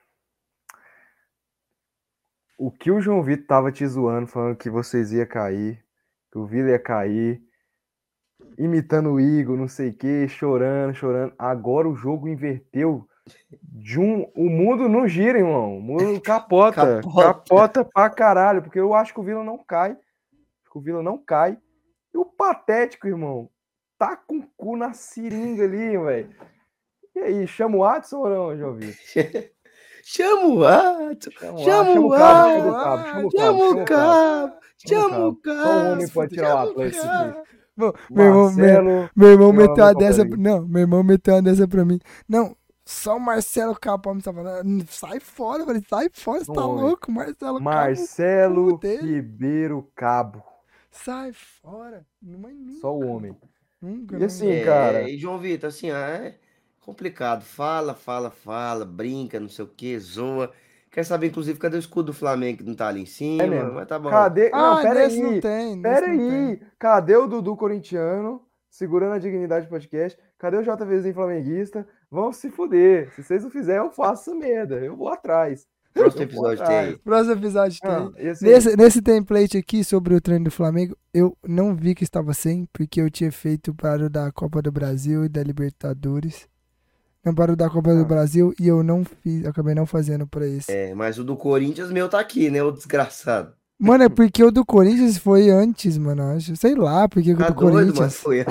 O 2.57 2.71
que 2.71 2.91
o 2.91 2.99
João 2.99 3.23
Vitor 3.23 3.45
tava 3.45 3.71
te 3.71 3.85
zoando, 3.85 4.27
falando 4.27 4.55
que 4.55 4.69
vocês 4.69 5.11
iam 5.11 5.25
cair, 5.25 5.83
que 6.31 6.37
o 6.37 6.45
Vila 6.45 6.69
ia 6.69 6.79
cair, 6.79 7.41
imitando 8.57 9.11
o 9.11 9.19
Igor, 9.19 9.57
não 9.57 9.67
sei 9.67 9.89
o 9.89 9.93
que, 9.93 10.27
chorando, 10.27 10.93
chorando. 10.93 11.33
Agora 11.37 11.87
o 11.87 11.95
jogo 11.95 12.27
inverteu. 12.27 13.07
De 13.63 13.99
um, 13.99 14.23
o 14.35 14.49
mundo 14.49 14.89
não 14.89 15.07
gira, 15.07 15.37
irmão. 15.37 15.77
O 15.77 15.81
mundo 15.81 16.21
capota. 16.21 17.01
Capota. 17.01 17.33
capota 17.33 17.85
pra 17.85 18.09
caralho, 18.09 18.61
porque 18.63 18.79
eu 18.79 18.93
acho 18.93 19.13
que 19.13 19.19
o 19.19 19.23
Vila 19.23 19.43
não 19.43 19.57
cai. 19.57 19.91
Acho 19.91 20.71
que 20.71 20.77
o 20.77 20.81
Vila 20.81 21.03
não 21.03 21.17
cai. 21.17 21.57
E 22.13 22.17
o 22.17 22.25
patético, 22.25 23.07
irmão, 23.07 23.49
tá 24.01 24.15
com 24.15 24.39
o 24.39 24.47
cu 24.57 24.75
na 24.75 24.93
seringa 24.93 25.63
ali, 25.63 25.95
velho. 25.95 26.35
E 27.15 27.19
aí, 27.19 27.47
chama 27.47 27.77
o 27.77 27.83
Adson 27.85 28.17
ou 28.17 28.29
não, 28.29 28.57
João 28.57 28.73
Vitor? 28.73 29.43
Chama 30.03 30.47
o 30.47 30.65
Ato, 30.65 31.29
Chama, 31.63 31.91
o 31.91 32.07
o 32.07 32.09
cabo, 32.09 32.75
Ar, 32.75 33.11
chama 33.11 33.27
o 33.27 33.29
cabo, 33.29 33.29
chama 33.29 33.29
o 33.29 33.31
chama 33.31 33.67
o 33.67 33.85
cabo, 33.85 33.85
cabo, 33.85 34.55
o 35.35 35.35
Só 35.61 35.69
um 35.69 35.91
homem 35.91 36.07
cabo, 36.07 36.11
pode 36.11 36.33
tirar 36.33 36.47
o 36.47 36.57
chama 36.57 36.65
o 36.65 36.71
Atlético 36.71 37.03
cabo. 37.03 37.39
aqui. 37.39 37.51
Meu, 37.77 37.93
irmão, 38.25 38.51
meu, 38.55 38.73
Marcelo, 38.73 39.09
meu 39.15 39.29
irmão 39.29 39.53
meteu 39.53 39.83
uma 39.83 39.93
dessa. 39.93 40.25
Não, 40.25 40.67
meu 40.67 40.81
irmão 40.81 41.03
meteu 41.03 41.35
uma 41.35 41.41
dessa 41.43 41.67
pra 41.67 41.85
mim. 41.85 41.99
Não, 42.27 42.57
só 42.83 43.15
o 43.15 43.19
Marcelo 43.19 43.79
Cabo 43.79 44.13
me 44.15 44.21
falando. 44.23 44.85
Sai 44.89 45.19
fora, 45.19 45.63
falei, 45.63 45.83
sai 45.87 46.09
fora, 46.11 46.43
você 46.43 46.51
tá 46.51 46.65
Homem. 46.65 46.83
louco, 46.83 47.11
Marcelo 47.11 47.59
Cabo. 47.59 47.63
Marcelo 47.63 48.77
dele. 48.79 49.15
Ribeiro 49.17 49.87
Cabo. 49.95 50.43
Sai 50.89 51.31
fora. 51.31 52.03
Não, 52.19 52.39
mas 52.39 52.55
nunca, 52.55 52.79
Só 52.81 52.91
o 52.91 53.05
homem. 53.07 53.37
Nunca, 53.81 54.19
E 54.19 54.19
nunca. 54.19 54.25
assim, 54.25 54.49
É, 54.49 54.63
cara. 54.63 55.09
E 55.09 55.17
João 55.17 55.39
Vitor, 55.39 55.69
assim, 55.69 55.91
é 55.91 56.39
complicado. 56.79 57.43
Fala, 57.43 57.93
fala, 57.95 58.29
fala, 58.31 58.85
brinca, 58.85 59.39
não 59.39 59.49
sei 59.49 59.65
o 59.65 59.67
que, 59.67 59.97
zoa. 59.99 60.51
Quer 60.91 61.03
saber, 61.05 61.27
inclusive, 61.27 61.57
cadê 61.59 61.77
o 61.77 61.79
escudo 61.79 62.07
do 62.07 62.13
Flamengo 62.13 62.59
que 62.59 62.63
não 62.65 62.75
tá 62.75 62.87
ali 62.89 63.01
em 63.01 63.05
cima? 63.05 63.43
É 63.43 63.47
mesmo. 63.47 63.73
Mas 63.73 63.87
tá 63.87 63.97
bom. 63.97 64.09
Cadê? 64.09 64.49
Ah, 64.53 64.75
não, 64.75 64.81
pera 64.81 64.93
nesse 65.03 65.21
não 65.21 65.29
aí. 65.31 65.41
tem. 65.41 65.81
Pera 65.81 66.05
tem. 66.07 66.19
aí. 66.51 66.61
Cadê 66.77 67.15
o 67.15 67.27
Dudu 67.27 67.55
corintiano? 67.55 68.45
Segurando 68.69 69.13
a 69.13 69.19
dignidade 69.19 69.65
do 69.65 69.69
podcast. 69.69 70.17
Cadê 70.37 70.57
o 70.57 70.63
JVzinho 70.63 71.13
flamenguista? 71.13 71.87
Vão 72.09 72.31
se 72.33 72.49
fuder. 72.49 73.11
Se 73.13 73.23
vocês 73.23 73.43
não 73.43 73.49
fizerem, 73.49 73.81
eu 73.83 73.91
faço 73.91 74.29
essa 74.31 74.39
merda. 74.39 74.75
Eu 74.79 74.95
vou 74.95 75.09
atrás. 75.09 75.67
Próximo 75.93 76.21
Eu 76.23 76.25
episódio 76.25 76.65
tem. 76.65 76.97
Próximo 76.97 77.33
episódio 77.33 77.79
tem. 77.81 77.91
Não, 77.91 78.13
e 78.17 78.27
assim, 78.29 78.45
Nesse, 78.45 78.77
nesse 78.77 79.01
template 79.01 79.57
aqui 79.57 79.83
sobre 79.83 80.15
o 80.15 80.21
treino 80.21 80.45
do 80.45 80.51
Flamengo, 80.51 80.95
eu 81.13 81.37
não 81.47 81.75
vi 81.75 81.93
que 81.95 82.03
estava 82.03 82.33
sem, 82.33 82.67
porque 82.71 83.01
eu 83.01 83.09
tinha 83.09 83.31
feito 83.31 83.73
para 83.73 84.05
o 84.05 84.09
da 84.09 84.31
Copa 84.31 84.61
do 84.61 84.71
Brasil 84.71 85.25
e 85.25 85.29
da 85.29 85.43
Libertadores. 85.43 86.47
Não, 87.23 87.35
para 87.35 87.51
o 87.53 87.55
da 87.55 87.69
Copa 87.69 87.91
Ah. 87.91 87.95
do 87.95 88.05
Brasil 88.05 88.51
e 88.59 88.67
eu 88.67 88.81
não 88.81 89.03
fiz, 89.05 89.45
acabei 89.45 89.75
não 89.75 89.85
fazendo 89.85 90.25
para 90.25 90.47
esse. 90.47 90.71
É, 90.71 90.95
mas 90.95 91.19
o 91.19 91.23
do 91.23 91.35
Corinthians 91.37 91.91
meu 91.91 92.09
tá 92.09 92.19
aqui, 92.19 92.49
né? 92.49 92.63
O 92.63 92.71
desgraçado. 92.71 93.53
Mano, 93.81 94.03
é 94.03 94.09
porque 94.09 94.43
o 94.43 94.51
do 94.51 94.63
Corinthians 94.65 95.17
foi 95.17 95.49
antes, 95.49 95.97
mano. 95.97 96.23
Acho, 96.35 96.55
sei 96.55 96.75
lá 96.75 97.09
porque 97.09 97.35
que 97.35 97.43
Tá 97.43 97.47
o 97.47 97.53
do 97.53 97.65
doido, 97.65 97.93
Corinthians. 97.93 97.99
mas 97.99 98.15
foi. 98.15 98.45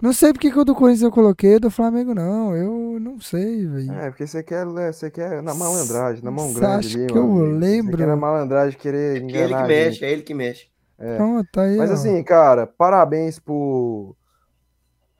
Não 0.00 0.12
sei 0.12 0.32
porque 0.32 0.50
que 0.50 0.58
o 0.58 0.64
do 0.64 0.74
Corinthians 0.76 1.02
eu 1.02 1.10
coloquei, 1.10 1.56
o 1.56 1.60
do 1.60 1.70
Flamengo 1.70 2.14
não. 2.14 2.54
Eu 2.56 3.00
não 3.00 3.20
sei, 3.20 3.66
velho. 3.66 3.92
É, 3.92 4.10
porque 4.10 4.26
você 4.26 4.42
quer, 4.42 4.64
né, 4.66 4.92
você 4.92 5.10
quer 5.10 5.42
na 5.42 5.54
malandragem, 5.54 6.22
na 6.24 6.30
mão 6.30 6.52
Você 6.52 6.54
grande 6.54 6.86
acha 6.86 6.98
ali, 6.98 7.06
que 7.06 7.18
meu 7.18 7.24
eu 7.24 7.24
amigo. 7.28 7.74
Você 7.82 7.82
lembro? 7.82 7.96
quer 7.96 8.06
na 8.06 8.16
malandragem 8.16 8.78
querer 8.78 9.22
É 9.32 9.44
ele 9.44 9.54
enganar 9.54 9.56
que 9.56 9.62
a 9.62 9.66
mexe, 9.66 9.98
gente. 9.98 10.04
é 10.04 10.12
ele 10.12 10.22
que 10.22 10.34
mexe. 10.34 10.68
É. 10.98 11.16
Pronto, 11.16 11.48
tá 11.52 11.62
aí, 11.62 11.76
Mas 11.76 11.90
ó. 11.90 11.94
assim, 11.94 12.22
cara, 12.24 12.66
parabéns 12.66 13.38
pro, 13.38 14.16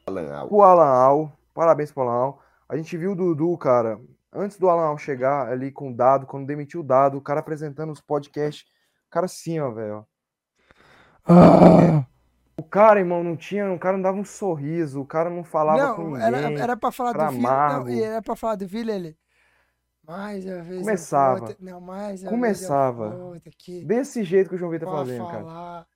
Alan 0.06 0.32
Al. 0.32 0.48
pro 0.48 0.62
Alan 0.62 0.84
Al. 0.86 1.32
Parabéns 1.54 1.90
pro 1.92 2.02
Alan 2.02 2.12
Al. 2.12 2.42
A 2.68 2.76
gente 2.76 2.96
viu 2.96 3.12
o 3.12 3.16
Dudu, 3.16 3.56
cara, 3.58 3.98
antes 4.32 4.58
do 4.58 4.68
Alan 4.68 4.86
Al 4.88 4.98
chegar 4.98 5.48
ali 5.48 5.70
com 5.72 5.90
o 5.90 5.94
dado, 5.96 6.26
quando 6.26 6.46
demitiu 6.46 6.80
o 6.80 6.84
dado, 6.84 7.16
o 7.18 7.20
cara 7.22 7.40
apresentando 7.40 7.92
os 7.92 8.00
podcasts. 8.00 8.64
O 9.06 9.10
cara 9.10 9.26
assim, 9.26 9.58
ó, 9.60 9.70
velho. 9.70 10.06
Ah! 11.24 12.04
O 12.58 12.62
cara, 12.62 13.00
irmão, 13.00 13.22
não 13.22 13.36
tinha. 13.36 13.70
O 13.72 13.78
cara 13.78 13.96
não 13.96 14.02
dava 14.02 14.18
um 14.18 14.24
sorriso, 14.24 15.00
o 15.00 15.06
cara 15.06 15.28
não 15.28 15.44
falava 15.44 15.94
com 15.94 16.02
Não, 16.02 16.10
ninguém. 16.12 16.26
era, 16.26 16.60
era 16.62 16.76
pra 16.76 16.90
falar 16.90 17.12
do 17.12 17.18
filho. 17.18 17.32
Não, 17.32 17.40
mago. 17.40 17.88
e 17.90 18.02
era 18.02 18.22
pra 18.22 18.36
falar 18.36 18.56
do 18.56 18.68
filho, 18.68 18.90
ele. 18.90 19.16
Mais 20.06 20.44
uma 20.44 20.62
vez. 20.62 20.76
eu 20.76 20.80
Começava. 20.80 21.56
Não, 21.60 21.80
mais 21.80 22.22
uma 22.22 22.30
Começava. 22.30 23.40
Desse 23.84 24.22
jeito 24.22 24.48
que 24.48 24.54
o 24.54 24.58
João 24.58 24.70
Vitor 24.70 24.88
tá 24.88 24.94
pra 24.94 25.04
fazendo, 25.04 25.26
cara. 25.26 25.44
falar 25.44 25.86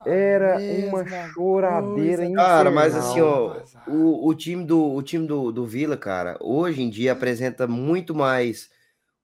a 0.00 0.08
Era 0.08 0.58
uma 0.88 1.04
choradeira 1.32 2.22
coisa. 2.24 2.34
Cara, 2.36 2.70
mas 2.70 2.96
assim, 2.96 3.20
ó, 3.20 3.62
o, 3.86 4.28
o 4.28 4.34
time, 4.34 4.64
do, 4.64 4.94
o 4.94 5.02
time 5.02 5.26
do, 5.26 5.52
do 5.52 5.66
Vila, 5.66 5.96
cara, 5.96 6.38
hoje 6.40 6.82
em 6.82 6.88
dia 6.88 7.12
apresenta 7.12 7.66
muito 7.66 8.14
mais 8.14 8.70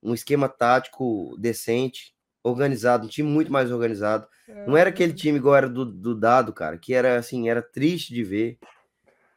um 0.02 0.12
esquema 0.12 0.48
tático 0.48 1.34
decente, 1.38 2.14
organizado, 2.48 3.06
um 3.06 3.08
time 3.08 3.28
muito 3.28 3.52
mais 3.52 3.70
organizado. 3.72 4.26
É, 4.48 4.52
Não 4.66 4.76
era 4.76 4.90
aquele 4.90 5.12
time 5.12 5.38
igual 5.38 5.56
era 5.56 5.68
do, 5.68 5.84
do 5.84 6.14
Dado, 6.18 6.52
cara, 6.52 6.78
que 6.78 6.94
era 6.94 7.18
assim, 7.18 7.48
era 7.48 7.62
triste 7.62 8.14
de 8.14 8.24
ver. 8.24 8.58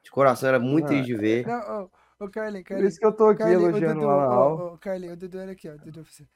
De 0.03 0.11
coração 0.11 0.49
era 0.49 0.59
muito 0.59 0.87
Ah, 0.87 0.89
triste 0.89 1.07
de 1.07 1.15
ver. 1.17 1.45
Não, 1.45 1.83
ô, 2.19 2.25
ô 2.25 2.29
Carlinhos, 2.29 2.63
Por 2.67 2.67
Carlinhos. 2.67 2.83
isso 2.83 2.99
que 2.99 3.05
eu 3.05 3.15
tô 3.15 3.27
aqui 3.27 3.47
Carlinhos, 3.47 3.73
ô, 3.77 3.81
elogiando 3.81 4.01
Dudu, 4.01 4.07
o 4.07 4.09
Al. 4.09 4.67
ô, 4.69 4.73
ô, 4.73 4.77
Carlinhos, 4.77 5.13
o 5.15 5.17
Dudu 5.17 5.39
era 5.39 5.51
aqui, 5.51 5.69
ó. 5.69 5.77
Dudu, 5.77 6.03
você. 6.03 6.27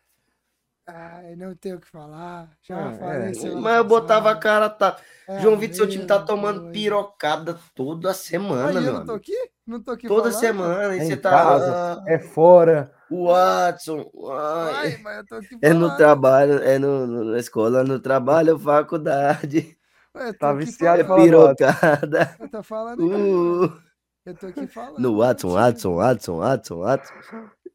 Ai, 0.85 1.35
não 1.37 1.55
tenho 1.55 1.77
o 1.77 1.79
que 1.79 1.87
falar. 1.87 2.49
Já 2.61 2.89
Ah, 2.89 2.91
falei. 2.97 3.31
é. 3.31 3.55
Mas 3.55 3.77
eu 3.77 3.83
botava 3.85 4.31
a 4.31 4.35
cara, 4.35 4.69
tá. 4.69 4.97
É 5.27 5.39
João 5.39 5.57
Vitor, 5.57 5.77
seu 5.77 5.87
time 5.89 6.05
tá 6.05 6.19
tomando 6.19 6.71
pirocada 6.71 7.57
toda 7.73 8.09
Ai, 8.09 8.13
semana, 8.15 8.73
eu 8.73 8.81
meu 8.81 8.93
não 8.93 9.05
tô 9.05 9.13
aqui? 9.13 9.33
Não 9.65 9.81
tô 9.81 9.91
aqui 9.91 10.07
Toda 10.09 10.23
falando? 10.29 10.39
semana. 10.39 10.95
E 10.95 10.99
É 10.99 11.05
você 11.05 11.15
tá. 11.15 11.29
casa, 11.29 11.73
ah, 11.73 12.03
é 12.07 12.19
fora. 12.19 12.91
o 13.09 13.27
Watson. 13.27 14.11
ai, 14.31 14.73
Ai, 14.75 14.97
mas 14.97 15.17
eu 15.17 15.25
tô 15.25 15.35
aqui 15.35 15.57
é 15.61 15.73
no 15.73 15.95
trabalho, 15.95 16.53
é 16.63 16.77
no, 16.77 17.07
no- 17.07 17.23
na 17.31 17.39
escola, 17.39 17.83
no 17.83 17.99
trabalho, 17.99 18.59
faculdade. 18.59 19.77
Ué, 20.15 20.29
eu 20.29 20.33
Tá 20.37 20.51
viciado 20.53 21.01
em 21.01 21.15
Pirocada. 21.15 22.35
Eu 22.39 22.49
tô 22.49 22.61
falando. 22.63 22.99
Uh, 23.01 23.71
Eu 24.25 24.35
tô 24.35 24.47
aqui 24.47 24.67
falando. 24.67 24.99
no 24.99 25.17
Watson. 25.17 25.49
Watson, 25.53 25.95
Watson, 25.95 26.37
Watson, 26.37 26.77
Watson. 26.79 27.13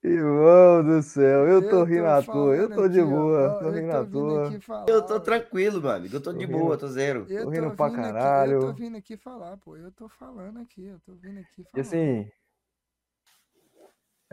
Irmão 0.03 0.83
do 0.85 1.03
céu, 1.03 1.47
eu 1.49 1.63
tô 1.63 1.85
rindo 1.85 2.07
à 2.07 2.21
toa, 2.23 2.57
eu 2.57 2.69
tô 2.73 2.89
de 2.89 3.01
aqui, 3.01 3.05
boa, 3.05 3.51
ó, 3.51 3.55
tô 3.55 3.71
eu 3.71 3.71
rindo 3.71 3.93
à 3.93 4.05
toa. 4.05 4.59
falar, 4.61 4.87
Eu 4.87 5.07
tô 5.07 5.21
tranquilo, 5.21 5.81
meu 5.81 5.91
amigo. 5.91 6.17
Eu 6.17 6.23
tô 6.23 6.33
Tô 6.33 6.39
de 6.39 6.47
rindo. 6.47 6.47
boa, 6.47 6.79
tô 6.79 6.89
zero. 6.89 7.29
Eu 7.29 7.47
Tô 7.47 7.49
tô 7.49 7.51
rindo 7.51 7.71
pra 7.73 7.91
vindo 7.91 8.07
aqui, 8.07 8.35
eu 8.41 8.55
caralho. 8.55 8.59
tô 8.59 8.73
vindo 8.73 8.97
aqui 8.97 9.17
falar, 9.17 9.57
pô. 9.59 9.77
Eu 9.77 9.93
tô 9.93 10.09
falando 10.09 10.59
aqui, 10.61 10.85
eu 10.87 11.01
tô 11.01 11.15
vindo 11.15 11.39
aqui 11.41 11.65
falar. 11.65 11.77
E 11.77 11.81
assim. 11.81 12.31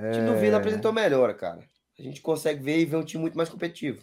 O 0.08 0.10
time 0.10 0.26
do 0.26 0.36
Vila 0.36 0.58
É, 0.58 0.58
apresentou 0.58 0.92
melhor, 0.92 1.36
cara. 1.38 1.62
A 2.00 2.02
gente 2.02 2.20
consegue 2.20 2.64
ver 2.64 2.80
e 2.80 2.86
ver 2.86 2.96
um 2.98 3.06
time 3.06 3.22
muito 3.22 3.38
mais 3.38 3.50
competitivo. 3.50 4.02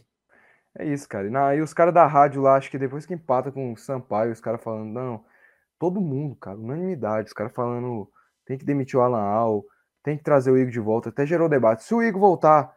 é 0.78 0.86
isso, 0.86 1.08
cara. 1.08 1.26
E, 1.26 1.30
na- 1.30 1.54
e 1.54 1.60
os 1.60 1.72
caras 1.74 1.94
da 1.94 2.06
rádio 2.06 2.42
lá, 2.42 2.56
acho 2.56 2.70
que 2.70 2.78
depois 2.78 3.06
que 3.06 3.14
empata 3.14 3.52
com 3.52 3.72
o 3.72 3.76
Sampaio, 3.76 4.32
os 4.32 4.40
caras 4.40 4.62
falando, 4.62 4.90
não, 4.92 5.24
todo 5.78 6.00
mundo, 6.00 6.36
cara, 6.36 6.58
unanimidade, 6.58 7.28
os 7.28 7.34
caras 7.34 7.54
falando, 7.54 8.10
tem 8.46 8.58
que 8.58 8.64
demitir 8.66 8.98
o 8.98 9.02
Alan 9.02 9.20
Al, 9.22 9.64
tem 10.02 10.16
que 10.16 10.24
trazer 10.24 10.50
o 10.50 10.58
Igor 10.58 10.72
de 10.72 10.80
volta, 10.80 11.08
até 11.08 11.24
gerou 11.24 11.48
debate. 11.48 11.84
Se 11.84 11.94
o 11.94 12.02
Igor 12.02 12.20
voltar, 12.20 12.74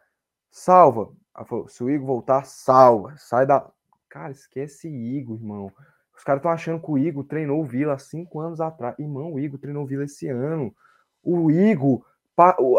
salva. 0.50 1.10
Ela 1.34 1.44
falou, 1.44 1.68
se 1.68 1.82
o 1.82 1.90
Igor 1.90 2.06
voltar, 2.06 2.44
salva. 2.44 3.14
Sai 3.16 3.44
da. 3.46 3.66
Cara, 4.08 4.30
esquece 4.30 4.88
Igor, 4.88 5.36
irmão. 5.36 5.70
Os 6.16 6.24
caras 6.24 6.38
estão 6.38 6.50
achando 6.50 6.80
que 6.80 6.90
o 6.90 6.96
Igor 6.96 7.24
treinou 7.24 7.60
o 7.60 7.64
Vila 7.64 7.94
há 7.94 7.98
cinco 7.98 8.40
anos 8.40 8.60
atrás. 8.60 8.98
Irmão, 8.98 9.34
o 9.34 9.38
Igor 9.40 9.58
treinou 9.58 9.84
o 9.84 9.86
Vila 9.86 10.04
esse 10.04 10.28
ano. 10.28 10.74
O 11.22 11.50
Igor, 11.50 12.02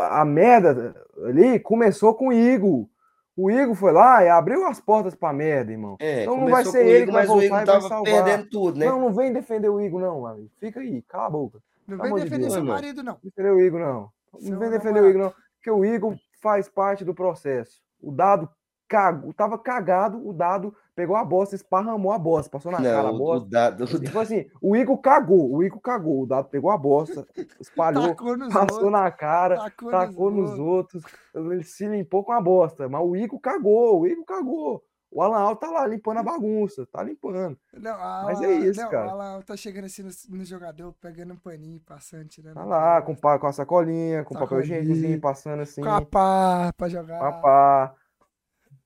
a 0.10 0.26
merda 0.26 0.96
ali 1.24 1.60
começou 1.60 2.16
com 2.16 2.30
o 2.30 2.34
Igor. 2.34 2.88
O 3.36 3.52
Igor 3.52 3.76
foi 3.76 3.92
lá 3.92 4.24
e 4.24 4.30
abriu 4.30 4.66
as 4.66 4.80
portas 4.80 5.14
pra 5.14 5.32
merda, 5.32 5.72
irmão. 5.72 5.96
É, 6.00 6.24
Então 6.24 6.38
não 6.38 6.48
vai 6.48 6.66
ser 6.66 6.84
ele 6.88 7.06
que 7.06 7.12
vai 7.12 7.26
o 7.26 7.28
voltar 7.28 7.46
Igor 7.46 7.62
e 7.62 7.66
vai 7.66 7.82
salvar. 7.82 8.04
perdendo 8.04 8.50
tudo, 8.50 8.80
né? 8.80 8.88
Não, 8.88 9.00
não 9.00 9.14
vem 9.14 9.32
defender 9.32 9.70
o 9.70 9.80
Igor, 9.80 10.02
não, 10.02 10.26
amigo. 10.26 10.50
Fica 10.60 10.80
aí, 10.80 11.04
cala 11.04 11.28
a 11.28 11.30
boca. 11.30 11.60
Não 11.88 12.00
pelo 12.00 12.16
vem 12.16 12.24
de 12.24 12.30
defender 12.32 12.42
Deus, 12.42 12.54
seu 12.54 12.64
marido, 12.64 13.04
não. 13.04 13.14
Não 13.14 13.20
defender 13.24 13.52
o 13.52 13.62
Igor, 13.62 13.80
não. 13.80 14.12
Não 14.42 14.60
vem 14.60 14.70
defender 14.70 15.02
o. 15.02 15.10
Igor, 15.10 15.22
não. 15.24 15.34
Porque 15.56 15.72
o 15.72 15.86
Igor 15.86 16.16
faz 16.42 16.70
parte 16.70 17.04
do 17.04 17.14
processo. 17.14 17.82
O 18.02 18.12
dado 18.12 18.50
cago, 18.88 19.34
tava 19.34 19.58
cagado, 19.58 20.26
o 20.26 20.32
dado 20.32 20.74
pegou 20.96 21.16
a 21.16 21.24
bosta, 21.26 21.56
esparramou 21.56 22.12
a 22.12 22.18
bosta, 22.18 22.50
passou 22.50 22.72
na 22.72 22.78
cara 22.78 23.00
a 23.00 23.04
Não, 23.04 23.16
o, 23.16 23.18
bosta. 23.18 23.50
dado. 23.50 23.84
o 23.84 23.88
E 23.88 24.00
tipo 24.00 24.18
assim, 24.18 24.46
o 24.62 24.76
Igor 24.76 24.98
cagou, 25.00 25.54
o 25.54 25.62
Igor 25.62 25.82
cagou, 25.82 26.24
o 26.24 26.26
dado 26.26 26.48
pegou 26.50 26.72
a 26.72 26.78
bosta, 26.78 27.28
espalhou, 27.60 28.16
nos 28.38 28.54
passou 28.54 28.86
outros. 28.86 28.92
na 28.92 29.12
cara, 29.12 29.58
Tacou, 29.58 29.92
tacou 29.92 30.32
nos 30.32 30.58
outros, 30.58 31.04
ele 31.36 31.64
se 31.64 31.86
limpou 31.86 32.24
com 32.24 32.32
a 32.32 32.40
bosta. 32.42 32.88
Mas 32.88 33.02
o 33.04 33.16
Igor 33.16 33.40
cagou, 33.40 34.02
o 34.02 34.08
Igor 34.08 34.26
cagou. 34.26 34.84
O 35.10 35.22
Alan 35.22 35.40
Al 35.40 35.56
tá 35.56 35.72
lá 35.72 35.88
limpando 35.88 36.18
a 36.18 36.24
bagunça, 36.24 36.86
tá 36.88 37.02
limpando. 37.02 37.58
Não, 37.74 37.94
a 37.96 38.24
Mas 38.26 38.42
é 38.42 38.52
isso, 38.56 38.82
não, 38.82 38.90
cara. 38.90 39.08
a 39.08 39.12
Alan 39.12 39.42
tá 39.42 39.56
chegando 39.56 39.86
assim 39.86 40.04
no, 40.04 40.10
no 40.38 40.44
jogador, 40.46 40.94
pegando 41.00 41.34
um 41.34 41.38
paninho, 41.38 41.80
passando, 41.80 42.28
tirando. 42.28 42.56
Tá 42.56 42.62
a 42.62 42.66
lá, 42.66 43.02
com, 43.02 43.16
com 43.16 43.48
a 43.48 43.54
sacolinha, 43.54 44.24
com 44.26 44.34
papel 44.34 44.48
Sacolinha. 44.60 44.80
higiênicozinho, 44.80 45.22
passando 45.22 45.62
assim, 45.62 45.82
Com 45.82 45.90
a 45.90 46.06
pá 46.06 46.74
pra 46.76 46.90
jogar. 46.90 47.20
papá. 47.20 47.96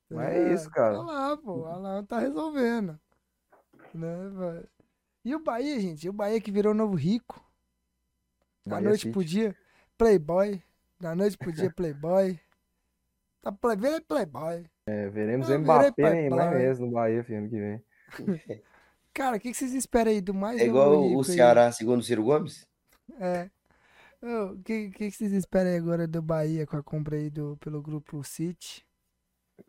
tá 0.10 0.15
Mas 0.15 0.30
é 0.30 0.38
ligado? 0.39 0.53
isso, 0.53 0.69
cara. 0.69 0.93
Tá 0.95 1.02
lá, 1.02 1.38
pô. 1.38 1.53
O 1.61 1.65
Alan 1.65 2.03
tá 2.06 2.19
resolvendo. 2.19 2.99
Né, 3.93 4.30
velho? 4.30 4.69
E 5.26 5.35
o 5.35 5.39
Bahia, 5.43 5.80
gente? 5.80 6.07
O 6.07 6.14
Bahia 6.14 6.39
que 6.39 6.52
virou 6.52 6.73
novo 6.73 6.95
rico. 6.95 7.43
Da 8.65 8.76
Bahia 8.76 8.89
noite 8.89 9.02
City. 9.02 9.11
pro 9.11 9.23
dia, 9.23 9.56
playboy. 9.98 10.61
Da 10.99 11.15
noite 11.15 11.38
pro 11.38 11.52
dia, 11.52 11.72
playboy. 11.72 12.39
Tá 13.41 13.52
play... 13.52 13.76
Vira 13.76 13.99
playboy. 14.02 14.69
É, 14.86 15.10
veremos 15.10 15.48
virei 15.48 15.62
Mbappé 15.90 16.02
pai- 16.03 16.14
Neymar 16.14 16.52
mesmo 16.58 16.86
no 16.88 16.91
Bahia 16.94 17.26
ano 17.30 17.49
que 17.49 17.60
vem. 17.60 17.82
Cara, 19.14 19.38
o 19.38 19.40
que, 19.40 19.52
que 19.52 19.58
vocês 19.58 19.74
esperam 19.74 20.12
aí 20.12 20.22
do 20.22 20.34
mais 20.34 20.60
É 20.60 20.66
igual 20.66 21.02
o 21.14 21.20
aí? 21.20 21.24
Ceará, 21.26 21.72
segundo 21.72 21.99
o 21.99 22.03
Ciro 22.03 22.24
Gomes? 22.24 22.66
É. 23.20 23.49
O 24.24 24.58
que, 24.64 24.90
que, 24.91 25.10
que 25.10 25.12
vocês 25.12 25.34
esperam 25.34 25.72
aí 25.72 25.78
agora 25.78 26.08
do 26.08 26.22
Bahia 26.22 26.66
com 26.66 26.78
a 26.78 26.84
compra 26.84 27.16
aí 27.18 27.30
do, 27.30 27.58
pelo 27.58 27.82
grupo 27.82 28.24
City? 28.24 28.86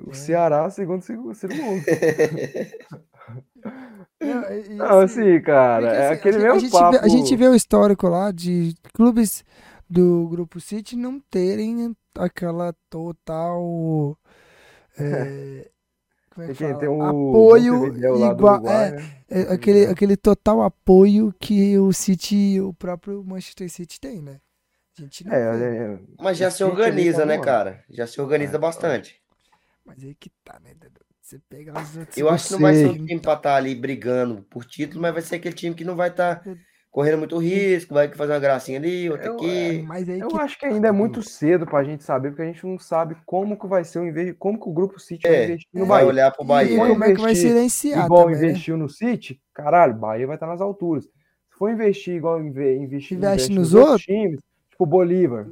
O 0.07 0.11
É. 0.11 0.15
Ceará, 0.15 0.69
segundo 0.71 1.01
o 1.01 1.35
Ciro 1.35 1.57
Gomes. 1.57 1.85
Não, 4.21 4.43
e- 4.53 4.67
e 4.67 4.75
Não, 4.75 5.01
assim, 5.01 5.21
assim, 5.35 5.41
cara, 5.43 5.87
Porque, 5.87 5.97
é 5.97 6.07
assim, 6.07 6.15
aquele 6.15 6.37
a, 6.37 6.41
mesmo 6.41 6.61
gente 6.61 6.71
papo. 6.73 6.91
Vê, 6.93 6.99
a 7.05 7.09
gente 7.09 7.37
vê 7.37 7.49
o 7.49 7.55
histórico 7.55 8.09
lá 8.09 8.31
de 8.31 8.75
clubes 8.95 9.45
do 9.89 10.29
Grupo 10.29 10.61
City 10.61 10.97
não 10.97 11.21
terem 11.21 11.95
aquela 12.17 12.73
total. 12.89 14.17
É, 14.98 15.70
como 16.31 16.47
é 16.47 16.51
que 16.51 16.55
fala? 16.55 16.78
tem 16.78 16.89
o 16.89 17.02
apoio 17.02 17.86
igual. 18.12 18.62
Uruguai, 18.64 18.90
é, 18.90 18.93
né? 18.93 19.24
é, 19.28 19.43
aquele, 19.52 19.86
aquele 19.86 20.16
total 20.16 20.62
apoio 20.62 21.32
que 21.40 21.78
o 21.78 21.93
City, 21.93 22.60
o 22.60 22.73
próprio 22.74 23.24
Manchester 23.24 23.70
City 23.70 24.01
tem, 24.01 24.20
né? 24.23 24.40
A 24.98 25.02
gente 25.02 25.24
não 25.24 25.32
É, 25.32 25.36
vê. 25.39 25.73
é, 25.94 25.98
Mas 26.20 26.39
já 26.39 26.51
se 26.51 26.62
organiza, 26.64 27.23
tá 27.23 27.27
né, 27.27 27.39
cara? 27.39 27.85
Já 27.90 28.06
se 28.06 28.20
organiza 28.20 28.59
É, 28.59 28.59
bastante. 28.59 29.23
Mas 29.85 30.02
aí 30.05 30.14
que 30.14 30.31
tá, 30.44 30.59
né? 30.60 30.74
Você 31.20 31.39
pega 31.48 31.73
os 31.81 31.97
outros. 31.97 32.16
Eu 32.19 32.28
acho 32.28 32.47
que 32.47 32.52
não 32.52 32.60
vai 32.60 32.74
ser 32.74 32.89
um 32.89 32.97
time 32.98 33.20
pra 33.20 33.35
estar 33.35 33.56
ali 33.56 33.74
brigando 33.74 34.43
por 34.44 34.64
título, 34.64 35.01
mas 35.01 35.12
vai 35.12 35.23
ser 35.23 35.36
aquele 35.36 35.55
time 35.55 35.74
que 35.74 35.85
não 35.85 35.97
vai 35.97 36.10
estar 36.10 36.43
correndo 36.93 37.19
muito 37.19 37.39
risco, 37.39 37.94
vai 37.94 38.06
fazer 38.12 38.35
uma 38.35 38.39
gracinha 38.39 38.78
ali, 38.78 39.09
outra 39.10 39.27
Eu- 39.27 39.35
aqui. 39.35 39.82
Mas 39.89 40.09
aí 40.09 40.20
Eu 40.20 40.28
que 40.28 40.36
acho 40.39 40.59
que 40.59 40.69
tá, 40.69 40.73
ainda 40.74 40.89
é 40.89 40.93
muito 40.93 41.23
cedo 41.23 41.64
pra 41.66 41.82
gente 41.82 42.05
saber, 42.05 42.28
porque 42.28 42.43
a 42.43 42.44
gente 42.47 42.64
não 42.66 42.78
sabe 42.78 43.16
como 43.24 43.56
que 43.59 43.66
vai 43.66 43.82
ser 43.82 43.98
o 43.98 44.06
inve- 44.06 44.35
como 44.35 44.60
que 44.60 44.69
o 44.69 44.73
grupo 44.73 45.01
City 45.01 45.27
vai 45.27 45.36
É, 45.36 45.44
investir 45.47 45.69
no 45.73 45.86
vai 45.86 45.98
Bahia. 46.02 46.06
olhar 46.06 46.31
pro 46.31 46.44
E 46.44 46.47
Bahia. 46.47 46.77
for 46.77 46.89
como 46.90 47.05
é 47.05 47.06
que 47.14 47.20
vai 47.20 47.31
investir 47.32 47.48
silenciar 47.51 48.05
Igual 48.05 48.24
também, 48.27 48.40
né? 48.40 48.48
investiu 48.51 48.77
no 48.77 48.89
City, 48.90 49.40
caralho, 49.55 49.94
Bahia 49.94 50.27
vai 50.27 50.36
estar 50.36 50.47
nas 50.47 50.60
alturas. 50.60 51.05
Se 51.05 51.59
for 51.59 51.70
investir 51.70 52.14
igual 52.14 52.40
inve- 52.44 52.77
investir 52.77 53.16
Investe 53.16 53.44
investe 53.47 53.48
nos 53.52 53.73
nos 53.73 53.74
outros 53.74 53.90
outros? 53.93 54.06
times, 54.06 54.40
tipo 54.70 54.85
o 54.85 54.86
Bolívar. 54.86 55.47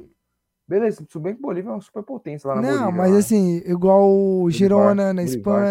Beleza, 0.67 1.05
tudo 1.09 1.23
bem 1.23 1.33
que 1.33 1.39
o 1.39 1.41
Bolívar 1.41 1.71
é 1.71 1.75
uma 1.75 1.81
superpotência 1.81 2.47
lá 2.47 2.55
na 2.55 2.61
Não, 2.61 2.69
Bolívia. 2.77 2.91
mas 2.97 3.11
lá. 3.11 3.17
assim, 3.17 3.61
igual 3.65 4.09
o 4.09 4.49
Girona 4.49 5.13
na 5.13 5.21
Bolivar, 5.21 5.25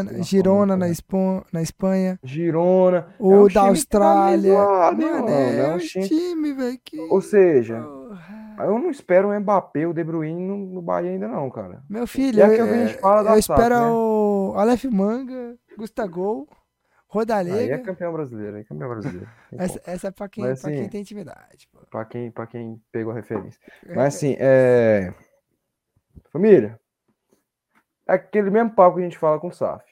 Espanha, 0.05 0.23
Girona 0.23 0.77
na, 0.77 0.87
é. 0.87 0.91
Espanha, 0.91 1.43
na 1.53 1.63
Espanha, 1.63 2.19
Girona. 2.23 2.99
é 3.19 3.23
o 3.23 3.45
um 3.45 3.47
da 3.47 3.53
tá 3.55 3.69
Austrália. 3.69 4.53
hein, 4.53 4.59
Mano, 4.59 5.03
mano? 5.23 5.29
é, 5.31 5.59
É 5.71 5.75
um 5.75 5.79
time- 5.79 6.09
time, 6.09 6.53
velho, 6.53 6.79
que... 6.85 7.01
Ou 7.01 7.21
seja, 7.23 7.77
eu 8.59 8.79
não 8.79 8.91
espero 8.91 9.31
o 9.31 9.41
Mbappé, 9.41 9.87
o 9.87 9.95
De 9.95 10.05
Bruyne 10.05 10.43
no, 10.47 10.57
no 10.67 10.83
Bahia 10.83 11.11
ainda 11.13 11.29
não, 11.29 11.49
cara. 11.49 11.83
Meu 11.89 12.07
filho, 12.07 12.43
é 12.43 12.61
eu, 12.61 12.67
da 12.67 12.73
eu 12.77 12.89
SAF, 13.25 13.39
espero 13.39 13.75
né? 13.77 13.91
o 13.91 14.53
Aleph 14.57 14.85
Manga, 14.85 15.57
Gustagol, 15.79 16.47
Aí 17.13 17.17
é 17.17 17.19
Rodalega. 17.19 17.79
campeão 17.81 18.13
brasileiro, 18.13 18.57
é 18.59 18.65
campeão 18.65 18.89
brasileiro. 18.89 19.29
Essa, 19.53 19.81
essa 19.85 20.09
é 20.09 20.11
pra 20.11 20.29
quem, 20.29 20.45
Mas, 20.45 20.61
pra 20.63 20.71
quem 20.71 20.81
assim, 20.81 20.89
tem 20.89 21.01
intimidade. 21.01 21.69
Pô. 21.73 21.81
Pra 21.91 22.05
quem, 22.05 22.31
pra 22.31 22.47
quem 22.47 22.81
pegou 22.93 23.13
a 23.13 23.17
referência. 23.17 23.61
Mas 23.89 24.15
assim, 24.15 24.37
é. 24.39 25.13
Família, 26.33 26.79
é 28.07 28.15
aquele 28.15 28.51
mesmo 28.51 28.71
papo 28.71 28.97
que 28.97 29.03
a 29.03 29.05
gente 29.05 29.19
fala 29.19 29.41
com 29.41 29.49
o 29.49 29.53
SAF. 29.53 29.85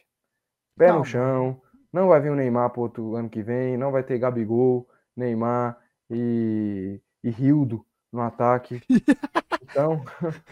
Pé 0.77 0.86
Calma. 0.86 1.01
no 1.01 1.05
chão, 1.05 1.61
não 1.93 2.09
vai 2.09 2.20
vir 2.20 2.31
o 2.31 2.36
Neymar 2.36 2.70
pro 2.70 2.82
outro 2.82 3.16
ano 3.16 3.28
que 3.28 3.43
vem, 3.43 3.77
não 3.77 3.90
vai 3.90 4.05
ter 4.05 4.19
Gabigol, 4.19 4.89
Neymar 5.16 5.77
e, 6.09 7.01
e 7.24 7.31
Rildo 7.31 7.85
no 8.12 8.20
ataque. 8.23 8.81
Então, 9.70 10.03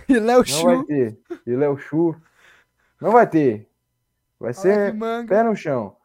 E 0.07 0.19
Léo 0.19 0.45
não 0.47 0.63
vai 0.63 0.77
Chu, 0.77 0.85
ter. 0.87 1.19
E 1.47 1.57
Léo 1.57 1.79
Chu. 1.79 2.15
Não 3.01 3.13
vai 3.13 3.27
ter. 3.27 3.67
Vai 4.39 4.53
ser 4.53 4.95
pé 5.27 5.43
no 5.43 5.57
chão. 5.57 5.97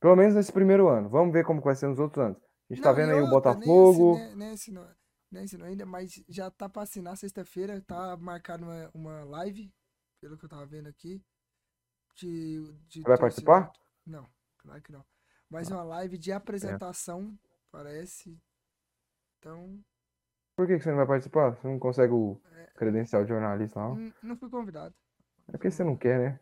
Pelo 0.00 0.16
menos 0.16 0.34
nesse 0.34 0.52
primeiro 0.52 0.88
ano. 0.88 1.08
Vamos 1.08 1.32
ver 1.32 1.44
como 1.44 1.60
vai 1.60 1.74
ser 1.76 1.86
nos 1.88 1.98
outros 1.98 2.24
anos. 2.24 2.38
A 2.38 2.74
gente 2.74 2.82
tá 2.82 2.92
Não, 2.92 2.98
e 2.98 3.02
vendo 3.02 3.12
aí 3.12 3.20
o 3.20 3.24
outra, 3.24 3.52
Botafogo. 3.54 4.14
Nem, 4.16 4.36
nem, 4.36 4.50
assinou, 4.50 4.86
nem 5.30 5.44
assinou 5.44 5.66
ainda, 5.66 5.84
mas 5.84 6.22
já 6.28 6.50
tá 6.50 6.68
pra 6.68 6.82
assinar 6.82 7.16
sexta-feira. 7.16 7.80
Tá 7.82 8.16
marcado 8.16 8.64
uma, 8.64 8.90
uma 8.94 9.24
live, 9.24 9.72
pelo 10.20 10.38
que 10.38 10.44
eu 10.44 10.48
tava 10.48 10.64
vendo 10.66 10.88
aqui. 10.88 11.22
De, 12.16 12.62
de 12.88 13.02
Vai 13.02 13.18
participar? 13.18 13.70
Não, 14.06 14.26
claro 14.58 14.82
que 14.82 14.92
não. 14.92 15.04
Mas 15.48 15.70
uma 15.70 15.82
live 15.82 16.16
de 16.16 16.32
apresentação, 16.32 17.36
parece. 17.70 18.38
Então, 19.38 19.80
Por 20.56 20.66
que 20.66 20.76
que 20.76 20.82
você 20.84 20.90
não 20.90 20.98
vai 20.98 21.06
participar? 21.06 21.50
Você 21.56 21.66
não 21.66 21.78
consegue 21.78 22.12
o 22.12 22.40
É. 22.52 22.66
credencial 22.76 23.22
de 23.22 23.30
jornalista 23.30 23.80
lá? 23.80 23.94
não, 23.94 24.12
não 24.22 24.36
fui 24.36 24.48
convidado. 24.50 24.94
É 25.48 25.52
porque 25.52 25.70
você 25.70 25.82
não 25.82 25.96
quer, 25.96 26.18
né? 26.18 26.40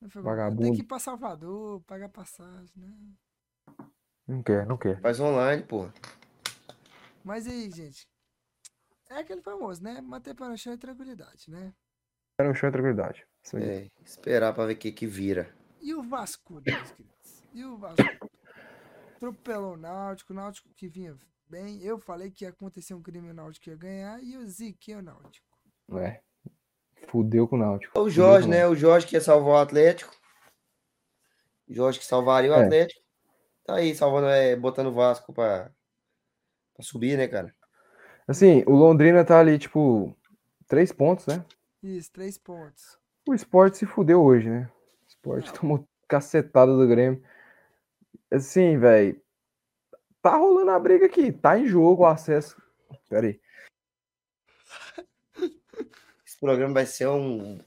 Falei, 0.00 0.12
Tem 0.12 0.22
Vagabundo. 0.22 0.72
que 0.74 0.80
ir 0.82 0.84
pra 0.86 0.98
Salvador, 0.98 1.80
pagar 1.82 2.08
passagem, 2.08 2.72
né? 2.76 2.96
Não 4.26 4.42
quer, 4.42 4.66
não 4.66 4.76
quer. 4.76 5.00
Faz 5.00 5.18
online, 5.18 5.62
porra. 5.64 5.92
Mas 7.24 7.46
aí, 7.46 7.70
gente. 7.70 8.06
É 9.10 9.18
aquele 9.20 9.40
famoso, 9.42 9.82
né? 9.82 10.00
Manter 10.00 10.34
pé 10.34 10.46
no 10.48 10.56
chão 10.56 10.72
e 10.74 10.78
tranquilidade, 10.78 11.50
né? 11.50 11.72
Era 12.38 12.50
um 12.50 12.54
chão 12.54 12.68
e 12.68 12.72
tranquilidade. 12.72 13.26
Isso 13.42 13.56
aí. 13.56 13.64
É, 13.64 13.90
esperar 14.04 14.54
pra 14.54 14.66
ver 14.66 14.74
o 14.74 14.78
que 14.78 14.92
que 14.92 15.06
vira. 15.06 15.52
E 15.80 15.94
o 15.94 16.02
Vasco, 16.02 16.60
meus 16.64 16.92
queridos? 16.92 17.42
E 17.54 17.64
o 17.64 17.76
Vasco? 17.78 18.02
Atropelou 19.16 19.74
o 19.74 19.76
Náutico, 19.76 20.32
o 20.32 20.36
Náutico 20.36 20.68
que 20.74 20.88
vinha 20.88 21.18
bem. 21.48 21.82
Eu 21.82 21.98
falei 21.98 22.30
que 22.30 22.44
ia 22.44 22.50
acontecer 22.50 22.94
um 22.94 23.02
crime, 23.02 23.30
o 23.30 23.34
Náutico 23.34 23.68
ia 23.70 23.76
ganhar. 23.76 24.22
E 24.22 24.34
eu 24.34 24.46
ziquei 24.46 24.94
o 24.94 25.02
Náutico. 25.02 25.48
É. 25.94 26.22
Fudeu 27.06 27.46
com 27.48 27.56
o 27.56 27.58
Náutico. 27.58 27.92
O 27.98 28.02
Fudeu 28.02 28.10
Jorge, 28.10 28.46
o 28.46 28.50
né? 28.50 28.66
O 28.66 28.74
Jorge 28.74 29.06
que 29.06 29.16
ia 29.16 29.20
salvar 29.20 29.54
o 29.54 29.58
Atlético. 29.58 30.14
O 31.68 31.74
Jorge 31.74 31.98
que 31.98 32.04
salvaria 32.04 32.50
o 32.50 32.54
É. 32.54 32.64
Atlético. 32.64 33.00
Tá 33.64 33.74
aí, 33.76 33.94
salvando, 33.94 34.26
é, 34.28 34.56
botando 34.56 34.86
o 34.88 34.92
Vasco 34.94 35.32
pra, 35.32 35.70
pra 36.74 36.82
subir, 36.82 37.16
né, 37.18 37.28
cara? 37.28 37.54
Assim, 38.26 38.62
o 38.66 38.72
Londrina 38.72 39.24
tá 39.24 39.38
ali, 39.38 39.58
tipo, 39.58 40.14
três 40.66 40.90
pontos, 40.92 41.26
né? 41.26 41.44
Isso, 41.82 42.10
três 42.12 42.38
pontos. 42.38 42.98
O 43.28 43.34
esporte 43.34 43.76
se 43.78 43.86
fudeu 43.86 44.22
hoje, 44.22 44.48
né? 44.48 44.70
O 45.04 45.08
esporte 45.08 45.46
Não. 45.48 45.54
tomou 45.54 45.88
cacetada 46.08 46.74
do 46.74 46.86
Grêmio. 46.88 47.22
Assim, 48.30 48.78
velho. 48.78 49.20
Tá 50.22 50.36
rolando 50.36 50.70
a 50.70 50.78
briga 50.78 51.06
aqui. 51.06 51.30
Tá 51.30 51.58
em 51.58 51.66
jogo 51.66 52.02
o 52.02 52.06
acesso. 52.06 52.60
Pera 53.08 53.26
aí. 53.26 53.40
Programa 56.40 56.74
vai 56.74 56.86
ser 56.86 57.08
um. 57.08 57.58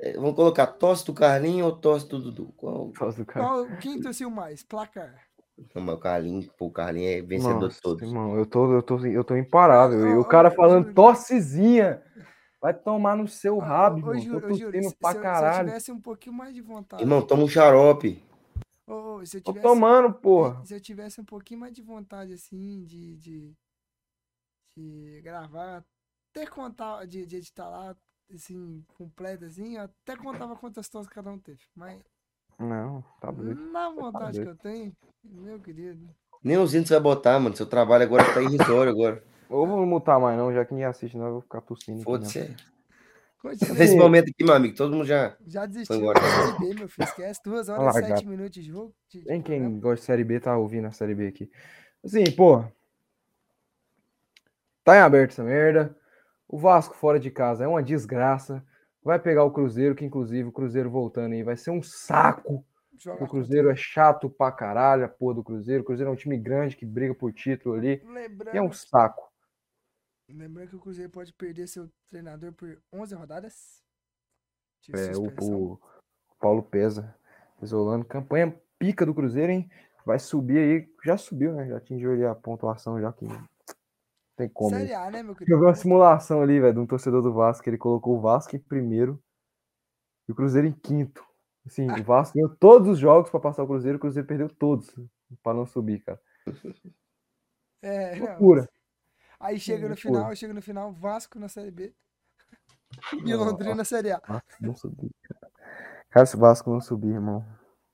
é, 0.00 0.14
vamos 0.14 0.34
colocar 0.34 0.66
tosse 0.66 1.04
do 1.06 1.12
Carlinho 1.14 1.66
ou 1.66 1.72
tosse 1.76 2.08
do 2.08 2.18
Dudu? 2.20 2.52
Qual? 2.56 2.92
Faz 2.94 3.16
do 3.16 3.24
cara. 3.26 3.46
Qual, 3.46 3.76
quem 3.78 4.00
torceu 4.00 4.30
mais? 4.30 4.62
Placar. 4.62 5.14
Não, 5.74 5.82
mas 5.82 5.94
o 5.96 5.98
Carlinho, 5.98 6.50
pô, 6.56 6.66
o 6.66 6.70
Carlinho 6.72 7.08
é 7.10 7.20
vencedor 7.20 7.60
Nossa, 7.60 7.76
de 7.76 7.82
todos. 7.82 8.02
irmão, 8.02 8.34
eu 8.34 8.46
tô, 8.46 8.72
eu 8.72 8.82
tô, 8.82 8.98
eu 9.04 9.22
tô 9.22 9.36
imparável. 9.36 10.08
E 10.08 10.14
o 10.16 10.24
cara 10.24 10.48
ó, 10.48 10.50
falando 10.52 10.94
tossezinha. 10.94 12.02
Vai 12.62 12.74
tomar 12.74 13.16
no 13.16 13.26
seu 13.28 13.56
Ô, 13.56 13.60
rabo, 13.60 14.06
ô, 14.08 14.14
irmão. 14.14 14.40
Tô 14.40 14.48
tossindo 14.48 14.88
se- 14.90 14.96
pra 14.96 15.10
se 15.12 15.16
eu- 15.16 15.22
Se 15.22 15.28
eu 15.28 15.32
caralho. 15.32 15.66
tivesse 15.68 15.92
um 15.92 16.00
pouquinho 16.00 16.34
mais 16.34 16.54
de 16.54 16.60
vontade. 16.62 17.02
Irmão, 17.02 17.20
toma 17.26 17.42
um 17.42 17.48
xarope. 17.48 18.22
Ô, 18.86 19.24
se 19.24 19.36
eu 19.38 19.42
Tô 19.42 19.52
tivesse, 19.52 19.68
tomando, 19.68 20.12
porra. 20.14 20.64
Se 20.64 20.74
eu 20.74 20.80
tivesse 20.80 21.20
um 21.20 21.24
pouquinho 21.24 21.60
mais 21.60 21.72
de 21.74 21.80
vontade, 21.82 22.32
assim, 22.34 22.82
de, 22.84 23.16
de, 23.16 23.54
de 24.76 25.20
gravar, 25.22 25.84
até 26.30 26.46
contar, 26.46 27.06
de, 27.06 27.26
de 27.26 27.36
editar 27.36 27.68
lá, 27.68 27.96
assim, 28.32 28.84
completo, 28.96 29.44
assim, 29.44 29.76
eu 29.76 29.82
até 29.82 30.16
contava 30.16 30.56
quantas 30.56 30.88
tosses 30.88 31.10
cada 31.12 31.30
um 31.30 31.38
teve. 31.38 31.60
Mas 31.74 32.00
Não, 32.58 33.02
tá 33.20 33.30
doido. 33.30 33.60
na 33.72 33.90
vontade 33.90 34.38
que 34.38 34.44
doido. 34.44 34.50
eu 34.50 34.56
tenho, 34.56 34.96
meu 35.24 35.60
querido. 35.60 36.08
Nem 36.42 36.56
os 36.56 36.74
índios 36.74 36.90
vai 36.90 37.00
botar, 37.00 37.38
mano. 37.38 37.54
Seu 37.56 37.66
trabalho 37.66 38.04
agora 38.04 38.24
tá 38.32 38.40
irrisório 38.40 38.90
agora. 38.92 39.22
Ou 39.48 39.66
vou 39.66 39.84
mutar 39.84 40.18
mais, 40.18 40.38
não, 40.38 40.52
já 40.54 40.64
que 40.64 40.72
ninguém 40.72 40.86
assiste, 40.86 41.16
não, 41.16 41.26
eu 41.26 41.32
vou 41.32 41.40
ficar 41.42 41.60
tossindo. 41.60 42.02
Foda-se. 42.02 42.56
Nesse 43.76 43.96
momento 43.96 44.28
aqui, 44.30 44.44
meu 44.44 44.54
amigo, 44.54 44.76
todo 44.76 44.92
mundo 44.94 45.04
já. 45.06 45.36
Já 45.46 45.64
desistiu 45.66 46.12
da 46.12 46.20
Série 46.20 46.58
B, 46.58 46.74
meu 46.74 46.88
filho. 46.88 47.04
Esquece. 47.08 47.40
Duas 47.42 47.68
horas 47.68 47.82
e 47.82 47.84
Largado. 48.00 48.18
sete 48.20 48.28
minutos 48.28 48.52
de 48.52 48.62
jogo. 48.62 48.94
de- 49.08 49.20
de 49.22 49.26
Nem 49.26 49.42
quem 49.42 49.80
gosta 49.80 49.96
de 49.96 50.02
Série 50.02 50.24
B 50.24 50.38
tá 50.38 50.56
ouvindo 50.56 50.86
a 50.86 50.92
Série 50.92 51.14
B 51.14 51.26
aqui. 51.26 51.50
Assim, 52.04 52.30
pô. 52.36 52.62
Tá 54.84 54.96
em 54.96 55.00
aberto 55.00 55.32
essa 55.32 55.42
merda. 55.42 55.96
O 56.52 56.58
Vasco 56.58 56.96
fora 56.96 57.20
de 57.20 57.30
casa 57.30 57.62
é 57.62 57.68
uma 57.68 57.80
desgraça. 57.80 58.66
Vai 59.04 59.20
pegar 59.20 59.44
o 59.44 59.52
Cruzeiro, 59.52 59.94
que 59.94 60.04
inclusive 60.04 60.48
o 60.48 60.52
Cruzeiro 60.52 60.90
voltando 60.90 61.32
aí 61.32 61.44
vai 61.44 61.56
ser 61.56 61.70
um 61.70 61.80
saco. 61.80 62.66
O 63.20 63.28
Cruzeiro 63.28 63.70
é 63.70 63.76
chato 63.76 64.28
pra 64.28 64.50
caralho, 64.50 65.04
a 65.04 65.08
porra 65.08 65.36
do 65.36 65.44
Cruzeiro. 65.44 65.82
O 65.82 65.86
Cruzeiro 65.86 66.10
é 66.10 66.12
um 66.12 66.16
time 66.16 66.36
grande 66.36 66.76
que 66.76 66.84
briga 66.84 67.14
por 67.14 67.32
título 67.32 67.76
ali. 67.76 68.02
Lembrando, 68.04 68.56
é 68.56 68.60
um 68.60 68.72
saco. 68.72 69.32
lembrando 70.28 70.70
que 70.70 70.76
o 70.76 70.80
Cruzeiro 70.80 71.08
pode 71.08 71.32
perder 71.32 71.68
seu 71.68 71.88
treinador 72.10 72.52
por 72.52 72.82
11 72.92 73.14
rodadas. 73.14 73.80
De 74.80 74.92
É, 74.92 75.12
o, 75.16 75.74
o 75.74 75.80
Paulo 76.40 76.64
Pesa 76.64 77.14
isolando. 77.62 78.04
Campanha 78.04 78.60
pica 78.76 79.06
do 79.06 79.14
Cruzeiro, 79.14 79.52
hein? 79.52 79.70
Vai 80.04 80.18
subir 80.18 80.58
aí. 80.58 80.94
Já 81.04 81.16
subiu, 81.16 81.52
né? 81.52 81.68
Já 81.68 81.76
atingiu 81.76 82.12
ali 82.12 82.24
a 82.24 82.34
pontuação, 82.34 83.00
já 83.00 83.12
que. 83.12 83.24
Não 84.40 84.46
tem 84.46 84.48
como. 84.48 84.70
Série. 84.70 84.94
A, 84.94 85.10
né, 85.10 85.22
meu 85.22 85.32
Eu 85.32 85.36
querido? 85.36 85.58
vi 85.58 85.64
uma 85.66 85.74
simulação 85.74 86.40
ali, 86.40 86.58
velho, 86.60 86.72
de 86.74 86.80
um 86.80 86.86
torcedor 86.86 87.22
do 87.22 87.32
Vasco. 87.32 87.68
Ele 87.68 87.76
colocou 87.76 88.16
o 88.16 88.20
Vasco 88.20 88.56
em 88.56 88.58
primeiro 88.58 89.22
e 90.28 90.32
o 90.32 90.34
Cruzeiro 90.34 90.66
em 90.66 90.72
quinto. 90.72 91.22
Assim, 91.66 91.86
o 91.90 92.02
Vasco 92.02 92.34
ganhou 92.34 92.56
todos 92.56 92.88
os 92.88 92.98
jogos 92.98 93.30
pra 93.30 93.38
passar 93.38 93.62
o 93.62 93.66
Cruzeiro, 93.66 93.98
o 93.98 94.00
Cruzeiro 94.00 94.26
perdeu 94.26 94.48
todos 94.48 94.94
pra 95.42 95.52
não 95.52 95.66
subir, 95.66 96.02
cara. 96.02 96.20
É, 97.82 98.14
não, 98.16 98.26
Loucura. 98.26 98.68
Aí 99.38 99.58
chega 99.58 99.88
no 99.88 99.96
final, 99.96 100.36
chega 100.36 100.52
no 100.52 100.60
final, 100.60 100.92
Vasco 100.92 101.38
na 101.38 101.48
Série 101.48 101.70
B 101.70 101.94
e 103.24 103.30
Não, 103.30 103.42
Londrina 103.42 103.74
na 103.74 103.84
Série 103.86 104.12
A. 104.12 104.20
Vasco 104.28 104.46
não 104.60 104.76
subir, 104.76 105.10
cara. 105.22 105.52
Cara, 106.10 106.26
se 106.26 106.36
o 106.36 106.40
Vasco 106.40 106.70
não 106.70 106.78
subir, 106.78 107.08
irmão, 107.14 107.42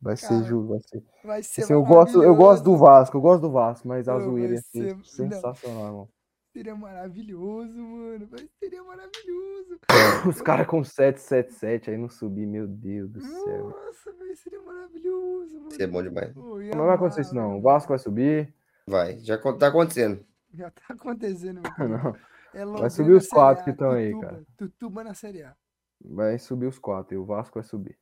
vai 0.01 0.17
ser 0.17 0.27
Cara, 0.27 0.43
juro, 0.43 0.67
vai 0.71 0.81
ser. 0.81 1.05
Vai 1.23 1.43
ser 1.45 1.63
Assim, 1.63 1.73
eu, 1.73 1.85
gosto, 1.85 2.21
eu 2.21 2.35
gosto 2.35 2.65
do. 2.65 2.77
Vasco, 2.77 3.17
eu 3.17 3.21
gosto 3.21 3.43
do 3.43 3.53
Vasco, 3.53 3.87
mas 3.87 4.09
a 4.09 4.19
zoeira 4.19 4.57
ser 4.57 4.63
ser- 4.65 4.97
não. 4.97 5.05
sensacional, 5.05 5.87
irmão. 5.87 6.09
Seria 6.57 6.75
maravilhoso, 6.75 7.79
mano. 7.83 8.27
Vai- 8.29 8.49
Seria 8.59 8.83
maravilhoso. 8.83 9.79
Os 10.27 10.41
caras 10.41 10.67
com 10.67 10.83
777 10.83 11.91
aí 11.91 11.99
não 11.99 12.09
subir, 12.09 12.47
meu 12.47 12.67
Deus 12.67 13.11
do 13.11 13.21
céu. 13.21 13.69
Nossa, 13.69 14.11
velho, 14.15 14.37
seria 14.39 14.63
maravilhoso, 14.63 15.55
mano. 15.55 15.69
Isso 15.69 15.83
é 15.83 15.87
bom 15.87 16.03
demais. 16.03 16.33
Pô, 16.33 16.59
Não 16.75 16.87
vai 16.87 16.95
acontecer 16.95 17.21
isso, 17.21 17.35
não. 17.35 17.49
O 17.49 17.51
velho. 17.51 17.63
Vasco 17.63 17.91
vai 17.91 17.99
subir. 17.99 18.55
Vai, 18.87 19.19
já 19.19 19.37
tá 19.37 19.67
acontecendo. 19.69 20.25
Já 20.55 20.71
tá 20.71 20.95
acontecendo, 20.95 21.61
meu. 21.79 21.89
Não, 21.91 22.17
É 22.55 22.65
Vai 22.65 22.89
subir 22.89 23.13
os 23.13 23.29
quatro 23.29 23.63
que 23.63 23.75
tão 23.75 23.91
aí, 23.91 24.19
cara. 24.19 24.43
Tutuba 24.57 25.05
na 25.05 25.13
Série 25.13 25.43
A. 25.43 25.55
vai 26.01 26.39
subir 26.39 26.69
os 26.69 26.79
quatro 26.79 27.15
e 27.15 27.19
o 27.19 27.27
Vasco 27.27 27.57
vai 27.61 27.65
subir. 27.65 27.99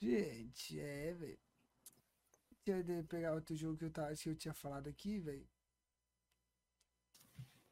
Gente, 0.00 0.78
é, 0.78 1.12
velho. 1.14 1.38
Deixa 2.64 2.92
eu 2.92 3.04
pegar 3.04 3.34
outro 3.34 3.56
jogo 3.56 3.76
que 3.76 3.86
eu, 3.86 3.90
tava, 3.90 4.14
que 4.14 4.28
eu 4.28 4.36
tinha 4.36 4.54
falado 4.54 4.88
aqui, 4.88 5.18
velho. 5.18 5.44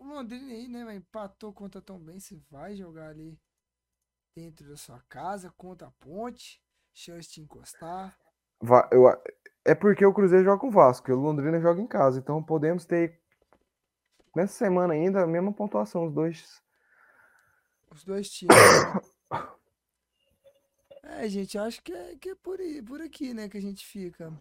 O 0.05 0.09
Londrina 0.09 0.53
aí, 0.53 0.69
né, 0.69 0.85
velho, 0.85 0.99
empatou 0.99 1.51
contra 1.51 1.81
Tom 1.81 1.99
bem. 1.99 2.21
Você 2.21 2.37
vai 2.51 2.77
jogar 2.77 3.09
ali 3.09 3.41
dentro 4.37 4.69
da 4.69 4.77
sua 4.77 5.01
casa, 5.09 5.51
contra 5.57 5.89
a 5.89 5.91
ponte. 5.93 6.63
Chance 6.93 7.33
de 7.33 7.41
encostar. 7.41 8.15
Va- 8.61 8.89
eu 8.93 9.09
é 9.65 9.75
porque 9.75 10.05
o 10.05 10.13
Cruzeiro 10.13 10.45
joga 10.45 10.61
com 10.61 10.69
o 10.69 10.71
Vasco, 10.71 11.11
e 11.11 11.15
o 11.15 11.19
Londrina 11.19 11.59
joga 11.59 11.81
em 11.81 11.87
casa. 11.87 12.19
Então 12.19 12.43
podemos 12.43 12.85
ter 12.85 13.19
nessa 14.37 14.53
semana 14.53 14.93
ainda 14.93 15.23
a 15.23 15.27
mesma 15.27 15.55
pontuação, 15.55 16.05
os 16.07 16.13
dois. 16.13 16.63
Os 17.91 18.05
dois 18.05 18.29
times. 18.29 18.55
né? 18.55 19.01
É, 21.07 21.29
gente, 21.29 21.59
acho 21.59 21.83
que 21.83 21.93
é, 21.93 22.17
que 22.17 22.31
é 22.31 22.35
por, 22.35 22.59
aí, 22.59 22.83
por 22.83 23.01
aqui, 23.01 23.35
né, 23.35 23.47
que 23.47 23.59
a 23.59 23.61
gente 23.61 23.87
fica. 23.87 24.33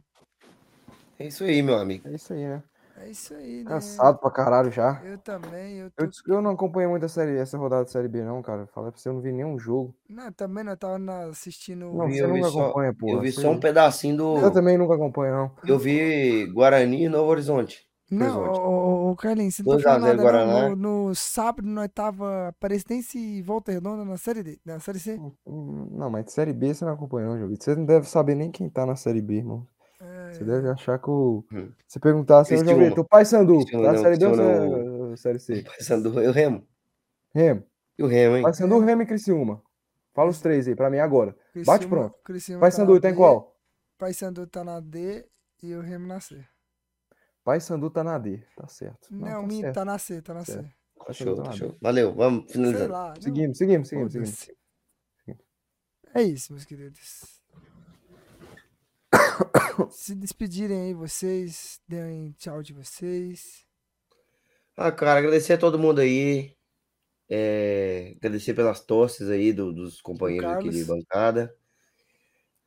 É 1.20 1.28
isso 1.28 1.44
aí, 1.44 1.62
meu 1.62 1.78
amigo. 1.78 2.08
É 2.08 2.16
isso 2.16 2.32
aí, 2.32 2.48
né? 2.48 2.64
É 2.98 3.10
isso 3.10 3.34
aí, 3.34 3.64
né? 3.64 3.70
Cansado 3.70 4.20
pra 4.20 4.30
caralho 4.32 4.72
já. 4.72 5.02
Eu 5.04 5.18
também, 5.18 5.78
eu 5.78 5.92
tô... 5.92 6.04
Eu, 6.04 6.10
eu 6.28 6.42
não 6.42 6.52
acompanhei 6.52 6.88
muito 6.88 7.06
a 7.06 7.10
série, 7.10 7.36
essa 7.38 7.58
rodada 7.58 7.84
de 7.86 7.92
Série 7.92 8.08
B, 8.08 8.24
não, 8.24 8.42
cara. 8.42 8.68
Falei 8.68 8.92
pra 8.92 9.00
você, 9.00 9.10
eu 9.10 9.14
não 9.14 9.22
vi 9.22 9.32
nenhum 9.32 9.58
jogo. 9.58 9.96
Não, 10.08 10.32
também 10.32 10.64
não, 10.64 10.74
eu 10.74 10.78
tava 10.78 11.00
na- 11.00 11.26
assistindo... 11.26 11.92
Não, 11.92 12.08
vi- 12.08 12.14
você 12.18 12.24
eu 12.24 12.28
vi 12.34 12.40
nunca 12.40 12.52
só- 12.52 12.62
acompanha, 12.66 12.94
pô. 12.94 13.10
Eu 13.10 13.20
vi 13.22 13.32
só 13.32 13.50
um 13.50 13.60
pedacinho 13.60 14.16
do. 14.18 14.38
Eu 14.38 14.52
também 14.52 14.78
nunca 14.78 14.94
acompanho, 14.96 15.34
não. 15.36 15.52
Eu 15.66 15.80
vi 15.80 16.46
Guarani 16.54 17.04
e 17.06 17.10
Novo 17.10 17.30
Horizonte. 17.32 17.86
Não, 18.12 18.42
Horizonte. 18.42 18.60
ô, 18.60 18.70
ô, 18.70 19.12
ô, 19.12 19.16
Carlinhos, 19.16 19.56
você 19.56 19.64
não 19.64 19.72
2 19.72 19.84
tá 19.84 19.90
falando 20.00 20.22
0 20.22 20.32
nada. 20.32 20.70
No, 20.76 21.08
no 21.08 21.16
sábado 21.16 21.68
nós 21.68 21.90
tava 21.94 22.50
Aparecidense 22.50 23.18
e 23.18 23.42
Volta 23.42 23.72
Redonda 23.72 24.06
na 24.06 24.18
Série 24.18 24.44
D, 24.44 24.60
na 24.64 24.80
Série 24.80 25.00
C. 25.00 25.20
Não, 25.48 26.12
mas 26.12 26.26
de 26.26 26.32
Série 26.32 26.54
B 26.54 26.74
você 26.76 26.86
não 26.86 26.94
acompanha, 26.94 27.28
não, 27.28 27.40
Jovito. 27.40 27.64
Você 27.64 27.76
não 27.76 27.86
deve 27.86 28.08
saber 28.08 28.36
nem 28.36 28.52
quem 28.52 28.70
tá 28.70 28.86
na 28.86 28.96
Série 28.96 29.22
B, 29.22 29.38
irmão. 29.38 29.66
Você 30.34 30.44
deve 30.44 30.70
achar 30.70 31.00
que 31.00 31.10
o. 31.10 31.44
Hum. 31.52 31.72
Se 31.88 32.00
perguntar 32.00 32.40
assim, 32.40 32.56
ô 32.56 32.58
Criciúma. 32.60 32.84
Jovito, 32.84 33.02
o 33.02 33.06
Pai 33.06 33.26
Sandu, 33.26 33.66
tá 33.66 33.78
na 33.78 33.94
não, 33.94 34.02
Série 34.02 34.18
B 34.18 34.26
ou 34.26 35.18
Série 35.18 35.40
C? 35.40 35.64
Passando 35.64 36.22
eu 36.22 36.32
remo. 36.32 36.68
Remo. 37.34 37.64
E 37.98 38.04
o 38.04 38.08
remo, 38.08 38.38
hein? 38.38 38.44
Pai 38.44 38.54
Sandu, 38.54 38.80
Remo 38.80 39.02
e 39.02 39.06
Criciúma. 39.06 39.62
Fala 40.14 40.30
os 40.30 40.40
três 40.42 40.68
aí, 40.68 40.76
pra 40.76 40.90
mim 40.90 40.98
agora. 41.00 41.32
Bate 41.32 41.42
Criciúma- 41.54 41.88
pronto. 41.90 42.16
Criciúma 42.24 42.60
Pai 42.62 42.70
tá 42.72 42.76
Sandu 42.78 43.00
tá 43.00 43.10
em 43.10 43.16
qual? 43.16 43.56
Paysandu 43.98 44.48
tá 44.48 44.64
na 44.64 44.80
D 44.80 45.26
e 45.62 45.74
o 45.76 45.82
Remo 45.82 46.08
na 46.08 46.20
C. 46.20 46.44
Pai 47.44 47.60
Sandu 47.60 47.90
tá 47.90 48.04
na 48.04 48.18
D, 48.18 48.44
tá 48.56 48.68
certo. 48.68 49.08
Não, 49.12 49.42
tá 49.42 49.42
minto, 49.48 49.62
certo. 49.62 49.76
tá 49.76 49.86
na 49.86 49.98
C, 49.98 50.22
tá 50.22 50.34
na 50.34 50.46
C. 50.46 50.52
Certo. 50.54 50.70
Pai 51.06 51.14
Show, 51.14 51.28
Sandu 51.28 51.44
tá 51.44 51.50
na 51.50 51.56
show. 51.56 51.78
Valeu, 51.82 52.14
vamos 52.14 52.52
finalizando. 52.52 52.92
lá. 52.92 53.14
não- 53.14 53.22
Seguimos, 53.22 53.58
seguimos, 53.58 53.88
seguimos, 53.90 54.12
seguimos. 54.14 54.50
É 56.16 56.22
isso, 56.22 56.54
meus 56.54 56.64
queridos. 56.66 57.42
Se 59.92 60.16
despedirem 60.16 60.82
aí 60.82 60.94
vocês, 60.94 61.80
deem 61.88 62.32
tchau 62.38 62.62
de 62.62 62.74
vocês. 62.74 63.66
Ah, 64.78 64.92
cara, 64.92 65.20
agradecer 65.20 65.54
a 65.54 65.58
todo 65.58 65.80
mundo 65.80 66.00
aí. 66.02 66.56
É, 67.30 68.14
agradecer 68.18 68.54
pelas 68.54 68.80
tosses 68.82 69.30
aí 69.30 69.54
do- 69.54 69.72
dos 69.74 70.02
companheiros 70.02 70.52
aqui 70.52 70.70
de 70.70 70.84
bancada. 70.86 71.56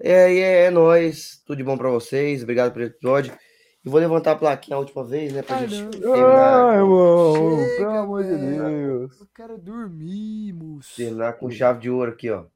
É, 0.00 0.32
e 0.32 0.38
é, 0.40 0.64
é 0.64 0.70
nóis. 0.70 1.42
Tudo 1.46 1.56
de 1.58 1.64
bom 1.64 1.76
pra 1.76 1.90
vocês. 1.90 2.42
Obrigado 2.42 2.72
pelo 2.72 2.86
episódio. 2.86 3.36
E 3.84 3.88
vou 3.88 4.00
levantar 4.00 4.32
a 4.32 4.36
plaquinha 4.36 4.76
a 4.76 4.80
última 4.80 5.04
vez, 5.04 5.32
né? 5.32 5.42
Pra 5.42 5.56
Ai, 5.56 5.68
gente 5.68 6.00
não. 6.00 6.12
terminar, 6.12 6.64
Ai, 6.70 6.76
irmão, 6.78 7.66
pelo 7.76 7.90
amor 7.90 8.24
de. 8.24 8.36
Deus. 8.36 9.20
Eu 9.20 9.26
quero 9.34 9.58
dormir, 9.58 10.52
moço. 10.52 10.96
terminar 10.96 11.34
com 11.34 11.48
chave 11.50 11.80
de 11.80 11.90
ouro 11.90 12.10
aqui, 12.12 12.28
ó. 12.30 12.46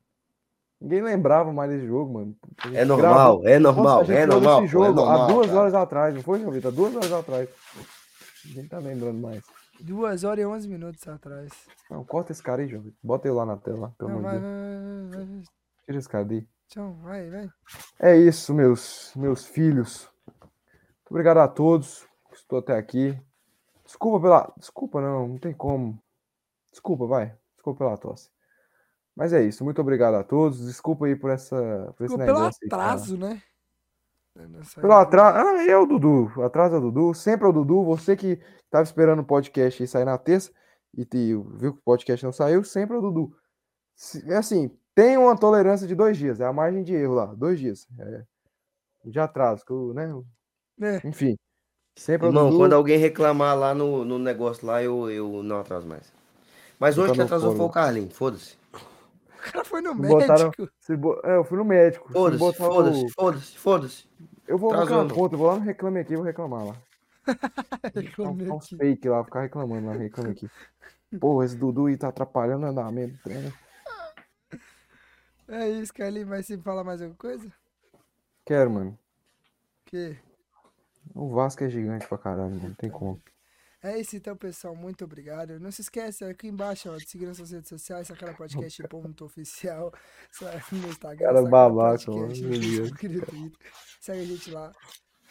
Ninguém 0.80 1.02
lembrava 1.02 1.52
mais 1.52 1.70
desse 1.70 1.86
jogo, 1.86 2.14
mano. 2.14 2.36
É 2.72 2.84
gravou- 2.84 2.96
normal, 2.96 3.40
é 3.44 3.58
Nossa, 3.58 3.76
normal, 3.76 4.00
a 4.00 4.04
gente 4.04 4.16
é 4.16 4.26
normal. 4.26 4.60
desse 4.62 4.72
pô, 4.74 4.82
é 4.82 4.86
jogo 4.86 4.94
normal, 5.00 5.22
há 5.22 5.26
duas 5.32 5.46
cara. 5.48 5.60
horas 5.60 5.74
atrás, 5.74 6.14
não 6.14 6.22
foi, 6.22 6.40
João 6.40 6.52
Vitor? 6.52 6.72
Há 6.72 6.74
duas 6.74 6.94
horas 6.96 7.12
atrás. 7.12 7.48
Ninguém 8.46 8.66
tá 8.68 8.78
lembrando 8.78 9.18
mais. 9.20 9.42
Duas 9.78 10.24
horas 10.24 10.42
e 10.42 10.46
onze 10.46 10.68
minutos 10.68 11.06
atrás. 11.06 11.50
Não, 11.90 12.02
corta 12.04 12.32
esse 12.32 12.42
cara 12.42 12.62
aí, 12.62 12.68
João 12.68 12.82
Vitor. 12.82 12.98
Bota 13.02 13.28
ele 13.28 13.34
lá 13.36 13.44
na 13.44 13.56
tela, 13.58 13.94
pelo 13.98 14.10
amor 14.10 14.22
vai, 14.22 14.36
de 14.36 14.40
vai, 14.40 14.50
Deus. 14.50 15.10
vai, 15.10 15.24
vai, 15.24 15.34
vai. 15.36 15.42
Tira 15.84 15.98
esse 15.98 16.08
cara 16.08 16.24
daí. 16.24 16.48
Tchau, 16.68 16.92
vai, 17.02 17.28
vai. 17.30 17.50
É 17.98 18.16
isso, 18.16 18.54
meus, 18.54 19.12
meus 19.16 19.44
filhos. 19.44 20.08
Muito 20.26 21.10
obrigado 21.10 21.38
a 21.38 21.48
todos 21.48 22.06
que 22.30 22.36
estou 22.36 22.58
até 22.60 22.76
aqui. 22.78 23.18
Desculpa 23.84 24.20
pela. 24.20 24.52
Desculpa, 24.56 25.00
não, 25.00 25.28
não 25.28 25.38
tem 25.38 25.52
como. 25.52 26.00
Desculpa, 26.70 27.06
vai. 27.06 27.34
Desculpa 27.56 27.84
pela 27.84 27.96
tosse. 27.98 28.30
Mas 29.16 29.32
é 29.32 29.42
isso. 29.42 29.64
Muito 29.64 29.80
obrigado 29.80 30.14
a 30.14 30.22
todos. 30.24 30.64
Desculpa 30.66 31.06
aí 31.06 31.16
por 31.16 31.30
essa. 31.30 31.56
Por 31.96 32.04
esse 32.04 32.12
Ficou 32.14 32.18
pelo 32.26 32.38
negócio 32.40 32.58
aí, 32.62 32.68
cara. 32.68 32.82
atraso, 32.84 33.16
né? 33.18 33.42
Nessa 34.36 34.80
Pelo 34.80 34.92
aí. 34.94 35.02
atraso. 35.02 35.38
Ah, 35.38 35.64
é 35.66 35.76
o 35.76 35.84
Dudu. 35.86 36.30
Atraso 36.42 36.76
é 36.76 36.78
o 36.78 36.80
Dudu. 36.80 37.14
Sempre 37.14 37.46
é 37.46 37.50
o 37.50 37.52
Dudu. 37.52 37.84
Você 37.84 38.16
que 38.16 38.40
estava 38.64 38.82
esperando 38.84 39.20
o 39.20 39.24
podcast 39.24 39.82
aí 39.82 39.86
sair 39.88 40.04
na 40.04 40.16
terça 40.16 40.50
e 40.96 41.04
te- 41.04 41.34
viu 41.54 41.72
que 41.74 41.78
o 41.80 41.82
podcast 41.84 42.24
não 42.24 42.32
saiu, 42.32 42.62
sempre 42.64 42.96
é 42.96 42.98
o 42.98 43.02
Dudu. 43.02 43.36
É 44.26 44.36
assim, 44.36 44.70
tem 44.94 45.16
uma 45.18 45.36
tolerância 45.36 45.86
de 45.86 45.94
dois 45.94 46.16
dias. 46.16 46.40
É 46.40 46.46
a 46.46 46.52
margem 46.52 46.82
de 46.82 46.94
erro 46.94 47.14
lá. 47.14 47.26
Dois 47.26 47.58
dias. 47.58 47.86
É, 47.98 48.22
de 49.04 49.18
atraso. 49.20 49.64
Que 49.66 49.72
eu, 49.72 49.92
né? 49.92 50.10
É, 50.80 51.06
Enfim. 51.06 51.36
Sempre 51.98 52.28
é 52.28 52.30
o 52.30 52.32
Irmão, 52.32 52.46
Dudu. 52.46 52.58
quando 52.58 52.72
alguém 52.72 52.96
reclamar 52.96 53.58
lá 53.58 53.74
no, 53.74 54.04
no 54.04 54.18
negócio 54.18 54.64
lá, 54.66 54.82
eu, 54.82 55.10
eu 55.10 55.42
não 55.42 55.58
atraso 55.60 55.86
mais. 55.86 56.10
Mas 56.78 56.94
Você 56.94 57.02
hoje 57.10 57.18
no 57.18 57.24
atrasou 57.24 57.54
foi 57.54 57.66
o 57.66 57.68
Carlinhos, 57.68 58.16
foda-se. 58.16 58.56
o 59.48 59.52
cara 59.52 59.64
foi 59.64 59.80
no 59.80 59.94
Botaram- 59.94 60.44
médico. 60.46 60.68
Se 60.80 60.96
bo- 60.96 61.20
É, 61.24 61.36
eu 61.36 61.44
fui 61.44 61.58
no 61.58 61.64
médico. 61.64 62.08
Se 62.08 62.12
Foda-se, 62.12 62.42
o- 62.44 62.52
foda-se, 62.52 63.08
foda-se, 63.14 63.58
foda-se. 63.58 64.08
Eu 64.46 64.58
vou. 64.58 64.70
Ponto, 65.08 65.34
eu 65.34 65.38
vou 65.38 65.46
lá 65.48 65.56
no 65.56 65.64
Reclame 65.64 66.00
Aqui, 66.00 66.12
eu 66.14 66.18
vou 66.18 66.26
reclamar 66.26 66.66
lá. 66.66 66.76
Reclamei 67.94 68.46
Tá 68.48 68.54
uns 68.54 68.64
aqui. 68.66 68.76
fake 68.76 69.08
lá, 69.08 69.24
ficar 69.24 69.42
reclamando 69.42 69.86
lá, 69.86 69.92
Reclame 69.94 70.30
Aqui. 70.30 70.50
Pô, 71.20 71.42
esse 71.42 71.56
Dudu 71.56 71.86
aí 71.86 71.96
tá 71.96 72.08
atrapalhando 72.08 72.66
o 72.66 72.68
andamento. 72.68 73.14
do 73.14 73.22
treino. 73.22 73.52
É 75.48 75.68
isso, 75.68 75.92
Carlinhos. 75.92 76.28
Mas 76.28 76.46
você 76.46 76.56
fala 76.58 76.84
mais 76.84 77.00
alguma 77.00 77.16
coisa? 77.18 77.52
Quero, 78.44 78.70
mano. 78.70 78.98
Que? 79.86 80.16
O 81.14 81.28
Vasco 81.30 81.64
é 81.64 81.68
gigante 81.70 82.06
pra 82.06 82.18
caralho, 82.18 82.50
mano. 82.50 82.68
Não 82.68 82.74
tem 82.74 82.90
como. 82.90 83.20
É 83.82 83.98
isso 83.98 84.14
então, 84.14 84.36
pessoal. 84.36 84.76
Muito 84.76 85.04
obrigado. 85.04 85.58
Não 85.58 85.70
se 85.70 85.80
esqueça, 85.80 86.28
aqui 86.28 86.48
embaixo, 86.48 86.90
ó, 86.90 86.96
de 86.96 87.08
seguir 87.08 87.26
nossas 87.26 87.50
redes 87.50 87.68
sociais, 87.68 88.08
Sacara 88.08 88.34
Podcast 88.34 88.82
ponto 88.88 89.24
oficial. 89.24 89.92
No 90.72 90.88
Instagram, 90.88 91.26
Cara 91.26 91.42
babaca, 91.42 92.04
Podcast, 92.04 92.42
mano. 92.44 93.52
Segue 94.00 94.20
a 94.20 94.24
gente 94.24 94.50
lá. 94.50 94.72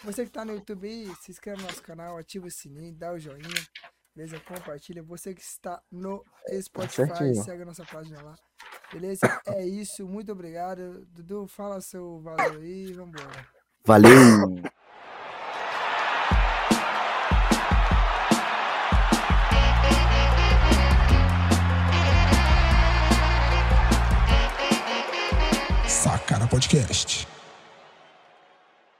Você 0.03 0.25
que 0.25 0.31
tá 0.31 0.43
no 0.43 0.53
YouTube 0.53 0.87
aí, 0.87 1.13
se 1.21 1.31
inscreve 1.31 1.61
no 1.61 1.67
nosso 1.67 1.83
canal, 1.83 2.17
ativa 2.17 2.47
o 2.47 2.51
sininho, 2.51 2.93
dá 2.93 3.13
o 3.13 3.19
joinha. 3.19 3.47
Beleza? 4.15 4.39
Compartilha. 4.39 5.03
Você 5.03 5.33
que 5.33 5.41
está 5.41 5.81
no 5.91 6.23
Spotify, 6.61 6.95
certinho. 6.95 7.43
segue 7.43 7.61
a 7.61 7.65
nossa 7.65 7.85
página 7.85 8.21
lá. 8.21 8.35
Beleza? 8.91 9.41
É 9.45 9.65
isso. 9.65 10.07
Muito 10.07 10.31
obrigado. 10.31 11.05
Dudu, 11.11 11.47
fala 11.47 11.79
seu 11.81 12.19
valor 12.19 12.57
aí. 12.57 12.91
Vambora. 12.93 13.47
Valeu! 13.85 14.78
Podcast. 26.59 27.38